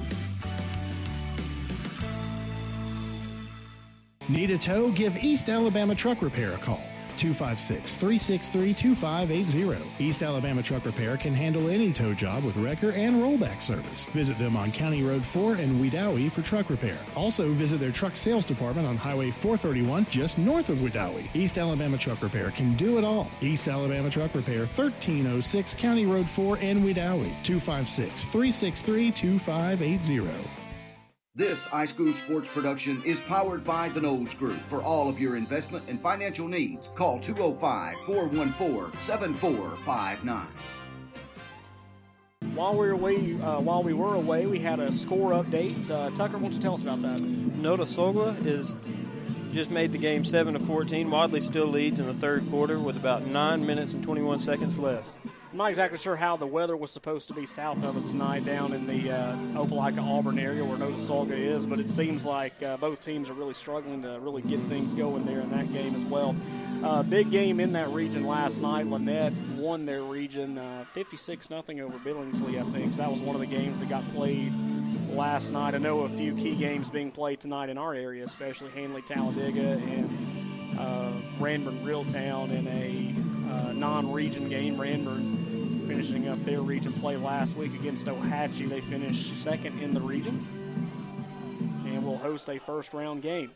Need 4.28 4.50
a 4.50 4.58
tow? 4.58 4.90
Give 4.90 5.16
East 5.22 5.48
Alabama 5.48 5.94
Truck 5.94 6.22
Repair 6.22 6.52
a 6.52 6.58
call. 6.58 6.82
256 7.18 7.94
363 7.96 8.74
2580. 8.74 9.84
East 9.98 10.22
Alabama 10.22 10.62
Truck 10.62 10.84
Repair 10.84 11.16
can 11.16 11.34
handle 11.34 11.68
any 11.68 11.92
tow 11.92 12.14
job 12.14 12.44
with 12.44 12.56
wrecker 12.56 12.90
and 12.90 13.16
rollback 13.16 13.60
service. 13.60 14.06
Visit 14.06 14.38
them 14.38 14.56
on 14.56 14.72
County 14.72 15.02
Road 15.02 15.22
4 15.22 15.56
in 15.56 15.74
Wedowee 15.80 16.30
for 16.30 16.42
truck 16.42 16.70
repair. 16.70 16.96
Also, 17.16 17.52
visit 17.52 17.80
their 17.80 17.90
truck 17.90 18.16
sales 18.16 18.44
department 18.44 18.86
on 18.86 18.96
Highway 18.96 19.30
431 19.30 20.06
just 20.08 20.38
north 20.38 20.68
of 20.68 20.78
Wedowee. 20.78 21.34
East 21.34 21.58
Alabama 21.58 21.98
Truck 21.98 22.22
Repair 22.22 22.50
can 22.50 22.74
do 22.74 22.98
it 22.98 23.04
all. 23.04 23.30
East 23.40 23.68
Alabama 23.68 24.08
Truck 24.08 24.34
Repair, 24.34 24.60
1306 24.60 25.74
County 25.74 26.06
Road 26.06 26.28
4 26.28 26.58
in 26.58 26.82
Wedowee. 26.82 27.32
256 27.42 28.24
363 28.26 29.10
2580. 29.10 30.61
This 31.34 31.66
iSchool 31.68 32.12
Sports 32.12 32.46
production 32.50 33.02
is 33.06 33.18
powered 33.20 33.64
by 33.64 33.88
the 33.88 34.02
Knowles 34.02 34.34
Group. 34.34 34.60
For 34.68 34.82
all 34.82 35.08
of 35.08 35.18
your 35.18 35.38
investment 35.38 35.82
and 35.88 35.98
financial 35.98 36.46
needs, 36.46 36.88
call 36.88 37.18
205 37.20 37.96
414 38.00 39.00
7459. 39.00 40.46
While 42.54 42.72
we 42.72 42.76
were 42.76 42.90
away, 42.90 43.40
uh, 43.40 43.60
while 43.60 43.82
we 43.82 43.94
were 43.94 44.14
away, 44.14 44.44
we 44.44 44.58
had 44.58 44.78
a 44.78 44.92
score 44.92 45.30
update. 45.30 45.90
Uh, 45.90 46.10
Tucker, 46.10 46.36
why 46.36 46.42
don't 46.42 46.52
you 46.52 46.60
tell 46.60 46.74
us 46.74 46.82
about 46.82 47.00
that? 47.00 47.18
Notasulga 47.20 48.44
is 48.44 48.74
just 49.54 49.70
made 49.70 49.92
the 49.92 49.98
game 49.98 50.26
seven 50.26 50.52
to 50.52 50.60
fourteen. 50.60 51.10
Wadley 51.10 51.40
still 51.40 51.66
leads 51.66 51.98
in 51.98 52.04
the 52.08 52.12
third 52.12 52.46
quarter 52.50 52.78
with 52.78 52.98
about 52.98 53.24
nine 53.24 53.64
minutes 53.64 53.94
and 53.94 54.04
twenty-one 54.04 54.40
seconds 54.40 54.78
left. 54.78 55.08
I'm 55.52 55.58
not 55.58 55.68
exactly 55.68 55.98
sure 55.98 56.16
how 56.16 56.38
the 56.38 56.46
weather 56.46 56.78
was 56.78 56.90
supposed 56.90 57.28
to 57.28 57.34
be 57.34 57.44
south 57.44 57.84
of 57.84 57.94
us 57.94 58.10
tonight 58.10 58.46
down 58.46 58.72
in 58.72 58.86
the 58.86 59.10
uh, 59.10 59.36
Opelika 59.52 60.02
Auburn 60.02 60.38
area 60.38 60.64
where 60.64 60.78
Notasulga 60.78 61.38
is, 61.38 61.66
but 61.66 61.78
it 61.78 61.90
seems 61.90 62.24
like 62.24 62.62
uh, 62.62 62.78
both 62.78 63.02
teams 63.02 63.28
are 63.28 63.34
really 63.34 63.52
struggling 63.52 64.00
to 64.00 64.18
really 64.22 64.40
get 64.40 64.58
things 64.70 64.94
going 64.94 65.26
there 65.26 65.40
in 65.40 65.50
that 65.50 65.70
game 65.70 65.94
as 65.94 66.06
well. 66.06 66.34
Uh, 66.82 67.02
big 67.02 67.30
game 67.30 67.60
in 67.60 67.72
that 67.72 67.90
region 67.90 68.26
last 68.26 68.62
night. 68.62 68.86
Lanett 68.86 69.34
won 69.56 69.84
their 69.84 70.02
region 70.02 70.58
56 70.94 71.50
uh, 71.50 71.54
nothing 71.54 71.82
over 71.82 71.98
Billingsley, 71.98 72.58
I 72.58 72.64
think. 72.72 72.94
So 72.94 73.02
that 73.02 73.10
was 73.10 73.20
one 73.20 73.34
of 73.34 73.40
the 73.42 73.46
games 73.46 73.80
that 73.80 73.90
got 73.90 74.08
played 74.14 74.54
last 75.10 75.50
night. 75.50 75.74
I 75.74 75.78
know 75.78 76.00
a 76.00 76.08
few 76.08 76.34
key 76.34 76.54
games 76.54 76.88
being 76.88 77.10
played 77.10 77.40
tonight 77.40 77.68
in 77.68 77.76
our 77.76 77.92
area, 77.92 78.24
especially 78.24 78.70
Handley, 78.70 79.02
Talladega 79.02 79.72
and 79.72 80.78
uh, 80.78 81.12
Ranburne 81.38 81.84
Reeltown 81.84 82.50
in 82.50 82.66
a 82.68 83.31
uh, 83.52 83.72
non-region 83.72 84.48
game. 84.48 84.76
Ranburne 84.76 85.86
finishing 85.86 86.28
up 86.28 86.42
their 86.44 86.60
region 86.60 86.92
play 86.92 87.16
last 87.16 87.56
week 87.56 87.74
against 87.74 88.06
Ohatchee. 88.06 88.68
They 88.68 88.80
finished 88.80 89.38
second 89.38 89.78
in 89.80 89.92
the 89.94 90.00
region 90.00 90.46
and 91.86 92.04
will 92.04 92.18
host 92.18 92.48
a 92.48 92.58
first 92.58 92.94
round 92.94 93.22
game. 93.22 93.50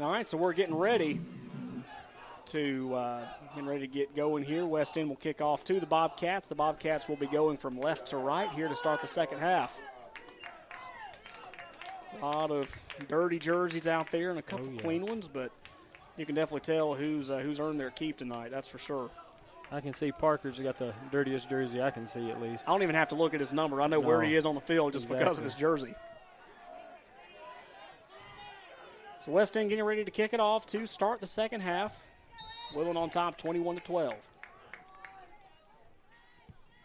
All 0.00 0.10
right, 0.10 0.26
so 0.26 0.36
we're 0.36 0.52
getting 0.52 0.74
ready 0.74 1.20
to 2.46 2.94
uh, 2.94 3.26
getting 3.54 3.68
ready 3.68 3.80
to 3.82 3.86
get 3.86 4.14
going 4.14 4.44
here. 4.44 4.66
West 4.66 4.98
End 4.98 5.08
will 5.08 5.16
kick 5.16 5.40
off 5.40 5.64
to 5.64 5.80
the 5.80 5.86
Bobcats. 5.86 6.46
The 6.48 6.54
Bobcats 6.54 7.08
will 7.08 7.16
be 7.16 7.26
going 7.26 7.56
from 7.56 7.80
left 7.80 8.08
to 8.08 8.16
right 8.18 8.50
here 8.50 8.68
to 8.68 8.76
start 8.76 9.00
the 9.00 9.06
second 9.06 9.38
half. 9.38 9.78
A 12.20 12.24
lot 12.24 12.50
of 12.50 12.74
dirty 13.08 13.38
jerseys 13.38 13.86
out 13.86 14.10
there 14.10 14.30
and 14.30 14.38
a 14.38 14.42
couple 14.42 14.66
Oh, 14.66 14.72
yeah. 14.72 14.80
clean 14.80 15.06
ones, 15.06 15.28
but 15.28 15.50
you 16.16 16.26
can 16.26 16.34
definitely 16.34 16.60
tell 16.60 16.94
who's 16.94 17.30
uh, 17.30 17.38
who's 17.38 17.60
earned 17.60 17.78
their 17.78 17.90
keep 17.90 18.16
tonight. 18.18 18.50
That's 18.50 18.68
for 18.68 18.78
sure. 18.78 19.10
I 19.72 19.80
can 19.80 19.92
see 19.92 20.12
Parker's 20.12 20.58
got 20.58 20.76
the 20.78 20.92
dirtiest 21.10 21.48
jersey 21.48 21.82
I 21.82 21.90
can 21.90 22.06
see 22.06 22.30
at 22.30 22.40
least. 22.40 22.68
I 22.68 22.70
don't 22.70 22.82
even 22.82 22.94
have 22.94 23.08
to 23.08 23.14
look 23.14 23.34
at 23.34 23.40
his 23.40 23.52
number. 23.52 23.80
I 23.80 23.86
know 23.86 23.98
where 23.98 24.22
he 24.22 24.36
is 24.36 24.46
on 24.46 24.54
the 24.54 24.60
field 24.60 24.92
just 24.92 25.08
because 25.08 25.38
of 25.38 25.44
his 25.44 25.54
jersey. 25.54 25.94
So 29.20 29.32
West 29.32 29.56
End 29.56 29.70
getting 29.70 29.84
ready 29.84 30.04
to 30.04 30.10
kick 30.10 30.34
it 30.34 30.40
off 30.40 30.66
to 30.66 30.86
start 30.86 31.20
the 31.20 31.26
second 31.26 31.62
half. 31.62 32.04
Willing 32.74 32.96
on 32.96 33.08
top, 33.08 33.38
21 33.38 33.76
to 33.76 33.82
12. 33.82 34.14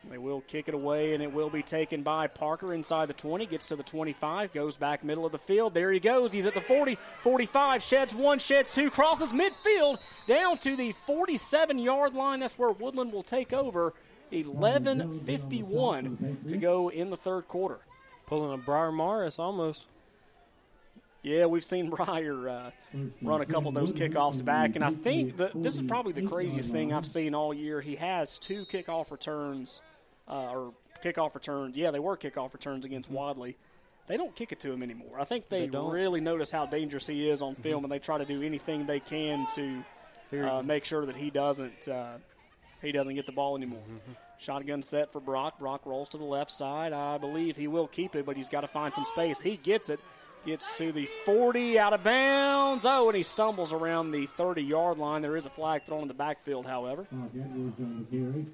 They 0.10 0.18
will 0.18 0.42
kick 0.42 0.68
it 0.68 0.74
away, 0.74 1.14
and 1.14 1.22
it 1.22 1.32
will 1.32 1.52
be 1.52 1.62
taken 1.62 2.02
by 2.02 2.26
Parker 2.28 2.74
inside 2.74 3.10
the 3.10 3.14
20. 3.14 3.46
Gets 3.46 3.68
to 3.68 3.76
the 3.76 3.84
25, 3.84 4.54
goes 4.54 4.76
back 4.76 5.04
middle 5.04 5.26
of 5.26 5.32
the 5.32 5.38
field. 5.38 5.76
There 5.76 5.92
he 5.92 6.00
goes. 6.00 6.34
He's 6.34 6.48
at 6.48 6.56
the 6.56 6.62
40, 6.62 6.98
45, 7.22 7.84
sheds 7.84 8.16
one, 8.16 8.40
sheds 8.40 8.74
two, 8.74 8.90
crosses 8.90 9.34
midfield 9.34 10.00
down 10.28 10.58
to 10.60 10.76
the 10.76 10.94
47 10.94 11.78
yard 11.78 12.16
line. 12.16 12.40
That's 12.40 12.58
where 12.58 12.72
Woodland 12.72 13.14
will 13.14 13.24
take 13.24 13.54
over. 13.54 13.94
11:51 14.32 16.48
to 16.48 16.58
go 16.58 16.90
in 16.90 17.10
the 17.10 17.18
third 17.18 17.48
quarter. 17.48 17.80
Pulling 18.28 18.54
a 18.54 18.58
Briar 18.58 18.92
Morris 18.92 19.40
almost. 19.40 19.88
Yeah, 21.22 21.48
we've 21.48 21.64
seen 21.64 21.90
Briar 21.90 22.48
uh, 22.48 22.70
run 23.22 23.42
a 23.42 23.46
couple 23.46 23.70
of 23.70 23.76
those 23.76 23.92
kickoffs 23.92 24.44
back, 24.44 24.76
and 24.76 24.86
I 24.86 24.92
think 24.92 25.38
that 25.38 25.52
this 25.62 25.76
is 25.76 25.82
probably 25.82 26.14
the 26.14 26.22
craziest 26.22 26.72
thing 26.72 26.94
I've 26.94 27.08
seen 27.08 27.36
all 27.36 27.54
year. 27.54 27.82
He 27.82 27.98
has 27.98 28.40
two 28.40 28.64
kickoff 28.66 29.12
returns, 29.12 29.82
uh, 30.30 30.34
or 30.52 30.74
kickoff 31.04 31.34
returns. 31.36 31.76
Yeah, 31.76 31.92
they 31.92 32.00
were 32.00 32.18
kickoff 32.18 32.54
returns 32.54 32.86
against 32.86 33.10
Wadley. 33.10 33.58
They 34.08 34.18
don't 34.18 34.36
kick 34.36 34.52
it 34.52 34.60
to 34.62 34.72
him 34.72 34.82
anymore. 34.82 35.20
I 35.20 35.24
think 35.24 35.50
they, 35.50 35.68
They 35.92 35.94
really 35.94 36.20
notice 36.22 36.52
how 36.52 36.66
dangerous 36.66 37.06
he 37.06 37.30
is 37.30 37.42
on 37.42 37.56
film, 37.56 37.84
and 37.84 37.92
they 37.92 38.00
try 38.00 38.18
to 38.18 38.26
do 38.26 38.42
anything 38.42 38.86
they 38.88 39.00
can 39.00 39.46
to 39.56 39.84
uh, 40.50 40.62
make 40.64 40.84
sure 40.86 41.06
that 41.06 41.16
he 41.16 41.30
doesn't 41.30 41.88
uh, 41.88 42.18
he 42.82 42.92
doesn't 42.92 43.14
get 43.14 43.26
the 43.28 43.32
ball 43.32 43.56
anymore. 43.56 43.82
Shotgun 44.40 44.82
set 44.82 45.12
for 45.12 45.20
Brock. 45.20 45.60
Brock 45.60 45.82
rolls 45.86 46.10
to 46.10 46.18
the 46.18 46.24
left 46.24 46.50
side. 46.50 46.94
I 46.94 47.18
believe 47.18 47.58
he 47.58 47.68
will 47.68 47.88
keep 47.88 48.16
it, 48.16 48.26
but 48.26 48.38
he's 48.38 48.48
got 48.50 48.62
to 48.62 48.68
find 48.68 48.96
some 48.96 49.04
space. 49.06 49.42
He 49.42 49.58
gets 49.58 49.90
it. 49.90 50.00
Gets 50.46 50.78
to 50.78 50.94
the 50.94 51.06
40, 51.06 51.78
out 51.78 51.92
of 51.92 52.02
bounds. 52.02 52.86
Oh, 52.88 53.10
and 53.10 53.18
he 53.18 53.24
stumbles 53.24 53.74
around 53.74 54.12
the 54.12 54.26
30 54.26 54.64
yard 54.64 54.98
line. 54.98 55.22
There 55.22 55.36
is 55.36 55.46
a 55.46 55.50
flag 55.50 55.84
thrown 55.84 56.04
in 56.04 56.08
the 56.08 56.14
backfield, 56.14 56.66
however. 56.66 57.06
It's 58.46 58.50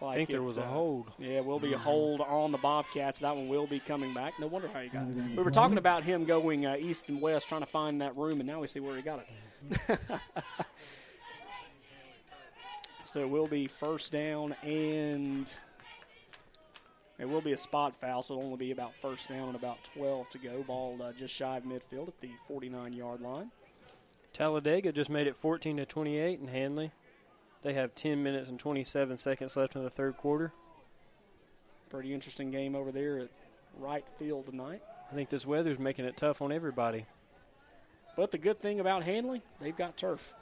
like 0.00 0.12
I 0.12 0.14
think 0.16 0.28
there 0.28 0.38
it, 0.38 0.44
was 0.44 0.58
a 0.58 0.62
uh, 0.62 0.66
hold. 0.66 1.12
Yeah, 1.18 1.40
will 1.40 1.58
be 1.58 1.72
a 1.72 1.78
hold 1.78 2.20
on 2.20 2.52
the 2.52 2.58
Bobcats. 2.58 3.18
That 3.20 3.36
one 3.36 3.48
will 3.48 3.66
be 3.66 3.80
coming 3.80 4.14
back. 4.14 4.38
No 4.38 4.46
wonder 4.46 4.68
how 4.68 4.80
he 4.80 4.88
got 4.88 5.08
it. 5.08 5.36
We 5.36 5.42
were 5.42 5.50
talking 5.50 5.78
about 5.78 6.04
him 6.04 6.24
going 6.24 6.66
uh, 6.66 6.76
east 6.78 7.08
and 7.08 7.20
west 7.20 7.48
trying 7.48 7.62
to 7.62 7.66
find 7.66 8.00
that 8.00 8.16
room, 8.16 8.40
and 8.40 8.46
now 8.46 8.60
we 8.60 8.66
see 8.66 8.80
where 8.80 8.96
he 8.96 9.02
got 9.02 9.20
it. 9.20 9.98
so 13.04 13.20
it 13.20 13.28
will 13.28 13.46
be 13.46 13.66
first 13.66 14.12
down, 14.12 14.54
and 14.62 15.54
it 17.18 17.28
will 17.28 17.40
be 17.40 17.52
a 17.52 17.56
spot 17.56 17.94
foul, 17.94 18.22
so 18.22 18.34
it'll 18.34 18.44
only 18.44 18.56
be 18.56 18.70
about 18.72 18.92
first 19.00 19.28
down 19.28 19.48
and 19.48 19.56
about 19.56 19.78
12 19.94 20.30
to 20.30 20.38
go. 20.38 20.62
Ball 20.62 21.00
uh, 21.02 21.12
just 21.12 21.34
shy 21.34 21.56
of 21.56 21.64
midfield 21.64 22.08
at 22.08 22.20
the 22.20 22.30
49 22.48 22.92
yard 22.92 23.20
line. 23.20 23.50
Talladega 24.32 24.90
just 24.90 25.10
made 25.10 25.28
it 25.28 25.36
14 25.36 25.76
to 25.76 25.86
28 25.86 26.40
in 26.40 26.48
Handley. 26.48 26.90
They 27.64 27.72
have 27.72 27.94
10 27.94 28.22
minutes 28.22 28.50
and 28.50 28.60
27 28.60 29.16
seconds 29.16 29.56
left 29.56 29.74
in 29.74 29.82
the 29.82 29.90
third 29.90 30.18
quarter. 30.18 30.52
Pretty 31.88 32.12
interesting 32.12 32.50
game 32.50 32.76
over 32.76 32.92
there 32.92 33.18
at 33.18 33.30
right 33.78 34.04
field 34.18 34.46
tonight. 34.46 34.82
I 35.10 35.14
think 35.14 35.30
this 35.30 35.46
weather's 35.46 35.78
making 35.78 36.04
it 36.04 36.16
tough 36.16 36.42
on 36.42 36.52
everybody. 36.52 37.06
But 38.16 38.30
the 38.30 38.38
good 38.38 38.60
thing 38.60 38.80
about 38.80 39.02
Handley, 39.02 39.40
they've 39.60 39.76
got 39.76 39.96
turf. 39.96 40.34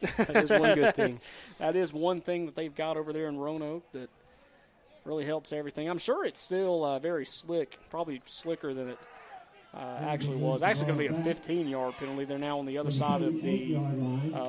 That 0.00 0.36
is 0.36 0.50
one 0.50 0.74
good 0.74 0.96
thing. 0.96 1.20
that 1.58 1.76
is 1.76 1.92
one 1.92 2.18
thing 2.18 2.46
that 2.46 2.56
they've 2.56 2.74
got 2.74 2.96
over 2.96 3.12
there 3.12 3.28
in 3.28 3.38
Roanoke 3.38 3.90
that 3.92 4.10
really 5.04 5.24
helps 5.24 5.52
everything. 5.52 5.88
I'm 5.88 5.98
sure 5.98 6.24
it's 6.24 6.40
still 6.40 6.84
uh, 6.84 6.98
very 6.98 7.24
slick, 7.24 7.78
probably 7.88 8.20
slicker 8.26 8.74
than 8.74 8.88
it 8.88 8.98
uh, 9.74 9.98
actually 10.00 10.36
was. 10.36 10.62
Actually, 10.62 10.86
going 10.86 10.98
to 10.98 11.14
be 11.14 11.20
a 11.20 11.24
15 11.24 11.68
yard 11.68 11.94
penalty. 11.98 12.24
They're 12.24 12.38
now 12.38 12.58
on 12.58 12.66
the 12.66 12.78
other 12.78 12.90
side 12.90 13.22
of 13.22 13.34
the 13.42 13.74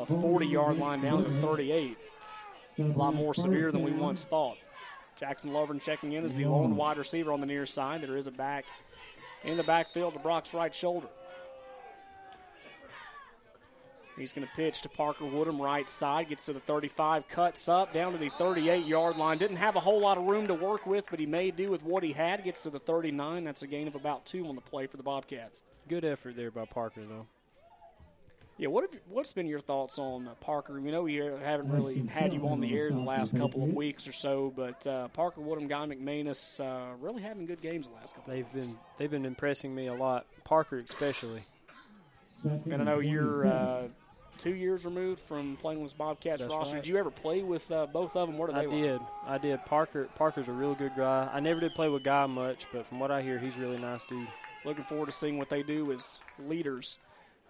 40 0.08 0.48
yard 0.48 0.78
line 0.78 1.02
down 1.02 1.24
to 1.24 1.30
38. 1.42 1.98
A 2.78 2.84
lot 2.84 3.14
more 3.14 3.34
severe 3.34 3.72
than 3.72 3.84
we 3.84 3.92
once 3.92 4.24
thought. 4.24 4.58
Jackson 5.20 5.52
Lovern 5.52 5.80
checking 5.82 6.14
in 6.14 6.24
as 6.24 6.34
the 6.36 6.46
lone 6.46 6.78
wide 6.78 6.98
receiver 6.98 7.34
on 7.34 7.42
the 7.42 7.46
near 7.46 7.66
side. 7.66 8.02
There 8.02 8.16
is 8.16 8.28
a 8.28 8.32
back 8.32 8.64
in 9.44 9.58
the 9.58 9.64
backfield 9.64 10.14
to 10.14 10.20
Brock's 10.20 10.54
right 10.54 10.74
shoulder. 10.74 11.08
He's 14.20 14.34
going 14.34 14.46
to 14.46 14.54
pitch 14.54 14.82
to 14.82 14.90
Parker 14.90 15.26
Woodham, 15.26 15.62
right 15.62 15.90
side. 15.90 16.30
Gets 16.30 16.46
to 16.48 16.54
the 16.54 16.60
35, 16.60 17.28
cuts 17.30 17.70
up 17.70 17.94
down 17.94 18.12
to 18.12 18.18
the 18.18 18.30
38 18.30 18.86
yard 18.86 19.16
line. 19.16 19.38
Didn't 19.38 19.58
have 19.58 19.76
a 19.76 19.80
whole 19.80 20.02
lot 20.02 20.18
of 20.18 20.26
room 20.26 20.48
to 20.48 20.54
work 20.54 20.86
with, 20.86 21.06
but 21.10 21.20
he 21.20 21.26
made 21.26 21.56
do 21.56 21.72
with 21.72 21.84
what 21.84 22.04
he 22.04 22.12
had. 22.12 22.44
Gets 22.44 22.64
to 22.64 22.70
the 22.70 22.80
39. 22.80 23.46
That's 23.46 23.64
a 23.64 23.68
gain 23.68 23.88
of 23.88 23.96
about 23.96 24.26
two 24.26 24.46
on 24.48 24.56
the 24.56 24.62
play 24.62 24.88
for 24.88 24.98
the 24.98 25.04
Bobcats. 25.04 25.64
Good 25.88 26.04
effort 26.04 26.36
there 26.36 26.52
by 26.52 26.66
Parker, 26.66 27.02
though. 27.08 27.28
Yeah, 28.60 28.68
what 28.68 28.92
have, 28.92 29.00
what's 29.08 29.32
been 29.32 29.48
your 29.48 29.62
thoughts 29.62 29.98
on 29.98 30.28
uh, 30.28 30.34
Parker? 30.42 30.82
We 30.82 30.92
know 30.92 31.04
we 31.04 31.16
haven't 31.16 31.72
really 31.72 32.06
had 32.08 32.34
you 32.34 32.46
on 32.50 32.60
the 32.60 32.76
air 32.76 32.92
the 32.92 33.00
last 33.00 33.38
couple 33.38 33.64
of 33.64 33.74
weeks 33.74 34.06
or 34.06 34.12
so, 34.12 34.52
but 34.54 34.86
uh, 34.86 35.08
Parker 35.08 35.40
Woodham, 35.40 35.70
Guy 35.70 35.86
McManus, 35.86 36.60
uh, 36.60 36.94
really 37.00 37.22
having 37.22 37.46
good 37.46 37.62
games 37.62 37.88
the 37.88 37.94
last 37.94 38.16
couple. 38.16 38.34
They've 38.34 38.44
of 38.44 38.54
been 38.54 38.78
they've 38.98 39.10
been 39.10 39.26
impressing 39.26 39.74
me 39.74 39.88
a 39.88 39.94
lot. 39.94 40.26
Parker 40.44 40.80
especially. 40.80 41.42
And 42.44 42.82
I 42.82 42.84
know 42.84 43.00
you're 43.00 43.48
uh, 43.48 43.88
two 44.40 44.56
years 44.56 44.86
removed 44.86 45.22
from 45.22 45.56
playing 45.58 45.82
with 45.82 45.96
Bobcats 45.98 46.42
That's 46.42 46.54
roster. 46.54 46.76
right. 46.76 46.84
Did 46.84 46.90
you 46.90 46.98
ever 46.98 47.12
play 47.12 47.44
with 47.44 47.70
uh, 47.72 47.86
both 47.86 48.16
of 48.16 48.28
them? 48.28 48.38
What 48.38 48.50
are 48.50 48.56
I 48.56 48.62
they? 48.62 48.68
like? 48.68 48.82
did. 48.82 49.02
I 49.28 49.38
did. 49.38 49.66
Parker 49.66 50.08
Parker's 50.16 50.48
a 50.48 50.52
real 50.54 50.74
good 50.74 50.94
guy. 50.98 51.30
I 51.32 51.40
never 51.40 51.60
did 51.60 51.74
play 51.76 51.90
with 51.90 52.04
Guy 52.04 52.26
much, 52.26 52.66
but 52.74 52.88
from 52.88 53.00
what 53.00 53.12
I 53.12 53.22
hear, 53.22 53.38
he's 53.38 53.56
a 53.58 53.60
really 53.60 53.78
nice 53.78 54.04
dude. 54.06 54.28
Looking 54.66 54.86
forward 54.86 55.06
to 55.08 55.12
seeing 55.12 55.38
what 55.38 55.50
they 55.50 55.62
do 55.62 55.92
as 55.92 56.20
leaders 56.48 56.98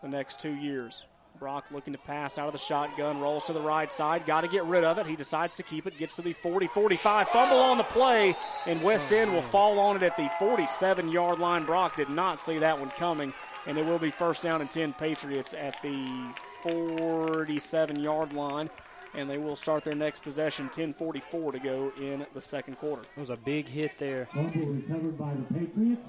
the 0.02 0.10
next 0.10 0.40
two 0.40 0.54
years. 0.56 1.06
Brock 1.40 1.66
looking 1.72 1.94
to 1.94 2.00
pass 2.00 2.38
out 2.38 2.48
of 2.48 2.52
the 2.52 2.58
shotgun, 2.60 3.20
rolls 3.20 3.46
to 3.46 3.54
the 3.54 3.62
right 3.62 3.90
side, 3.92 4.26
got 4.26 4.42
to 4.42 4.48
get 4.50 4.66
rid 4.66 4.84
of 4.84 4.98
it. 4.98 5.08
He 5.08 5.16
decides 5.16 5.56
to 5.56 5.64
keep 5.64 5.88
it, 5.88 5.98
gets 5.98 6.18
to 6.18 6.22
the 6.22 6.34
40 6.34 6.68
45, 6.68 7.30
fumble 7.30 7.60
on 7.60 7.78
the 7.78 7.84
play, 7.86 8.36
and 8.66 8.84
West 8.84 9.12
End 9.14 9.32
will 9.34 9.42
fall 9.42 9.80
on 9.80 9.96
it 9.96 10.04
at 10.04 10.18
the 10.18 10.30
47 10.38 11.08
yard 11.10 11.40
line. 11.40 11.66
Brock 11.66 11.96
did 11.96 12.10
not 12.10 12.42
see 12.42 12.58
that 12.60 12.78
one 12.78 12.90
coming, 12.92 13.34
and 13.66 13.78
it 13.78 13.86
will 13.86 14.00
be 14.00 14.12
first 14.12 14.44
down 14.44 14.62
and 14.62 14.70
10 14.72 14.94
Patriots 14.94 15.54
at 15.54 15.82
the 15.82 16.34
47 16.64 18.00
yard 18.00 18.34
line. 18.34 18.70
And 19.16 19.28
they 19.28 19.40
will 19.40 19.56
start 19.56 19.84
their 19.84 19.96
next 19.96 20.22
possession, 20.22 20.70
10:44 20.70 21.54
to 21.54 21.60
go 21.60 21.92
in 22.00 22.28
the 22.36 22.42
second 22.42 22.76
quarter. 22.78 23.02
It 23.16 23.20
was 23.20 23.32
a 23.32 23.38
big 23.38 23.68
hit 23.68 23.94
there. 23.98 24.28
Recovered 24.36 25.18
by 25.18 25.34
the 25.34 25.54
Patriots. 25.60 26.02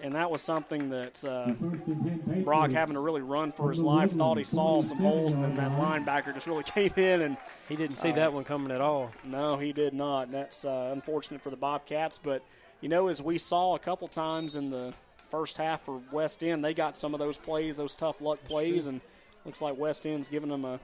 and 0.00 0.14
that 0.14 0.30
was 0.30 0.40
something 0.40 0.90
that 0.90 1.24
uh, 1.24 1.46
First 1.46 1.58
and 1.88 2.04
10 2.04 2.18
Patriots. 2.20 2.44
Brock 2.44 2.70
having 2.70 2.94
to 2.94 3.00
really 3.00 3.20
run 3.20 3.50
for 3.50 3.68
his 3.68 3.80
life. 3.82 4.12
Thought 4.12 4.38
he 4.38 4.44
saw 4.44 4.80
some 4.80 4.98
holes, 4.98 5.34
and 5.34 5.42
then 5.42 5.56
that 5.56 5.72
linebacker 5.72 6.32
just 6.32 6.46
really 6.46 6.62
came 6.76 6.92
in 6.96 7.22
and 7.22 7.36
He 7.68 7.74
didn't 7.74 7.96
see 7.96 8.10
Uh, 8.12 8.14
that 8.14 8.32
one 8.32 8.44
coming 8.44 8.70
at 8.70 8.80
all. 8.80 9.10
no, 9.24 9.56
he 9.56 9.72
did 9.72 9.92
not. 9.92 10.26
And 10.26 10.34
that's 10.34 10.64
uh, 10.64 10.90
unfortunate 10.92 11.42
for 11.42 11.50
the 11.50 11.56
Bobcats. 11.56 12.20
But 12.22 12.44
you 12.80 12.88
know, 12.88 13.08
as 13.08 13.20
we 13.20 13.38
saw 13.38 13.74
a 13.74 13.80
couple 13.80 14.06
times 14.06 14.54
in 14.54 14.70
the 14.70 14.94
first 15.30 15.56
half 15.56 15.84
for 15.84 16.00
West 16.12 16.42
End, 16.42 16.64
they 16.64 16.74
got 16.74 16.96
some 16.96 17.14
of 17.14 17.20
those 17.20 17.38
plays, 17.38 17.76
those 17.76 17.94
tough 17.94 18.20
luck 18.20 18.42
plays, 18.44 18.86
and 18.86 19.00
looks 19.44 19.62
like 19.62 19.76
West 19.78 20.06
End's 20.06 20.28
giving 20.28 20.50
them 20.50 20.64
a 20.64 20.80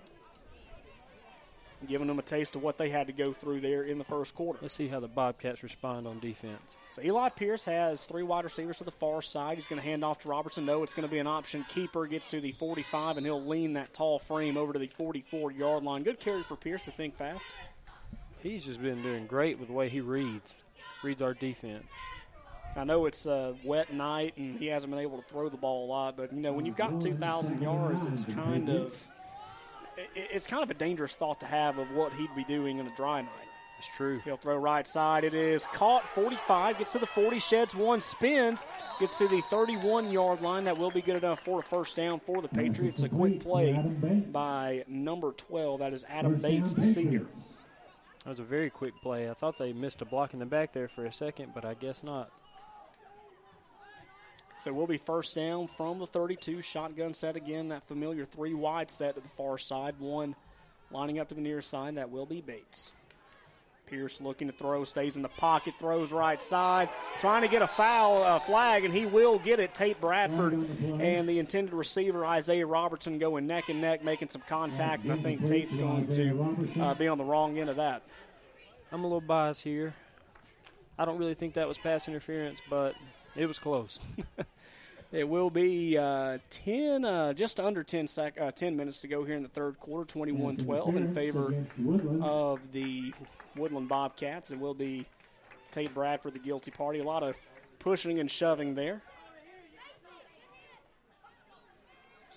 giving 1.87 2.07
them 2.07 2.19
a 2.19 2.23
taste 2.23 2.57
of 2.57 2.63
what 2.63 2.79
they 2.79 2.89
had 2.89 3.07
to 3.07 3.13
go 3.13 3.33
through 3.33 3.61
there 3.61 3.83
in 3.83 3.99
the 3.99 4.05
first 4.05 4.35
quarter. 4.35 4.59
Let's 4.63 4.75
see 4.75 4.89
how 4.89 4.99
the 4.99 5.09
Bobcats 5.09 5.63
respond 5.63 6.07
on 6.07 6.19
defense. 6.21 6.77
So 6.91 7.03
Eli 7.03 7.29
Pierce 7.29 7.65
has 7.67 8.05
three 8.05 8.23
wide 8.23 8.45
receivers 8.45 8.79
to 8.79 8.85
the 8.85 8.91
far 8.91 9.23
side. 9.23 9.57
He's 9.57 9.69
going 9.69 9.81
to 9.81 9.87
hand 9.87 10.05
off 10.05 10.21
to 10.21 10.29
Robertson. 10.29 10.65
No, 10.65 10.83
it's 10.83 10.95
going 10.95 11.07
to 11.07 11.13
be 11.13 11.19
an 11.19 11.27
option. 11.27 11.65
Keeper 11.69 12.07
gets 12.07 12.31
to 12.31 12.41
the 12.41 12.53
45, 12.53 13.19
and 13.19 13.27
he'll 13.27 13.45
lean 13.45 13.75
that 13.75 13.93
tall 13.93 14.19
frame 14.19 14.57
over 14.57 14.73
to 14.73 14.79
the 14.79 14.89
44 14.89 15.53
yard 15.53 15.85
line. 15.85 16.03
Good 16.03 16.19
carry 16.19 16.43
for 16.43 16.57
Pierce 16.57 16.83
to 16.83 16.91
think 16.91 17.17
fast. 17.17 17.47
He's 18.41 18.65
just 18.65 18.83
been 18.83 19.03
doing 19.03 19.27
great 19.27 19.59
with 19.59 19.69
the 19.69 19.75
way 19.75 19.89
he 19.89 20.01
reads, 20.01 20.57
reads 21.03 21.21
our 21.21 21.35
defense. 21.35 21.85
I 22.77 22.85
know 22.85 23.07
it's 23.07 23.27
a 23.27 23.55
wet 23.65 23.93
night, 23.93 24.37
and 24.37 24.59
he 24.59 24.67
hasn't 24.67 24.91
been 24.91 25.01
able 25.01 25.17
to 25.19 25.25
throw 25.29 25.49
the 25.49 25.57
ball 25.57 25.87
a 25.87 25.89
lot, 25.89 26.17
but 26.17 26.33
you 26.33 26.41
know 26.41 26.53
when 26.53 26.67
you've 26.67 26.77
got 26.77 27.01
2,000 27.01 27.63
yards, 27.63 28.07
it's 28.07 28.27
kind 28.27 28.69
of 28.69 29.09
it's 30.15 30.47
kind 30.47 30.63
of 30.63 30.71
a 30.71 30.75
dangerous 30.75 31.17
thought 31.17 31.41
to 31.41 31.47
have 31.47 31.79
of 31.79 31.91
what 31.93 32.13
he'd 32.13 32.35
be 32.37 32.45
doing 32.45 32.79
in 32.79 32.87
a 32.87 32.95
dry 32.97 33.23
night. 33.23 33.31
It's 33.79 33.89
true. 33.89 34.21
He'll 34.25 34.37
throw 34.37 34.57
right 34.57 34.87
side. 34.87 35.25
It 35.25 35.35
is 35.35 35.67
caught 35.67 36.07
45, 36.07 36.79
gets 36.79 36.93
to 36.93 36.99
the 36.99 37.07
40, 37.07 37.39
sheds 37.39 37.75
one, 37.75 38.01
spins, 38.01 38.65
gets 38.99 39.19
to 39.19 39.29
the 39.29 39.43
31 39.43 40.11
yard 40.11 40.41
line. 40.41 40.65
That 40.65 40.79
will 40.79 40.91
be 40.91 41.03
good 41.03 41.17
enough 41.17 41.41
for 41.41 41.61
a 41.61 41.63
first 41.63 41.97
down 41.97 42.21
for 42.21 42.41
the 42.41 42.49
Patriots. 42.49 43.03
A 43.03 43.09
quick 43.09 43.41
play 43.41 43.73
by 44.33 44.85
number 44.89 45.33
12. 45.33 45.81
That 45.81 45.93
is 45.93 46.05
Adam 46.09 46.37
Bates, 46.37 46.73
the 46.73 46.83
senior. 46.83 47.27
That 48.25 48.31
was 48.31 48.39
a 48.39 48.45
very 48.45 48.71
quick 48.71 48.95
play. 49.03 49.31
I 49.31 49.35
thought 49.35 49.59
they 49.59 49.73
missed 49.73 50.01
a 50.01 50.07
block 50.07 50.33
in 50.33 50.41
the 50.41 50.47
back 50.47 50.73
there 50.73 50.89
for 50.89 51.05
a 51.05 51.13
second, 51.13 51.53
but 51.55 51.65
I 51.65 51.75
guess 51.75 52.03
not. 52.03 52.31
So 54.59 54.73
we'll 54.73 54.87
be 54.87 54.99
first 54.99 55.35
down 55.35 55.69
from 55.69 55.99
the 55.99 56.07
32. 56.07 56.63
Shotgun 56.63 57.15
set 57.15 57.37
again. 57.37 57.69
That 57.69 57.85
familiar 57.85 58.25
three 58.25 58.55
wide 58.55 58.91
set 58.91 59.15
to 59.15 59.21
the 59.21 59.29
far 59.29 59.59
side. 59.59 59.97
One 59.99 60.35
lining 60.91 61.19
up 61.19 61.29
to 61.29 61.35
the 61.35 61.41
near 61.41 61.61
side. 61.61 61.97
That 61.97 62.11
will 62.11 62.27
be 62.27 62.41
Bates. 62.41 62.93
Pierce 63.87 64.21
looking 64.21 64.49
to 64.49 64.53
throw, 64.53 64.83
stays 64.83 65.15
in 65.15 65.23
the 65.23 65.29
pocket, 65.29 65.75
throws 65.79 66.11
right 66.11 66.43
side, 66.43 66.89
trying 67.21 67.43
to 67.43 67.49
get 67.49 67.63
a 67.63 67.69
foul 67.69 68.23
uh, 68.23 68.41
flag, 68.41 68.85
and 68.85 68.93
he 68.93 69.07
will 69.07 69.39
get 69.39 69.61
it. 69.61 69.75
Tate 69.75 70.01
Bradford 70.01 70.55
and 70.55 71.29
the 71.29 71.39
intended 71.39 71.73
receiver 71.73 72.27
Isaiah 72.27 72.67
Robertson 72.67 73.19
going 73.21 73.47
neck 73.47 73.69
and 73.69 73.81
neck, 73.81 74.03
making 74.03 74.29
some 74.31 74.43
contact, 74.49 75.05
and 75.05 75.13
I 75.13 75.17
think 75.17 75.47
Tate's 75.47 75.77
going 75.77 76.09
to 76.09 76.81
uh, 76.81 76.95
be 76.95 77.07
on 77.07 77.17
the 77.17 77.25
wrong 77.25 77.59
end 77.59 77.71
of 77.71 77.77
that. 77.77 78.03
I'm 78.91 79.05
a 79.05 79.07
little 79.07 79.21
biased 79.21 79.63
here. 79.63 79.95
I 80.99 81.05
don't 81.05 81.19
really 81.19 81.35
think 81.35 81.55
that 81.55 81.69
was 81.69 81.79
pass 81.79 82.09
interference, 82.09 82.61
but 82.69 82.95
it 83.37 83.47
was 83.47 83.59
close. 83.59 83.99
It 85.13 85.29
will 85.29 85.51
be 85.51 85.97
uh, 85.97 86.39
10, 86.51 87.05
uh, 87.05 87.33
just 87.33 87.61
under 87.61 87.85
10, 87.85 88.09
sec- 88.09 88.41
uh, 88.41 88.51
10 88.51 88.77
minutes 88.77 89.01
to 89.03 89.09
go 89.09 89.25
here 89.25 89.37
in 89.37 89.43
the 89.43 89.49
third 89.49 89.79
quarter, 89.79 90.05
21 90.05 90.57
12 90.57 90.97
in 90.97 91.15
favor 91.15 91.55
of 92.21 92.73
the 92.73 93.15
Woodland 93.55 93.89
Bobcats. 93.89 94.51
It 94.51 94.59
will 94.59 94.75
be 94.75 95.07
Tate 95.71 95.95
Bradford, 95.95 96.35
the 96.35 96.41
guilty 96.41 96.73
party. 96.73 96.99
A 96.99 97.05
lot 97.05 97.23
of 97.23 97.37
pushing 97.79 98.19
and 98.19 98.29
shoving 98.29 98.75
there. 98.75 99.01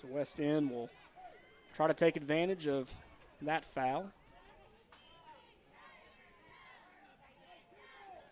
So 0.00 0.08
West 0.08 0.40
End 0.40 0.70
will 0.70 0.88
try 1.74 1.88
to 1.88 1.94
take 1.94 2.16
advantage 2.16 2.68
of 2.68 2.94
that 3.42 3.64
foul. 3.66 4.10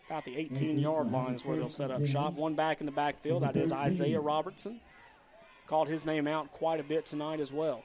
About 0.09 0.25
the 0.25 0.37
18 0.37 0.79
yard 0.79 1.13
line 1.13 1.35
is 1.35 1.45
where 1.45 1.57
they'll 1.57 1.69
set 1.69 1.91
up 1.91 2.07
shop. 2.07 2.33
One 2.33 2.55
back 2.55 2.81
in 2.81 2.87
the 2.87 2.93
backfield. 2.93 3.43
That 3.43 3.57
is 3.57 3.73
Isaiah 3.73 4.21
Robertson. 4.21 4.81
Called 5.67 5.89
his 5.89 6.07
name 6.07 6.27
out 6.27 6.51
quite 6.53 6.81
a 6.81 6.83
bit 6.83 7.05
tonight 7.05 7.41
as 7.41 7.53
well. 7.53 7.83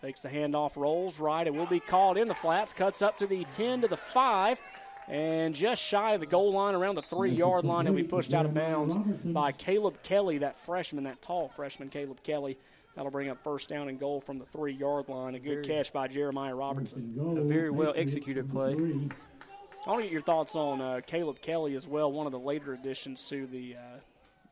Fakes 0.00 0.22
the 0.22 0.30
handoff, 0.30 0.76
rolls 0.76 1.20
right. 1.20 1.46
It 1.46 1.54
will 1.54 1.66
be 1.66 1.78
called 1.78 2.16
in 2.16 2.26
the 2.26 2.34
flats. 2.34 2.72
Cuts 2.72 3.02
up 3.02 3.18
to 3.18 3.26
the 3.26 3.44
10 3.50 3.82
to 3.82 3.88
the 3.88 3.96
5. 3.98 4.62
And 5.08 5.54
just 5.54 5.82
shy 5.82 6.14
of 6.14 6.20
the 6.20 6.26
goal 6.26 6.52
line, 6.52 6.74
around 6.74 6.94
the 6.94 7.02
three 7.02 7.32
yard 7.32 7.64
line, 7.64 7.86
it'll 7.86 7.96
be 7.96 8.04
pushed 8.04 8.32
out 8.32 8.46
of 8.46 8.54
bounds 8.54 8.96
by 9.24 9.52
Caleb 9.52 10.02
Kelly, 10.02 10.38
that 10.38 10.56
freshman, 10.56 11.04
that 11.04 11.20
tall 11.20 11.48
freshman, 11.48 11.88
Caleb 11.88 12.22
Kelly. 12.22 12.56
That'll 12.94 13.10
bring 13.10 13.30
up 13.30 13.42
first 13.42 13.68
down 13.68 13.88
and 13.88 13.98
goal 13.98 14.20
from 14.20 14.38
the 14.38 14.44
three 14.46 14.74
yard 14.74 15.08
line. 15.08 15.34
A 15.34 15.38
good 15.38 15.66
catch 15.66 15.92
by 15.92 16.08
Jeremiah 16.08 16.54
Robertson. 16.54 17.14
A 17.38 17.42
very 17.42 17.70
well 17.70 17.94
executed 17.96 18.50
play. 18.50 18.74
I 18.74 19.90
want 19.90 20.00
to 20.00 20.02
get 20.04 20.12
your 20.12 20.20
thoughts 20.20 20.54
on 20.54 20.80
uh, 20.80 21.00
Caleb 21.06 21.40
Kelly 21.40 21.74
as 21.74 21.88
well, 21.88 22.12
one 22.12 22.26
of 22.26 22.32
the 22.32 22.38
later 22.38 22.72
additions 22.72 23.24
to 23.26 23.46
the 23.46 23.74
uh, 23.76 23.98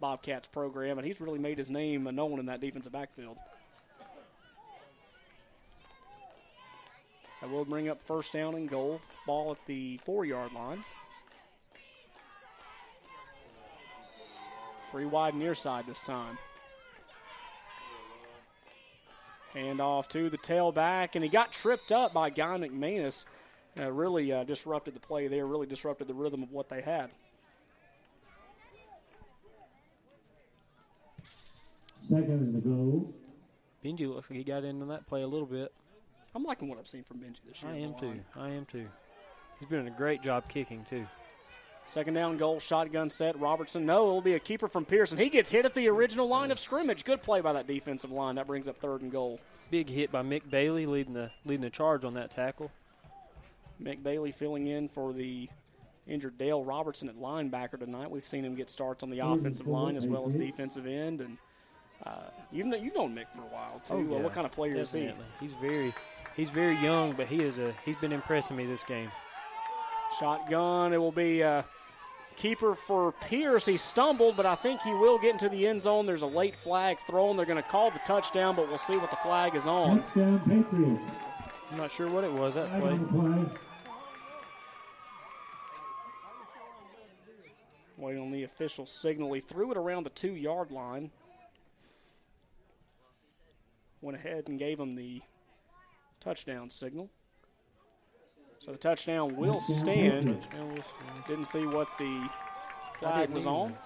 Bobcats 0.01 0.49
program, 0.49 0.99
and 0.99 1.07
he's 1.07 1.20
really 1.20 1.39
made 1.39 1.57
his 1.59 1.70
name 1.70 2.05
known 2.15 2.41
in 2.41 2.47
that 2.47 2.60
defensive 2.60 2.93
backfield. 2.93 3.36
That 7.41 7.51
will 7.51 7.65
bring 7.65 7.89
up 7.89 8.02
first 8.02 8.33
down 8.33 8.55
and 8.55 8.69
goal. 8.69 9.01
Ball 9.27 9.52
at 9.52 9.59
the 9.67 9.99
four 10.05 10.25
yard 10.25 10.52
line. 10.52 10.85
Three 14.91 15.07
wide 15.07 15.35
near 15.35 15.55
side 15.55 15.86
this 15.86 16.02
time. 16.02 16.36
Hand 19.55 19.81
off 19.81 20.09
to 20.11 20.31
the 20.31 20.39
tailback, 20.39 21.11
and 21.15 21.25
he 21.25 21.31
got 21.31 21.53
tripped 21.53 21.91
up 21.91 22.12
by 22.12 22.31
Guy 22.31 22.57
McManus. 22.57 23.25
Uh, 23.79 23.91
really 23.91 24.33
uh, 24.33 24.45
disrupted 24.45 24.95
the 24.95 25.01
play 25.01 25.29
there, 25.29 25.47
really 25.47 25.67
disrupted 25.67 26.09
the 26.09 26.15
rhythm 26.15 26.43
of 26.43 26.51
what 26.53 26.69
they 26.69 26.81
had. 26.83 27.11
Second 32.09 32.31
and 32.31 32.55
the 32.55 32.61
goal. 32.61 33.15
Benji 33.85 34.09
looks 34.09 34.29
like 34.29 34.39
he 34.39 34.45
got 34.45 34.65
into 34.65 34.85
that 34.87 35.07
play 35.07 35.23
a 35.23 35.27
little 35.27 35.47
bit. 35.47 35.73
I'm 36.35 36.45
liking 36.45 36.69
what 36.69 36.79
I've 36.79 36.89
seen 36.89 37.05
from 37.05 37.19
Benji 37.19 37.39
this 37.49 37.62
year. 37.62 37.73
I 37.73 37.77
am 37.77 37.95
too. 37.95 38.20
I 38.37 38.51
am 38.51 38.67
too. 38.67 38.87
He's 39.59 39.69
been 39.69 39.85
doing 39.85 39.93
a 39.93 39.97
great 39.97 40.23
job 40.23 40.49
kicking 40.49 40.85
too. 40.89 41.07
Second 41.91 42.15
down 42.15 42.36
goal, 42.36 42.60
shotgun 42.60 43.10
set. 43.10 43.39
Robertson, 43.41 43.85
no, 43.85 44.07
it'll 44.07 44.20
be 44.20 44.35
a 44.35 44.39
keeper 44.39 44.69
from 44.69 44.85
Pearson. 44.85 45.19
He 45.19 45.28
gets 45.28 45.51
hit 45.51 45.65
at 45.65 45.75
the 45.75 45.89
original 45.89 46.28
line 46.28 46.52
of 46.52 46.59
scrimmage. 46.60 47.05
Good 47.05 47.20
play 47.20 47.41
by 47.41 47.52
that 47.55 47.67
defensive 47.67 48.12
line. 48.12 48.36
That 48.36 48.47
brings 48.47 48.69
up 48.69 48.77
third 48.78 49.02
and 49.02 49.10
goal. 49.10 49.41
Big 49.73 49.89
hit 49.91 50.12
by 50.12 50.23
Mick 50.23 50.49
Bailey 50.49 50.86
leading 50.86 51.15
the 51.15 51.31
leading 51.44 51.62
the 51.62 51.70
charge 51.70 52.05
on 52.05 52.15
that 52.15 52.31
tackle. 52.31 52.70
Mick 53.83 54.02
Bailey 54.05 54.31
filling 54.31 54.69
in 54.69 54.89
for 54.89 55.12
the 55.12 55.49
injured 56.07 56.39
Dale 56.39 56.62
Robertson 56.62 57.09
at 57.09 57.17
linebacker 57.17 57.78
tonight. 57.78 58.09
We've 58.10 58.23
seen 58.23 58.44
him 58.44 58.55
get 58.55 58.70
starts 58.70 59.02
on 59.02 59.10
the 59.10 59.19
offensive 59.20 59.67
line 59.67 59.97
as 59.97 60.07
well 60.07 60.25
as 60.27 60.35
defensive 60.35 60.86
end, 60.86 61.20
and 61.20 61.39
uh, 62.07 62.10
you've 62.52 62.67
known, 62.67 62.85
you've 62.85 62.94
known 62.94 63.15
Mick 63.17 63.27
for 63.35 63.43
a 63.43 63.47
while 63.52 63.81
too. 63.85 63.94
Oh, 63.94 63.99
Uh, 64.15 64.17
yeah, 64.19 64.23
what 64.23 64.33
kind 64.33 64.47
of 64.47 64.52
player 64.52 64.75
definitely. 64.75 65.09
is 65.09 65.17
he? 65.41 65.47
He's 65.47 65.57
very 65.60 65.94
he's 66.36 66.51
very 66.51 66.77
young, 66.78 67.15
but 67.15 67.27
he 67.27 67.43
is 67.43 67.59
a 67.59 67.73
he's 67.85 67.97
been 67.97 68.12
impressing 68.12 68.57
me 68.57 68.65
this 68.67 68.85
game. 68.85 69.10
Shotgun. 70.19 70.93
It 70.93 70.99
will 70.99 71.12
be 71.12 71.43
uh, 71.43 71.62
keeper 72.36 72.75
for 72.75 73.12
Pierce. 73.12 73.67
He 73.67 73.76
stumbled, 73.76 74.36
but 74.36 74.47
I 74.47 74.55
think 74.55 74.81
he 74.83 74.92
will 74.92 75.18
get 75.18 75.33
into 75.33 75.49
the 75.49 75.67
end 75.67 75.83
zone. 75.83 76.07
There's 76.07 76.23
a 76.23 76.26
late 76.26 76.57
flag 76.57 76.99
thrown. 77.07 77.36
They're 77.36 77.47
going 77.47 77.62
to 77.62 77.68
call 77.68 77.91
the 77.91 78.00
touchdown, 78.07 78.57
but 78.57 78.68
we'll 78.68 78.78
see 78.78 78.97
what 78.97 79.10
the 79.10 79.17
flag 79.17 79.55
is 79.55 79.67
on. 79.67 80.02
Touchdown 80.02 80.41
Patriots. 80.41 81.02
I'm 81.70 81.78
not 81.78 81.91
sure 81.91 82.09
what 82.09 82.25
it 82.25 82.33
was 82.33 82.55
that 82.55 82.68
Flag 82.68 82.81
play. 82.81 82.91
on 82.91 83.42
the 83.42 83.44
play. 83.49 83.57
Waiting 87.97 88.23
on 88.23 88.31
the 88.33 88.42
official 88.44 88.86
signal. 88.86 89.33
He 89.34 89.41
threw 89.41 89.70
it 89.70 89.76
around 89.76 90.05
the 90.05 90.10
two 90.10 90.34
yard 90.34 90.70
line. 90.70 91.10
Went 94.00 94.17
ahead 94.17 94.49
and 94.49 94.59
gave 94.59 94.81
him 94.81 94.94
the 94.97 95.20
touchdown 96.20 96.70
signal. 96.70 97.10
So 98.61 98.73
the 98.73 98.77
touchdown 98.77 99.37
will 99.37 99.59
stand. 99.59 100.47
Didn't 101.27 101.47
see 101.47 101.65
what 101.65 101.89
the 101.99 102.29
flag 102.99 103.31
was 103.31 103.47
either. 103.47 103.57
on. 103.57 103.79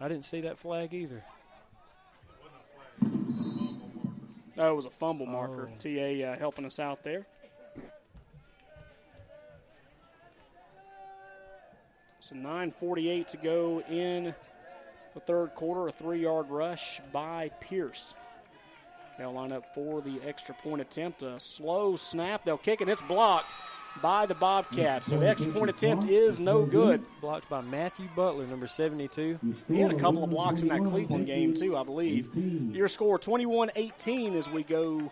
I 0.00 0.08
didn't 0.08 0.24
see 0.24 0.40
that 0.42 0.56
flag 0.56 0.94
either. 0.94 1.24
Oh, 4.56 4.70
it 4.70 4.76
was 4.76 4.86
a 4.86 4.90
fumble 4.90 5.26
marker. 5.26 5.68
Oh. 5.72 5.76
TA 5.78 6.30
uh, 6.30 6.38
helping 6.38 6.64
us 6.64 6.78
out 6.78 7.02
there. 7.02 7.26
So 12.20 12.36
9:48 12.36 13.26
to 13.28 13.36
go 13.38 13.80
in 13.90 14.32
the 15.14 15.20
third 15.20 15.56
quarter. 15.56 15.88
A 15.88 15.92
three-yard 15.92 16.50
rush 16.50 17.00
by 17.12 17.50
Pierce. 17.60 18.14
They'll 19.22 19.32
line 19.32 19.52
up 19.52 19.72
for 19.72 20.00
the 20.00 20.20
extra 20.26 20.52
point 20.52 20.80
attempt. 20.80 21.22
A 21.22 21.38
slow 21.38 21.94
snap. 21.94 22.44
They'll 22.44 22.58
kick 22.58 22.80
and 22.80 22.90
It's 22.90 23.02
blocked 23.02 23.56
by 24.02 24.26
the 24.26 24.34
Bobcats. 24.34 25.06
So 25.06 25.20
the 25.20 25.28
extra 25.28 25.52
point 25.52 25.70
attempt 25.70 26.08
is 26.08 26.40
no 26.40 26.64
good. 26.64 27.04
Blocked 27.20 27.48
by 27.48 27.60
Matthew 27.60 28.08
Butler, 28.16 28.48
number 28.48 28.66
72. 28.66 29.38
He 29.68 29.78
had 29.78 29.92
a 29.92 29.96
couple 29.96 30.24
of 30.24 30.30
blocks 30.30 30.62
in 30.62 30.68
that 30.70 30.84
Cleveland 30.84 31.26
game, 31.26 31.54
too, 31.54 31.76
I 31.76 31.84
believe. 31.84 32.30
Your 32.74 32.88
score 32.88 33.16
21 33.16 33.70
18 33.76 34.34
as 34.34 34.50
we 34.50 34.64
go 34.64 35.08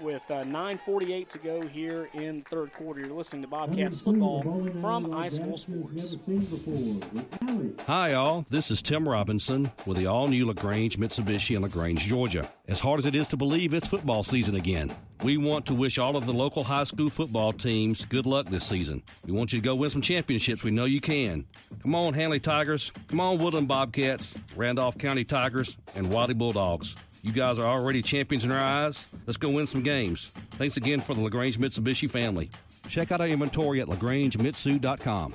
with 0.00 0.30
uh, 0.30 0.44
9.48 0.44 1.28
to 1.28 1.38
go 1.38 1.62
here 1.62 2.08
in 2.14 2.38
the 2.38 2.44
third 2.44 2.72
quarter. 2.72 3.00
You're 3.00 3.10
listening 3.10 3.42
to 3.42 3.48
Bobcats 3.48 4.00
football 4.00 4.42
from 4.80 5.06
iSchool 5.06 5.58
Sports. 5.58 5.92
Never 5.94 6.24
seen 6.26 6.38
before. 6.40 6.74
With 7.12 7.38
Alex. 7.42 7.84
Hi, 7.86 8.14
all. 8.14 8.46
This 8.50 8.70
is 8.70 8.82
Tim 8.82 9.08
Robinson 9.08 9.70
with 9.86 9.98
the 9.98 10.06
all 10.06 10.28
new 10.28 10.46
LaGrange 10.46 10.98
Mitsubishi 10.98 11.56
in 11.56 11.62
LaGrange, 11.62 12.00
Georgia. 12.00 12.48
As 12.66 12.80
hard 12.80 12.98
as 13.00 13.06
it 13.06 13.14
is 13.14 13.28
to 13.28 13.36
believe, 13.36 13.74
it's 13.74 13.86
football 13.86 14.22
season 14.22 14.54
again. 14.54 14.90
We 15.22 15.36
want 15.36 15.66
to 15.66 15.74
wish 15.74 15.98
all 15.98 16.16
of 16.16 16.26
the 16.26 16.32
local 16.32 16.62
high 16.62 16.84
school 16.84 17.08
football 17.08 17.52
teams 17.52 18.04
good 18.04 18.24
luck 18.24 18.46
this 18.46 18.64
season. 18.64 19.02
We 19.26 19.32
want 19.32 19.52
you 19.52 19.58
to 19.60 19.64
go 19.64 19.74
win 19.74 19.90
some 19.90 20.02
championships. 20.02 20.62
We 20.62 20.70
know 20.70 20.84
you 20.84 21.00
can. 21.00 21.44
Come 21.82 21.94
on, 21.96 22.14
Handley 22.14 22.38
Tigers. 22.38 22.92
Come 23.08 23.18
on, 23.20 23.38
Woodland 23.38 23.66
Bobcats, 23.66 24.34
Randolph 24.54 24.96
County 24.96 25.24
Tigers, 25.24 25.76
and 25.96 26.12
Wadley 26.12 26.34
Bulldogs. 26.34 26.94
You 27.22 27.32
guys 27.32 27.58
are 27.58 27.66
already 27.66 28.02
champions 28.02 28.44
in 28.44 28.52
our 28.52 28.58
eyes. 28.58 29.06
Let's 29.26 29.36
go 29.36 29.50
win 29.50 29.66
some 29.66 29.82
games. 29.82 30.30
Thanks 30.52 30.76
again 30.76 31.00
for 31.00 31.14
the 31.14 31.20
LaGrange 31.20 31.58
Mitsubishi 31.58 32.10
family. 32.10 32.50
Check 32.88 33.12
out 33.12 33.20
our 33.20 33.26
inventory 33.28 33.80
at 33.80 33.88
lagrangemitsu.com. 33.88 35.34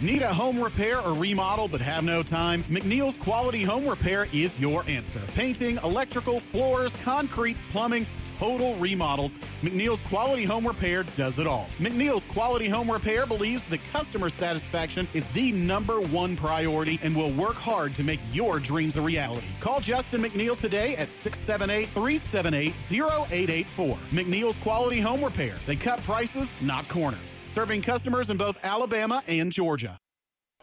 Need 0.00 0.22
a 0.22 0.32
home 0.32 0.62
repair 0.62 1.00
or 1.00 1.12
remodel 1.12 1.66
but 1.66 1.80
have 1.80 2.04
no 2.04 2.22
time? 2.22 2.62
McNeil's 2.64 3.16
Quality 3.16 3.64
Home 3.64 3.84
Repair 3.88 4.28
is 4.32 4.56
your 4.60 4.84
answer. 4.88 5.20
Painting, 5.34 5.78
electrical, 5.82 6.38
floors, 6.38 6.92
concrete, 7.02 7.56
plumbing, 7.72 8.06
total 8.38 8.74
remodels. 8.76 9.32
McNeil's 9.62 10.00
Quality 10.08 10.44
Home 10.44 10.66
Repair 10.66 11.02
does 11.02 11.38
it 11.38 11.46
all. 11.46 11.68
McNeil's 11.78 12.24
Quality 12.24 12.68
Home 12.68 12.90
Repair 12.90 13.26
believes 13.26 13.62
that 13.64 13.80
customer 13.92 14.28
satisfaction 14.28 15.08
is 15.12 15.26
the 15.28 15.52
number 15.52 16.00
one 16.00 16.36
priority 16.36 16.98
and 17.02 17.14
will 17.14 17.32
work 17.32 17.56
hard 17.56 17.94
to 17.96 18.04
make 18.04 18.20
your 18.32 18.60
dreams 18.60 18.96
a 18.96 19.02
reality. 19.02 19.46
Call 19.60 19.80
Justin 19.80 20.22
McNeil 20.22 20.56
today 20.56 20.96
at 20.96 21.08
678 21.08 21.88
378 21.90 22.74
0884. 22.90 23.98
McNeil's 24.12 24.56
Quality 24.58 25.00
Home 25.00 25.22
Repair. 25.22 25.56
They 25.66 25.76
cut 25.76 26.02
prices, 26.04 26.48
not 26.60 26.88
corners. 26.88 27.18
Serving 27.52 27.82
customers 27.82 28.30
in 28.30 28.36
both 28.36 28.58
Alabama 28.64 29.22
and 29.26 29.50
Georgia. 29.50 29.98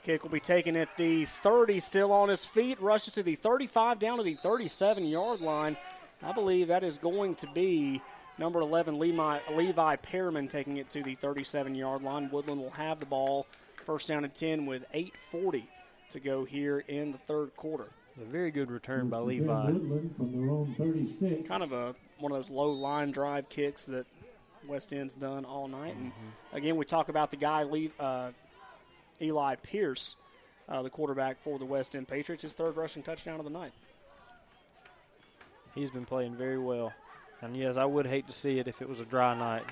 Kick 0.05 0.21
will 0.21 0.29
be 0.29 0.39
taken 0.39 0.77
at 0.77 0.95
the 0.97 1.25
30, 1.25 1.79
still 1.79 2.11
on 2.11 2.29
his 2.29 2.45
feet, 2.45 2.79
rushes 2.79 3.15
to 3.15 3.23
the 3.23 3.33
35, 3.33 3.97
down 3.97 4.19
to 4.19 4.23
the 4.23 4.35
37 4.35 5.03
yard 5.03 5.41
line. 5.41 5.75
I 6.23 6.31
believe 6.31 6.67
that 6.67 6.83
is 6.83 6.97
going 6.97 7.35
to 7.35 7.47
be 7.47 8.01
number 8.37 8.59
11, 8.59 8.97
Levi, 8.99 9.39
Levi 9.53 9.95
Pearman, 9.97 10.47
taking 10.47 10.77
it 10.77 10.89
to 10.91 11.03
the 11.03 11.15
37 11.15 11.75
yard 11.75 12.01
line. 12.03 12.29
Woodland 12.31 12.61
will 12.61 12.71
have 12.71 12.99
the 12.99 13.05
ball, 13.05 13.45
first 13.85 14.07
down 14.07 14.23
and 14.23 14.33
10, 14.33 14.65
with 14.65 14.83
8.40 14.93 15.63
to 16.11 16.19
go 16.19 16.45
here 16.45 16.79
in 16.87 17.11
the 17.11 17.17
third 17.17 17.55
quarter. 17.55 17.87
A 18.21 18.25
very 18.25 18.49
good 18.49 18.71
return 18.71 19.09
by 19.09 19.17
Levi. 19.17 19.65
From 19.65 20.75
their 20.77 20.87
36. 20.87 21.47
Kind 21.47 21.63
of 21.63 21.73
a 21.73 21.95
one 22.17 22.31
of 22.31 22.37
those 22.37 22.49
low 22.49 22.71
line 22.71 23.11
drive 23.11 23.49
kicks 23.49 23.85
that 23.85 24.05
West 24.65 24.93
End's 24.93 25.15
done 25.15 25.43
all 25.43 25.67
night. 25.67 25.95
And 25.97 26.13
again, 26.53 26.77
we 26.77 26.85
talk 26.85 27.09
about 27.09 27.29
the 27.29 27.35
guy, 27.37 27.63
Le- 27.63 27.89
uh, 27.99 28.31
Eli 29.21 29.55
Pierce, 29.55 30.15
uh, 30.69 30.81
the 30.81 30.89
quarterback 30.89 31.41
for 31.43 31.59
the 31.59 31.65
West 31.65 31.93
End 31.93 32.07
Patriots, 32.07 32.43
his 32.43 32.53
third 32.53 32.77
rushing 32.77 33.03
touchdown 33.03 33.39
of 33.39 33.43
the 33.43 33.51
night. 33.51 33.73
He's 35.75 35.91
been 35.91 36.05
playing 36.05 36.35
very 36.35 36.57
well. 36.57 36.93
And 37.41 37.55
yes, 37.55 37.75
I 37.77 37.85
would 37.85 38.07
hate 38.07 38.27
to 38.27 38.33
see 38.33 38.59
it 38.59 38.67
if 38.67 38.81
it 38.81 38.89
was 38.89 39.01
a 39.01 39.05
dry 39.05 39.37
night. 39.37 39.65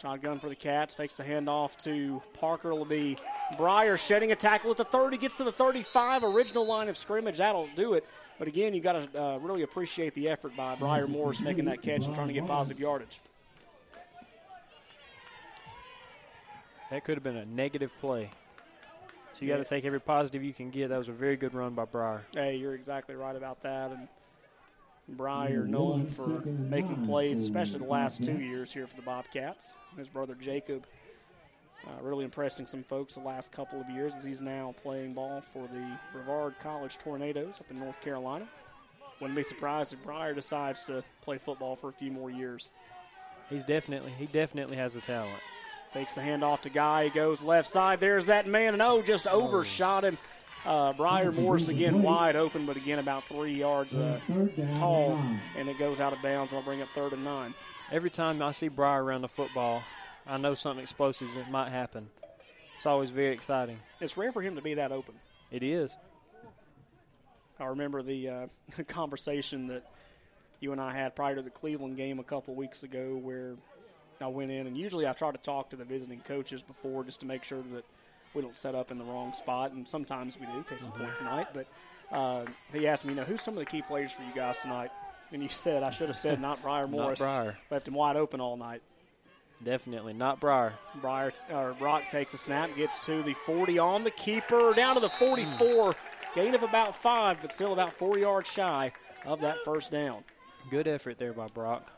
Shotgun 0.00 0.38
for 0.38 0.48
the 0.48 0.56
Cats, 0.56 0.94
fakes 0.94 1.16
the 1.16 1.22
handoff 1.22 1.76
to 1.84 2.22
Parker. 2.34 2.72
It'll 2.72 2.84
be 2.84 3.16
Briar 3.56 3.96
shedding 3.96 4.32
a 4.32 4.36
tackle 4.36 4.70
at 4.70 4.76
the 4.76 4.84
30, 4.84 5.16
gets 5.18 5.36
to 5.38 5.44
the 5.44 5.52
35, 5.52 6.24
original 6.24 6.66
line 6.66 6.88
of 6.88 6.96
scrimmage. 6.96 7.38
That'll 7.38 7.68
do 7.76 7.94
it. 7.94 8.04
But 8.38 8.48
again, 8.48 8.74
you 8.74 8.80
got 8.80 9.12
to 9.12 9.18
uh, 9.18 9.38
really 9.38 9.62
appreciate 9.62 10.14
the 10.14 10.28
effort 10.28 10.54
by 10.56 10.74
Briar 10.74 11.06
Morris 11.06 11.40
making 11.40 11.66
that 11.66 11.80
catch 11.80 12.06
and 12.06 12.14
trying 12.14 12.28
to 12.28 12.34
get 12.34 12.46
positive 12.46 12.78
yardage. 12.78 13.20
That 16.90 17.04
could 17.04 17.16
have 17.16 17.24
been 17.24 17.36
a 17.36 17.46
negative 17.46 17.92
play. 18.00 18.30
So 19.34 19.44
you 19.44 19.48
got 19.48 19.58
to 19.58 19.64
take 19.64 19.84
every 19.84 20.00
positive 20.00 20.42
you 20.42 20.52
can 20.52 20.70
get. 20.70 20.90
That 20.90 20.98
was 20.98 21.08
a 21.08 21.12
very 21.12 21.36
good 21.36 21.52
run 21.52 21.74
by 21.74 21.84
Briar. 21.84 22.22
Hey, 22.34 22.56
you're 22.56 22.74
exactly 22.74 23.14
right 23.14 23.34
about 23.34 23.62
that. 23.62 23.90
And 23.90 24.08
Briar 25.08 25.66
known 25.66 26.06
for 26.06 26.42
making 26.46 27.04
plays, 27.06 27.38
especially 27.38 27.78
the 27.78 27.84
last 27.86 28.24
two 28.24 28.38
years 28.38 28.72
here 28.72 28.86
for 28.86 28.96
the 28.96 29.02
Bobcats. 29.02 29.76
His 29.96 30.08
brother 30.08 30.34
Jacob 30.34 30.86
uh, 31.86 32.02
really 32.02 32.24
impressing 32.24 32.66
some 32.66 32.82
folks 32.82 33.14
the 33.14 33.20
last 33.20 33.52
couple 33.52 33.80
of 33.80 33.88
years 33.88 34.14
as 34.16 34.24
he's 34.24 34.40
now 34.40 34.74
playing 34.82 35.12
ball 35.12 35.40
for 35.40 35.68
the 35.68 35.98
Brevard 36.12 36.54
College 36.60 36.98
Tornadoes 36.98 37.60
up 37.60 37.70
in 37.70 37.78
North 37.78 38.00
Carolina. 38.00 38.48
Wouldn't 39.20 39.36
be 39.36 39.42
surprised 39.42 39.92
if 39.92 40.02
Briar 40.02 40.34
decides 40.34 40.84
to 40.84 41.04
play 41.22 41.38
football 41.38 41.76
for 41.76 41.88
a 41.88 41.92
few 41.92 42.10
more 42.10 42.30
years. 42.30 42.70
He's 43.48 43.64
definitely 43.64 44.12
he 44.18 44.26
definitely 44.26 44.76
has 44.76 44.94
the 44.94 45.00
talent. 45.00 45.40
Fakes 45.92 46.14
the 46.14 46.20
handoff 46.20 46.62
to 46.62 46.70
Guy. 46.70 47.04
He 47.04 47.10
goes 47.10 47.42
left 47.42 47.68
side. 47.68 48.00
There's 48.00 48.26
that 48.26 48.46
man, 48.46 48.74
and 48.74 48.82
oh, 48.82 49.00
just 49.02 49.26
overshot 49.28 50.04
him. 50.04 50.18
Uh, 50.66 50.92
Briar 50.94 51.30
Morris 51.30 51.68
again 51.68 52.02
wide 52.02 52.34
open, 52.34 52.66
but 52.66 52.76
again 52.76 52.98
about 52.98 53.22
three 53.24 53.54
yards 53.54 53.94
uh, 53.94 54.18
tall, 54.74 55.16
and 55.56 55.68
it 55.68 55.78
goes 55.78 56.00
out 56.00 56.12
of 56.12 56.20
bounds. 56.20 56.52
I'll 56.52 56.62
bring 56.62 56.82
up 56.82 56.88
third 56.88 57.12
and 57.12 57.24
nine. 57.24 57.54
Every 57.92 58.10
time 58.10 58.42
I 58.42 58.50
see 58.50 58.66
Briar 58.66 59.04
around 59.04 59.22
the 59.22 59.28
football, 59.28 59.84
I 60.26 60.38
know 60.38 60.54
something 60.54 60.82
explosive 60.82 61.28
that 61.36 61.52
might 61.52 61.70
happen. 61.70 62.08
It's 62.74 62.84
always 62.84 63.10
very 63.10 63.32
exciting. 63.32 63.78
It's 64.00 64.16
rare 64.16 64.32
for 64.32 64.42
him 64.42 64.56
to 64.56 64.60
be 64.60 64.74
that 64.74 64.90
open. 64.90 65.14
It 65.52 65.62
is. 65.62 65.96
I 67.60 67.66
remember 67.66 68.02
the 68.02 68.28
uh, 68.28 68.46
conversation 68.88 69.68
that 69.68 69.84
you 70.58 70.72
and 70.72 70.80
I 70.80 70.92
had 70.92 71.14
prior 71.14 71.36
to 71.36 71.42
the 71.42 71.50
Cleveland 71.50 71.96
game 71.96 72.18
a 72.18 72.24
couple 72.24 72.56
weeks 72.56 72.82
ago, 72.82 73.16
where 73.22 73.54
I 74.20 74.26
went 74.26 74.50
in, 74.50 74.66
and 74.66 74.76
usually 74.76 75.06
I 75.06 75.12
try 75.12 75.30
to 75.30 75.38
talk 75.38 75.70
to 75.70 75.76
the 75.76 75.84
visiting 75.84 76.20
coaches 76.22 76.64
before 76.64 77.04
just 77.04 77.20
to 77.20 77.26
make 77.26 77.44
sure 77.44 77.62
that 77.72 77.84
we 78.36 78.42
don't 78.42 78.56
set 78.56 78.74
up 78.74 78.90
in 78.90 78.98
the 78.98 79.04
wrong 79.04 79.34
spot, 79.34 79.72
and 79.72 79.88
sometimes 79.88 80.38
we 80.38 80.46
do. 80.46 80.62
Case 80.68 80.84
in 80.84 80.92
point 80.92 81.04
mm-hmm. 81.04 81.16
tonight, 81.16 81.46
but 81.54 81.66
uh, 82.12 82.44
he 82.72 82.86
asked 82.86 83.04
me, 83.04 83.14
you 83.14 83.16
know, 83.16 83.24
who's 83.24 83.40
some 83.40 83.54
of 83.54 83.60
the 83.60 83.66
key 83.66 83.82
players 83.82 84.12
for 84.12 84.22
you 84.22 84.32
guys 84.34 84.60
tonight? 84.60 84.90
And 85.32 85.42
you 85.42 85.48
said, 85.48 85.82
I 85.82 85.90
should 85.90 86.08
have 86.08 86.16
said 86.16 86.40
not 86.40 86.62
Briar 86.62 86.86
Morris. 86.88 87.18
Briar. 87.18 87.56
Left 87.70 87.88
him 87.88 87.94
wide 87.94 88.16
open 88.16 88.40
all 88.40 88.56
night. 88.56 88.82
Definitely 89.64 90.12
not 90.12 90.38
Briar. 90.38 90.74
Briar 91.00 91.32
or 91.50 91.72
Brock 91.72 92.08
takes 92.10 92.34
a 92.34 92.38
snap, 92.38 92.76
gets 92.76 93.00
to 93.06 93.22
the 93.22 93.32
40 93.32 93.78
on 93.78 94.04
the 94.04 94.10
keeper, 94.10 94.72
down 94.74 94.94
to 94.94 95.00
the 95.00 95.08
44. 95.08 95.92
Mm. 95.92 95.96
Gain 96.34 96.54
of 96.54 96.62
about 96.62 96.94
five, 96.94 97.40
but 97.40 97.52
still 97.52 97.72
about 97.72 97.94
four 97.94 98.18
yards 98.18 98.52
shy 98.52 98.92
of 99.24 99.40
that 99.40 99.64
first 99.64 99.90
down. 99.90 100.22
Good 100.70 100.86
effort 100.86 101.18
there 101.18 101.32
by 101.32 101.46
Brock. 101.46 101.90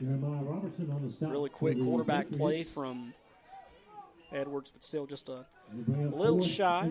Jeremiah 0.00 0.42
Robertson 0.42 0.90
on 0.90 1.14
the. 1.20 1.26
Really 1.26 1.50
quick 1.50 1.82
quarterback 1.82 2.30
play 2.30 2.62
from 2.62 3.12
Edwards, 4.32 4.70
but 4.70 4.82
still 4.82 5.06
just 5.06 5.28
a 5.28 5.46
They 5.72 5.82
bring 5.82 6.08
up 6.08 6.14
little 6.14 6.42
shy. 6.42 6.90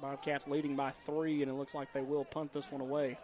Bobcats 0.00 0.48
leading 0.48 0.74
by 0.76 0.92
three, 1.06 1.42
and 1.42 1.50
it 1.50 1.54
looks 1.54 1.74
like 1.74 1.92
they 1.92 2.00
will 2.02 2.24
punt 2.24 2.52
this 2.52 2.70
one 2.70 2.80
away. 2.80 3.18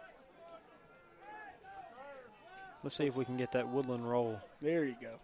Let's 2.83 2.95
see 2.95 3.05
if 3.05 3.15
we 3.15 3.25
can 3.25 3.35
get 3.35 3.51
that 3.51 3.67
woodland 3.67 4.09
roll. 4.09 4.39
There 4.61 4.85
you 4.85 4.95
go. 5.01 5.15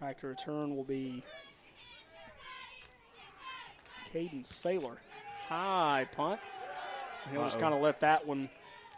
Back 0.00 0.18
to 0.20 0.28
return 0.28 0.74
will 0.74 0.84
be 0.84 1.22
Caden 4.12 4.44
Saylor. 4.46 4.96
High 5.46 6.08
punt. 6.10 6.40
He'll 7.30 7.44
just 7.44 7.56
Uh-oh. 7.56 7.60
kind 7.60 7.74
of 7.74 7.80
let 7.82 8.00
that 8.00 8.26
one 8.26 8.48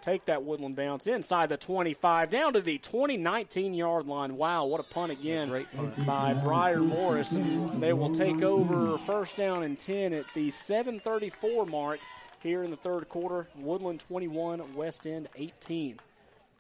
take 0.03 0.27
that 0.27 0.45
woodland 0.45 0.77
bounce 0.77 1.07
inside 1.07 1.49
the 1.49 1.57
25, 1.57 2.29
down 2.29 2.53
to 2.53 2.61
the 2.61 2.79
2019 2.79 3.73
yard 3.73 4.07
line. 4.07 4.37
Wow, 4.37 4.67
what 4.67 4.81
a 4.81 4.85
punt 4.85 5.13
again 5.13 5.67
by 6.05 6.35
Briar 6.35 6.81
Morris. 6.81 7.33
And 7.33 7.83
they 7.83 7.93
will 7.93 8.13
take 8.13 8.43
over 8.43 8.99
first 8.99 9.37
down 9.37 9.63
and 9.63 9.79
10 9.79 10.13
at 10.13 10.27
the 10.35 10.51
734 10.51 11.67
mark 11.67 12.01
here 12.43 12.63
in 12.63 12.71
the 12.71 12.77
third 12.77 13.09
quarter. 13.09 13.49
Woodland 13.57 14.01
21, 14.01 14.75
West 14.75 15.07
End 15.07 15.29
18. 15.37 15.99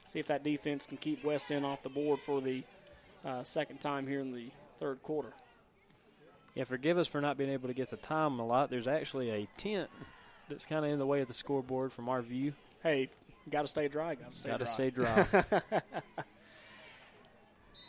See 0.09 0.19
if 0.19 0.27
that 0.29 0.45
defense 0.45 0.87
can 0.87 0.97
keep 0.97 1.25
West 1.25 1.51
End 1.51 1.67
off 1.67 1.83
the 1.83 1.89
board 1.89 2.21
for 2.21 2.41
the 2.41 2.63
uh, 3.25 3.43
second 3.43 3.81
time 3.81 4.07
here 4.07 4.21
in 4.21 4.33
the 4.33 4.51
third 4.79 5.03
quarter. 5.03 5.33
Yeah, 6.55 6.65
forgive 6.65 6.99
us 6.99 7.09
for 7.09 7.21
not 7.21 7.39
being 7.39 7.51
able 7.51 7.69
to 7.69 7.75
get 7.75 7.89
the 7.89 7.97
time 7.97 8.39
a 8.39 8.47
lot. 8.47 8.69
There's 8.69 8.87
actually 8.87 9.31
a 9.31 9.49
tent 9.57 9.89
that's 10.49 10.67
kind 10.67 10.85
of 10.85 10.91
in 10.91 10.99
the 10.99 11.07
way 11.07 11.23
of 11.23 11.29
the 11.29 11.35
scoreboard 11.35 11.93
from 11.93 12.09
our 12.09 12.21
view. 12.21 12.53
Hey, 12.83 13.09
got 13.51 13.63
to 13.63 13.69
stay 13.69 13.89
dry. 13.89 14.15
Got 14.15 14.33
to 14.33 14.37
stay 14.37 14.51
Gotta 14.51 14.65
dry. 14.65 14.73
stay 14.73 14.91
dry. 14.91 15.27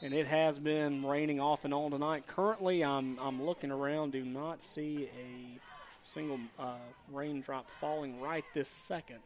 and 0.01 0.13
it 0.13 0.27
has 0.27 0.59
been 0.59 1.05
raining 1.05 1.39
off 1.39 1.65
and 1.65 1.73
on 1.73 1.91
tonight. 1.91 2.27
Currently, 2.27 2.83
I'm 2.83 3.17
I'm 3.19 3.41
looking 3.43 3.71
around. 3.71 4.11
Do 4.11 4.23
not 4.23 4.61
see 4.61 5.09
a 5.17 5.59
single 6.01 6.39
uh, 6.59 6.73
raindrop 7.11 7.69
falling 7.69 8.19
right 8.21 8.43
this 8.53 8.67
second. 8.69 9.19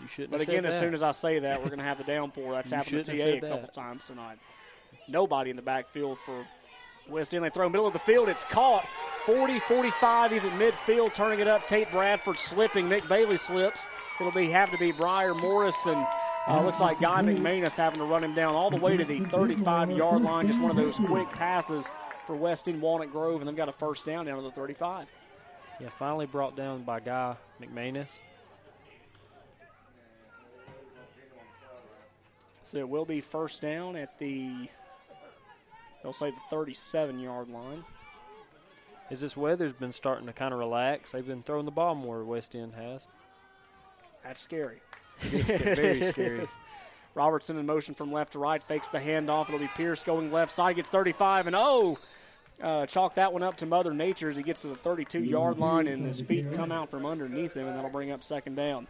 You 0.00 0.06
shouldn't 0.08 0.32
But 0.32 0.42
again, 0.42 0.64
as 0.64 0.74
that. 0.74 0.80
soon 0.80 0.94
as 0.94 1.02
I 1.02 1.10
say 1.10 1.40
that, 1.40 1.58
we're 1.60 1.66
going 1.70 1.78
to 1.80 1.84
have 1.84 1.98
the 1.98 2.04
downpour. 2.04 2.52
That's 2.52 2.70
You 2.70 2.76
happened 2.76 3.04
to 3.04 3.16
TA 3.18 3.24
a 3.28 3.40
couple 3.40 3.60
that. 3.62 3.72
times 3.74 4.06
tonight. 4.06 4.38
Nobody 5.08 5.50
in 5.50 5.56
the 5.56 5.62
backfield 5.62 6.18
for 6.18 6.46
West. 7.08 7.30
They 7.30 7.50
throw 7.50 7.68
middle 7.68 7.86
of 7.86 7.92
the 7.92 7.98
field. 7.98 8.28
It's 8.28 8.44
caught. 8.44 8.86
40, 9.26 9.58
45. 9.60 10.30
He's 10.30 10.44
at 10.44 10.52
midfield, 10.52 11.12
turning 11.12 11.40
it 11.40 11.48
up. 11.48 11.66
Tate 11.66 11.90
Bradford 11.90 12.38
slipping. 12.38 12.88
Nick 12.88 13.06
Bailey 13.08 13.36
slips. 13.36 13.86
It'll 14.18 14.32
be 14.32 14.50
have 14.50 14.70
to 14.70 14.78
be 14.78 14.92
Briar 14.92 15.34
Morrison. 15.34 16.06
Uh, 16.46 16.62
looks 16.64 16.80
like 16.80 16.98
Guy 16.98 17.20
McManus 17.20 17.76
having 17.76 17.98
to 17.98 18.06
run 18.06 18.24
him 18.24 18.34
down 18.34 18.54
all 18.54 18.70
the 18.70 18.78
way 18.78 18.96
to 18.96 19.04
the 19.04 19.20
35 19.20 19.90
yard 19.90 20.22
line. 20.22 20.46
Just 20.46 20.62
one 20.62 20.70
of 20.70 20.76
those 20.78 20.98
quick 20.98 21.28
passes 21.30 21.90
for 22.26 22.36
West 22.36 22.68
End 22.68 22.80
Walnut 22.80 23.12
Grove, 23.12 23.40
and 23.40 23.48
they've 23.48 23.56
got 23.56 23.68
a 23.68 23.72
first 23.72 24.06
down 24.06 24.24
down 24.24 24.36
to 24.36 24.42
the 24.42 24.50
35. 24.50 25.08
Yeah, 25.80 25.90
finally 25.90 26.26
brought 26.26 26.56
down 26.56 26.82
by 26.82 27.00
Guy 27.00 27.36
McManus. 27.60 28.18
So 32.64 32.78
it 32.78 32.88
will 32.88 33.04
be 33.06 33.20
first 33.20 33.62
down 33.62 33.96
at 33.96 34.18
the, 34.18 34.68
they'll 36.02 36.12
say 36.12 36.30
the 36.30 36.40
37 36.50 37.20
yard 37.20 37.48
line. 37.48 37.84
As 39.10 39.20
this 39.20 39.36
weather's 39.36 39.72
been 39.72 39.92
starting 39.92 40.26
to 40.26 40.32
kind 40.32 40.52
of 40.52 40.58
relax, 40.58 41.12
they've 41.12 41.26
been 41.26 41.42
throwing 41.42 41.64
the 41.64 41.70
ball 41.70 41.94
more. 41.94 42.24
West 42.24 42.54
End 42.54 42.74
has. 42.74 43.06
That's 44.22 44.40
scary. 44.40 44.80
It 45.22 45.32
is 45.32 45.48
very 45.48 46.02
scary. 46.12 46.46
Robertson 47.14 47.56
in 47.58 47.66
motion 47.66 47.94
from 47.94 48.12
left 48.12 48.32
to 48.32 48.38
right, 48.38 48.62
fakes 48.62 48.88
the 48.88 48.98
handoff. 48.98 49.48
It'll 49.48 49.58
be 49.58 49.68
Pierce 49.68 50.04
going 50.04 50.30
left 50.30 50.54
side, 50.54 50.76
gets 50.76 50.90
35, 50.90 51.48
and 51.48 51.56
oh, 51.56 51.98
uh, 52.62 52.86
chalk 52.86 53.14
that 53.14 53.32
one 53.32 53.42
up 53.42 53.56
to 53.58 53.66
Mother 53.66 53.94
Nature 53.94 54.28
as 54.28 54.36
he 54.36 54.42
gets 54.42 54.62
to 54.62 54.68
the 54.68 54.74
32 54.74 55.24
yard 55.24 55.58
line, 55.58 55.86
and 55.86 56.06
his 56.06 56.20
feet 56.22 56.52
come 56.52 56.70
out 56.70 56.90
from 56.90 57.06
underneath 57.06 57.54
him, 57.54 57.66
and 57.66 57.76
that'll 57.76 57.90
bring 57.90 58.10
up 58.10 58.22
second 58.22 58.54
down. 58.54 58.86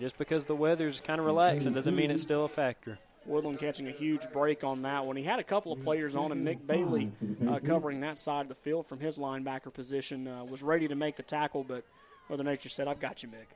Just 0.00 0.16
because 0.16 0.46
the 0.46 0.54
weather's 0.54 1.00
kind 1.00 1.18
of 1.18 1.26
relaxing 1.26 1.72
doesn't 1.72 1.94
mean 1.94 2.10
it's 2.10 2.22
still 2.22 2.44
a 2.44 2.48
factor. 2.48 2.98
Woodland 3.28 3.58
catching 3.58 3.88
a 3.88 3.92
huge 3.92 4.30
break 4.32 4.64
on 4.64 4.82
that 4.82 5.04
one. 5.04 5.16
He 5.16 5.22
had 5.22 5.38
a 5.38 5.44
couple 5.44 5.72
of 5.72 5.80
players 5.80 6.16
on 6.16 6.32
him. 6.32 6.44
Mick 6.44 6.66
Bailey 6.66 7.12
uh, 7.46 7.58
covering 7.58 8.00
that 8.00 8.18
side 8.18 8.42
of 8.42 8.48
the 8.48 8.54
field 8.54 8.86
from 8.86 9.00
his 9.00 9.18
linebacker 9.18 9.72
position 9.72 10.26
uh, 10.26 10.44
was 10.44 10.62
ready 10.62 10.88
to 10.88 10.94
make 10.94 11.16
the 11.16 11.22
tackle, 11.22 11.64
but 11.64 11.84
Mother 12.28 12.44
Nature 12.44 12.68
said, 12.68 12.88
I've 12.88 13.00
got 13.00 13.22
you, 13.22 13.28
Mick. 13.28 13.46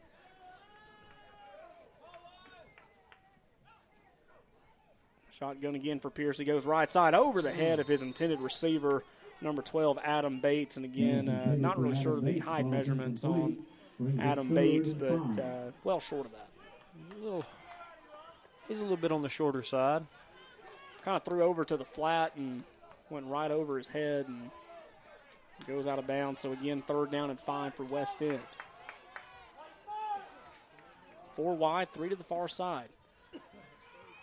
Shotgun 5.31 5.75
again 5.75 5.99
for 5.99 6.11
Pierce. 6.11 6.39
He 6.39 6.45
goes 6.45 6.67
right 6.67 6.91
side 6.91 7.15
over 7.15 7.43
the 7.43 7.51
head 7.53 7.81
of 7.81 7.89
his 7.89 8.03
intended 8.03 8.41
receiver, 8.41 9.03
number 9.41 9.63
12, 9.63 9.99
Adam 10.05 10.41
Bates. 10.41 10.77
And 10.77 10.85
again, 10.85 11.29
uh, 11.29 11.57
not 11.57 11.81
really 11.81 12.01
sure 12.01 12.19
of 12.19 12.25
the 12.25 12.39
height 12.39 12.67
measurements 12.67 13.25
on 13.25 13.57
Adam 14.21 14.55
Bates, 14.55 14.93
but 14.93 15.39
uh, 15.39 15.71
well 15.85 15.99
short 16.01 16.27
of 16.27 16.33
that. 16.33 16.49
A 17.17 17.25
little, 17.25 17.45
he's 18.69 18.79
a 18.79 18.83
little 18.83 18.97
bit 18.97 19.13
on 19.13 19.23
the 19.23 19.29
shorter 19.29 19.63
side. 19.63 20.05
Kind 21.05 21.17
of 21.17 21.25
threw 21.25 21.43
over 21.43 21.65
to 21.65 21.77
the 21.77 21.85
flat 21.85 22.33
and 22.37 22.63
went 23.11 23.27
right 23.27 23.51
over 23.51 23.77
his 23.77 23.89
head 23.89 24.27
and 24.29 24.51
goes 25.67 25.87
out 25.87 25.99
of 25.99 26.07
bounds. 26.07 26.41
So 26.41 26.53
again, 26.53 26.83
third 26.87 27.11
down 27.11 27.31
and 27.31 27.39
five 27.39 27.75
for 27.75 27.85
West 27.85 28.23
End. 28.23 28.41
Four 31.35 31.55
wide, 31.55 31.93
three 31.93 32.09
to 32.09 32.17
the 32.17 32.25
far 32.25 32.47
side. 32.47 32.89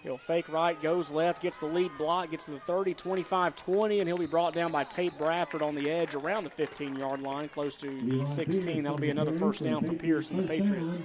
He'll 0.04 0.18
fake 0.18 0.48
right, 0.48 0.82
goes 0.82 1.12
left, 1.12 1.42
gets 1.42 1.58
the 1.58 1.66
lead 1.66 1.92
block, 1.98 2.32
gets 2.32 2.46
to 2.46 2.52
the 2.52 2.60
30, 2.62 2.94
25, 2.94 3.56
20, 3.56 4.00
and 4.00 4.08
he'll 4.08 4.18
be 4.18 4.26
brought 4.26 4.54
down 4.54 4.72
by 4.72 4.86
Tate 4.86 5.18
Bradford 5.18 5.62
on 5.62 5.76
the 5.76 5.90
edge 5.92 6.16
around 6.16 6.46
the 6.46 6.50
15 6.50 6.96
yard 6.96 7.22
line, 7.22 7.50
close 7.50 7.76
to 7.78 8.00
the 8.02 8.26
16. 8.26 8.84
That'll 8.84 8.98
be 8.98 9.10
another 9.10 9.34
first 9.34 9.62
down 9.62 9.84
for 9.86 9.94
Pierce 9.94 10.32
and 10.32 10.40
the 10.40 10.48
Patriots. 10.48 11.00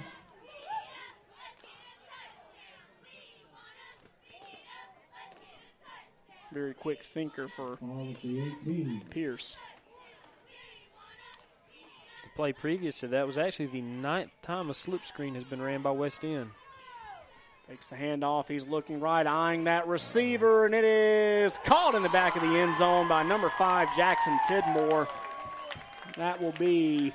Very 6.55 6.73
quick 6.73 7.03
thinker 7.03 7.49
for 7.49 7.77
Pierce. 9.09 9.57
The 12.23 12.29
play 12.33 12.53
previous 12.53 13.01
to 13.01 13.09
that 13.09 13.27
was 13.27 13.37
actually 13.37 13.65
the 13.65 13.81
ninth 13.81 14.31
time 14.41 14.69
a 14.69 14.73
slip 14.73 15.05
screen 15.05 15.35
has 15.35 15.43
been 15.43 15.61
ran 15.61 15.81
by 15.81 15.91
West 15.91 16.23
End. 16.23 16.51
Takes 17.67 17.87
the 17.87 17.97
handoff. 17.97 18.47
He's 18.47 18.65
looking 18.65 19.01
right, 19.01 19.27
eyeing 19.27 19.65
that 19.65 19.85
receiver, 19.85 20.65
and 20.65 20.73
it 20.73 20.85
is 20.85 21.59
caught 21.65 21.93
in 21.93 22.03
the 22.03 22.09
back 22.09 22.37
of 22.37 22.41
the 22.41 22.57
end 22.57 22.77
zone 22.77 23.09
by 23.09 23.21
number 23.21 23.49
five, 23.49 23.93
Jackson 23.97 24.39
Tidmore. 24.47 25.09
That 26.15 26.41
will 26.41 26.53
be 26.53 27.11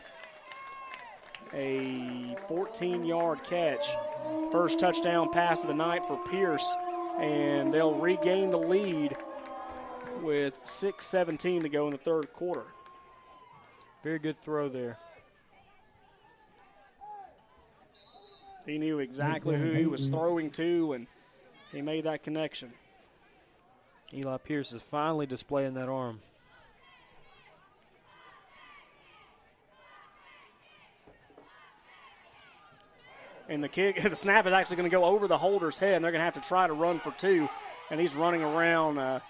a 1.55 2.37
14 2.47 3.07
yard 3.07 3.43
catch. 3.45 3.87
First 4.53 4.79
touchdown 4.79 5.31
pass 5.33 5.63
of 5.63 5.69
the 5.69 5.75
night 5.75 6.07
for 6.07 6.23
Pierce, 6.29 6.77
and 7.19 7.73
they'll 7.73 7.95
regain 7.95 8.51
the 8.51 8.59
lead 8.59 9.17
with 10.23 10.63
6.17 10.65 11.63
to 11.63 11.69
go 11.69 11.87
in 11.87 11.93
the 11.93 11.99
third 11.99 12.33
quarter. 12.33 12.65
Very 14.03 14.19
good 14.19 14.41
throw 14.41 14.69
there. 14.69 14.99
He 18.67 18.79
knew 18.79 18.99
exactly 18.99 19.57
who 19.57 19.73
he 19.73 19.87
was 19.87 20.09
throwing 20.09 20.51
to, 20.53 20.93
and 20.93 21.07
he 21.73 21.83
made 21.83 22.05
that 22.05 22.23
connection. 22.23 22.73
Eli 24.13 24.37
Pierce 24.39 24.73
is 24.73 24.83
finally 24.83 25.27
displaying 25.27 25.75
that 25.75 25.89
arm. 25.89 26.21
And 33.49 33.65
the 33.65 33.69
kick, 33.69 34.01
the 34.03 34.17
snap 34.17 34.47
is 34.47 34.53
actually 34.53 34.77
going 34.77 34.91
to 34.91 34.97
go 34.97 35.05
over 35.05 35.27
the 35.27 35.39
holder's 35.39 35.79
head, 35.79 35.95
and 35.95 36.05
they're 36.05 36.13
going 36.13 36.21
to 36.21 36.25
have 36.25 36.35
to 36.35 36.49
try 36.49 36.67
to 36.67 36.73
run 36.73 37.01
for 37.01 37.13
two. 37.13 37.49
And 37.91 38.01
he's 38.01 38.15
running 38.15 38.43
around. 38.43 38.99
Uh, 38.99 39.21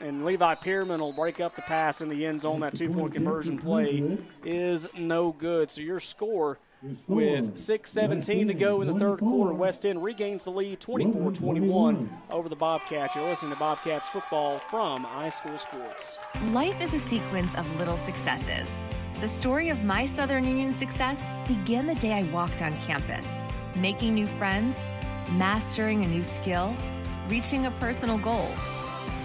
and 0.00 0.24
Levi 0.24 0.54
Pierman 0.56 1.00
will 1.00 1.12
break 1.12 1.40
up 1.40 1.54
the 1.56 1.62
pass 1.62 2.00
in 2.00 2.08
the 2.08 2.26
end 2.26 2.40
zone. 2.40 2.60
That 2.60 2.74
two 2.76 2.90
point 2.90 3.12
conversion 3.14 3.58
play 3.58 4.18
is 4.44 4.86
no 4.96 5.32
good. 5.32 5.70
So 5.70 5.80
your 5.80 6.00
score 6.00 6.58
With 7.08 7.56
6.17 7.56 8.46
to 8.48 8.54
go 8.54 8.82
in 8.82 8.86
the 8.86 8.98
third 8.98 9.18
quarter, 9.18 9.52
West 9.52 9.84
End 9.84 10.02
regains 10.02 10.44
the 10.44 10.50
lead 10.50 10.78
24 10.80 11.32
21 11.32 12.08
over 12.30 12.48
the 12.48 12.54
Bobcats. 12.56 13.16
You're 13.16 13.28
listening 13.28 13.52
to 13.52 13.58
Bobcats 13.58 14.08
football 14.08 14.58
from 14.58 15.04
iSchool 15.04 15.58
Sports. 15.58 16.20
Life 16.52 16.80
is 16.80 16.94
a 16.94 17.00
sequence 17.00 17.54
of 17.56 17.78
little 17.78 17.96
successes. 17.96 18.68
The 19.20 19.28
story 19.28 19.70
of 19.70 19.82
my 19.82 20.06
Southern 20.06 20.44
Union 20.46 20.72
success 20.72 21.20
began 21.48 21.88
the 21.88 21.96
day 21.96 22.12
I 22.12 22.22
walked 22.30 22.62
on 22.62 22.80
campus, 22.82 23.26
making 23.74 24.14
new 24.14 24.28
friends, 24.38 24.76
mastering 25.32 26.04
a 26.04 26.06
new 26.06 26.22
skill, 26.22 26.76
reaching 27.28 27.66
a 27.66 27.72
personal 27.72 28.18
goal. 28.18 28.48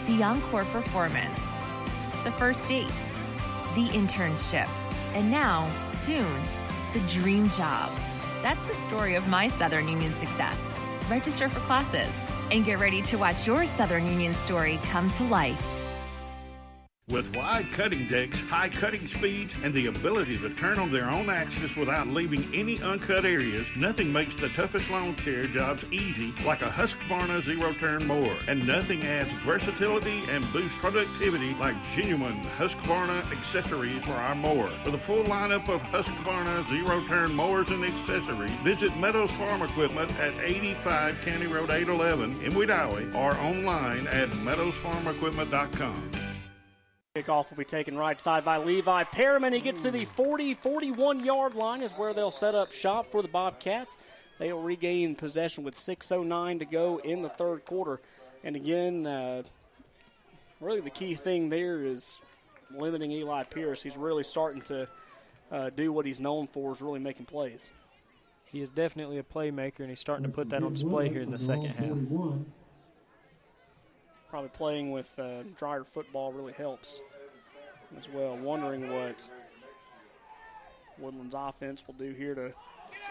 The 0.08 0.22
encore 0.22 0.66
performance, 0.66 1.40
the 2.26 2.32
first 2.34 2.68
date, 2.68 2.92
the 3.74 3.88
internship, 3.88 4.68
and 5.14 5.32
now, 5.32 5.72
soon, 5.90 6.44
the 6.92 7.00
dream 7.08 7.50
job. 7.52 7.90
That's 8.42 8.68
the 8.68 8.76
story 8.76 9.16
of 9.16 9.30
my 9.30 9.48
Southern 9.48 9.88
Union 9.88 10.12
success. 10.16 10.60
Register 11.10 11.48
for 11.48 11.62
classes 11.62 12.12
and 12.52 12.66
get 12.66 12.80
ready 12.80 13.02
to 13.04 13.18
watch 13.18 13.48
your 13.48 13.66
Southern 13.66 14.06
Union 14.06 14.34
story 14.34 14.78
come 14.92 15.10
to 15.12 15.24
life. 15.24 15.83
With 17.10 17.36
wide 17.36 17.70
cutting 17.74 18.08
decks, 18.08 18.40
high 18.40 18.70
cutting 18.70 19.08
speeds, 19.08 19.54
and 19.62 19.74
the 19.74 19.88
ability 19.88 20.38
to 20.38 20.50
turn 20.52 20.80
on 20.80 20.90
their 20.90 21.10
own 21.10 21.30
axis 21.30 21.76
without 21.76 22.08
leaving 22.08 22.50
any 22.56 22.82
uncut 22.82 23.26
areas, 23.26 23.68
nothing 23.76 24.12
makes 24.12 24.36
the 24.36 24.48
toughest 24.50 24.90
lawn 24.90 25.14
care 25.16 25.46
jobs 25.46 25.84
easy 25.92 26.34
like 26.46 26.62
a 26.62 26.70
Husqvarna 26.70 27.44
zero 27.44 27.74
turn 27.74 28.08
mower. 28.08 28.38
And 28.48 28.66
nothing 28.66 29.04
adds 29.04 29.34
versatility 29.44 30.24
and 30.30 30.50
boosts 30.54 30.78
productivity 30.80 31.54
like 31.56 31.76
genuine 31.94 32.42
Husqvarna 32.58 33.30
accessories 33.34 34.02
for 34.06 34.14
our 34.14 34.34
mower. 34.34 34.70
For 34.86 34.92
the 34.92 34.98
full 34.98 35.26
lineup 35.26 35.68
of 35.68 35.84
Husqvarna 35.84 36.68
zero 36.70 37.06
turn 37.10 37.36
mowers 37.36 37.70
and 37.70 37.84
accessories, 37.84 38.50
visit 38.64 38.98
Meadows 38.98 39.32
Farm 39.34 39.62
Equipment 39.62 40.10
at 40.22 40.34
85 40.42 41.22
County 41.22 41.48
Road 41.48 41.70
811 41.70 42.42
in 42.42 42.52
Wedowee 42.54 43.14
or 43.14 43.36
online 43.36 44.08
at 44.08 44.30
meadowsfarmequipment.com. 44.30 46.33
Kickoff 47.16 47.52
will 47.52 47.58
be 47.58 47.64
taken 47.64 47.96
right 47.96 48.20
side 48.20 48.44
by 48.44 48.58
Levi 48.58 49.04
Perriman. 49.04 49.54
He 49.54 49.60
gets 49.60 49.84
to 49.84 49.92
the 49.92 50.04
40 50.04 50.56
41 50.56 51.24
yard 51.24 51.54
line, 51.54 51.84
is 51.84 51.92
where 51.92 52.12
they'll 52.12 52.32
set 52.32 52.56
up 52.56 52.72
shop 52.72 53.06
for 53.06 53.22
the 53.22 53.28
Bobcats. 53.28 54.00
They'll 54.40 54.60
regain 54.60 55.14
possession 55.14 55.64
with 55.64 55.76
6.09 55.76 56.58
to 56.58 56.66
go 56.66 56.98
in 56.98 57.22
the 57.22 57.30
third 57.30 57.66
quarter. 57.66 58.02
And 58.44 58.56
again, 58.56 59.06
uh, 59.06 59.44
really 60.60 60.82
the 60.82 60.90
key 60.90 61.14
thing 61.14 61.50
there 61.50 61.84
is 61.84 62.20
limiting 62.76 63.12
Eli 63.12 63.44
Pierce. 63.44 63.84
He's 63.84 63.96
really 63.96 64.24
starting 64.24 64.64
to 64.64 64.88
uh, 65.52 65.70
do 65.70 65.94
what 65.94 66.08
he's 66.08 66.20
known 66.20 66.48
for, 66.48 66.72
is 66.72 66.82
really 66.82 67.00
making 67.00 67.28
plays. 67.28 67.70
He 68.46 68.60
is 68.60 68.72
definitely 68.72 69.20
a 69.20 69.24
playmaker, 69.24 69.82
and 69.82 69.90
he's 69.90 70.00
starting 70.00 70.26
to 70.26 70.32
put 70.32 70.50
that 70.50 70.64
on 70.64 70.74
display 70.74 71.10
here 71.10 71.22
in 71.22 71.30
the 71.30 71.38
second 71.38 71.76
half 71.76 71.96
probably 74.34 74.50
playing 74.50 74.92
with 74.92 75.14
uh, 75.20 75.44
drier 75.56 75.84
football 75.84 76.34
really 76.34 76.54
helps 76.54 77.02
as 77.96 78.10
well. 78.10 78.36
Wondering 78.36 78.92
what 78.92 79.30
Woodland's 80.98 81.36
offense 81.38 81.84
will 81.86 81.94
do 81.94 82.14
here 82.14 82.34
to 82.34 82.52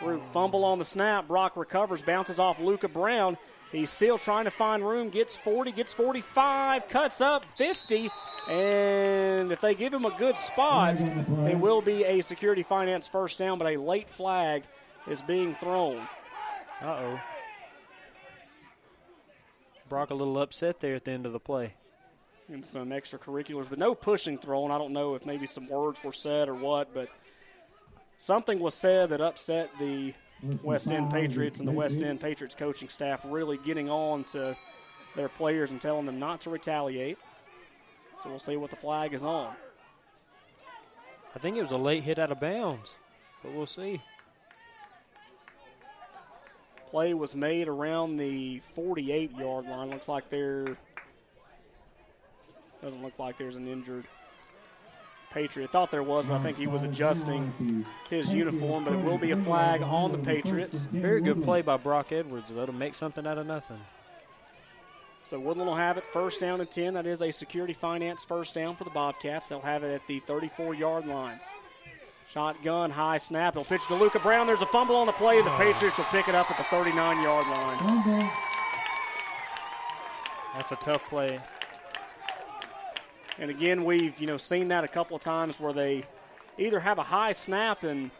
root. 0.04 0.20
Fumble 0.32 0.64
on 0.64 0.80
the 0.80 0.84
snap. 0.84 1.28
Brock 1.28 1.56
recovers, 1.56 2.02
bounces 2.02 2.40
off 2.40 2.58
Luca 2.58 2.88
Brown. 2.88 3.38
He's 3.70 3.88
still 3.88 4.18
trying 4.18 4.46
to 4.46 4.50
find 4.50 4.84
room. 4.84 5.10
Gets 5.10 5.36
40, 5.36 5.70
gets 5.70 5.92
45, 5.92 6.88
cuts 6.88 7.20
up 7.20 7.44
50. 7.56 8.10
And 8.48 9.52
if 9.52 9.60
they 9.60 9.76
give 9.76 9.94
him 9.94 10.04
a 10.04 10.18
good 10.18 10.36
spot, 10.36 11.00
it 11.02 11.56
will 11.56 11.82
be 11.82 12.02
a 12.02 12.20
security 12.22 12.64
finance 12.64 13.06
first 13.06 13.38
down, 13.38 13.58
but 13.58 13.72
a 13.72 13.76
late 13.76 14.10
flag 14.10 14.64
is 15.06 15.22
being 15.22 15.54
thrown. 15.54 15.98
Uh 16.80 16.86
oh. 16.86 17.20
Brock 19.92 20.08
a 20.08 20.14
little 20.14 20.38
upset 20.38 20.80
there 20.80 20.94
at 20.94 21.04
the 21.04 21.10
end 21.10 21.26
of 21.26 21.34
the 21.34 21.38
play. 21.38 21.74
And 22.48 22.64
some 22.64 22.88
extracurriculars, 22.88 23.68
but 23.68 23.78
no 23.78 23.94
pushing 23.94 24.38
thrown. 24.38 24.70
I 24.70 24.78
don't 24.78 24.94
know 24.94 25.14
if 25.14 25.26
maybe 25.26 25.46
some 25.46 25.68
words 25.68 26.02
were 26.02 26.14
said 26.14 26.48
or 26.48 26.54
what, 26.54 26.94
but 26.94 27.10
something 28.16 28.58
was 28.58 28.72
said 28.72 29.10
that 29.10 29.20
upset 29.20 29.68
the 29.78 30.14
West 30.62 30.90
End 30.90 31.10
Patriots 31.10 31.58
and 31.58 31.68
the 31.68 31.72
West 31.72 32.02
End 32.02 32.20
Patriots 32.20 32.54
coaching 32.54 32.88
staff 32.88 33.20
really 33.28 33.58
getting 33.58 33.90
on 33.90 34.24
to 34.24 34.56
their 35.14 35.28
players 35.28 35.72
and 35.72 35.78
telling 35.78 36.06
them 36.06 36.18
not 36.18 36.40
to 36.40 36.48
retaliate. 36.48 37.18
So 38.22 38.30
we'll 38.30 38.38
see 38.38 38.56
what 38.56 38.70
the 38.70 38.76
flag 38.76 39.12
is 39.12 39.24
on. 39.24 39.54
I 41.36 41.38
think 41.38 41.58
it 41.58 41.62
was 41.62 41.70
a 41.70 41.76
late 41.76 42.02
hit 42.02 42.18
out 42.18 42.32
of 42.32 42.40
bounds, 42.40 42.94
but 43.42 43.52
we'll 43.52 43.66
see 43.66 44.00
play 46.92 47.14
was 47.14 47.34
made 47.34 47.66
around 47.66 48.18
the 48.18 48.60
48 48.60 49.36
yard 49.36 49.66
line. 49.66 49.90
Looks 49.90 50.08
like 50.08 50.28
there 50.28 50.76
doesn't 52.82 53.02
look 53.02 53.18
like 53.18 53.38
there's 53.38 53.56
an 53.56 53.66
injured 53.66 54.04
Patriot. 55.32 55.70
Thought 55.70 55.90
there 55.90 56.02
was, 56.02 56.26
but 56.26 56.34
I 56.34 56.42
think 56.42 56.58
he 56.58 56.66
was 56.66 56.82
adjusting 56.84 57.86
his 58.10 58.32
uniform. 58.32 58.84
But 58.84 58.92
it 58.92 59.02
will 59.02 59.18
be 59.18 59.30
a 59.30 59.36
flag 59.36 59.82
on 59.82 60.12
the 60.12 60.18
Patriots. 60.18 60.86
Very 60.92 61.22
good 61.22 61.42
play 61.42 61.62
by 61.62 61.78
Brock 61.78 62.12
Edwards, 62.12 62.50
though, 62.50 62.66
to 62.66 62.72
make 62.72 62.94
something 62.94 63.26
out 63.26 63.38
of 63.38 63.46
nothing. 63.46 63.80
So 65.24 65.40
Woodland 65.40 65.68
will 65.68 65.76
have 65.76 65.96
it 65.96 66.04
first 66.04 66.40
down 66.40 66.60
and 66.60 66.70
10. 66.70 66.94
That 66.94 67.06
is 67.06 67.22
a 67.22 67.30
security 67.30 67.72
finance 67.72 68.22
first 68.22 68.54
down 68.54 68.74
for 68.74 68.84
the 68.84 68.90
Bobcats. 68.90 69.46
They'll 69.46 69.60
have 69.60 69.82
it 69.82 69.94
at 69.94 70.06
the 70.06 70.20
34 70.20 70.74
yard 70.74 71.06
line. 71.06 71.40
Shotgun, 72.28 72.90
high 72.90 73.18
snap. 73.18 73.54
He'll 73.54 73.64
pitch 73.64 73.86
to 73.88 73.94
Luca 73.94 74.18
Brown. 74.18 74.46
There's 74.46 74.62
a 74.62 74.66
fumble 74.66 74.96
on 74.96 75.06
the 75.06 75.12
play, 75.12 75.38
and 75.38 75.46
the 75.46 75.50
Patriots 75.52 75.98
will 75.98 76.04
pick 76.06 76.28
it 76.28 76.34
up 76.34 76.50
at 76.50 76.56
the 76.56 76.64
39 76.64 77.22
yard 77.22 77.46
line. 77.46 78.30
That's 80.54 80.72
a 80.72 80.76
tough 80.76 81.04
play. 81.08 81.40
And 83.38 83.50
again, 83.50 83.84
we've 83.84 84.18
you 84.20 84.26
know 84.26 84.36
seen 84.36 84.68
that 84.68 84.84
a 84.84 84.88
couple 84.88 85.16
of 85.16 85.22
times 85.22 85.58
where 85.58 85.72
they 85.72 86.04
either 86.58 86.80
have 86.80 86.98
a 86.98 87.02
high 87.02 87.32
snap 87.32 87.82
and 87.82 88.10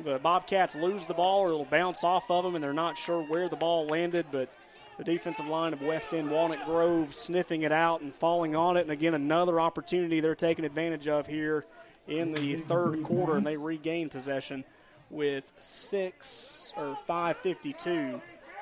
the 0.00 0.18
Bobcats 0.18 0.76
lose 0.76 1.06
the 1.06 1.14
ball, 1.14 1.40
or 1.40 1.48
it'll 1.48 1.64
bounce 1.64 2.04
off 2.04 2.30
of 2.30 2.44
them, 2.44 2.54
and 2.54 2.62
they're 2.62 2.72
not 2.72 2.98
sure 2.98 3.22
where 3.22 3.48
the 3.48 3.56
ball 3.56 3.86
landed. 3.86 4.26
But 4.30 4.50
the 4.98 5.04
defensive 5.04 5.46
line 5.46 5.72
of 5.72 5.82
West 5.82 6.14
End 6.14 6.30
Walnut 6.30 6.64
Grove 6.64 7.14
sniffing 7.14 7.62
it 7.62 7.72
out 7.72 8.00
and 8.00 8.14
falling 8.14 8.54
on 8.54 8.76
it. 8.76 8.82
And 8.82 8.90
again, 8.90 9.14
another 9.14 9.60
opportunity 9.60 10.20
they're 10.20 10.34
taking 10.34 10.64
advantage 10.64 11.08
of 11.08 11.26
here 11.26 11.64
in 12.08 12.32
the 12.32 12.56
third 12.56 13.02
quarter, 13.02 13.36
and 13.36 13.46
they 13.46 13.56
regain 13.56 14.08
possession 14.08 14.64
with 15.10 15.52
six 15.58 16.72
or 16.76 16.96
5:52 17.08 18.20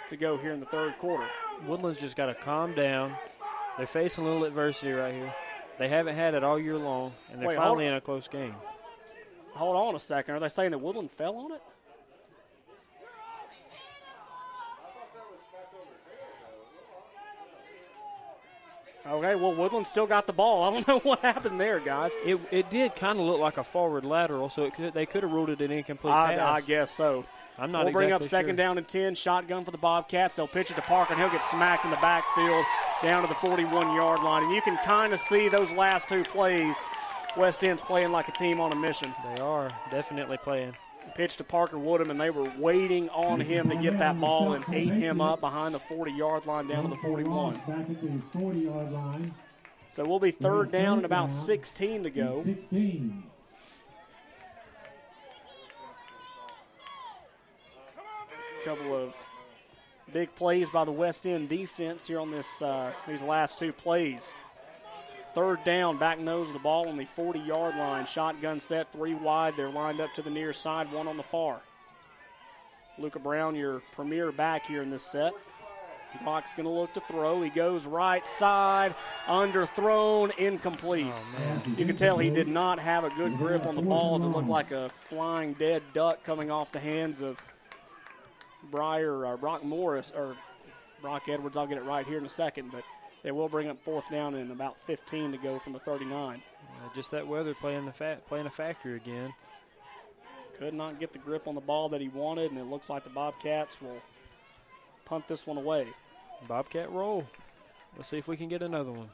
to 0.09 0.17
go 0.17 0.37
here 0.37 0.53
in 0.53 0.61
the 0.61 0.67
third 0.67 0.99
quarter. 0.99 1.29
Woodland's 1.67 2.01
just 2.01 2.17
got 2.17 2.27
to 2.27 2.35
calm 2.35 2.75
down. 2.75 3.17
They're 3.77 3.87
facing 3.87 4.25
a 4.25 4.29
little 4.29 4.45
adversity 4.45 4.93
right 4.93 5.15
here. 5.15 5.35
They 5.79 5.89
haven't 5.89 6.15
had 6.15 6.35
it 6.35 6.45
all 6.45 6.59
year 6.59 6.77
long, 6.77 7.13
and 7.31 7.41
they're 7.41 7.49
Wait, 7.49 7.57
finally 7.57 7.87
in 7.87 7.95
a 7.95 8.01
close 8.01 8.29
game. 8.29 8.55
Hold 9.55 9.77
on 9.77 9.95
a 9.95 10.01
second. 10.01 10.35
Are 10.35 10.41
they 10.41 10.49
saying 10.49 10.71
that 10.71 10.79
Woodland 10.79 11.11
fell 11.11 11.37
on 11.37 11.53
it? 11.53 11.63
Okay, 19.07 19.35
well, 19.35 19.55
Woodland 19.55 19.87
still 19.87 20.07
got 20.07 20.27
the 20.27 20.33
ball. 20.33 20.63
I 20.63 20.71
don't 20.71 20.89
know 20.89 20.99
what 21.01 21.21
happened 21.21 21.61
there, 21.61 21.79
guys. 21.81 22.13
It, 22.25 22.41
it 22.51 22.71
did 22.71 22.97
kind 22.97 23.19
of 23.21 23.27
look 23.27 23.39
like 23.39 23.59
a 23.59 23.65
forward 23.65 24.05
lateral, 24.05 24.49
so 24.49 24.65
it 24.65 24.75
could, 24.75 24.95
they 24.95 25.07
could 25.07 25.23
have 25.23 25.33
ruled 25.33 25.51
it 25.51 25.61
an 25.61 25.71
incomplete 25.71 26.15
I, 26.15 26.37
pass. 26.37 26.63
I 26.63 26.67
guess 26.67 26.91
so. 26.91 27.25
I'm 27.57 27.71
not 27.71 27.81
We'll 27.81 27.89
exactly 27.89 28.07
bring 28.07 28.13
up 28.13 28.23
second 28.25 28.51
sure. 28.51 28.57
down 28.57 28.79
and 28.79 28.89
10, 28.89 29.15
shotgun 29.15 29.65
for 29.65 29.71
the 29.71 29.79
Bobcats. 29.79 30.35
They'll 30.35 30.49
pitch 30.49 30.71
it 30.71 30.75
to 30.75 30.83
Parker, 30.83 31.13
and 31.13 31.23
he'll 31.23 31.31
get 31.31 31.43
smacked 31.43 31.85
in 31.85 31.91
the 31.91 31.99
backfield 31.99 32.65
down 33.03 33.23
to 33.23 33.29
the 33.29 33.35
41 33.35 33.95
yard 33.95 34.23
line. 34.23 34.45
And 34.45 34.53
you 34.53 34.63
can 34.63 34.77
kind 34.79 35.13
of 35.13 35.21
see 35.21 35.49
those 35.49 35.71
last 35.71 36.09
two 36.09 36.25
plays. 36.25 36.77
West 37.37 37.63
End's 37.63 37.83
playing 37.83 38.11
like 38.11 38.29
a 38.29 38.33
team 38.33 38.61
on 38.61 38.73
a 38.73 38.77
mission. 38.77 39.15
They 39.35 39.41
are 39.41 39.71
definitely 39.91 40.39
playing 40.39 40.75
pitch 41.15 41.37
to 41.39 41.45
Parker 41.45 41.79
Woodham, 41.79 42.11
and 42.11 42.21
they 42.21 42.31
were 42.31 42.51
waiting 42.59 43.09
on 43.11 43.41
him 43.41 43.69
to 43.71 43.77
get 43.77 43.99
that 43.99 44.21
ball 44.21 44.55
and 44.55 44.65
ate 44.73 44.93
him 44.93 45.21
up 45.21 45.41
behind 45.41 45.75
the 45.75 45.79
40 45.79 46.13
yard 46.13 46.47
line 46.47 46.67
down 46.67 46.85
to 46.85 46.91
the 46.91 46.97
41. 46.97 47.55
Back 47.55 47.69
at 47.69 48.01
the 48.01 48.39
40 48.39 48.59
yard 48.59 48.93
line. 48.93 49.35
So 49.91 50.05
we'll 50.05 50.19
be 50.19 50.33
third 50.33 50.73
down 50.73 50.99
and 50.99 51.07
about 51.07 51.31
16 51.31 52.03
to 52.03 52.11
go. 52.11 52.43
16. 52.45 53.25
couple 58.65 58.95
of 58.97 59.15
big 60.11 60.35
plays 60.35 60.71
by 60.71 60.87
the 60.87 60.91
West 60.91 61.27
End 61.27 61.51
defense 61.51 62.07
here 62.07 62.19
on 62.19 62.31
this 62.31 62.63
uh, 62.63 62.91
these 63.07 63.23
last 63.23 63.59
two 63.59 63.73
plays. 63.73 64.33
Third 65.35 65.65
down, 65.65 65.99
back 65.99 66.21
nose 66.21 66.47
of 66.47 66.53
the 66.53 66.61
ball 66.61 66.89
on 66.89 66.97
the 66.97 67.05
40 67.05 67.41
yard 67.41 67.77
line. 67.77 68.07
Shotgun 68.07 68.61
set, 68.61 68.93
three 68.93 69.15
wide. 69.15 69.55
They're 69.57 69.69
lined 69.69 70.01
up 70.01 70.15
to 70.15 70.23
the 70.23 70.31
near 70.31 70.53
side, 70.53 70.93
one 70.93 71.09
on 71.09 71.17
the 71.17 71.25
far. 71.25 71.61
Luca 72.99 73.19
Brown, 73.19 73.57
your 73.57 73.83
premier 73.93 74.31
back 74.31 74.65
here 74.67 74.81
in 74.81 74.89
this 74.89 75.03
set. 75.03 75.33
Brock's 76.23 76.55
going 76.55 76.67
to 76.67 76.71
look 76.71 76.93
to 76.95 77.01
throw. 77.01 77.43
He 77.43 77.51
goes 77.51 77.87
right 77.87 78.25
side, 78.25 78.95
underthrown, 79.27 80.37
incomplete. 80.39 81.13
Oh, 81.13 81.63
you 81.77 81.85
can 81.87 81.97
tell 81.97 82.19
he 82.19 82.31
did 82.31 82.47
not 82.47 82.79
have 82.79 83.03
a 83.03 83.11
good 83.11 83.37
grip 83.37 83.67
on 83.67 83.75
the 83.75 83.83
ball 83.83 84.15
as 84.15 84.23
it 84.23 84.29
looked 84.29 84.49
like 84.49 84.71
a 84.71 84.91
flying 85.09 85.55
dead 85.55 85.83
duck 85.93 86.23
coming 86.23 86.53
off 86.53 86.71
the 86.71 86.79
hands 86.79 87.21
of 87.21 87.43
Briar, 88.71 89.27
or 89.27 89.37
Brock 89.37 89.65
Morris, 89.65 90.13
or 90.15 90.37
Brock 91.03 91.29
Edwards. 91.29 91.57
I'll 91.57 91.67
get 91.67 91.79
it 91.79 91.85
right 91.85 92.07
here 92.07 92.19
in 92.19 92.25
a 92.25 92.31
second, 92.31 92.71
but 92.71 92.85
they 93.25 93.33
will 93.33 93.49
bring 93.49 93.69
up 93.69 93.83
fourth 93.83 94.09
down 94.11 94.35
and 94.35 94.53
about 94.53 94.79
15 94.79 95.33
to 95.33 95.39
go 95.39 95.59
from 95.59 95.73
the 95.73 95.81
39. 95.81 96.37
Uh, 96.63 96.95
just 96.95 97.11
that 97.11 97.27
weather 97.27 97.55
playing 97.55 97.87
the 97.87 97.93
fa- 97.93 98.19
playing 98.29 98.47
a 98.47 98.51
factor 98.51 98.95
again. 98.95 99.33
Could 100.59 100.75
not 100.75 101.01
get 101.01 101.13
the 101.13 101.19
grip 101.19 101.49
on 101.49 101.57
the 101.57 101.61
ball 101.61 101.89
that 101.89 102.01
he 102.01 102.09
wanted, 102.09 102.53
and 102.53 102.61
it 102.61 102.65
looks 102.67 102.89
like 102.89 103.03
the 103.03 103.11
Bobcats 103.11 103.83
will 103.83 103.99
punt 105.05 105.27
this 105.27 105.47
one 105.49 105.57
away. 105.57 105.89
Bobcat 106.47 106.93
roll. 106.93 107.27
Let's 107.97 108.09
see 108.09 108.19
if 108.19 108.29
we 108.29 108.37
can 108.37 108.49
get 108.49 108.63
another 108.63 108.93
one. 108.93 109.09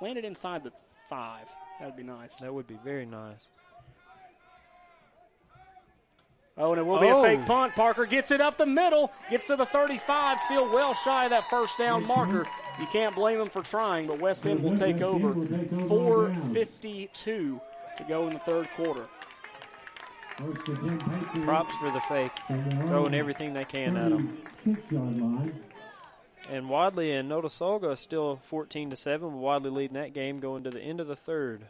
Landed 0.00 0.24
inside 0.24 0.64
the 0.64 0.72
five. 1.10 1.50
That'd 1.80 1.96
be 1.96 2.02
nice. 2.04 2.36
That 2.36 2.54
would 2.54 2.66
be 2.66 2.78
very 2.84 3.04
nice. 3.04 3.48
Oh, 6.56 6.70
and 6.70 6.80
it 6.80 6.84
will 6.84 7.00
be 7.00 7.08
Oh. 7.08 7.18
a 7.18 7.22
fake 7.22 7.44
punt. 7.46 7.74
Parker 7.74 8.06
gets 8.06 8.30
it 8.30 8.40
up 8.40 8.56
the 8.56 8.66
middle, 8.66 9.10
gets 9.28 9.48
to 9.48 9.56
the 9.56 9.66
35, 9.66 10.38
still 10.40 10.72
well 10.72 10.94
shy 10.94 11.24
of 11.24 11.30
that 11.30 11.50
first 11.50 11.78
down 11.78 12.06
marker. 12.06 12.46
You 12.80 12.86
can't 12.86 13.14
blame 13.14 13.38
them 13.38 13.48
for 13.48 13.62
trying, 13.62 14.06
but 14.06 14.18
West 14.20 14.46
End 14.46 14.62
will 14.62 14.76
take 14.76 15.00
over. 15.00 15.34
4.52 15.34 17.12
to 17.22 17.60
go 18.08 18.26
in 18.26 18.32
the 18.34 18.40
third 18.40 18.68
quarter. 18.76 19.06
Props 21.42 21.76
for 21.76 21.92
the 21.92 22.00
fake, 22.08 22.32
throwing 22.86 23.14
everything 23.14 23.54
they 23.54 23.64
can 23.64 23.96
at 23.96 24.10
them. 24.10 24.38
And 26.48 26.68
Wadley 26.68 27.12
and 27.12 27.30
Notasulga 27.30 27.96
still 27.96 28.36
14 28.42 28.90
to 28.90 28.96
seven. 28.96 29.28
with 29.32 29.40
Wadley 29.42 29.70
leading 29.70 29.94
that 29.94 30.12
game 30.12 30.40
going 30.40 30.64
to 30.64 30.70
the 30.70 30.80
end 30.80 31.00
of 31.00 31.06
the 31.06 31.16
third. 31.16 31.66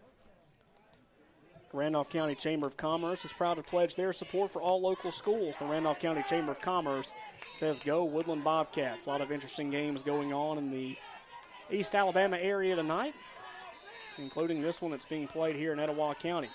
Randolph 1.72 2.08
County 2.08 2.34
Chamber 2.34 2.66
of 2.66 2.76
Commerce 2.76 3.24
is 3.24 3.32
proud 3.32 3.54
to 3.54 3.62
pledge 3.62 3.96
their 3.96 4.12
support 4.12 4.50
for 4.52 4.62
all 4.62 4.80
local 4.80 5.10
schools. 5.10 5.56
The 5.56 5.64
Randolph 5.66 5.98
County 6.00 6.22
Chamber 6.22 6.52
of 6.52 6.60
Commerce 6.60 7.14
says 7.54 7.78
go 7.80 8.04
Woodland 8.04 8.44
Bobcats. 8.44 9.06
A 9.06 9.08
lot 9.08 9.20
of 9.20 9.30
interesting 9.30 9.70
games 9.70 10.02
going 10.02 10.32
on 10.32 10.58
in 10.58 10.70
the 10.70 10.96
East 11.70 11.94
Alabama 11.94 12.36
area 12.36 12.76
tonight, 12.76 13.14
including 14.18 14.60
this 14.60 14.82
one 14.82 14.90
that's 14.90 15.04
being 15.04 15.26
played 15.26 15.56
here 15.56 15.72
in 15.72 15.78
Etowah 15.78 16.16
County. 16.16 16.50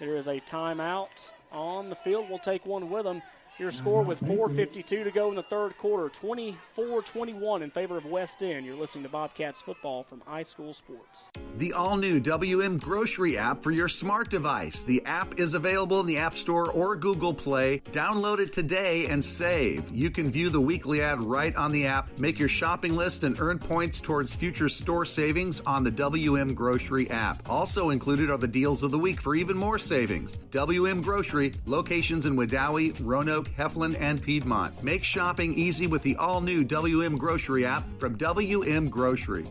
There 0.00 0.16
is 0.16 0.26
a 0.26 0.40
timeout 0.40 1.30
on 1.52 1.88
the 1.88 1.94
field. 1.94 2.28
We'll 2.28 2.38
take 2.38 2.66
one 2.66 2.90
with 2.90 3.04
them. 3.04 3.22
Your 3.60 3.70
score 3.70 4.02
with 4.02 4.22
mm-hmm. 4.22 4.58
4.52 4.58 5.04
to 5.04 5.10
go 5.10 5.28
in 5.28 5.36
the 5.36 5.42
third 5.42 5.76
quarter 5.76 6.08
24 6.08 7.02
21 7.02 7.62
in 7.62 7.70
favor 7.70 7.98
of 7.98 8.06
West 8.06 8.42
End. 8.42 8.64
You're 8.64 8.74
listening 8.74 9.04
to 9.04 9.10
Bobcats 9.10 9.60
football 9.60 10.02
from 10.02 10.22
iSchool 10.22 10.74
Sports. 10.74 11.26
The 11.58 11.74
all 11.74 11.98
new 11.98 12.20
WM 12.20 12.78
Grocery 12.78 13.36
app 13.36 13.62
for 13.62 13.70
your 13.70 13.86
smart 13.86 14.30
device. 14.30 14.82
The 14.82 15.04
app 15.04 15.38
is 15.38 15.52
available 15.52 16.00
in 16.00 16.06
the 16.06 16.16
App 16.16 16.36
Store 16.36 16.70
or 16.72 16.96
Google 16.96 17.34
Play. 17.34 17.80
Download 17.92 18.38
it 18.38 18.50
today 18.54 19.08
and 19.08 19.22
save. 19.22 19.90
You 19.94 20.10
can 20.10 20.30
view 20.30 20.48
the 20.48 20.60
weekly 20.60 21.02
ad 21.02 21.20
right 21.20 21.54
on 21.54 21.70
the 21.70 21.86
app, 21.86 22.18
make 22.18 22.38
your 22.38 22.48
shopping 22.48 22.96
list, 22.96 23.24
and 23.24 23.38
earn 23.40 23.58
points 23.58 24.00
towards 24.00 24.34
future 24.34 24.70
store 24.70 25.04
savings 25.04 25.60
on 25.66 25.84
the 25.84 25.90
WM 25.90 26.54
Grocery 26.54 27.10
app. 27.10 27.46
Also 27.46 27.90
included 27.90 28.30
are 28.30 28.38
the 28.38 28.48
deals 28.48 28.82
of 28.82 28.90
the 28.90 28.98
week 28.98 29.20
for 29.20 29.34
even 29.34 29.58
more 29.58 29.78
savings. 29.78 30.38
WM 30.50 31.02
Grocery, 31.02 31.52
locations 31.66 32.24
in 32.24 32.36
Wedowee, 32.36 32.98
Roanoke, 33.04 33.49
Heflin, 33.56 33.96
and 34.00 34.22
Piedmont. 34.22 34.82
Make 34.82 35.04
shopping 35.04 35.54
easy 35.54 35.86
with 35.86 36.02
the 36.02 36.16
all 36.16 36.40
new 36.40 36.64
WM 36.64 37.16
Grocery 37.16 37.64
app 37.64 37.84
from 37.98 38.16
WM 38.16 38.88
Grocery. 38.88 39.46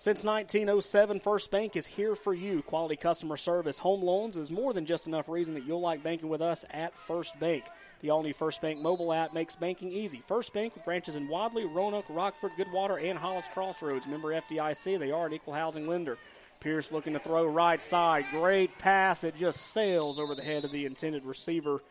Since 0.00 0.24
1907, 0.24 1.20
First 1.20 1.50
Bank 1.50 1.76
is 1.76 1.86
here 1.86 2.14
for 2.14 2.32
you. 2.32 2.62
Quality 2.62 2.96
customer 2.96 3.36
service. 3.36 3.78
Home 3.80 4.02
loans 4.02 4.38
is 4.38 4.50
more 4.50 4.72
than 4.72 4.86
just 4.86 5.06
enough 5.06 5.28
reason 5.28 5.52
that 5.52 5.66
you'll 5.66 5.82
like 5.82 6.02
banking 6.02 6.30
with 6.30 6.40
us 6.40 6.64
at 6.70 6.96
First 6.96 7.38
Bank. 7.38 7.64
The 8.00 8.08
all 8.08 8.22
new 8.22 8.32
First 8.32 8.62
Bank 8.62 8.80
mobile 8.80 9.12
app 9.12 9.34
makes 9.34 9.56
banking 9.56 9.92
easy. 9.92 10.22
First 10.26 10.54
Bank 10.54 10.74
with 10.74 10.86
branches 10.86 11.16
in 11.16 11.28
Wadley, 11.28 11.66
Roanoke, 11.66 12.06
Rockford, 12.08 12.52
Goodwater, 12.52 13.10
and 13.10 13.18
Hollis 13.18 13.46
Crossroads. 13.52 14.06
Member 14.06 14.28
FDIC, 14.28 14.98
they 14.98 15.10
are 15.10 15.26
an 15.26 15.34
equal 15.34 15.52
housing 15.52 15.86
lender. 15.86 16.16
Pierce 16.60 16.92
looking 16.92 17.14
to 17.14 17.18
throw 17.18 17.46
right 17.46 17.80
side. 17.80 18.26
Great 18.30 18.76
pass 18.78 19.22
that 19.22 19.34
just 19.34 19.72
sails 19.72 20.18
over 20.20 20.34
the 20.34 20.42
head 20.42 20.64
of 20.64 20.70
the 20.72 20.84
intended 20.86 21.24
receiver. 21.24 21.82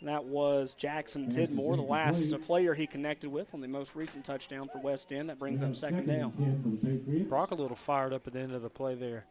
And 0.00 0.08
that 0.08 0.24
was 0.24 0.74
Jackson 0.74 1.28
Tidmore, 1.28 1.76
the 1.76 1.82
last 1.82 2.38
player 2.42 2.74
he 2.74 2.86
connected 2.86 3.30
with 3.30 3.52
on 3.54 3.60
the 3.60 3.68
most 3.68 3.94
recent 3.94 4.24
touchdown 4.24 4.68
for 4.72 4.78
West 4.78 5.12
End. 5.12 5.28
That 5.28 5.38
brings 5.38 5.62
up 5.62 5.74
second 5.74 6.06
down. 6.06 7.26
Brock 7.28 7.50
a 7.50 7.54
little 7.54 7.76
fired 7.76 8.12
up 8.12 8.26
at 8.26 8.32
the 8.32 8.40
end 8.40 8.52
of 8.52 8.62
the 8.62 8.70
play 8.70 8.94
there. 8.94 9.24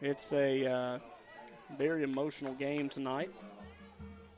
It's 0.00 0.32
a 0.32 0.66
uh, 0.66 0.98
very 1.76 2.02
emotional 2.02 2.54
game 2.54 2.88
tonight. 2.88 3.30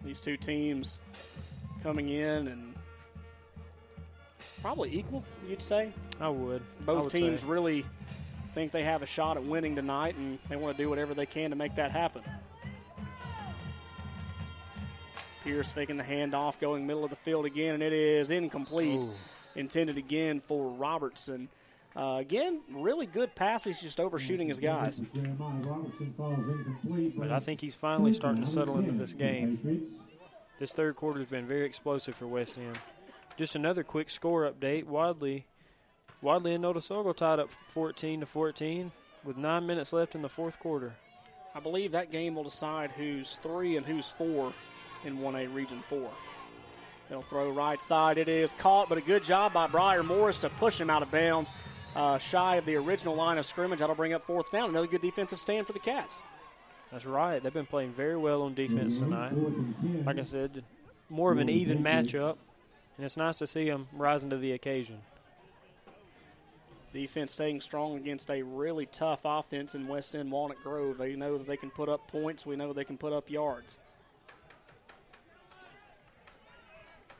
These 0.04 0.20
two 0.20 0.36
teams 0.36 1.00
coming 1.82 2.08
in 2.08 2.48
and 2.48 2.74
probably 4.62 4.94
equal, 4.96 5.22
you'd 5.48 5.60
say. 5.62 5.92
I 6.20 6.28
would. 6.28 6.62
I 6.82 6.84
Both 6.84 7.04
would 7.04 7.10
teams 7.12 7.40
say. 7.42 7.46
really 7.46 7.84
think 8.60 8.72
they 8.72 8.84
have 8.84 9.02
a 9.02 9.06
shot 9.06 9.38
at 9.38 9.42
winning 9.42 9.74
tonight, 9.74 10.16
and 10.16 10.38
they 10.50 10.56
want 10.56 10.76
to 10.76 10.82
do 10.82 10.90
whatever 10.90 11.14
they 11.14 11.24
can 11.24 11.48
to 11.48 11.56
make 11.56 11.76
that 11.76 11.90
happen. 11.90 12.20
Pierce 15.42 15.70
faking 15.70 15.96
the 15.96 16.02
handoff, 16.02 16.60
going 16.60 16.86
middle 16.86 17.02
of 17.02 17.08
the 17.08 17.16
field 17.16 17.46
again, 17.46 17.72
and 17.72 17.82
it 17.82 17.94
is 17.94 18.30
incomplete. 18.30 19.02
Ooh. 19.02 19.14
Intended 19.56 19.96
again 19.96 20.40
for 20.40 20.68
Robertson. 20.72 21.48
Uh, 21.96 22.18
again, 22.20 22.60
really 22.70 23.06
good 23.06 23.34
pass. 23.34 23.64
He's 23.64 23.80
just 23.80 23.98
overshooting 23.98 24.48
his 24.48 24.60
guys. 24.60 25.00
Jeremiah 25.14 25.54
Robertson 25.62 26.12
falls 26.18 26.38
incomplete. 26.38 27.18
But 27.18 27.32
I 27.32 27.40
think 27.40 27.62
he's 27.62 27.74
finally 27.74 28.12
starting 28.12 28.44
to 28.44 28.50
settle 28.50 28.78
into 28.78 28.92
this 28.92 29.14
game. 29.14 29.88
This 30.58 30.72
third 30.72 30.96
quarter 30.96 31.20
has 31.20 31.28
been 31.28 31.46
very 31.46 31.64
explosive 31.64 32.14
for 32.14 32.26
West 32.26 32.58
End. 32.58 32.78
Just 33.38 33.56
another 33.56 33.82
quick 33.82 34.10
score 34.10 34.42
update. 34.48 34.84
Wadley, 34.84 35.46
Wadley 36.22 36.54
and 36.54 36.64
Notasulga 36.64 37.16
tied 37.16 37.38
up 37.38 37.50
14 37.68 38.20
to 38.20 38.26
14 38.26 38.92
with 39.24 39.36
nine 39.36 39.66
minutes 39.66 39.92
left 39.92 40.14
in 40.14 40.22
the 40.22 40.28
fourth 40.28 40.58
quarter. 40.58 40.92
I 41.54 41.60
believe 41.60 41.92
that 41.92 42.12
game 42.12 42.34
will 42.34 42.44
decide 42.44 42.92
who's 42.92 43.36
three 43.36 43.76
and 43.76 43.84
who's 43.84 44.10
four 44.10 44.52
in 45.04 45.18
1A 45.18 45.52
Region 45.52 45.82
4. 45.88 46.10
They'll 47.08 47.22
throw 47.22 47.50
right 47.50 47.80
side. 47.80 48.18
It 48.18 48.28
is 48.28 48.54
caught, 48.54 48.88
but 48.88 48.98
a 48.98 49.00
good 49.00 49.24
job 49.24 49.52
by 49.52 49.66
Briar 49.66 50.02
Morris 50.02 50.38
to 50.40 50.48
push 50.48 50.80
him 50.80 50.90
out 50.90 51.02
of 51.02 51.10
bounds, 51.10 51.50
uh, 51.96 52.18
shy 52.18 52.56
of 52.56 52.66
the 52.66 52.76
original 52.76 53.16
line 53.16 53.36
of 53.36 53.44
scrimmage. 53.46 53.80
That'll 53.80 53.96
bring 53.96 54.12
up 54.12 54.24
fourth 54.26 54.52
down. 54.52 54.70
Another 54.70 54.86
good 54.86 55.02
defensive 55.02 55.40
stand 55.40 55.66
for 55.66 55.72
the 55.72 55.80
Cats. 55.80 56.22
That's 56.92 57.06
right. 57.06 57.42
They've 57.42 57.52
been 57.52 57.66
playing 57.66 57.92
very 57.94 58.16
well 58.16 58.42
on 58.42 58.54
defense 58.54 58.98
tonight. 58.98 59.32
Like 60.04 60.18
I 60.18 60.22
said, 60.22 60.62
more 61.08 61.32
of 61.32 61.38
an 61.38 61.48
even 61.48 61.82
matchup, 61.82 62.36
and 62.96 63.04
it's 63.04 63.16
nice 63.16 63.38
to 63.38 63.46
see 63.46 63.64
them 63.68 63.88
rising 63.92 64.30
to 64.30 64.36
the 64.36 64.52
occasion. 64.52 64.98
Defense 66.92 67.32
staying 67.32 67.60
strong 67.60 67.96
against 67.96 68.30
a 68.30 68.42
really 68.42 68.86
tough 68.86 69.20
offense 69.24 69.74
in 69.74 69.86
West 69.86 70.16
End 70.16 70.30
Walnut 70.30 70.62
Grove. 70.62 70.98
They 70.98 71.14
know 71.14 71.38
that 71.38 71.46
they 71.46 71.56
can 71.56 71.70
put 71.70 71.88
up 71.88 72.08
points. 72.08 72.44
We 72.44 72.56
know 72.56 72.72
they 72.72 72.84
can 72.84 72.98
put 72.98 73.12
up 73.12 73.30
yards. 73.30 73.78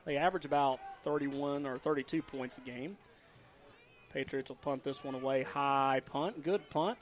They 0.05 0.17
average 0.17 0.45
about 0.45 0.81
31 1.05 1.67
or 1.67 1.79
32 1.79 2.23
points 2.23 2.59
a 2.59 2.63
game. 2.63 2.97
Patriots 4.13 4.51
will 4.51 4.57
punt 4.57 4.83
this 4.83 5.05
one 5.05 5.15
away. 5.15 5.45
High 5.45 6.03
punt. 6.05 6.43
Good 6.43 6.69
punt. 6.71 6.99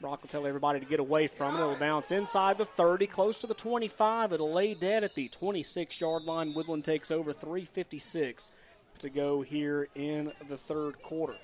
Brock 0.00 0.22
will 0.22 0.28
tell 0.28 0.46
everybody 0.46 0.78
to 0.78 0.86
get 0.86 1.00
away 1.00 1.26
from 1.26 1.56
it. 1.56 1.58
It'll 1.58 1.74
bounce 1.74 2.12
inside 2.12 2.58
the 2.58 2.66
30, 2.66 3.06
close 3.06 3.40
to 3.40 3.46
the 3.46 3.54
25. 3.54 4.32
It'll 4.32 4.52
lay 4.52 4.74
dead 4.74 5.02
at 5.02 5.14
the 5.14 5.28
26 5.28 6.00
yard 6.00 6.22
line. 6.22 6.54
Woodland 6.54 6.84
takes 6.84 7.10
over 7.10 7.32
356 7.32 8.52
to 8.98 9.10
go 9.10 9.42
here 9.42 9.88
in 9.94 10.32
the 10.48 10.56
third 10.56 11.02
quarter. 11.02 11.36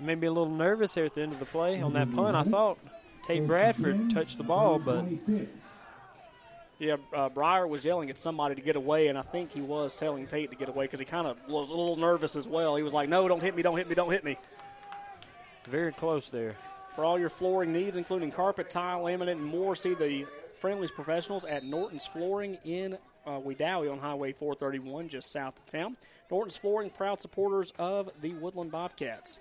Maybe 0.00 0.26
a 0.26 0.32
little 0.32 0.50
nervous 0.52 0.94
there 0.94 1.04
at 1.04 1.14
the 1.14 1.22
end 1.22 1.32
of 1.32 1.38
the 1.38 1.44
play 1.44 1.82
on 1.82 1.92
that 1.94 2.12
punt. 2.14 2.36
I 2.36 2.44
thought 2.44 2.78
Tate 3.22 3.46
Bradford 3.46 4.10
touched 4.10 4.38
the 4.38 4.44
ball, 4.44 4.78
but 4.78 5.04
Yeah, 6.78 6.96
uh, 7.12 7.28
Briar 7.28 7.66
was 7.66 7.84
yelling 7.84 8.08
at 8.08 8.16
somebody 8.16 8.54
to 8.54 8.60
get 8.60 8.76
away, 8.76 9.08
and 9.08 9.18
I 9.18 9.22
think 9.22 9.52
he 9.52 9.60
was 9.60 9.96
telling 9.96 10.28
Tate 10.28 10.50
to 10.50 10.56
get 10.56 10.68
away 10.68 10.84
because 10.84 11.00
he 11.00 11.04
kind 11.06 11.26
of 11.26 11.36
was 11.48 11.70
a 11.70 11.74
little 11.74 11.96
nervous 11.96 12.36
as 12.36 12.46
well. 12.46 12.76
He 12.76 12.84
was 12.84 12.94
like, 12.94 13.08
"No, 13.08 13.26
don't 13.26 13.42
hit 13.42 13.56
me! 13.56 13.62
Don't 13.62 13.76
hit 13.76 13.88
me! 13.88 13.94
Don't 13.96 14.12
hit 14.12 14.22
me!" 14.24 14.38
very 15.68 15.92
close 15.92 16.30
there. 16.30 16.56
For 16.94 17.04
all 17.04 17.18
your 17.18 17.28
flooring 17.28 17.72
needs, 17.72 17.96
including 17.96 18.32
carpet, 18.32 18.70
tile, 18.70 19.04
laminate, 19.04 19.32
and 19.32 19.44
more, 19.44 19.76
see 19.76 19.94
the 19.94 20.26
Friendly's 20.54 20.90
professionals 20.90 21.44
at 21.44 21.62
Norton's 21.62 22.06
Flooring 22.06 22.58
in 22.64 22.98
uh, 23.26 23.38
Wedowee 23.38 23.90
on 23.92 23.98
Highway 23.98 24.32
431, 24.32 25.08
just 25.08 25.30
south 25.30 25.58
of 25.58 25.66
town. 25.66 25.96
Norton's 26.30 26.56
Flooring, 26.56 26.90
proud 26.90 27.20
supporters 27.20 27.72
of 27.78 28.10
the 28.20 28.32
Woodland 28.34 28.72
Bobcats. 28.72 29.38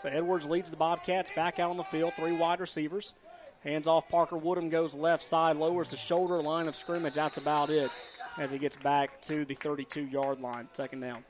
So 0.00 0.08
Edwards 0.08 0.46
leads 0.46 0.70
the 0.70 0.76
Bobcats 0.76 1.30
back 1.36 1.58
out 1.58 1.70
on 1.70 1.76
the 1.76 1.82
field, 1.82 2.14
three 2.16 2.32
wide 2.32 2.60
receivers. 2.60 3.14
Hands 3.62 3.86
off 3.86 4.08
Parker 4.08 4.38
Woodham 4.38 4.70
goes 4.70 4.94
left 4.94 5.22
side, 5.22 5.58
lowers 5.58 5.90
the 5.90 5.98
shoulder, 5.98 6.40
line 6.40 6.68
of 6.68 6.74
scrimmage. 6.74 7.14
That's 7.14 7.36
about 7.36 7.68
it 7.68 7.94
as 8.38 8.50
he 8.50 8.58
gets 8.58 8.76
back 8.76 9.20
to 9.22 9.44
the 9.44 9.54
32 9.54 10.06
yard 10.06 10.40
line. 10.40 10.68
Second 10.72 11.00
down. 11.00 11.24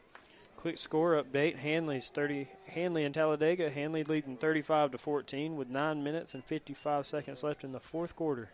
Quick 0.57 0.79
score 0.79 1.21
update: 1.21 1.57
Handley's 1.57 2.11
30. 2.11 2.47
Handley 2.69 3.05
and 3.05 3.13
Talladega. 3.13 3.71
Hanley 3.71 4.05
leading 4.05 4.37
35 4.37 4.93
to 4.93 4.99
14 4.99 5.57
with 5.57 5.69
nine 5.69 6.05
minutes 6.05 6.35
and 6.35 6.45
55 6.45 7.09
seconds 7.09 7.43
left 7.43 7.65
in 7.65 7.73
the 7.73 7.81
fourth 7.81 8.15
quarter. 8.15 8.51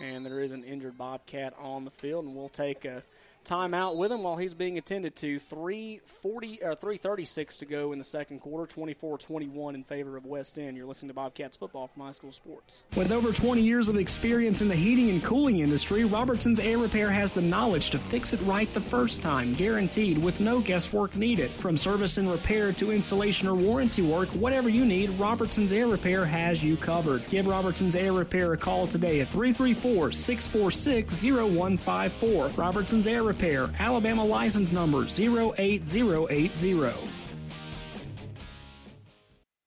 And 0.00 0.24
there 0.24 0.40
is 0.40 0.52
an 0.52 0.62
injured 0.62 0.96
Bobcat 0.96 1.54
on 1.58 1.84
the 1.84 1.90
field, 1.90 2.24
and 2.24 2.36
we'll 2.36 2.48
take 2.48 2.84
a 2.84 3.02
timeout 3.44 3.96
with 3.96 4.12
him 4.12 4.22
while 4.22 4.36
he's 4.36 4.54
being 4.54 4.78
attended 4.78 5.16
to. 5.16 5.38
340 5.38 6.62
or 6.62 6.72
uh, 6.72 6.76
336 6.76 7.58
to 7.58 7.66
go 7.66 7.92
in 7.92 7.98
the 7.98 8.04
second 8.04 8.40
quarter. 8.40 8.72
24-21 8.72 9.74
in 9.74 9.84
favor 9.84 10.16
of 10.16 10.24
West 10.24 10.58
End. 10.58 10.76
You're 10.76 10.86
listening 10.86 11.08
to 11.08 11.14
Bobcats 11.14 11.56
football 11.56 11.88
from 11.88 12.02
iSchool 12.04 12.32
Sports. 12.32 12.84
With 12.96 13.12
over 13.12 13.32
20 13.32 13.62
years 13.62 13.88
of 13.88 13.96
experience 13.96 14.62
in 14.62 14.68
the 14.68 14.76
heating 14.76 15.10
and 15.10 15.22
cooling 15.22 15.60
industry, 15.60 16.04
Robertson's 16.04 16.60
Air 16.60 16.78
Repair 16.78 17.10
has 17.10 17.30
the 17.30 17.40
knowledge 17.40 17.90
to 17.90 17.98
fix 17.98 18.32
it 18.32 18.40
right 18.42 18.72
the 18.72 18.80
first 18.80 19.22
time, 19.22 19.54
guaranteed 19.54 20.18
with 20.18 20.40
no 20.40 20.60
guesswork 20.60 21.16
needed. 21.16 21.50
From 21.52 21.76
service 21.76 22.18
and 22.18 22.30
repair 22.30 22.72
to 22.72 22.92
installation 22.92 23.48
or 23.48 23.54
warranty 23.54 24.02
work, 24.02 24.28
whatever 24.30 24.68
you 24.68 24.84
need, 24.84 25.10
Robertson's 25.18 25.72
Air 25.72 25.86
Repair 25.86 26.24
has 26.24 26.62
you 26.62 26.76
covered. 26.76 27.26
Give 27.28 27.46
Robertson's 27.46 27.96
Air 27.96 28.12
Repair 28.12 28.52
a 28.52 28.56
call 28.56 28.86
today 28.86 29.20
at 29.20 29.28
334 29.28 30.12
646 30.12 31.24
0154. 31.24 32.48
Robertson's 32.48 33.06
Air 33.06 33.22
Repair, 33.32 33.70
Alabama 33.78 34.22
license 34.22 34.72
number 34.72 35.04
08080. 35.04 37.21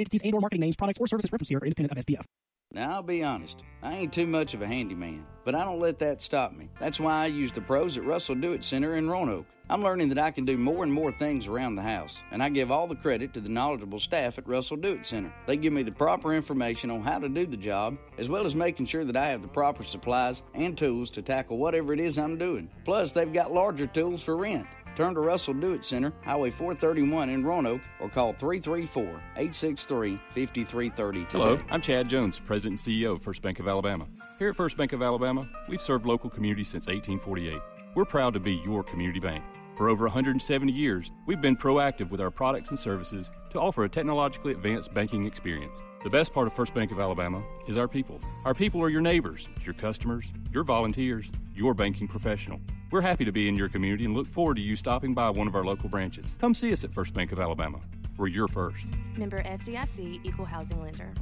entities 0.00 0.22
and 0.24 0.34
or 0.34 0.40
marketing 0.40 0.60
names, 0.60 0.76
products, 0.76 1.00
or 1.00 1.06
services 1.06 1.30
referenced 1.32 1.50
here 1.50 1.58
are 1.58 1.64
independent 1.64 1.96
of 1.96 2.04
SPF. 2.04 2.24
Now, 2.72 2.96
I'll 2.96 3.02
be 3.02 3.24
honest, 3.24 3.62
I 3.82 3.94
ain't 3.94 4.12
too 4.12 4.26
much 4.26 4.52
of 4.52 4.60
a 4.60 4.66
handyman, 4.66 5.24
but 5.44 5.54
I 5.54 5.64
don't 5.64 5.80
let 5.80 5.98
that 6.00 6.20
stop 6.20 6.52
me. 6.52 6.68
That's 6.78 7.00
why 7.00 7.24
I 7.24 7.26
use 7.26 7.50
the 7.50 7.62
pros 7.62 7.96
at 7.96 8.04
Russell 8.04 8.34
Do 8.34 8.52
It 8.52 8.62
Center 8.62 8.96
in 8.96 9.08
Roanoke. 9.08 9.46
I'm 9.70 9.82
learning 9.82 10.08
that 10.10 10.18
I 10.18 10.30
can 10.30 10.46
do 10.46 10.56
more 10.56 10.82
and 10.82 10.92
more 10.92 11.12
things 11.12 11.46
around 11.46 11.74
the 11.74 11.82
house, 11.82 12.22
and 12.30 12.42
I 12.42 12.48
give 12.48 12.70
all 12.70 12.86
the 12.86 12.94
credit 12.94 13.34
to 13.34 13.40
the 13.40 13.50
knowledgeable 13.50 14.00
staff 14.00 14.38
at 14.38 14.48
Russell 14.48 14.78
Do 14.78 14.92
It 14.92 15.04
Center. 15.06 15.32
They 15.46 15.56
give 15.58 15.74
me 15.74 15.82
the 15.82 15.92
proper 15.92 16.34
information 16.34 16.90
on 16.90 17.02
how 17.02 17.18
to 17.18 17.28
do 17.28 17.46
the 17.46 17.56
job, 17.56 17.98
as 18.16 18.30
well 18.30 18.46
as 18.46 18.54
making 18.54 18.86
sure 18.86 19.04
that 19.04 19.16
I 19.16 19.28
have 19.28 19.42
the 19.42 19.48
proper 19.48 19.82
supplies 19.82 20.42
and 20.54 20.76
tools 20.76 21.10
to 21.10 21.22
tackle 21.22 21.58
whatever 21.58 21.92
it 21.92 22.00
is 22.00 22.18
I'm 22.18 22.38
doing. 22.38 22.70
Plus, 22.84 23.12
they've 23.12 23.32
got 23.32 23.52
larger 23.52 23.86
tools 23.86 24.22
for 24.22 24.36
rent. 24.36 24.66
Turn 24.98 25.14
to 25.14 25.20
Russell 25.20 25.54
Do 25.54 25.74
It 25.74 25.84
Center, 25.86 26.12
Highway 26.24 26.50
431 26.50 27.30
in 27.30 27.44
Roanoke, 27.44 27.82
or 28.00 28.08
call 28.08 28.32
334 28.32 29.04
863 29.04 30.16
5330 30.34 31.24
today. 31.26 31.38
Hello, 31.38 31.60
I'm 31.70 31.80
Chad 31.80 32.08
Jones, 32.08 32.40
President 32.44 32.84
and 32.84 32.96
CEO 32.96 33.12
of 33.12 33.22
First 33.22 33.40
Bank 33.40 33.60
of 33.60 33.68
Alabama. 33.68 34.08
Here 34.40 34.48
at 34.48 34.56
First 34.56 34.76
Bank 34.76 34.92
of 34.92 35.00
Alabama, 35.00 35.48
we've 35.68 35.80
served 35.80 36.04
local 36.04 36.28
communities 36.28 36.66
since 36.66 36.88
1848. 36.88 37.60
We're 37.94 38.06
proud 38.06 38.34
to 38.34 38.40
be 38.40 38.54
your 38.54 38.82
community 38.82 39.20
bank. 39.20 39.44
For 39.76 39.88
over 39.88 40.06
170 40.06 40.72
years, 40.72 41.12
we've 41.26 41.40
been 41.40 41.56
proactive 41.56 42.10
with 42.10 42.20
our 42.20 42.32
products 42.32 42.70
and 42.70 42.78
services 42.78 43.30
to 43.50 43.60
offer 43.60 43.84
a 43.84 43.88
technologically 43.88 44.50
advanced 44.50 44.92
banking 44.92 45.26
experience. 45.26 45.80
The 46.02 46.10
best 46.10 46.34
part 46.34 46.48
of 46.48 46.54
First 46.54 46.74
Bank 46.74 46.90
of 46.90 46.98
Alabama 46.98 47.44
is 47.68 47.76
our 47.76 47.86
people. 47.86 48.18
Our 48.44 48.52
people 48.52 48.82
are 48.82 48.88
your 48.88 49.00
neighbors, 49.00 49.48
your 49.64 49.74
customers, 49.74 50.24
your 50.52 50.64
volunteers, 50.64 51.30
your 51.54 51.72
banking 51.72 52.08
professional. 52.08 52.60
We're 52.90 53.02
happy 53.02 53.26
to 53.26 53.32
be 53.32 53.48
in 53.48 53.56
your 53.56 53.68
community 53.68 54.06
and 54.06 54.14
look 54.14 54.26
forward 54.26 54.56
to 54.56 54.62
you 54.62 54.74
stopping 54.74 55.12
by 55.12 55.28
one 55.28 55.46
of 55.46 55.54
our 55.54 55.62
local 55.62 55.90
branches. 55.90 56.34
Come 56.40 56.54
see 56.54 56.72
us 56.72 56.84
at 56.84 56.92
First 56.92 57.12
Bank 57.12 57.32
of 57.32 57.38
Alabama. 57.38 57.80
We're 58.16 58.28
your 58.28 58.48
first. 58.48 58.86
Member 59.18 59.42
FDIC, 59.42 60.20
Equal 60.24 60.46
Housing 60.46 60.80
Lender. 60.80 61.12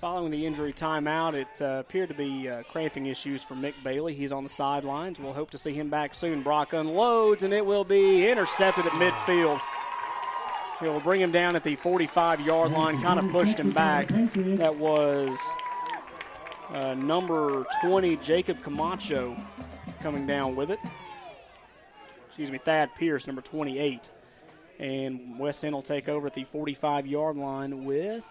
Following 0.00 0.32
the 0.32 0.44
injury 0.44 0.72
timeout, 0.72 1.34
it 1.34 1.62
uh, 1.62 1.78
appeared 1.78 2.08
to 2.08 2.14
be 2.16 2.48
uh, 2.48 2.64
cramping 2.64 3.06
issues 3.06 3.44
for 3.44 3.54
Mick 3.54 3.74
Bailey. 3.84 4.12
He's 4.12 4.32
on 4.32 4.42
the 4.42 4.50
sidelines. 4.50 5.20
We'll 5.20 5.32
hope 5.32 5.52
to 5.52 5.58
see 5.58 5.72
him 5.72 5.88
back 5.88 6.14
soon. 6.14 6.42
Brock 6.42 6.72
unloads, 6.72 7.44
and 7.44 7.54
it 7.54 7.64
will 7.64 7.84
be 7.84 8.28
intercepted 8.28 8.84
at 8.84 8.92
midfield. 8.92 9.60
He'll 10.80 10.98
bring 11.00 11.20
him 11.20 11.30
down 11.30 11.54
at 11.54 11.62
the 11.62 11.76
45 11.76 12.40
yard 12.40 12.72
line, 12.72 13.00
kind 13.00 13.20
of 13.20 13.30
pushed 13.30 13.60
him 13.60 13.70
back. 13.70 14.08
That 14.08 14.74
was 14.76 15.38
uh, 16.70 16.94
number 16.94 17.64
20, 17.82 18.16
Jacob 18.16 18.62
Camacho, 18.62 19.36
coming 20.02 20.26
down 20.26 20.56
with 20.56 20.70
it. 20.70 20.80
Excuse 22.26 22.50
me, 22.50 22.58
Thad 22.58 22.90
Pierce, 22.96 23.26
number 23.26 23.42
28. 23.42 24.10
And 24.78 25.38
West 25.38 25.64
End 25.64 25.74
will 25.74 25.82
take 25.82 26.08
over 26.08 26.26
at 26.26 26.34
the 26.34 26.44
45 26.44 27.06
yard 27.06 27.36
line 27.36 27.84
with 27.84 28.24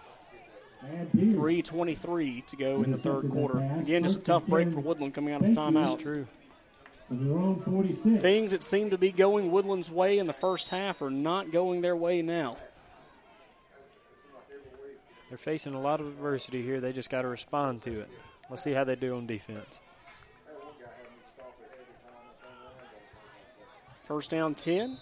3.23 1.16 2.46
to 2.46 2.56
go 2.56 2.82
in 2.82 2.90
the 2.90 2.98
third 2.98 3.30
quarter. 3.30 3.58
Again, 3.78 4.02
just 4.02 4.18
a 4.18 4.22
tough 4.22 4.46
break 4.46 4.70
for 4.70 4.80
Woodland 4.80 5.14
coming 5.14 5.32
out 5.32 5.42
of 5.42 5.54
the 5.54 5.60
timeout. 5.60 6.00
True. 6.00 6.26
Things 8.20 8.52
that 8.52 8.62
seem 8.62 8.90
to 8.90 8.98
be 8.98 9.12
going 9.12 9.50
Woodland's 9.50 9.90
way 9.90 10.18
in 10.18 10.26
the 10.26 10.32
first 10.32 10.70
half 10.70 11.02
are 11.02 11.10
not 11.10 11.52
going 11.52 11.80
their 11.80 11.96
way 11.96 12.22
now. 12.22 12.56
They're 15.28 15.38
facing 15.38 15.74
a 15.74 15.80
lot 15.80 16.00
of 16.00 16.06
adversity 16.06 16.62
here. 16.62 16.80
They 16.80 16.92
just 16.92 17.08
got 17.08 17.22
to 17.22 17.28
respond 17.28 17.82
to 17.82 18.00
it. 18.00 18.10
Let's 18.50 18.62
see 18.62 18.72
how 18.72 18.84
they 18.84 18.96
do 18.96 19.16
on 19.16 19.26
defense. 19.26 19.80
First 24.12 24.28
down 24.28 24.54
10. 24.54 24.98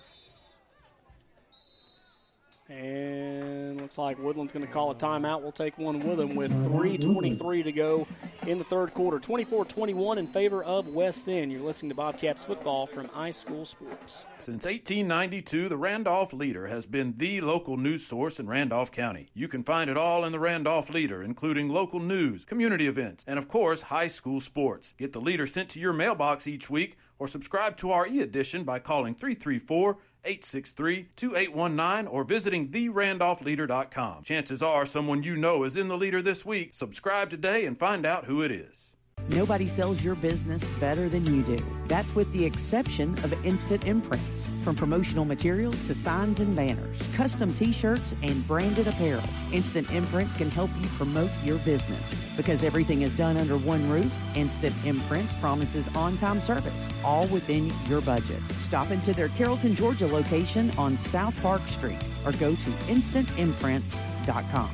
And 2.69 3.81
looks 3.81 3.99
like 3.99 4.21
Woodland's 4.21 4.53
going 4.53 4.65
to 4.65 4.73
call 4.73 4.93
a 4.93 4.95
timeout. 4.95 5.43
We'll 5.43 5.51
take 5.51 5.77
one 5.79 5.99
with 5.99 6.19
them 6.19 6.37
with 6.37 6.53
3.23 6.53 7.65
to 7.65 7.73
go 7.73 8.07
in 8.47 8.59
the 8.59 8.63
third 8.63 8.95
quarter. 8.95 9.19
24 9.19 9.65
21 9.65 10.19
in 10.19 10.29
favor 10.29 10.63
of 10.63 10.87
West 10.87 11.29
End. 11.29 11.51
You're 11.51 11.61
listening 11.61 11.89
to 11.89 11.97
Bobcats 11.97 12.45
football 12.45 12.87
from 12.87 13.09
iSchool 13.09 13.67
Sports. 13.67 14.27
Since 14.39 14.65
1892, 14.65 15.69
the 15.69 15.77
Randolph 15.77 16.33
Leader 16.33 16.69
has 16.69 16.87
been 16.87 17.13
the 17.17 17.41
local 17.41 17.77
news 17.77 18.07
source 18.07 18.39
in 18.39 18.47
Randolph 18.47 18.93
County. 18.93 19.29
You 19.35 19.49
can 19.49 19.65
find 19.65 19.91
it 19.91 19.97
all 19.97 20.25
in 20.25 20.31
the 20.31 20.39
Randolph 20.39 20.89
Leader, 20.91 21.25
including 21.25 21.69
local 21.69 21.99
news, 21.99 22.45
community 22.45 22.87
events, 22.87 23.25
and 23.27 23.41
of 23.41 23.49
course, 23.49 23.83
high 23.83 24.07
school 24.07 24.39
sports. 24.39 24.95
Get 24.99 25.13
the 25.13 25.21
Leader 25.21 25.49
sent 25.49 25.71
to 25.71 25.81
your 25.81 25.93
mailbox 25.93 26.47
each 26.47 26.71
week 26.71 26.97
or 27.21 27.29
subscribe 27.29 27.77
to 27.77 27.93
our 27.93 28.09
e 28.09 28.21
edition 28.21 28.65
by 28.65 28.81
calling 28.81 29.15
334 29.15 29.99
863 30.25 31.09
2819 31.15 32.07
or 32.09 32.25
visiting 32.25 32.69
therandolphleader.com. 32.69 34.25
Chances 34.25 34.63
are 34.63 34.85
someone 34.85 35.23
you 35.23 35.37
know 35.37 35.63
is 35.65 35.77
in 35.77 35.87
the 35.87 35.97
leader 35.97 36.21
this 36.21 36.45
week. 36.45 36.75
Subscribe 36.75 37.31
today 37.31 37.67
and 37.67 37.79
find 37.79 38.05
out 38.05 38.25
who 38.25 38.43
it 38.43 38.51
is. 38.51 38.90
Nobody 39.31 39.67
sells 39.67 40.03
your 40.03 40.17
business 40.17 40.65
better 40.81 41.09
than 41.09 41.25
you 41.25 41.43
do. 41.45 41.63
That's 41.87 42.13
with 42.17 42.33
the 42.33 42.45
exception 42.45 43.13
of 43.23 43.33
Instant 43.47 43.87
Imprints. 43.87 44.51
From 44.65 44.75
promotional 44.75 45.25
materials 45.25 45.85
to 45.85 45.95
signs 45.95 46.41
and 46.41 46.57
banners, 46.57 47.01
custom 47.15 47.55
t 47.55 47.71
shirts, 47.71 48.13
and 48.23 48.45
branded 48.49 48.89
apparel, 48.89 49.23
Instant 49.53 49.89
Imprints 49.93 50.35
can 50.35 50.51
help 50.51 50.69
you 50.81 50.89
promote 50.97 51.31
your 51.45 51.59
business. 51.59 52.21
Because 52.37 52.65
everything 52.65 53.03
is 53.03 53.15
done 53.15 53.37
under 53.37 53.57
one 53.57 53.89
roof, 53.89 54.13
Instant 54.35 54.75
Imprints 54.85 55.35
promises 55.35 55.87
on 55.95 56.17
time 56.17 56.41
service, 56.41 56.89
all 57.05 57.29
within 57.29 57.73
your 57.87 58.01
budget. 58.01 58.43
Stop 58.57 58.91
into 58.91 59.13
their 59.13 59.29
Carrollton, 59.29 59.77
Georgia 59.77 60.09
location 60.09 60.73
on 60.77 60.99
South 60.99 61.41
Park 61.41 61.63
Street 61.69 62.03
or 62.25 62.33
go 62.33 62.57
to 62.57 62.71
instantimprints.com. 62.89 64.71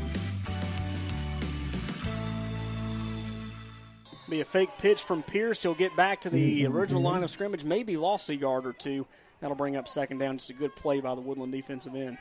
Be 4.29 4.41
a 4.41 4.45
fake 4.45 4.71
pitch 4.79 5.03
from 5.03 5.23
Pierce. 5.23 5.63
He'll 5.63 5.75
get 5.75 5.95
back 5.97 6.23
to 6.23 6.31
the 6.31 6.67
original 6.67 7.03
line 7.03 7.23
of 7.23 7.31
scrimmage, 7.31 7.63
maybe 7.63 7.97
lost 7.97 8.29
a 8.29 8.35
yard 8.35 8.67
or 8.67 8.73
two. 8.73 9.07
That'll 9.41 9.57
bring 9.57 9.77
up 9.77 9.87
second 9.87 10.19
down. 10.19 10.39
Just 10.39 10.51
a 10.51 10.55
good 10.55 10.75
play 10.75 11.01
by 11.01 11.15
the 11.15 11.21
Woodland 11.21 11.53
defensive 11.53 11.95
end. 11.95 12.19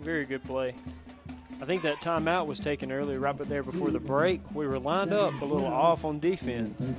Very 0.00 0.26
good 0.26 0.44
play. 0.44 0.74
I 1.62 1.64
think 1.64 1.82
that 1.82 2.00
timeout 2.02 2.46
was 2.46 2.60
taken 2.60 2.92
earlier, 2.92 3.20
right 3.20 3.36
there 3.38 3.62
before 3.62 3.90
the 3.90 4.00
break. 4.00 4.40
We 4.54 4.66
were 4.66 4.78
lined 4.78 5.12
up 5.12 5.40
a 5.40 5.44
little 5.44 5.66
off 5.66 6.04
on 6.04 6.18
defense. 6.18 6.90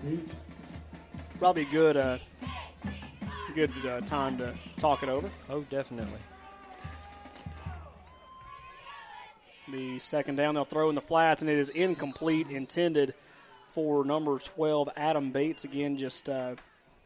Probably 1.40 1.64
a 1.64 1.72
good, 1.72 1.98
uh, 1.98 2.17
good 3.53 3.72
uh, 3.85 4.01
time 4.01 4.38
to 4.38 4.53
talk 4.80 5.03
it 5.03 5.09
over. 5.09 5.30
Oh, 5.49 5.61
definitely. 5.69 6.19
The 9.72 9.99
second 9.99 10.35
down, 10.35 10.56
they'll 10.56 10.65
throw 10.65 10.90
in 10.90 10.95
the 10.95 11.01
flats, 11.01 11.41
and 11.41 11.49
it 11.49 11.57
is 11.57 11.69
incomplete, 11.69 12.49
intended 12.49 13.14
for 13.72 14.06
number 14.06 14.38
12, 14.40 14.90
Adam 14.95 15.32
Bates. 15.32 15.64
Again, 15.64 15.98
just 15.98 16.30
uh, 16.30 16.56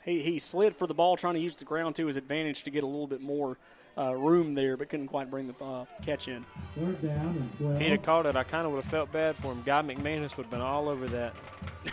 he, 0.03 0.21
he 0.21 0.39
slid 0.39 0.75
for 0.75 0.87
the 0.87 0.93
ball, 0.93 1.17
trying 1.17 1.35
to 1.35 1.39
use 1.39 1.55
the 1.55 1.65
ground 1.65 1.95
to 1.95 2.07
his 2.07 2.17
advantage 2.17 2.63
to 2.63 2.71
get 2.71 2.83
a 2.83 2.87
little 2.87 3.07
bit 3.07 3.21
more 3.21 3.57
uh, 3.97 4.13
room 4.13 4.55
there, 4.55 4.77
but 4.77 4.89
couldn't 4.89 5.07
quite 5.07 5.31
bring 5.31 5.47
the 5.47 5.63
uh, 5.63 5.85
catch 6.03 6.27
in. 6.27 6.45
Third 6.77 7.01
down 7.01 7.49
and 7.59 7.81
he'd 7.81 7.91
have 7.91 8.03
caught 8.03 8.25
it, 8.25 8.35
I 8.35 8.43
kind 8.43 8.65
of 8.65 8.73
would 8.73 8.83
have 8.83 8.91
felt 8.91 9.11
bad 9.11 9.35
for 9.37 9.51
him. 9.51 9.63
Guy 9.65 9.81
McManus 9.81 10.37
would 10.37 10.43
have 10.43 10.51
been 10.51 10.61
all 10.61 10.89
over 10.89 11.07
that. 11.07 11.33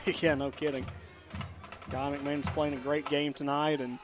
yeah, 0.23 0.35
no 0.35 0.51
kidding. 0.51 0.85
Guy 1.91 2.17
McManus 2.17 2.47
playing 2.47 2.75
a 2.75 2.79
great 2.79 3.09
game 3.09 3.33
tonight, 3.33 3.81
and 3.81 3.99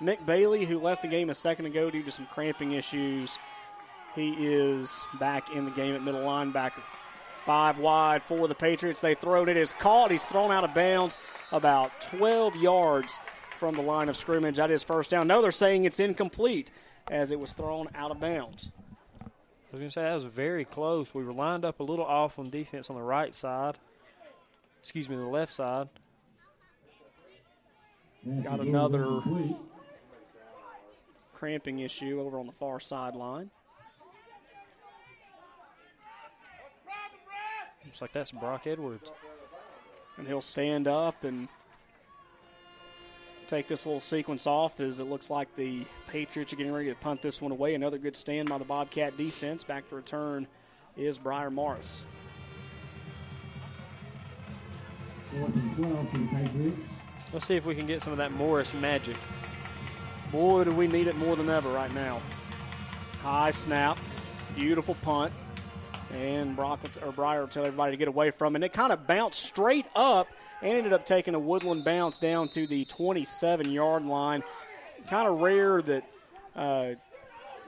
Nick 0.00 0.24
Bailey, 0.26 0.64
who 0.64 0.78
left 0.80 1.02
the 1.02 1.08
game 1.08 1.30
a 1.30 1.34
second 1.34 1.66
ago 1.66 1.90
due 1.90 2.02
to 2.02 2.10
some 2.10 2.26
cramping 2.26 2.72
issues, 2.72 3.38
he 4.14 4.32
is 4.32 5.04
back 5.20 5.54
in 5.54 5.64
the 5.64 5.70
game 5.70 5.94
at 5.94 6.02
middle 6.02 6.22
linebacker. 6.22 6.82
Five 7.46 7.78
wide 7.78 8.24
for 8.24 8.48
the 8.48 8.56
Patriots. 8.56 8.98
They 8.98 9.14
throw 9.14 9.44
it. 9.44 9.48
It 9.50 9.56
is 9.56 9.72
caught. 9.72 10.10
He's 10.10 10.24
thrown 10.24 10.50
out 10.50 10.64
of 10.64 10.74
bounds 10.74 11.16
about 11.52 12.00
12 12.00 12.56
yards 12.56 13.20
from 13.56 13.76
the 13.76 13.82
line 13.82 14.08
of 14.08 14.16
scrimmage. 14.16 14.56
That 14.56 14.72
is 14.72 14.82
first 14.82 15.10
down. 15.10 15.28
No, 15.28 15.40
they're 15.40 15.52
saying 15.52 15.84
it's 15.84 16.00
incomplete 16.00 16.72
as 17.08 17.30
it 17.30 17.38
was 17.38 17.52
thrown 17.52 17.88
out 17.94 18.10
of 18.10 18.18
bounds. 18.18 18.72
I 19.20 19.26
was 19.70 19.78
going 19.78 19.84
to 19.84 19.90
say 19.90 20.02
that 20.02 20.14
was 20.14 20.24
very 20.24 20.64
close. 20.64 21.14
We 21.14 21.22
were 21.22 21.32
lined 21.32 21.64
up 21.64 21.78
a 21.78 21.84
little 21.84 22.04
off 22.04 22.36
on 22.36 22.50
defense 22.50 22.90
on 22.90 22.96
the 22.96 23.02
right 23.02 23.32
side. 23.32 23.78
Excuse 24.80 25.08
me, 25.08 25.14
the 25.14 25.22
left 25.22 25.52
side. 25.52 25.88
Got 28.42 28.58
another 28.58 29.20
cramping 31.32 31.78
issue 31.78 32.20
over 32.20 32.40
on 32.40 32.46
the 32.46 32.52
far 32.52 32.80
sideline. 32.80 33.52
Looks 37.96 38.02
like 38.02 38.12
that's 38.12 38.30
Brock 38.30 38.66
Edwards. 38.66 39.10
And 40.18 40.26
he'll 40.26 40.42
stand 40.42 40.86
up 40.86 41.24
and 41.24 41.48
take 43.46 43.68
this 43.68 43.86
little 43.86 44.00
sequence 44.00 44.46
off 44.46 44.80
as 44.80 45.00
it 45.00 45.04
looks 45.04 45.30
like 45.30 45.56
the 45.56 45.86
Patriots 46.06 46.52
are 46.52 46.56
getting 46.56 46.74
ready 46.74 46.90
to 46.90 46.94
punt 46.96 47.22
this 47.22 47.40
one 47.40 47.52
away. 47.52 47.74
Another 47.74 47.96
good 47.96 48.14
stand 48.14 48.50
by 48.50 48.58
the 48.58 48.66
Bobcat 48.66 49.16
defense. 49.16 49.64
Back 49.64 49.88
to 49.88 49.96
return 49.96 50.46
is 50.94 51.16
Briar 51.16 51.50
Morris. 51.50 52.06
Fourth 55.30 55.54
and 55.54 55.76
12 55.76 56.10
for 56.10 56.18
the 56.18 56.26
Patriots. 56.26 56.78
Let's 57.32 57.46
see 57.46 57.56
if 57.56 57.64
we 57.64 57.74
can 57.74 57.86
get 57.86 58.02
some 58.02 58.12
of 58.12 58.18
that 58.18 58.30
Morris 58.30 58.74
magic. 58.74 59.16
Boy, 60.30 60.64
do 60.64 60.72
we 60.72 60.86
need 60.86 61.06
it 61.06 61.16
more 61.16 61.34
than 61.34 61.48
ever 61.48 61.70
right 61.70 61.94
now. 61.94 62.20
High 63.22 63.52
snap, 63.52 63.96
beautiful 64.54 64.96
punt, 64.96 65.32
and 66.12 66.54
Brock 66.56 66.80
or 67.04 67.12
Briar 67.12 67.40
will 67.40 67.48
tell 67.48 67.64
everybody 67.64 67.92
to 67.92 67.96
get 67.96 68.08
away 68.08 68.30
from 68.30 68.54
it. 68.54 68.58
And 68.58 68.64
it 68.64 68.72
kind 68.72 68.92
of 68.92 69.06
bounced 69.06 69.40
straight 69.42 69.86
up 69.94 70.28
and 70.62 70.72
ended 70.72 70.92
up 70.92 71.04
taking 71.06 71.34
a 71.34 71.38
woodland 71.38 71.84
bounce 71.84 72.18
down 72.18 72.48
to 72.50 72.66
the 72.66 72.84
27 72.84 73.70
yard 73.70 74.04
line. 74.04 74.42
Kind 75.08 75.28
of 75.28 75.40
rare 75.40 75.82
that 75.82 76.04
uh, 76.54 76.90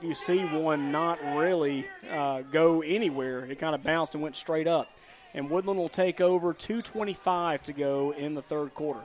you 0.01 0.13
see 0.13 0.39
one 0.39 0.91
not 0.91 1.19
really 1.35 1.85
uh, 2.09 2.41
go 2.41 2.81
anywhere. 2.81 3.45
It 3.45 3.59
kind 3.59 3.75
of 3.75 3.83
bounced 3.83 4.13
and 4.13 4.23
went 4.23 4.35
straight 4.35 4.67
up. 4.67 4.89
And 5.33 5.49
Woodland 5.49 5.79
will 5.79 5.89
take 5.89 6.21
over 6.21 6.53
2.25 6.53 7.61
to 7.63 7.73
go 7.73 8.11
in 8.11 8.33
the 8.33 8.41
third 8.41 8.73
quarter. 8.73 9.01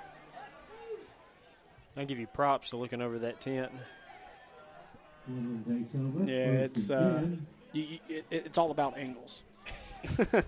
I 1.96 2.04
give 2.04 2.18
you 2.18 2.26
props 2.26 2.70
for 2.70 2.78
looking 2.78 3.02
over 3.02 3.18
that 3.20 3.40
tent. 3.40 3.70
Woodland 5.28 5.90
takes 5.92 5.94
over. 5.94 6.24
Yeah, 6.30 6.64
it's 6.64 6.90
uh, 6.90 7.20
10. 7.20 7.46
You, 7.74 7.82
you, 7.82 7.98
it, 8.08 8.24
it's 8.30 8.58
all 8.58 8.70
about 8.70 8.96
angles. 8.96 9.42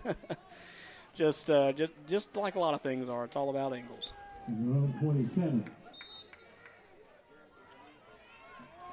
just, 1.14 1.50
uh, 1.50 1.72
just, 1.72 1.92
just 2.08 2.36
like 2.36 2.54
a 2.54 2.60
lot 2.60 2.74
of 2.74 2.80
things 2.80 3.08
are. 3.08 3.24
It's 3.24 3.36
all 3.36 3.50
about 3.50 3.72
angles. 3.72 4.12
And 4.46 4.68
their 4.68 4.76
own 4.76 4.94
27. 5.00 5.64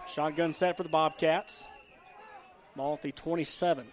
Shotgun 0.08 0.54
set 0.54 0.78
for 0.78 0.84
the 0.84 0.90
Bobcats. 0.90 1.68
Ball 2.76 2.94
at 2.94 3.02
the 3.02 3.12
27. 3.12 3.86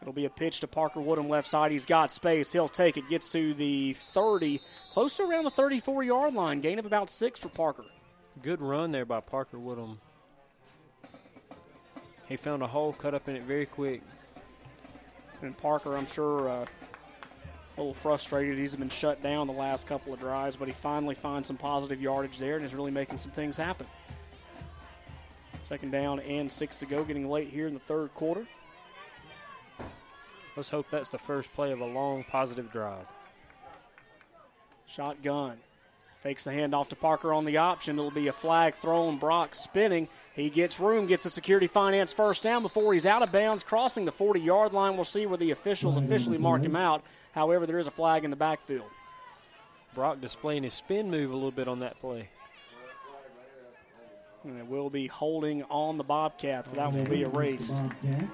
It'll 0.00 0.12
be 0.12 0.26
a 0.26 0.30
pitch 0.30 0.60
to 0.60 0.66
Parker 0.66 1.00
Woodham 1.00 1.28
left 1.28 1.48
side. 1.48 1.72
He's 1.72 1.86
got 1.86 2.10
space. 2.10 2.52
He'll 2.52 2.68
take 2.68 2.96
it. 2.96 3.08
Gets 3.08 3.30
to 3.30 3.54
the 3.54 3.94
30, 3.94 4.60
close 4.92 5.16
to 5.16 5.24
around 5.24 5.44
the 5.44 5.50
34 5.50 6.02
yard 6.02 6.34
line. 6.34 6.60
Gain 6.60 6.78
of 6.78 6.86
about 6.86 7.10
six 7.10 7.40
for 7.40 7.48
Parker. 7.48 7.84
Good 8.42 8.60
run 8.60 8.92
there 8.92 9.06
by 9.06 9.20
Parker 9.20 9.58
Woodham. 9.58 10.00
He 12.28 12.36
found 12.36 12.62
a 12.62 12.66
hole, 12.66 12.92
cut 12.92 13.14
up 13.14 13.28
in 13.28 13.36
it 13.36 13.42
very 13.42 13.66
quick. 13.66 14.02
And 15.42 15.56
Parker, 15.56 15.96
I'm 15.96 16.06
sure, 16.06 16.48
uh, 16.48 16.64
a 17.76 17.80
little 17.80 17.94
frustrated. 17.94 18.56
He's 18.56 18.76
been 18.76 18.88
shut 18.88 19.22
down 19.22 19.46
the 19.46 19.52
last 19.52 19.86
couple 19.86 20.12
of 20.12 20.20
drives, 20.20 20.56
but 20.56 20.68
he 20.68 20.74
finally 20.74 21.14
finds 21.14 21.48
some 21.48 21.56
positive 21.56 22.00
yardage 22.00 22.38
there 22.38 22.56
and 22.56 22.64
is 22.64 22.74
really 22.74 22.90
making 22.90 23.18
some 23.18 23.32
things 23.32 23.56
happen. 23.56 23.86
Second 25.62 25.90
down 25.90 26.20
and 26.20 26.50
six 26.50 26.78
to 26.80 26.86
go, 26.86 27.04
getting 27.04 27.28
late 27.28 27.48
here 27.48 27.66
in 27.66 27.74
the 27.74 27.80
third 27.80 28.14
quarter. 28.14 28.46
Let's 30.56 30.68
hope 30.68 30.86
that's 30.90 31.08
the 31.08 31.18
first 31.18 31.52
play 31.52 31.72
of 31.72 31.80
a 31.80 31.86
long, 31.86 32.24
positive 32.24 32.70
drive. 32.70 33.06
Shotgun. 34.86 35.58
Fakes 36.24 36.44
the 36.44 36.52
handoff 36.52 36.88
to 36.88 36.96
Parker 36.96 37.34
on 37.34 37.44
the 37.44 37.58
option. 37.58 37.98
It'll 37.98 38.10
be 38.10 38.28
a 38.28 38.32
flag 38.32 38.76
thrown. 38.76 39.18
Brock 39.18 39.54
spinning. 39.54 40.08
He 40.34 40.48
gets 40.48 40.80
room, 40.80 41.06
gets 41.06 41.24
the 41.24 41.28
security 41.28 41.66
finance 41.66 42.14
first 42.14 42.42
down 42.42 42.62
before 42.62 42.94
he's 42.94 43.04
out 43.04 43.22
of 43.22 43.30
bounds, 43.30 43.62
crossing 43.62 44.06
the 44.06 44.10
40 44.10 44.40
yard 44.40 44.72
line. 44.72 44.94
We'll 44.94 45.04
see 45.04 45.26
where 45.26 45.36
the 45.36 45.50
officials 45.50 45.98
officially 45.98 46.38
mark 46.38 46.62
him 46.62 46.76
out. 46.76 47.04
However, 47.32 47.66
there 47.66 47.78
is 47.78 47.86
a 47.86 47.90
flag 47.90 48.24
in 48.24 48.30
the 48.30 48.36
backfield. 48.36 48.88
Brock 49.94 50.22
displaying 50.22 50.62
his 50.62 50.72
spin 50.72 51.10
move 51.10 51.30
a 51.30 51.34
little 51.34 51.50
bit 51.50 51.68
on 51.68 51.80
that 51.80 52.00
play. 52.00 52.30
And 54.44 54.58
it 54.58 54.66
will 54.66 54.88
be 54.88 55.08
holding 55.08 55.62
on 55.64 55.98
the 55.98 56.04
Bobcats. 56.04 56.70
So 56.70 56.76
that 56.76 56.90
will 56.90 57.04
be 57.04 57.20
erased. 57.20 57.82
Bobcats. 57.82 58.24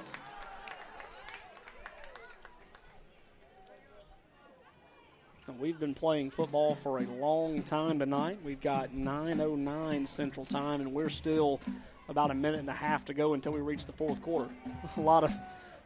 We've 5.58 5.78
been 5.78 5.94
playing 5.94 6.30
football 6.30 6.74
for 6.74 6.98
a 6.98 7.06
long 7.18 7.62
time 7.62 7.98
tonight. 7.98 8.38
We've 8.44 8.60
got 8.60 8.94
9:09 8.94 10.06
Central 10.06 10.46
Time, 10.46 10.80
and 10.80 10.92
we're 10.92 11.08
still 11.08 11.60
about 12.08 12.30
a 12.30 12.34
minute 12.34 12.60
and 12.60 12.68
a 12.68 12.74
half 12.74 13.04
to 13.06 13.14
go 13.14 13.34
until 13.34 13.52
we 13.52 13.60
reach 13.60 13.86
the 13.86 13.92
fourth 13.92 14.22
quarter. 14.22 14.50
A 14.96 15.00
lot 15.00 15.24
of 15.24 15.32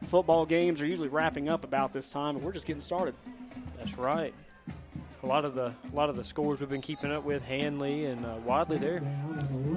football 0.06 0.46
games 0.46 0.82
are 0.82 0.86
usually 0.86 1.08
wrapping 1.08 1.48
up 1.48 1.64
about 1.64 1.92
this 1.92 2.10
time, 2.10 2.36
and 2.36 2.44
we're 2.44 2.52
just 2.52 2.66
getting 2.66 2.80
started. 2.80 3.14
That's 3.78 3.96
right. 3.96 4.34
A 5.24 5.26
lot 5.26 5.46
of 5.46 5.54
the 5.54 5.68
a 5.92 5.94
lot 5.96 6.10
of 6.10 6.16
the 6.16 6.22
scores 6.24 6.60
we've 6.60 6.68
been 6.68 6.82
keeping 6.82 7.10
up 7.10 7.24
with, 7.24 7.42
Handley 7.44 8.04
and 8.04 8.26
uh, 8.26 8.34
Wadley, 8.44 8.76
they're 8.76 9.00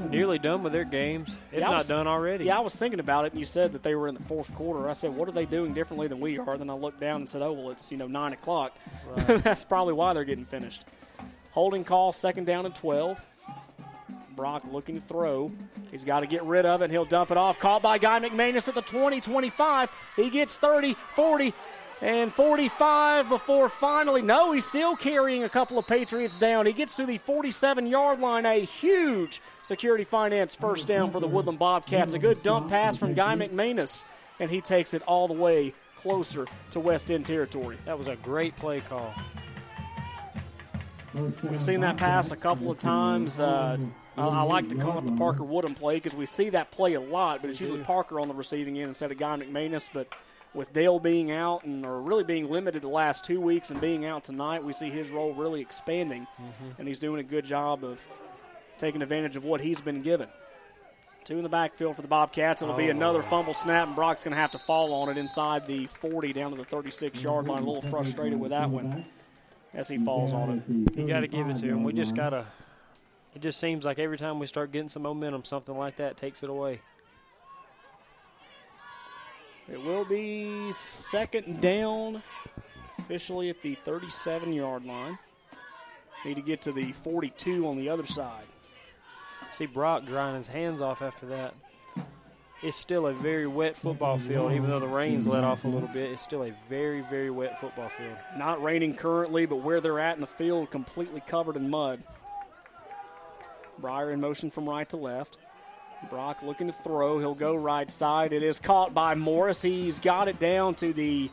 nearly 0.09 0.40
done 0.40 0.61
with 0.61 0.74
their 0.74 0.84
games, 0.84 1.38
if 1.53 1.59
Yeah, 1.59 1.67
not 1.69 1.77
was- 1.77 1.88
done 1.88 2.06
already. 2.06 2.45
Yeah, 2.45 2.58
I 2.58 2.59
was 2.59 2.76
thinking 2.76 3.00
about 3.00 3.24
it, 3.26 3.32
and 3.32 3.40
you 3.40 3.45
said 3.45 3.72
that 3.72 3.82
they 3.82 3.95
were 3.95 4.09
in 4.09 4.16
the 4.16 4.24
fourth 4.24 4.53
quarter. 4.56 4.90
I 4.90 4.93
said, 4.93 5.16
"What 5.16 5.30
are 5.30 5.32
they 5.32 5.45
doing 5.45 5.74
differently 5.74 6.08
than 6.09 6.19
we 6.19 6.38
are?" 6.38 6.58
Then 6.58 6.69
I 6.69 6.74
looked 6.74 7.00
down 7.00 7.22
and 7.22 7.30
said, 7.30 7.42
"Oh, 7.42 7.53
well, 7.53 7.69
it's 7.72 7.90
you 7.92 7.98
know 7.98 8.08
nine 8.08 8.34
o'clock. 8.34 8.77
That's 9.16 9.64
probably 9.64 9.93
why 9.93 10.14
they're 10.14 10.26
getting 10.26 10.45
finished." 10.45 10.84
Holding 11.51 11.85
call, 11.85 12.11
second 12.11 12.45
down 12.45 12.66
and 12.66 12.76
twelve. 12.76 13.26
Brock 14.35 14.64
looking 14.72 14.95
to 14.95 15.01
throw. 15.01 15.51
He's 15.90 16.03
got 16.03 16.19
to 16.19 16.27
get 16.27 16.43
rid 16.43 16.66
of 16.66 16.82
it, 16.82 16.85
and 16.85 16.93
he'll 16.93 17.06
dump 17.06 17.32
it 17.32 17.38
off. 17.38 17.58
Caught 17.58 17.82
by 17.82 17.98
Guy 17.98 18.19
McManus 18.19 18.67
at 18.67 18.76
the 18.76 18.84
20, 18.84 19.19
25. 19.19 19.90
He 20.16 20.30
gets 20.30 20.59
30, 20.59 20.95
40, 21.16 21.56
and 22.01 22.32
45 22.32 23.30
before 23.30 23.69
finally. 23.69 24.22
No, 24.22 24.51
he's 24.51 24.66
still 24.66 24.95
carrying 24.95 25.43
a 25.43 25.50
couple 25.50 25.77
of 25.77 25.88
Patriots 25.88 26.38
down. 26.38 26.66
He 26.66 26.74
gets 26.74 26.95
to 26.98 27.06
the 27.06 27.17
47 27.17 27.88
yard 27.88 28.19
line. 28.19 28.45
A 28.45 28.64
huge 28.64 29.42
security 29.64 30.03
finance 30.03 30.56
first 30.56 30.88
down 30.88 31.11
for 31.11 31.19
the 31.19 31.27
Woodland 31.27 31.59
Bobcats. 31.59 32.14
A 32.14 32.19
good 32.19 32.42
dump 32.43 32.69
pass 32.69 32.95
from 32.95 33.14
Guy 33.14 33.35
McManus, 33.35 34.06
and 34.40 34.51
he 34.51 34.61
takes 34.61 34.93
it 34.93 35.01
all 35.03 35.27
the 35.27 35.34
way 35.34 35.74
closer 35.98 36.45
to 36.72 36.80
West 36.80 37.09
End 37.11 37.26
territory. 37.26 37.77
That 37.85 37.98
was 37.98 38.08
a 38.08 38.16
great 38.16 38.56
play 38.56 38.82
call. 38.82 39.14
We've 41.14 41.61
seen 41.61 41.80
that 41.82 41.98
pass 41.98 42.32
a 42.32 42.35
couple 42.35 42.69
of 42.69 42.80
times. 42.80 43.40
Uh, 43.40 43.77
I, 44.17 44.43
like 44.43 44.69
to 44.69 44.76
call 44.76 45.00
it 45.00 45.06
the 45.06 45.14
Parker 45.14 45.43
Woodham 45.43 45.74
play 45.74 45.95
because 45.95 46.16
we 46.16 46.27
see 46.27 46.50
that 46.50 46.69
play 46.69 46.93
a 46.93 47.01
lot, 47.01 47.42
but 47.42 47.50
it's 47.50 47.59
usually 47.59 47.84
Parker 47.84 48.19
on 48.19 48.27
the 48.27 48.35
receiving 48.35 48.77
end 48.77 48.90
instead 48.90 49.11
of 49.11 49.17
Guy 49.17 49.38
McManus. 49.38 49.90
But 49.92 50.14
with 50.58 50.74
Dale 50.74 51.00
being 51.00 51.32
out 51.32 51.64
and 51.64 51.86
or 51.86 52.02
really 52.02 52.24
being 52.24 52.50
limited 52.50 52.82
the 52.82 52.88
last 52.88 53.24
two 53.24 53.40
weeks 53.40 53.69
and 53.69 53.80
being 53.80 54.06
out 54.06 54.24
tonight, 54.24 54.64
we 54.64 54.74
see 54.74 54.90
his 54.90 55.11
role 55.11 55.34
really 55.34 55.61
expanding, 55.61 56.24
mm-hmm. 56.24 56.69
and 56.80 56.88
he's 56.88 57.00
doing 57.00 57.19
a 57.19 57.24
good 57.24 57.45
job 57.45 57.84
of 57.84 58.06
taking 58.80 59.03
advantage 59.03 59.36
of 59.36 59.44
what 59.44 59.61
he's 59.61 59.80
been 59.80 60.02
given. 60.02 60.27
Two 61.24 61.38
in 61.38 61.44
the 61.44 61.50
backfield 61.50 61.95
for 61.95 62.02
the 62.02 62.08
Bobcats. 62.08 62.61
It'll 62.61 62.74
be 62.74 62.88
oh. 62.88 62.92
another 62.92 63.22
fumble 63.22 63.53
snap, 63.53 63.88
and 63.88 63.95
Brock's 63.95 64.24
going 64.24 64.34
to 64.34 64.40
have 64.40 64.52
to 64.52 64.58
fall 64.58 64.94
on 64.94 65.10
it 65.10 65.18
inside 65.18 65.68
the 65.68 65.86
40 65.86 66.34
down 66.34 66.52
to 66.52 66.58
the 66.58 66.66
36 66.66 67.22
yard 67.22 67.48
line. 67.48 67.61
A 67.61 67.66
little 67.66 67.82
mm-hmm. 67.82 67.92
frustrated 67.92 68.40
with 68.40 68.50
that 68.50 68.69
one 68.69 69.06
as 69.74 69.88
he 69.88 69.98
falls 69.98 70.34
on 70.34 70.64
it. 70.68 70.98
You 70.98 71.08
got 71.08 71.19
to 71.19 71.27
give 71.27 71.48
it 71.50 71.60
to 71.60 71.68
him. 71.68 71.84
We 71.84 71.94
just 71.94 72.16
got 72.16 72.32
to. 72.32 72.45
It 73.36 73.42
just 73.42 73.60
seems 73.60 73.86
like 73.86 74.00
every 74.00 74.18
time 74.18 74.40
we 74.40 74.48
start 74.48 74.72
getting 74.72 74.90
some 74.90 75.03
momentum, 75.03 75.44
something 75.44 75.77
like 75.77 75.98
that 75.98 76.18
takes 76.18 76.42
it 76.42 76.50
away. 76.50 76.82
It 79.72 79.84
will 79.84 80.06
be 80.06 80.72
second 80.72 81.60
down, 81.60 82.22
officially 82.98 83.50
at 83.50 83.62
the 83.62 83.76
37 83.76 84.54
yard 84.54 84.86
line. 84.86 85.18
Need 86.26 86.36
to 86.36 86.42
get 86.42 86.62
to 86.64 86.72
the 86.72 86.92
42 86.94 87.68
on 87.68 87.78
the 87.78 87.90
other 87.90 88.06
side. 88.06 88.46
See 89.50 89.66
Brock 89.66 90.06
drying 90.06 90.36
his 90.36 90.48
hands 90.48 90.82
off 90.82 91.02
after 91.02 91.26
that. 91.28 91.54
It's 92.64 92.76
still 92.76 93.06
a 93.06 93.14
very 93.14 93.46
wet 93.46 93.78
football 93.78 94.18
field, 94.18 94.52
even 94.54 94.70
though 94.70 94.80
the 94.80 94.88
rain's 94.88 95.28
let 95.28 95.44
off 95.44 95.64
a 95.64 95.68
little 95.68 95.90
bit. 95.90 96.12
It's 96.12 96.24
still 96.24 96.44
a 96.44 96.54
very, 96.68 97.02
very 97.02 97.30
wet 97.30 97.60
football 97.62 97.90
field. 97.90 98.18
Not 98.36 98.64
raining 98.64 98.96
currently, 98.96 99.46
but 99.46 99.58
where 99.58 99.80
they're 99.80 100.00
at 100.00 100.16
in 100.16 100.22
the 100.22 100.28
field, 100.28 100.72
completely 100.72 101.22
covered 101.22 101.56
in 101.56 101.70
mud. 101.70 102.02
Briar 103.78 104.12
in 104.12 104.20
motion 104.20 104.50
from 104.50 104.68
right 104.68 104.90
to 104.90 104.98
left. 104.98 105.38
Brock 106.09 106.42
looking 106.43 106.67
to 106.67 106.74
throw. 106.74 107.19
He'll 107.19 107.34
go 107.35 107.56
right 107.56 107.90
side. 107.90 108.34
It 108.34 108.43
is 108.43 108.59
caught 108.59 108.93
by 108.93 109.16
Morris. 109.16 109.61
He's 109.61 110.00
got 110.00 110.27
it 110.27 110.40
down 110.40 110.76
to 110.76 110.93
the 110.93 111.30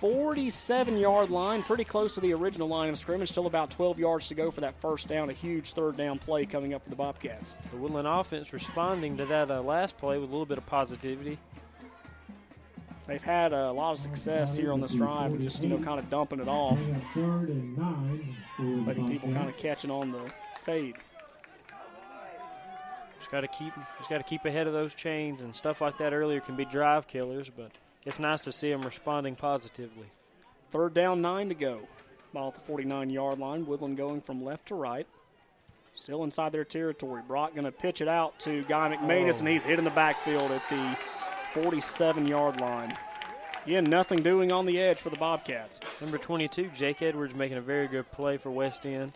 47 0.00 0.96
yard 0.96 1.30
line, 1.30 1.62
pretty 1.62 1.84
close 1.84 2.14
to 2.14 2.20
the 2.20 2.32
original 2.34 2.68
line 2.68 2.88
of 2.88 2.98
scrimmage. 2.98 3.30
Still 3.30 3.46
about 3.46 3.70
12 3.70 3.98
yards 3.98 4.28
to 4.28 4.34
go 4.34 4.50
for 4.50 4.60
that 4.60 4.80
first 4.80 5.08
down. 5.08 5.28
A 5.30 5.32
huge 5.32 5.72
third 5.72 5.96
down 5.96 6.18
play 6.18 6.46
coming 6.46 6.72
up 6.74 6.84
for 6.84 6.90
the 6.90 6.96
Bobcats. 6.96 7.54
The 7.70 7.76
Woodland 7.76 8.06
offense 8.06 8.52
responding 8.52 9.16
to 9.16 9.26
that 9.26 9.50
uh, 9.50 9.60
last 9.62 9.98
play 9.98 10.18
with 10.18 10.28
a 10.28 10.32
little 10.32 10.46
bit 10.46 10.58
of 10.58 10.66
positivity. 10.66 11.38
They've 13.06 13.22
had 13.22 13.52
a 13.54 13.72
lot 13.72 13.92
of 13.92 13.98
success 13.98 14.54
here 14.56 14.70
on 14.70 14.80
this 14.82 14.92
drive, 14.94 15.32
with 15.32 15.40
just 15.40 15.62
you 15.62 15.70
know 15.70 15.78
kind 15.78 15.98
of 15.98 16.10
dumping 16.10 16.40
it 16.40 16.48
off, 16.48 16.78
Third 17.14 17.48
and 17.48 17.76
nine. 17.78 18.36
letting 18.86 19.08
people 19.08 19.32
kind 19.32 19.48
of 19.48 19.56
catching 19.56 19.90
on 19.90 20.12
the 20.12 20.20
fade. 20.60 20.94
Just 23.30 23.32
got 23.32 23.40
to 23.42 23.48
keep, 23.48 23.74
just 23.98 24.08
got 24.08 24.18
to 24.18 24.24
keep 24.24 24.44
ahead 24.46 24.66
of 24.66 24.72
those 24.72 24.94
chains 24.94 25.42
and 25.42 25.54
stuff 25.54 25.80
like 25.82 25.98
that. 25.98 26.14
Earlier 26.14 26.40
can 26.40 26.56
be 26.56 26.64
drive 26.64 27.06
killers, 27.06 27.50
but 27.54 27.70
it's 28.06 28.18
nice 28.18 28.40
to 28.42 28.52
see 28.52 28.70
them 28.70 28.80
responding 28.82 29.34
positively. 29.36 30.06
Third 30.70 30.94
down, 30.94 31.20
nine 31.20 31.48
to 31.50 31.54
go. 31.54 31.80
Ball 32.32 32.48
at 32.48 32.54
the 32.54 32.60
49 32.60 33.10
yard 33.10 33.38
line. 33.38 33.66
Woodland 33.66 33.96
going 33.98 34.22
from 34.22 34.42
left 34.44 34.68
to 34.68 34.74
right. 34.74 35.06
Still 35.92 36.24
inside 36.24 36.52
their 36.52 36.64
territory. 36.64 37.22
Brock 37.26 37.52
going 37.54 37.64
to 37.64 37.72
pitch 37.72 38.00
it 38.00 38.08
out 38.08 38.38
to 38.40 38.62
Guy 38.64 38.96
McManus, 38.96 39.36
Oh. 39.36 39.38
and 39.40 39.48
he's 39.48 39.64
hit 39.64 39.78
in 39.78 39.84
the 39.84 39.90
backfield 39.90 40.50
at 40.50 40.62
the 40.70 40.96
47 41.60 42.26
yard 42.26 42.60
line. 42.60 42.94
Again, 43.66 43.84
nothing 43.84 44.22
doing 44.22 44.52
on 44.52 44.64
the 44.64 44.78
edge 44.80 45.00
for 45.00 45.10
the 45.10 45.16
Bobcats. 45.16 45.80
Number 46.00 46.16
22, 46.16 46.70
Jake 46.74 47.02
Edwards 47.02 47.34
making 47.34 47.58
a 47.58 47.62
very 47.62 47.88
good 47.88 48.10
play 48.10 48.38
for 48.38 48.50
West 48.50 48.86
End. 48.86 49.12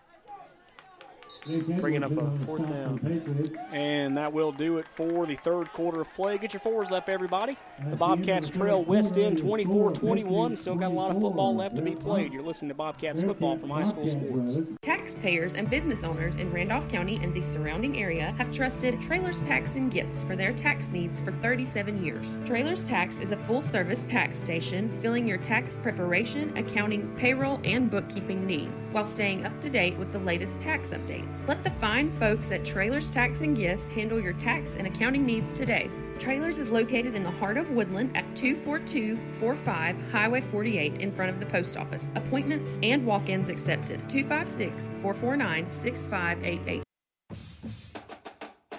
Jake 1.46 1.66
Bringing 1.80 2.04
up 2.04 2.10
a 2.12 2.20
in 2.20 2.26
on 2.26 2.38
fourth 2.40 2.68
down. 2.68 2.98
for 2.98 3.08
the 3.08 3.20
Patriots. 3.20 3.50
And 3.72 4.16
that 4.16 4.32
will 4.32 4.52
do 4.52 4.78
it 4.78 4.86
for 4.88 5.26
the 5.26 5.36
third 5.36 5.72
quarter 5.72 6.00
of 6.00 6.12
play. 6.14 6.38
Get 6.38 6.52
your 6.52 6.60
fours 6.60 6.92
up, 6.92 7.08
everybody. 7.08 7.56
The 7.88 7.96
Bobcats 7.96 8.48
trail 8.48 8.84
West 8.84 9.18
End 9.18 9.38
24 9.38 9.92
21. 9.92 10.56
Still 10.56 10.76
got 10.76 10.90
a 10.90 10.94
lot 10.94 11.10
of 11.10 11.20
football 11.20 11.56
left 11.56 11.76
to 11.76 11.82
be 11.82 11.96
played. 11.96 12.32
You're 12.32 12.42
listening 12.42 12.68
to 12.68 12.74
Bobcats 12.74 13.22
football 13.22 13.58
from 13.58 13.70
iSchool 13.70 14.08
Sports. 14.08 14.60
Taxpayers 14.82 15.54
and 15.54 15.68
business 15.68 16.04
owners 16.04 16.36
in 16.36 16.52
Randolph 16.52 16.88
County 16.88 17.18
and 17.22 17.34
the 17.34 17.42
surrounding 17.42 17.98
area 18.00 18.34
have 18.38 18.52
trusted 18.52 19.00
Trailers 19.00 19.42
Tax 19.42 19.74
and 19.74 19.90
Gifts 19.90 20.22
for 20.22 20.36
their 20.36 20.52
tax 20.52 20.90
needs 20.90 21.20
for 21.20 21.32
37 21.32 22.04
years. 22.04 22.36
Trailers 22.44 22.84
Tax 22.84 23.20
is 23.20 23.32
a 23.32 23.36
full 23.36 23.60
service 23.62 24.06
tax 24.06 24.38
station 24.38 24.88
filling 25.00 25.26
your 25.26 25.38
tax 25.38 25.76
preparation, 25.82 26.56
accounting, 26.56 27.12
payroll, 27.16 27.60
and 27.64 27.90
bookkeeping 27.90 28.46
needs 28.46 28.90
while 28.90 29.04
staying 29.04 29.44
up 29.44 29.60
to 29.60 29.68
date 29.70 29.96
with 29.96 30.12
the 30.12 30.18
latest 30.20 30.60
tax 30.60 30.90
updates. 30.90 31.32
Let 31.49 31.65
the 31.65 31.70
fine 31.70 32.11
folks 32.12 32.52
at 32.52 32.65
Trailers 32.65 33.11
Tax 33.11 33.41
and 33.41 33.57
Gifts 33.57 33.89
handle 33.89 34.20
your 34.20 34.33
tax 34.35 34.77
and 34.77 34.86
accounting 34.86 35.27
needs 35.27 35.52
today. 35.52 35.91
Trailers 36.19 36.59
is 36.59 36.70
located 36.70 37.17
in 37.17 37.25
the 37.25 37.31
heart 37.31 37.57
of 37.57 37.70
Woodland 37.70 38.17
at 38.17 38.25
24245 38.36 40.12
Highway 40.12 40.41
48 40.41 41.01
in 41.01 41.11
front 41.11 41.31
of 41.31 41.41
the 41.41 41.47
post 41.47 41.77
office. 41.77 42.11
Appointments 42.15 42.78
and 42.83 43.05
walk 43.05 43.28
ins 43.28 43.49
accepted. 43.49 44.09
256 44.09 44.89
449 45.02 45.70
6588. 45.70 46.83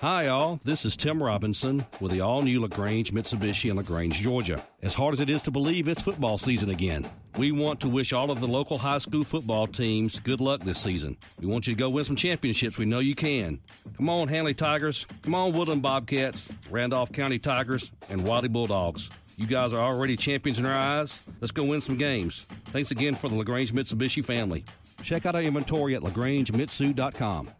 Hi, 0.03 0.27
all. 0.27 0.59
This 0.65 0.83
is 0.83 0.97
Tim 0.97 1.23
Robinson 1.23 1.85
with 2.01 2.11
the 2.11 2.19
all 2.19 2.41
new 2.41 2.59
LaGrange 2.59 3.13
Mitsubishi 3.13 3.71
in 3.71 3.77
LaGrange, 3.77 4.15
Georgia. 4.15 4.61
As 4.81 4.93
hard 4.93 5.13
as 5.13 5.21
it 5.21 5.29
is 5.29 5.41
to 5.43 5.49
believe, 5.49 5.87
it's 5.87 6.01
football 6.01 6.37
season 6.37 6.71
again. 6.71 7.09
We 7.37 7.53
want 7.53 7.79
to 7.79 7.87
wish 7.87 8.11
all 8.11 8.29
of 8.29 8.41
the 8.41 8.47
local 8.49 8.77
high 8.77 8.97
school 8.97 9.23
football 9.23 9.65
teams 9.65 10.19
good 10.19 10.41
luck 10.41 10.59
this 10.59 10.81
season. 10.81 11.15
We 11.39 11.47
want 11.47 11.67
you 11.67 11.73
to 11.73 11.79
go 11.79 11.89
win 11.89 12.03
some 12.03 12.17
championships. 12.17 12.77
We 12.77 12.83
know 12.83 12.99
you 12.99 13.15
can. 13.15 13.61
Come 13.95 14.09
on, 14.09 14.27
Handley 14.27 14.53
Tigers. 14.53 15.05
Come 15.21 15.35
on, 15.35 15.53
Woodland 15.53 15.81
Bobcats, 15.81 16.51
Randolph 16.69 17.13
County 17.13 17.39
Tigers, 17.39 17.89
and 18.09 18.27
Wadley 18.27 18.49
Bulldogs. 18.49 19.09
You 19.37 19.47
guys 19.47 19.71
are 19.71 19.79
already 19.79 20.17
champions 20.17 20.59
in 20.59 20.65
our 20.65 20.77
eyes. 20.77 21.21
Let's 21.39 21.53
go 21.53 21.63
win 21.63 21.79
some 21.79 21.97
games. 21.97 22.45
Thanks 22.65 22.91
again 22.91 23.15
for 23.15 23.29
the 23.29 23.35
LaGrange 23.35 23.73
Mitsubishi 23.73 24.25
family. 24.25 24.65
Check 25.01 25.25
out 25.25 25.35
our 25.35 25.41
inventory 25.41 25.95
at 25.95 26.01
lagrangemitsu.com. 26.01 27.51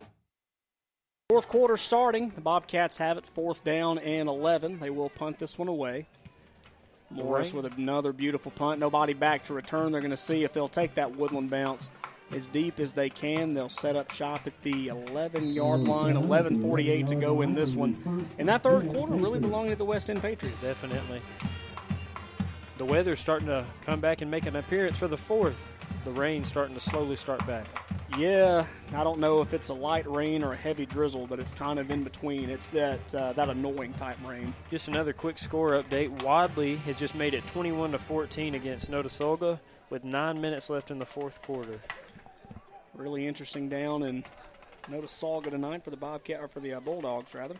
Fourth 1.33 1.47
quarter 1.47 1.77
starting. 1.77 2.29
The 2.29 2.41
Bobcats 2.41 2.99
have 2.99 3.17
it 3.17 3.25
fourth 3.25 3.63
down 3.63 3.97
and 3.97 4.29
11. 4.29 4.79
They 4.79 4.91
will 4.91 5.09
punt 5.09 5.39
this 5.39 5.57
one 5.57 5.67
away. 5.67 6.05
Morris 7.09 7.51
with 7.51 7.65
another 7.65 8.13
beautiful 8.13 8.51
punt. 8.51 8.79
Nobody 8.79 9.13
back 9.13 9.45
to 9.45 9.55
return. 9.55 9.91
They're 9.91 10.01
going 10.01 10.11
to 10.11 10.15
see 10.15 10.43
if 10.43 10.53
they'll 10.53 10.67
take 10.67 10.93
that 10.93 11.15
woodland 11.15 11.49
bounce 11.49 11.89
as 12.31 12.45
deep 12.45 12.79
as 12.79 12.93
they 12.93 13.09
can. 13.09 13.55
They'll 13.55 13.67
set 13.67 13.95
up 13.95 14.11
shop 14.11 14.45
at 14.45 14.61
the 14.61 14.89
11 14.89 15.51
yard 15.53 15.87
line. 15.87 16.13
11:48 16.17 17.07
to 17.07 17.15
go 17.15 17.41
in 17.41 17.55
this 17.55 17.73
one. 17.73 18.29
And 18.37 18.47
that 18.47 18.61
third 18.61 18.89
quarter 18.89 19.15
really 19.15 19.39
belonging 19.39 19.71
to 19.71 19.75
the 19.75 19.85
West 19.85 20.11
End 20.11 20.21
Patriots. 20.21 20.61
Definitely. 20.61 21.19
The 22.77 22.85
weather's 22.85 23.19
starting 23.19 23.47
to 23.47 23.65
come 23.83 23.99
back 23.99 24.21
and 24.21 24.29
make 24.29 24.45
an 24.45 24.55
appearance 24.55 24.99
for 24.99 25.07
the 25.07 25.17
fourth. 25.17 25.67
The 26.05 26.11
rain 26.11 26.43
starting 26.43 26.75
to 26.75 26.81
slowly 26.81 27.15
start 27.15 27.45
back. 27.47 27.65
Yeah, 28.17 28.65
I 28.93 29.03
don't 29.03 29.19
know 29.19 29.41
if 29.41 29.53
it's 29.55 29.69
a 29.69 29.73
light 29.73 30.07
rain 30.07 30.43
or 30.43 30.53
a 30.53 30.55
heavy 30.55 30.85
drizzle, 30.85 31.25
but 31.25 31.39
it's 31.39 31.53
kind 31.53 31.79
of 31.79 31.89
in 31.89 32.03
between. 32.03 32.49
It's 32.49 32.69
that 32.69 33.15
uh, 33.15 33.33
that 33.33 33.49
annoying 33.49 33.93
type 33.93 34.17
rain. 34.25 34.53
Just 34.69 34.87
another 34.87 35.13
quick 35.13 35.39
score 35.39 35.71
update. 35.71 36.21
Wadley 36.21 36.75
has 36.77 36.95
just 36.95 37.15
made 37.15 37.33
it 37.33 37.45
21 37.47 37.93
to 37.93 37.97
14 37.97 38.53
against 38.53 38.91
Notasulga 38.91 39.59
with 39.89 40.03
nine 40.03 40.39
minutes 40.39 40.69
left 40.69 40.91
in 40.91 40.99
the 40.99 41.05
fourth 41.05 41.41
quarter. 41.41 41.79
Really 42.93 43.25
interesting 43.25 43.67
down 43.67 44.03
in 44.03 44.23
Notasulga 44.89 45.49
tonight 45.49 45.83
for 45.83 45.89
the 45.89 45.97
Bobcat 45.97 46.39
or 46.39 46.47
for 46.47 46.59
the 46.59 46.73
uh, 46.73 46.79
Bulldogs 46.79 47.33
rather. 47.33 47.55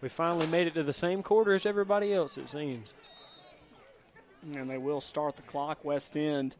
We 0.00 0.08
finally 0.08 0.46
made 0.46 0.66
it 0.66 0.74
to 0.74 0.82
the 0.82 0.94
same 0.94 1.22
quarter 1.22 1.52
as 1.52 1.66
everybody 1.66 2.14
else, 2.14 2.38
it 2.38 2.48
seems. 2.48 2.94
And 4.42 4.70
they 4.70 4.78
will 4.78 5.00
start 5.00 5.36
the 5.36 5.42
clock. 5.42 5.84
West 5.84 6.16
End 6.16 6.56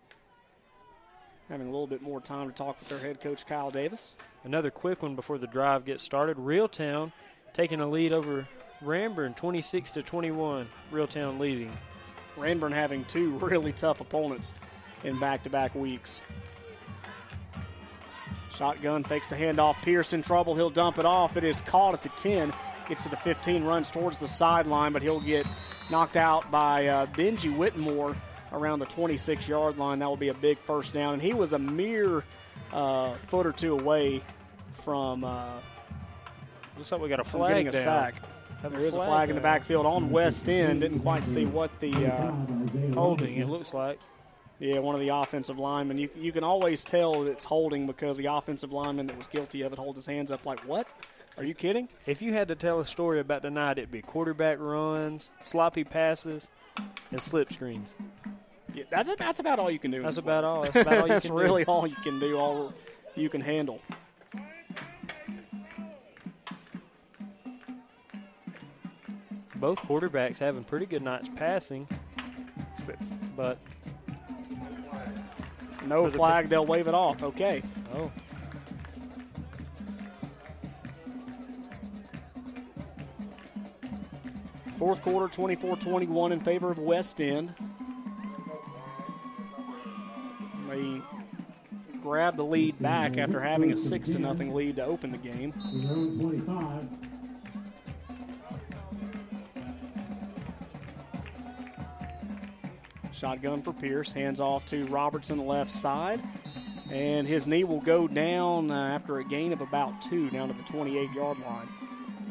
having 1.49 1.67
a 1.67 1.71
little 1.71 1.87
bit 1.87 2.03
more 2.03 2.21
time 2.21 2.49
to 2.49 2.55
talk 2.55 2.79
with 2.79 2.89
their 2.89 2.99
head 2.99 3.21
coach 3.21 3.45
Kyle 3.47 3.71
Davis. 3.71 4.17
Another 4.45 4.71
quick 4.71 5.03
one 5.03 5.17
before 5.17 5.39
the 5.39 5.47
drive 5.47 5.85
gets 5.85 6.05
started. 6.05 6.37
Reeltown 6.37 7.13
taking 7.53 7.81
a 7.81 7.89
lead 7.89 8.13
over 8.13 8.47
Ranburne 8.85 9.35
26 9.35 9.93
to 9.93 10.03
21. 10.03 10.69
Reeltown 10.93 11.39
leading. 11.41 11.77
Ranburne 12.37 12.73
having 12.73 13.05
two 13.05 13.31
really 13.39 13.73
tough 13.73 14.01
opponents 14.01 14.55
in 15.03 15.19
back 15.19 15.43
to 15.43 15.51
back 15.51 15.75
weeks. 15.75 16.21
Shotgun 18.55 19.05
fakes 19.05 19.31
the 19.31 19.37
handoff. 19.37 19.81
Pierce 19.83 20.13
in 20.13 20.23
trouble. 20.23 20.55
He'll 20.55 20.71
dump 20.71 20.99
it 20.99 21.07
off. 21.07 21.37
It 21.37 21.45
is 21.45 21.61
caught 21.63 21.95
at 21.95 22.03
the 22.03 22.11
10. 22.11 22.53
Gets 22.89 23.05
to 23.05 23.09
the 23.09 23.17
15, 23.17 23.65
runs 23.65 23.91
towards 23.91 24.19
the 24.19 24.27
sideline, 24.27 24.93
but 24.93 25.01
he'll 25.01 25.21
get 25.21 25.47
knocked 25.91 26.17
out 26.17 26.51
by 26.51 26.87
uh, 26.87 27.07
Benji 27.07 27.55
Whitmore 27.55 28.17
around 28.53 28.79
the 28.79 28.87
26 28.87 29.49
yard 29.49 29.79
line. 29.79 29.99
That 30.01 30.09
will 30.09 30.17
be 30.17 30.29
a 30.29 30.35
big 30.35 30.59
first 30.59 30.93
down. 30.93 31.15
And 31.15 31.23
he 31.23 31.33
was 31.35 31.53
a 31.53 31.59
mere 31.59 32.25
uh, 32.73 33.15
foot 33.29 33.47
or 33.47 33.53
two 33.53 33.79
away 33.79 34.23
from. 34.85 35.25
Uh, 35.25 35.47
Looks 36.77 36.93
like 36.93 37.01
we 37.01 37.09
got 37.09 37.21
a 37.21 37.25
flag 37.25 37.51
getting 37.51 37.69
a 37.69 37.73
down. 37.73 37.83
sack. 37.83 38.15
Have 38.63 38.73
a 38.73 38.77
There 38.77 38.87
is 38.87 38.95
a 38.95 38.99
flag 38.99 39.09
flag 39.09 39.29
in 39.31 39.35
the 39.37 39.43
backfield 39.43 39.85
on 39.87 40.11
West 40.11 40.49
End. 40.49 40.81
Didn't 40.81 41.01
quite 41.01 41.27
see 41.29 41.45
what 41.45 41.71
the 41.81 41.93
uh, 42.13 42.33
Holding, 42.95 43.37
it 43.37 43.49
looks 43.49 43.75
like. 43.75 43.99
Yeah, 44.59 44.79
one 44.79 44.95
of 44.95 45.01
the 45.01 45.09
offensive 45.09 45.59
linemen. 45.59 45.97
You 45.99 46.11
you 46.15 46.33
can 46.33 46.45
always 46.45 46.85
tell 46.85 47.25
that 47.25 47.31
it's 47.31 47.47
holding 47.47 47.87
because 47.87 48.19
the 48.19 48.27
offensive 48.27 48.73
lineman 48.73 49.07
that 49.07 49.17
was 49.17 49.27
guilty 49.27 49.63
of 49.63 49.73
it 49.73 49.79
holds 49.79 49.99
his 49.99 50.07
hands 50.07 50.31
up 50.31 50.45
like, 50.45 50.61
"What? 50.61 50.87
Are 51.37 51.45
you 51.45 51.55
kidding?" 51.55 51.89
If 52.07 52.21
you 52.23 52.33
had 52.33 52.49
to 52.49 52.55
tell 52.55 52.81
a 52.81 52.85
story 52.87 53.21
about 53.21 53.43
tonight, 53.43 53.79
it'd 53.79 53.91
be 53.91 54.03
quarterback 54.03 54.59
runs, 54.61 55.31
sloppy 55.43 55.85
passes, 55.85 56.49
and 57.11 57.21
slip 57.21 57.53
screens. 57.53 57.95
Yeah, 58.75 58.85
that's 58.91 59.15
that's 59.17 59.41
about 59.41 59.59
all 59.59 59.71
you 59.71 59.79
can 59.79 59.91
do. 59.91 60.03
That's 60.03 60.19
about 60.19 60.45
all. 60.45 60.63
That's 60.63 60.77
about 60.77 60.99
all 60.99 61.03
you 61.03 61.09
That's 61.09 61.27
can 61.27 61.35
do. 61.35 61.41
really 61.43 61.65
all 61.65 61.87
you 61.87 61.97
can 61.97 62.21
do. 62.21 62.37
All 62.39 62.73
you 63.17 63.29
can 63.29 63.41
handle. 63.41 63.81
Both 69.57 69.81
quarterbacks 69.83 70.39
having 70.39 70.65
pretty 70.65 70.87
good 70.87 71.03
nights 71.03 71.29
passing, 71.37 71.87
but 73.37 73.59
No 75.87 76.09
the- 76.09 76.17
flag. 76.17 76.49
They'll 76.49 76.67
wave 76.67 76.89
it 76.89 76.95
off. 76.95 77.23
Okay. 77.23 77.63
oh, 77.95 78.11
Fourth 84.81 85.03
quarter, 85.03 85.29
24 85.29 85.77
21 85.77 86.33
in 86.33 86.41
favor 86.41 86.71
of 86.71 86.79
West 86.79 87.21
End. 87.21 87.53
They 90.71 91.03
grab 92.01 92.39
the 92.39 92.45
lead 92.45 92.81
back 92.81 93.19
after 93.19 93.43
having 93.43 93.73
a 93.73 93.77
6 93.77 94.09
to 94.09 94.19
nothing 94.19 94.55
lead 94.55 94.77
to 94.77 94.85
open 94.87 95.13
the 95.13 95.19
game. 95.19 95.53
Shotgun 103.13 103.61
for 103.61 103.75
Pierce, 103.75 104.13
hands 104.13 104.41
off 104.41 104.65
to 104.65 104.87
Robertson, 104.87 105.47
left 105.47 105.71
side. 105.71 106.23
And 106.91 107.27
his 107.27 107.47
knee 107.47 107.65
will 107.65 107.83
go 107.83 108.09
down 108.09 108.71
uh, 108.71 108.95
after 108.95 109.19
a 109.19 109.25
gain 109.25 109.53
of 109.53 109.61
about 109.61 110.01
two 110.01 110.31
down 110.31 110.49
to 110.49 110.55
the 110.55 110.63
28 110.63 111.13
yard 111.13 111.39
line. 111.41 111.69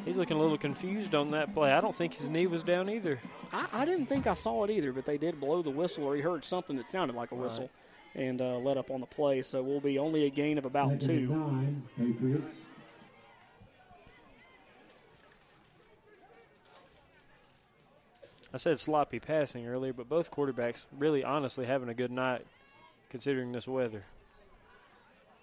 He's 0.06 0.16
looking 0.16 0.38
a 0.38 0.40
little 0.40 0.58
confused 0.58 1.14
on 1.14 1.32
that 1.32 1.54
play. 1.54 1.72
I 1.72 1.82
don't 1.82 1.96
think 1.96 2.16
his 2.16 2.30
knee 2.30 2.48
was 2.48 2.64
down 2.64 2.90
either. 2.90 3.20
I, 3.54 3.68
I 3.72 3.86
didn't 3.86 4.08
think 4.08 4.28
I 4.28 4.34
saw 4.34 4.64
it 4.64 4.72
either, 4.72 4.92
but 4.92 5.06
they 5.06 5.18
did 5.18 5.40
blow 5.40 5.62
the 5.62 5.70
whistle, 5.70 6.06
or 6.06 6.16
he 6.16 6.22
heard 6.22 6.44
something 6.44 6.78
that 6.78 6.90
sounded 6.90 7.16
like 7.16 7.32
a 7.32 7.36
whistle 7.36 7.70
right. 8.16 8.26
and 8.26 8.42
uh, 8.42 8.58
let 8.58 8.78
up 8.78 8.92
on 8.92 9.02
the 9.02 9.06
play. 9.06 9.42
So 9.42 9.62
we'll 9.62 9.82
be 9.82 10.00
only 10.00 10.26
a 10.26 10.30
gain 10.30 10.58
of 10.58 10.66
about 10.66 11.02
two. 11.02 11.64
I 18.52 18.58
said 18.58 18.80
sloppy 18.80 19.20
passing 19.20 19.68
earlier, 19.68 19.94
but 19.94 20.10
both 20.10 20.32
quarterbacks 20.32 20.86
really 20.98 21.24
honestly 21.24 21.66
having 21.66 21.90
a 21.90 21.94
good 21.94 22.12
night 22.12 22.46
considering 23.10 23.52
this 23.52 23.68
weather. 23.68 24.06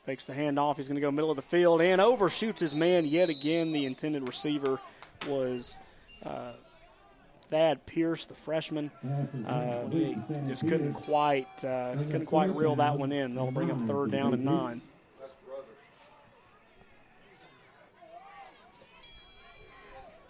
Fakes 0.06 0.24
the 0.24 0.32
handoff. 0.34 0.76
He's 0.76 0.86
going 0.86 0.94
to 0.94 1.00
go 1.00 1.10
middle 1.10 1.32
of 1.32 1.36
the 1.36 1.42
field 1.42 1.82
and 1.82 2.00
overshoots 2.00 2.60
his 2.60 2.76
man 2.76 3.04
yet 3.04 3.28
again. 3.28 3.72
The 3.72 3.86
intended 3.86 4.28
receiver 4.28 4.78
was 5.26 5.76
uh, 6.24 6.52
Thad 7.50 7.84
Pierce, 7.86 8.24
the 8.26 8.34
freshman. 8.34 8.92
Uh, 9.48 9.88
just 10.46 10.62
couldn't 10.68 10.94
quite 10.94 11.64
uh, 11.64 11.96
couldn't 12.04 12.26
quite 12.26 12.54
reel 12.54 12.76
that 12.76 12.96
one 12.96 13.10
in. 13.10 13.34
They'll 13.34 13.50
bring 13.50 13.68
up 13.72 13.80
third 13.88 14.12
down 14.12 14.32
and 14.32 14.44
nine. 14.44 14.80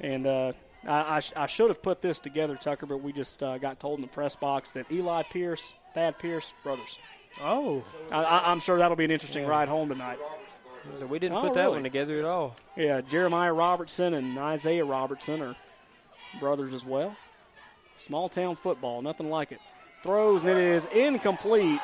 And 0.00 0.26
uh, 0.26 0.52
I, 0.86 1.16
I, 1.16 1.20
sh- 1.20 1.32
I, 1.36 1.46
should 1.46 1.68
have 1.68 1.82
put 1.82 2.00
this 2.00 2.18
together, 2.18 2.56
Tucker, 2.56 2.86
but 2.86 2.98
we 2.98 3.12
just 3.12 3.42
uh, 3.42 3.58
got 3.58 3.80
told 3.80 3.98
in 3.98 4.02
the 4.02 4.08
press 4.08 4.36
box 4.36 4.72
that 4.72 4.90
Eli 4.92 5.22
Pierce, 5.24 5.72
Thad 5.94 6.18
Pierce, 6.18 6.52
brothers. 6.62 6.98
Oh, 7.42 7.84
I, 8.10 8.50
am 8.50 8.60
sure 8.60 8.78
that'll 8.78 8.97
be 8.97 9.05
an 9.05 9.10
interesting 9.10 9.42
yeah. 9.42 9.50
ride 9.50 9.68
home 9.68 9.89
tonight. 9.89 10.18
So 10.98 11.06
we 11.06 11.18
didn't 11.18 11.39
oh, 11.39 11.42
put 11.42 11.55
that 11.55 11.62
really? 11.62 11.74
one 11.74 11.82
together 11.82 12.18
at 12.18 12.24
all. 12.24 12.56
Yeah, 12.76 13.00
Jeremiah 13.00 13.52
Robertson 13.52 14.15
and 14.15 14.39
Isaiah 14.39 14.84
Robertson 14.84 15.42
are 15.42 15.56
brothers 16.40 16.73
as 16.73 16.84
well. 16.84 17.16
Small 17.98 18.28
town 18.28 18.56
football, 18.56 19.02
nothing 19.02 19.31
like 19.31 19.52
it. 19.52 19.60
Throws 20.02 20.44
and 20.44 20.58
it 20.58 20.65
is 20.65 20.86
incomplete. 20.86 21.82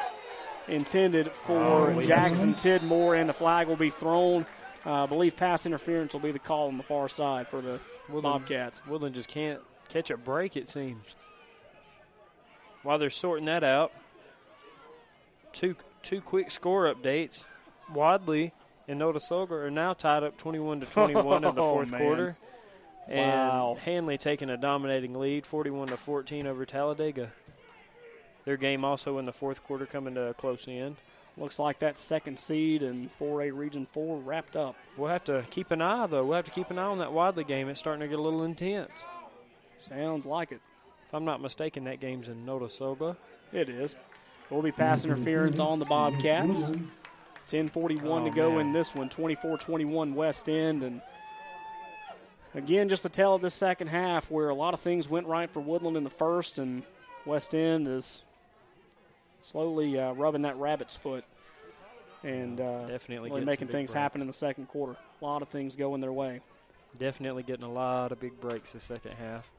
Intended 0.69 1.33
for 1.33 1.91
oh, 1.91 2.03
Jackson 2.03 2.55
Tidmore, 2.55 3.19
and 3.19 3.29
the 3.29 3.33
flag 3.33 3.67
will 3.67 3.77
be 3.77 3.91
thrown. 3.91 4.47
Uh, 4.87 5.03
I 5.03 5.07
believe 5.07 5.37
pass 5.37 5.67
interference 5.67 6.13
will 6.13 6.21
be 6.21 6.31
the 6.31 6.39
call 6.39 6.69
on 6.69 6.77
the 6.77 6.85
far 6.85 7.09
side 7.09 7.49
for 7.49 7.61
the 7.61 7.81
Woodland, 8.09 8.23
Bobcats. 8.23 8.81
Woodland 8.87 9.17
just 9.17 9.29
can't 9.29 9.61
catch 9.89 10.11
a 10.11 10.17
break, 10.17 10.57
it 10.57 10.69
seems. 10.69 11.05
While 12.85 12.99
they're 12.99 13.11
sorting 13.11 13.47
that 13.47 13.65
out, 13.65 13.93
two 15.53 15.77
two 16.03 16.21
quick 16.21 16.51
score 16.51 16.93
updates. 16.93 17.45
Wadley 17.93 18.53
and 18.89 19.01
Notasulga 19.01 19.53
are 19.53 19.71
now 19.71 19.93
tied 19.93 20.23
up 20.23 20.37
21 20.37 20.81
to 20.81 20.87
21 20.87 21.37
in 21.37 21.43
the 21.43 21.49
oh, 21.63 21.75
fourth 21.75 21.93
oh, 21.93 21.99
quarter. 21.99 22.37
And 23.09 23.31
wow. 23.31 23.77
Handley 23.85 24.17
taking 24.17 24.49
a 24.49 24.57
dominating 24.57 25.19
lead, 25.19 25.47
41 25.47 25.89
to 25.89 25.97
14 25.97 26.47
over 26.47 26.65
Talladega. 26.65 27.33
Their 28.45 28.57
game 28.57 28.85
also 28.85 29.19
in 29.19 29.25
the 29.25 29.33
fourth 29.33 29.63
quarter 29.65 29.87
coming 29.87 30.15
to 30.15 30.29
a 30.29 30.35
close 30.35 30.67
end. 30.69 30.97
Looks 31.37 31.59
like 31.59 31.79
that 31.79 31.97
second 31.97 32.39
seed 32.39 32.83
in 32.83 33.09
4A 33.19 33.57
Region 33.57 33.87
4 33.87 34.19
wrapped 34.19 34.57
up. 34.57 34.77
We'll 34.97 35.09
have 35.09 35.25
to 35.25 35.45
keep 35.51 35.71
an 35.71 35.81
eye, 35.81 36.07
though. 36.07 36.25
We'll 36.25 36.37
have 36.37 36.45
to 36.45 36.51
keep 36.51 36.71
an 36.71 36.79
eye 36.79 36.85
on 36.85 36.99
that 36.99 37.13
Wadley 37.13 37.45
game. 37.45 37.69
It's 37.69 37.81
starting 37.81 38.01
to 38.01 38.09
get 38.09 38.19
a 38.19 38.23
little 38.23 38.45
intense. 38.45 39.07
Sounds 39.81 40.27
like 40.27 40.53
it. 40.53 40.61
If 41.09 41.15
I'm 41.15 41.25
not 41.25 41.41
mistaken, 41.41 41.85
that 41.85 42.01
game's 42.01 42.29
in 42.29 42.45
Notasulga. 42.45 43.17
It 43.53 43.69
is. 43.69 43.97
Will 44.53 44.63
be 44.63 44.73
pass 44.73 45.05
interference 45.05 45.59
on 45.59 45.79
the 45.79 45.87
Bobcats. 45.87 46.71
10:41 47.49 48.03
oh, 48.05 48.25
to 48.25 48.31
go 48.31 48.51
man. 48.53 48.67
in 48.67 48.73
this 48.73 48.95
one. 48.95 49.09
24-21 49.09 50.15
West 50.15 50.49
End, 50.49 50.83
and 50.83 51.01
again, 52.55 52.89
just 52.89 53.03
to 53.03 53.09
tell 53.09 53.35
of 53.35 53.43
this 53.43 53.55
second 53.55 53.89
half 53.89 54.31
where 54.31 54.49
a 54.49 54.55
lot 54.55 54.75
of 54.75 54.81
things 54.81 55.09
went 55.09 55.27
right 55.27 55.51
for 55.51 55.61
Woodland 55.61 55.97
in 55.97 56.05
the 56.05 56.11
first, 56.11 56.59
and 56.59 56.83
West 57.25 57.55
End 57.55 57.89
is 57.89 58.23
slowly 59.43 59.99
uh, 59.99 60.13
rubbing 60.13 60.43
that 60.43 60.57
rabbit's 60.57 60.97
foot 60.97 61.25
and 62.25 62.61
uh, 62.61 62.87
definitely 62.87 63.31
really 63.31 63.45
making 63.45 63.69
things 63.69 63.91
breaks. 63.91 63.95
happen 63.95 64.21
in 64.21 64.27
the 64.27 64.33
second 64.33 64.69
quarter. 64.69 64.97
A 65.21 65.25
lot 65.25 65.43
of 65.43 65.49
things 65.49 65.77
going 65.77 66.01
their 66.01 66.13
way. 66.13 66.41
Definitely 66.99 67.43
getting 67.43 67.65
a 67.65 67.73
lot 67.73 68.13
of 68.13 68.21
big 68.21 68.41
breaks 68.41 68.73
the 68.73 68.81
second 68.81 69.13
half. 69.13 69.51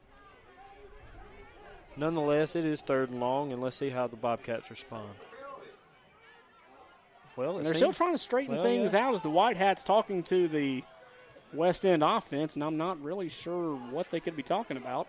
Nonetheless, 1.95 2.55
it 2.55 2.65
is 2.65 2.81
third 2.81 3.11
and 3.11 3.19
long, 3.19 3.53
and 3.53 3.61
let's 3.61 3.77
see 3.77 3.89
how 3.89 4.07
the 4.07 4.15
Bobcats 4.15 4.69
respond. 4.69 5.09
Well, 7.35 7.59
they're 7.59 7.73
still 7.73 7.93
trying 7.93 8.13
to 8.13 8.17
straighten 8.17 8.55
well, 8.55 8.63
things 8.63 8.93
yeah. 8.93 9.07
out 9.07 9.15
as 9.15 9.21
the 9.21 9.29
White 9.29 9.57
Hats 9.57 9.83
talking 9.83 10.21
to 10.23 10.47
the 10.47 10.83
West 11.51 11.85
End 11.85 12.03
offense, 12.03 12.55
and 12.55 12.63
I'm 12.63 12.77
not 12.77 13.01
really 13.01 13.29
sure 13.29 13.75
what 13.75 14.09
they 14.11 14.19
could 14.19 14.35
be 14.35 14.43
talking 14.43 14.77
about. 14.77 15.07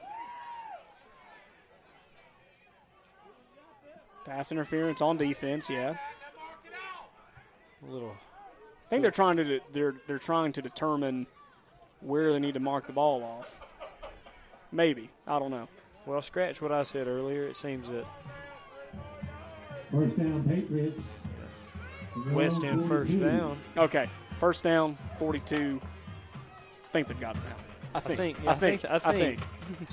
Pass 4.25 4.53
interference 4.53 5.03
on 5.03 5.19
defense, 5.19 5.69
yeah. 5.69 5.97
A 7.87 7.93
little. 7.93 8.17
I 8.87 8.89
think 8.89 9.03
they're 9.03 9.11
trying 9.11 9.37
to 9.37 9.61
they're 9.73 9.95
they're 10.07 10.19
trying 10.19 10.53
to 10.53 10.63
determine 10.63 11.27
where 12.01 12.33
they 12.33 12.39
need 12.39 12.55
to 12.55 12.61
mark 12.61 12.87
the 12.87 12.93
ball 12.93 13.23
off. 13.23 13.61
Maybe 14.73 15.11
I 15.27 15.39
don't 15.39 15.51
know. 15.51 15.69
Well, 16.07 16.21
scratch 16.21 16.61
what 16.61 16.73
I 16.73 16.83
said 16.83 17.07
earlier. 17.07 17.47
It 17.47 17.57
seems 17.57 17.89
that 17.89 18.05
first 19.91 20.19
down 20.19 20.45
Patriots. 20.45 20.99
West 22.31 22.63
End 22.63 22.87
first 22.87 23.19
down. 23.19 23.59
Okay, 23.77 24.09
first 24.39 24.63
down, 24.63 24.97
42. 25.19 25.81
I 25.83 26.93
think 26.93 27.09
they've 27.09 27.19
got 27.19 27.37
it 27.37 27.43
now. 27.49 27.57
I 27.95 28.01
think. 28.01 28.19
I 28.19 28.25
think. 28.25 28.39
Yeah, 28.45 28.51
I, 28.51 28.55
think, 28.55 28.85
I 28.85 28.99
think. 28.99 29.07
I 29.07 29.13
think. 29.13 29.41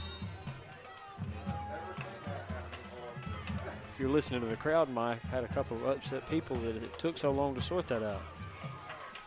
if 3.93 3.99
you're 3.99 4.09
listening 4.09 4.41
to 4.41 4.47
the 4.47 4.55
crowd, 4.55 4.89
Mike 4.89 5.21
had 5.23 5.43
a 5.43 5.47
couple 5.47 5.77
of 5.77 5.85
upset 5.85 6.29
people 6.29 6.57
that 6.57 6.75
it 6.75 6.99
took 6.99 7.17
so 7.17 7.31
long 7.31 7.55
to 7.55 7.61
sort 7.61 7.87
that 7.87 8.03
out. 8.03 8.21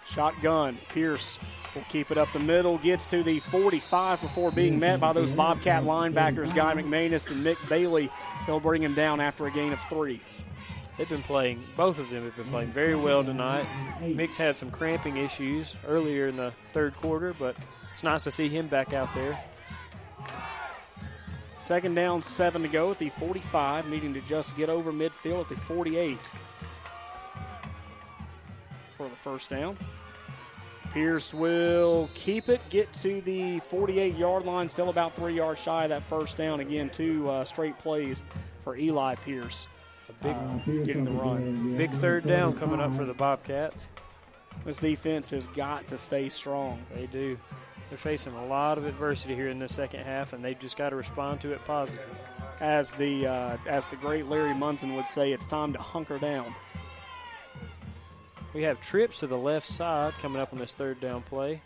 Shotgun. 0.08 0.78
Pierce 0.90 1.38
will 1.75 1.85
keep 1.89 2.11
it 2.11 2.19
up 2.19 2.33
the 2.33 2.39
middle. 2.39 2.78
Gets 2.78 3.09
to 3.09 3.23
the 3.23 3.41
45 3.41 4.20
before 4.20 4.51
being 4.51 4.78
met 4.78 5.01
by 5.01 5.12
those 5.12 5.33
Bobcat 5.33 5.85
linebackers, 5.85 6.55
Guy 6.55 6.75
McManus 6.75 7.31
and 7.31 7.44
Nick 7.44 7.59
Bailey. 7.69 8.11
They'll 8.47 8.61
bring 8.61 8.83
him 8.83 8.94
down 8.94 9.20
after 9.20 9.47
a 9.47 9.51
gain 9.51 9.73
of 9.73 9.81
three. 9.83 10.20
They've 10.97 11.09
been 11.09 11.23
playing, 11.23 11.65
both 11.77 11.99
of 11.99 12.09
them 12.11 12.25
have 12.25 12.36
been 12.36 12.47
playing 12.47 12.70
very 12.70 12.94
well 12.94 13.25
tonight. 13.25 13.67
Mick's 14.01 14.36
had 14.36 14.57
some 14.57 14.70
cramping 14.70 15.17
issues 15.17 15.75
earlier 15.86 16.28
in 16.28 16.36
the 16.36 16.53
third 16.73 16.97
quarter, 16.97 17.35
but 17.36 17.57
it's 17.93 18.05
nice 18.05 18.25
to 18.25 18.31
see 18.31 18.49
him 18.49 18.69
back 18.69 18.93
out 18.93 19.12
there. 19.12 19.39
Second 21.59 21.94
down, 21.94 22.23
seven 22.23 22.62
to 22.62 22.69
go 22.69 22.91
at 22.91 22.99
the 22.99 23.09
45, 23.09 23.89
needing 23.89 24.15
to 24.15 24.20
just 24.20 24.57
get 24.57 24.69
over 24.69 24.93
midfield 24.93 25.41
at 25.41 25.49
the 25.49 25.57
48 25.57 26.19
for 28.97 29.09
the 29.09 29.17
first 29.17 29.51
down. 29.51 29.77
Pierce 30.94 31.34
will 31.34 32.08
keep 32.14 32.48
it, 32.48 32.60
get 32.70 32.92
to 32.92 33.20
the 33.23 33.58
48 33.58 34.14
yard 34.14 34.47
line, 34.47 34.68
still 34.68 34.90
about 34.90 35.16
three 35.16 35.34
yards 35.34 35.60
shy 35.60 35.82
of 35.82 35.89
that 35.90 36.05
first 36.05 36.36
down. 36.36 36.60
Again, 36.60 36.89
two 36.89 37.28
uh, 37.28 37.44
straight 37.44 37.76
plays 37.81 38.23
for 38.60 38.76
Eli 38.76 39.16
Pierce. 39.16 39.66
A 40.08 40.12
big 40.23 40.36
uh, 40.36 40.84
getting 40.84 41.05
the 41.05 41.10
run. 41.10 41.76
Big 41.76 41.90
third 41.90 42.28
down 42.28 42.56
coming 42.56 42.78
up 42.78 42.94
for 42.94 43.05
the 43.05 43.12
Bobcats. 43.12 43.89
This 44.64 44.78
defense 44.78 45.31
has 45.31 45.48
got 45.48 45.89
to 45.89 45.98
stay 45.98 46.28
strong. 46.28 46.81
They 46.94 47.06
do. 47.06 47.36
They're 47.89 47.98
facing 47.98 48.32
a 48.34 48.47
lot 48.47 48.78
of 48.78 48.86
adversity 48.86 49.34
here 49.34 49.48
in 49.48 49.58
the 49.58 49.68
second 49.68 50.05
half, 50.05 50.32
and 50.32 50.44
they've 50.44 50.58
just 50.58 50.76
got 50.76 50.90
to 50.90 50.97
respond 50.97 51.40
to 51.40 51.52
it 51.52 51.64
positively. 51.64 52.06
As 52.60 52.92
the 52.92 53.26
uh, 53.26 53.56
as 53.66 53.89
the 53.89 53.97
great 53.97 54.26
Larry 54.26 54.55
Munson 54.55 54.94
would 54.94 55.08
say, 55.08 55.32
it's 55.32 55.48
time 55.48 55.73
to 55.73 55.81
hunker 55.81 56.20
down. 56.20 56.55
We 58.55 58.62
have 58.62 58.81
trips 58.81 59.20
to 59.20 59.26
the 59.26 59.36
left 59.36 59.66
side 59.66 60.15
coming 60.23 60.41
up 60.41 60.52
on 60.52 60.60
this 60.60 60.73
third 60.73 61.00
down 61.00 61.23
play. 61.23 61.60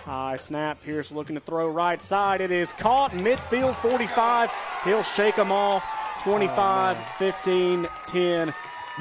High 0.00 0.36
snap. 0.36 0.82
Pierce 0.82 1.10
looking 1.10 1.36
to 1.36 1.40
throw 1.40 1.68
right 1.68 2.00
side. 2.00 2.42
It 2.42 2.50
is 2.50 2.74
caught 2.74 3.12
midfield 3.12 3.76
45. 3.76 4.50
He'll 4.84 5.02
shake 5.02 5.36
them 5.36 5.50
off. 5.50 5.88
25, 6.22 6.98
oh, 7.00 7.12
15, 7.18 7.88
10. 8.06 8.54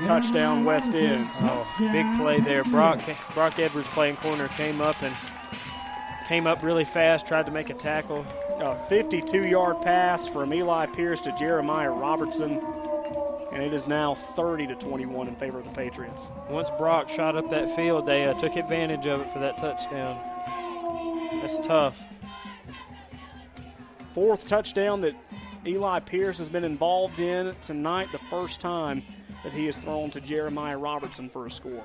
Touchdown 0.04 0.66
West 0.66 0.96
End. 0.96 1.30
Oh, 1.42 1.68
big 1.78 2.06
play 2.18 2.40
there. 2.40 2.64
Brock 2.64 3.02
Brock 3.34 3.60
Edwards 3.60 3.88
playing 3.90 4.16
corner 4.18 4.48
came 4.50 4.82
up 4.82 5.02
and 5.04 5.14
came 6.28 6.48
up 6.48 6.64
really 6.64 6.86
fast, 6.86 7.28
tried 7.28 7.46
to 7.46 7.52
make 7.52 7.70
a 7.70 7.74
tackle. 7.74 8.26
A 8.60 8.76
52 8.88 9.46
yard 9.46 9.82
pass 9.82 10.28
from 10.28 10.54
Eli 10.54 10.86
Pierce 10.88 11.20
to 11.22 11.36
Jeremiah 11.38 11.92
Robertson. 11.92 12.62
And 13.54 13.62
it 13.62 13.72
is 13.72 13.88
now 13.88 14.16
30 14.16 14.68
to 14.68 14.76
21 14.76 15.28
in 15.28 15.36
favor 15.36 15.60
of 15.60 15.66
the 15.66 15.72
Patriots. 15.72 16.30
Once 16.50 16.72
Brock 16.72 17.08
shot 17.08 17.36
up 17.36 17.50
that 17.52 17.76
field, 17.76 18.08
they 18.08 18.26
uh, 18.26 18.34
took 18.34 18.56
advantage 18.56 19.06
of 19.06 19.22
it 19.22 19.32
for 19.32 19.38
that 19.40 19.58
touchdown. 19.60 20.20
That's 21.40 21.60
tough. 21.60 22.02
Fourth 24.14 24.46
touchdown 24.46 25.02
that 25.02 25.16
Eli 25.68 26.00
Pierce 26.00 26.40
has 26.40 26.50
been 26.50 26.64
involved 26.64 27.20
in 27.20 27.56
tonight, 27.62 28.12
the 28.12 28.18
first 28.18 28.60
time 28.60 29.04
that 29.44 29.54
he 29.54 29.68
has 29.68 29.78
thrown 29.78 30.10
to 30.12 30.20
Jeremiah 30.20 30.78
Robertson 30.78 31.30
for 31.30 31.46
a 31.46 31.52
score. 31.52 31.84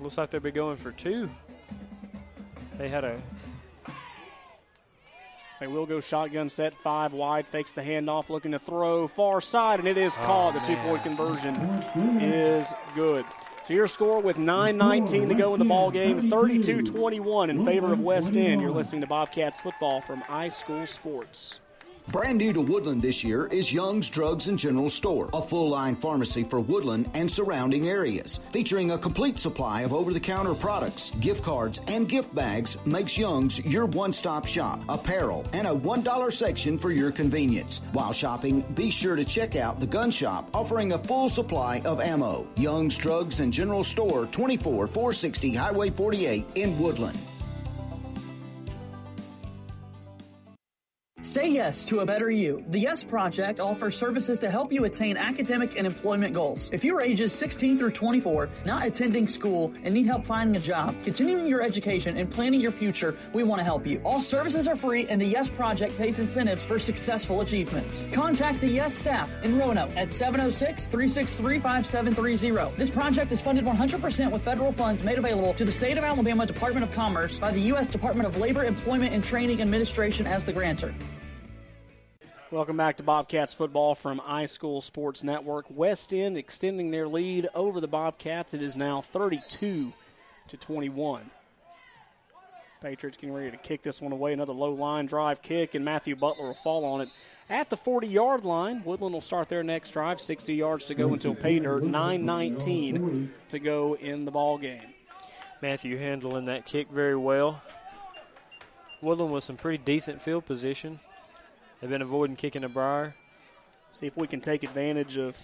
Looks 0.00 0.18
like 0.18 0.30
they'll 0.30 0.40
be 0.40 0.50
going 0.50 0.76
for 0.76 0.92
two. 0.92 1.30
They 2.78 2.88
had 2.88 3.04
a. 3.04 3.20
They 5.60 5.66
will 5.68 5.86
go 5.86 6.00
shotgun 6.00 6.50
set 6.50 6.74
five 6.74 7.12
wide, 7.12 7.46
fakes 7.46 7.72
the 7.72 7.80
handoff, 7.80 8.28
looking 8.28 8.52
to 8.52 8.58
throw 8.58 9.06
far 9.06 9.40
side, 9.40 9.78
and 9.78 9.88
it 9.88 9.96
is 9.96 10.16
oh, 10.18 10.26
caught. 10.26 10.56
Oh, 10.56 10.58
the 10.58 10.66
two 10.66 10.76
point 10.76 11.02
conversion 11.04 11.54
is 12.20 12.74
good. 12.94 13.24
So 13.66 13.72
your 13.72 13.86
score 13.86 14.20
with 14.20 14.36
9.19 14.36 15.28
to 15.28 15.34
go 15.34 15.54
in 15.54 15.58
the 15.58 15.64
ball 15.64 15.90
game, 15.90 16.30
32-21 16.30 17.48
in 17.48 17.64
favor 17.64 17.94
of 17.94 18.00
West 18.00 18.36
End. 18.36 18.60
You're 18.60 18.70
listening 18.70 19.00
to 19.00 19.06
Bobcats 19.06 19.58
football 19.58 20.02
from 20.02 20.20
iSchool 20.22 20.86
Sports. 20.86 21.60
Brand 22.08 22.36
new 22.36 22.52
to 22.52 22.60
Woodland 22.60 23.00
this 23.00 23.24
year 23.24 23.46
is 23.46 23.72
Young's 23.72 24.10
Drugs 24.10 24.48
and 24.48 24.58
General 24.58 24.90
Store, 24.90 25.30
a 25.32 25.40
full 25.40 25.70
line 25.70 25.96
pharmacy 25.96 26.44
for 26.44 26.60
Woodland 26.60 27.08
and 27.14 27.30
surrounding 27.30 27.88
areas. 27.88 28.40
Featuring 28.50 28.90
a 28.90 28.98
complete 28.98 29.38
supply 29.38 29.82
of 29.82 29.94
over 29.94 30.12
the 30.12 30.20
counter 30.20 30.52
products, 30.54 31.12
gift 31.20 31.42
cards, 31.42 31.80
and 31.88 32.06
gift 32.06 32.34
bags 32.34 32.76
makes 32.84 33.16
Young's 33.16 33.58
your 33.64 33.86
one 33.86 34.12
stop 34.12 34.44
shop, 34.44 34.82
apparel, 34.86 35.46
and 35.54 35.66
a 35.66 35.74
$1 35.74 36.32
section 36.32 36.78
for 36.78 36.90
your 36.90 37.10
convenience. 37.10 37.80
While 37.92 38.12
shopping, 38.12 38.60
be 38.74 38.90
sure 38.90 39.16
to 39.16 39.24
check 39.24 39.56
out 39.56 39.80
the 39.80 39.86
gun 39.86 40.10
shop 40.10 40.50
offering 40.52 40.92
a 40.92 40.98
full 40.98 41.30
supply 41.30 41.80
of 41.86 42.02
ammo. 42.02 42.46
Young's 42.56 42.98
Drugs 42.98 43.40
and 43.40 43.50
General 43.50 43.82
Store, 43.82 44.26
24 44.26 44.88
460 44.88 45.54
Highway 45.54 45.88
48 45.88 46.44
in 46.54 46.78
Woodland. 46.78 47.18
Say 51.24 51.48
yes 51.48 51.86
to 51.86 52.00
a 52.00 52.06
better 52.06 52.30
you. 52.30 52.62
The 52.68 52.78
Yes 52.78 53.02
Project 53.02 53.58
offers 53.58 53.96
services 53.96 54.38
to 54.40 54.50
help 54.50 54.70
you 54.70 54.84
attain 54.84 55.16
academic 55.16 55.74
and 55.78 55.86
employment 55.86 56.34
goals. 56.34 56.68
If 56.70 56.84
you 56.84 56.94
are 56.98 57.00
ages 57.00 57.32
16 57.32 57.78
through 57.78 57.92
24, 57.92 58.50
not 58.66 58.84
attending 58.84 59.26
school, 59.26 59.72
and 59.84 59.94
need 59.94 60.04
help 60.04 60.26
finding 60.26 60.54
a 60.56 60.60
job, 60.60 60.94
continuing 61.02 61.46
your 61.46 61.62
education, 61.62 62.18
and 62.18 62.30
planning 62.30 62.60
your 62.60 62.70
future, 62.70 63.16
we 63.32 63.42
want 63.42 63.58
to 63.58 63.64
help 63.64 63.86
you. 63.86 64.02
All 64.04 64.20
services 64.20 64.68
are 64.68 64.76
free, 64.76 65.06
and 65.08 65.18
the 65.18 65.24
Yes 65.24 65.48
Project 65.48 65.96
pays 65.96 66.18
incentives 66.18 66.66
for 66.66 66.78
successful 66.78 67.40
achievements. 67.40 68.04
Contact 68.12 68.60
the 68.60 68.68
Yes 68.68 68.94
staff 68.94 69.30
in 69.42 69.58
Roanoke 69.58 69.96
at 69.96 70.12
706 70.12 70.84
363 70.84 71.58
5730. 71.58 72.76
This 72.76 72.90
project 72.90 73.32
is 73.32 73.40
funded 73.40 73.64
100% 73.64 74.30
with 74.30 74.42
federal 74.42 74.72
funds 74.72 75.02
made 75.02 75.16
available 75.16 75.54
to 75.54 75.64
the 75.64 75.72
State 75.72 75.96
of 75.96 76.04
Alabama 76.04 76.44
Department 76.44 76.84
of 76.84 76.92
Commerce 76.92 77.38
by 77.38 77.50
the 77.50 77.60
U.S. 77.72 77.88
Department 77.88 78.26
of 78.26 78.36
Labor, 78.36 78.62
Employment, 78.62 79.14
and 79.14 79.24
Training 79.24 79.62
Administration 79.62 80.26
as 80.26 80.44
the 80.44 80.52
grantor. 80.52 80.94
Welcome 82.54 82.76
back 82.76 82.98
to 82.98 83.02
Bobcats 83.02 83.52
football 83.52 83.96
from 83.96 84.20
iSchool 84.20 84.80
Sports 84.80 85.24
Network. 85.24 85.66
West 85.68 86.14
End 86.14 86.38
extending 86.38 86.92
their 86.92 87.08
lead 87.08 87.48
over 87.52 87.80
the 87.80 87.88
Bobcats. 87.88 88.54
It 88.54 88.62
is 88.62 88.76
now 88.76 89.00
32 89.00 89.92
to 90.46 90.56
21. 90.56 91.32
Patriots 92.80 93.18
getting 93.18 93.34
ready 93.34 93.50
to 93.50 93.56
kick 93.56 93.82
this 93.82 94.00
one 94.00 94.12
away. 94.12 94.32
Another 94.32 94.52
low 94.52 94.72
line 94.72 95.06
drive 95.06 95.42
kick, 95.42 95.74
and 95.74 95.84
Matthew 95.84 96.14
Butler 96.14 96.46
will 96.46 96.54
fall 96.54 96.84
on 96.84 97.00
it 97.00 97.08
at 97.50 97.70
the 97.70 97.76
40 97.76 98.06
yard 98.06 98.44
line. 98.44 98.84
Woodland 98.84 99.14
will 99.14 99.20
start 99.20 99.48
their 99.48 99.64
next 99.64 99.90
drive. 99.90 100.20
60 100.20 100.54
yards 100.54 100.84
to 100.84 100.94
go 100.94 101.12
until 101.12 101.34
pay 101.34 101.58
dirt. 101.58 101.82
9.19 101.82 103.30
to 103.48 103.58
go 103.58 103.94
in 103.96 104.24
the 104.24 104.30
ball 104.30 104.58
game. 104.58 104.94
Matthew 105.60 105.98
handling 105.98 106.44
that 106.44 106.66
kick 106.66 106.88
very 106.88 107.16
well. 107.16 107.60
Woodland 109.02 109.32
with 109.32 109.42
some 109.42 109.56
pretty 109.56 109.78
decent 109.78 110.22
field 110.22 110.46
position. 110.46 111.00
They've 111.84 111.90
been 111.90 112.00
avoiding 112.00 112.36
kicking 112.36 112.62
the 112.62 112.70
briar. 112.70 113.14
See 113.92 114.06
if 114.06 114.16
we 114.16 114.26
can 114.26 114.40
take 114.40 114.62
advantage 114.62 115.18
of 115.18 115.36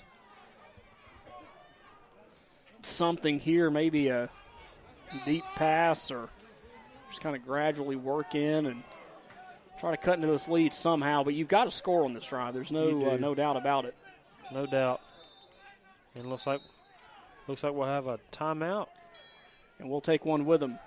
something 2.80 3.38
here, 3.38 3.68
maybe 3.68 4.08
a 4.08 4.30
deep 5.26 5.44
pass 5.54 6.10
or 6.10 6.30
just 7.10 7.20
kind 7.20 7.36
of 7.36 7.44
gradually 7.44 7.96
work 7.96 8.34
in 8.34 8.64
and 8.64 8.82
try 9.78 9.90
to 9.90 9.98
cut 9.98 10.14
into 10.14 10.28
this 10.28 10.48
lead 10.48 10.72
somehow. 10.72 11.24
But 11.24 11.34
you've 11.34 11.46
got 11.46 11.64
to 11.64 11.70
score 11.70 12.04
on 12.04 12.14
this 12.14 12.26
drive. 12.26 12.54
There's 12.54 12.72
no 12.72 13.10
uh, 13.10 13.16
no 13.18 13.34
doubt 13.34 13.58
about 13.58 13.84
it. 13.84 13.94
No 14.50 14.64
doubt. 14.64 15.02
And 16.14 16.26
looks 16.30 16.46
like 16.46 16.62
looks 17.48 17.62
like 17.62 17.74
we'll 17.74 17.86
have 17.86 18.06
a 18.06 18.18
timeout. 18.32 18.86
And 19.78 19.90
we'll 19.90 20.00
take 20.00 20.24
one 20.24 20.46
with 20.46 20.60
them. 20.60 20.78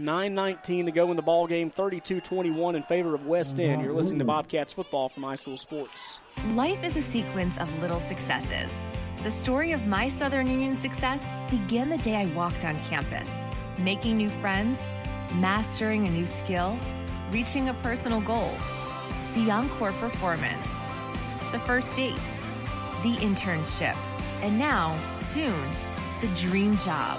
9.19 0.00 0.86
to 0.86 0.92
go 0.92 1.10
in 1.10 1.16
the 1.16 1.22
ball 1.22 1.46
game, 1.46 1.70
32-21 1.70 2.74
in 2.74 2.82
favor 2.84 3.14
of 3.14 3.26
West 3.26 3.60
End. 3.60 3.82
You're 3.82 3.92
listening 3.92 4.18
to 4.20 4.24
Bobcats 4.24 4.72
football 4.72 5.08
from 5.08 5.24
iSchool 5.24 5.58
Sports. 5.58 6.20
Life 6.54 6.82
is 6.82 6.96
a 6.96 7.02
sequence 7.02 7.58
of 7.58 7.80
little 7.80 8.00
successes. 8.00 8.70
The 9.22 9.30
story 9.30 9.72
of 9.72 9.86
my 9.86 10.08
Southern 10.08 10.48
Union 10.48 10.76
success 10.76 11.22
began 11.50 11.90
the 11.90 11.98
day 11.98 12.16
I 12.16 12.26
walked 12.34 12.64
on 12.64 12.82
campus, 12.84 13.28
making 13.78 14.16
new 14.16 14.30
friends, 14.40 14.78
mastering 15.34 16.06
a 16.06 16.10
new 16.10 16.26
skill, 16.26 16.78
reaching 17.30 17.68
a 17.68 17.74
personal 17.74 18.20
goal, 18.22 18.54
the 19.34 19.50
encore 19.50 19.92
performance, 19.92 20.66
the 21.52 21.58
first 21.60 21.94
date, 21.94 22.18
the 23.02 23.14
internship, 23.16 23.96
and 24.42 24.58
now, 24.58 24.98
soon, 25.18 25.70
the 26.22 26.28
dream 26.28 26.78
job. 26.78 27.18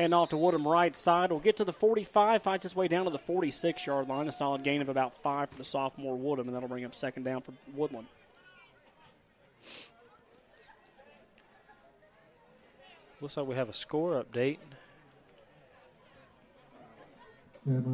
Heading 0.00 0.14
off 0.14 0.30
to 0.30 0.38
Woodham 0.38 0.66
right 0.66 0.96
side. 0.96 1.30
We'll 1.30 1.40
get 1.40 1.58
to 1.58 1.64
the 1.66 1.74
45, 1.74 2.42
fights 2.42 2.62
his 2.62 2.74
way 2.74 2.88
down 2.88 3.04
to 3.04 3.10
the 3.10 3.18
46 3.18 3.86
yard 3.86 4.08
line. 4.08 4.28
A 4.28 4.32
solid 4.32 4.62
gain 4.62 4.80
of 4.80 4.88
about 4.88 5.12
five 5.12 5.50
for 5.50 5.58
the 5.58 5.64
sophomore 5.64 6.16
Woodham, 6.16 6.48
and 6.48 6.56
that'll 6.56 6.70
bring 6.70 6.86
up 6.86 6.94
second 6.94 7.24
down 7.24 7.42
for 7.42 7.52
Woodland. 7.74 8.06
Looks 13.20 13.36
like 13.36 13.46
we 13.46 13.56
have 13.56 13.68
a 13.68 13.74
score 13.74 14.24
update. 14.24 14.56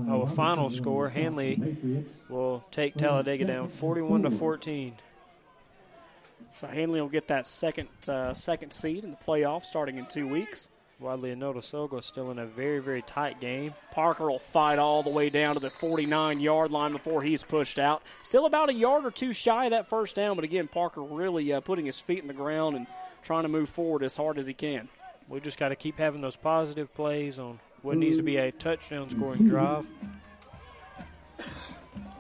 Oh, 0.09 0.23
a 0.23 0.29
final 0.29 0.71
score. 0.71 1.09
Handley 1.09 2.07
will 2.29 2.65
take 2.71 2.95
Talladega 2.95 3.47
down 3.47 3.69
41 3.69 4.23
to 4.23 4.31
14. 4.31 4.95
So 6.55 6.69
Handley 6.69 7.01
will 7.01 7.09
get 7.09 7.27
that 7.27 7.49
second 7.49 7.89
uh, 8.07 8.33
second 8.33 8.73
seed 8.73 9.03
in 9.03 9.11
the 9.11 9.17
playoff 9.17 9.65
starting 9.65 9.97
in 9.99 10.07
two 10.07 10.29
weeks. 10.29 10.69
Wadley 10.99 11.31
and 11.31 11.43
Notasulga 11.43 12.03
still 12.03 12.31
in 12.31 12.39
a 12.39 12.47
very, 12.47 12.79
very 12.79 13.03
tight 13.03 13.39
game. 13.39 13.75
Parker 13.93 14.31
will 14.31 14.39
fight 14.39 14.79
all 14.79 15.03
the 15.03 15.11
way 15.11 15.29
down 15.29 15.55
to 15.55 15.61
the 15.61 15.69
49 15.69 16.41
yard 16.41 16.71
line 16.71 16.93
before 16.93 17.23
he's 17.23 17.43
pushed 17.43 17.79
out. 17.79 18.03
Still 18.23 18.47
about 18.47 18.71
a 18.71 18.75
yard 18.75 19.05
or 19.05 19.11
two 19.11 19.35
shy 19.35 19.67
of 19.67 19.73
that 19.73 19.89
first 19.89 20.17
down, 20.17 20.37
but 20.37 20.45
again, 20.45 20.69
Parker 20.69 21.03
really 21.03 21.53
uh, 21.53 21.61
putting 21.61 21.85
his 21.85 22.01
feet 22.01 22.21
in 22.21 22.27
the 22.27 22.33
ground 22.33 22.77
and 22.77 22.87
trying 23.23 23.43
to 23.43 23.49
move 23.49 23.69
forward 23.69 24.03
as 24.03 24.17
hard 24.17 24.39
as 24.39 24.47
he 24.47 24.55
can. 24.55 24.89
We 25.29 25.41
just 25.41 25.59
got 25.59 25.69
to 25.69 25.77
keep 25.77 25.99
having 25.99 26.23
those 26.23 26.37
positive 26.37 26.93
plays 26.95 27.39
on 27.39 27.59
what 27.83 27.99
needs 27.99 28.17
to 28.17 28.23
be 28.23 28.37
a 28.39 28.51
touchdown 28.53 29.11
scoring 29.11 29.49
drive. 29.49 29.87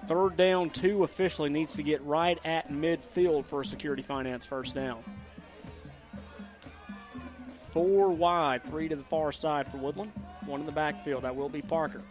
Third 0.06 0.36
down, 0.36 0.70
two 0.70 1.02
officially 1.02 1.48
needs 1.48 1.74
to 1.76 1.82
get 1.82 2.02
right 2.04 2.38
at 2.44 2.70
midfield 2.70 3.46
for 3.46 3.62
a 3.62 3.64
security 3.64 4.02
finance 4.02 4.44
first 4.44 4.74
down. 4.74 5.02
Four 7.66 8.08
wide, 8.10 8.64
three 8.64 8.88
to 8.88 8.96
the 8.96 9.02
far 9.02 9.32
side 9.32 9.70
for 9.70 9.76
Woodland. 9.78 10.12
One 10.46 10.60
in 10.60 10.66
the 10.66 10.72
backfield. 10.72 11.22
That 11.24 11.34
will 11.36 11.48
be 11.48 11.62
Parker. 11.62 12.02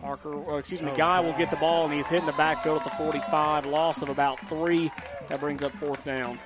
Parker, 0.00 0.32
or 0.32 0.58
excuse 0.58 0.80
me, 0.82 0.90
Oh. 0.90 0.96
Guy 0.96 1.20
will 1.20 1.34
get 1.34 1.50
the 1.50 1.56
ball, 1.56 1.84
and 1.84 1.92
he's 1.92 2.08
hitting 2.08 2.26
the 2.26 2.32
backfield 2.32 2.78
at 2.78 2.84
the 2.84 2.90
45. 2.96 3.66
Loss 3.66 4.02
of 4.02 4.08
about 4.08 4.40
three. 4.48 4.90
That 5.28 5.40
brings 5.40 5.62
up 5.62 5.72
fourth 5.72 6.04
down. 6.04 6.38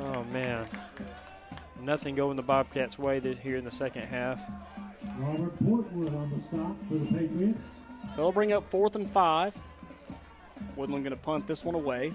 Oh 0.00 0.24
man, 0.24 0.66
nothing 1.80 2.14
going 2.14 2.36
the 2.36 2.42
Bobcats' 2.42 2.98
way 2.98 3.18
this, 3.18 3.38
here 3.38 3.56
in 3.56 3.64
the 3.64 3.70
second 3.70 4.02
half. 4.02 4.40
Robert 5.18 5.62
Portwood 5.64 6.14
on 6.16 6.30
the 6.30 6.42
stop 6.48 6.76
for 6.88 6.94
the 6.94 7.06
Patriots. 7.06 7.58
So 8.10 8.16
they'll 8.16 8.32
bring 8.32 8.52
up 8.52 8.68
fourth 8.70 8.96
and 8.96 9.08
five. 9.10 9.56
Woodland 10.76 11.04
going 11.04 11.16
to 11.16 11.22
punt 11.22 11.46
this 11.46 11.64
one 11.64 11.74
away. 11.74 12.12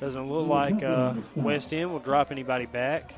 Doesn't 0.00 0.30
look 0.30 0.46
like 0.46 0.82
uh, 0.84 1.14
West 1.34 1.74
End 1.74 1.90
will 1.90 1.98
drop 1.98 2.30
anybody 2.30 2.66
back. 2.66 3.14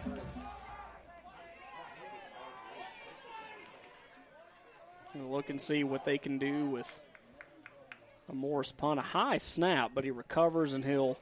Gonna 5.13 5.29
look 5.29 5.51
and 5.51 5.61
see 5.61 5.85
what 5.85 6.05
they 6.05 6.17
can 6.17 6.39
do 6.39 6.67
with 6.67 7.01
a 8.31 8.35
Morris 8.35 8.73
punt. 8.73 8.99
A 8.99 9.03
high 9.03 9.37
snap, 9.39 9.91
but 9.95 10.05
he 10.05 10.11
recovers 10.11 10.73
and 10.73 10.85
he'll 10.85 11.19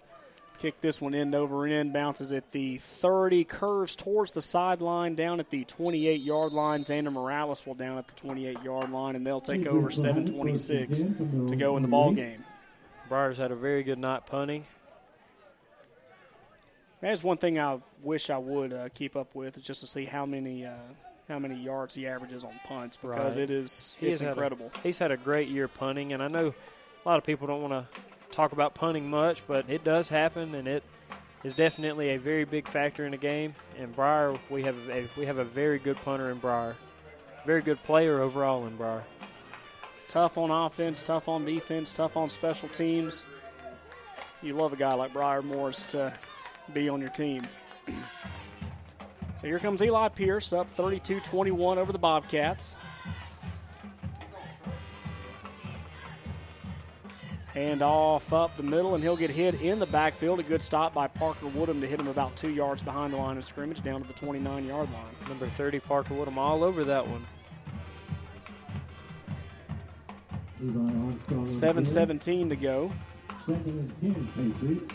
kick 0.59 0.81
this 0.81 1.01
one 1.01 1.15
end 1.15 1.35
over 1.35 1.67
end. 1.67 1.93
Bounces 1.93 2.33
at 2.33 2.53
the 2.53 2.79
30, 2.79 3.45
curves 3.45 3.97
towards 3.97 4.33
the 4.33 4.43
sideline, 4.43 5.15
down 5.15 5.41
at 5.41 5.51
the 5.51 5.65
28 5.65 6.21
yard 6.21 6.53
line. 6.53 6.85
Xander 6.85 7.13
Morales 7.13 7.67
will 7.67 7.75
down 7.75 7.99
at 7.99 8.07
the 8.07 8.15
28 8.15 8.63
yard 8.63 8.93
line, 8.93 9.17
and 9.17 9.27
they'll 9.27 9.41
take 9.41 9.67
over 9.67 9.91
7:26 9.91 11.49
to 11.49 11.57
go 11.57 11.77
in 11.77 11.83
the 11.83 11.89
ball 11.89 12.13
game. 12.13 12.45
Briars 13.09 13.39
had 13.39 13.51
a 13.51 13.57
very 13.57 13.83
good 13.83 13.99
night 13.99 14.27
punting. 14.27 14.65
That's 17.01 17.23
one 17.23 17.37
thing 17.37 17.59
I 17.61 17.79
wish 18.03 18.29
I 18.31 18.39
would 18.39 18.73
uh, 18.73 18.89
keep 18.95 19.15
up 19.17 19.35
with 19.35 19.57
is 19.57 19.65
just 19.65 19.81
to 19.81 19.87
see 19.87 20.05
how 20.05 20.27
many 20.27 20.67
uh, 20.67 20.73
how 21.29 21.39
many 21.39 21.57
yards 21.57 21.95
he 21.95 22.07
averages 22.07 22.43
on 22.43 22.53
punts 22.65 22.97
because 22.97 23.37
Right. 23.37 23.45
it 23.45 23.51
is 23.51 23.95
He 24.01 24.09
it's 24.09 24.21
had 24.21 24.29
a- 24.29 24.33
incredible. 24.33 24.73
he's 24.83 24.99
had 24.99 25.13
a 25.13 25.17
great 25.17 25.49
year 25.49 25.69
punting, 25.69 26.13
and 26.13 26.23
I 26.23 26.29
know 26.29 26.49
a 27.05 27.09
lot 27.09 27.19
of 27.19 27.25
people 27.25 27.47
don't 27.47 27.63
want 27.63 27.73
to 27.93 28.01
talk 28.33 28.53
about 28.53 28.75
punting 28.75 29.09
much, 29.09 29.47
but 29.47 29.69
it 29.69 29.85
does 29.85 30.09
happen, 30.09 30.55
and 30.55 30.67
it 30.67 30.83
is 31.45 31.55
definitely 31.55 32.11
a 32.11 32.19
very 32.19 32.45
big 32.45 32.67
factor 32.67 33.05
in 33.05 33.13
the 33.13 33.17
game. 33.19 33.55
And 33.79 33.95
Briar, 33.95 34.35
we 34.51 34.63
have 34.65 34.77
a, 34.89 35.07
we 35.17 35.27
have 35.27 35.39
a 35.39 35.45
very 35.45 35.79
good 35.79 35.97
punter 36.05 36.31
in 36.31 36.39
Briar, 36.39 36.77
very 37.45 37.63
good 37.63 37.81
player 37.85 38.21
overall 38.21 38.67
in 38.67 38.77
Briar. 38.77 39.05
Tough 40.09 40.39
on 40.39 40.51
offense, 40.51 41.03
tough 41.03 41.29
on 41.29 41.45
defense, 41.45 41.93
tough 41.93 42.17
on 42.17 42.31
special 42.31 42.69
teams. 42.71 43.25
You 44.43 44.55
love 44.55 44.73
a 44.73 44.77
guy 44.77 44.95
like 44.95 45.13
Briar 45.13 45.43
Morris 45.43 45.85
to 45.87 46.13
be 46.73 46.89
on 46.89 47.01
your 47.01 47.11
team. 47.11 47.43
so 49.41 49.47
here 49.47 49.59
comes 49.59 49.83
Eli 49.83 50.09
Pierce 50.09 50.53
up 50.53 50.71
32 50.71 51.21
21 51.21 51.79
over 51.79 51.93
the 51.93 51.99
Bobcats. 51.99 52.77
Hand 57.59 57.83
off 57.83 58.33
up 58.33 58.57
the 58.57 58.63
middle, 58.63 58.95
and 58.95 59.03
he'll 59.03 59.17
get 59.17 59.31
hit 59.31 59.61
in 59.61 59.81
the 59.81 59.87
backfield. 59.87 60.39
A 60.39 60.45
good 60.45 60.63
stop 60.63 60.95
by 60.95 61.09
Parker 61.09 61.49
Woodham 61.49 61.81
to 61.81 61.89
hit 61.89 61.99
him 61.99 62.07
about 62.07 62.37
two 62.37 62.51
yards 62.51 62.83
behind 62.83 63.13
the 63.13 63.17
line 63.17 63.37
of 63.37 63.45
scrimmage, 63.45 63.83
down 63.83 64.01
to 64.01 64.07
the 64.07 64.15
29 64.15 64.65
yard 64.65 64.89
line. 64.93 65.29
Number 65.29 65.49
30, 65.49 65.81
Parker 65.81 66.15
Woodham, 66.15 66.39
all 66.39 66.63
over 66.63 66.85
that 66.85 67.09
one. 67.09 67.27
Levi 70.61 70.79
Armstrong 70.79 71.39
on 71.41 71.45
the 71.47 71.51
7 71.51 71.85
17 71.85 72.49
to 72.51 72.57
go. 72.57 72.93
Second 73.45 73.93
and 74.03 74.35
10, 74.37 74.53
Patriots. 74.53 74.95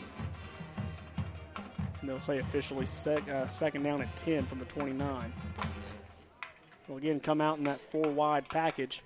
And 2.03 2.09
they'll 2.09 2.19
say 2.19 2.39
officially 2.39 2.85
sec, 2.85 3.29
uh, 3.29 3.47
second 3.47 3.83
down 3.83 4.01
at 4.01 4.13
10 4.17 4.45
from 4.45 4.59
the 4.59 4.65
29. 4.65 5.31
Will 6.89 6.97
again 6.97 7.21
come 7.21 7.39
out 7.39 7.59
in 7.59 7.63
that 7.63 7.79
four 7.79 8.09
wide 8.09 8.49
package. 8.49 9.01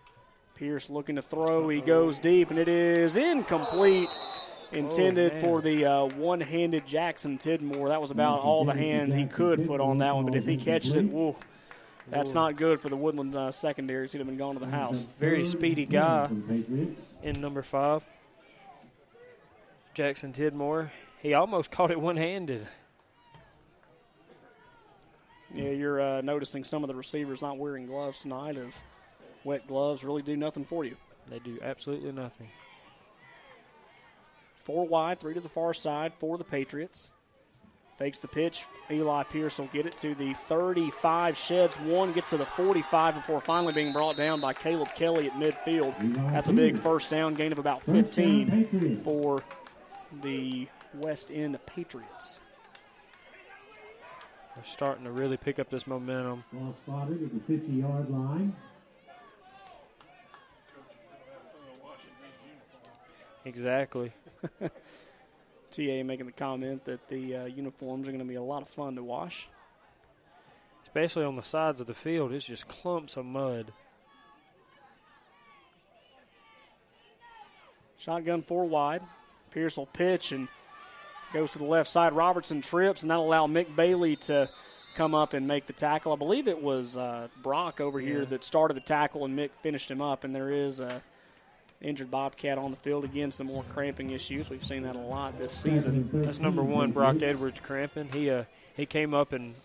Pierce 0.56 0.90
looking 0.90 1.18
to 1.18 1.22
throw. 1.22 1.70
He 1.70 1.80
goes 1.80 2.18
deep, 2.18 2.50
and 2.50 2.58
it 2.58 2.68
is 2.68 3.16
incomplete. 3.16 4.18
Intended 4.72 5.34
man. 5.34 5.42
for 5.42 5.62
the 5.62 5.86
uh, 5.86 6.06
one 6.06 6.42
handed 6.42 6.88
Jackson 6.88 7.38
Tidmore. 7.38 7.90
That 7.90 8.02
was 8.02 8.10
about 8.10 8.40
all 8.40 8.66
the 8.66 8.74
hand 8.74 9.14
he 9.14 9.28
could 9.28 9.68
put 9.68 9.80
on 9.80 10.00
that 10.00 10.16
one, 10.16 10.26
but 10.26 10.34
if 10.34 10.48
he 10.48 10.58
catches 10.58 10.96
it, 10.96 11.04
whoa, 11.04 11.36
that's 12.08 12.34
not 12.34 12.56
good 12.56 12.80
for 12.80 12.90
the 12.90 12.98
Woodland 12.98 13.36
uh, 13.36 13.52
secondaries. 13.52 14.12
He'd 14.12 14.18
have 14.18 14.28
been 14.28 14.38
gone 14.38 14.56
to 14.56 14.60
the 14.60 14.66
house. 14.66 15.06
Very 15.20 15.46
speedy 15.46 15.86
guy 15.86 16.32
in 17.22 17.42
number 17.42 17.62
five. 17.62 18.02
Jackson 19.94 20.34
Tidmore. 20.34 20.90
He 21.20 21.36
almost 21.36 21.70
caught 21.70 21.92
it 21.92 22.02
one 22.02 22.18
handed. 22.18 22.68
Yeah, 25.54 25.70
you're 25.70 26.02
uh, 26.02 26.22
noticing 26.22 26.64
some 26.64 26.84
of 26.84 26.88
the 26.88 26.96
receivers 26.96 27.42
not 27.42 27.58
wearing 27.58 27.88
gloves 27.88 28.20
tonight 28.20 28.58
as 28.58 28.84
wet 29.44 29.68
gloves 29.68 30.04
really 30.04 30.22
do 30.22 30.36
nothing 30.36 30.66
for 30.66 30.84
you. 30.84 30.96
They 31.30 31.40
do 31.40 31.58
absolutely 31.62 32.12
nothing. 32.12 32.50
Four 34.56 34.86
wide, 34.86 35.20
three 35.20 35.34
to 35.34 35.40
the 35.40 35.50
far 35.50 35.74
side 35.74 36.14
for 36.20 36.38
the 36.38 36.44
Patriots. 36.44 37.12
Fakes 37.98 38.20
the 38.20 38.28
pitch. 38.28 38.64
Eli 38.92 39.24
Pierce 39.24 39.58
will 39.58 39.68
get 39.68 39.88
it 39.88 39.98
to 40.00 40.14
the 40.14 40.34
35, 40.34 41.36
sheds 41.36 41.76
one, 41.78 42.14
gets 42.14 42.30
to 42.30 42.38
the 42.38 42.46
45 42.46 43.16
before 43.16 43.40
finally 43.42 43.74
being 43.74 43.92
brought 43.92 44.16
down 44.16 44.40
by 44.40 44.54
Caleb 44.54 44.94
Kelly 44.94 45.28
at 45.28 45.34
midfield. 45.34 45.96
That's 46.32 46.50
a 46.50 46.54
big 46.54 46.78
first 46.78 47.10
down, 47.10 47.34
gain 47.34 47.52
of 47.52 47.58
about 47.60 47.82
15 47.84 49.02
for 49.04 49.42
the 50.22 50.68
West 50.94 51.32
End 51.32 51.58
Patriots. 51.66 52.40
They're 54.58 54.66
starting 54.66 55.04
to 55.04 55.12
really 55.12 55.38
pick 55.38 55.60
up 55.60 55.70
this 55.70 55.86
momentum. 55.86 56.44
Ball 56.52 56.76
spotted 56.84 57.22
at 57.22 57.32
the 57.32 57.60
50 57.60 57.72
yard 57.74 58.10
line. 58.10 58.56
Exactly. 63.46 64.12
TA 65.72 66.04
making 66.04 66.26
the 66.26 66.32
comment 66.32 66.84
that 66.86 67.08
the 67.08 67.36
uh, 67.36 67.46
uniforms 67.46 68.08
are 68.08 68.12
going 68.12 68.24
to 68.24 68.28
be 68.28 68.34
a 68.34 68.42
lot 68.42 68.64
of 68.64 68.68
fun 68.68 68.96
to 68.96 69.04
wash. 69.04 69.48
Especially 70.84 71.24
on 71.24 71.36
the 71.36 71.44
sides 71.44 71.80
of 71.80 71.86
the 71.86 71.94
field, 71.94 72.34
it's 72.34 72.46
just 72.46 72.68
clumps 72.68 73.16
of 73.16 73.26
mud. 73.26 73.72
Shotgun 78.00 78.42
four 78.42 78.66
wide. 78.66 79.04
Pierce 79.52 79.78
will 79.78 79.86
pitch 79.86 80.32
and 80.32 80.48
goes 81.34 81.52
to 81.52 81.60
the 81.60 81.66
left 81.66 81.90
side. 81.90 82.14
Robertson 82.14 82.62
trips, 82.62 83.02
and 83.02 83.12
that'll 83.12 83.26
allow 83.28 83.48
Mick 83.48 83.76
Bailey 83.76 84.16
to 84.18 84.50
come 84.96 85.14
up 85.14 85.34
and 85.34 85.48
make 85.48 85.68
the 85.68 85.74
tackle. 85.74 86.14
I 86.14 86.16
believe 86.16 86.48
it 86.48 86.62
was 86.62 86.98
uh, 86.98 87.28
Brock 87.44 87.80
over 87.80 88.00
here 88.00 88.26
that 88.26 88.44
started 88.44 88.76
the 88.76 88.82
tackle, 88.82 89.26
and 89.26 89.38
Mick 89.38 89.52
finished 89.62 89.92
him 89.92 90.02
up. 90.02 90.24
And 90.24 90.36
there 90.36 90.52
is 90.52 90.80
a 90.80 91.02
injured 91.82 92.10
Bobcat 92.10 92.58
on 92.58 92.72
the 92.72 92.78
field 92.78 93.04
again. 93.04 93.32
Some 93.32 93.48
more 93.48 93.64
cramping 93.74 94.10
issues. 94.12 94.50
We've 94.50 94.66
seen 94.66 94.84
that 94.84 94.96
a 94.96 95.00
lot 95.00 95.38
this 95.38 95.54
season. 95.54 96.10
That's 96.12 96.40
number 96.40 96.64
one, 96.64 96.92
Brock 96.92 97.22
Edwards 97.22 97.60
cramping. 97.60 98.10
He 98.10 98.30
uh, 98.30 98.46
he 98.76 98.86
came 98.86 99.14
up 99.14 99.34
and 99.34 99.56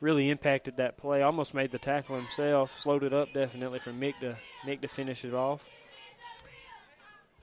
really 0.00 0.30
impacted 0.30 0.76
that 0.78 0.96
play. 0.96 1.22
Almost 1.22 1.54
made 1.54 1.70
the 1.70 1.78
tackle 1.78 2.16
himself. 2.16 2.78
Slowed 2.78 3.02
it 3.02 3.12
up 3.12 3.32
definitely 3.32 3.78
for 3.78 3.90
Mick 3.90 4.18
to 4.20 4.36
Mick 4.64 4.80
to 4.80 4.88
finish 4.88 5.24
it 5.24 5.34
off. 5.34 5.64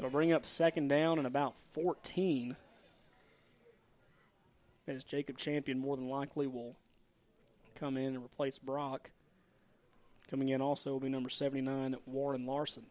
It'll 0.01 0.09
bring 0.09 0.33
up 0.33 0.47
second 0.47 0.87
down 0.87 1.19
and 1.19 1.27
about 1.27 1.55
14. 1.55 2.55
As 4.87 5.03
Jacob 5.03 5.37
Champion 5.37 5.77
more 5.77 5.95
than 5.95 6.09
likely 6.09 6.47
will 6.47 6.75
come 7.75 7.97
in 7.97 8.15
and 8.15 8.25
replace 8.25 8.57
Brock. 8.57 9.11
Coming 10.27 10.49
in 10.49 10.59
also 10.59 10.93
will 10.93 10.99
be 10.99 11.07
number 11.07 11.29
79, 11.29 11.97
Warren 12.07 12.47
Larson. 12.47 12.87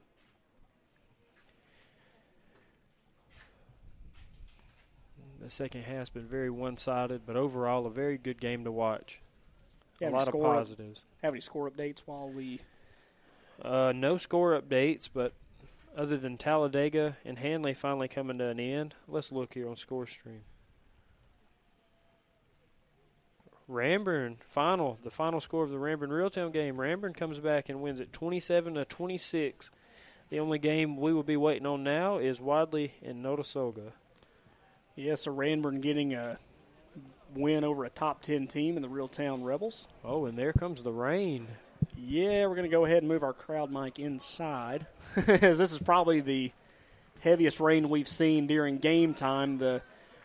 The 5.40 5.50
second 5.50 5.82
half's 5.82 6.10
been 6.10 6.28
very 6.28 6.50
one-sided, 6.50 7.22
but 7.26 7.34
overall 7.34 7.86
a 7.86 7.90
very 7.90 8.18
good 8.18 8.40
game 8.40 8.62
to 8.62 8.70
watch. 8.70 9.20
A 10.00 10.10
lot 10.10 10.22
of 10.22 10.28
score 10.28 10.52
up- 10.52 10.58
positives. 10.58 11.02
Have 11.22 11.34
any 11.34 11.40
score 11.40 11.68
updates 11.68 12.02
while 12.06 12.30
we. 12.30 12.60
Uh, 13.60 13.92
no 13.96 14.16
score 14.16 14.60
updates, 14.60 15.08
but 15.12 15.32
other 15.96 16.16
than 16.16 16.36
Talladega 16.36 17.16
and 17.24 17.38
Handley 17.38 17.74
finally 17.74 18.08
coming 18.08 18.38
to 18.38 18.48
an 18.48 18.60
end, 18.60 18.94
let's 19.08 19.32
look 19.32 19.54
here 19.54 19.68
on 19.68 19.76
score 19.76 20.06
stream. 20.06 20.42
Ranburne 23.68 24.36
final, 24.48 24.98
the 25.04 25.10
final 25.10 25.40
score 25.40 25.62
of 25.62 25.70
the 25.70 25.76
Ranburne 25.76 26.10
Reeltown 26.10 26.52
game. 26.52 26.76
Ranburne 26.76 27.16
comes 27.16 27.38
back 27.38 27.68
and 27.68 27.80
wins 27.80 28.00
it 28.00 28.12
27 28.12 28.74
to 28.74 28.84
26. 28.84 29.70
The 30.28 30.40
only 30.40 30.58
game 30.58 30.96
we 30.96 31.12
will 31.12 31.22
be 31.22 31.36
waiting 31.36 31.66
on 31.66 31.84
now 31.84 32.18
is 32.18 32.40
Wadley 32.40 32.94
and 33.02 33.24
Notasulga. 33.24 33.92
Yes, 34.96 35.22
so 35.22 35.34
Ranburne 35.34 35.80
getting 35.80 36.14
a 36.14 36.38
win 37.34 37.62
over 37.62 37.84
a 37.84 37.90
top 37.90 38.22
10 38.22 38.48
team 38.48 38.76
in 38.76 38.82
the 38.82 38.88
Reeltown 38.88 39.44
Rebels. 39.44 39.86
Oh, 40.04 40.26
and 40.26 40.36
there 40.36 40.52
comes 40.52 40.82
the 40.82 40.92
rain. 40.92 41.46
Yeah, 42.02 42.46
we're 42.46 42.54
going 42.54 42.68
to 42.68 42.74
go 42.74 42.86
ahead 42.86 42.98
and 42.98 43.08
move 43.08 43.22
our 43.22 43.34
crowd 43.34 43.70
mic 43.70 43.98
inside. 43.98 44.86
as 45.16 45.58
this 45.58 45.72
is 45.72 45.78
probably 45.78 46.20
the 46.20 46.50
heaviest 47.20 47.60
rain 47.60 47.90
we've 47.90 48.08
seen 48.08 48.46
during 48.46 48.78
game 48.78 49.12
time. 49.12 49.58
The 49.58 49.82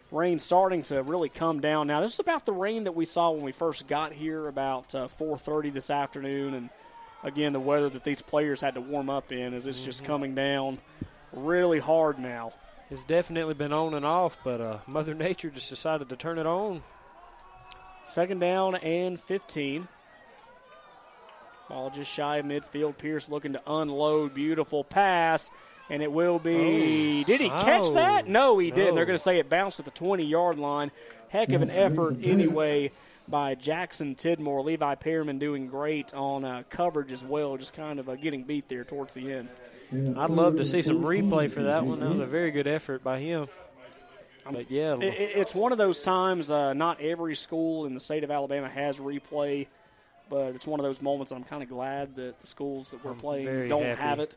rain 0.09 0.39
starting 0.39 0.83
to 0.83 1.03
really 1.03 1.27
come 1.27 1.59
down 1.59 1.87
now. 1.87 1.99
This 1.99 2.13
is 2.13 2.19
about 2.21 2.45
the 2.45 2.53
rain 2.53 2.85
that 2.85 2.93
we 2.93 3.03
saw 3.03 3.31
when 3.31 3.43
we 3.43 3.51
first 3.51 3.87
got 3.87 4.13
here 4.13 4.47
about 4.47 4.95
uh, 4.95 5.07
4:30 5.07 5.73
this 5.73 5.89
afternoon, 5.89 6.53
and 6.53 6.69
again 7.23 7.51
the 7.51 7.59
weather 7.59 7.89
that 7.89 8.05
these 8.05 8.21
players 8.21 8.61
had 8.61 8.75
to 8.75 8.81
warm 8.81 9.09
up 9.09 9.31
in 9.33 9.53
as 9.53 9.67
it's 9.67 9.83
just 9.83 10.05
coming 10.05 10.33
down 10.33 10.79
really 11.33 11.79
hard 11.79 12.19
now. 12.19 12.53
It's 12.89 13.03
definitely 13.03 13.55
been 13.55 13.73
on 13.73 13.95
and 13.95 14.05
off, 14.05 14.37
but 14.43 14.61
uh, 14.61 14.77
Mother 14.87 15.13
Nature 15.13 15.49
just 15.49 15.69
decided 15.69 16.07
to 16.07 16.15
turn 16.15 16.37
it 16.37 16.45
on. 16.45 16.83
Second 18.05 18.39
down 18.39 18.75
and 18.75 19.19
15. 19.19 19.87
Ball 21.69 21.89
just 21.89 22.11
shy 22.11 22.37
of 22.37 22.45
midfield. 22.45 22.97
Pierce 22.97 23.29
looking 23.29 23.53
to 23.53 23.61
unload. 23.67 24.33
Beautiful 24.33 24.83
pass. 24.83 25.49
And 25.89 26.01
it 26.01 26.11
will 26.11 26.39
be. 26.39 27.21
Oh. 27.21 27.27
Did 27.27 27.41
he 27.41 27.49
catch 27.49 27.83
Oh. 27.85 27.93
that? 27.93 28.27
No, 28.27 28.57
he 28.57 28.71
didn't. 28.71 28.89
No. 28.89 28.95
They're 28.95 29.05
going 29.05 29.17
to 29.17 29.21
say 29.23 29.37
it 29.39 29.49
bounced 29.49 29.79
at 29.79 29.85
the 29.85 29.91
20 29.91 30.23
yard 30.23 30.57
line. 30.59 30.91
Heck 31.29 31.51
of 31.51 31.61
an 31.61 31.69
effort, 31.69 32.17
anyway, 32.23 32.91
by 33.27 33.55
Jackson 33.55 34.15
Tidmore. 34.15 34.63
Levi 34.63 34.95
Pearman 34.95 35.37
doing 35.37 35.67
great 35.67 36.13
on 36.13 36.45
uh, 36.45 36.63
coverage 36.69 37.11
as 37.11 37.23
well, 37.23 37.57
just 37.57 37.73
kind 37.73 37.99
of 37.99 38.07
uh, 38.09 38.15
getting 38.15 38.43
beat 38.43 38.69
there 38.69 38.83
towards 38.83 39.13
the 39.13 39.31
end. 39.33 39.49
I'd 39.91 40.29
love 40.31 40.57
to 40.57 40.65
see 40.65 40.81
some 40.81 41.03
replay 41.03 41.51
for 41.51 41.63
that 41.63 41.85
one. 41.85 41.99
That 41.99 42.09
was 42.09 42.19
a 42.21 42.25
very 42.25 42.51
good 42.51 42.67
effort 42.67 43.03
by 43.03 43.19
him. 43.19 43.47
But 44.49 44.69
yeah, 44.71 44.95
it- 44.99 45.37
it's 45.37 45.53
one 45.55 45.71
of 45.71 45.77
those 45.77 46.01
times. 46.01 46.49
Uh, 46.51 46.73
not 46.73 47.01
every 47.01 47.35
school 47.35 47.85
in 47.85 47.93
the 47.93 47.99
state 47.99 48.23
of 48.23 48.31
Alabama 48.31 48.69
has 48.69 48.99
replay, 48.99 49.67
but 50.29 50.55
it's 50.55 50.67
one 50.67 50.79
of 50.79 50.83
those 50.85 51.01
moments. 51.01 51.31
I'm 51.31 51.43
kind 51.43 51.63
of 51.63 51.69
glad 51.69 52.15
that 52.15 52.39
the 52.39 52.47
schools 52.47 52.91
that 52.91 53.03
we're 53.03 53.11
I'm 53.11 53.17
playing 53.17 53.69
don't 53.69 53.83
happy. 53.83 54.01
have 54.01 54.19
it 54.19 54.35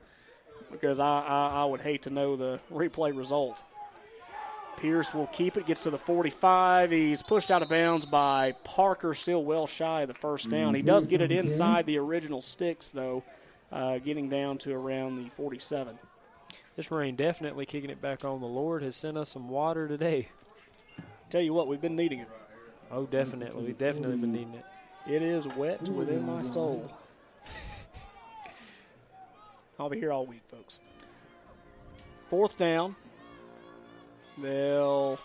because 0.70 1.00
I, 1.00 1.20
I, 1.20 1.48
I 1.62 1.64
would 1.64 1.80
hate 1.80 2.02
to 2.02 2.10
know 2.10 2.36
the 2.36 2.60
replay 2.72 3.16
result. 3.16 3.62
Pierce 4.76 5.12
will 5.12 5.26
keep 5.28 5.56
it. 5.56 5.66
Gets 5.66 5.82
to 5.84 5.90
the 5.90 5.98
45. 5.98 6.92
He's 6.92 7.22
pushed 7.22 7.50
out 7.50 7.62
of 7.62 7.68
bounds 7.68 8.06
by 8.06 8.52
Parker. 8.62 9.12
Still 9.12 9.44
well 9.44 9.66
shy 9.66 10.02
of 10.02 10.08
the 10.08 10.14
first 10.14 10.50
down. 10.50 10.74
He 10.74 10.82
does 10.82 11.08
get 11.08 11.20
it 11.20 11.32
inside 11.32 11.84
the 11.86 11.98
original 11.98 12.40
sticks 12.40 12.90
though, 12.90 13.24
uh, 13.72 13.98
getting 13.98 14.28
down 14.28 14.58
to 14.58 14.72
around 14.72 15.16
the 15.16 15.30
47. 15.30 15.98
this 16.76 16.92
rain 16.92 17.16
definitely 17.16 17.66
kicking 17.66 17.90
it 17.90 18.00
back 18.00 18.24
on. 18.24 18.40
The 18.40 18.46
Lord 18.46 18.82
has 18.84 18.94
sent 18.94 19.16
us 19.18 19.30
some 19.30 19.48
water 19.48 19.88
today. 19.88 20.28
Tell 21.28 21.42
you 21.42 21.52
what, 21.52 21.66
we've 21.66 21.80
been 21.80 21.96
needing 21.96 22.20
it. 22.20 22.28
Oh, 22.92 23.04
definitely. 23.04 23.64
We've 23.64 23.76
definitely 23.76 24.16
been 24.16 24.32
needing 24.32 24.54
it. 24.54 24.64
It 25.08 25.22
is 25.22 25.46
wet 25.48 25.88
within 25.88 26.26
my 26.26 26.42
soul. 26.42 26.86
I'll 29.80 29.88
be 29.88 29.98
here 29.98 30.12
all 30.12 30.26
week, 30.26 30.42
folks. 30.48 30.78
Fourth 32.28 32.58
down. 32.58 32.94
They'll 34.36 35.18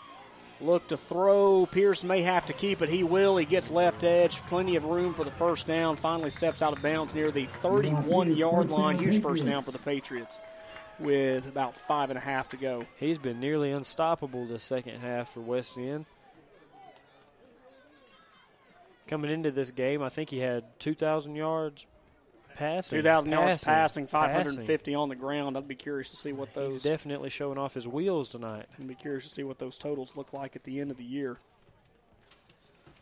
look 0.61 0.87
to 0.87 0.95
throw. 0.95 1.65
Pierce 1.65 2.03
may 2.05 2.21
have 2.21 2.45
to 2.45 2.53
keep 2.53 2.81
it. 2.81 2.87
He 2.87 3.03
will. 3.03 3.35
He 3.35 3.45
gets 3.45 3.69
left 3.69 4.05
edge. 4.05 4.37
Plenty 4.47 4.77
of 4.77 4.85
room 4.85 5.13
for 5.13 5.25
the 5.25 5.31
first 5.31 5.67
down. 5.67 5.97
Finally 5.97 6.29
steps 6.29 6.61
out 6.61 6.71
of 6.71 6.81
bounds 6.81 7.13
near 7.13 7.29
the 7.29 7.45
31 7.45 8.37
yard 8.37 8.69
line. 8.69 8.97
Huge 8.97 9.21
first 9.21 9.45
down 9.45 9.63
for 9.63 9.71
the 9.71 9.79
Patriots 9.79 10.39
with 10.97 11.47
about 11.47 11.75
five 11.75 12.09
and 12.09 12.17
a 12.17 12.21
half 12.21 12.49
to 12.49 12.57
go. 12.57 12.85
He's 12.97 13.17
been 13.17 13.41
nearly 13.41 13.71
unstoppable 13.71 14.45
the 14.45 14.59
second 14.59 15.01
half 15.01 15.33
for 15.33 15.41
West 15.41 15.77
End. 15.77 16.05
Coming 19.07 19.31
into 19.31 19.51
this 19.51 19.71
game, 19.71 20.01
I 20.01 20.09
think 20.09 20.29
he 20.29 20.39
had 20.39 20.63
2,000 20.79 21.35
yards 21.35 21.85
passing. 22.55 22.99
2,000 22.99 23.31
yards 23.31 23.63
passing, 23.63 24.05
passing. 24.05 24.07
550 24.07 24.95
on 24.95 25.09
the 25.09 25.15
ground. 25.15 25.57
I'd 25.57 25.67
be 25.67 25.75
curious 25.75 26.09
to 26.11 26.17
see 26.17 26.31
what 26.31 26.53
those. 26.53 26.73
He's 26.73 26.83
definitely 26.83 27.29
showing 27.29 27.57
off 27.57 27.73
his 27.73 27.87
wheels 27.87 28.29
tonight. 28.29 28.65
I'd 28.79 28.87
be 28.87 28.95
curious 28.95 29.27
to 29.27 29.29
see 29.29 29.43
what 29.43 29.59
those 29.59 29.77
totals 29.77 30.15
look 30.15 30.33
like 30.33 30.55
at 30.55 30.63
the 30.63 30.79
end 30.79 30.91
of 30.91 30.97
the 30.97 31.03
year. 31.03 31.37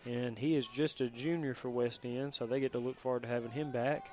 And 0.05 0.39
he 0.39 0.55
is 0.55 0.65
just 0.65 0.99
a 0.99 1.09
junior 1.09 1.53
for 1.53 1.69
West 1.69 2.03
End, 2.03 2.33
so 2.33 2.47
they 2.47 2.59
get 2.59 2.71
to 2.71 2.79
look 2.79 2.99
forward 2.99 3.21
to 3.21 3.27
having 3.27 3.51
him 3.51 3.71
back. 3.71 4.09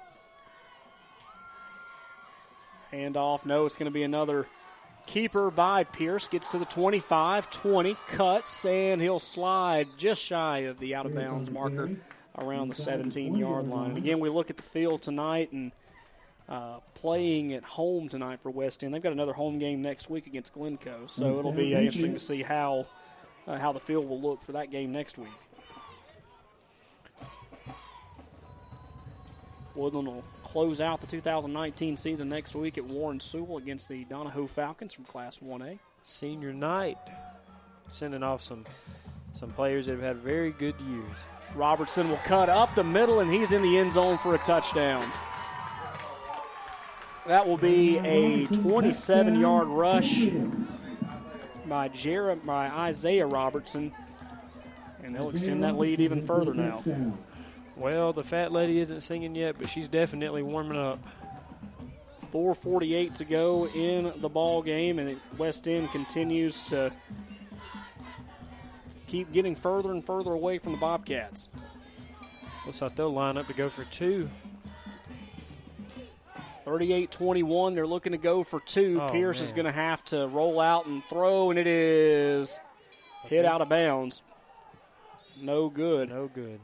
Handoff. 2.93 3.47
No, 3.47 3.65
it's 3.65 3.77
going 3.77 3.91
to 3.91 3.95
be 3.95 4.03
another 4.03 4.47
keeper 5.09 5.51
by 5.51 5.85
Pierce. 5.85 6.29
Gets 6.29 6.49
to 6.49 6.59
the 6.59 6.65
25, 6.67 7.51
20, 7.51 7.97
cuts, 8.09 8.65
and 8.65 9.01
he'll 9.01 9.19
slide 9.19 9.89
just 9.97 10.23
shy 10.23 10.59
of 10.59 10.79
the 10.79 10.95
out 10.95 11.07
of 11.07 11.15
bounds 11.15 11.51
marker 11.51 11.91
around 12.37 12.69
the 12.69 12.75
17 12.75 13.35
yard 13.37 13.67
line. 13.69 13.91
And 13.91 13.99
again, 13.99 14.21
we 14.21 14.29
look 14.29 14.51
at 14.51 14.57
the 14.57 14.63
field 14.63 15.03
tonight 15.03 15.51
and 15.53 15.73
uh, 16.49 16.79
playing 16.95 17.55
at 17.55 17.65
home 17.65 18.09
tonight 18.09 18.41
for 18.43 18.51
West 18.51 18.85
End. 18.85 18.95
They've 18.95 19.03
got 19.03 19.13
another 19.13 19.33
home 19.33 19.59
game 19.59 19.83
next 19.83 20.09
week 20.09 20.27
against 20.27 20.53
Glencoe, 20.53 21.07
so 21.07 21.39
it'll 21.39 21.53
be 21.53 21.75
uh, 21.75 21.81
interesting 21.81 22.13
to 22.13 22.19
see 22.19 22.43
how 22.43 22.87
uh, 23.47 23.59
how 23.59 23.73
the 23.73 23.81
field 23.81 24.09
will 24.09 24.21
look 24.21 24.43
for 24.43 24.53
that 24.53 24.71
game 24.71 24.93
next 24.93 25.19
week. 25.19 25.29
Woodland 29.79 30.09
will 30.09 30.25
close 30.43 30.81
out 30.81 31.01
the 31.01 31.07
2019 31.07 31.97
season 31.97 32.29
next 32.29 32.55
week 32.57 32.77
at 32.77 32.85
Warren 32.85 33.21
Sewell 33.21 33.59
against 33.59 33.89
the 33.89 34.05
Donoho 34.07 34.49
Falcons 34.49 34.93
from 34.93 35.05
Class 35.05 35.39
1A. 35.39 35.79
Senior 36.03 36.53
night, 36.53 36.99
sending 37.91 38.23
off 38.23 38.43
some 38.43 38.65
some 39.35 39.51
players 39.53 39.87
that 39.87 39.93
have 39.93 40.03
had 40.03 40.17
very 40.17 40.51
good 40.51 40.75
years. 40.81 41.17
Robertson 41.55 42.09
will 42.11 42.21
cut 42.25 42.49
up 42.49 42.75
the 42.75 42.83
middle, 42.83 43.21
and 43.21 43.33
he's 43.33 43.53
in 43.53 43.63
the 43.63 43.79
end 43.79 43.93
zone 43.93 44.19
for 44.19 44.35
a 44.35 44.39
touchdown. 44.39 45.09
That 47.27 47.47
will 47.47 47.57
be 47.57 47.99
a 47.99 48.47
27 48.47 49.39
yard 49.39 49.69
rush 49.69 50.29
by, 51.67 51.89
Jer- 51.89 52.35
by 52.37 52.69
Isaiah 52.69 53.27
Robertson, 53.27 53.93
and 55.05 55.15
they'll 55.15 55.29
extend 55.31 55.63
that 55.63 55.77
lead 55.79 56.01
even 56.01 56.21
further 56.23 56.55
now. 56.55 56.83
Well, 57.79 58.13
the 58.13 58.25
fat 58.25 58.53
lady 58.53 58.81
isn't 58.81 59.03
singing 59.03 59.35
yet, 59.35 59.57
but 59.59 59.69
she's 59.69 59.89
definitely 59.89 60.43
warming 60.43 60.79
up. 60.79 60.99
4:48 62.33 63.15
to 63.15 63.25
go 63.25 63.69
in 63.69 64.13
the 64.21 64.29
ball 64.29 64.61
game, 64.63 64.99
and 64.99 65.19
West 65.39 65.67
End 65.67 65.91
continues 65.91 66.67
to 66.69 66.93
keep 69.07 69.33
getting 69.33 69.55
further 69.55 69.93
and 69.93 70.05
further 70.05 70.33
away 70.33 70.59
from 70.59 70.73
the 70.73 70.79
Bobcats. 70.79 71.49
Looks 72.67 72.83
like 72.83 72.97
they'll 72.97 73.13
line 73.13 73.39
up 73.39 73.47
to 73.47 73.55
go 73.55 73.71
for 73.71 73.85
two. 73.85 74.29
38-21, 76.67 77.75
they're 77.75 77.87
looking 77.87 78.13
to 78.13 78.19
go 78.19 78.45
for 78.45 78.61
two. 78.61 79.01
Oh, 79.01 79.09
Pierce 79.09 79.41
is 79.41 79.55
going 79.55 79.65
to 79.65 79.73
have 79.73 80.05
to 80.07 80.29
roll 80.29 80.61
out 80.61 80.85
and 80.85 81.03
throw, 81.05 81.49
and 81.49 81.59
it 81.59 81.67
is 81.67 82.61
hit 83.25 83.47
out 83.47 83.63
of 83.63 83.71
bounds. 83.71 84.21
No 85.41 85.71
good. 85.71 86.11
No 86.11 86.29
good. 86.29 86.61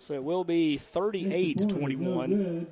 So 0.00 0.14
it 0.14 0.22
will 0.22 0.44
be 0.44 0.78
38 0.78 1.58
to 1.58 1.66
21 1.66 2.66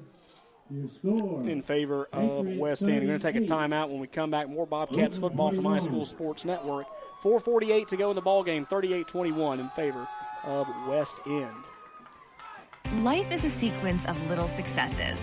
in 0.71 1.63
favor 1.63 2.09
of 2.13 2.47
West 2.47 2.89
End. 2.89 3.01
We're 3.01 3.07
going 3.07 3.21
to 3.21 3.33
take 3.33 3.37
a 3.37 3.47
timeout 3.47 3.89
when 3.89 4.01
we 4.01 4.07
come 4.07 4.31
back. 4.31 4.49
More 4.49 4.67
Bobcats 4.67 5.19
football 5.19 5.53
from 5.53 5.65
iSchool 5.65 6.07
Sports 6.07 6.45
Network. 6.45 6.87
4:48 7.23 7.87
to 7.89 7.97
go 7.97 8.11
in 8.11 8.17
the 8.17 8.23
ball 8.23 8.43
game. 8.43 8.67
38-21 8.67 9.61
in 9.61 9.69
favor 9.71 10.07
of 10.45 10.67
West 10.89 11.21
End. 11.27 13.03
Life 13.03 13.31
is 13.33 13.45
a 13.45 13.51
sequence 13.51 14.05
of 14.07 14.29
little 14.29 14.49
successes. 14.49 15.19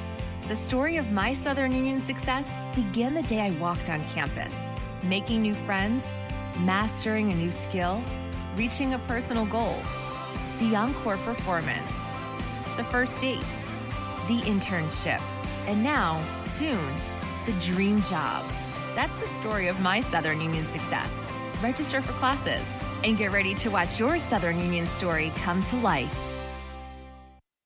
The 0.49 0.55
story 0.55 0.97
of 0.97 1.11
my 1.11 1.33
Southern 1.33 1.73
Union 1.73 2.01
success 2.01 2.47
began 2.75 3.13
the 3.13 3.23
day 3.23 3.39
I 3.39 3.51
walked 3.51 3.89
on 3.89 4.05
campus, 4.09 4.53
making 5.03 5.41
new 5.41 5.55
friends, 5.65 6.03
mastering 6.59 7.31
a 7.31 7.35
new 7.35 7.51
skill, 7.51 8.03
reaching 8.57 8.93
a 8.93 8.99
personal 8.99 9.45
goal. 9.45 9.77
The 10.63 10.77
encore 10.77 11.17
performance, 11.17 11.91
the 12.77 12.85
first 12.85 13.19
date, 13.19 13.43
the 14.29 14.39
internship, 14.43 15.21
and 15.67 15.83
now, 15.83 16.23
soon, 16.41 16.87
the 17.45 17.51
dream 17.59 18.01
job. 18.03 18.49
That's 18.95 19.19
the 19.19 19.27
story 19.41 19.67
of 19.67 19.81
my 19.81 19.99
Southern 19.99 20.39
Union 20.39 20.65
success. 20.67 21.11
Register 21.61 22.01
for 22.01 22.13
classes 22.13 22.65
and 23.03 23.17
get 23.17 23.33
ready 23.33 23.53
to 23.55 23.71
watch 23.71 23.99
your 23.99 24.17
Southern 24.17 24.57
Union 24.61 24.87
story 24.87 25.33
come 25.43 25.61
to 25.63 25.75
life. 25.75 26.32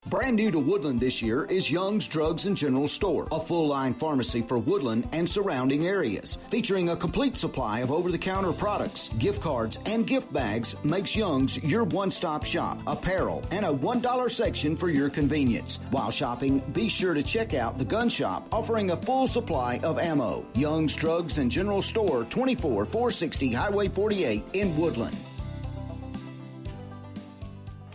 Brand 0.10 0.38
new 0.38 0.52
to 0.52 0.60
Woodland 0.60 1.02
this 1.02 1.22
year 1.22 1.44
is 1.44 1.70
Young's 1.70 2.08
Drugs 2.08 2.46
and 2.46 2.56
General 2.56 2.88
Store, 2.88 3.28
a 3.30 3.42
full 3.42 3.68
line 3.68 3.94
pharmacy 3.94 4.42
for 4.42 4.58
Woodland 4.58 5.06
and 5.12 5.28
surrounding 5.28 5.86
areas. 5.86 6.38
Featuring 6.48 6.88
a 6.88 6.96
complete 6.96 7.36
supply 7.36 7.80
of 7.82 7.92
over 7.92 8.10
the 8.10 8.18
counter 8.18 8.54
products, 8.54 9.10
gift 9.18 9.42
cards, 9.42 9.80
and 9.86 10.08
gift 10.08 10.32
bags 10.32 10.78
makes 10.82 11.14
Young's 11.14 11.62
your 11.62 11.84
one 11.84 12.10
stop 12.10 12.46
shop, 12.46 12.80
apparel, 12.88 13.44
and 13.52 13.66
a 13.66 13.74
$1 13.74 14.32
section 14.32 14.78
for 14.78 14.88
your 14.90 15.10
convenience. 15.10 15.82
While 15.92 16.12
shopping, 16.12 16.60
be 16.72 16.88
sure 16.88 17.14
to 17.14 17.22
check 17.22 17.54
out 17.54 17.78
the 17.78 17.84
gun 17.84 18.08
shop 18.08 18.48
offering 18.54 18.92
a 18.92 18.96
full 18.96 19.28
supply 19.28 19.82
of 19.84 20.00
ammo. 20.00 20.46
Young's 20.54 20.96
Drugs 20.96 21.38
and 21.38 21.52
General 21.52 21.82
Store, 21.82 22.24
24 22.24 22.86
460 22.86 23.52
Highway 23.52 23.90
48 23.90 24.42
in 24.54 24.78
Woodland. 24.78 25.18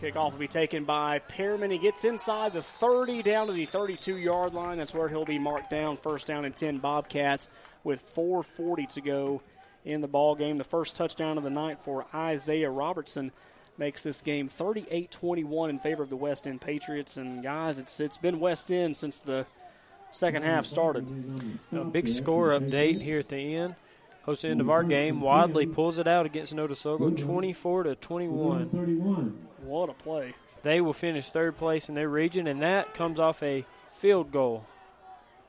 Kickoff 0.03 0.33
will 0.33 0.39
be 0.41 0.49
taken 0.49 0.83
by 0.83 1.21
Pearman. 1.21 1.71
He 1.71 1.79
gets 1.79 2.05
inside 2.05 2.53
the 2.55 2.61
30 2.61 3.23
down 3.23 3.47
to 3.47 3.53
the 3.53 3.67
32 3.67 4.17
yard 4.17 4.53
line. 4.53 4.79
That's 4.79 4.93
where 4.93 5.09
he'll 5.09 5.25
be 5.25 5.39
marked 5.39 5.71
down. 5.71 5.97
First 5.97 6.27
down 6.27 6.45
and 6.45 6.57
10 6.57 6.79
Bobcats 6.79 7.49
with 7.85 8.03
4.40 8.17 8.89
to 8.95 9.01
go 9.01 9.43
in 9.85 10.01
the 10.01 10.09
ball 10.09 10.35
game. 10.35 10.59
The 10.59 10.65
first 10.65 10.97
touchdown 10.97 11.39
of 11.39 11.45
the 11.45 11.51
night 11.51 11.79
for 11.85 12.05
Isaiah 12.13 12.69
Robertson 12.69 13.31
makes 13.79 14.03
this 14.03 14.23
game 14.23 14.49
38-21 14.49 15.71
in 15.71 15.79
favor 15.79 16.03
of 16.03 16.11
the 16.11 16.17
West 16.17 16.49
End 16.49 16.61
Patriots. 16.61 17.17
And 17.17 17.41
guys, 17.41 17.79
it's 17.79 18.01
it's 18.01 18.19
been 18.19 18.41
West 18.41 18.73
End 18.73 18.97
since 18.97 19.21
the 19.21 19.47
second 20.11 20.43
half 20.43 20.67
started. 20.67 21.07
A 21.71 21.85
big 21.85 22.09
score 22.09 22.49
update 22.49 23.01
here 23.01 23.21
at 23.21 23.29
the 23.29 23.55
end. 23.55 23.77
Close 24.25 24.45
end 24.45 24.61
of 24.61 24.69
our 24.69 24.83
game. 24.83 25.21
Wadley 25.21 25.67
pulls 25.67 25.99
it 25.99 26.09
out 26.09 26.27
against 26.27 26.55
Notasulga, 26.55 27.17
24 27.17 27.83
to 27.85 27.95
21. 27.95 28.69
What 29.63 29.89
a 29.91 29.95
play! 29.95 30.35
They 30.63 30.81
will 30.81 30.93
finish 30.93 31.29
third 31.31 31.57
place 31.57 31.89
in 31.89 31.95
their 31.95 32.09
region, 32.09 32.47
and 32.47 32.63
that 32.63 32.95
comes 32.95 33.19
off 33.19 33.43
a 33.43 33.65
field 33.93 34.31
goal. 34.33 34.65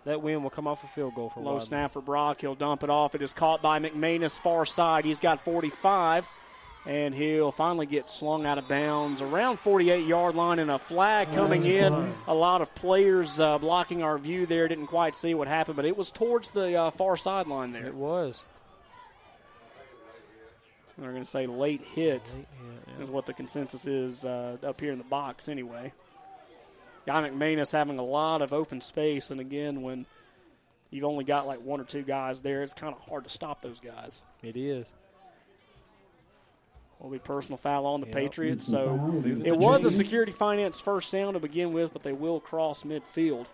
That 0.06 0.22
win 0.22 0.44
will 0.44 0.50
come 0.50 0.68
off 0.68 0.84
a 0.84 0.88
field 0.88 1.16
goal 1.16 1.30
for 1.30 1.40
Low 1.40 1.54
Wadley. 1.54 1.68
snap 1.68 1.94
for 1.94 2.02
Brock. 2.02 2.42
He'll 2.42 2.56
dump 2.56 2.84
it 2.84 2.90
off. 2.90 3.16
It 3.16 3.22
is 3.22 3.34
caught 3.34 3.62
by 3.62 3.80
McManus 3.80 4.40
far 4.40 4.66
side. 4.66 5.06
He's 5.06 5.22
got 5.22 5.46
45, 5.46 6.28
and 6.86 7.16
he'll 7.16 7.54
finally 7.54 7.86
get 7.86 8.10
slung 8.10 8.46
out 8.46 8.58
of 8.58 8.68
bounds 8.68 9.22
around 9.22 9.60
48 9.60 10.06
yard 10.06 10.36
line. 10.36 10.60
And 10.60 10.70
a 10.70 10.78
flag 10.80 11.32
coming 11.32 11.64
in. 11.66 12.14
A 12.28 12.34
lot 12.34 12.62
of 12.62 12.74
players 12.76 13.40
uh, 13.40 13.58
blocking 13.60 14.04
our 14.04 14.18
view 14.18 14.46
there. 14.46 14.68
Didn't 14.68 14.88
quite 14.88 15.16
see 15.16 15.34
what 15.34 15.48
happened, 15.48 15.78
but 15.78 15.86
it 15.86 15.96
was 15.96 16.12
towards 16.12 16.52
the 16.52 16.76
uh, 16.76 16.90
far 16.92 17.16
sideline 17.16 17.72
there. 17.72 17.86
It 17.86 17.96
was. 17.96 18.44
They're 20.98 21.12
going 21.12 21.24
to 21.24 21.30
say 21.30 21.48
late 21.48 21.82
hit 21.82 22.36
is 23.02 23.10
what 23.10 23.26
the 23.26 23.34
consensus 23.34 23.88
is 23.88 24.26
uh, 24.26 24.58
up 24.64 24.80
here 24.80 24.92
in 24.92 25.00
the 25.00 25.04
box 25.04 25.50
anyway. 25.50 25.92
Guy 27.06 27.30
McManus 27.30 27.74
having 27.74 27.98
a 28.00 28.04
lot 28.04 28.42
of 28.42 28.54
open 28.54 28.80
space, 28.80 29.32
and 29.32 29.42
again, 29.42 29.82
when 29.82 30.06
you've 30.92 31.04
only 31.04 31.26
got 31.26 31.48
like 31.48 31.62
one 31.62 31.82
or 31.82 31.84
two 31.84 32.04
guys 32.04 32.42
there, 32.42 32.62
it's 32.64 32.74
kind 32.74 32.94
of 32.96 33.02
hard 33.02 33.24
to 33.24 33.30
stop 33.30 33.62
those 33.62 33.80
guys. 33.80 34.22
It 34.42 34.56
is. 34.56 34.94
Will 37.00 37.10
be 37.10 37.20
personal 37.20 37.58
foul 37.58 37.86
on 37.86 38.00
the 38.00 38.08
Yep. 38.08 38.16
Patriots. 38.16 38.66
So 38.66 39.22
it 39.44 39.58
was 39.58 39.84
a 39.84 39.92
security 39.92 40.32
finance 40.32 40.80
first 40.80 41.12
down 41.12 41.34
to 41.34 41.40
begin 41.40 41.74
with, 41.74 41.92
but 41.92 42.04
they 42.04 42.14
will 42.14 42.40
cross 42.40 42.84
midfield 42.84 43.48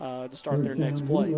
uh, 0.00 0.28
to 0.28 0.36
start 0.36 0.62
their 0.62 0.74
next 0.74 1.04
play. 1.04 1.34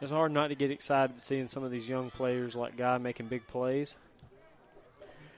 It's 0.00 0.10
hard 0.10 0.32
not 0.32 0.48
to 0.48 0.54
get 0.54 0.70
excited 0.70 1.18
seeing 1.18 1.48
some 1.48 1.62
of 1.62 1.70
these 1.70 1.88
young 1.88 2.10
players 2.10 2.56
like 2.56 2.76
Guy 2.76 2.96
making 2.98 3.26
big 3.28 3.46
plays. 3.46 3.96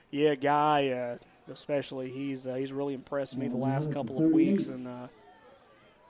Yeah, 0.09 0.35
guy, 0.35 0.89
uh, 0.89 1.17
especially 1.51 2.11
he's 2.11 2.45
uh, 2.47 2.53
he's 2.53 2.71
really 2.71 2.93
impressed 2.93 3.35
me 3.35 3.47
the 3.47 3.57
last 3.57 3.91
couple 3.91 4.23
of 4.23 4.31
weeks 4.31 4.67
and 4.67 4.87
uh, 4.87 5.07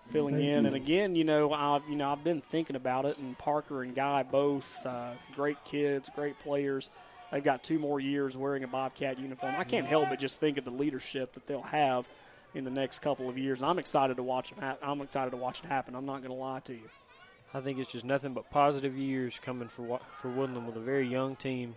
filling 0.09 0.41
in. 0.41 0.65
And 0.65 0.75
again, 0.75 1.15
you 1.15 1.23
know, 1.23 1.53
I've 1.53 1.87
you 1.89 1.95
know 1.95 2.11
I've 2.11 2.23
been 2.23 2.41
thinking 2.41 2.75
about 2.75 3.05
it, 3.05 3.17
and 3.17 3.37
Parker 3.37 3.81
and 3.81 3.95
Guy 3.95 4.23
both 4.23 4.85
uh, 4.85 5.11
great 5.35 5.63
kids, 5.63 6.09
great 6.13 6.37
players. 6.39 6.89
They've 7.31 7.43
got 7.43 7.63
two 7.63 7.79
more 7.79 7.99
years 7.99 8.35
wearing 8.37 8.63
a 8.63 8.67
Bobcat 8.67 9.17
uniform. 9.19 9.55
I 9.57 9.63
can't 9.63 9.87
help 9.87 10.09
but 10.09 10.19
just 10.19 10.39
think 10.39 10.57
of 10.57 10.65
the 10.65 10.71
leadership 10.71 11.33
that 11.33 11.47
they'll 11.47 11.61
have 11.61 12.07
in 12.53 12.63
the 12.65 12.69
next 12.69 12.99
couple 12.99 13.27
of 13.29 13.37
years. 13.37 13.61
And 13.61 13.69
I'm 13.69 13.79
excited 13.79 14.17
to 14.17 14.23
watch 14.23 14.51
them. 14.51 14.59
Ha- 14.59 14.77
I'm 14.83 15.01
excited 15.01 15.31
to 15.31 15.37
watch 15.37 15.61
it 15.63 15.65
happen. 15.65 15.95
I'm 15.95 16.05
not 16.05 16.17
going 16.17 16.29
to 16.29 16.33
lie 16.33 16.59
to 16.65 16.73
you. 16.73 16.89
I 17.53 17.61
think 17.61 17.79
it's 17.79 17.91
just 17.91 18.05
nothing 18.05 18.33
but 18.33 18.49
positive 18.49 18.97
years 18.97 19.39
coming 19.39 19.67
for 19.67 19.83
Wa- 19.83 19.99
for 20.17 20.29
Woodland 20.29 20.65
with 20.65 20.75
a 20.75 20.79
very 20.79 21.07
young 21.07 21.35
team. 21.35 21.75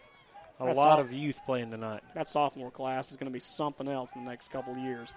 A 0.58 0.66
That's 0.66 0.78
lot 0.78 0.88
all- 0.88 1.00
of 1.00 1.12
youth 1.12 1.40
playing 1.44 1.70
tonight. 1.70 2.02
That 2.14 2.28
sophomore 2.28 2.70
class 2.70 3.10
is 3.10 3.16
going 3.16 3.30
to 3.30 3.32
be 3.32 3.40
something 3.40 3.86
else 3.86 4.10
in 4.14 4.24
the 4.24 4.30
next 4.30 4.48
couple 4.48 4.72
of 4.72 4.78
years. 4.78 5.12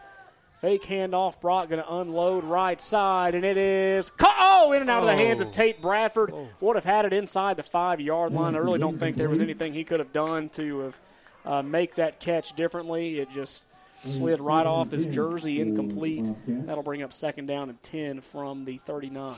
Fake 0.58 0.84
handoff, 0.84 1.40
Brock 1.40 1.70
going 1.70 1.82
to 1.82 1.94
unload 1.94 2.44
right 2.44 2.82
side, 2.82 3.34
and 3.34 3.46
it 3.46 3.56
is 3.56 4.12
ca- 4.12 4.36
oh 4.38 4.74
in 4.74 4.82
and 4.82 4.90
out 4.90 5.04
of 5.04 5.08
the 5.08 5.16
hands 5.16 5.40
of 5.40 5.48
Oh. 5.48 5.52
Tate 5.52 5.82
Bradford. 5.82 6.32
Oh. 6.34 6.50
Would 6.60 6.76
have 6.76 6.84
had 6.84 7.06
it 7.06 7.14
inside 7.14 7.56
the 7.56 7.64
five 7.64 8.02
yard 8.02 8.34
line. 8.34 8.56
I 8.56 8.58
really 8.58 8.80
don't 8.80 9.00
think 9.00 9.16
there 9.16 9.30
was 9.30 9.40
mm-hmm. 9.40 9.46
anything 9.46 9.74
he 9.74 9.86
could 9.86 10.00
have 10.00 10.12
done 10.12 10.50
to 10.50 10.80
have 10.80 11.00
uh, 11.46 11.62
make 11.62 11.96
that 11.96 12.20
catch 12.20 12.54
differently. 12.58 13.20
It 13.20 13.32
just 13.32 13.64
slid 14.04 14.42
right 14.42 14.66
off 14.66 14.92
his 14.92 15.04
mm-hmm. 15.04 15.14
jersey, 15.14 15.62
incomplete. 15.62 16.26
Mm-hmm. 16.26 16.66
That'll 16.66 16.84
bring 16.84 17.04
up 17.04 17.14
second 17.14 17.46
down 17.46 17.70
and 17.70 17.82
ten 17.82 18.20
from 18.20 18.66
the 18.66 18.80
39. 18.80 19.36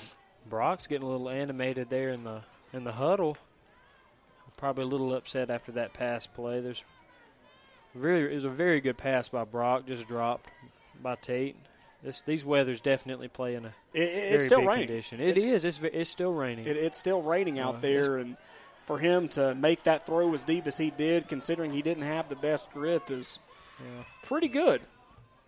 Brock's 0.51 0.85
getting 0.85 1.07
a 1.07 1.09
little 1.09 1.30
animated 1.30 1.89
there 1.89 2.09
in 2.09 2.23
the 2.25 2.41
in 2.73 2.83
the 2.83 2.91
huddle. 2.91 3.38
Probably 4.57 4.83
a 4.83 4.88
little 4.88 5.15
upset 5.15 5.49
after 5.49 5.71
that 5.71 5.93
pass 5.93 6.27
play. 6.27 6.59
There's 6.59 6.83
very 7.95 8.31
it 8.31 8.35
was 8.35 8.43
a 8.43 8.49
very 8.49 8.80
good 8.81 8.97
pass 8.97 9.30
by 9.30 9.43
Brock, 9.45 9.88
just 9.88 10.07
dropped 10.07 10.49
by 11.01 11.15
Tate. 11.15 11.55
This 12.03 12.21
these 12.21 12.45
weather's 12.45 12.81
definitely 12.81 13.27
playing 13.30 13.65
a 13.65 13.73
It- 13.93 14.01
it- 14.03 14.11
very 14.11 14.35
it's 14.35 14.45
still 14.45 14.59
big 14.59 14.67
raining. 14.67 14.88
condition. 14.88 15.19
It 15.21 15.38
is. 15.38 15.63
It's 15.65 15.80
it's 15.81 16.09
still 16.11 16.33
raining. 16.33 16.67
It, 16.67 16.77
it's 16.77 16.99
still 16.99 17.21
raining 17.21 17.57
out 17.57 17.75
Uh, 17.75 17.80
there, 17.80 18.17
and 18.17 18.38
for 18.85 18.99
him 18.99 19.30
to 19.30 19.55
make 19.55 19.83
that 19.83 20.05
throw 20.05 20.33
as 20.33 20.43
deep 20.43 20.67
as 20.67 20.77
he 20.77 20.91
did, 20.91 21.27
considering 21.30 21.71
he 21.71 21.81
didn't 21.81 22.03
have 22.03 22.27
the 22.30 22.35
best 22.35 22.71
grip, 22.71 23.09
is 23.09 23.39
Yeah. 23.80 24.03
pretty 24.23 24.47
good. 24.49 24.81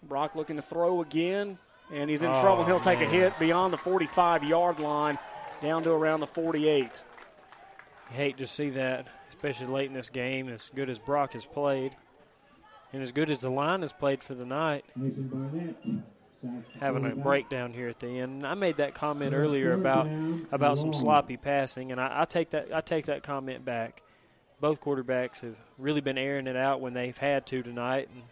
Brock 0.01 0.33
looking 0.35 0.55
to 0.55 0.61
throw 0.61 1.01
again, 1.01 1.59
and 1.93 2.09
he's 2.09 2.23
in 2.23 2.31
Oh, 2.31 2.41
trouble. 2.41 2.65
He'll 2.65 2.79
take 2.79 2.99
a 3.01 3.05
hit 3.05 3.37
beyond 3.39 3.71
the 3.73 3.77
45 3.77 4.43
yard 4.43 4.79
line, 4.79 5.17
down 5.61 5.83
to 5.83 5.91
around 5.91 6.19
the 6.19 6.27
48. 6.27 7.03
You 8.11 8.15
hate 8.15 8.37
to 8.37 8.47
see 8.47 8.69
that, 8.71 9.07
especially 9.29 9.67
late 9.67 9.87
in 9.87 9.93
this 9.93 10.09
game. 10.09 10.49
As 10.49 10.69
good 10.73 10.89
as 10.89 10.99
Brock 10.99 11.33
has 11.33 11.45
played, 11.45 11.95
and 12.91 13.01
as 13.01 13.11
good 13.11 13.29
as 13.29 13.41
the 13.41 13.49
line 13.49 13.81
has 13.81 13.93
played 13.93 14.23
for 14.23 14.35
the 14.35 14.45
night, 14.45 14.85
having 16.79 17.05
a 17.05 17.15
breakdown 17.15 17.73
here 17.73 17.87
at 17.87 17.99
the 17.99 18.19
end. 18.19 18.45
I 18.45 18.53
made 18.53 18.77
that 18.77 18.93
comment 18.93 19.33
earlier 19.33 19.73
about 19.73 20.07
about 20.51 20.77
some 20.77 20.93
sloppy 20.93 21.37
passing, 21.37 21.91
and 21.91 22.01
I, 22.01 22.21
I 22.21 22.25
take 22.25 22.49
that 22.51 22.73
I 22.73 22.81
take 22.81 23.05
that 23.05 23.23
comment 23.23 23.63
back. 23.63 24.01
Both 24.59 24.81
quarterbacks 24.81 25.41
have 25.41 25.55
really 25.77 26.01
been 26.01 26.17
airing 26.17 26.47
it 26.47 26.55
out 26.55 26.79
when 26.81 26.93
they've 26.93 27.17
had 27.17 27.45
to 27.47 27.63
tonight, 27.63 28.09
and 28.13 28.23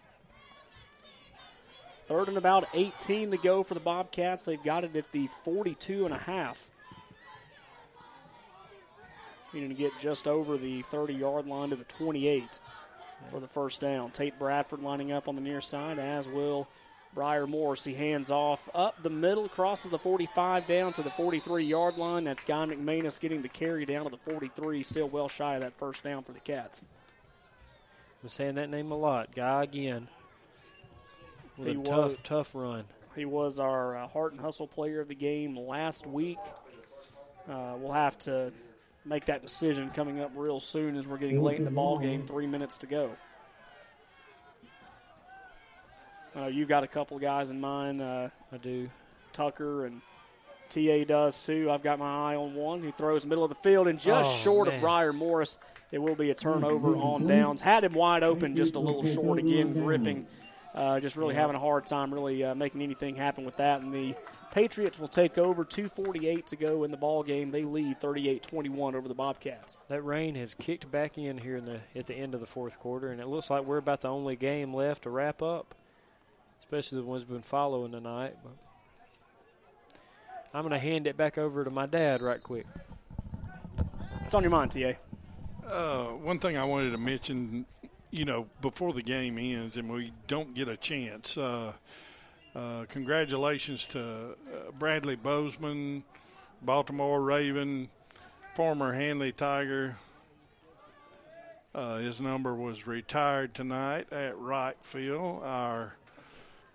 Third 2.11 2.27
and 2.27 2.37
about 2.37 2.67
18 2.73 3.31
to 3.31 3.37
go 3.37 3.63
for 3.63 3.73
the 3.73 3.79
Bobcats. 3.79 4.43
They've 4.43 4.61
got 4.61 4.83
it 4.83 4.97
at 4.97 5.09
the 5.13 5.27
42 5.27 6.03
and 6.03 6.13
a 6.13 6.17
half. 6.17 6.69
Needing 9.53 9.69
to 9.69 9.75
get 9.75 9.97
just 9.97 10.27
over 10.27 10.57
the 10.57 10.81
30 10.81 11.13
yard 11.13 11.47
line 11.47 11.69
to 11.69 11.77
the 11.77 11.85
28 11.85 12.59
for 13.29 13.39
the 13.39 13.47
first 13.47 13.79
down. 13.79 14.11
Tate 14.11 14.37
Bradford 14.37 14.81
lining 14.81 15.13
up 15.13 15.29
on 15.29 15.35
the 15.35 15.41
near 15.41 15.61
side, 15.61 15.99
as 15.99 16.27
will 16.27 16.67
Briar 17.13 17.47
Morris. 17.47 17.85
He 17.85 17.93
hands 17.93 18.29
off 18.29 18.67
up 18.75 19.01
the 19.01 19.09
middle, 19.09 19.47
crosses 19.47 19.89
the 19.89 19.97
45 19.97 20.67
down 20.67 20.91
to 20.91 21.01
the 21.03 21.11
43 21.11 21.63
yard 21.63 21.97
line. 21.97 22.25
That's 22.25 22.43
Guy 22.43 22.65
McManus 22.65 23.21
getting 23.21 23.41
the 23.41 23.47
carry 23.47 23.85
down 23.85 24.03
to 24.03 24.09
the 24.09 24.17
43, 24.17 24.83
still 24.83 25.07
well 25.07 25.29
shy 25.29 25.55
of 25.55 25.61
that 25.61 25.77
first 25.77 26.03
down 26.03 26.23
for 26.23 26.33
the 26.33 26.41
Cats. 26.41 26.81
I'm 28.21 28.27
saying 28.27 28.55
that 28.55 28.69
name 28.69 28.91
a 28.91 28.97
lot. 28.97 29.33
Guy 29.33 29.63
again 29.63 30.09
with 31.57 31.67
He 31.67 31.73
a 31.75 31.79
was- 31.79 31.89
tough, 31.89 32.23
tough 32.23 32.55
run. 32.55 32.85
He 33.15 33.25
was 33.25 33.59
our 33.59 33.97
uh, 33.97 34.07
heart 34.07 34.31
and 34.31 34.39
hustle 34.41 34.67
player 34.67 35.01
of 35.01 35.07
the 35.09 35.15
game 35.15 35.57
last 35.57 36.07
week. 36.07 36.37
Uh, 37.49 37.73
we'll 37.77 37.91
have 37.91 38.17
to 38.19 38.53
make 39.03 39.25
that 39.25 39.41
decision 39.41 39.89
coming 39.89 40.19
up 40.21 40.31
real 40.35 40.59
soon 40.61 40.95
as 40.95 41.07
we're 41.07 41.17
getting 41.17 41.41
late 41.43 41.57
in 41.59 41.65
the 41.65 41.71
ball 41.71 41.99
game. 41.99 42.25
Three 42.25 42.47
minutes 42.47 42.77
to 42.79 42.87
go. 42.87 43.11
Uh, 46.35 46.45
you've 46.45 46.69
got 46.69 46.83
a 46.83 46.87
couple 46.87 47.17
of 47.17 47.21
guys 47.21 47.49
in 47.49 47.59
mind. 47.59 48.01
Uh, 48.01 48.29
I 48.51 48.57
do. 48.57 48.89
Tucker 49.33 49.85
and 49.85 50.01
TA 50.69 51.03
does 51.05 51.41
too. 51.41 51.69
I've 51.69 51.83
got 51.83 51.99
my 51.99 52.31
eye 52.31 52.35
on 52.35 52.53
one 52.55 52.81
who 52.81 52.91
throws 52.93 53.25
middle 53.25 53.43
of 53.43 53.49
the 53.49 53.55
field 53.55 53.87
and 53.89 53.99
just 53.99 54.31
Oh, 54.31 54.35
short 54.37 54.67
man. 54.67 54.75
of 54.77 54.81
Briar 54.81 55.11
Morris. 55.11 55.59
It 55.91 55.97
will 55.97 56.15
be 56.15 56.29
a 56.29 56.33
turnover 56.35 56.95
on 56.95 57.27
downs. 57.27 57.61
Had 57.61 57.83
him 57.83 57.91
wide 57.93 58.23
open, 58.23 58.55
just 58.55 58.75
a 58.75 58.79
little 58.79 59.03
short 59.03 59.39
again, 59.39 59.73
gripping. 59.73 60.25
Uh, 60.73 60.99
just 60.99 61.17
really 61.17 61.33
Yeah. 61.35 61.41
having 61.41 61.55
a 61.55 61.59
hard 61.59 61.85
time 61.85 62.13
really 62.13 62.43
uh, 62.43 62.55
making 62.55 62.81
anything 62.81 63.15
happen 63.15 63.43
with 63.45 63.57
that. 63.57 63.81
And 63.81 63.93
the 63.93 64.15
Patriots 64.51 64.99
will 64.99 65.07
take 65.09 65.37
over. 65.37 65.63
2.48 65.65 66.45
to 66.47 66.55
go 66.55 66.83
in 66.83 66.91
the 66.91 66.97
ball 66.97 67.23
game. 67.23 67.51
They 67.51 67.63
lead 67.63 67.99
38-21 68.01 68.95
over 68.95 69.07
the 69.07 69.13
Bobcats. 69.13 69.77
That 69.89 70.01
rain 70.01 70.35
has 70.35 70.53
kicked 70.53 70.89
back 70.91 71.17
in 71.17 71.37
here 71.39 71.57
in 71.57 71.65
the 71.65 71.79
at 71.95 72.07
the 72.07 72.15
end 72.15 72.33
of 72.33 72.39
the 72.41 72.45
fourth 72.47 72.79
quarter, 72.79 73.11
and 73.11 73.19
it 73.21 73.27
looks 73.27 73.49
like 73.49 73.63
we're 73.63 73.77
about 73.77 74.01
the 74.01 74.09
only 74.09 74.35
game 74.35 74.73
left 74.73 75.03
to 75.03 75.09
wrap 75.09 75.41
up, 75.41 75.73
especially 76.61 76.99
the 76.99 77.05
ones 77.05 77.23
we've 77.23 77.29
been 77.37 77.41
following 77.41 77.91
tonight. 77.93 78.35
But 78.43 78.53
I'm 80.53 80.61
going 80.63 80.71
to 80.73 80.79
hand 80.79 81.07
it 81.07 81.15
back 81.15 81.37
over 81.37 81.63
to 81.63 81.69
my 81.71 81.85
dad 81.85 82.21
right 82.21 82.41
quick. 82.43 82.65
What's 84.21 84.35
on 84.35 84.43
your 84.43 84.51
mind, 84.51 84.71
TA? 84.71 84.93
Uh, 85.67 86.07
one 86.17 86.39
thing 86.39 86.57
I 86.57 86.65
wanted 86.65 86.91
to 86.91 86.97
mention, 86.97 87.65
you 88.11 88.25
know, 88.25 88.47
before 88.61 88.93
the 88.93 89.01
game 89.01 89.37
ends 89.37 89.77
and 89.77 89.91
we 89.91 90.11
don't 90.27 90.53
get 90.53 90.67
a 90.67 90.77
chance, 90.77 91.37
uh, 91.37 91.73
uh, 92.53 92.85
congratulations 92.89 93.85
to 93.85 94.01
uh, 94.01 94.71
Bradley 94.77 95.15
Bozeman, 95.15 96.03
Baltimore 96.61 97.21
Raven, 97.21 97.89
former 98.53 98.93
Handley 98.93 99.31
Tiger. 99.31 99.95
Uh, 101.73 101.97
his 101.97 102.19
number 102.19 102.53
was 102.53 102.85
retired 102.85 103.53
tonight 103.53 104.11
at 104.11 104.37
right 104.37 104.75
field. 104.81 105.41
Our 105.43 105.93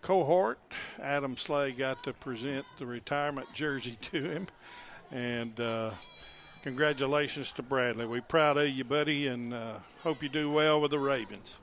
cohort, 0.01 0.59
Adam 1.03 1.37
Slay, 1.37 1.73
got 1.73 2.03
to 2.05 2.15
present 2.15 2.65
the 2.79 2.87
retirement 2.87 3.53
jersey 3.53 3.99
to 4.01 4.23
him. 4.23 4.47
And 5.13 5.61
uh, 5.61 5.91
congratulations 6.67 7.53
to 7.53 7.63
Bradley. 7.63 8.07
We're 8.07 8.21
proud 8.21 8.59
of 8.59 8.69
you, 8.69 8.83
buddy, 8.83 9.29
and 9.29 9.55
uh, 9.55 9.75
hope 10.03 10.21
you 10.21 10.29
do 10.29 10.51
well 10.51 10.81
with 10.81 10.91
the 10.91 10.99
Ravens. 10.99 11.61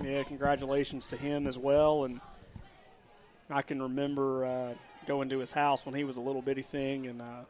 Yeah, 0.00 0.22
congratulations 0.22 1.08
to 1.08 1.16
him 1.16 1.48
as 1.48 1.58
well. 1.58 2.04
And 2.04 2.20
I 3.50 3.60
can 3.62 3.82
remember 3.82 4.44
uh, 4.44 4.74
going 5.04 5.28
to 5.30 5.40
his 5.40 5.50
house 5.50 5.84
when 5.84 5.96
he 5.96 6.04
was 6.04 6.16
a 6.16 6.20
little 6.20 6.42
bitty 6.42 6.62
thing 6.62 7.08
and 7.08 7.20
uh, 7.20 7.42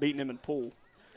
beating 0.00 0.20
him 0.20 0.30
in 0.30 0.38
pool. 0.38 0.72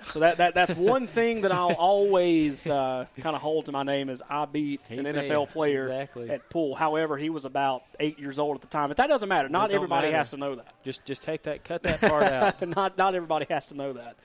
So 0.06 0.20
that, 0.20 0.38
that 0.38 0.54
that's 0.54 0.76
one 0.76 1.08
thing 1.08 1.42
that 1.42 1.52
I'll 1.52 1.74
always 1.74 2.68
uh, 2.68 3.06
kind 3.20 3.36
of 3.36 3.42
hold 3.42 3.66
to 3.66 3.72
my 3.72 3.84
name 3.84 4.10
is 4.10 4.24
I 4.30 4.46
beat 4.46 4.82
He 4.88 4.98
an 4.98 5.04
may. 5.04 5.14
NFL 5.14 5.50
player 5.50 5.84
Exactly. 5.90 6.30
at 6.30 6.50
pool. 6.50 6.76
However, 6.76 7.18
he 7.18 7.30
was 7.30 7.46
about 7.46 7.84
eight 8.00 8.20
years 8.20 8.40
old 8.40 8.56
at 8.56 8.62
the 8.62 8.68
time, 8.68 8.90
but 8.90 8.98
that 8.98 9.08
doesn't 9.08 9.28
matter. 9.28 9.50
Not 9.50 9.72
everybody 9.72 10.08
matter. 10.08 10.18
has 10.18 10.30
to 10.32 10.38
know 10.38 10.56
that. 10.56 10.74
Just 10.84 11.04
just 11.06 11.22
take 11.22 11.44
that, 11.44 11.64
cut 11.64 11.84
that 11.84 12.00
part 12.00 12.24
out. 12.32 12.68
not 12.76 12.98
not 12.98 13.16
everybody 13.16 13.48
has 13.50 13.68
to 13.68 13.76
know 13.76 13.94
that. 13.94 14.16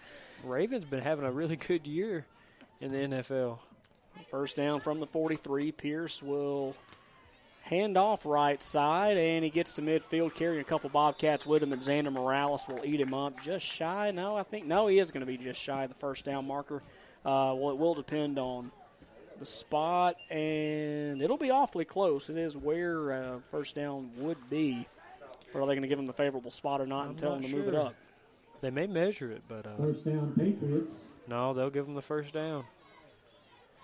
Ravens 0.45 0.85
been 0.85 1.01
having 1.01 1.25
a 1.25 1.31
really 1.33 1.57
good 1.57 1.87
year 1.87 2.27
in 2.81 2.93
the 2.93 2.99
NFL. 2.99 3.59
First 4.31 4.57
down 4.57 4.81
from 4.81 4.99
the 4.99 5.07
43. 5.07 5.73
Pierce 5.73 6.23
will 6.23 6.77
hand 7.73 7.97
off 7.97 8.27
right 8.27 8.63
side, 8.63 9.17
and 9.17 9.43
he 9.43 9.51
gets 9.51 9.73
to 9.75 9.83
midfield 9.83 10.35
carrying 10.35 10.61
a 10.61 10.65
couple 10.65 10.91
Bobcats 10.91 11.47
with 11.47 11.63
him, 11.63 11.73
and 11.73 11.81
Xander 11.81 12.13
Morales 12.13 12.67
will 12.69 12.85
eat 12.85 13.01
him 13.01 13.15
up 13.15 13.41
just 13.43 13.65
shy. 13.65 14.11
No, 14.11 14.37
I 14.37 14.43
think, 14.43 14.67
no, 14.67 14.89
he 14.89 14.99
is 14.99 15.11
going 15.11 15.23
to 15.23 15.27
be 15.27 15.39
just 15.39 15.61
shy 15.61 15.85
of 15.85 15.89
the 15.89 15.97
first 15.97 16.27
down 16.27 16.47
marker. 16.47 16.83
Uh, 17.25 17.55
well, 17.57 17.71
it 17.71 17.79
will 17.79 17.95
depend 17.95 18.39
on 18.39 18.71
the 19.39 19.47
spot, 19.47 20.17
and 20.31 21.23
it'll 21.23 21.39
be 21.39 21.51
awfully 21.51 21.87
close. 21.87 22.29
It 22.29 22.37
is 22.37 22.59
where 22.59 23.13
uh, 23.13 23.39
first 23.51 23.75
down 23.75 24.11
would 24.19 24.51
be. 24.51 24.87
Or 25.55 25.63
are 25.63 25.67
they 25.67 25.73
going 25.73 25.83
to 25.83 25.89
give 25.89 25.99
him 25.99 26.07
the 26.07 26.13
favorable 26.13 26.51
spot 26.51 26.81
or 26.81 26.87
not 26.87 27.09
and 27.09 27.19
tell 27.19 27.35
him 27.35 27.41
not 27.41 27.51
to 27.51 27.57
move 27.57 27.69
it 27.69 27.75
up? 27.75 27.95
They 28.61 28.71
may 28.71 28.87
measure 28.87 29.31
it, 29.31 29.43
but 29.49 29.67
uh, 29.67 29.77
First 29.79 30.05
down, 30.05 30.35
Patriots. 30.39 30.95
no, 31.27 31.53
they'll 31.55 31.71
give 31.71 31.87
him 31.89 31.95
the 31.95 32.03
first 32.03 32.35
down. 32.35 32.65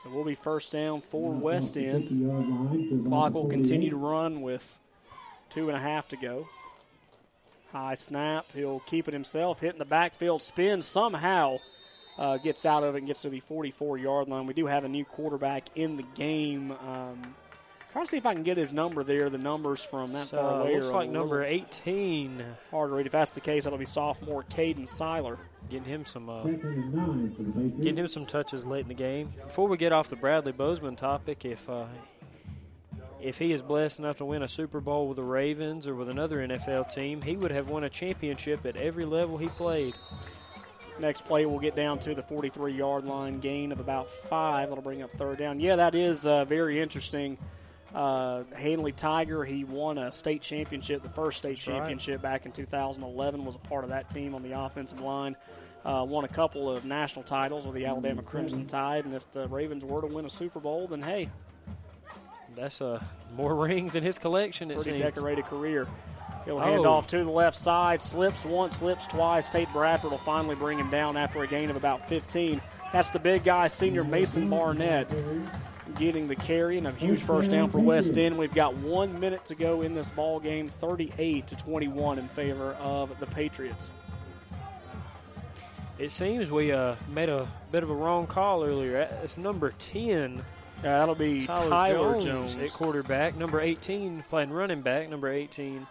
So 0.03 0.11
we'll 0.11 0.25
be 0.25 0.37
first 0.37 0.71
down 0.73 1.01
for 1.01 1.33
West 1.33 1.77
End. 1.77 2.05
50-yard 2.05 2.49
line 2.49 2.89
to 2.89 3.09
Clock 3.09 3.35
will 3.35 3.49
continue 3.49 3.91
to 3.91 3.97
run 3.97 4.43
with 4.43 4.79
two 5.51 5.69
and 5.69 5.77
a 5.77 5.81
half 5.81 6.09
to 6.09 6.17
go. 6.17 6.47
High 7.73 7.95
snap. 7.95 8.47
He'll 8.55 8.81
keep 8.81 9.09
it 9.09 9.15
himself. 9.15 9.61
Hitting 9.61 9.79
the 9.79 9.85
backfield 9.85 10.41
spin 10.41 10.83
somehow. 10.83 11.59
Uh, 12.17 12.37
gets 12.37 12.67
out 12.67 12.83
of 12.83 12.95
it 12.95 12.99
and 12.99 13.07
gets 13.07 13.23
to 13.23 13.29
the 13.29 13.41
44 13.41 13.99
yard 13.99 14.29
line. 14.29 14.47
We 14.47 14.55
do 14.55 14.67
have 14.67 14.85
a 14.85 14.89
new 14.89 15.05
quarterback 15.05 15.69
in 15.77 15.97
the 15.97 16.05
game. 16.15 16.73
Um, 16.73 17.35
trying 17.93 18.05
to 18.05 18.11
see 18.11 18.17
if 18.19 18.27
I 18.27 18.35
can 18.35 18.43
get 18.43 18.57
his 18.57 18.73
number 18.73 19.03
there. 19.03 19.31
The 19.31 19.39
numbers 19.39 19.83
from 19.83 20.13
that 20.13 20.27
So, 20.27 20.37
far 20.39 20.61
away 20.63 20.75
looks 20.77 20.91
like 20.91 21.09
number 21.11 21.43
18. 21.43 22.45
hard 22.71 22.91
to 22.91 22.95
read. 22.97 23.07
If 23.07 23.13
that's 23.13 23.33
the 23.33 23.41
case, 23.41 23.65
that'll 23.65 23.79
be 23.79 23.85
sophomore 23.85 24.45
Caden 24.45 24.87
Seiler. 24.89 25.39
Getting 25.71 25.87
him 25.87 26.05
some 26.07 26.29
uh, 26.31 26.43
Second 26.45 26.65
and 26.65 26.95
nine 26.95 27.35
for 27.37 27.43
the 27.43 27.51
Patriots. 27.53 27.77
getting 27.79 27.97
him 27.99 28.09
some 28.09 28.27
touches 28.27 28.65
late 28.67 28.83
in 28.83 28.89
the 28.89 28.95
game. 28.95 29.33
Before 29.45 29.69
we 29.69 29.77
get 29.77 29.93
off 29.93 30.09
the 30.09 30.17
Bradley 30.17 30.53
Bozeman 30.53 30.97
topic, 30.97 31.45
if 31.45 31.69
uh, 31.69 31.85
if 33.21 33.39
he 33.39 33.53
is 33.53 33.63
blessed 33.63 33.99
enough 33.99 34.17
to 34.19 34.25
win 34.25 34.43
a 34.43 34.49
Super 34.49 34.81
Bowl 34.81 35.09
with 35.09 35.17
the 35.17 35.23
Ravens 35.25 35.87
or 35.87 35.95
with 35.95 36.09
another 36.09 36.39
NFL 36.39 36.95
team, 36.95 37.21
he 37.21 37.37
would 37.37 37.51
have 37.51 37.69
won 37.69 37.85
a 37.85 37.91
championship 37.91 38.65
at 38.65 38.77
every 38.77 39.05
level 39.05 39.37
he 39.37 39.49
played. 39.49 39.95
Next 41.01 41.25
play, 41.25 41.45
we'll 41.47 41.59
get 41.61 41.77
down 41.77 41.99
to 42.01 42.15
the 42.15 42.23
43 42.23 42.73
yard 42.73 43.05
line, 43.05 43.39
gain 43.41 43.71
of 43.73 43.79
about 43.81 44.09
five. 44.09 44.69
That'll 44.69 44.83
bring 44.83 45.03
up 45.03 45.11
third 45.13 45.39
down. 45.39 45.61
Yeah, 45.61 45.77
that 45.77 45.95
is 45.95 46.27
uh, 46.27 46.45
very 46.45 46.81
interesting. 46.81 47.39
Uh, 47.95 48.43
Handley 48.55 48.93
Tiger, 48.93 49.45
he 49.45 49.65
won 49.65 49.99
a 49.99 50.13
state 50.13 50.43
championship, 50.43 51.03
the 51.03 51.09
first 51.09 51.39
state 51.39 51.51
right. 51.67 51.77
championship 51.77 52.21
back 52.21 52.45
in 52.47 52.53
2011, 52.53 53.45
was 53.45 53.55
a 53.55 53.59
part 53.59 53.85
of 53.85 53.91
that 53.91 54.11
team 54.11 54.35
on 54.35 54.43
the 54.43 54.53
offensive 54.53 55.01
line. 55.01 55.37
Uh, 55.85 56.05
won 56.07 56.25
a 56.25 56.29
couple 56.29 56.71
of 56.71 56.85
national 56.85 57.23
titles 57.23 57.65
with 57.65 57.75
the 57.75 57.87
Alabama 57.87 58.21
Crimson 58.23 58.67
Tide, 58.67 59.05
and 59.07 59.15
if 59.15 59.31
the 59.33 59.49
Ravens 59.49 59.85
were 59.85 60.01
to 60.03 60.07
win 60.07 60.27
a 60.27 60.31
Super 60.31 60.61
Bowl, 60.61 60.87
then 60.87 61.01
hey, 61.01 61.31
That's 62.55 62.83
uh, 62.83 63.03
more 63.37 63.55
rings 63.67 63.95
in 63.95 64.03
his 64.03 64.19
collection. 64.19 64.71
It 64.71 64.75
pretty 64.77 64.91
seems. 64.91 65.03
decorated 65.03 65.45
career. 65.47 65.87
He'll 66.45 66.59
hand 66.59 66.85
Oh. 66.85 66.93
off 66.93 67.07
to 67.09 67.25
the 67.25 67.31
left 67.31 67.57
side, 67.57 68.01
slips 68.01 68.45
once, 68.45 68.77
slips 68.79 69.07
twice. 69.07 69.49
Tate 69.49 69.73
Bradford 69.73 70.11
will 70.11 70.19
finally 70.19 70.55
bring 70.57 70.79
him 70.79 70.91
down 70.91 71.17
after 71.17 71.43
a 71.43 71.47
gain 71.47 71.71
of 71.71 71.77
about 71.77 72.09
15. 72.09 72.61
That's 72.93 73.11
the 73.11 73.19
big 73.19 73.45
guy, 73.45 73.67
senior 73.67 74.03
Mason 74.03 74.49
Barnett, 74.51 75.15
getting 75.97 76.29
the 76.29 76.37
carry 76.37 76.79
and 76.79 76.87
a 76.87 76.93
huge 76.93 77.21
first 77.21 77.51
down 77.51 77.71
for 77.71 77.79
West 77.79 78.17
End. 78.19 78.37
We've 78.37 78.55
got 78.55 78.75
one 78.77 79.19
minute 79.19 79.45
to 79.47 79.55
go 79.55 79.83
in 79.83 79.95
this 79.95 80.11
ball 80.11 80.41
game, 80.41 80.69
38 80.69 81.47
to 81.49 81.57
21 81.57 82.19
in 82.19 82.29
favor 82.29 82.73
of 82.81 83.19
the 83.19 83.27
Patriots. 83.27 83.91
It 85.99 86.13
seems 86.13 86.51
we 86.51 86.71
uh, 86.71 86.95
made 87.13 87.29
a 87.29 87.49
bit 87.73 87.83
of 87.83 87.91
a 87.91 87.95
wrong 87.95 88.27
call 88.27 88.63
earlier. 88.63 89.09
It's 89.23 89.37
number 89.37 89.73
10. 89.79 90.37
Yeah, 90.37 90.43
that'll 90.83 91.17
be 91.17 91.41
Tyler, 91.41 91.69
Tyler 91.69 92.21
Jones, 92.21 92.55
Jones. 92.55 92.57
at 92.57 92.79
quarterback. 92.79 93.37
Number 93.37 93.61
18 93.61 94.25
playing 94.31 94.51
running 94.51 94.81
back. 94.81 95.09
Number 95.09 95.29
18, 95.29 95.87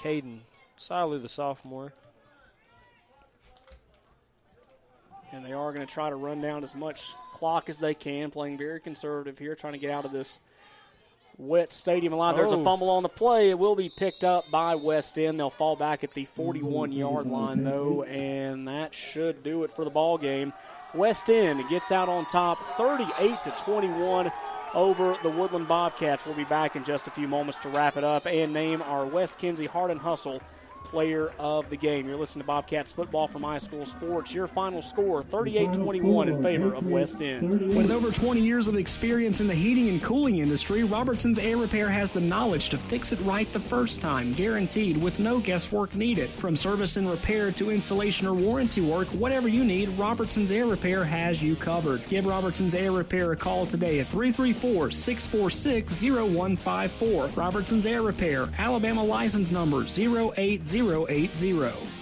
Caden 0.00 0.38
Siler, 0.78 1.20
the 1.20 1.28
sophomore. 1.28 1.92
And 5.32 5.44
they 5.44 5.52
are 5.52 5.72
going 5.72 5.84
to 5.84 5.92
try 5.92 6.08
to 6.08 6.16
run 6.16 6.40
down 6.40 6.62
as 6.62 6.76
much 6.76 7.12
clock 7.42 7.68
as 7.68 7.80
they 7.80 7.92
can, 7.92 8.30
playing 8.30 8.56
very 8.56 8.78
conservative 8.78 9.36
here, 9.36 9.56
trying 9.56 9.72
to 9.72 9.78
get 9.80 9.90
out 9.90 10.04
of 10.04 10.12
this 10.12 10.38
wet 11.36 11.72
stadium 11.72 12.12
line. 12.12 12.36
There's 12.36 12.52
a 12.52 12.56
Oh. 12.56 12.62
fumble 12.62 12.88
on 12.88 13.02
the 13.02 13.08
play. 13.08 13.50
It 13.50 13.58
will 13.58 13.74
be 13.74 13.88
picked 13.88 14.22
up 14.22 14.48
by 14.52 14.76
West 14.76 15.18
End. 15.18 15.40
They'll 15.40 15.50
fall 15.50 15.74
back 15.74 16.04
at 16.04 16.14
the 16.14 16.24
41 16.24 16.92
yard 16.92 17.24
mm-hmm. 17.24 17.34
line, 17.34 17.64
though, 17.64 18.04
mm-hmm. 18.06 18.14
and 18.14 18.68
that 18.68 18.94
should 18.94 19.42
do 19.42 19.64
it 19.64 19.72
for 19.72 19.84
the 19.84 19.90
ball 19.90 20.18
game. 20.18 20.52
West 20.94 21.28
End 21.30 21.68
gets 21.68 21.90
out 21.90 22.08
on 22.08 22.26
top 22.26 22.64
38 22.76 23.42
to 23.42 23.50
21 23.50 24.30
over 24.72 25.16
the 25.24 25.28
Woodland 25.30 25.66
Bobcats. 25.66 26.24
We'll 26.24 26.36
be 26.36 26.44
back 26.44 26.76
in 26.76 26.84
just 26.84 27.08
a 27.08 27.10
few 27.10 27.26
moments 27.26 27.58
to 27.62 27.68
wrap 27.70 27.96
it 27.96 28.04
up 28.04 28.26
and 28.26 28.52
name 28.52 28.82
our 28.82 29.04
Wes 29.04 29.34
Kinsey 29.34 29.66
Hard 29.66 29.90
and 29.90 29.98
Hustle 29.98 30.40
player 30.92 31.32
of 31.38 31.68
the 31.70 31.76
game. 31.76 32.06
You're 32.06 32.18
listening 32.18 32.42
to 32.42 32.46
Bobcats 32.46 32.92
football 32.92 33.26
from 33.26 33.42
iSchool 33.42 33.86
Sports. 33.86 34.34
Your 34.34 34.46
final 34.46 34.82
score 34.82 35.22
38 35.22 35.72
21 35.72 36.28
in 36.28 36.42
favor 36.42 36.74
of 36.74 36.86
West 36.86 37.22
End. 37.22 37.74
With 37.74 37.90
over 37.90 38.12
20 38.12 38.42
years 38.42 38.68
of 38.68 38.76
experience 38.76 39.40
in 39.40 39.46
the 39.46 39.54
heating 39.54 39.88
and 39.88 40.02
cooling 40.02 40.38
industry, 40.38 40.84
Robertson's 40.84 41.38
Air 41.38 41.56
Repair 41.56 41.88
has 41.88 42.10
the 42.10 42.20
knowledge 42.20 42.68
to 42.68 42.78
fix 42.78 43.10
it 43.10 43.18
right 43.22 43.50
the 43.54 43.58
first 43.58 44.02
time, 44.02 44.34
guaranteed 44.34 44.98
with 44.98 45.18
no 45.18 45.40
guesswork 45.40 45.94
needed. 45.94 46.28
From 46.32 46.54
service 46.54 46.98
and 46.98 47.08
repair 47.08 47.50
to 47.52 47.70
installation 47.70 48.26
or 48.26 48.34
warranty 48.34 48.82
work, 48.82 49.08
whatever 49.08 49.48
you 49.48 49.64
need, 49.64 49.88
Robertson's 49.98 50.52
Air 50.52 50.66
Repair 50.66 51.04
has 51.04 51.42
you 51.42 51.56
covered. 51.56 52.06
Give 52.08 52.26
Robertson's 52.26 52.74
Air 52.74 52.92
Repair 52.92 53.32
a 53.32 53.36
call 53.36 53.64
today 53.64 54.00
at 54.00 54.08
334 54.08 54.90
646 54.90 56.02
0154. 56.02 57.28
Robertson's 57.28 57.86
Air 57.86 58.02
Repair, 58.02 58.50
Alabama 58.58 59.02
license 59.02 59.50
number 59.50 59.86
08080. 60.82 62.01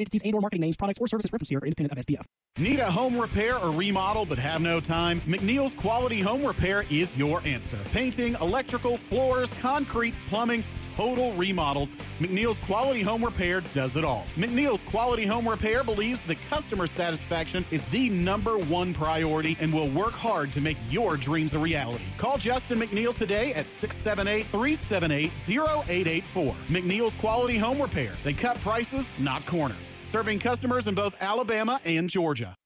entities 0.00 0.22
and 0.24 0.34
or 0.34 0.40
marketing 0.40 0.62
names, 0.62 0.76
products, 0.76 1.00
or 1.00 1.06
services 1.06 1.32
referenced 1.32 1.50
here 1.50 1.60
are 1.60 1.66
independent 1.66 1.98
of 1.98 2.04
SPF. 2.04 2.24
Need 2.58 2.80
a 2.80 2.90
home 2.90 3.18
repair 3.18 3.56
or 3.56 3.70
remodel 3.70 4.26
but 4.26 4.38
have 4.38 4.60
no 4.60 4.80
time? 4.80 5.20
McNeil's 5.22 5.72
Quality 5.74 6.20
Home 6.20 6.44
Repair 6.44 6.84
is 6.90 7.16
your 7.16 7.40
answer. 7.46 7.78
Painting, 7.92 8.36
electrical, 8.40 8.96
floors, 8.96 9.48
concrete, 9.60 10.14
plumbing, 10.28 10.64
total 10.96 11.32
remodels. 11.32 11.88
McNeil's 12.18 12.58
Quality 12.66 13.02
Home 13.02 13.24
Repair 13.24 13.62
does 13.72 13.96
it 13.96 14.04
all. 14.04 14.26
McNeil's 14.36 14.82
Quality 14.82 15.24
Home 15.24 15.48
Repair 15.48 15.82
believes 15.82 16.20
the 16.26 16.34
customer 16.50 16.86
satisfaction 16.86 17.64
is 17.70 17.82
the 17.84 18.10
number 18.10 18.58
one 18.58 18.92
priority 18.92 19.56
and 19.60 19.72
will 19.72 19.88
work 19.88 20.12
hard 20.12 20.52
to 20.52 20.60
make 20.60 20.76
your 20.90 21.16
dreams 21.16 21.54
a 21.54 21.58
reality. 21.58 22.04
Call 22.18 22.36
Justin 22.36 22.80
McNeil 22.80 23.14
today 23.14 23.54
at 23.54 23.66
678 23.66 24.46
378 24.48 25.30
0884. 25.48 26.54
McNeil's 26.68 27.14
Quality 27.14 27.56
Home 27.56 27.80
Repair. 27.80 28.12
They 28.22 28.34
cut 28.34 28.60
prices, 28.60 29.06
not 29.18 29.46
corners. 29.46 29.89
Serving 30.10 30.40
customers 30.40 30.88
in 30.88 30.94
both 30.94 31.16
Alabama 31.20 31.80
and 31.84 32.10
Georgia. 32.10 32.56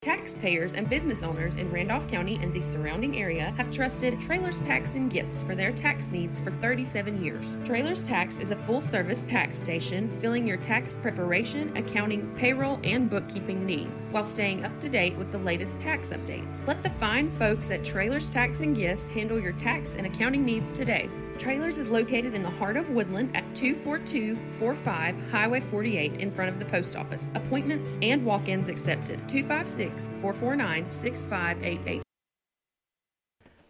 Taxpayers 0.00 0.72
and 0.72 0.90
business 0.90 1.22
owners 1.22 1.54
in 1.54 1.70
Randolph 1.70 2.08
County 2.08 2.34
and 2.42 2.52
the 2.52 2.60
surrounding 2.60 3.18
area 3.18 3.54
have 3.56 3.70
trusted 3.70 4.18
Trailers 4.18 4.60
Tax 4.60 4.94
and 4.94 5.08
Gifts 5.08 5.44
for 5.44 5.54
their 5.54 5.70
tax 5.70 6.10
needs 6.10 6.40
for 6.40 6.50
37 6.60 7.24
years. 7.24 7.56
Trailers 7.64 8.02
Tax 8.02 8.40
is 8.40 8.50
a 8.50 8.56
full 8.56 8.80
service 8.80 9.24
tax 9.26 9.56
station 9.56 10.10
filling 10.20 10.44
your 10.44 10.56
tax 10.56 10.96
preparation, 10.96 11.76
accounting, 11.76 12.34
payroll, 12.34 12.80
and 12.82 13.08
bookkeeping 13.08 13.64
needs 13.64 14.08
while 14.08 14.24
staying 14.24 14.64
up 14.64 14.80
to 14.80 14.88
date 14.88 15.16
with 15.16 15.30
the 15.30 15.38
latest 15.38 15.78
tax 15.78 16.08
updates. 16.08 16.66
Let 16.66 16.82
the 16.82 16.90
fine 16.90 17.30
folks 17.30 17.70
at 17.70 17.84
Trailers 17.84 18.28
Tax 18.28 18.58
and 18.58 18.74
Gifts 18.74 19.06
handle 19.06 19.38
your 19.38 19.52
tax 19.52 19.94
and 19.94 20.04
accounting 20.04 20.44
needs 20.44 20.72
today. 20.72 21.08
Trailers 21.42 21.76
is 21.76 21.88
located 21.88 22.34
in 22.34 22.44
the 22.44 22.50
heart 22.50 22.76
of 22.76 22.88
Woodland 22.90 23.36
at 23.36 23.42
24245 23.56 25.30
Highway 25.32 25.58
48 25.58 26.20
in 26.20 26.30
front 26.30 26.52
of 26.52 26.60
the 26.60 26.64
post 26.64 26.94
office. 26.94 27.28
Appointments 27.34 27.98
and 28.00 28.24
walk 28.24 28.48
ins 28.48 28.68
accepted. 28.68 29.18
256 29.28 30.06
449 30.20 30.88
6588. 30.88 32.02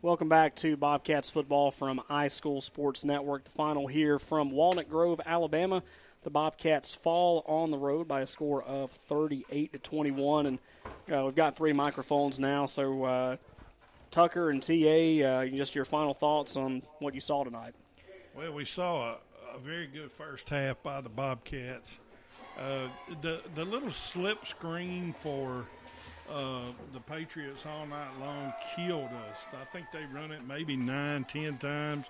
Welcome 0.02 0.28
back 0.28 0.54
to 0.56 0.76
Bobcats 0.76 1.30
football 1.30 1.70
from 1.70 2.02
iSchool 2.10 2.62
Sports 2.62 3.06
Network. 3.06 3.44
The 3.44 3.50
final 3.50 3.86
here 3.86 4.18
from 4.18 4.50
Walnut 4.50 4.90
Grove, 4.90 5.22
Alabama. 5.24 5.82
The 6.24 6.30
Bobcats 6.30 6.94
fall 6.94 7.42
on 7.46 7.70
the 7.70 7.78
road 7.78 8.06
by 8.06 8.20
a 8.20 8.26
score 8.26 8.62
of 8.62 8.90
38 8.90 9.72
to 9.72 9.78
21, 9.78 10.44
and 10.44 10.58
uh, 11.10 11.24
we've 11.24 11.34
got 11.34 11.56
three 11.56 11.72
microphones 11.72 12.38
now. 12.38 12.66
So, 12.66 13.04
uh, 13.04 13.36
Tucker 14.12 14.50
and 14.50 14.62
TA, 14.62 15.26
uh, 15.26 15.46
just 15.46 15.74
your 15.74 15.84
final 15.84 16.14
thoughts 16.14 16.56
on 16.56 16.82
what 17.00 17.14
you 17.14 17.20
saw 17.20 17.42
tonight. 17.42 17.74
Well, 18.36 18.52
we 18.52 18.64
saw 18.64 19.08
a, 19.08 19.56
a 19.56 19.58
very 19.58 19.86
good 19.86 20.12
first 20.12 20.48
half 20.48 20.82
by 20.82 21.00
the 21.00 21.08
Bobcats. 21.08 21.96
Uh, 22.58 22.88
the 23.22 23.40
the 23.54 23.64
little 23.64 23.90
slip 23.90 24.46
screen 24.46 25.14
for 25.20 25.66
uh, 26.30 26.66
the 26.92 27.00
Patriots 27.00 27.64
all 27.66 27.86
night 27.86 28.10
long 28.20 28.52
killed 28.76 29.10
us. 29.30 29.46
I 29.58 29.64
think 29.72 29.86
they 29.92 30.04
run 30.14 30.30
it 30.30 30.46
maybe 30.46 30.76
nine, 30.76 31.24
ten 31.24 31.56
times 31.56 32.06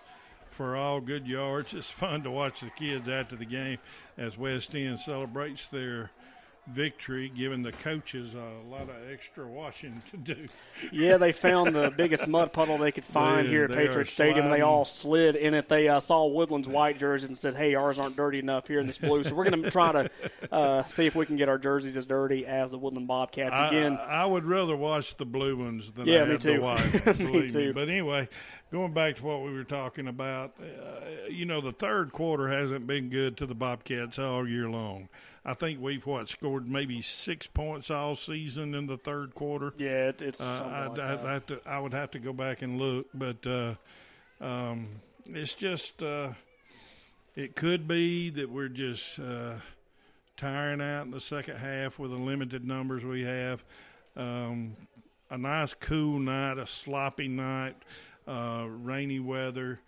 for 0.51 0.77
all 0.77 1.01
good 1.01 1.27
yards. 1.27 1.73
It's 1.75 1.89
fun 1.89 2.25
to 2.25 2.31
watch 2.31 2.61
the 2.61 2.71
kids 2.71 3.09
after 3.09 3.37
the 3.37 3.45
game 3.45 3.79
as 4.19 4.37
West 4.37 4.75
End 4.75 4.99
celebrates 4.99 5.69
their 5.69 6.11
victory, 6.69 7.29
giving 7.35 7.63
the 7.63 7.73
coaches 7.73 8.35
a 8.35 8.69
lot 8.71 8.83
of 8.83 8.95
extra 9.13 9.47
washing 9.47 10.01
to 10.11 10.17
do. 10.17 10.47
yeah, 10.93 11.17
they 11.17 11.33
found 11.33 11.75
the 11.75 11.91
biggest 11.97 12.29
mud 12.29 12.53
puddle 12.53 12.79
they 12.79 12.93
could 12.93 13.05
find 13.05 13.47
They- 13.47 13.51
here 13.51 13.65
at 13.65 13.73
Patriot 13.73 14.09
Stadium. 14.09 14.49
They 14.51 14.61
all 14.61 14.85
slid 14.85 15.35
in 15.37 15.55
it. 15.55 15.69
They 15.69 15.89
uh, 15.89 15.99
saw 16.01 16.27
Woodland's 16.27 16.69
white 16.69 16.99
jerseys 16.99 17.29
and 17.29 17.37
said, 17.37 17.55
"Hey, 17.55 17.75
ours 17.75 17.99
aren't 17.99 18.17
dirty 18.17 18.39
enough 18.39 18.69
here 18.69 18.79
in 18.81 18.87
this 18.87 18.99
blue." 18.99 19.25
So 19.25 19.35
we're 19.35 19.49
going 19.51 19.63
to 19.63 19.71
try 19.71 19.93
to 19.93 20.11
uh, 20.53 20.83
see 20.85 21.07
if 21.07 21.15
we 21.17 21.27
can 21.27 21.37
get 21.37 21.49
our 21.49 21.59
jerseys 21.59 21.97
as 21.97 22.07
dirty 22.07 22.47
as 22.47 22.71
the 22.71 22.79
Woodland 22.79 23.09
Bobcats 23.09 23.59
again. 23.59 23.99
I, 23.99 24.23
I 24.23 24.27
would 24.27 24.45
rather 24.45 24.77
watch 24.77 25.17
the 25.17 25.25
blue 25.27 25.57
ones 25.57 25.91
than 25.93 26.07
Yeah, 26.07 26.23
I 26.23 26.25
me 26.27 26.39
too. 26.39 26.55
the 26.55 26.61
white. 26.61 27.07
Me 27.19 27.27
believe 27.27 27.53
too. 27.53 27.73
But 27.75 27.89
anyway, 27.89 28.29
going 28.71 28.93
back 28.93 29.17
to 29.17 29.25
what 29.25 29.43
we 29.43 29.53
were 29.53 29.65
talking 29.65 30.07
about, 30.07 30.55
uh, 30.61 31.29
you 31.29 31.45
know, 31.45 31.61
the 31.61 31.73
third 31.73 32.13
quarter 32.13 32.49
hasn't 32.49 32.87
been 32.87 33.09
good 33.09 33.37
to 33.39 33.47
the 33.47 33.55
Bobcats 33.55 34.19
all 34.19 34.49
year 34.49 34.69
long. 34.71 35.09
I 35.45 35.55
think 35.55 35.81
we've 35.81 36.07
what 36.07 36.29
scored 36.29 36.69
maybe 36.69 37.03
six 37.03 37.47
points 37.47 37.91
all 37.91 38.15
season 38.15 38.75
in 38.75 38.87
the 38.87 38.97
third 38.97 39.35
quarter. 39.35 39.73
Yeah, 39.77 40.09
it, 40.09 40.23
it's 40.23 40.41
Uh, 40.41 40.89
I'd, 40.93 40.99
like 40.99 41.01
I'd 41.01 41.19
have 41.21 41.47
to, 41.47 41.61
I 41.67 41.81
would 41.81 41.93
have 41.95 42.13
to 42.13 42.19
go 42.21 42.33
back 42.33 42.63
and 42.63 42.79
look, 42.79 43.07
but 43.13 43.45
uh, 43.47 43.75
um, 44.41 44.89
it's 45.27 45.55
just 45.55 46.03
uh, 46.03 46.31
it 47.35 47.57
could 47.57 47.89
be 47.89 48.31
that 48.31 48.49
we're 48.51 48.69
just 48.69 49.19
uh, 49.19 49.55
tiring 50.37 50.81
out 50.81 51.07
in 51.07 51.11
the 51.11 51.21
second 51.21 51.57
half 51.57 51.99
with 51.99 52.13
the 52.13 52.17
limited 52.17 52.65
numbers 52.65 53.05
we 53.05 53.23
have. 53.23 53.65
Um, 54.17 54.77
a 55.31 55.39
nice 55.39 55.75
cool 55.75 56.19
night, 56.19 56.59
a 56.59 56.67
sloppy 56.67 57.27
night, 57.27 57.77
uh, 58.29 58.67
rainy 58.69 59.19
weather. 59.19 59.81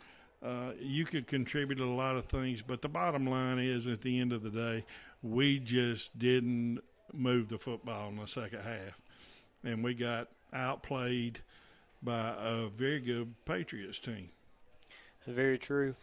Uh, 0.43 0.73
you 0.81 1.05
could 1.05 1.27
contribute 1.27 1.81
a 1.81 1.87
lot 1.87 2.17
of 2.17 2.27
things, 2.27 2.63
but 2.63 2.83
the 2.83 2.89
bottom 2.89 3.27
line 3.27 3.59
is, 3.59 3.87
at 3.87 4.03
the 4.03 4.19
end 4.21 4.33
of 4.33 4.43
the 4.43 4.51
day, 4.51 4.85
we 5.25 5.59
just 5.59 6.17
didn't 6.19 6.81
move 7.13 7.49
the 7.49 7.59
football 7.59 8.11
in 8.11 8.17
the 8.17 8.27
second 8.27 8.61
half, 8.61 9.01
and 9.65 9.83
we 9.83 9.95
got 9.95 10.29
outplayed 10.53 11.41
by 12.03 12.35
a 12.39 12.69
very 12.69 13.01
good 13.01 13.35
Patriots 13.47 13.99
team. 13.99 14.29
Very 15.27 15.59
true. 15.59 15.95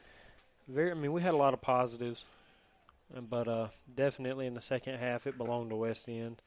Very. 0.68 0.92
I 0.92 0.96
mean, 0.96 1.14
we 1.14 1.22
had 1.22 1.36
a 1.36 1.38
lot 1.38 1.54
of 1.54 1.62
positives, 1.62 2.26
but 3.30 3.48
uh, 3.48 3.68
definitely 3.94 4.48
in 4.48 4.56
the 4.56 4.62
second 4.62 4.98
half 4.98 5.28
it 5.28 5.38
belonged 5.38 5.70
to 5.70 5.76
West 5.76 6.10
End. 6.10 6.42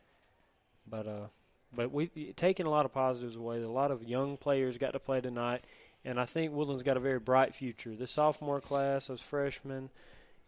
But 0.87 1.07
uh, 1.07 1.27
but 1.73 1.93
we 1.93 2.09
taking 2.37 2.67
a 2.67 2.71
lot 2.71 2.85
of 2.85 2.93
positives 2.93 3.37
away. 3.37 3.63
A 3.63 3.69
lot 3.69 3.93
of 3.93 4.03
young 4.03 4.37
players 4.37 4.79
got 4.79 4.95
to 4.95 4.99
play 4.99 5.21
tonight, 5.21 5.63
and 6.05 6.19
I 6.19 6.25
think 6.25 6.53
Woodland's 6.53 6.83
got 6.83 6.97
a 6.97 7.01
very 7.01 7.21
bright 7.21 7.55
future. 7.55 7.95
The 7.95 8.09
sophomore 8.09 8.61
class, 8.61 9.07
those 9.07 9.23
freshmen, 9.23 9.91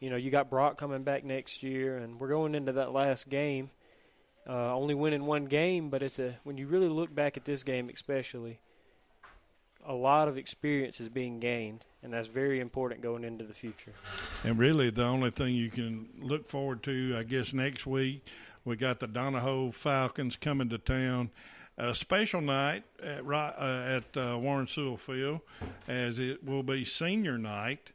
you 0.01 0.11
know, 0.11 0.17
you 0.17 0.31
got 0.31 0.51
Brock 0.51 0.79
coming 0.79 1.03
back 1.03 1.25
next 1.25 1.63
year, 1.63 1.97
and 1.97 2.21
we're 2.21 2.29
going 2.29 2.55
into 2.55 2.73
that 2.73 2.93
last 2.93 3.29
game. 3.29 3.71
Uh, 4.49 4.75
only 4.75 4.95
winning 4.95 5.27
one 5.27 5.47
game, 5.47 5.91
but 5.91 6.03
at 6.03 6.15
the 6.15 6.35
when 6.45 6.57
you 6.57 6.69
really 6.69 6.89
look 6.89 7.13
back 7.13 7.37
at 7.37 7.45
this 7.45 7.65
game, 7.65 7.91
especially, 7.93 8.61
a 9.85 9.93
lot 9.93 10.29
of 10.29 10.39
experience 10.39 11.01
is 11.01 11.09
being 11.09 11.41
gained, 11.41 11.85
and 12.03 12.13
that's 12.13 12.29
very 12.29 12.61
important 12.61 13.01
going 13.01 13.25
into 13.25 13.45
the 13.45 13.55
future. 13.55 13.93
And 14.45 14.59
really, 14.59 14.91
the 14.91 15.05
only 15.05 15.31
thing 15.31 15.55
you 15.55 15.71
can 15.71 16.09
look 16.21 16.49
forward 16.49 16.85
to, 16.85 17.17
I 17.19 17.25
guess, 17.25 17.53
next 17.53 17.87
week, 17.87 18.25
we 18.65 18.77
got 18.77 19.01
the 19.01 19.09
Donoho 19.09 19.75
Falcons 19.75 20.37
coming 20.37 20.69
to 20.69 20.79
town. 20.79 21.31
A 21.79 21.95
special 21.95 22.41
night 22.41 22.85
at, 23.03 23.27
uh, 23.27 24.01
at 24.01 24.17
uh, 24.17 24.39
Warren 24.39 24.67
Sewell 24.67 24.97
Field, 24.97 25.41
as 25.87 26.19
it 26.19 26.43
will 26.43 26.63
be 26.63 26.85
senior 26.85 27.37
night. 27.37 27.93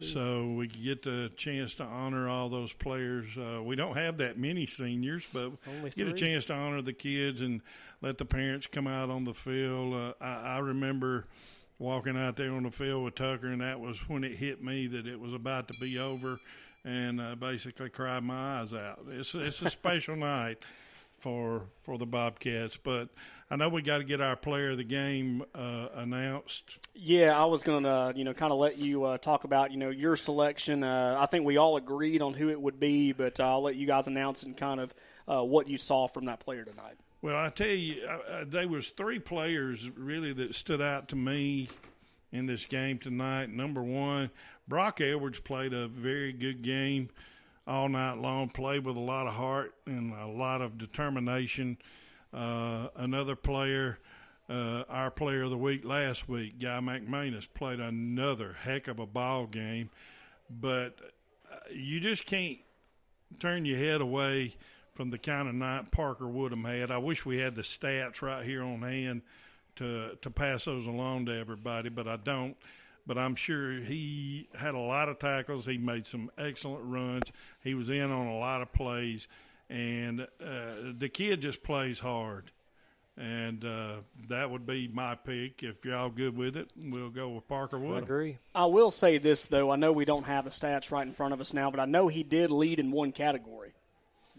So 0.00 0.52
we 0.52 0.66
get 0.66 1.02
the 1.02 1.30
chance 1.36 1.74
to 1.74 1.84
honor 1.84 2.28
all 2.28 2.48
those 2.48 2.72
players. 2.72 3.26
Uh, 3.36 3.62
we 3.62 3.76
don't 3.76 3.96
have 3.96 4.18
that 4.18 4.38
many 4.38 4.66
seniors, 4.66 5.24
but 5.32 5.52
get 5.96 6.08
a 6.08 6.12
chance 6.14 6.44
to 6.46 6.54
honor 6.54 6.82
the 6.82 6.92
kids 6.92 7.40
and 7.40 7.60
let 8.00 8.18
the 8.18 8.24
parents 8.24 8.66
come 8.66 8.86
out 8.86 9.10
on 9.10 9.24
the 9.24 9.34
field. 9.34 9.94
Uh, 9.94 10.12
I, 10.20 10.56
I 10.56 10.58
remember 10.58 11.26
walking 11.78 12.16
out 12.16 12.36
there 12.36 12.52
on 12.52 12.62
the 12.62 12.70
field 12.70 13.04
with 13.04 13.14
Tucker, 13.14 13.48
and 13.48 13.60
that 13.60 13.80
was 13.80 14.08
when 14.08 14.24
it 14.24 14.36
hit 14.36 14.62
me 14.62 14.86
that 14.88 15.06
it 15.06 15.18
was 15.18 15.32
about 15.32 15.68
to 15.68 15.78
be 15.80 15.98
over, 15.98 16.38
and 16.84 17.20
uh, 17.20 17.34
basically 17.34 17.88
cried 17.88 18.22
my 18.22 18.60
eyes 18.60 18.72
out. 18.72 19.00
It's 19.10 19.34
it's 19.34 19.62
a 19.62 19.70
special 19.70 20.16
night 20.16 20.58
for 21.18 21.62
for 21.82 21.98
the 21.98 22.06
Bobcats, 22.06 22.76
but 22.76 23.08
I 23.52 23.56
know 23.56 23.68
we 23.68 23.82
got 23.82 23.98
to 23.98 24.04
get 24.04 24.22
our 24.22 24.34
player 24.34 24.70
of 24.70 24.78
the 24.78 24.84
game 24.84 25.44
uh, 25.54 25.88
announced. 25.96 26.78
Yeah, 26.94 27.38
I 27.38 27.44
was 27.44 27.62
going 27.62 27.84
to, 27.84 28.14
you 28.16 28.24
know, 28.24 28.32
kind 28.32 28.50
of 28.50 28.58
let 28.58 28.78
you 28.78 29.04
uh, 29.04 29.18
talk 29.18 29.44
about, 29.44 29.72
you 29.72 29.76
know, 29.76 29.90
your 29.90 30.16
selection. 30.16 30.82
Uh, 30.82 31.18
I 31.20 31.26
think 31.26 31.44
we 31.44 31.58
all 31.58 31.76
agreed 31.76 32.22
on 32.22 32.32
who 32.32 32.48
it 32.48 32.58
would 32.58 32.80
be, 32.80 33.12
but 33.12 33.38
uh, 33.40 33.44
I'll 33.44 33.62
let 33.62 33.76
you 33.76 33.86
guys 33.86 34.06
announce 34.06 34.42
and 34.42 34.56
kind 34.56 34.80
of 34.80 34.94
uh, 35.28 35.44
what 35.44 35.68
you 35.68 35.76
saw 35.76 36.08
from 36.08 36.24
that 36.24 36.40
player 36.40 36.64
tonight. 36.64 36.94
Well, 37.20 37.36
I 37.36 37.50
tell 37.50 37.68
you, 37.68 38.08
there 38.46 38.66
was 38.66 38.88
three 38.88 39.18
players 39.18 39.90
really 39.90 40.32
that 40.32 40.54
stood 40.54 40.80
out 40.80 41.08
to 41.08 41.16
me 41.16 41.68
in 42.32 42.46
this 42.46 42.64
game 42.64 42.98
tonight. 42.98 43.50
Number 43.50 43.82
one, 43.82 44.30
Brock 44.66 45.02
Edwards 45.02 45.40
played 45.40 45.74
a 45.74 45.88
very 45.88 46.32
good 46.32 46.62
game 46.62 47.10
all 47.66 47.90
night 47.90 48.16
long. 48.16 48.48
Played 48.48 48.86
with 48.86 48.96
a 48.96 49.00
lot 49.00 49.26
of 49.26 49.34
heart 49.34 49.74
and 49.84 50.14
a 50.14 50.26
lot 50.26 50.62
of 50.62 50.78
determination. 50.78 51.76
Uh, 52.32 52.88
another 52.96 53.36
player, 53.36 53.98
uh, 54.48 54.84
our 54.88 55.10
player 55.10 55.42
of 55.42 55.50
the 55.50 55.58
week 55.58 55.84
last 55.84 56.28
week, 56.28 56.58
Guy 56.58 56.80
McManus, 56.80 57.46
played 57.52 57.80
another 57.80 58.56
heck 58.62 58.88
of 58.88 58.98
a 58.98 59.06
ball 59.06 59.46
game. 59.46 59.90
But 60.48 60.98
uh, 61.50 61.56
you 61.72 62.00
just 62.00 62.26
can't 62.26 62.58
turn 63.38 63.64
your 63.64 63.78
head 63.78 64.00
away 64.00 64.56
from 64.94 65.10
the 65.10 65.18
kind 65.18 65.48
of 65.48 65.54
night 65.54 65.90
Parker 65.90 66.28
Woodham 66.28 66.64
had. 66.64 66.90
I 66.90 66.98
wish 66.98 67.24
we 67.24 67.38
had 67.38 67.54
the 67.54 67.62
stats 67.62 68.22
right 68.22 68.44
here 68.44 68.62
on 68.62 68.82
hand 68.82 69.22
to 69.76 70.16
to 70.20 70.30
pass 70.30 70.64
those 70.64 70.86
along 70.86 71.26
to 71.26 71.38
everybody, 71.38 71.88
but 71.88 72.06
I 72.06 72.16
don't. 72.16 72.56
But 73.06 73.18
I'm 73.18 73.34
sure 73.34 73.72
he 73.72 74.48
had 74.54 74.74
a 74.74 74.78
lot 74.78 75.08
of 75.08 75.18
tackles. 75.18 75.66
He 75.66 75.76
made 75.76 76.06
some 76.06 76.30
excellent 76.38 76.84
runs. 76.84 77.24
He 77.64 77.74
was 77.74 77.90
in 77.90 78.12
on 78.12 78.28
a 78.28 78.38
lot 78.38 78.62
of 78.62 78.72
plays, 78.72 79.26
and 79.72 80.20
uh, 80.20 80.92
the 80.98 81.08
kid 81.08 81.40
just 81.40 81.62
plays 81.62 81.98
hard. 81.98 82.52
And 83.16 83.64
uh, 83.64 83.96
that 84.28 84.50
would 84.50 84.66
be 84.66 84.88
my 84.88 85.14
pick. 85.14 85.62
If 85.62 85.84
y'all 85.84 86.10
good 86.10 86.36
with 86.36 86.56
it, 86.56 86.72
we'll 86.76 87.10
go 87.10 87.30
with 87.30 87.46
Parker 87.48 87.78
Woodham. 87.78 88.04
agree. 88.04 88.38
I 88.54 88.66
will 88.66 88.90
say 88.90 89.18
this, 89.18 89.46
though. 89.46 89.70
I 89.70 89.76
know 89.76 89.92
we 89.92 90.04
don't 90.04 90.24
have 90.24 90.44
the 90.44 90.50
stats 90.50 90.90
right 90.90 91.06
in 91.06 91.12
front 91.12 91.34
of 91.34 91.40
us 91.40 91.52
now, 91.52 91.70
but 91.70 91.80
I 91.80 91.84
know 91.84 92.08
he 92.08 92.22
did 92.22 92.50
lead 92.50 92.78
in 92.78 92.90
one 92.90 93.12
category 93.12 93.72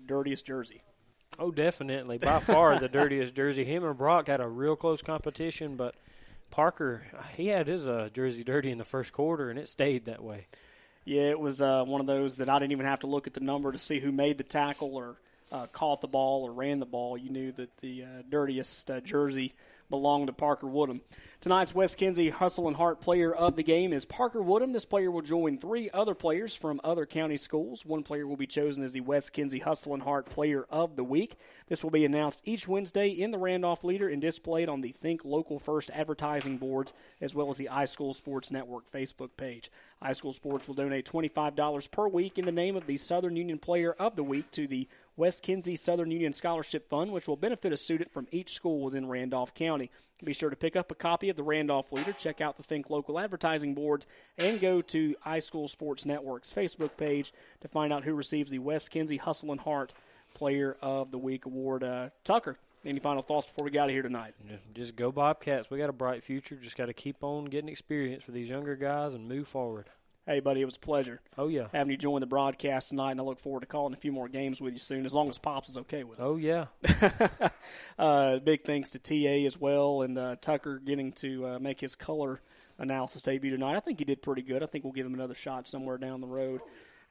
dirtiest 0.05 0.45
jersey. 0.45 0.81
Oh, 1.39 1.49
definitely. 1.51 2.17
By 2.17 2.39
far 2.39 2.77
the 2.79 2.89
dirtiest 2.89 3.35
jersey. 3.35 3.63
Him 3.63 3.83
and 3.83 3.97
Brock 3.97 4.27
had 4.27 4.41
a 4.41 4.47
real 4.47 4.75
close 4.75 5.01
competition, 5.01 5.75
but 5.75 5.95
Parker, 6.51 7.03
he 7.35 7.47
had 7.47 7.67
his 7.67 7.87
uh, 7.87 8.09
jersey 8.13 8.43
dirty 8.43 8.69
in 8.69 8.77
the 8.77 8.85
first 8.85 9.13
quarter, 9.13 9.49
and 9.49 9.57
it 9.57 9.67
stayed 9.67 10.05
that 10.05 10.23
way. 10.23 10.47
Yeah, 11.05 11.29
it 11.29 11.39
was 11.39 11.61
uh, 11.61 11.83
one 11.85 12.01
of 12.01 12.07
those 12.07 12.37
that 12.37 12.49
I 12.49 12.59
didn't 12.59 12.71
even 12.71 12.85
have 12.85 12.99
to 12.99 13.07
look 13.07 13.27
at 13.27 13.33
the 13.33 13.39
number 13.39 13.71
to 13.71 13.77
see 13.77 13.99
who 13.99 14.11
made 14.11 14.37
the 14.37 14.43
tackle 14.43 14.95
or 14.95 15.17
uh, 15.53 15.67
caught 15.67 16.01
the 16.01 16.07
ball 16.07 16.43
or 16.43 16.51
ran 16.51 16.79
the 16.79 16.85
ball, 16.85 17.17
you 17.17 17.29
knew 17.29 17.51
that 17.53 17.77
the 17.77 18.03
uh, 18.03 18.07
dirtiest 18.29 18.89
uh, 18.89 18.99
jersey 18.99 19.53
belonged 19.89 20.25
to 20.25 20.33
Parker 20.33 20.65
Woodham. 20.65 21.01
Tonight's 21.39 21.75
Wes 21.75 21.95
Kinsey 21.95 22.29
Hustle 22.29 22.67
and 22.67 22.75
Heart 22.75 23.01
player 23.01 23.31
of 23.31 23.55
the 23.55 23.63
game 23.63 23.93
is 23.93 24.05
Parker 24.05 24.41
Woodham. 24.41 24.71
This 24.71 24.85
player 24.85 25.11
will 25.11 25.21
join 25.21 25.57
three 25.57 25.89
other 25.93 26.15
players 26.15 26.55
from 26.55 26.81
other 26.83 27.05
county 27.05 27.37
schools. 27.37 27.85
One 27.85 28.01
player 28.01 28.25
will 28.25 28.37
be 28.37 28.47
chosen 28.47 28.83
as 28.83 28.93
the 28.93 29.01
Wes 29.01 29.29
Kinsey 29.29 29.59
Hustle 29.59 29.93
and 29.93 30.01
Heart 30.01 30.27
player 30.27 30.65
of 30.69 30.95
the 30.95 31.03
week. 31.03 31.35
This 31.67 31.83
will 31.83 31.91
be 31.91 32.05
announced 32.05 32.41
each 32.45 32.67
Wednesday 32.67 33.09
in 33.09 33.31
the 33.31 33.37
Randolph 33.37 33.83
Leader 33.83 34.07
and 34.07 34.21
displayed 34.21 34.69
on 34.69 34.81
the 34.81 34.93
Think 34.93 35.25
Local 35.25 35.59
First 35.59 35.91
advertising 35.93 36.57
boards 36.57 36.93
as 37.21 37.35
well 37.35 37.49
as 37.49 37.57
the 37.57 37.69
iSchool 37.71 38.15
Sports 38.15 38.49
Network 38.49 38.89
Facebook 38.89 39.31
page. 39.37 39.69
iSchool 40.01 40.33
Sports 40.33 40.67
will 40.67 40.75
donate 40.75 41.05
$25 41.05 41.91
per 41.91 42.07
week 42.07 42.39
in 42.39 42.45
the 42.45 42.51
name 42.51 42.75
of 42.75 42.87
the 42.87 42.97
Southern 42.97 43.35
Union 43.35 43.59
Player 43.59 43.91
of 43.99 44.15
the 44.15 44.23
Week 44.23 44.49
to 44.51 44.65
the 44.65 44.87
Wes 45.15 45.39
Kinsey 45.39 45.75
Southern 45.75 46.09
Union 46.09 46.33
Scholarship 46.33 46.89
Fund, 46.89 47.11
which 47.11 47.27
will 47.27 47.35
benefit 47.35 47.71
a 47.71 47.77
student 47.77 48.11
from 48.11 48.27
each 48.31 48.53
school 48.53 48.81
within 48.81 49.07
Randolph 49.07 49.53
County. 49.53 49.91
Be 50.23 50.33
sure 50.33 50.49
to 50.49 50.55
pick 50.55 50.75
up 50.75 50.91
a 50.91 50.95
copy 50.95 51.29
of 51.29 51.35
the 51.35 51.43
Randolph 51.43 51.91
Leader, 51.91 52.13
check 52.13 52.41
out 52.41 52.57
the 52.57 52.63
Think 52.63 52.89
Local 52.89 53.19
advertising 53.19 53.75
boards, 53.75 54.07
and 54.37 54.59
go 54.59 54.81
to 54.81 55.15
iSchool 55.25 55.69
Sports 55.69 56.05
Network's 56.05 56.51
Facebook 56.51 56.97
page 56.97 57.31
to 57.61 57.67
find 57.67 57.93
out 57.93 58.03
who 58.03 58.15
receives 58.15 58.49
the 58.49 58.59
Wes 58.59 58.89
Kinsey 58.89 59.17
Hustle 59.17 59.51
and 59.51 59.61
Heart 59.61 59.93
Player 60.33 60.77
of 60.81 61.11
the 61.11 61.17
Week 61.19 61.45
award. 61.45 61.83
Uh, 61.83 62.09
Tucker, 62.23 62.57
any 62.83 62.99
final 62.99 63.21
thoughts 63.21 63.45
before 63.45 63.65
we 63.65 63.71
get 63.71 63.83
out 63.83 63.89
of 63.89 63.93
here 63.93 64.01
tonight? 64.01 64.33
Just 64.73 64.95
go 64.95 65.11
Bobcats. 65.11 65.69
We 65.69 65.77
got 65.77 65.89
a 65.89 65.93
bright 65.93 66.23
future. 66.23 66.55
Just 66.55 66.75
got 66.75 66.87
to 66.87 66.93
keep 66.93 67.23
on 67.23 67.45
getting 67.45 67.69
experience 67.69 68.23
for 68.23 68.31
these 68.31 68.49
younger 68.49 68.75
guys 68.75 69.13
and 69.13 69.27
move 69.27 69.47
forward. 69.47 69.89
Hey, 70.25 70.39
buddy, 70.39 70.61
it 70.61 70.65
was 70.65 70.77
a 70.77 70.79
pleasure. 70.79 71.19
Oh, 71.37 71.49
yeah. 71.49 71.67
Having 71.73 71.91
you 71.91 71.97
join 71.97 72.21
the 72.21 72.25
broadcast 72.25 72.89
tonight, 72.89 73.11
and 73.11 73.19
I 73.19 73.23
look 73.23 73.39
forward 73.39 73.59
to 73.59 73.65
calling 73.65 73.93
a 73.93 73.97
few 73.97 74.13
more 74.13 74.29
games 74.29 74.61
with 74.61 74.73
you 74.73 74.79
soon, 74.79 75.05
as 75.05 75.13
long 75.13 75.29
as 75.29 75.37
Pops 75.37 75.67
is 75.67 75.77
okay 75.79 76.05
with 76.05 76.19
it. 76.19 76.23
Oh, 76.23 76.37
yeah. 76.37 76.67
uh, 77.99 78.39
big 78.39 78.61
thanks 78.61 78.91
to 78.91 78.99
TA 78.99 79.45
as 79.45 79.59
well, 79.59 80.01
and 80.01 80.17
uh, 80.17 80.37
Tucker 80.39 80.79
getting 80.79 81.11
to 81.13 81.47
uh, 81.47 81.59
make 81.59 81.81
his 81.81 81.95
color 81.95 82.39
analysis 82.79 83.21
debut 83.21 83.51
tonight. 83.51 83.75
I 83.75 83.81
think 83.81 83.99
he 83.99 84.05
did 84.05 84.21
pretty 84.21 84.43
good. 84.43 84.63
I 84.63 84.65
think 84.65 84.85
we'll 84.85 84.93
give 84.93 85.05
him 85.05 85.13
another 85.13 85.35
shot 85.35 85.67
somewhere 85.67 85.97
down 85.97 86.21
the 86.21 86.27
road 86.27 86.61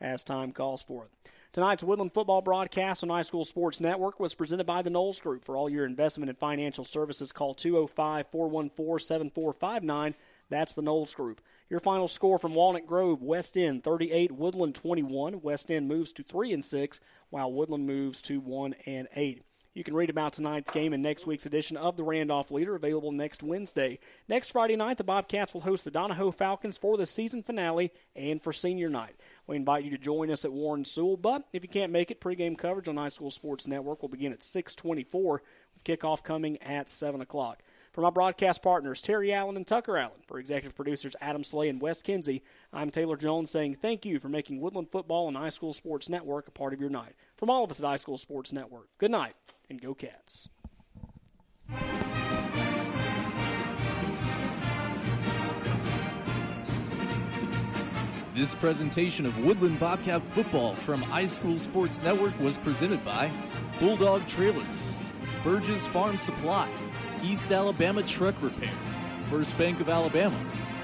as 0.00 0.24
time 0.24 0.52
calls 0.52 0.82
for 0.82 1.04
it. 1.04 1.30
Tonight's 1.52 1.84
Woodland 1.84 2.14
football 2.14 2.40
broadcast 2.40 3.02
on 3.02 3.10
iSchool 3.10 3.44
Sports 3.44 3.78
Network 3.78 4.18
was 4.18 4.34
presented 4.34 4.64
by 4.64 4.80
the 4.80 4.88
Knowles 4.88 5.20
Group. 5.20 5.44
For 5.44 5.54
all 5.54 5.68
your 5.68 5.84
investment 5.84 6.30
and 6.30 6.38
financial 6.38 6.82
services, 6.82 7.30
call 7.30 7.52
205 7.52 8.26
414 8.32 9.06
7459. 9.06 10.14
That's 10.48 10.72
the 10.72 10.80
Knowles 10.80 11.14
Group. 11.14 11.42
Your 11.72 11.80
final 11.80 12.06
score 12.06 12.38
from 12.38 12.54
Walnut 12.54 12.86
Grove: 12.86 13.22
West 13.22 13.56
End 13.56 13.82
38, 13.82 14.30
Woodland 14.32 14.74
21. 14.74 15.40
West 15.40 15.70
End 15.70 15.88
moves 15.88 16.12
to 16.12 16.22
three 16.22 16.52
and 16.52 16.62
six, 16.62 17.00
while 17.30 17.50
Woodland 17.50 17.86
moves 17.86 18.20
to 18.20 18.40
one 18.40 18.74
and 18.84 19.08
eight. 19.16 19.40
You 19.72 19.82
can 19.82 19.94
read 19.94 20.10
about 20.10 20.34
tonight's 20.34 20.70
game 20.70 20.92
in 20.92 21.00
next 21.00 21.26
week's 21.26 21.46
edition 21.46 21.78
of 21.78 21.96
the 21.96 22.04
Randolph 22.04 22.50
Leader, 22.50 22.74
available 22.74 23.10
next 23.10 23.42
Wednesday. 23.42 24.00
Next 24.28 24.52
Friday 24.52 24.76
night, 24.76 24.98
the 24.98 25.04
Bobcats 25.04 25.54
will 25.54 25.62
host 25.62 25.86
the 25.86 25.90
Donoho 25.90 26.34
Falcons 26.34 26.76
for 26.76 26.98
the 26.98 27.06
season 27.06 27.42
finale 27.42 27.90
and 28.14 28.42
for 28.42 28.52
senior 28.52 28.90
night. 28.90 29.16
We 29.46 29.56
invite 29.56 29.84
you 29.84 29.92
to 29.92 29.96
join 29.96 30.30
us 30.30 30.44
at 30.44 30.52
Warren 30.52 30.84
Sewell, 30.84 31.16
but 31.16 31.48
if 31.54 31.62
you 31.62 31.70
can't 31.70 31.90
make 31.90 32.10
it, 32.10 32.20
pregame 32.20 32.58
coverage 32.58 32.88
on 32.88 32.96
iSchool 32.96 33.32
Sports 33.32 33.66
Network 33.66 34.02
will 34.02 34.10
begin 34.10 34.34
at 34.34 34.42
6:24 34.42 35.40
with 35.72 35.84
kickoff 35.84 36.22
coming 36.22 36.60
at 36.60 36.90
7 36.90 37.22
o'clock. 37.22 37.62
For 37.92 38.00
my 38.00 38.08
broadcast 38.08 38.62
partners, 38.62 39.02
Terry 39.02 39.34
Allen 39.34 39.54
and 39.54 39.66
Tucker 39.66 39.98
Allen, 39.98 40.22
for 40.26 40.38
executive 40.38 40.74
producers 40.74 41.14
Adam 41.20 41.44
Slay 41.44 41.68
and 41.68 41.78
Wes 41.78 42.00
Kinsey, 42.00 42.42
I'm 42.72 42.90
Taylor 42.90 43.18
Jones 43.18 43.50
saying 43.50 43.74
thank 43.82 44.06
you 44.06 44.18
for 44.18 44.30
making 44.30 44.62
Woodland 44.62 44.90
Football 44.90 45.28
and 45.28 45.36
iSchool 45.36 45.74
Sports 45.74 46.08
Network 46.08 46.48
a 46.48 46.52
part 46.52 46.72
of 46.72 46.80
your 46.80 46.88
night. 46.88 47.14
From 47.36 47.50
all 47.50 47.64
of 47.64 47.70
us 47.70 47.80
at 47.80 47.84
iSchool 47.84 48.18
Sports 48.18 48.50
Network, 48.50 48.88
good 48.96 49.10
night 49.10 49.34
and 49.68 49.78
go 49.78 49.92
Cats. 49.92 50.48
This 58.34 58.54
presentation 58.54 59.26
of 59.26 59.44
Woodland 59.44 59.78
Bobcat 59.78 60.22
football 60.30 60.74
from 60.74 61.02
iSchool 61.02 61.58
Sports 61.58 62.02
Network 62.02 62.40
was 62.40 62.56
presented 62.56 63.04
by 63.04 63.30
Bulldog 63.78 64.26
Trailers, 64.26 64.92
Burgess 65.44 65.86
Farm 65.88 66.16
Supply, 66.16 66.66
East 67.22 67.52
Alabama 67.52 68.02
Truck 68.02 68.34
Repair, 68.42 68.72
First 69.30 69.56
Bank 69.56 69.80
of 69.80 69.88
Alabama, 69.88 70.36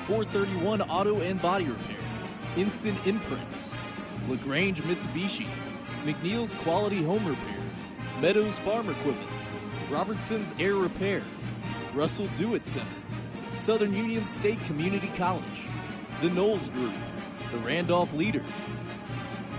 431 0.06 0.82
Auto 0.82 1.20
and 1.20 1.40
Body 1.42 1.64
Repair, 1.66 1.96
Instant 2.56 2.96
Imprints, 3.06 3.74
LaGrange 4.28 4.82
Mitsubishi, 4.82 5.48
McNeil's 6.04 6.54
Quality 6.54 7.02
Home 7.02 7.26
Repair, 7.26 7.58
Meadows 8.20 8.58
Farm 8.60 8.88
Equipment, 8.88 9.30
Robertson's 9.90 10.54
Air 10.60 10.76
Repair, 10.76 11.22
Russell 11.92 12.28
Do-It 12.36 12.64
Center, 12.64 12.86
Southern 13.56 13.94
Union 13.94 14.24
State 14.24 14.60
Community 14.66 15.10
College, 15.16 15.62
The 16.22 16.30
Knowles 16.30 16.68
Group, 16.68 16.94
The 17.50 17.58
Randolph 17.58 18.14
Leader, 18.14 18.44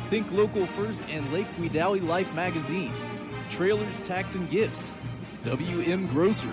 Think 0.10 0.32
Local 0.32 0.66
First 0.66 1.06
and 1.10 1.32
Lake 1.34 1.48
Wedowee 1.60 2.08
Life 2.08 2.34
Magazine, 2.34 2.94
Trailers 3.50 4.02
Tax 4.02 4.36
and 4.36 4.50
Gifts, 4.50 4.96
WM 5.44 6.08
Grocery, 6.08 6.52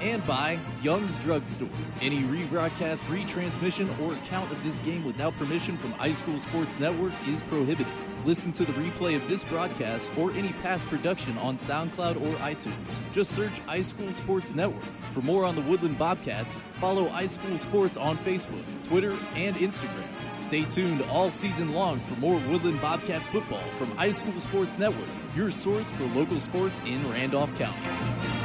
and 0.00 0.26
by 0.26 0.58
Young's 0.82 1.16
Drugstore. 1.18 1.68
Any 2.00 2.20
rebroadcast, 2.22 3.02
retransmission, 3.04 3.98
or 4.00 4.14
account 4.14 4.50
of 4.52 4.62
this 4.64 4.78
game 4.80 5.04
without 5.04 5.36
permission 5.36 5.76
from 5.76 5.92
iSchool 5.94 6.40
Sports 6.40 6.78
Network 6.78 7.12
is 7.28 7.42
prohibited. 7.44 7.86
Listen 8.24 8.52
to 8.52 8.64
the 8.64 8.72
replay 8.72 9.16
of 9.16 9.26
this 9.28 9.44
broadcast 9.44 10.12
or 10.18 10.30
any 10.32 10.52
past 10.62 10.86
production 10.88 11.38
on 11.38 11.56
SoundCloud 11.56 12.16
or 12.20 12.34
iTunes. 12.38 12.98
Just 13.12 13.32
search 13.32 13.64
iSchool 13.66 14.12
Sports 14.12 14.54
Network. 14.54 14.82
For 15.12 15.22
more 15.22 15.44
on 15.44 15.54
the 15.54 15.62
Woodland 15.62 15.98
Bobcats, 15.98 16.56
follow 16.74 17.08
iSchool 17.08 17.58
Sports 17.58 17.96
on 17.96 18.18
Facebook, 18.18 18.64
Twitter, 18.84 19.16
and 19.34 19.56
Instagram. 19.56 20.04
Stay 20.36 20.62
tuned 20.64 21.02
all 21.10 21.30
season 21.30 21.72
long 21.72 21.98
for 22.00 22.14
more 22.20 22.40
Woodland 22.48 22.80
Bobcat 22.80 23.22
football 23.22 23.58
from 23.78 23.88
iSchool 23.92 24.38
Sports 24.40 24.78
Network, 24.78 25.08
your 25.34 25.50
source 25.50 25.90
for 25.90 26.04
local 26.18 26.38
sports 26.38 26.80
in 26.86 27.08
Randolph 27.10 27.56
County. 27.58 28.37